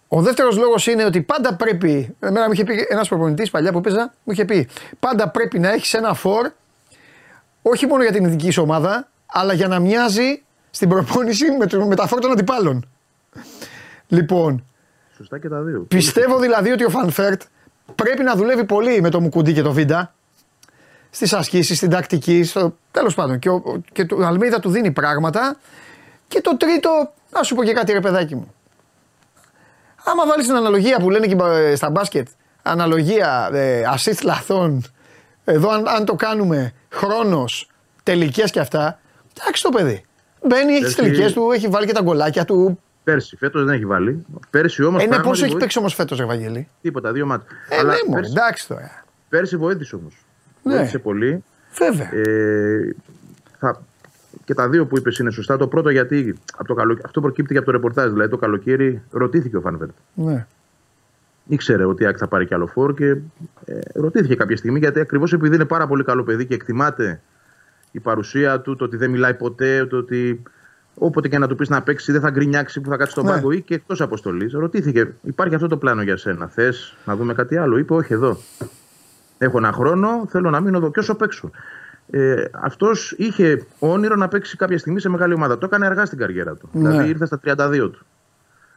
ο 0.08 0.22
δεύτερος 0.22 0.56
λόγος 0.56 0.86
είναι 0.86 1.04
ότι 1.04 1.22
πάντα 1.22 1.54
πρέπει. 1.54 2.16
Εμένα 2.20 2.46
μου 2.46 2.52
είχε 2.52 2.64
πει 2.64 2.86
ένας 2.88 3.08
προπονητής 3.08 3.50
παλιά 3.50 3.72
που 3.72 3.80
παίζα, 3.80 4.14
μου 4.24 4.32
είχε 4.32 4.44
πει 4.44 4.68
πάντα 5.00 5.28
πρέπει 5.28 5.58
να 5.58 5.72
έχεις 5.72 5.94
ένα 5.94 6.14
φορ 6.14 6.50
όχι 7.62 7.86
μόνο 7.86 8.02
για 8.02 8.12
την 8.12 8.24
ειδική 8.24 8.50
σου 8.50 8.62
ομάδα, 8.62 9.08
αλλά 9.26 9.52
για 9.52 9.68
να 9.68 9.78
μοιάζει 9.78 10.42
στην 10.70 10.88
προπόνηση 10.88 11.50
με, 11.50 11.66
το, 11.66 11.86
με 11.86 11.94
τα 11.94 12.06
φορ 12.06 12.20
των 12.20 12.30
αντιπάλων. 12.30 12.88
Λοιπόν, 14.08 14.64
Σωστά 15.16 15.38
και 15.38 15.48
τα 15.48 15.60
δύο. 15.62 15.80
Πιστεύω 15.80 16.38
δηλαδή 16.38 16.70
ότι 16.70 16.84
ο 16.84 16.90
Φαν 16.90 17.13
Βέερτ 17.13 17.42
πρέπει 17.94 18.22
να 18.22 18.34
δουλεύει 18.34 18.64
πολύ 18.64 19.00
με 19.00 19.10
το 19.10 19.20
Μουκουντί 19.20 19.52
και 19.52 19.62
το 19.62 19.72
Βίντα. 19.72 20.14
Στις 21.10 21.32
ασκήσεις, 21.32 21.76
στην 21.76 21.90
τακτική, 21.90 22.44
στο... 22.44 22.76
τέλος 22.90 23.14
πάντων. 23.14 23.38
Και, 23.38 23.48
ο, 23.48 23.82
και 23.92 24.04
το 24.04 24.16
Αλμέιδα 24.16 24.60
του 24.60 24.70
δίνει 24.70 24.90
πράγματα. 24.90 25.56
Και 26.28 26.40
το 26.40 26.56
τρίτο, 26.56 27.12
να 27.30 27.42
σου 27.42 27.54
πω 27.54 27.64
και 27.64 27.72
κάτι 27.72 27.92
ρε 27.92 28.00
παιδάκι 28.00 28.34
μου. 28.34 28.54
Άμα 30.08 30.26
βάλεις 30.26 30.46
την 30.46 30.56
αναλογία 30.56 30.98
που 30.98 31.10
λένε 31.10 31.26
και 31.26 31.36
ε, 31.42 31.74
στα 31.76 31.90
μπάσκετ, 31.90 32.28
αναλογία 32.62 33.48
ε, 33.52 33.82
assist 33.96 34.22
λαθών, 34.22 34.84
εδώ 35.44 35.70
αν, 35.70 35.88
αν 35.88 36.04
το 36.04 36.14
κάνουμε 36.14 36.72
χρόνος, 36.92 37.70
τελικές 38.02 38.50
και 38.50 38.60
αυτά, 38.60 38.98
εντάξει 39.38 39.62
το 39.62 39.68
παιδί. 39.68 40.04
Μπαίνει, 40.42 40.72
έχει 40.72 40.84
τις 40.84 40.94
Πέρσι- 40.94 41.12
τελικές 41.12 41.32
του, 41.32 41.50
έχει 41.52 41.68
βάλει 41.68 41.86
και 41.86 41.92
τα 41.92 42.00
γκολάκια 42.02 42.44
του. 42.44 42.80
Πέρσι, 43.04 43.36
φέτος 43.36 43.64
δεν 43.64 43.74
έχει 43.74 43.86
βάλει. 43.86 44.24
Πέρσι 44.50 44.84
όμως. 44.84 45.02
Ε, 45.02 45.06
ναι, 45.06 45.18
πόσο 45.18 45.44
έχει 45.44 45.56
παίξει 45.56 45.78
όμως 45.78 45.94
φέτος, 45.94 46.20
Ευαγγέλη; 46.20 46.68
Τίποτα, 46.82 47.12
δύο 47.12 47.26
μάτια. 47.26 47.56
Ε, 47.68 47.82
ναι, 47.82 47.94
μωρέ, 48.08 48.26
εντάξει 48.26 48.68
τώρα. 48.68 49.04
Πέρσι 49.28 49.56
βοήθησε 49.56 49.96
όμως. 49.96 50.14
Ναι. 50.62 50.74
Βοήθησε 50.76 50.98
πολύ. 50.98 51.44
Βέβαια. 51.78 52.10
Ε, 52.14 52.94
θα, 53.58 53.82
και 54.46 54.54
τα 54.54 54.68
δύο 54.68 54.86
που 54.86 54.96
είπες 54.98 55.18
είναι 55.18 55.30
σωστά. 55.30 55.56
Το 55.56 55.66
πρώτο 55.66 55.90
γιατί 55.90 56.38
από 56.56 56.68
το 56.68 56.74
καλο... 56.74 56.98
αυτό 57.04 57.20
προκύπτει 57.20 57.52
και 57.52 57.58
από 57.58 57.66
το 57.66 57.72
ρεπορτάζ. 57.72 58.10
Δηλαδή 58.10 58.30
το 58.30 58.36
καλοκαίρι 58.36 59.02
ρωτήθηκε 59.10 59.56
ο 59.56 59.60
Φανβέρτ. 59.60 59.90
Ναι. 60.14 60.46
Ήξερε 61.48 61.84
ότι 61.84 62.02
η 62.02 62.06
ΑΕΚ 62.06 62.16
θα 62.18 62.26
πάρει 62.28 62.46
κι 62.46 62.54
άλλο 62.54 62.66
φόρ 62.66 62.94
και 62.94 63.06
ε, 63.64 63.78
ρωτήθηκε 63.94 64.34
κάποια 64.34 64.56
στιγμή 64.56 64.78
γιατί 64.78 65.00
ακριβώς 65.00 65.32
επειδή 65.32 65.54
είναι 65.54 65.64
πάρα 65.64 65.86
πολύ 65.86 66.04
καλό 66.04 66.22
παιδί 66.22 66.46
και 66.46 66.54
εκτιμάται 66.54 67.20
η 67.90 68.00
παρουσία 68.00 68.60
του, 68.60 68.76
το 68.76 68.84
ότι 68.84 68.96
δεν 68.96 69.10
μιλάει 69.10 69.34
ποτέ, 69.34 69.86
το 69.86 69.96
ότι 69.96 70.42
όποτε 70.94 71.28
και 71.28 71.38
να 71.38 71.48
του 71.48 71.54
πεις 71.56 71.68
να 71.68 71.82
παίξει 71.82 72.12
δεν 72.12 72.20
θα 72.20 72.30
γκρινιάξει 72.30 72.80
που 72.80 72.88
θα 72.90 72.96
κάτσει 72.96 73.12
στον 73.12 73.24
Ναι. 73.24 73.30
πάγκο 73.30 73.50
ή 73.50 73.60
και 73.60 73.74
εκτός 73.74 74.00
αποστολής. 74.00 74.52
Ρωτήθηκε, 74.52 75.12
υπάρχει 75.22 75.54
αυτό 75.54 75.66
το 75.66 75.76
πλάνο 75.76 76.02
για 76.02 76.16
σένα. 76.16 76.46
Θες 76.46 76.96
να 77.04 77.16
δούμε 77.16 77.34
κάτι 77.34 77.56
άλλο. 77.56 77.76
Είπε, 77.78 77.94
Όχι 77.94 78.12
εδώ. 78.12 78.36
Έχω 79.38 79.58
ένα 79.58 79.72
χρόνο, 79.72 80.26
θέλω 80.28 80.50
να 80.50 80.60
μείνω 80.60 80.76
εδώ 80.76 80.90
και 80.90 80.98
όσο 80.98 81.14
παίξω. 81.14 81.50
Ε, 82.10 82.44
Αυτός 82.50 83.14
είχε 83.18 83.66
όνειρο 83.78 84.16
να 84.16 84.28
παίξει 84.28 84.56
κάποια 84.56 84.78
στιγμή 84.78 85.00
σε 85.00 85.08
μεγάλη 85.08 85.34
ομάδα. 85.34 85.58
Το 85.58 85.66
έκανε 85.66 85.86
αργά 85.86 86.04
στην 86.06 86.18
καριέρα 86.18 86.54
του. 86.54 86.68
Ναι. 86.72 86.88
Δηλαδή 86.90 87.08
ήρθε 87.08 87.26
στα 87.26 87.40
32 87.44 87.90
του. 87.92 88.06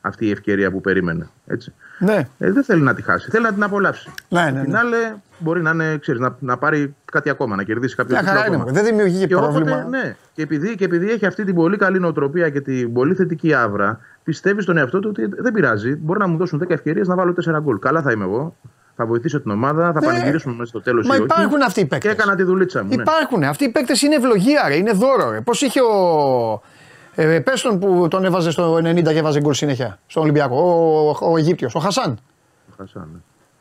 αυτή 0.02 0.26
η 0.26 0.32
ευκαιρία 0.32 0.72
που 0.72 0.82
περίμενε. 0.82 1.30
Έτσι. 1.48 1.74
Ναι. 2.00 2.28
Ε, 2.38 2.52
δεν 2.52 2.64
θέλει 2.64 2.82
να 2.82 2.94
τη 2.94 3.02
χάσει. 3.02 3.30
Θέλει 3.30 3.44
να 3.44 3.54
την 3.54 3.64
απολαύσει. 3.64 4.12
Ναι, 4.30 4.52
ναι, 4.52 4.62
Την 4.62 4.72
ναι. 4.72 4.78
άλλη 4.78 4.96
μπορεί 5.40 5.62
να, 5.62 5.70
είναι, 5.70 5.98
ξέρεις, 5.98 6.22
να, 6.22 6.36
να 6.40 6.58
πάρει 6.58 6.96
κάτι 7.12 7.30
ακόμα, 7.30 7.56
να 7.56 7.64
κερδίσει 7.64 7.96
κάποιο 7.96 8.16
Μια 8.20 8.24
χαρά 8.28 8.42
τίτλο 8.42 8.54
είναι. 8.54 8.64
ακόμα. 8.64 8.78
μωρέ. 8.80 8.86
Δεν 8.90 8.96
δημιουργεί 8.98 9.20
και 9.20 9.28
Και 9.28 9.36
πρόβλημα. 9.36 9.72
όποτε, 9.82 9.98
ναι, 9.98 10.16
και 10.34 10.42
επειδή, 10.42 10.76
και 10.76 10.86
επειδή 10.86 11.12
έχει 11.12 11.26
αυτή 11.26 11.44
την 11.44 11.56
πολύ 11.56 11.78
καλή 11.78 12.00
νοοτροπία 12.00 12.50
και 12.50 12.62
την 12.62 12.94
πολύ 12.94 13.14
θετική 13.14 13.54
άβρα, 13.54 14.00
πιστεύει 14.24 14.62
στον 14.62 14.78
εαυτό 14.78 15.00
του 15.00 15.08
ότι 15.12 15.26
δεν 15.42 15.54
πειράζει. 15.54 15.96
Μπορεί 15.96 16.20
να 16.20 16.28
μου 16.28 16.38
δώσουν 16.38 16.60
10 16.64 16.70
ευκαιρίες 16.70 17.08
να 17.08 17.16
βάλω 17.16 17.34
4 17.46 17.60
γκολ. 17.62 17.80
Καλά 17.80 18.02
θα 18.02 18.12
είμαι 18.12 18.24
εγώ. 18.24 18.56
Θα 19.02 19.08
βοηθήσω 19.08 19.42
την 19.42 19.52
ομάδα, 19.52 19.92
θα 19.94 20.00
Ναι. 20.00 20.06
πανηγυρίσουμε 20.06 20.54
μέσα 20.56 20.70
στο 20.70 20.82
τέλος. 20.82 21.08
Μα 21.08 21.16
υπάρχουν 21.16 21.62
αυτοί 21.62 21.80
οι 21.80 21.84
Και 21.84 21.90
παίκτε. 21.90 22.10
έκανα 22.10 22.36
τη 22.36 22.44
δουλίτσα 22.44 22.84
μου. 22.84 22.96
ναι. 22.96 23.02
Υπάρχουν. 23.02 23.44
Αυτοί 23.44 23.64
οι 23.64 23.70
παίκτες 23.70 24.02
είναι 24.02 24.16
ευλογία, 24.16 24.66
ρε. 24.68 24.76
είναι 24.76 24.92
δώρο. 24.92 25.30
Ρε. 25.32 25.42
Πώς 25.42 25.62
είχε 25.62 25.80
ο. 25.82 26.62
Ε, 27.16 27.40
πες 27.40 27.62
τον 27.62 27.80
που 27.80 28.08
τον 28.10 28.26
έβαζε 28.26 28.52
στο 28.52 28.74
90 28.76 29.12
και 29.12 29.18
έβαζε 29.18 29.40
γκολ 29.40 29.54
συνέχεια 29.54 30.00
στον 30.08 30.24
Ολυμπιακό. 30.24 30.56
Ο, 30.56 31.10
ο, 31.26 31.32
ο 31.32 31.38
Αιγύπτιος, 31.38 31.76
ο 31.76 31.80
Χασάν. 31.80 32.20
Χασάν, 32.78 33.08
ναι. 33.14 33.20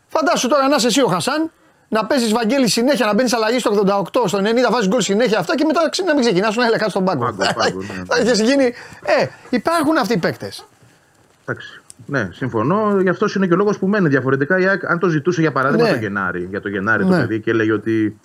Φαντάσου 0.08 0.48
τώρα 0.48 0.68
να 0.68 0.74
είσαι 0.76 0.86
εσύ 0.86 1.02
ο 1.02 1.06
Χασάν, 1.06 1.50
να 1.88 2.06
παίζεις 2.06 2.32
Βαγγέλη 2.32 2.68
συνέχεια, 2.68 3.06
να 3.06 3.14
μπαίνεις 3.14 3.32
αλλαγή 3.32 3.58
στο 3.58 3.70
88, 3.70 4.22
στο 4.28 4.38
90, 4.38 4.70
βάζεις 4.70 4.88
γκολ 4.88 5.00
συνέχεια 5.00 5.38
αυτά 5.38 5.54
και 5.54 5.64
μετά 5.64 5.88
ξε- 5.90 6.06
να 6.06 6.12
μην 6.14 6.22
ξεκινά 6.22 6.48
να 6.54 6.62
έλεγα 6.62 6.76
κάτω 6.78 6.90
στον 6.90 7.04
πάγκο. 7.04 7.24
Πάγκο, 7.24 7.52
πάγκο, 7.54 7.78
ναι. 7.96 8.02
Θα 8.06 8.18
είχε 8.32 8.42
γίνει. 8.44 8.64
Ε, 9.20 9.26
υπάρχουν 9.50 9.96
αυτοί 9.98 10.12
οι 10.12 10.18
παίκτες. 10.18 10.64
Εντάξει. 11.46 11.77
Ναι, 12.06 12.28
συμφωνώ. 12.32 13.00
Γι' 13.00 13.08
αυτός 13.08 13.34
είναι 13.34 13.46
και 13.46 13.52
ο 13.52 13.56
λόγος 13.56 13.78
που 13.78 13.86
μένει 13.86 14.08
διαφορετικά. 14.08 14.58
Η 14.58 14.66
ΑΕΚ, 14.68 14.90
αν 14.90 14.98
το 14.98 15.08
ζητούσε 15.08 15.40
για 15.40 15.52
παράδειγμα 15.52 15.86
Ναι. 15.86 15.92
το 15.92 15.98
Γενάρη, 15.98 16.46
για 16.50 16.60
το 16.60 16.68
Γενάρη 16.68 17.04
Ναι. 17.04 17.10
το 17.10 17.16
παιδί 17.16 17.40
και 17.40 17.50
έλεγε 17.50 17.72
ότι 17.72 18.18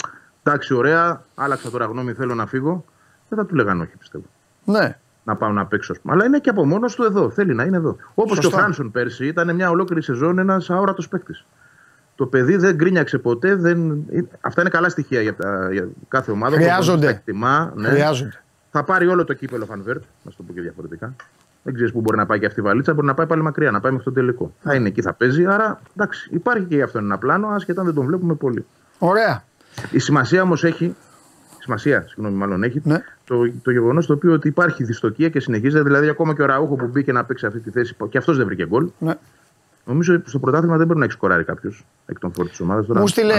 εντάξει, 0.43 0.73
ωραία, 0.73 1.23
άλλαξα 1.35 1.69
τώρα 1.69 1.85
γνώμη, 1.85 2.13
θέλω 2.13 2.35
να 2.35 2.45
φύγω, 2.45 2.85
δεν 3.29 3.37
θα 3.37 3.45
του 3.45 3.55
λέγανε 3.55 3.81
όχι, 3.83 3.97
πιστεύω. 3.97 4.23
Ναι. 4.65 4.97
Να 5.23 5.35
πάω 5.35 5.51
να 5.51 5.65
παίξω. 5.65 5.91
ας 5.91 5.99
πούμε. 5.99 6.13
Αλλά 6.13 6.25
είναι 6.25 6.39
και 6.39 6.49
από 6.49 6.65
μόνος 6.65 6.95
του 6.95 7.03
εδώ. 7.03 7.29
Θέλει 7.29 7.53
να 7.53 7.63
είναι 7.63 7.77
εδώ. 7.77 7.97
Όπως 8.13 8.33
και 8.39 8.45
ο 8.45 8.49
Σωστά. 8.49 8.57
Φράνσον 8.61 8.91
πέρσι 8.91 9.25
ήταν 9.27 9.55
μια 9.55 9.69
ολόκληρη 9.69 10.01
σεζόν 10.03 10.37
ένας 10.39 10.69
αόρατος 10.69 11.07
παίκτης. 11.07 11.45
Το 12.15 12.25
παιδί 12.25 12.55
δεν 12.55 12.75
γκρίνιαξε 12.75 13.17
ποτέ. 13.17 13.55
Δεν... 13.55 14.05
Αυτά 14.41 14.61
είναι 14.61 14.69
καλά 14.69 14.89
στοιχεία 14.89 15.21
για, 15.21 15.35
τα- 15.35 15.69
για 15.71 15.87
κάθε 16.07 16.31
ομάδα. 16.31 16.55
Χρειάζονται. 16.55 17.05
Τα 17.05 17.11
εκτιμά, 17.11 17.73
ναι. 17.75 17.87
Χρειάζονται. 17.89 18.41
Θα 18.71 18.83
πάρει 18.83 19.07
όλο 19.07 19.23
το 19.23 19.33
κύπελο 19.33 19.65
Φανβέρτ, 19.65 20.03
να 20.23 20.31
σου 20.31 20.37
το 20.37 20.43
πω 20.43 20.53
και 20.53 20.61
διαφορετικά. 20.61 21.15
Δεν 21.64 21.73
ξέρεις 21.73 21.91
πού 21.91 22.02
μπορεί 22.02 22.18
να 22.18 22.26
πάει 22.26 22.40
και 22.40 22.45
αυτή 22.45 22.60
η 22.60 22.64
βαλίτσα, 22.64 22.94
μπορεί 22.94 23.07
να 23.07 23.14
πάει 23.14 23.26
πάλι 23.26 23.41
μακριά, 23.41 23.72
να 23.72 23.80
πάει 23.80 23.91
μέχρι 23.91 24.06
τον 24.06 24.14
τελικό. 24.14 24.53
Θα 24.61 24.76
είναι 24.76 24.88
εκεί, 24.88 25.02
θα 25.02 25.14
παίζει. 25.14 25.45
Άρα 25.45 25.81
εντάξει, 25.95 26.30
υπάρχει 26.31 26.65
και 26.65 26.76
γι' 26.76 26.81
αυτό 26.81 26.98
ένα 26.98 27.18
πλάνο, 27.18 27.48
ασχετά 27.48 27.80
αν 27.80 27.85
δεν 27.85 27.95
τον 27.95 28.06
βλέπουμε 28.06 28.34
πολύ. 28.34 28.65
Ωραία. 28.99 29.44
Η 29.91 29.99
σημασία 29.99 30.41
όμως 30.41 30.64
έχει. 30.64 30.95
Σημασία, 31.60 32.06
συγγνώμη, 32.07 32.38
μάλλον 32.38 32.64
έχει. 32.64 32.81
Ναι. 32.84 32.98
Το, 33.23 33.52
το 33.61 33.72
γεγονός 33.72 34.06
το 34.06 34.14
οποίο 34.14 34.34
ότι 34.34 34.48
υπάρχει 34.48 34.84
δυστοκία 34.84 35.30
και 35.30 35.40
συνεχίζεται. 35.40 35.84
Δηλαδή, 35.84 36.10
ακόμα 36.10 36.35
και 36.35 36.41
ο 36.41 36.45
Ραούχο 36.45 36.76
που 36.76 36.88
μπήκε 36.88 37.11
να 37.11 37.26
παίξει 37.26 37.45
αυτή 37.45 37.60
τη 37.60 37.69
θέση 37.69 37.95
και 38.10 38.18
αυτός 38.18 38.38
δεν 38.38 38.45
βρήκε 38.45 38.65
γκολ. 38.65 38.90
Ναι. 38.99 39.14
Νομίζω 39.85 40.15
ότι 40.15 40.30
στο 40.30 40.40
πρωτάθλημα 40.40 40.77
δεν 40.77 40.88
μπορεί 40.88 40.99
να 40.99 41.06
έχει 41.06 41.14
σκοράρει 41.14 41.44
κάποιος 41.44 41.85
εκ 42.06 42.19
των 42.19 42.34
φόρ 42.34 42.48
της 42.48 42.60
ομάδας. 42.60 42.88
Μου, 42.88 43.07
στείλε, 43.07 43.35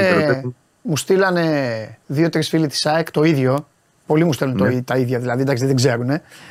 μου 0.82 0.96
στείλανε 0.96 1.98
δύο-τρεις 2.06 2.48
φίλοι 2.48 2.66
της 2.66 2.86
ΑΕΚ 2.86 3.10
το 3.10 3.22
ίδιο. 3.22 3.68
Πολλοί 4.06 4.24
μου 4.24 4.32
στέλνουν 4.32 4.56
το, 4.56 4.64
Ναι. 4.64 4.82
τα 4.82 4.96
ίδια, 4.96 5.18
δηλαδή 5.18 5.42
εντάξει 5.42 5.66
δεν 5.66 5.76
ξέρουν. 5.76 6.10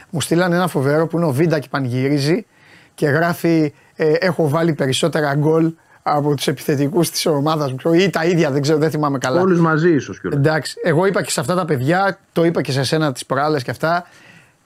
Μου 0.09 0.21
στείλανε 0.21 0.55
ένα 0.55 0.67
φοβερό 0.67 1.07
που 1.07 1.17
είναι 1.17 1.25
ο 1.25 1.31
Βίντα 1.31 1.59
και 1.59 1.67
πανηγυρίζει 1.69 2.45
και 2.93 3.07
γράφει 3.07 3.73
ε, 3.95 4.11
Έχω 4.11 4.49
βάλει 4.49 4.73
περισσότερα 4.73 5.35
γκολ 5.35 5.73
από 6.03 6.35
τους 6.35 6.47
επιθετικούς 6.47 7.09
της 7.09 7.25
ομάδας 7.25 7.71
μου. 7.71 7.93
Ή 7.93 8.09
τα 8.09 8.25
ίδια, 8.25 8.51
δεν 8.51 8.61
ξέρω, 8.61 8.77
δεν 8.77 8.89
θυμάμαι 8.89 9.17
καλά. 9.17 9.41
Όλους 9.41 9.59
μαζί, 9.59 9.93
ίσως 9.93 10.19
κιόλας. 10.19 10.39
Εντάξει, 10.39 10.75
εγώ 10.83 11.05
είπα 11.05 11.21
και 11.23 11.31
σε 11.31 11.39
αυτά 11.39 11.55
τα 11.55 11.65
παιδιά, 11.65 12.17
το 12.31 12.43
είπα 12.45 12.61
και 12.61 12.71
σε 12.71 12.83
σένα 12.83 13.11
τις 13.11 13.25
προάλλες 13.25 13.63
και 13.63 13.71
αυτά. 13.71 14.05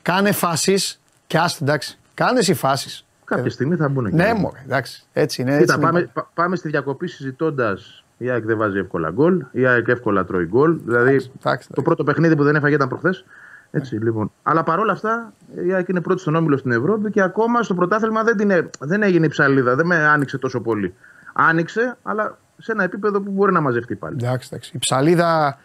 Κάνε 0.01 0.31
φάσεις 0.31 0.99
και 1.27 1.37
άστο, 1.37 1.63
εντάξει. 1.63 1.97
Κάνε 2.13 2.39
εσύ 2.39 2.53
φάσεις. 2.53 3.05
Κάποια 3.25 3.49
στιγμή 3.51 3.75
θα 3.75 3.89
μπουν 3.89 4.05
εκεί. 4.05 4.15
Ναι, 4.15 4.33
μωρέ, 4.33 4.59
εντάξει. 4.65 5.03
Έτσι 5.13 5.41
είναι. 5.41 5.51
Έτσι 5.51 5.63
Κοίτα, 5.65 5.75
είναι. 5.75 5.85
πάμε, 5.85 6.09
πα- 6.13 6.29
πάμε 6.33 6.55
στη 6.55 6.69
διακοπή 6.69 7.07
συζητώντας. 7.07 8.03
Η 8.17 8.29
ΑΕΚ 8.29 8.45
δεν 8.45 8.57
βάζει 8.57 8.77
εύκολα 8.77 9.09
γκολ. 9.11 9.45
Η 9.51 9.65
ΑΕΚ 9.65 9.87
εύκολα 9.87 10.25
τρώει 10.25 10.45
γκολ. 10.45 10.79
Δηλαδή 10.85 11.29
εντάξει, 11.39 11.69
το 11.73 11.81
πρώτο 11.81 12.03
παιχνίδι 12.03 12.35
που 12.35 12.43
δεν 12.43 12.55
έφαγε 12.55 12.75
ήταν 12.75 12.87
προχθές. 12.87 13.25
Έτσι, 13.71 13.95
λοιπόν. 13.95 14.31
Αλλά 14.43 14.63
παρόλα 14.63 14.91
αυτά 14.91 15.33
η 15.67 15.73
ΑΕΚ 15.73 15.87
είναι 15.87 16.01
πρώτη 16.01 16.21
στον 16.21 16.35
όμιλο 16.35 16.57
στην 16.57 16.71
Ευρώπη 16.71 17.09
και 17.11 17.21
ακόμα 17.21 17.63
στο 17.63 17.73
πρωτάθλημα 17.73 18.23
δεν, 18.23 18.37
την, 18.37 18.49
έ- 18.51 18.69
δεν 18.79 19.03
έγινε 19.03 19.25
η 19.25 19.29
ψαλίδα. 19.29 19.75
Δεν 19.75 19.85
με 19.85 19.95
άνοιξε 19.95 20.37
τόσο 20.37 20.61
πολύ. 20.61 20.93
Άνοιξε, 21.33 21.97
αλλά 22.03 22.37
σε 22.57 22.71
ένα 22.71 22.83
επίπεδο 22.83 23.21
που 23.21 23.31
μπορεί 23.31 23.51
να 23.51 23.61
μαζευτεί 23.61 23.95
πάλι. 23.95 24.15
Εντάξει, 24.19 24.47
εντάξει. 24.51 24.71
Η 24.75 24.79
ψαλίδα. 24.79 25.57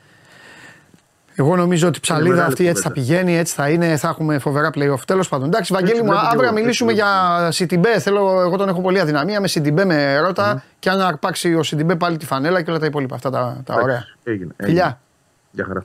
Εγώ 1.34 1.56
νομίζω 1.56 1.88
ότι 1.88 1.98
η 1.98 2.00
ψαλίδα 2.00 2.28
μεγάλη 2.28 2.48
αυτή 2.52 2.66
έτσι 2.66 2.82
θα 2.82 2.88
κουβέντα. 2.88 3.06
πηγαίνει, 3.09 3.36
έτσι 3.38 3.54
θα 3.54 3.68
είναι, 3.70 3.96
θα 3.96 4.09
έχουμε 4.09 4.38
φοβερά 4.38 4.70
playoff. 4.74 5.00
Τέλος 5.06 5.28
πάντων. 5.28 5.46
Εντάξει, 5.46 5.72
Βαγγέλη 5.72 5.98
μου, 6.02 6.04
βλέπω 6.04 6.20
και 6.20 6.26
αύριο 6.26 6.42
εγώ, 6.42 6.52
να 6.52 6.59
έτσι 6.59 6.62
μιλήσουμε 6.62 6.92
βλέπω. 6.92 7.09
για 7.40 7.50
Σιντιμπέ. 7.50 7.98
Θέλω, 7.98 8.40
εγώ 8.40 8.56
τον 8.56 8.68
έχω 8.68 8.80
πολύ 8.80 9.00
αδυναμία 9.00 9.40
με 9.40 9.48
Σιντιμπέ 9.48 9.84
με 9.84 10.18
Ρότα 10.18 10.64
και 10.78 10.90
αν 10.90 11.00
αρπάξει 11.00 11.54
ο 11.54 11.62
Σιντιμπέ 11.62 11.94
πάλι 11.96 12.16
τη 12.16 12.26
φανέλα 12.26 12.62
και 12.62 12.70
όλα 12.70 12.78
τα 12.78 12.86
υπόλοιπα. 12.86 13.14
Αυτά 13.14 13.30
τα, 13.30 13.60
τα 13.64 13.74
ωραία. 13.74 13.84
Εντάξει, 13.94 14.14
Έγινε. 14.24 14.52
Φιλιά. 14.62 14.82
έγινε. 14.84 14.98
Γεια 15.50 15.64
χαρά. 15.64 15.82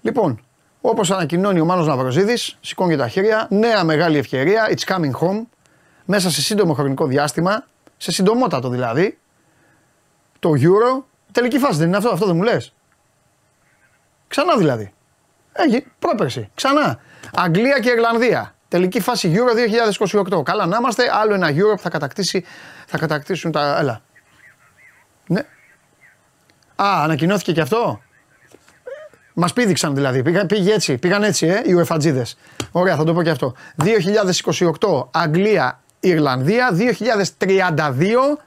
Λοιπόν, 0.00 0.40
όπως 0.80 1.10
ανακοινώνει 1.10 1.60
ο 1.60 1.64
Μάνος 1.64 1.86
Ναυροζίδης, 1.86 2.56
σηκώνει 2.60 2.96
τα 2.96 3.08
χέρια. 3.08 3.46
Νέα 3.50 3.84
μεγάλη 3.84 4.18
ευκαιρία. 4.18 4.68
It's 4.70 4.92
coming 4.94 5.12
home. 5.20 5.42
Μέσα 6.04 6.30
σε 6.30 6.40
σύντομο 6.42 6.72
χρονικό 6.74 7.06
διάστημα, 7.06 7.64
σε 7.96 8.12
συντομότατο 8.12 8.68
δηλαδή, 8.68 9.18
το 10.38 10.50
Euro. 10.56 11.02
Τελική 11.32 11.58
φάση 11.58 11.78
δεν 11.78 11.86
είναι 11.86 11.96
αυτό, 11.96 12.08
αυτό 12.08 12.26
δεν 12.26 12.36
μου 12.36 12.42
λες. 12.42 12.72
Ξανά 14.28 14.56
δηλαδή. 14.56 14.92
Έχει 15.52 15.86
πρόπερση. 15.98 16.50
Ξανά. 16.54 17.00
Αγγλία 17.34 17.78
και 17.78 17.90
Ιρλανδία. 17.90 18.54
Τελική 18.68 19.00
φάση 19.00 19.34
Euro 19.36 19.54
2028. 20.38 20.42
Καλά 20.44 20.66
να 20.66 20.76
είμαστε. 20.76 21.10
Άλλο 21.12 21.34
ένα 21.34 21.48
Euro 21.50 21.74
που 21.76 21.82
θα, 21.82 21.88
κατακτήσει, 21.88 22.44
θα 22.86 22.98
κατακτήσουν 22.98 23.52
τα. 23.52 23.78
Έλα. 23.78 24.00
Ναι. 25.26 25.40
Α, 26.76 27.02
ανακοινώθηκε 27.02 27.52
και 27.52 27.60
αυτό; 27.60 28.00
Μας 29.34 29.52
πήδηξαν 29.52 29.94
δηλαδή. 29.94 30.22
Πήγα, 30.22 30.46
πήγε 30.46 30.74
έτσι, 30.74 30.98
πήγαν 30.98 31.22
έτσι, 31.22 31.46
ε, 31.46 31.62
οι 31.64 31.72
ουεφατζίδες. 31.72 32.38
Ωραία, 32.70 32.96
θα 32.96 33.04
το 33.04 33.14
πω 33.14 33.22
και 33.22 33.30
αυτό. 33.30 33.54
2028 33.76 35.08
Αγγλία, 35.10 35.80
Ιρλανδία. 36.00 36.70
2032 36.72 38.38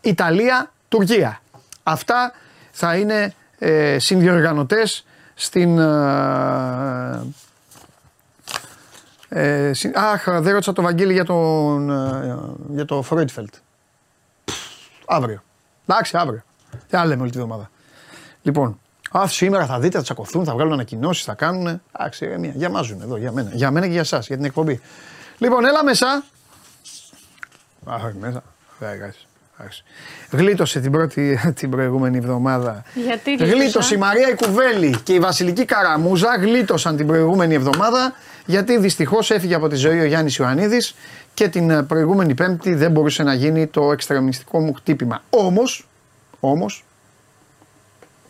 Ιταλία, 0.00 0.72
Τουρκία. 0.88 1.40
Αυτά 1.82 2.32
θα 2.70 2.96
είναι 2.96 3.34
ε, 3.58 3.98
συνδιοργανωτές 3.98 5.04
στην... 5.34 5.78
Ε, 5.78 7.26
ε, 9.28 9.72
συ- 9.72 9.96
αχ, 9.96 10.24
δεν 10.24 10.52
ρώτησα 10.52 10.72
το 10.72 10.82
Βαγγέλη 10.82 11.12
για, 11.12 11.24
τον, 11.24 11.90
ε, 11.90 12.36
για 12.68 12.84
το 12.84 13.02
Φρόιτφελτ. 13.02 13.54
Αύριο. 15.06 15.42
Εντάξει, 15.86 16.16
αύριο. 16.16 16.42
Τι 16.88 16.96
άλλο 16.96 17.08
λέμε 17.08 17.22
όλη 17.22 17.30
τη 17.30 17.38
βδομάδα. 17.38 17.70
Λοιπόν, 18.42 18.80
α, 19.18 19.26
σήμερα 19.26 19.66
θα 19.66 19.78
δείτε, 19.78 19.96
θα 19.96 20.02
τσακωθούν, 20.02 20.44
θα 20.44 20.52
βγάλουν 20.52 20.72
ανακοινώσεις, 20.72 21.24
θα 21.24 21.34
κάνουν. 21.34 21.80
Εντάξει, 21.92 22.26
ε, 22.26 22.38
μία. 22.38 22.52
Για 22.54 22.70
μάζουν 22.70 23.00
εδώ, 23.00 23.16
για 23.16 23.32
μένα. 23.32 23.50
Για 23.52 23.70
μένα 23.70 23.86
και 23.86 23.92
για 23.92 24.00
εσά, 24.00 24.18
για 24.18 24.36
την 24.36 24.44
εκπομπή. 24.44 24.80
Λοιπόν, 25.38 25.64
έλα 25.64 25.84
μέσα. 25.84 26.24
Α, 27.84 27.94
όχι 27.94 28.16
μέσα. 28.20 28.42
Δεν 28.78 28.88
εντάξει. 28.88 29.02
εντάξει. 29.02 29.26
Γλίτωσε 30.30 30.80
την, 30.80 30.90
πρώτη, 30.92 31.38
την 31.60 31.70
προηγούμενη 31.70 32.16
εβδομάδα. 32.16 32.82
Γιατί 32.94 33.30
γλίτωσα; 33.34 33.54
Γλίτωσε 33.54 33.94
η 33.94 33.98
Μαρία 33.98 34.28
η 34.28 34.34
Κουβέλη 34.34 34.96
και 35.02 35.12
η 35.14 35.18
Βασιλική 35.20 35.64
Καραμούζα. 35.64 36.36
Γλίτωσαν 36.36 36.96
την 36.96 37.06
προηγούμενη 37.06 37.54
εβδομάδα 37.54 38.14
γιατί 38.46 38.78
δυστυχώς 38.78 39.30
έφυγε 39.30 39.54
από 39.54 39.68
τη 39.68 39.76
ζωή 39.76 40.00
ο 40.00 40.04
Γιάννης 40.04 40.36
Ιωαννίδης 40.36 40.94
και 41.34 41.48
την 41.48 41.70
ε, 41.70 41.82
προηγούμενη 41.82 42.34
Πέμπτη 42.34 42.74
δεν 42.74 42.90
μπορούσε 42.90 43.22
να 43.22 43.34
γίνει 43.34 43.66
το 43.66 43.92
εξτρεμιστικό 43.92 44.60
μου 44.60 44.72
χτύπημα. 44.72 45.22
Όμως, 45.30 45.88
όμως, 46.40 46.84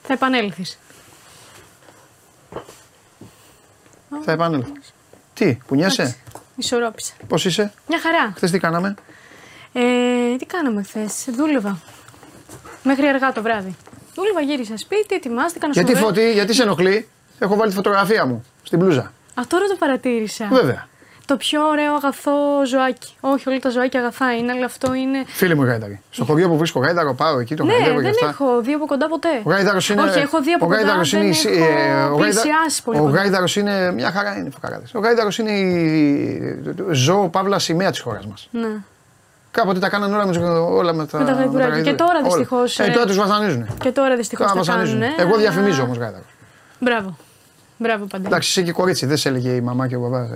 Θα 0.03 0.13
επανέλθεις. 0.13 0.79
θα 4.25 4.33
επανέλθω. 4.33 4.73
Τι, 5.35 5.59
κουνιέσαι, 5.67 6.17
Ισορρόπησα. 6.57 7.13
πώς 7.29 7.45
είσαι, 7.45 7.73
Μια 7.89 8.01
χαρά. 8.01 8.33
χθες 8.37 8.51
τι 8.51 8.59
κάναμε; 8.59 8.95
Ε, 9.77 10.37
τι 10.39 10.45
κάναμε 10.47 10.83
χθε. 10.83 11.07
Δούλευα. 11.37 11.79
Μέχρι 12.83 13.07
αργά 13.07 13.33
το 13.33 13.43
βράδυ. 13.43 13.77
Δούλευα, 14.15 14.41
γύρισα 14.41 14.77
σπίτι, 14.77 15.15
ετοιμάστηκα 15.15 15.67
να 15.67 15.73
σου 15.73 15.81
Γιατί 15.81 15.95
βρω- 15.95 16.07
φωτί, 16.07 16.33
γιατί 16.33 16.55
σε 16.55 16.63
ενοχλεί, 16.63 17.09
έχω 17.39 17.57
βάλει 17.57 17.71
τη 17.71 17.77
φωτογραφία 17.77 18.27
μου 18.27 18.45
στην 18.63 18.79
μπλούζα. 18.79 19.01
Α, 19.35 19.43
τώρα 19.49 19.67
το 19.67 19.77
παρατήρησα. 19.79 20.49
Βέβαια. 20.53 20.89
Το 21.27 21.37
πιο 21.37 21.67
ωραίο 21.69 21.95
αγαθό 21.95 22.33
ζωάκι. 22.67 23.13
Όχι, 23.21 23.49
όλα 23.49 23.59
τα 23.59 23.71
ζωάκια 23.71 24.01
αγαθά 24.01 24.37
είναι, 24.37 24.53
αλλά 24.53 24.65
αυτό 24.65 24.95
είναι. 24.95 25.25
Φίλοι 25.27 25.55
μου 25.55 25.63
Γάιδαρη. 25.65 26.01
Στο 26.11 26.25
χωριό 26.25 26.49
που 26.49 26.57
βρίσκω 26.57 26.81
Γάιδαρο, 26.81 27.15
πάω 27.15 27.39
εκεί, 27.39 27.55
το 27.55 27.65
ναι, 27.65 27.73
χαϊδεύω 27.73 27.97
και 27.97 28.03
δεν 28.03 28.11
αυτά. 28.11 28.29
έχω 28.29 28.61
δει 28.61 28.73
από 28.73 28.87
κοντά 28.87 29.09
ποτέ. 29.09 29.29
Ο 29.43 29.51
Γάιδαρο 29.51 29.79
είναι. 29.91 30.03
Όχι, 30.03 30.19
έχω 30.19 30.43
δει 30.43 30.53
από 30.53 30.65
ο 30.65 30.69
κοντά. 30.69 30.81
Γάιδαρος 30.81 31.11
δεν 31.11 31.23
είναι, 31.23 31.35
η- 31.45 31.49
έχω 31.49 31.65
ε, 31.65 31.93
ο 31.93 32.17
Γάιδα- 32.17 32.17
πλησιάσει 32.17 32.83
πολύ 32.83 32.99
Ο 32.99 33.03
κοντά. 33.03 33.19
Γάιδαρο 33.21 33.45
είναι 33.57 33.93
μια 33.93 34.11
χαρά 34.11 34.37
είναι 34.37 34.51
φωκαράδες. 34.51 34.95
Ο 34.95 34.99
Γάιδαρο 34.99 35.29
είναι 35.39 35.51
η 35.51 36.59
ζώο 36.93 37.29
παύλα 37.29 37.59
σημαία 37.59 37.91
τη 37.91 38.01
χώρα 38.01 38.21
μα. 38.29 38.61
Ναι. 38.61 38.75
Κάποτε 39.55 39.79
τα 39.79 39.89
κάνανε 39.89 40.15
όλα 40.15 40.27
με, 40.27 40.39
όλα 40.49 40.93
με 40.93 41.07
τα, 41.07 41.19
Με 41.19 41.25
τα 41.25 41.33
γαϊδουράκια. 41.33 41.69
γαϊδουράκια. 41.69 41.91
Και 41.93 41.97
τώρα 41.99 42.19
Όλα. 42.19 42.23
δυστυχώς, 42.29 42.79
Ε, 42.79 42.85
ε, 42.85 42.91
τώρα 42.91 43.07
τους 43.07 43.17
βασανίζουν. 43.17 43.67
Και 43.81 43.91
τώρα 43.93 44.17
δυστυχώς 44.17 44.47
Τώρα 44.47 44.61
τα 44.61 44.65
βασανίζουν. 44.73 45.01
κάνουν. 45.01 45.15
Εγώ 45.19 45.37
διαφημίζω 45.37 45.83
όμως 45.83 45.97
Γάιδαρο. 45.97 46.25
Μπράβο. 46.81 47.17
Μπράβο, 47.79 48.05
Παντελή. 48.05 48.27
Εντάξει, 48.29 48.49
είσαι 48.49 48.63
και 48.63 48.73
κορίτσι, 48.73 49.07
δεν 49.07 49.17
σε 49.17 49.29
έλεγε 49.29 49.51
η 49.51 49.61
μαμά 49.61 49.89
και 49.89 49.97
ο 49.97 50.01
μπαμπάς. 50.01 50.31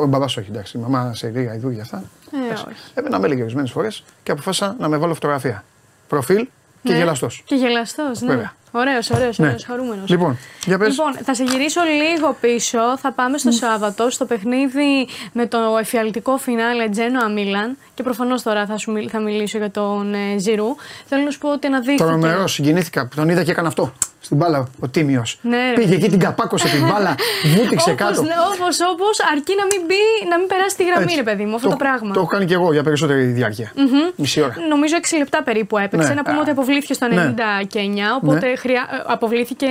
Ο 0.00 0.06
μπαμπάς 0.06 0.36
όχι, 0.36 0.50
εντάξει. 0.50 0.78
Η 0.78 0.80
μαμά 0.80 1.14
σε 1.14 1.28
λίγα 1.34 1.54
ειδού 1.54 1.70
για 1.70 1.82
αυτά. 1.82 2.02
Ε, 2.32 2.52
όχι. 2.54 2.64
Εμένα 2.94 3.18
με 3.18 3.26
έλεγε 3.26 3.42
ορισμένες 3.42 3.70
φορές 3.70 4.04
και 4.22 4.32
αποφάσισα 4.32 4.76
να 4.78 4.88
με 4.88 4.96
βάλω 4.96 5.14
φωτογραφία. 5.14 5.64
Προφίλ 6.08 6.46
και 6.82 6.92
Ναι. 6.92 6.96
γελαστός. 6.98 7.42
Και 7.44 7.54
γελαστός, 7.54 8.20
ναι. 8.20 8.28
Βέβαια. 8.28 8.52
Ωραίος, 8.74 9.10
ωραίος, 9.10 9.38
Ναι. 9.38 9.46
ωραίος, 9.46 9.64
χαρούμενος. 9.64 10.08
Λοιπόν, 10.10 10.38
για 10.66 10.78
πες. 10.78 10.88
Λοιπόν, 10.88 11.12
θα 11.24 11.34
σε 11.34 11.44
γυρίσω 11.44 11.80
λίγο 11.82 12.36
πίσω. 12.40 12.98
Θα 12.98 13.12
πάμε 13.12 13.38
στο 13.38 13.50
Σάββατο, 13.50 14.10
στο 14.10 14.24
παιχνίδι 14.24 15.08
με 15.32 15.46
το 15.46 15.58
εφιαλτικό 15.80 16.36
φινάλε 16.36 16.88
Τζένοα 16.88 17.28
Μίλαν. 17.28 17.76
Και 17.94 18.02
προφανώς 18.02 18.42
τώρα 18.42 18.66
θα, 18.66 18.76
σου, 18.76 18.92
μιλ- 18.92 19.08
θα 19.12 19.20
μιλήσω 19.20 19.58
για 19.58 19.70
τον 19.70 20.14
ε, 20.14 20.38
Ζηρού. 20.38 20.66
Θέλω 21.06 21.24
να 21.24 21.30
σου 21.30 21.38
πω 21.38 21.52
ότι 21.52 21.66
αναδείχθηκε. 21.66 22.04
Τρομερό, 22.04 22.46
συγκινήθηκα 22.48 23.06
που 23.06 23.16
τον 23.16 23.28
είδα 23.28 23.44
και 23.44 23.50
έκανε 23.50 23.68
αυτό. 23.68 23.92
Στην 24.24 24.36
μπάλα 24.36 24.66
ο 24.80 24.88
Τίμιος. 24.88 25.38
Ναι, 25.42 25.56
ρε. 25.68 25.74
Πήγε 25.74 25.94
εκεί 25.94 26.08
την 26.08 26.18
καπάκωσε 26.18 26.68
την 26.68 26.86
μπάλα, 26.88 27.14
βούτυξε 27.56 27.92
κάτω. 27.92 28.20
Όπως, 28.54 28.76
όπως, 28.92 29.20
αρκεί 29.32 29.54
να 29.58 29.64
μην 29.64 29.80
μπει, 29.86 30.28
να 30.30 30.38
μην 30.38 30.46
περάσει 30.46 30.76
τη 30.76 30.84
γραμμή, 30.84 31.02
Έτσι. 31.02 31.16
ρε 31.16 31.22
παιδί 31.22 31.44
μου, 31.44 31.54
αυτό 31.54 31.68
το, 31.68 31.76
πράγμα. 31.76 32.12
Το 32.14 32.20
έχω 32.20 32.28
κάνει 32.28 32.44
και 32.44 32.54
εγώ 32.54 32.72
για 32.72 32.82
περισσότερη 32.82 33.22
διάρκεια. 33.24 33.72
Μμμ. 33.76 33.86
Μισή 34.16 34.40
ώρα. 34.42 34.54
Νομίζω 34.68 34.94
6 35.02 35.18
λεπτά 35.18 35.42
περίπου 35.42 35.78
έπαιξε. 35.78 36.08
Ναι. 36.08 36.14
Να 36.14 36.22
πούμε 36.22 36.38
ότι 36.40 36.50
αποβλήθηκε 36.50 36.94
στο 36.94 37.06
99, 37.10 37.10
Ναι. 37.10 38.02
οπότε 38.16 38.46
Ναι. 38.48 38.56
χρειά... 38.56 38.88
ε, 38.92 39.02
αποβλήθηκε 39.06 39.66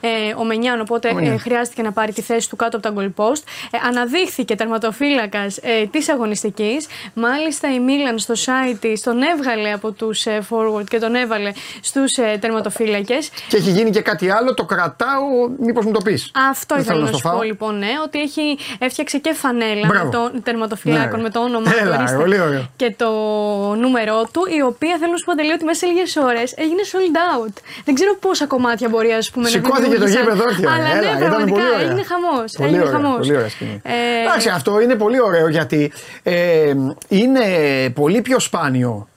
ε, 0.00 0.08
ο 0.36 0.44
Μενιάν, 0.44 0.80
οπότε 0.80 1.08
Ο 1.08 1.14
Μενιάν. 1.14 1.34
ε, 1.34 1.38
χρειάστηκε 1.38 1.82
να 1.82 1.92
πάρει 1.92 2.12
τη 2.12 2.22
θέση 2.22 2.48
του 2.48 2.56
κάτω 2.56 2.76
από 2.76 2.88
τα 2.88 2.94
goal 2.96 3.22
post. 3.24 3.42
Ε, 3.70 3.78
αναδείχθηκε 3.88 4.54
τερματοφύλακας 4.54 5.56
ε, 5.56 5.86
της 5.90 6.08
αγωνιστικής. 6.08 6.86
Μάλιστα 7.14 7.72
η 7.74 7.78
Μίλαν 7.80 8.18
στο 8.18 8.34
site 8.46 8.76
της 8.80 9.02
τον 9.02 9.22
έβγαλε 9.22 9.72
από 9.72 9.90
τους 9.92 10.26
ε, 10.26 10.40
forward 10.50 10.84
και 10.88 10.98
τον 10.98 11.14
έβαλε 11.14 11.52
στους 11.80 12.12
ε, 12.16 12.38
τερματοφύλακες. 12.40 13.30
Και 13.48 13.56
έχει 13.56 13.70
γίνει 13.70 13.85
και 13.90 14.00
κάτι 14.00 14.30
άλλο, 14.30 14.54
το 14.54 14.64
κρατάω, 14.64 15.24
μήπως 15.60 15.84
μου 15.84 15.90
το 15.92 16.00
πεις. 16.04 16.30
Αυτό 16.50 16.78
ήθελα 16.78 17.00
να 17.00 17.12
σου 17.12 17.20
πω 17.22 17.42
λοιπόν, 17.42 17.78
ναι, 17.78 17.88
ότι 18.04 18.20
έχει, 18.20 18.58
έφτιαξε 18.78 19.18
και 19.18 19.32
φανέλα 19.32 19.86
Μπράβο. 19.86 20.04
με 20.04 20.10
των 20.10 20.42
τερματοφυλάκων, 20.42 21.16
Ναι. 21.16 21.22
με 21.22 21.30
το 21.30 21.40
όνομα 21.40 21.70
του, 21.70 21.78
Έλα, 21.80 21.96
ορίστε, 21.98 22.16
πολύ 22.16 22.40
ωραίο. 22.40 22.68
και 22.76 22.94
το 22.96 23.10
νούμερό 23.74 24.28
του, 24.32 24.40
η 24.58 24.62
οποία 24.62 24.96
θέλω 25.00 25.10
να 25.10 25.16
σου 25.18 25.24
πω 25.24 25.32
Παντελή, 25.36 25.52
ότι 25.52 25.64
μέσα 25.64 25.78
σε 25.78 25.86
λίγες 25.86 26.16
ώρες 26.16 26.54
έγινε 26.56 26.82
sold 26.92 27.16
out. 27.46 27.52
Δεν 27.84 27.94
ξέρω 27.94 28.16
πόσα 28.20 28.46
κομμάτια 28.46 28.88
μπορεί 28.88 29.12
ας 29.12 29.30
πούμε, 29.30 29.48
Σηκώθηκε 29.48 29.78
να 29.80 29.84
το 29.84 29.90
δημιούργησαν, 29.90 30.22
γήπεδο 30.22 30.42
όρθιο. 30.44 30.68
Αλλά 30.70 30.86
Έλα, 30.86 31.00
ναι, 31.00 31.06
ήταν 31.06 31.18
πραγματικά 31.18 31.52
πολύ 31.60 31.66
ωραία. 31.74 31.80
έγινε 31.86 32.02
χαμός. 32.02 32.52
Πολύ 32.56 32.68
Έγινε 32.68 32.82
ωραία, 32.82 32.92
χαμός. 33.00 33.16
πολύ 33.18 33.36
ωραία 33.36 33.48
σκηνή. 33.48 33.80
Ε, 33.84 34.22
Εντάξει, 34.26 34.48
αυτό 34.48 34.80
είναι 34.80 34.94
πολύ 34.94 35.20
ωραίο 35.20 35.48
γιατί 35.48 35.92
ε, 36.22 36.74
είναι 37.08 37.40
πολύ 37.94 38.20
πιο 38.22 38.38
σπάνιο 38.40 39.08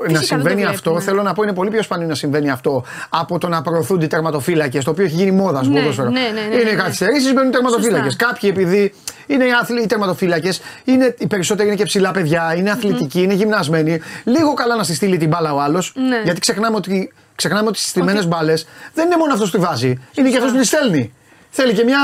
να 0.00 0.06
δεν 0.06 0.20
το 0.20 0.26
συμβαίνει 0.26 0.64
αυτό. 0.64 0.80
βλέπουμε. 0.90 1.00
Θέλω 1.10 1.22
να 1.22 1.32
πω 1.32 1.42
είναι 1.42 1.52
πολύ 1.52 1.70
πιο 1.70 1.82
σπάνιο 1.82 2.06
να 2.06 2.14
συμβαίνει 2.14 2.50
αυτό 2.50 2.84
από 3.08 3.38
το 3.38 3.48
να 3.48 3.62
προωθούνται 3.62 4.04
οι 4.04 4.08
τερματοφύλακες, 4.08 4.84
το 4.84 4.90
οποίο 4.90 5.04
έχει 5.04 5.14
γίνει 5.14 5.30
μόδας 5.30 5.64
στο 5.64 5.74
Ναι, 5.74 5.80
ποδόσφαιρο. 5.80 6.10
ναι, 6.10 6.20
ναι, 6.20 6.40
ναι, 6.48 6.54
είναι 6.60 6.70
ναι. 6.70 6.76
καθυστερήσει, 6.76 7.32
μπαίνουν 7.32 7.50
τερματοφύλακε. 7.50 8.04
Σωστά. 8.04 8.24
Κάποιοι 8.26 8.50
επειδή 8.52 8.94
είναι 9.26 9.44
οι 9.44 9.50
άθλοι, 9.60 9.82
οι 9.82 9.86
τερματοφύλακες, 9.86 10.60
είναι, 10.84 11.14
οι 11.18 11.26
περισσότεροι 11.26 11.68
είναι 11.68 11.76
και 11.76 11.84
ψηλά 11.84 12.10
παιδιά, 12.10 12.54
είναι 12.56 12.70
αθλητικοί, 12.70 13.22
είναι 13.22 13.34
γυμνασμένοι. 13.34 14.00
Λίγο 14.24 14.54
καλά 14.54 14.76
να 14.76 14.82
στη 14.82 14.94
στείλει 14.94 15.16
την 15.16 15.28
μπάλα 15.28 15.54
ο 15.54 15.60
άλλος. 15.60 15.92
Ναι. 16.08 16.20
Γιατί 16.24 16.40
ξεχνάμε 16.40 16.76
ότι, 16.76 17.12
ξεχνάμε 17.34 17.68
ότι 17.68 17.78
στι 17.78 17.88
στιμένε 17.88 18.24
μπάλες 18.24 18.66
δεν 18.94 19.06
είναι 19.06 19.16
μόνο 19.16 19.32
αυτός 19.32 19.50
που 19.50 19.58
τη 19.58 19.64
βάζει, 19.64 19.98
είναι 20.14 20.30
και 20.30 20.36
αυτός 20.36 20.52
που 20.52 20.58
τη 20.58 20.64
στέλνει. 20.66 21.12
Θέλει 21.50 21.72
και 21.72 21.84
μια. 21.84 21.98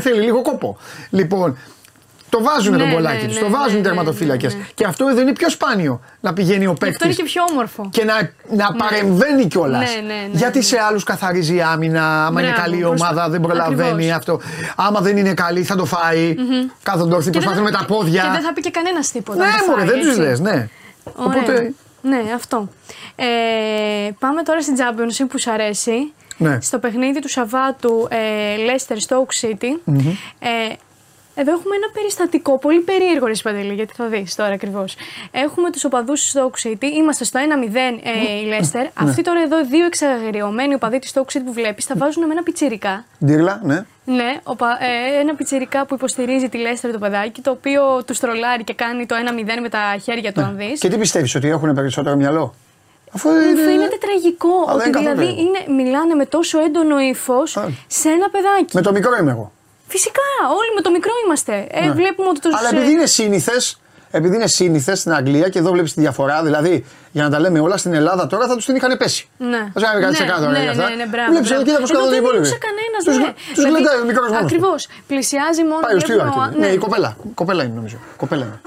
θέλει 0.00 0.20
λίγο 0.20 0.42
κόπο. 0.42 0.78
Λοιπόν, 1.10 1.58
το 2.34 2.42
βάζουν 2.42 2.72
Ναι, 2.72 2.78
τον 2.78 2.86
ναι, 2.88 2.94
κολλάκι 2.94 3.22
ναι, 3.22 3.28
τους, 3.28 3.38
το 3.38 3.48
ναι, 3.48 3.56
βάζουν 3.56 3.74
οι 3.74 3.80
ναι, 3.80 3.82
τερματοφύλακες. 3.86 4.52
ναι, 4.54 4.58
ναι. 4.60 4.66
Και 4.74 4.84
αυτό 4.84 5.04
δεν 5.14 5.16
είναι 5.22 5.32
πιο 5.32 5.50
σπάνιο 5.50 6.00
να 6.20 6.32
πηγαίνει 6.32 6.66
ο 6.66 6.68
Γι' 6.68 6.72
αυτό 6.72 6.86
είναι 6.86 6.96
παίκτη 6.98 7.16
και 7.16 7.22
πιο 7.22 7.42
όμορφο. 7.50 7.88
και 7.92 8.04
να, 8.04 8.14
να 8.56 8.70
Ναι. 8.72 8.78
παρεμβαίνει 8.78 9.46
κιόλας. 9.46 9.94
Ναι, 9.94 10.00
ναι, 10.00 10.12
ναι, 10.14 10.28
Γιατί 10.32 10.58
ναι. 10.58 10.64
σε 10.64 10.78
άλλους 10.88 11.04
καθαρίζει 11.04 11.54
η 11.54 11.62
άμυνα, 11.62 12.26
άμα 12.26 12.40
είναι 12.40 12.50
Μπράβο, 12.50 12.62
καλή 12.64 12.76
η 12.76 12.80
προς- 12.80 13.00
ομάδα, 13.00 13.28
δεν 13.28 13.40
προλαβαίνει 13.40 13.90
Ακριβώς. 13.90 14.16
αυτό. 14.16 14.40
Άμα 14.76 15.00
δεν 15.00 15.16
είναι 15.16 15.34
καλή, 15.34 15.62
θα 15.62 15.76
το 15.76 15.84
φάει. 15.84 16.34
Μμμ. 16.38 16.68
Κάθονται 16.82 17.14
όρθιοι, 17.14 17.30
Και 17.32 17.38
δεν 17.38 17.48
προσπαθούν 17.48 17.62
με 17.62 17.70
θα- 17.70 17.78
τα 17.78 17.84
πόδια. 17.94 18.22
Και 18.22 18.28
δεν 18.32 18.42
θα 18.42 18.52
πει 18.52 18.60
και 18.60 18.70
κανένας 18.70 19.10
τίποτα. 19.10 19.38
Ναι, 19.38 19.44
αν 19.44 19.58
το 19.58 19.64
μωρέ, 19.70 19.80
φάει, 19.80 19.90
δεν 19.90 19.98
τους 20.00 20.08
έτσι. 20.08 20.20
λες, 20.20 20.40
ναι. 20.40 20.68
Ωραία. 21.14 21.38
Οπότε. 21.40 21.72
Ναι, 22.02 22.20
αυτό. 22.34 22.68
Ε, 23.16 23.24
πάμε 24.18 24.42
τώρα 24.42 24.62
στην 24.62 24.74
Championship 24.78 25.26
που 25.28 25.38
σου 25.38 25.50
αρέσει. 25.52 26.12
Ναι. 26.36 26.58
Στο 26.60 26.78
παιχνίδι 26.78 27.20
του 27.20 27.28
Σαββάτου 27.28 28.08
ε, 28.10 28.16
Leicester 28.56 28.96
Stoke 28.96 29.46
City. 29.46 29.80
Μμμ. 29.84 30.08
Ε, 30.38 30.48
εδώ 31.34 31.52
έχουμε 31.52 31.76
ένα 31.76 31.88
περιστατικό 31.92 32.58
πολύ 32.58 32.80
περίεργο, 32.80 33.26
ρε 33.26 33.32
Παντελή, 33.42 33.74
γιατί 33.74 33.94
θα 33.96 34.06
δεις 34.06 34.34
τώρα 34.34 34.52
ακριβώς. 34.52 34.94
Έχουμε 35.30 35.70
τους 35.70 35.84
οπαδούς 35.84 36.32
του 36.32 36.38
Stoke 36.38 36.66
City. 36.68 36.84
Είμαστε 36.84 37.24
στο 37.24 37.40
1-0 37.40 37.74
ε, 38.02 38.10
η 38.40 38.44
Leicester. 38.52 38.86
Αυτοί 38.94 39.22
τώρα 39.22 39.40
εδώ, 39.42 39.60
οι 39.60 39.64
δύο 39.64 39.84
εξαγριωμένοι 39.84 40.74
οπαδοί 40.74 40.98
του 40.98 41.08
Stoke 41.14 41.36
City 41.36 41.42
που 41.44 41.52
βλέπεις, 41.52 41.86
τα 41.86 41.94
βάζουν 41.98 42.26
με 42.26 42.32
ένα 42.32 42.42
πιτσιρικά. 42.42 43.04
Ντύρλα, 43.24 43.60
ναι. 43.64 43.84
Ναι, 44.04 44.36
οπα, 44.42 44.66
ε, 44.80 45.20
ένα 45.20 45.34
πιτσιρικά 45.34 45.86
που 45.86 45.94
υποστηρίζει 45.94 46.48
τη 46.48 46.58
Leicester 46.62 46.90
το 46.92 46.98
παιδάκι, 46.98 47.40
το 47.40 47.50
οποίο 47.50 48.04
τους 48.06 48.18
τρολάρει 48.18 48.64
και 48.64 48.74
κάνει 48.74 49.06
το 49.06 49.14
1-0 49.14 49.60
με 49.62 49.68
τα 49.68 49.96
χέρια 50.02 50.32
του, 50.32 50.40
αν 50.40 50.56
δεις. 50.56 50.68
Ναι. 50.68 50.74
Και 50.74 50.88
τι 50.88 50.98
πιστεύεις, 50.98 51.34
ότι 51.34 51.48
έχουν 51.48 51.74
περισσότερο 51.74 52.16
μυαλό; 52.16 52.54
Αφού 53.14 53.28
Μου 53.30 53.40
είναι. 53.40 53.62
φαίνεται 53.62 53.96
τραγικό 54.00 54.48
Α, 54.48 54.64
δεν 54.64 54.74
ότι 54.74 54.88
είναι 54.88 54.96
καθόλου 54.98 55.14
δηλαδή 55.14 55.34
τραγικό. 55.34 55.68
είναι, 55.68 55.82
μιλάνε 55.82 56.14
με 56.14 56.26
τόσο 56.26 56.60
έντονο 56.60 57.00
ύφος 57.00 57.50
σε 57.86 58.08
ένα 58.08 58.30
παιδάκι. 58.30 58.76
Με 58.76 58.80
το 58.82 58.92
μικρό 58.92 59.16
είμαι 59.20 59.30
εγώ. 59.30 59.52
Φυσικά, 59.94 60.28
όλοι 60.58 60.70
με 60.76 60.80
το 60.80 60.90
μικρό 60.90 61.12
είμαστε. 61.24 61.66
Ε, 61.70 61.84
Ναι. 61.84 61.92
Βλέπουμε 61.92 62.28
ότι 62.28 62.40
τους... 62.40 62.54
Αλλά 62.58 62.68
ε, 62.72 62.76
επειδή 62.76 62.90
είναι 62.92 63.06
σύνηθες, 63.06 63.80
επειδή 64.10 64.34
είναι 64.34 64.46
σύνηθες 64.46 64.98
στην 65.00 65.12
Αγγλία 65.12 65.48
και 65.48 65.58
εδώ 65.58 65.70
βλέπεις 65.70 65.92
τη 65.94 66.00
διαφορά, 66.00 66.42
δηλαδή 66.42 66.84
για 67.12 67.22
να 67.22 67.30
τα 67.30 67.38
λέμε 67.40 67.60
όλα 67.60 67.76
στην 67.76 67.94
Ελλάδα 67.94 68.26
τώρα 68.26 68.46
θα 68.46 68.54
τους 68.54 68.64
την 68.64 68.76
είχαν 68.76 68.96
πέσει. 68.96 69.28
Ναι. 69.38 69.58
Θα 69.72 69.78
σου 69.80 69.84
έκανε 69.86 70.00
κάτι 70.04 70.16
σε 70.16 70.24
κάτω. 70.24 70.40
ναι, 70.48 70.50
για 70.50 70.58
ναι, 70.64 70.70
αυτά. 70.70 70.88
ναι, 70.88 70.94
ναι, 70.94 71.06
μπράβο. 71.06 71.30
Βλέπεις, 71.30 71.48
μπράβο. 71.48 71.64
κοίτα 71.64 71.78
πώς 71.80 71.90
Εδώ 71.90 71.98
κάθονται 71.98 72.16
οι 72.16 72.18
δεν 72.20 72.24
υπόλοιποι. 72.28 72.42
μιλούσε 72.48 72.58
κανένας, 72.68 73.00
Τους- 73.06 73.18
ναι. 73.24 73.30
τους 73.56 73.64
γλεντάει 73.70 73.98
ο 74.00 74.04
μικρός 74.10 74.26
μόνος 74.28 74.40
του. 74.40 74.46
Ακριβώς. 74.48 74.80
Πλησιάζει 75.10 75.62
μόνο. 75.70 75.80
Πάει 75.86 75.96
ο 75.96 75.98
βλέπουμε 76.06 76.30
Στιούαρτ. 76.30 76.54
ο- 76.56 76.58
Ναι, 76.62 76.68
η 76.76 76.78
κοπέλα. 76.84 77.10
Η 77.30 77.34
κοπέλα 77.40 77.62
είναι 77.64 77.74
νομίζω. 77.80 77.96
Κοπέλα 78.22 78.44
είναι. 78.48 78.58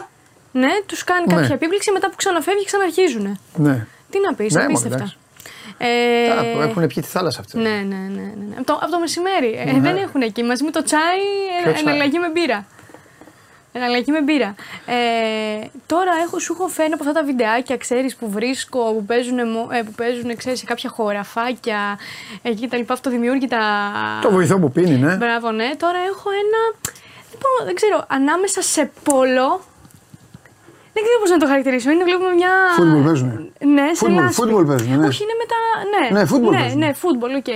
Ναι, 0.62 0.74
τους 0.90 1.02
κάνει 1.10 1.26
Ναι. 1.28 1.34
κάποια 1.38 1.54
επίπληξη 1.60 1.90
μετά 1.98 2.08
που 2.12 2.16
ξαναφεύγει 2.22 2.66
ξαναρχίζουν. 2.72 3.26
Ναι. 3.66 3.76
Τι 4.12 4.18
να 4.26 4.32
πεις, 4.38 4.52
Ναι, 4.54 4.62
μωρέ, 4.62 4.74
απίστευτα. 4.74 5.06
Εντάξει. 5.78 6.50
Ε, 6.58 6.62
Α, 6.62 6.64
Έχουν 6.64 6.88
πιει 6.88 7.04
τη 7.04 7.08
θάλασσα 7.10 7.40
αυτή. 7.40 7.58
Ναι, 7.58 7.70
ναι, 7.70 7.76
ναι. 7.96 7.96
ναι, 8.16 8.34
ναι. 8.50 8.56
Από, 8.58 8.66
το, 8.66 8.74
από 8.82 8.92
το 8.92 9.00
μεσημέρι. 9.00 9.52
Ε, 9.68 9.72
Ναι. 9.72 9.80
δεν 9.80 9.96
έχουν 9.98 10.22
εκεί. 10.22 10.44
Μαζί 10.44 10.64
με 10.64 10.72
το 10.72 10.84
τσάι, 10.84 11.00
Ποιο 11.62 11.70
ε, 11.70 11.74
τσάι; 11.74 11.84
εναλλαγή 11.86 12.20
με 12.20 12.30
μπύρα. 12.30 12.66
Εναλλαγή 13.78 14.12
με 14.12 14.22
μπύρα. 14.22 14.56
Ε, 14.86 14.96
τώρα 15.86 16.12
έχω, 16.26 16.40
σου 16.40 16.54
έχω 16.54 16.68
φέρει 16.68 16.92
από 16.94 17.04
αυτά 17.08 17.20
τα 17.20 17.26
βιντεάκια, 17.26 17.78
ξέρεις, 17.78 18.16
που 18.16 18.30
βρίσκω, 18.32 18.94
που 18.94 19.06
παίζουν, 19.06 19.50
μο- 19.50 19.68
ε, 19.72 19.82
που 19.84 19.92
παίζουν 19.92 20.36
ξέρεις, 20.38 20.60
σε 20.60 20.66
κάποια 20.66 20.90
χωραφάκια 20.90 22.00
εκεί 22.42 22.60
και 22.62 22.68
τα 22.68 22.78
λοιπά, 22.78 22.94
αυτοδημιούργητα. 22.94 23.60
Το 24.22 24.32
βοηθό 24.32 24.60
που 24.60 24.72
πίνει, 24.72 24.96
ναι. 24.98 25.16
Μπράβο, 25.16 25.52
ναι. 25.52 25.70
Τώρα 25.78 25.98
έχω 26.12 26.30
ένα, 26.30 26.90
δεν, 27.32 27.40
μπορώ, 27.42 27.66
δεν 27.66 27.76
ξέρω, 27.76 28.06
ανάμεσα 28.08 28.62
σε 28.62 28.92
πόλο, 29.04 29.62
δεν 30.96 31.02
ξέρω 31.06 31.20
πώς 31.22 31.30
να 31.30 31.38
το 31.38 31.46
χαρακτηρίσω, 31.52 31.90
είναι 31.92 32.04
βλέπουμε 32.04 32.32
μια... 32.42 32.52
Φούτμπολ 32.78 33.04
παίζουν. 33.08 33.32
Ναι, 33.76 33.86
σε 33.88 33.96
Φούτμπολ, 34.02 34.22
λάσπη. 34.24 34.34
φούτμπολ 34.42 34.66
παίζουν, 34.66 35.00
ναι. 35.00 35.08
Όχι, 35.08 35.24
είναι 35.24 35.36
μετά, 35.44 35.60
ναι. 35.94 36.20
Ναι, 36.20 36.26
φούτμπολ 36.26 36.52
ναι, 36.54 36.60
παίζουν. 36.60 36.80
ναι, 36.80 36.94
φούτμπολ, 36.94 37.32
οκ. 37.42 37.52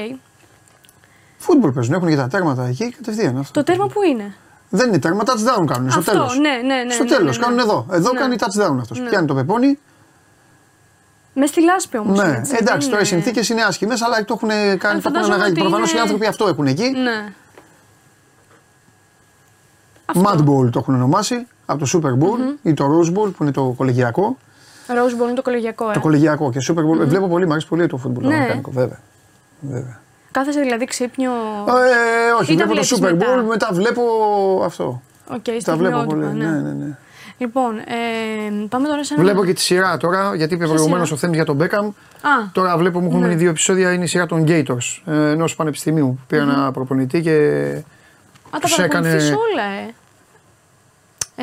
Φούτμπολ 1.38 1.72
παίζουν, 1.72 1.94
έχουν 1.94 2.08
και 2.10 2.16
τα 2.16 2.28
τέρματα 2.28 2.64
εκεί 2.72 2.86
κατευθείαν. 2.98 3.38
Αυτό. 3.38 3.54
Το 3.60 3.64
τέρμα 3.64 3.88
που 3.88 4.04
είναι; 4.04 4.34
Δεν 4.70 4.88
είναι 4.88 5.00
τέρμα, 5.00 5.22
touchdown 5.26 5.64
κάνουν 5.72 5.90
στο 5.90 6.00
Αυτό, 6.00 6.12
τέλος. 6.12 6.38
ναι, 6.40 6.50
ναι, 6.66 6.84
ναι, 6.84 6.94
Στο 6.94 7.04
ναι, 7.04 7.10
τέλος, 7.10 7.38
ναι, 7.38 7.38
ναι. 7.38 7.44
κάνουν 7.46 7.60
εδώ. 7.60 7.86
Εδώ 7.92 8.12
Ναι. 8.14 8.20
κάνει 8.20 8.36
touchdown 8.40 8.78
αυτός. 8.82 9.00
Ναι. 9.00 9.10
Πιάνει 9.10 9.28
το 9.28 9.34
πεπόνι. 9.34 9.80
Μες 11.34 11.50
στη 11.50 11.62
λάσπη 11.64 11.98
όμως. 11.98 12.18
Ναι, 12.18 12.42
εντάξει, 12.60 12.90
τώρα 12.90 13.02
οι 13.02 13.06
συνθήκες 13.06 13.50
είναι 13.50 13.62
άσχημες, 13.64 14.02
αλλά 14.02 14.26
το 14.26 14.34
έχουν 14.34 14.50
κάνει. 14.50 14.78
Το 14.78 14.88
έχουν 14.88 15.02
φαντάζομαι 15.02 15.34
αναγκάσει. 15.34 15.52
ότι 15.52 15.62
Προφανώς 15.62 15.90
είναι- 15.90 16.00
οι 16.00 16.02
άνθρωποι 16.02 16.26
αυτό 16.26 16.48
έχουν 16.48 16.66
εκεί. 16.68 16.90
Ναι. 16.90 17.34
Mud 20.14 20.38
Bowl 20.40 20.72
το 20.72 20.80
έχουν 20.80 20.94
ονομάσει 20.94 21.48
από 21.70 21.86
το 21.86 21.90
Super 21.94 22.24
Bowl 22.24 22.56
ή 22.62 22.74
το 22.74 22.86
Rose 22.86 23.08
Bowl 23.18 23.32
που 23.38 23.44
είναι 23.44 23.52
το 23.52 23.74
κολεγιακό. 23.78 24.38
Rose 24.88 25.22
Bowl 25.22 25.26
είναι 25.26 25.34
το 25.34 25.42
κολεγιακό, 25.42 25.90
ε. 25.90 25.94
Το 25.94 26.00
κολεγιακό 26.00 26.52
και 26.52 26.60
Super 26.68 26.80
Bowl. 26.80 27.08
Βλέπω 27.08 27.28
πολύ, 27.28 27.46
μου 27.46 27.52
αρέσει 27.52 27.68
πολύ 27.68 27.88
το 27.88 27.98
φούτμπολ 27.98 28.24
το 28.24 28.30
Ναι. 28.30 28.36
αμερικάνικο, 28.36 28.72
βέβαια. 28.72 29.00
βέβαια. 29.60 30.00
Κάθεσαι 30.32 30.60
δηλαδή 30.60 30.86
ξύπνιο. 30.86 31.32
Ε, 31.32 32.42
όχι, 32.42 32.54
Ή 32.54 32.56
τα 32.58 32.66
βλέπω 32.66 32.82
το 32.82 32.96
βλέπεις 32.98 32.98
Super 32.98 33.12
μετά. 33.12 33.26
Bowl, 33.42 33.48
μετά 33.48 33.70
βλέπω 33.72 34.02
αυτό. 34.66 35.02
Οκ, 35.28 35.44
Τα 35.44 35.52
βλέπω 35.52 35.60
στιγμιότυπα, 35.60 36.06
πολύ. 36.06 36.26
Ναι, 36.26 36.50
ναι, 36.50 36.72
ναι. 36.86 36.98
Λοιπόν, 37.38 37.78
ε, 37.78 37.84
πάμε 38.70 38.88
τώρα 38.88 39.04
σε 39.04 39.14
ένα. 39.14 39.24
Βλέπω 39.24 39.46
και 39.46 39.54
τη 39.54 39.62
σειρά 39.62 39.98
τώρα, 39.98 40.36
γιατί 40.36 40.54
είπε 40.54 40.64
Ποια 40.64 40.74
προηγουμένως 40.74 41.08
σειρά; 41.08 41.18
ο 41.18 41.20
Θέμης 41.22 41.36
για 41.36 41.46
τον 41.46 41.56
Μπέκαμ. 41.56 41.86
Α, 41.86 41.92
Τώρα 42.52 42.78
βλέπω 42.78 43.00
μου 43.00 43.08
έχουν 43.08 43.20
Ναι. 43.20 43.28
μείνει 43.28 43.40
δύο 43.40 43.50
επεισόδια. 43.50 43.92
Είναι 43.94 44.04
η 44.04 44.08
σειρά 44.08 44.26
των 44.26 44.44
Gators 44.48 45.02
ε, 45.06 45.30
ενός 45.32 45.56
πανεπιστημίου 45.56 46.08
που 46.08 46.24
πήρε 46.28 46.42
ένα 46.42 46.72
προπονητή 46.72 47.22
και. 47.22 47.32
α 48.50 48.50
τα 48.52 48.60
τους 48.60 48.76
παρακολουθείς 48.76 49.30
όλα, 49.32 49.64
ε. 49.64 49.94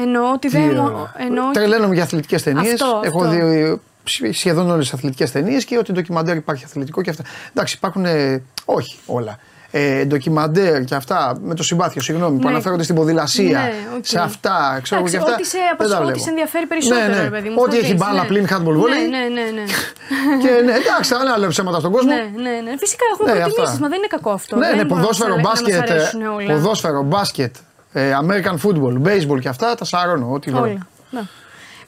Εννοώ 0.02 0.32
ότι 0.32 0.48
δεν. 0.48 0.68
Τι, 0.68 0.74
μο- 0.74 1.10
Εννοώ... 1.16 1.50
Τρελαίνομαι 1.50 1.94
για 1.94 2.02
αθλητικές 2.02 2.42
ταινίες. 2.42 2.72
Αυτό, 2.72 3.00
Έχω 3.04 3.18
αυτό. 3.24 3.30
δει 3.30 3.60
ε, 3.60 3.74
σχ- 4.04 4.32
σχεδόν 4.32 4.70
όλες 4.70 4.84
τις 4.84 4.92
αθλητικές 4.94 5.32
ταινίες 5.32 5.64
και 5.64 5.78
ό,τι 5.78 5.92
ντοκιμαντέρ 5.92 6.36
υπάρχει 6.36 6.64
αθλητικό 6.64 7.02
και 7.02 7.10
αυτά. 7.10 7.22
Εντάξει, 7.52 7.74
υπάρχουν. 7.78 8.04
ε, 8.04 8.42
όχι 8.64 8.98
όλα. 9.06 9.38
ε, 9.70 10.04
ντοκιμαντέρ 10.04 10.84
και 10.84 10.94
αυτά 10.94 11.38
με 11.42 11.54
το 11.54 11.62
συμπάθειο, 11.62 12.02
συγγνώμη, 12.02 12.36
που 12.38 12.44
Ναι. 12.46 12.50
αναφέρονται 12.54 12.82
στην 12.82 12.94
ποδηλασία, 12.94 13.58
Ναι, 13.60 13.72
οκ. 13.96 14.06
σε 14.06 14.18
αυτά, 14.20 14.78
ξέρω 14.82 15.00
εγώ 15.00 15.08
και 15.10 15.16
Εντάξει, 15.16 15.32
αυτά. 15.32 15.34
Ό,τι 15.34 15.46
σε, 15.46 15.58
δεν 15.58 15.66
τα 15.66 15.72
απασχολεί, 15.84 15.96
ό,τι 15.98 16.04
βλέπω. 16.06 16.22
σε 16.24 16.30
ενδιαφέρει 16.30 16.66
περισσότερο, 16.66 17.06
Ναι, 17.06 17.14
ναι. 17.16 17.22
ρε 17.22 17.30
παιδί 17.30 17.48
μου. 17.48 17.54
Ό,τι 17.58 17.70
θα 17.70 17.76
έχει 17.76 17.92
δεις, 17.92 18.00
μπάλα, 18.00 18.20
ναι. 18.22 18.26
πλην, 18.26 18.46
handball, 18.50 18.76
volley. 18.82 18.94
Ναι, 18.94 19.04
ναι, 19.16 19.24
ναι. 19.36 19.46
ναι. 19.56 19.64
και 20.42 20.50
ναι, 20.66 20.72
εντάξει, 20.82 21.14
αν 21.14 21.26
άλλο 21.34 21.46
ψέματα 21.48 21.78
στον 21.78 21.92
κόσμο. 21.92 22.10
ναι, 22.12 22.22
ναι, 22.44 22.54
ναι. 22.66 22.72
Φυσικά 22.78 23.04
έχουμε 23.12 23.26
Ναι, 23.32 23.34
προτιμήσεις, 23.38 23.68
αυτά. 23.72 23.80
μα 23.82 23.88
δεν 23.92 23.98
είναι 23.98 24.10
κακό 24.16 24.30
αυτό. 24.30 24.56
Ναι, 24.56 24.66
δεν 24.66 24.76
ναι, 24.76 24.84
μπορούμε 24.84 25.00
να 25.00 25.06
ποδόσφαιρο, 25.06 25.36
μας 25.36 25.60
αλέ- 25.60 25.74
να 25.74 25.78
μας 25.78 25.86
μπάσκετ, 25.86 25.90
ε, 25.90 25.92
αρέσουν 26.00 26.22
όλα. 26.36 26.46
ποδόσφαιρο, 26.52 27.00
μπάσκετ, 27.02 27.54
ε, 27.56 27.60
American 27.96 28.56
football, 28.62 29.02
baseball 29.06 29.40
και 29.40 29.48
αυτά 29.48 29.74
τα 29.74 29.84
σαρώνω. 29.84 30.32
Ό,τι 30.32 30.50
βρω. 30.50 30.60
Όλα. 30.62 30.86
Ναι. 31.10 31.20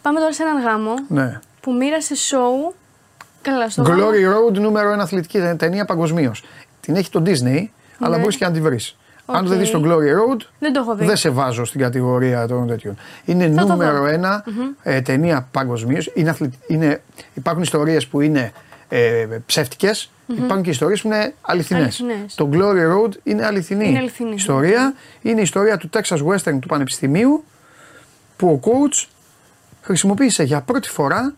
Πάμε 0.03 0.19
τώρα 0.21 0.33
σε 0.33 0.43
έναν 0.43 0.63
γάμο 0.63 0.95
Ναι. 1.09 1.39
που 1.61 1.73
μοίρασε 1.73 2.15
σοου. 2.15 2.75
Καλά, 3.43 3.71
στο 3.71 3.83
γάμο. 3.83 4.03
Glory 4.03 4.51
Road 4.51 4.59
νούμερο 4.61 4.93
ένα 4.93 5.03
αθλητική 5.03 5.39
ταινία 5.57 5.85
παγκοσμίως. 5.85 6.45
Την 6.81 6.97
έχει 6.97 7.11
το 7.11 7.23
Disney, 7.27 7.67
αλλά 8.01 8.17
Ναι. 8.17 8.23
μπορείς 8.23 8.37
και 8.37 8.45
να 8.45 8.51
τη 8.51 8.61
βρεις. 8.61 8.97
Αν 9.27 9.43
Οκ. 9.43 9.49
δεν 9.49 9.59
δεις 9.59 9.71
τον 9.71 9.83
Glory 9.87 9.89
Road, 10.35 10.41
Δεν 10.59 10.73
το 10.73 10.81
έχω 10.81 10.95
δει. 10.95 11.05
δεν 11.07 11.17
σε 11.17 11.31
βάζω 11.31 11.65
στην 11.65 11.81
κατηγορία 11.81 12.47
των 12.47 12.67
τέτοιων. 12.67 12.97
Είναι 13.25 13.49
Θα 13.57 13.61
το 13.61 13.67
νούμερο 13.67 13.99
δω. 13.99 14.05
ένα 14.07 14.45
ε, 14.83 15.01
ταινία 15.01 15.49
παγκοσμίως. 15.51 16.11
Είναι, 16.15 16.31
αθλη- 16.31 16.53
είναι, 16.67 17.03
υπάρχουν 17.35 17.63
ιστορίες 17.63 18.07
που 18.07 18.21
είναι 18.21 18.53
ε, 18.89 19.27
ψεύτικες, 19.47 20.11
υπάρχουν 20.37 20.63
και 20.63 20.71
ιστορίες 20.71 21.01
που 21.01 21.07
είναι 21.09 21.35
αληθινές. 21.41 22.01
Αληθινές. 22.01 22.35
Το 22.35 22.49
Glory 22.53 22.93
Road 22.95 23.13
είναι 23.23 23.45
αληθινή, 23.47 23.89
Είναι 23.89 23.99
αληθινή. 23.99 24.35
ιστορία. 24.35 24.95
Είναι 25.23 25.41
η 25.41 25.43
ιστορία 25.43 25.77
του 25.77 25.91
Texas 25.93 26.19
Western 26.27 26.59
του 26.61 26.69
Πανεπιστημίου 26.69 27.45
που 28.37 28.49
ο 28.49 28.61
coach 28.65 29.07
χρησιμοποίησε 29.83 30.43
για 30.43 30.61
πρώτη 30.61 30.89
φορά 30.89 31.35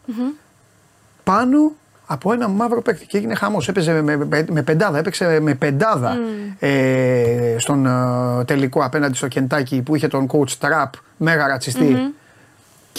πάνω 1.24 1.72
από 2.06 2.32
ένα 2.32 2.48
μαύρο 2.48 2.82
παίκτη 2.82 3.06
και 3.06 3.16
έγινε 3.16 3.34
χαμός. 3.34 3.68
Έπαιζε 3.68 4.02
με, 4.02 4.16
με, 4.16 4.44
με 4.50 4.62
πεντάδα, 4.62 4.98
έπαιξε 4.98 5.40
με 5.40 5.54
πεντάδα 5.54 6.18
ε, 6.58 7.56
στον 7.58 7.86
ε, 7.86 8.44
τελικό 8.44 8.84
απέναντι 8.84 9.16
στο 9.16 9.28
Κεντάκι 9.28 9.82
που 9.82 9.94
είχε 9.96 10.08
τον 10.08 10.26
coach 10.32 10.50
Ραπ, 10.58 10.92
μέγα 11.16 11.46
ρατσιστή, 11.46 12.14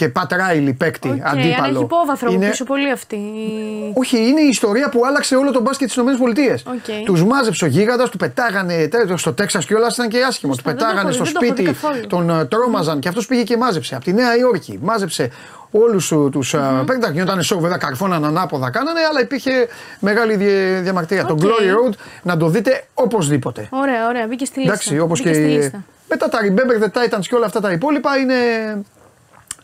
και 0.01 0.09
Πατ 0.09 0.33
Ράιλι 0.33 0.73
παίκτη, 0.73 1.07
ΟΚ, 1.07 1.13
άρα 1.21 1.29
αντίπαλο. 1.29 1.73
έχει 1.75 1.83
υπόβαθρο 1.83 2.27
από 2.27 2.35
Είναι- 2.35 2.49
πίσω 2.49 2.63
πολύ 2.63 2.91
αυτή. 2.91 3.15
η- 3.15 3.91
όχι, 3.93 4.17
είναι 4.17 4.41
η 4.41 4.47
ιστορία 4.47 4.89
που 4.89 5.05
άλλαξε 5.05 5.35
όλο 5.35 5.51
τον 5.51 5.61
μπάσκετ 5.61 5.89
στις 5.89 6.03
ΗΠΑ. 6.03 6.71
Οκ. 6.71 7.05
Τους 7.05 7.23
μάζεψε 7.23 7.65
ο 7.65 7.67
γίγαντας, 7.67 8.09
του 8.09 8.17
πετάγανε 8.17 8.87
τέλος, 8.87 9.21
στο 9.21 9.33
Τέξας 9.33 9.65
και 9.65 9.73
όλα 9.75 9.87
ήταν 9.93 10.09
και 10.09 10.23
άσχημο. 10.23 10.55
Του 10.55 10.61
δεν 10.65 10.75
το 10.77 10.85
έχω 10.85 10.91
πετάγανε 10.93 11.09
δει, 11.09 11.15
στο 11.15 11.23
δεν 11.23 11.33
το 11.33 11.39
έχω 11.45 11.53
δει 11.55 11.61
σπίτι, 11.61 11.79
καθόλου. 11.81 12.07
τον 12.07 12.29
ε, 12.39 12.45
τρόμαζαν 12.45 12.99
και 12.99 13.07
αυτός 13.07 13.25
πήγε 13.25 13.43
και 13.43 13.57
μάζεψε. 13.57 13.95
Από 13.95 14.03
τη 14.03 14.13
Νέα 14.13 14.37
Υόρκη 14.37 14.79
μάζεψε 14.81 15.29
όλους 15.71 16.07
τους 16.31 16.53
mm-hmm. 16.57 16.83
παίκτες. 16.85 17.09
Γινόταν 17.11 17.41
σοου, 17.43 17.59
βέβαια 17.59 17.77
καρφώναν 17.77 18.25
ανάποδα 18.25 18.69
κάνανε, 18.69 18.99
αλλά 19.09 19.21
υπήρχε 19.21 19.67
μεγάλη 19.99 20.35
δια- 20.35 20.81
διαμαρτυρία. 20.81 21.25
Το 21.25 21.33
OK. 21.33 21.39
Glory 21.41 21.45
Road 21.89 21.93
να 22.23 22.37
το 22.37 22.47
δείτε 22.47 22.83
οπωσδήποτε. 22.93 23.67
Ωραία, 23.71 24.07
ωραία, 24.07 24.27
μπήκε 24.27 24.45
στη 24.45 24.59
λίστα. 24.59 24.71
Εντάξει, 24.73 24.99
όπως 24.99 25.17
Μπήκε 25.21 25.29
και. 25.31 25.35
στη 25.43 25.45
λίστα. 25.53 25.83
Μετά 26.09 26.29
τα 26.29 26.39
Remember 26.41 26.83
the 26.83 26.87
Titans 27.17 27.21
και 27.29 27.35
όλα 27.35 27.45
αυτά 27.45 27.59
τα 27.61 27.71
υπόλοιπα 27.71 28.17
είναι. 28.17 28.35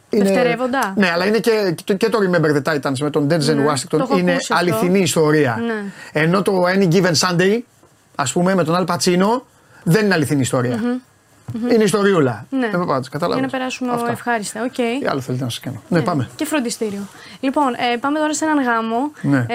Είναι- 0.09 0.23
Δευτερεύοντα; 0.23 0.93
Ναι, 0.95 1.11
αλλά 1.11 1.25
είναι 1.25 1.37
και, 1.39 1.73
και, 1.75 1.83
το- 1.85 1.93
και 1.93 2.09
το 2.09 2.17
Remember 2.21 2.57
the 2.61 2.73
Titans 2.73 2.97
με 2.99 3.09
τον 3.09 3.25
Denzel 3.25 3.55
Ναι, 3.55 3.63
το 3.63 3.71
Washington. 3.71 3.99
έχω 3.99 4.17
Είναι 4.17 4.31
ακούσει 4.31 4.53
αυτό. 4.53 4.55
αληθινή 4.55 4.99
ιστορία. 4.99 5.59
Ναι. 5.65 5.73
Ενώ 6.21 6.41
το 6.41 6.63
Any 6.75 6.93
Given 6.93 7.11
Sunday, 7.19 7.59
ας 8.15 8.31
πούμε, 8.31 8.55
με 8.55 8.63
τον 8.63 8.75
Al 8.87 8.93
Pacino, 8.95 9.41
δεν 9.83 10.05
είναι 10.05 10.13
αληθινή 10.13 10.41
ιστορία. 10.41 10.99
Είναι 11.71 11.83
ιστοριούλα. 11.83 12.45
Ναι. 12.49 12.65
Ε, 12.65 12.69
πάντως, 12.69 12.87
Για 12.87 13.09
κατάλαβες. 13.11 13.43
να 13.43 13.49
περάσουμε 13.49 13.91
Αυτά. 13.93 14.11
ευχάριστα. 14.11 14.61
Οκ. 14.63 14.73
Τι 14.73 15.07
άλλο 15.09 15.19
θέλετε 15.21 15.43
να 15.43 15.49
σας 15.49 15.59
κάνω; 15.59 15.81
Ναι, 15.89 16.01
πάμε. 16.01 16.29
Και 16.35 16.45
φροντιστήριο. 16.45 16.99
Λοιπόν, 17.39 17.73
ε, 17.93 17.97
πάμε 17.99 18.19
τώρα 18.19 18.33
σε 18.33 18.45
έναν 18.45 18.63
γάμο 18.63 19.11
Ναι. 19.21 19.37
ε, 19.37 19.45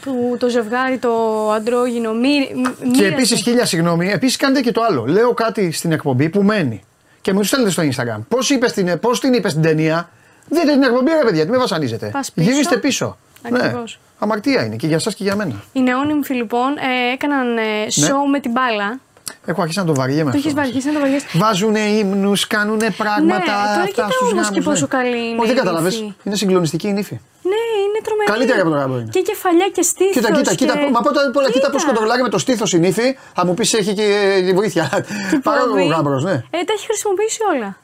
που 0.00 0.36
το 0.38 0.48
ζευγάρι, 0.48 0.98
το 0.98 1.10
αντρόγινο, 1.56 2.12
μη, 2.12 2.28
μ- 2.54 2.62
Και 2.80 2.86
μοίρασε- 2.86 3.12
επίσης, 3.12 3.40
χίλια 3.40 3.64
συγγνώμη, 3.66 4.10
επίσης 4.10 4.36
κάνετε 4.36 4.60
και 4.60 4.72
το 4.72 4.82
άλλο. 4.90 5.04
Λέω 5.06 5.34
κάτι 5.34 5.70
στην 5.72 5.92
εκπομπή 5.92 6.28
που 6.28 6.42
μένει. 6.42 6.82
Και 7.26 7.32
μου 7.32 7.38
το 7.38 7.44
στέλνετε 7.46 7.70
στο 7.70 7.82
Instagram. 7.82 8.20
Πώς 8.28 8.46
την, 8.74 8.98
πώς 9.00 9.20
την 9.20 9.32
είπες 9.32 9.50
στην 9.50 9.62
ταινία, 9.62 10.08
δείτε 10.48 10.72
την 10.72 10.82
εκπομπή, 10.82 11.10
ρε 11.10 11.24
παιδιά, 11.24 11.44
τι 11.44 11.50
με 11.50 11.58
βασανίζετε. 11.58 12.08
Πας 12.12 12.32
πίσω. 12.32 12.50
Γυρίστε 12.50 12.76
πίσω. 12.76 13.16
Ναι. 13.50 13.58
Ακριβώς. 13.58 13.98
Αμαρτία 14.18 14.64
είναι 14.64 14.76
και 14.76 14.86
για 14.86 14.96
εσά 14.96 15.12
και 15.12 15.22
για 15.22 15.36
μένα. 15.36 15.62
Οι 15.72 15.80
νεόνυμφοι 15.80 16.34
λοιπόν 16.34 16.76
ε, 16.76 17.12
έκαναν 17.12 17.58
ε, 17.58 17.62
show 17.90 18.30
με 18.30 18.40
την 18.40 18.50
μπάλα. 18.50 18.98
Έχω 19.44 19.60
αρχίσει 19.62 19.78
να 19.78 19.84
το 19.84 19.94
βαριέμαι. 19.94 20.30
Το 20.30 20.36
αυτό. 20.36 20.48
έχει 20.48 20.56
βαριέσει 20.56 20.86
να 20.86 20.92
το 20.92 21.00
βαριέσει. 21.00 21.26
Βάζουνε 21.38 21.80
ύμνους, 21.80 22.46
κάνουνε 22.46 22.90
πράγματα. 22.90 23.38
Ναι, 23.38 23.44
τώρα 23.44 23.58
αυτά 23.58 23.86
κοίτα 23.86 24.08
στους 24.10 24.32
όμως 24.32 24.48
και 24.48 24.60
γάμους, 24.60 24.64
πόσο 24.64 24.80
ναι. 24.80 24.96
καλή 24.96 25.28
είναι 25.28 25.38
Όχι, 25.40 25.46
δεν 25.46 25.56
η 25.56 25.58
κατάλαβε. 25.58 25.88
νύφη. 25.88 26.14
Είναι 26.22 26.36
συγκλονιστική 26.36 26.88
η 26.88 26.92
νύφη. 26.92 27.20
Ναι, 27.42 27.62
είναι 27.84 28.00
τρομερή. 28.04 28.30
Καλύτερη 28.30 28.60
από 28.60 28.70
το 28.70 28.76
γάμπρο 28.76 28.98
είναι. 28.98 29.10
Και 29.10 29.20
κεφαλιά 29.20 29.68
και 29.68 29.82
στήθος. 29.82 30.14
Κοίτα, 30.14 30.30
κοίτα, 30.32 30.50
και... 30.50 30.56
κοίτα. 30.56 30.74
Μα 30.92 31.00
πρώτα 31.00 31.26
απ' 31.26 31.36
όλα, 31.36 31.50
κοίτα 31.50 31.70
πώς 31.70 31.84
κοντρολάρει 31.84 32.22
με 32.22 32.28
το 32.28 32.38
στήθος 32.38 32.72
η 32.72 32.78
νύφη. 32.78 33.16
Θα 33.34 33.46
μου 33.46 33.54
πεις 33.54 33.74
έχει 33.74 33.94
και 33.94 34.06
ε, 34.48 34.52
βοήθεια. 34.52 35.04
Παρόλο 35.42 35.70
πόδι. 35.72 35.82
ο 35.82 35.86
γάμπρος, 35.86 36.24
ναι. 36.24 36.32
Ε, 36.32 36.64
τα 36.66 36.72
έχει 36.76 36.86
χρησιμοποιήσει 36.86 37.38
όλα. 37.54 37.76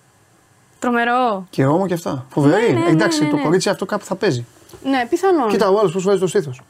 Τρομερό. 0.79 1.47
Και 1.51 1.65
όμω 1.67 1.87
και 1.87 1.95
αυτά. 1.95 2.27
Φοβερή. 2.31 2.73
Ναι, 2.73 2.79
ναι, 2.79 2.91
Εντάξει, 2.91 3.19
ναι, 3.19 3.25
ναι, 3.25 3.31
το 3.31 3.37
ναι. 3.37 3.43
κορίτσι 3.43 3.69
αυτό 3.69 3.87
κάπου 3.87 4.05
θα 4.05 4.15
παίζει. 4.15 4.47
Ναι, 4.85 5.07
πιθανόν. 5.11 5.49
Κοίτα 5.49 5.69
ο 5.69 5.79
άλλος 5.79 5.93
πώς 5.93 6.05
βάζει 6.05 6.19
το 6.19 6.27
στήθος. 6.27 6.61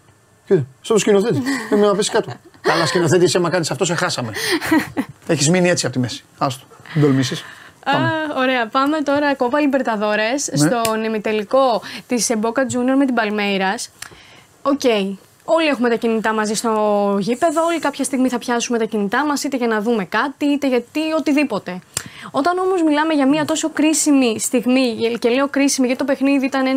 Κοίτα, 0.46 0.66
στο 0.80 0.98
σκηνοθέτη. 0.98 1.42
Δεν 1.70 1.78
με 1.78 1.86
να 1.86 1.94
πέσει 1.94 2.10
κάτω. 2.10 2.32
Καλά, 2.60 2.86
σκηνοθέτη, 2.86 3.24
εσύ 3.24 3.36
άμα 3.36 3.50
κάνεις 3.50 3.70
αυτό, 3.70 3.84
σε 3.84 3.94
χάσαμε. 3.94 4.32
Έχεις 5.26 5.48
μείνει 5.50 5.68
έτσι 5.68 5.84
από 5.86 5.94
τη 5.94 6.00
μέση. 6.00 6.24
Άστο. 6.38 6.64
Μην 6.94 7.04
τολμήσεις. 7.04 7.44
Α, 7.84 7.92
ωραία, 8.36 8.66
πάμε 8.66 9.00
τώρα 9.02 9.34
κόπα 9.34 9.60
Λιμπερταδόρες 9.60 10.50
Ναι. 10.52 10.56
στον 10.56 11.04
ημιτελικό 11.04 11.82
της 12.06 12.30
Boca 12.42 12.60
Junior 12.60 12.96
με 12.98 13.04
την 13.06 13.14
Παλμέιρας. 13.14 13.90
Οκ. 14.62 14.80
Όλοι 15.44 15.66
έχουμε 15.66 15.88
τα 15.88 15.96
κινητά 15.96 16.32
μαζί 16.32 16.54
στο 16.54 17.16
γήπεδο. 17.20 17.64
Όλοι 17.64 17.78
κάποια 17.78 18.04
στιγμή 18.04 18.28
θα 18.28 18.38
πιάσουμε 18.38 18.78
τα 18.78 18.84
κινητά 18.84 19.24
μας 19.26 19.44
είτε 19.44 19.56
για 19.56 19.66
να 19.66 19.80
δούμε 19.80 20.04
κάτι, 20.04 20.44
είτε 20.46 20.68
γιατί 20.68 21.00
οτιδήποτε. 21.18 21.80
Όταν 22.30 22.58
όμως 22.58 22.82
μιλάμε 22.82 23.14
για 23.14 23.26
μια 23.28 23.44
τόσο 23.44 23.70
κρίσιμη 23.70 24.38
στιγμή, 24.40 25.16
και 25.18 25.28
λέω 25.28 25.48
κρίσιμη 25.48 25.86
γιατί 25.86 26.04
το 26.04 26.12
παιχνίδι 26.12 26.46
ήταν 26.46 26.64
1-1 26.64 26.70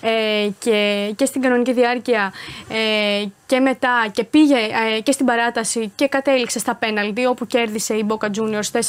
ε, 0.00 0.48
και, 0.58 1.12
και 1.16 1.24
στην 1.24 1.42
κανονική 1.42 1.72
διάρκεια 1.72 2.32
ε, 2.68 3.24
και 3.48 3.60
μετά 3.60 4.06
και 4.12 4.24
πήγε 4.24 4.56
ε, 4.96 5.00
και 5.00 5.12
στην 5.12 5.26
παράταση 5.26 5.92
και 5.94 6.08
κατέληξε 6.08 6.58
στα 6.58 6.74
πέναλτι 6.74 7.26
όπου 7.26 7.46
κέρδισε 7.46 7.94
η 7.94 8.06
Boca 8.08 8.26
Juniors 8.26 8.70
4-2. 8.72 8.80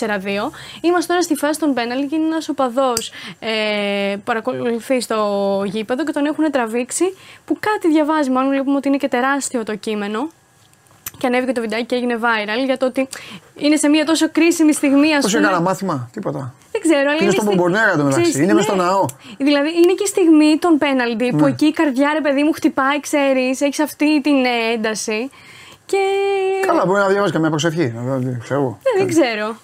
Είμαστε 0.82 1.08
τώρα 1.08 1.22
στη 1.22 1.36
φάση 1.36 1.60
των 1.60 1.74
πέναλτι 1.74 2.08
και 2.08 2.16
είναι 2.16 2.26
ένας 2.26 2.50
οπαδός 2.50 3.12
ε, 3.40 4.14
που 4.16 4.22
παρακολουθεί 4.24 5.02
στο 5.02 5.62
γήπεδο 5.66 6.04
και 6.04 6.12
τον 6.12 6.26
έχουν 6.26 6.52
τραβήξει 6.52 7.04
που 7.46 7.58
κάτι 7.60 7.88
διαβάζει. 7.88 8.30
Μάλλον 8.30 8.50
βλέπουμε 8.50 8.76
ότι 8.76 8.88
είναι 8.88 8.98
και 8.98 9.08
τεράστιο 9.08 9.64
το 9.64 9.76
κείμενο. 9.76 10.30
Και 11.20 11.28
ανέβηκε 11.28 11.52
το 11.52 11.62
βιντεάκι 11.62 11.86
και 11.86 11.96
έγινε 11.96 12.18
viral 12.22 12.66
για 12.66 12.78
το 12.78 12.86
ότι 12.86 13.08
είναι 13.56 13.76
σε 13.76 13.88
μια 13.88 14.06
τόσο 14.06 14.30
κρίσιμη 14.32 14.74
στιγμή, 14.74 15.16
ας 15.16 15.24
Πώ 15.26 15.30
πούμε. 15.32 15.48
έκανα 15.48 15.62
μάθημα, 15.62 16.10
τίποτα. 16.14 16.54
Δεν 16.72 16.82
ξέρω, 16.82 17.10
αλλά 17.12 17.22
Είναι 17.22 17.32
στον 17.32 17.46
στη- 17.46 17.56
Μπομπονέρα 17.56 17.92
το 17.98 18.04
μεταξύ. 18.04 18.22
Ξέρεις, 18.22 18.40
Είναι 18.44 18.54
μες 18.54 18.64
στο 18.64 18.76
ναι. 18.76 18.84
ναό. 18.84 19.06
Δηλαδή 19.38 19.68
είναι 19.70 19.94
και 19.94 20.04
η 20.04 20.08
στιγμή 20.08 20.58
των 20.60 20.78
πέναλτι 20.78 21.30
που 21.30 21.44
Ναι. 21.44 21.50
εκεί 21.50 21.66
η 21.66 21.72
καρδιά 21.72 22.10
ρε 22.14 22.22
παιδί 22.22 22.44
μου 22.44 22.52
χτυπάει, 22.54 23.00
ξέρεις, 23.00 23.62
έχεις 23.62 23.80
αυτή 23.80 24.22
την 24.22 24.46
ε, 24.46 24.72
ένταση. 24.74 25.30
Και. 25.86 25.98
Καλά, 26.68 26.86
μπορεί 26.86 27.00
να 27.00 27.08
διαβάζει 27.08 27.32
καμιά 27.34 27.50
προσευχή. 27.50 27.86
δηλαδή, 27.86 28.38
Ξέρω 28.44 28.60
εγώ. 28.60 28.80
Ναι, 28.84 29.04
δεν 29.06 29.14
ξέρω. 29.14 29.56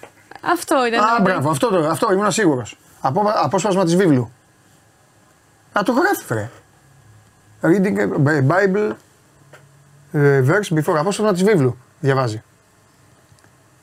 Αυτό 0.52 0.86
ήταν. 0.86 1.00
Α, 1.04 1.16
το- 1.16 1.22
μπράβο, 1.22 1.50
αυτό, 1.50 1.68
το, 1.68 1.88
αυτό 1.88 2.12
ήμουν 2.12 2.32
σίγουρος. 2.32 2.76
Από, 3.00 3.22
απόσπασμα 3.34 3.84
της 3.84 3.96
βίβλου. 3.96 4.30
Να 5.72 5.82
το 5.82 5.92
γράφει, 5.92 6.24
φρέ. 6.24 6.50
Reading 7.62 7.98
a 7.98 8.52
Bible 8.52 8.90
ε, 8.90 8.94
verse 10.48 10.74
before. 10.78 10.96
Απόσπασμα 10.98 11.32
της 11.32 11.42
βίβλου. 11.44 11.76
Διαβάζει. 12.00 12.42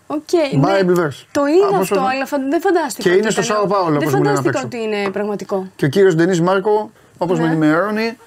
Οκ, 0.08 0.20
ναι. 0.54 0.62
Bible 0.64 0.98
verse. 1.00 1.26
Το 1.32 1.46
είδα 1.46 1.66
Απόσπασμα- 1.68 1.80
αυτό, 1.80 2.00
αλλά 2.16 2.26
φαν- 2.26 2.50
δεν 2.50 2.62
φαντάστηκα. 2.62 3.04
Και 3.04 3.10
ότι 3.10 3.18
είναι 3.20 3.30
στο 3.30 3.42
ήταν- 3.42 3.56
Σάο 3.56 3.68
Πάολο, 3.68 3.90
Δεν 4.00 4.08
όπως 4.08 4.14
μου 4.14 4.24
λένε 4.24 4.38
απ' 4.38 4.44
φαντάστηκα 4.46 4.78
έξω. 4.78 4.88
ότι 4.90 4.98
είναι 4.98 5.10
πραγματικό. 5.12 5.68
Και 5.76 5.86
ο 5.86 5.88
κύριος 5.88 6.16
Ντενή 6.16 6.40
Μάρκο, 6.40 6.92
όπως 7.18 7.40
με 7.40 7.46
Ναι. 7.46 7.52
ενημερώνει, 7.52 8.18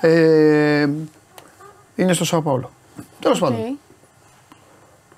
ε, 0.00 0.88
είναι 1.96 2.12
στο 2.12 2.24
Σάο 2.24 2.42
Πάολο. 2.42 2.70
Τέλος 3.20 3.38
πάντων. 3.38 3.58
Οκ. 3.60 3.76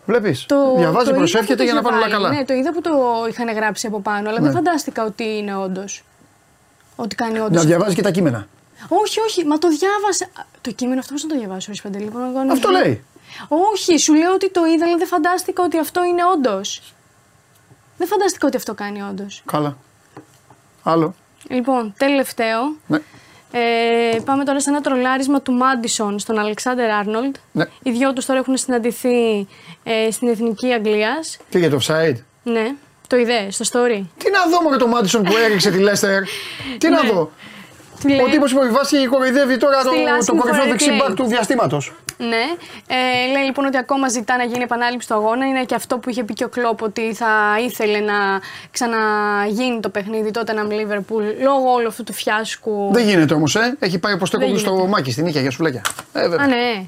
Βλέπεις. 0.07 0.45
Το- 0.47 0.75
Διαβάζει, 0.77 1.05
το 1.05 1.11
είδα 1.11 1.19
προσεύχεται 1.19 1.53
που 1.53 1.59
το 1.59 1.65
για 1.65 1.75
να 1.75 1.83
πάνε 1.83 1.97
όλα 1.97 2.05
ζευγάρι. 2.05 2.25
καλά. 2.25 2.39
Ναι, 2.39 2.45
το 2.45 2.55
είδα 2.55 2.73
που 2.73 2.81
το 2.81 2.91
είχαν 3.31 3.55
γράψει 3.55 3.87
από 3.87 4.01
πάνω, 4.01 4.29
αλλά 4.29 4.39
Ναι. 4.41 4.45
δεν 4.45 4.55
φαντάστηκα 4.55 5.05
ότι 5.05 5.25
είναι 5.37 5.57
όντως. 5.57 6.05
Ότι 6.97 7.15
κάνει 7.15 7.39
όντως. 7.39 7.63
Να 7.63 7.69
διαβάζει 7.69 7.95
και 7.95 8.03
τα 8.03 8.11
κείμενα. 8.11 8.47
Όχι, 8.89 9.21
όχι, 9.21 9.45
μα 9.47 9.59
το 9.59 9.69
διάβασα. 9.69 10.27
Το 10.61 10.71
κείμενο 10.71 11.01
αυτό 11.01 11.13
πώς 11.13 11.23
να 11.23 11.29
το 11.29 11.39
διαβάσω, 11.39 11.73
Ρε 11.75 11.81
Παντελή, 11.83 12.11
μπορώ 12.11 12.25
να 12.25 12.33
κάνω 12.33 12.53
Αυτό 12.53 12.69
ένα- 12.69 12.79
λέει. 12.81 13.05
Όχι, 13.49 13.99
σου 13.99 14.15
λέω 14.15 14.33
ότι 14.33 14.51
το 14.51 14.61
είδα, 14.67 14.85
αλλά 14.87 14.97
δεν 14.97 15.07
φαντάστηκα 15.07 15.63
ότι 15.63 15.79
αυτό 15.79 16.05
είναι 16.05 16.21
όντως. 16.35 16.83
Δεν 17.97 18.07
φαντάστηκα 18.09 18.47
ότι 18.47 18.57
αυτό 18.57 18.75
κάνει 18.75 19.03
όντως. 19.03 19.43
Καλά. 19.47 19.77
Άλλο. 20.83 21.15
Λοιπόν, 21.49 21.95
τελευταίο. 21.99 22.75
Ναι. 22.87 22.99
Ε, 23.53 24.19
πάμε 24.25 24.45
τώρα 24.45 24.61
σε 24.61 24.71
ένα 24.71 24.81
τρολάρισμα 24.81 25.41
του 25.43 25.53
Μάντισον 25.53 26.19
στον 26.19 26.39
Αλεξάνδερ 26.39 26.91
Άρνολντ. 26.91 27.37
Ναι. 27.53 27.65
Οι 27.83 27.91
δυο 27.91 28.13
τους 28.13 28.25
τώρα 28.27 28.39
έχουν 28.39 28.57
συναντηθεί 28.57 29.47
ε, 29.83 30.11
στην 30.11 30.29
Εθνική 30.29 30.73
Αγγλίας. 30.73 31.37
Και 31.49 31.59
για 31.59 31.71
το 31.71 31.79
offside. 31.87 32.17
Ναι, 32.43 32.75
το 33.07 33.17
είδες 33.17 33.55
στο 33.55 33.65
story; 33.73 34.03
Τι 34.19 34.31
να 34.31 34.47
δω 34.51 34.71
με 34.71 34.77
το 34.77 34.87
Μάντισον 34.87 35.23
που 35.23 35.37
έριξε 35.37 35.71
τη 35.71 35.79
Λέστερ; 35.79 36.23
Τι 36.79 36.89
να 36.89 37.03
Ναι. 37.03 37.11
δω; 37.11 37.31
Τι 38.01 38.09
λέει; 38.09 38.21
Ο 38.21 38.29
τύπος 38.29 38.53
που 38.53 38.61
επιβάσει 38.63 39.07
κοροϊδεύει 39.07 39.57
τώρα 39.57 39.83
το, 39.83 39.91
Στη 39.91 40.05
το 40.05 40.11
λάσιμη 40.11 40.39
κορυφαίο 40.39 40.61
φορά 40.61 40.71
δεξιμπάκ 40.71 41.03
κλαίει. 41.03 41.15
του 41.17 41.25
διαστήματος. 41.27 41.93
Ναι. 42.19 42.45
Ε, 42.87 43.33
λέει 43.33 43.45
λοιπόν 43.45 43.65
ότι 43.65 43.77
ακόμα 43.77 44.09
ζητά 44.09 44.37
να 44.37 44.45
γίνει 44.45 44.63
επανάληψη 44.63 45.09
του 45.09 45.15
αγώνα. 45.15 45.47
Είναι 45.47 45.65
και 45.65 45.75
αυτό 45.75 45.99
που 45.99 46.11
είχε 46.11 46.25
πει 46.25 46.33
και 46.33 46.45
ο 46.45 46.49
Κλόπ 46.49 46.83
ότι 46.83 47.15
θα 47.15 47.27
ήθελε 47.67 47.99
να 48.01 48.15
ξαναγίνει 48.71 49.81
το 49.81 49.89
παιχνίδι 49.89 50.31
τότε 50.31 50.53
να 50.53 50.63
Λίβερπουλ 50.63 51.25
λόγω 51.43 51.73
όλου 51.73 51.89
αυτού 51.89 52.03
του 52.05 52.13
φιάσκου. 52.13 52.89
Δεν 52.93 53.05
γίνεται 53.05 53.35
όμως, 53.35 53.55
ε. 53.57 53.77
Έχει 53.79 53.99
πάει 53.99 54.13
όπως 54.13 54.31
το 54.31 54.39
Δεν 54.39 54.47
κόμπι 54.47 54.59
στο 54.61 54.71
γίνεται. 54.71 54.89
μάκι 54.89 55.11
στην 55.11 55.25
νύχια 55.25 55.41
για 55.41 55.51
σουλάκια. 55.51 55.83
Ε, 56.13 56.21
βέβαια. 56.29 56.45
Α, 56.45 56.47
ναι. 56.47 56.85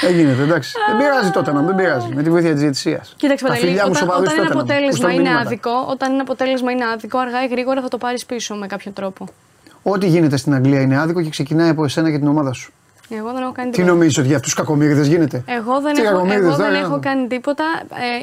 Δεν 0.00 0.14
γίνεται, 0.14 0.42
εντάξει. 0.42 0.72
δεν 0.88 0.96
πειράζει 0.96 1.30
τότε 1.30 1.52
να 1.52 1.60
δεν 1.62 1.74
πειράζει. 1.74 2.08
Με 2.14 2.22
τη 2.22 2.30
βοήθεια 2.30 2.50
της 2.52 2.60
διαιτησίας. 2.60 3.14
Κοίταξε 3.16 3.44
Τα 3.44 3.50
Παντελή, 3.50 3.68
φιλιά 3.68 3.86
μου 3.88 3.94
στου 3.94 4.06
όταν, 4.06 4.18
οπαδού 4.18 4.30
όταν 4.32 4.44
ένα 4.44 4.48
τότε 4.54 4.60
αποτέλεσμα 4.60 5.12
είναι 5.12 5.38
άδικο, 5.38 5.70
όταν 5.88 6.12
ένα 6.12 6.22
αποτέλεσμα 6.22 6.70
είναι 6.70 6.84
άδικο, 6.94 7.18
αργά 7.18 7.44
ή 7.44 7.46
γρήγορα 7.46 7.80
θα 7.82 7.88
το 7.88 7.98
πάρεις 7.98 8.26
πίσω 8.26 8.54
με 8.54 8.66
κάποιο 8.66 8.90
τρόπο. 8.92 9.26
Ό,τι 9.82 10.06
γίνεται 10.06 10.36
στην 10.36 10.54
Αγγλία 10.54 10.80
είναι 10.80 10.98
άδικο 11.00 11.22
και 11.22 11.30
ξεκινάει 11.30 11.68
από 11.68 11.84
εσένα 11.84 12.10
και 12.10 12.18
την 12.18 12.26
ομάδα 12.28 12.52
σου. 12.52 12.72
Εγώ 13.08 13.32
δεν 13.32 13.42
έχω 13.42 13.52
κάνει 13.52 13.70
Τι 13.70 13.76
τίποτα. 13.76 13.92
νομίζεις 13.94 14.18
ότι 14.18 14.26
για 14.26 14.36
αυτούς 14.36 14.54
του 14.54 14.60
κακομίριδε 14.60 15.02
γίνεται; 15.02 15.42
Εγώ 15.46 15.80
δεν, 15.80 15.94
Τι 15.94 16.00
έχω, 16.00 16.12
κακομοίριδες, 16.12 16.46
εγώ 16.46 16.56
δεν 16.56 16.66
τώρα, 16.66 16.78
έχω 16.78 16.98
κάνει 17.00 17.26
τίποτα. 17.26 17.64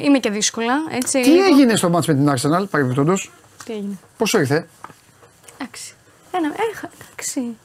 Ε, 0.00 0.04
είμαι 0.04 0.18
και 0.18 0.30
δύσκολα. 0.30 0.72
Έτσι, 0.90 1.20
Τι 1.20 1.28
λίγο. 1.28 1.44
έγινε 1.44 1.76
στο 1.76 1.88
μάτς 1.88 2.06
με 2.06 2.14
την 2.14 2.30
Arsenal, 2.30 2.64
παρεμπιπτόντως; 2.70 3.32
Τι 3.64 3.72
έγινε; 3.72 3.98
Πόσο 4.18 4.38
ήρθε; 4.38 4.66
Εντάξει. 5.58 5.94
Ένα, 6.32 6.48
έχα, 6.72 6.88
εντάξει. 7.08 7.56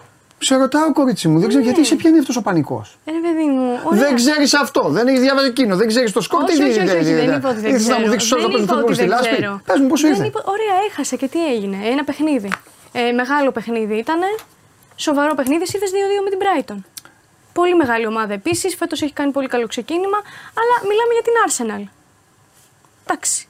Σε 0.42 0.56
ρωτάω, 0.56 0.94
κορίτσι 0.94 1.28
μου, 1.28 1.40
δεν 1.40 1.48
ξέρω 1.48 1.64
γιατί 1.64 1.86
σε 1.86 1.96
πιάνει 1.96 2.20
αυτός 2.20 2.36
ο 2.36 2.42
πανικός. 2.42 2.98
Ε, 3.06 3.12
ρε 3.12 3.18
παιδί 3.20 3.46
μου. 3.50 3.80
ωραία. 3.84 4.00
Δεν 4.04 4.16
ξέρεις 4.16 4.54
αυτό, 4.54 4.90
δεν 4.90 5.08
έχεις 5.08 5.20
διάβασει 5.22 5.48
εκείνο, 5.48 5.76
δεν 5.76 5.88
ξέρεις 5.88 6.12
το 6.12 6.22
σκορ. 6.22 6.44
Όχι, 6.44 6.58
τι 6.58 6.64
όχι, 6.64 6.72
όχι, 6.72 6.80
όχι, 6.80 7.04
δεν 7.04 7.16
δεν 7.26 7.36
είπα 7.38 7.50
ότι 7.50 7.60
δεν 7.60 7.72
Ήρθες 7.72 7.88
να 7.88 7.94
μου 7.94 8.00
ξέρω. 8.00 8.12
δείξεις 8.12 8.32
όλα 8.32 8.42
Δεν 8.42 8.50
τα 8.52 8.56
παίζει 8.58 8.64
είπα 8.66 8.74
φούτμπολ 8.74 8.92
ότι 8.92 9.00
στη 9.02 9.08
δεν 9.08 9.18
λάσπη. 9.18 9.36
ξέρω. 9.36 9.62
Πες 9.66 9.80
μου, 9.80 9.88
πόσο 9.88 10.04
Δεν 10.08 10.16
ήρθε. 10.16 10.28
είπα- 10.28 10.44
Ωραία, 10.46 10.76
έχασε 10.90 11.16
και 11.16 11.28
τι 11.28 11.40
έγινε. 11.54 11.78
Ένα 11.94 12.04
παιχνίδι. 12.04 12.50
Ε, 12.92 13.12
μεγάλο 13.12 13.52
παιχνίδι 13.52 13.96
ήταν. 13.98 14.20
Σοβαρό 14.96 15.34
παιχνίδι. 15.36 15.62
Ήρθε 15.62 15.88
2-2 15.96 16.24
με 16.26 16.30
την 16.34 16.40
Brighton. 16.44 16.80
Πολύ 17.54 17.76
μεγάλη 17.76 18.06
ομάδα 18.08 18.34
επίσης. 18.34 18.76
Φέτος 18.76 19.02
έχει 19.02 19.14
κάνει 19.14 19.32
πολύ 19.32 19.48
καλό 19.48 19.68
ξεκίνημα. 19.68 20.18
Αλλά 20.62 20.76
μιλάμε 20.90 21.12
για 21.18 21.24
την 21.28 21.34
Arsenal. 21.46 21.84
Εντάξει. 23.06 23.48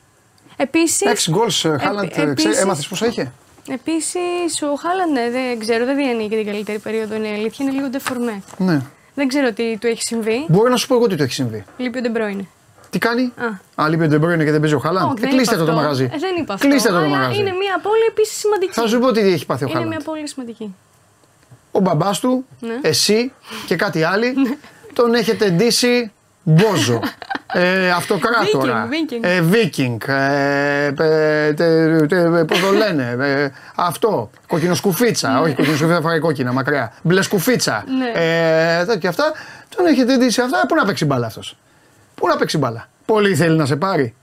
Επίσης. 0.57 1.06
6 1.10 1.32
γκολ, 1.32 1.52
Χάλαντ, 1.82 2.11
έμαθες 2.61 2.88
πόσα 2.88 3.06
είχε; 3.06 3.32
Επίσης, 3.72 4.62
ο 4.62 4.76
Χάλαντ, 4.76 5.12
ναι, 5.12 5.30
δεν 5.30 5.60
ξέρω, 5.60 5.86
δεν 5.86 5.96
διανύει 5.96 6.28
και 6.28 6.36
την 6.36 6.46
καλύτερη 6.46 6.80
περίοδο. 6.80 7.16
Είναι 7.16 7.28
η 7.28 7.34
αλήθεια, 7.34 7.66
είναι 7.66 7.76
λίγο 7.76 7.88
ντεφορμέ. 7.90 8.41
Ναι. 8.58 8.82
Δεν 9.16 9.28
ξέρω 9.28 9.52
τι 9.54 9.78
του 9.78 9.88
έχει 9.88 10.02
συμβεί. 10.02 10.46
Μπορεί 10.48 10.70
να 10.70 10.76
σου 10.78 10.88
πω 10.88 10.96
εγώ 10.96 11.08
τι 11.08 11.16
του 11.16 11.24
έχει 11.24 11.34
συμβεί. 11.34 11.64
Λείπει 11.78 11.98
ο 11.98 12.02
Ντεμπρόινε. 12.02 12.48
Τι 12.90 12.98
κάνει; 13.00 13.34
Α. 13.76 13.84
Α, 13.84 13.90
λείπει 13.90 14.04
ο 14.04 14.08
Ντεμπρόινε 14.08 14.44
και 14.44 14.52
δεν 14.52 14.60
παίζει 14.60 14.76
ο 14.76 14.80
Χάλαντ. 14.80 15.04
Όχι, 15.04 15.14
Ε, 15.18 15.20
δεν 15.20 15.30
Κλείστε 15.30 15.56
είπα 15.56 15.64
το 15.66 15.66
το 15.66 15.72
αυτό. 15.72 15.82
μαγαζί. 15.84 16.04
Ε, 16.14 16.18
δεν 16.18 16.36
είπα 16.38 16.54
αυτό. 16.54 16.68
Κλείστε 16.68 16.88
το 16.90 16.94
το 16.94 17.00
αλλά 17.00 17.10
μαγαζί. 17.10 17.40
Είναι 17.40 17.52
μια 17.52 17.80
πόλη 17.82 18.04
επίσης 18.10 18.38
σημαντική. 18.40 18.72
Θα 18.74 18.88
σου 18.88 19.00
πω 19.00 19.12
τι 19.12 19.20
έχει 19.20 19.46
πάθει 19.46 19.64
ο 19.64 19.68
Είναι 19.68 19.74
Χάλαντ. 19.76 19.90
μια 19.96 20.02
πόλη 20.06 20.28
σημαντική. 20.28 20.76
Ο 21.72 21.80
μπαμπάς 21.80 22.20
του, 22.20 22.46
Ναι. 22.60 22.78
εσύ 22.82 23.32
και 23.66 23.76
κάτι 23.76 24.04
άλλοι 24.04 24.34
τον 24.94 25.14
έχετε 25.14 25.50
ντύσει 25.50 26.12
μπόζο. 26.50 27.00
ε, 27.54 27.90
αυτοκράτορα. 27.92 28.88
Viking, 28.90 29.14
Viking. 29.14 29.28
Ε, 29.28 29.44
Viking. 29.52 30.08
Ε, 30.08 30.86
ε, 30.86 31.54
τε- 31.54 32.08
τε- 32.08 32.44
πώς 32.46 32.60
το 32.60 32.72
λένε. 32.72 33.16
Ε, 33.20 33.50
αυτό. 33.76 34.30
Κοκκινοσκουφίτσα. 34.48 35.40
Όχι 35.42 35.54
κοκκινοσκουφίτσα, 35.56 36.02
φοράει 36.02 36.20
κόκκινα, 36.20 36.52
μακριά. 36.52 36.94
Μπλε 37.02 37.22
σκουφίτσα. 37.22 37.84
Ναι. 37.98 38.22
Ε, 38.80 38.86
τέτοια 38.86 39.10
αυτά. 39.10 39.32
Τον 39.76 39.86
έχετε 39.86 40.18
ντύσει 40.18 40.42
αυτά. 40.42 40.66
Πού 40.68 40.76
να 40.76 40.86
παίξει 40.86 41.06
μπάλα 41.06 41.26
αυτός; 41.26 41.58
Πού 42.16 42.28
να 42.28 42.36
παίξει 42.38 42.58
μπάλα; 42.58 42.88
Πολύ 43.06 43.36
θέλει 43.36 43.58
να 43.58 43.66
σε 43.66 43.76
πάρει. 43.76 44.14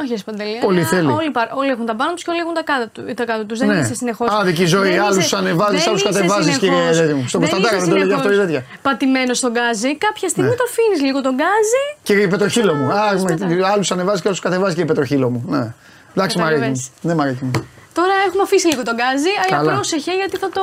Όχι, 0.00 0.08
ρε 0.14 0.22
Παντελή. 0.24 0.58
Πολύ 0.60 0.78
αλλά 0.78 0.86
θέλει. 0.88 1.06
Όλοι, 1.18 1.30
πα- 1.30 1.50
όλοι 1.54 1.70
έχουν 1.70 1.86
τα 1.86 1.94
πάνω 1.96 2.12
τους 2.14 2.22
και 2.24 2.30
όλοι 2.30 2.40
έχουν 2.40 2.54
τα 2.54 2.62
κάτω, 2.62 2.86
του- 2.92 3.14
τα 3.14 3.24
κάτω 3.24 3.44
τους. 3.44 3.58
Δεν 3.58 3.68
Ναι. 3.68 3.78
είσαι 3.78 3.94
συνεχώ. 3.94 4.24
Άδικη 4.40 4.64
ζωή. 4.64 4.96
Άλλους 4.98 5.32
ανεβάζεις, 5.32 5.86
άλλους 5.86 6.02
κατεβάζεις, 6.02 6.58
κύριε 6.58 6.90
τέτοιο 6.92 7.16
μου. 7.16 7.28
Στο 7.28 7.38
Κωνσταντάρα 7.38 7.78
δεν 7.78 7.88
το 7.88 7.96
λέγει 7.96 8.12
αυτό 8.12 8.32
η 8.32 8.36
τέτοια. 8.36 8.64
Πατημένος 8.82 9.38
στον 9.38 9.52
γκάζι. 9.52 9.96
Κάποια 9.98 10.28
στιγμή 10.28 10.50
Ναι. 10.50 10.56
το 10.56 10.64
αφήνεις 10.68 11.00
λίγο 11.06 11.20
τον 11.20 11.34
γκάζι. 11.34 11.82
Κύριε 12.02 12.24
η 12.24 12.28
Πετροχύλο 12.28 12.74
μου. 12.74 12.90
Α, 12.92 13.00
άλλους 13.72 13.90
ανεβάζεις 13.90 14.20
και 14.22 14.28
άλλους 14.28 14.40
κατεβάζεις 14.40 14.74
και 14.74 14.80
η 14.80 14.84
Πετροχύλο 14.84 15.30
μου. 15.30 15.44
Ναι. 15.46 15.74
Εντάξει, 16.14 16.38
Μαρίκη 16.38 16.60
μου. 16.60 16.66
Καταλαβες. 16.66 16.90
Ναι, 17.00 17.14
Μαρίκη 17.14 17.44
μου. 17.44 17.50
Τώρα 17.92 18.12
έχουμε 18.26 18.42
αφήσει 18.42 18.66
λίγο 18.66 18.82
τον 18.82 18.94
γκάζι, 18.94 19.28
αλλά 19.48 19.56
Καλά. 19.56 19.72
πρόσεχε 19.74 20.12
γιατί 20.14 20.36
θα 20.36 20.48
το, 20.48 20.62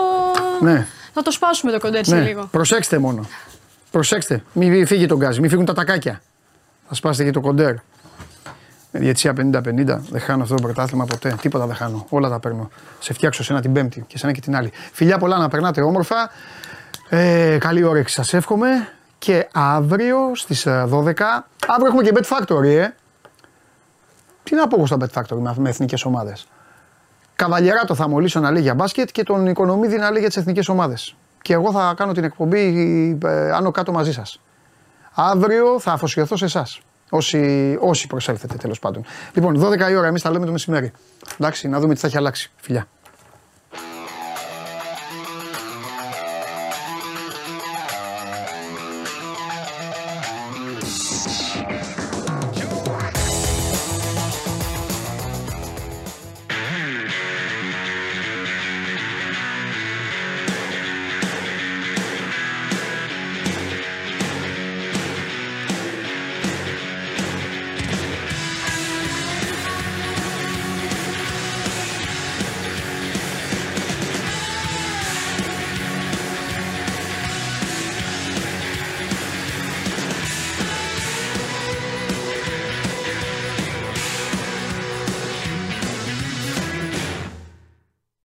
Ναι. 0.60 0.88
θα 1.14 1.22
το 1.22 1.32
σπάσουμε 1.32 1.72
το 1.72 1.80
κοντέρ 1.80 2.06
σε 2.06 2.16
ναι. 2.16 2.22
λίγο. 2.22 2.48
Προσέξτε 2.52 2.98
μόνο. 2.98 3.28
Προσέξτε. 3.92 4.44
Μην 4.54 4.88
φύγει 4.88 5.06
τον 5.06 5.18
γκάζι, 5.18 5.40
μην 5.40 5.50
φύγουν 5.50 5.66
τα 5.66 5.74
τακάκια. 5.74 6.22
Θα 6.88 6.94
σπάσετε 6.96 7.24
και 7.24 7.32
το 7.32 7.40
κοντέρ. 7.40 7.74
Με 8.96 9.00
διαιτησία 9.00 9.34
50-50. 9.38 9.62
Δεν 9.86 10.20
χάνω 10.20 10.44
αυτό 10.44 10.56
το 10.56 10.62
πρωτάθλημα 10.62 11.06
ποτέ. 11.06 11.36
Τίποτα 11.42 11.66
δεν 11.66 11.76
χάνω. 11.76 12.06
Όλα 12.10 12.30
τα 12.30 12.40
παίρνω. 12.40 12.70
Σε 13.00 13.14
φτιάξω 13.14 13.44
σε 13.44 13.54
ένα 13.54 13.62
την 13.62 13.74
Πέμπτη 13.74 14.04
και 14.08 14.18
σε 14.18 14.26
ένα 14.26 14.36
και 14.36 14.42
την 14.42 14.56
άλλη. 14.56 14.72
Φιλιά 14.92 15.18
πολλά 15.18 15.38
να 15.38 15.48
περνάτε 15.48 15.82
όμορφα. 15.82 16.30
Ε, 17.10 17.58
καλή 17.60 17.84
όρεξη 17.84 18.14
σας 18.14 18.34
εύχομαι. 18.34 18.68
Και 19.18 19.48
αύριο 19.54 20.18
στις 20.36 20.66
ε, 20.66 20.88
12. 20.92 21.14
Αύριο 21.68 21.88
έχουμε 21.88 22.04
και 22.04 22.12
Bet 22.16 22.38
Factory, 22.38 22.66
ε. 22.66 22.88
Τι 24.44 24.56
να 24.56 24.68
πω 24.68 24.76
εγώ 24.78 24.86
στα 24.86 24.98
Bet 25.00 25.22
Factory 25.22 25.38
με, 25.38 25.54
με 25.58 25.70
εθνικές 25.70 26.06
ομάδες. 26.06 26.48
Καβαλιεράτο 27.36 27.96
θα 27.96 28.10
μολύσω 28.10 28.40
να 28.40 28.52
λέει 28.52 28.62
για 28.62 28.74
μπάσκετ 28.74 29.10
και 29.12 29.24
τον 29.24 29.48
Οικονομίδη 29.48 29.98
να 29.98 30.10
λέει 30.12 30.20
για 30.20 30.28
τις 30.28 30.38
εθνικές 30.38 30.70
ομάδες. 30.70 31.16
Και 31.42 31.54
εγώ 31.54 31.72
θα 31.72 31.94
κάνω 31.98 32.12
την 32.12 32.24
εκπομπή 32.24 33.18
ε, 33.26 33.52
άνω 33.52 33.72
κάτω 33.72 33.92
μαζί 33.92 34.14
σας. 34.14 34.40
Αύριο 35.14 35.80
θα 35.80 35.92
αφοσιωθώ 35.92 36.36
σε 36.38 36.46
εσάς. 36.46 36.82
Όσοι, 37.16 37.78
όσοι 37.80 38.08
προσέλθετε 38.08 38.56
τέλος 38.56 38.80
πάντων. 38.80 39.06
Λοιπόν, 39.34 39.60
12 39.60 39.90
η 39.92 39.96
ώρα, 39.96 40.08
εμείς 40.08 40.22
τα 40.22 40.32
λέμε 40.32 40.46
το 40.46 40.52
μεσημέρι. 40.52 40.92
Εντάξει, 41.40 41.68
να 41.68 41.80
δούμε 41.80 41.94
τι 41.94 42.00
θα 42.00 42.08
έχει 42.08 42.18
αλλάξει. 42.18 42.52
Φιλιά. 42.56 42.88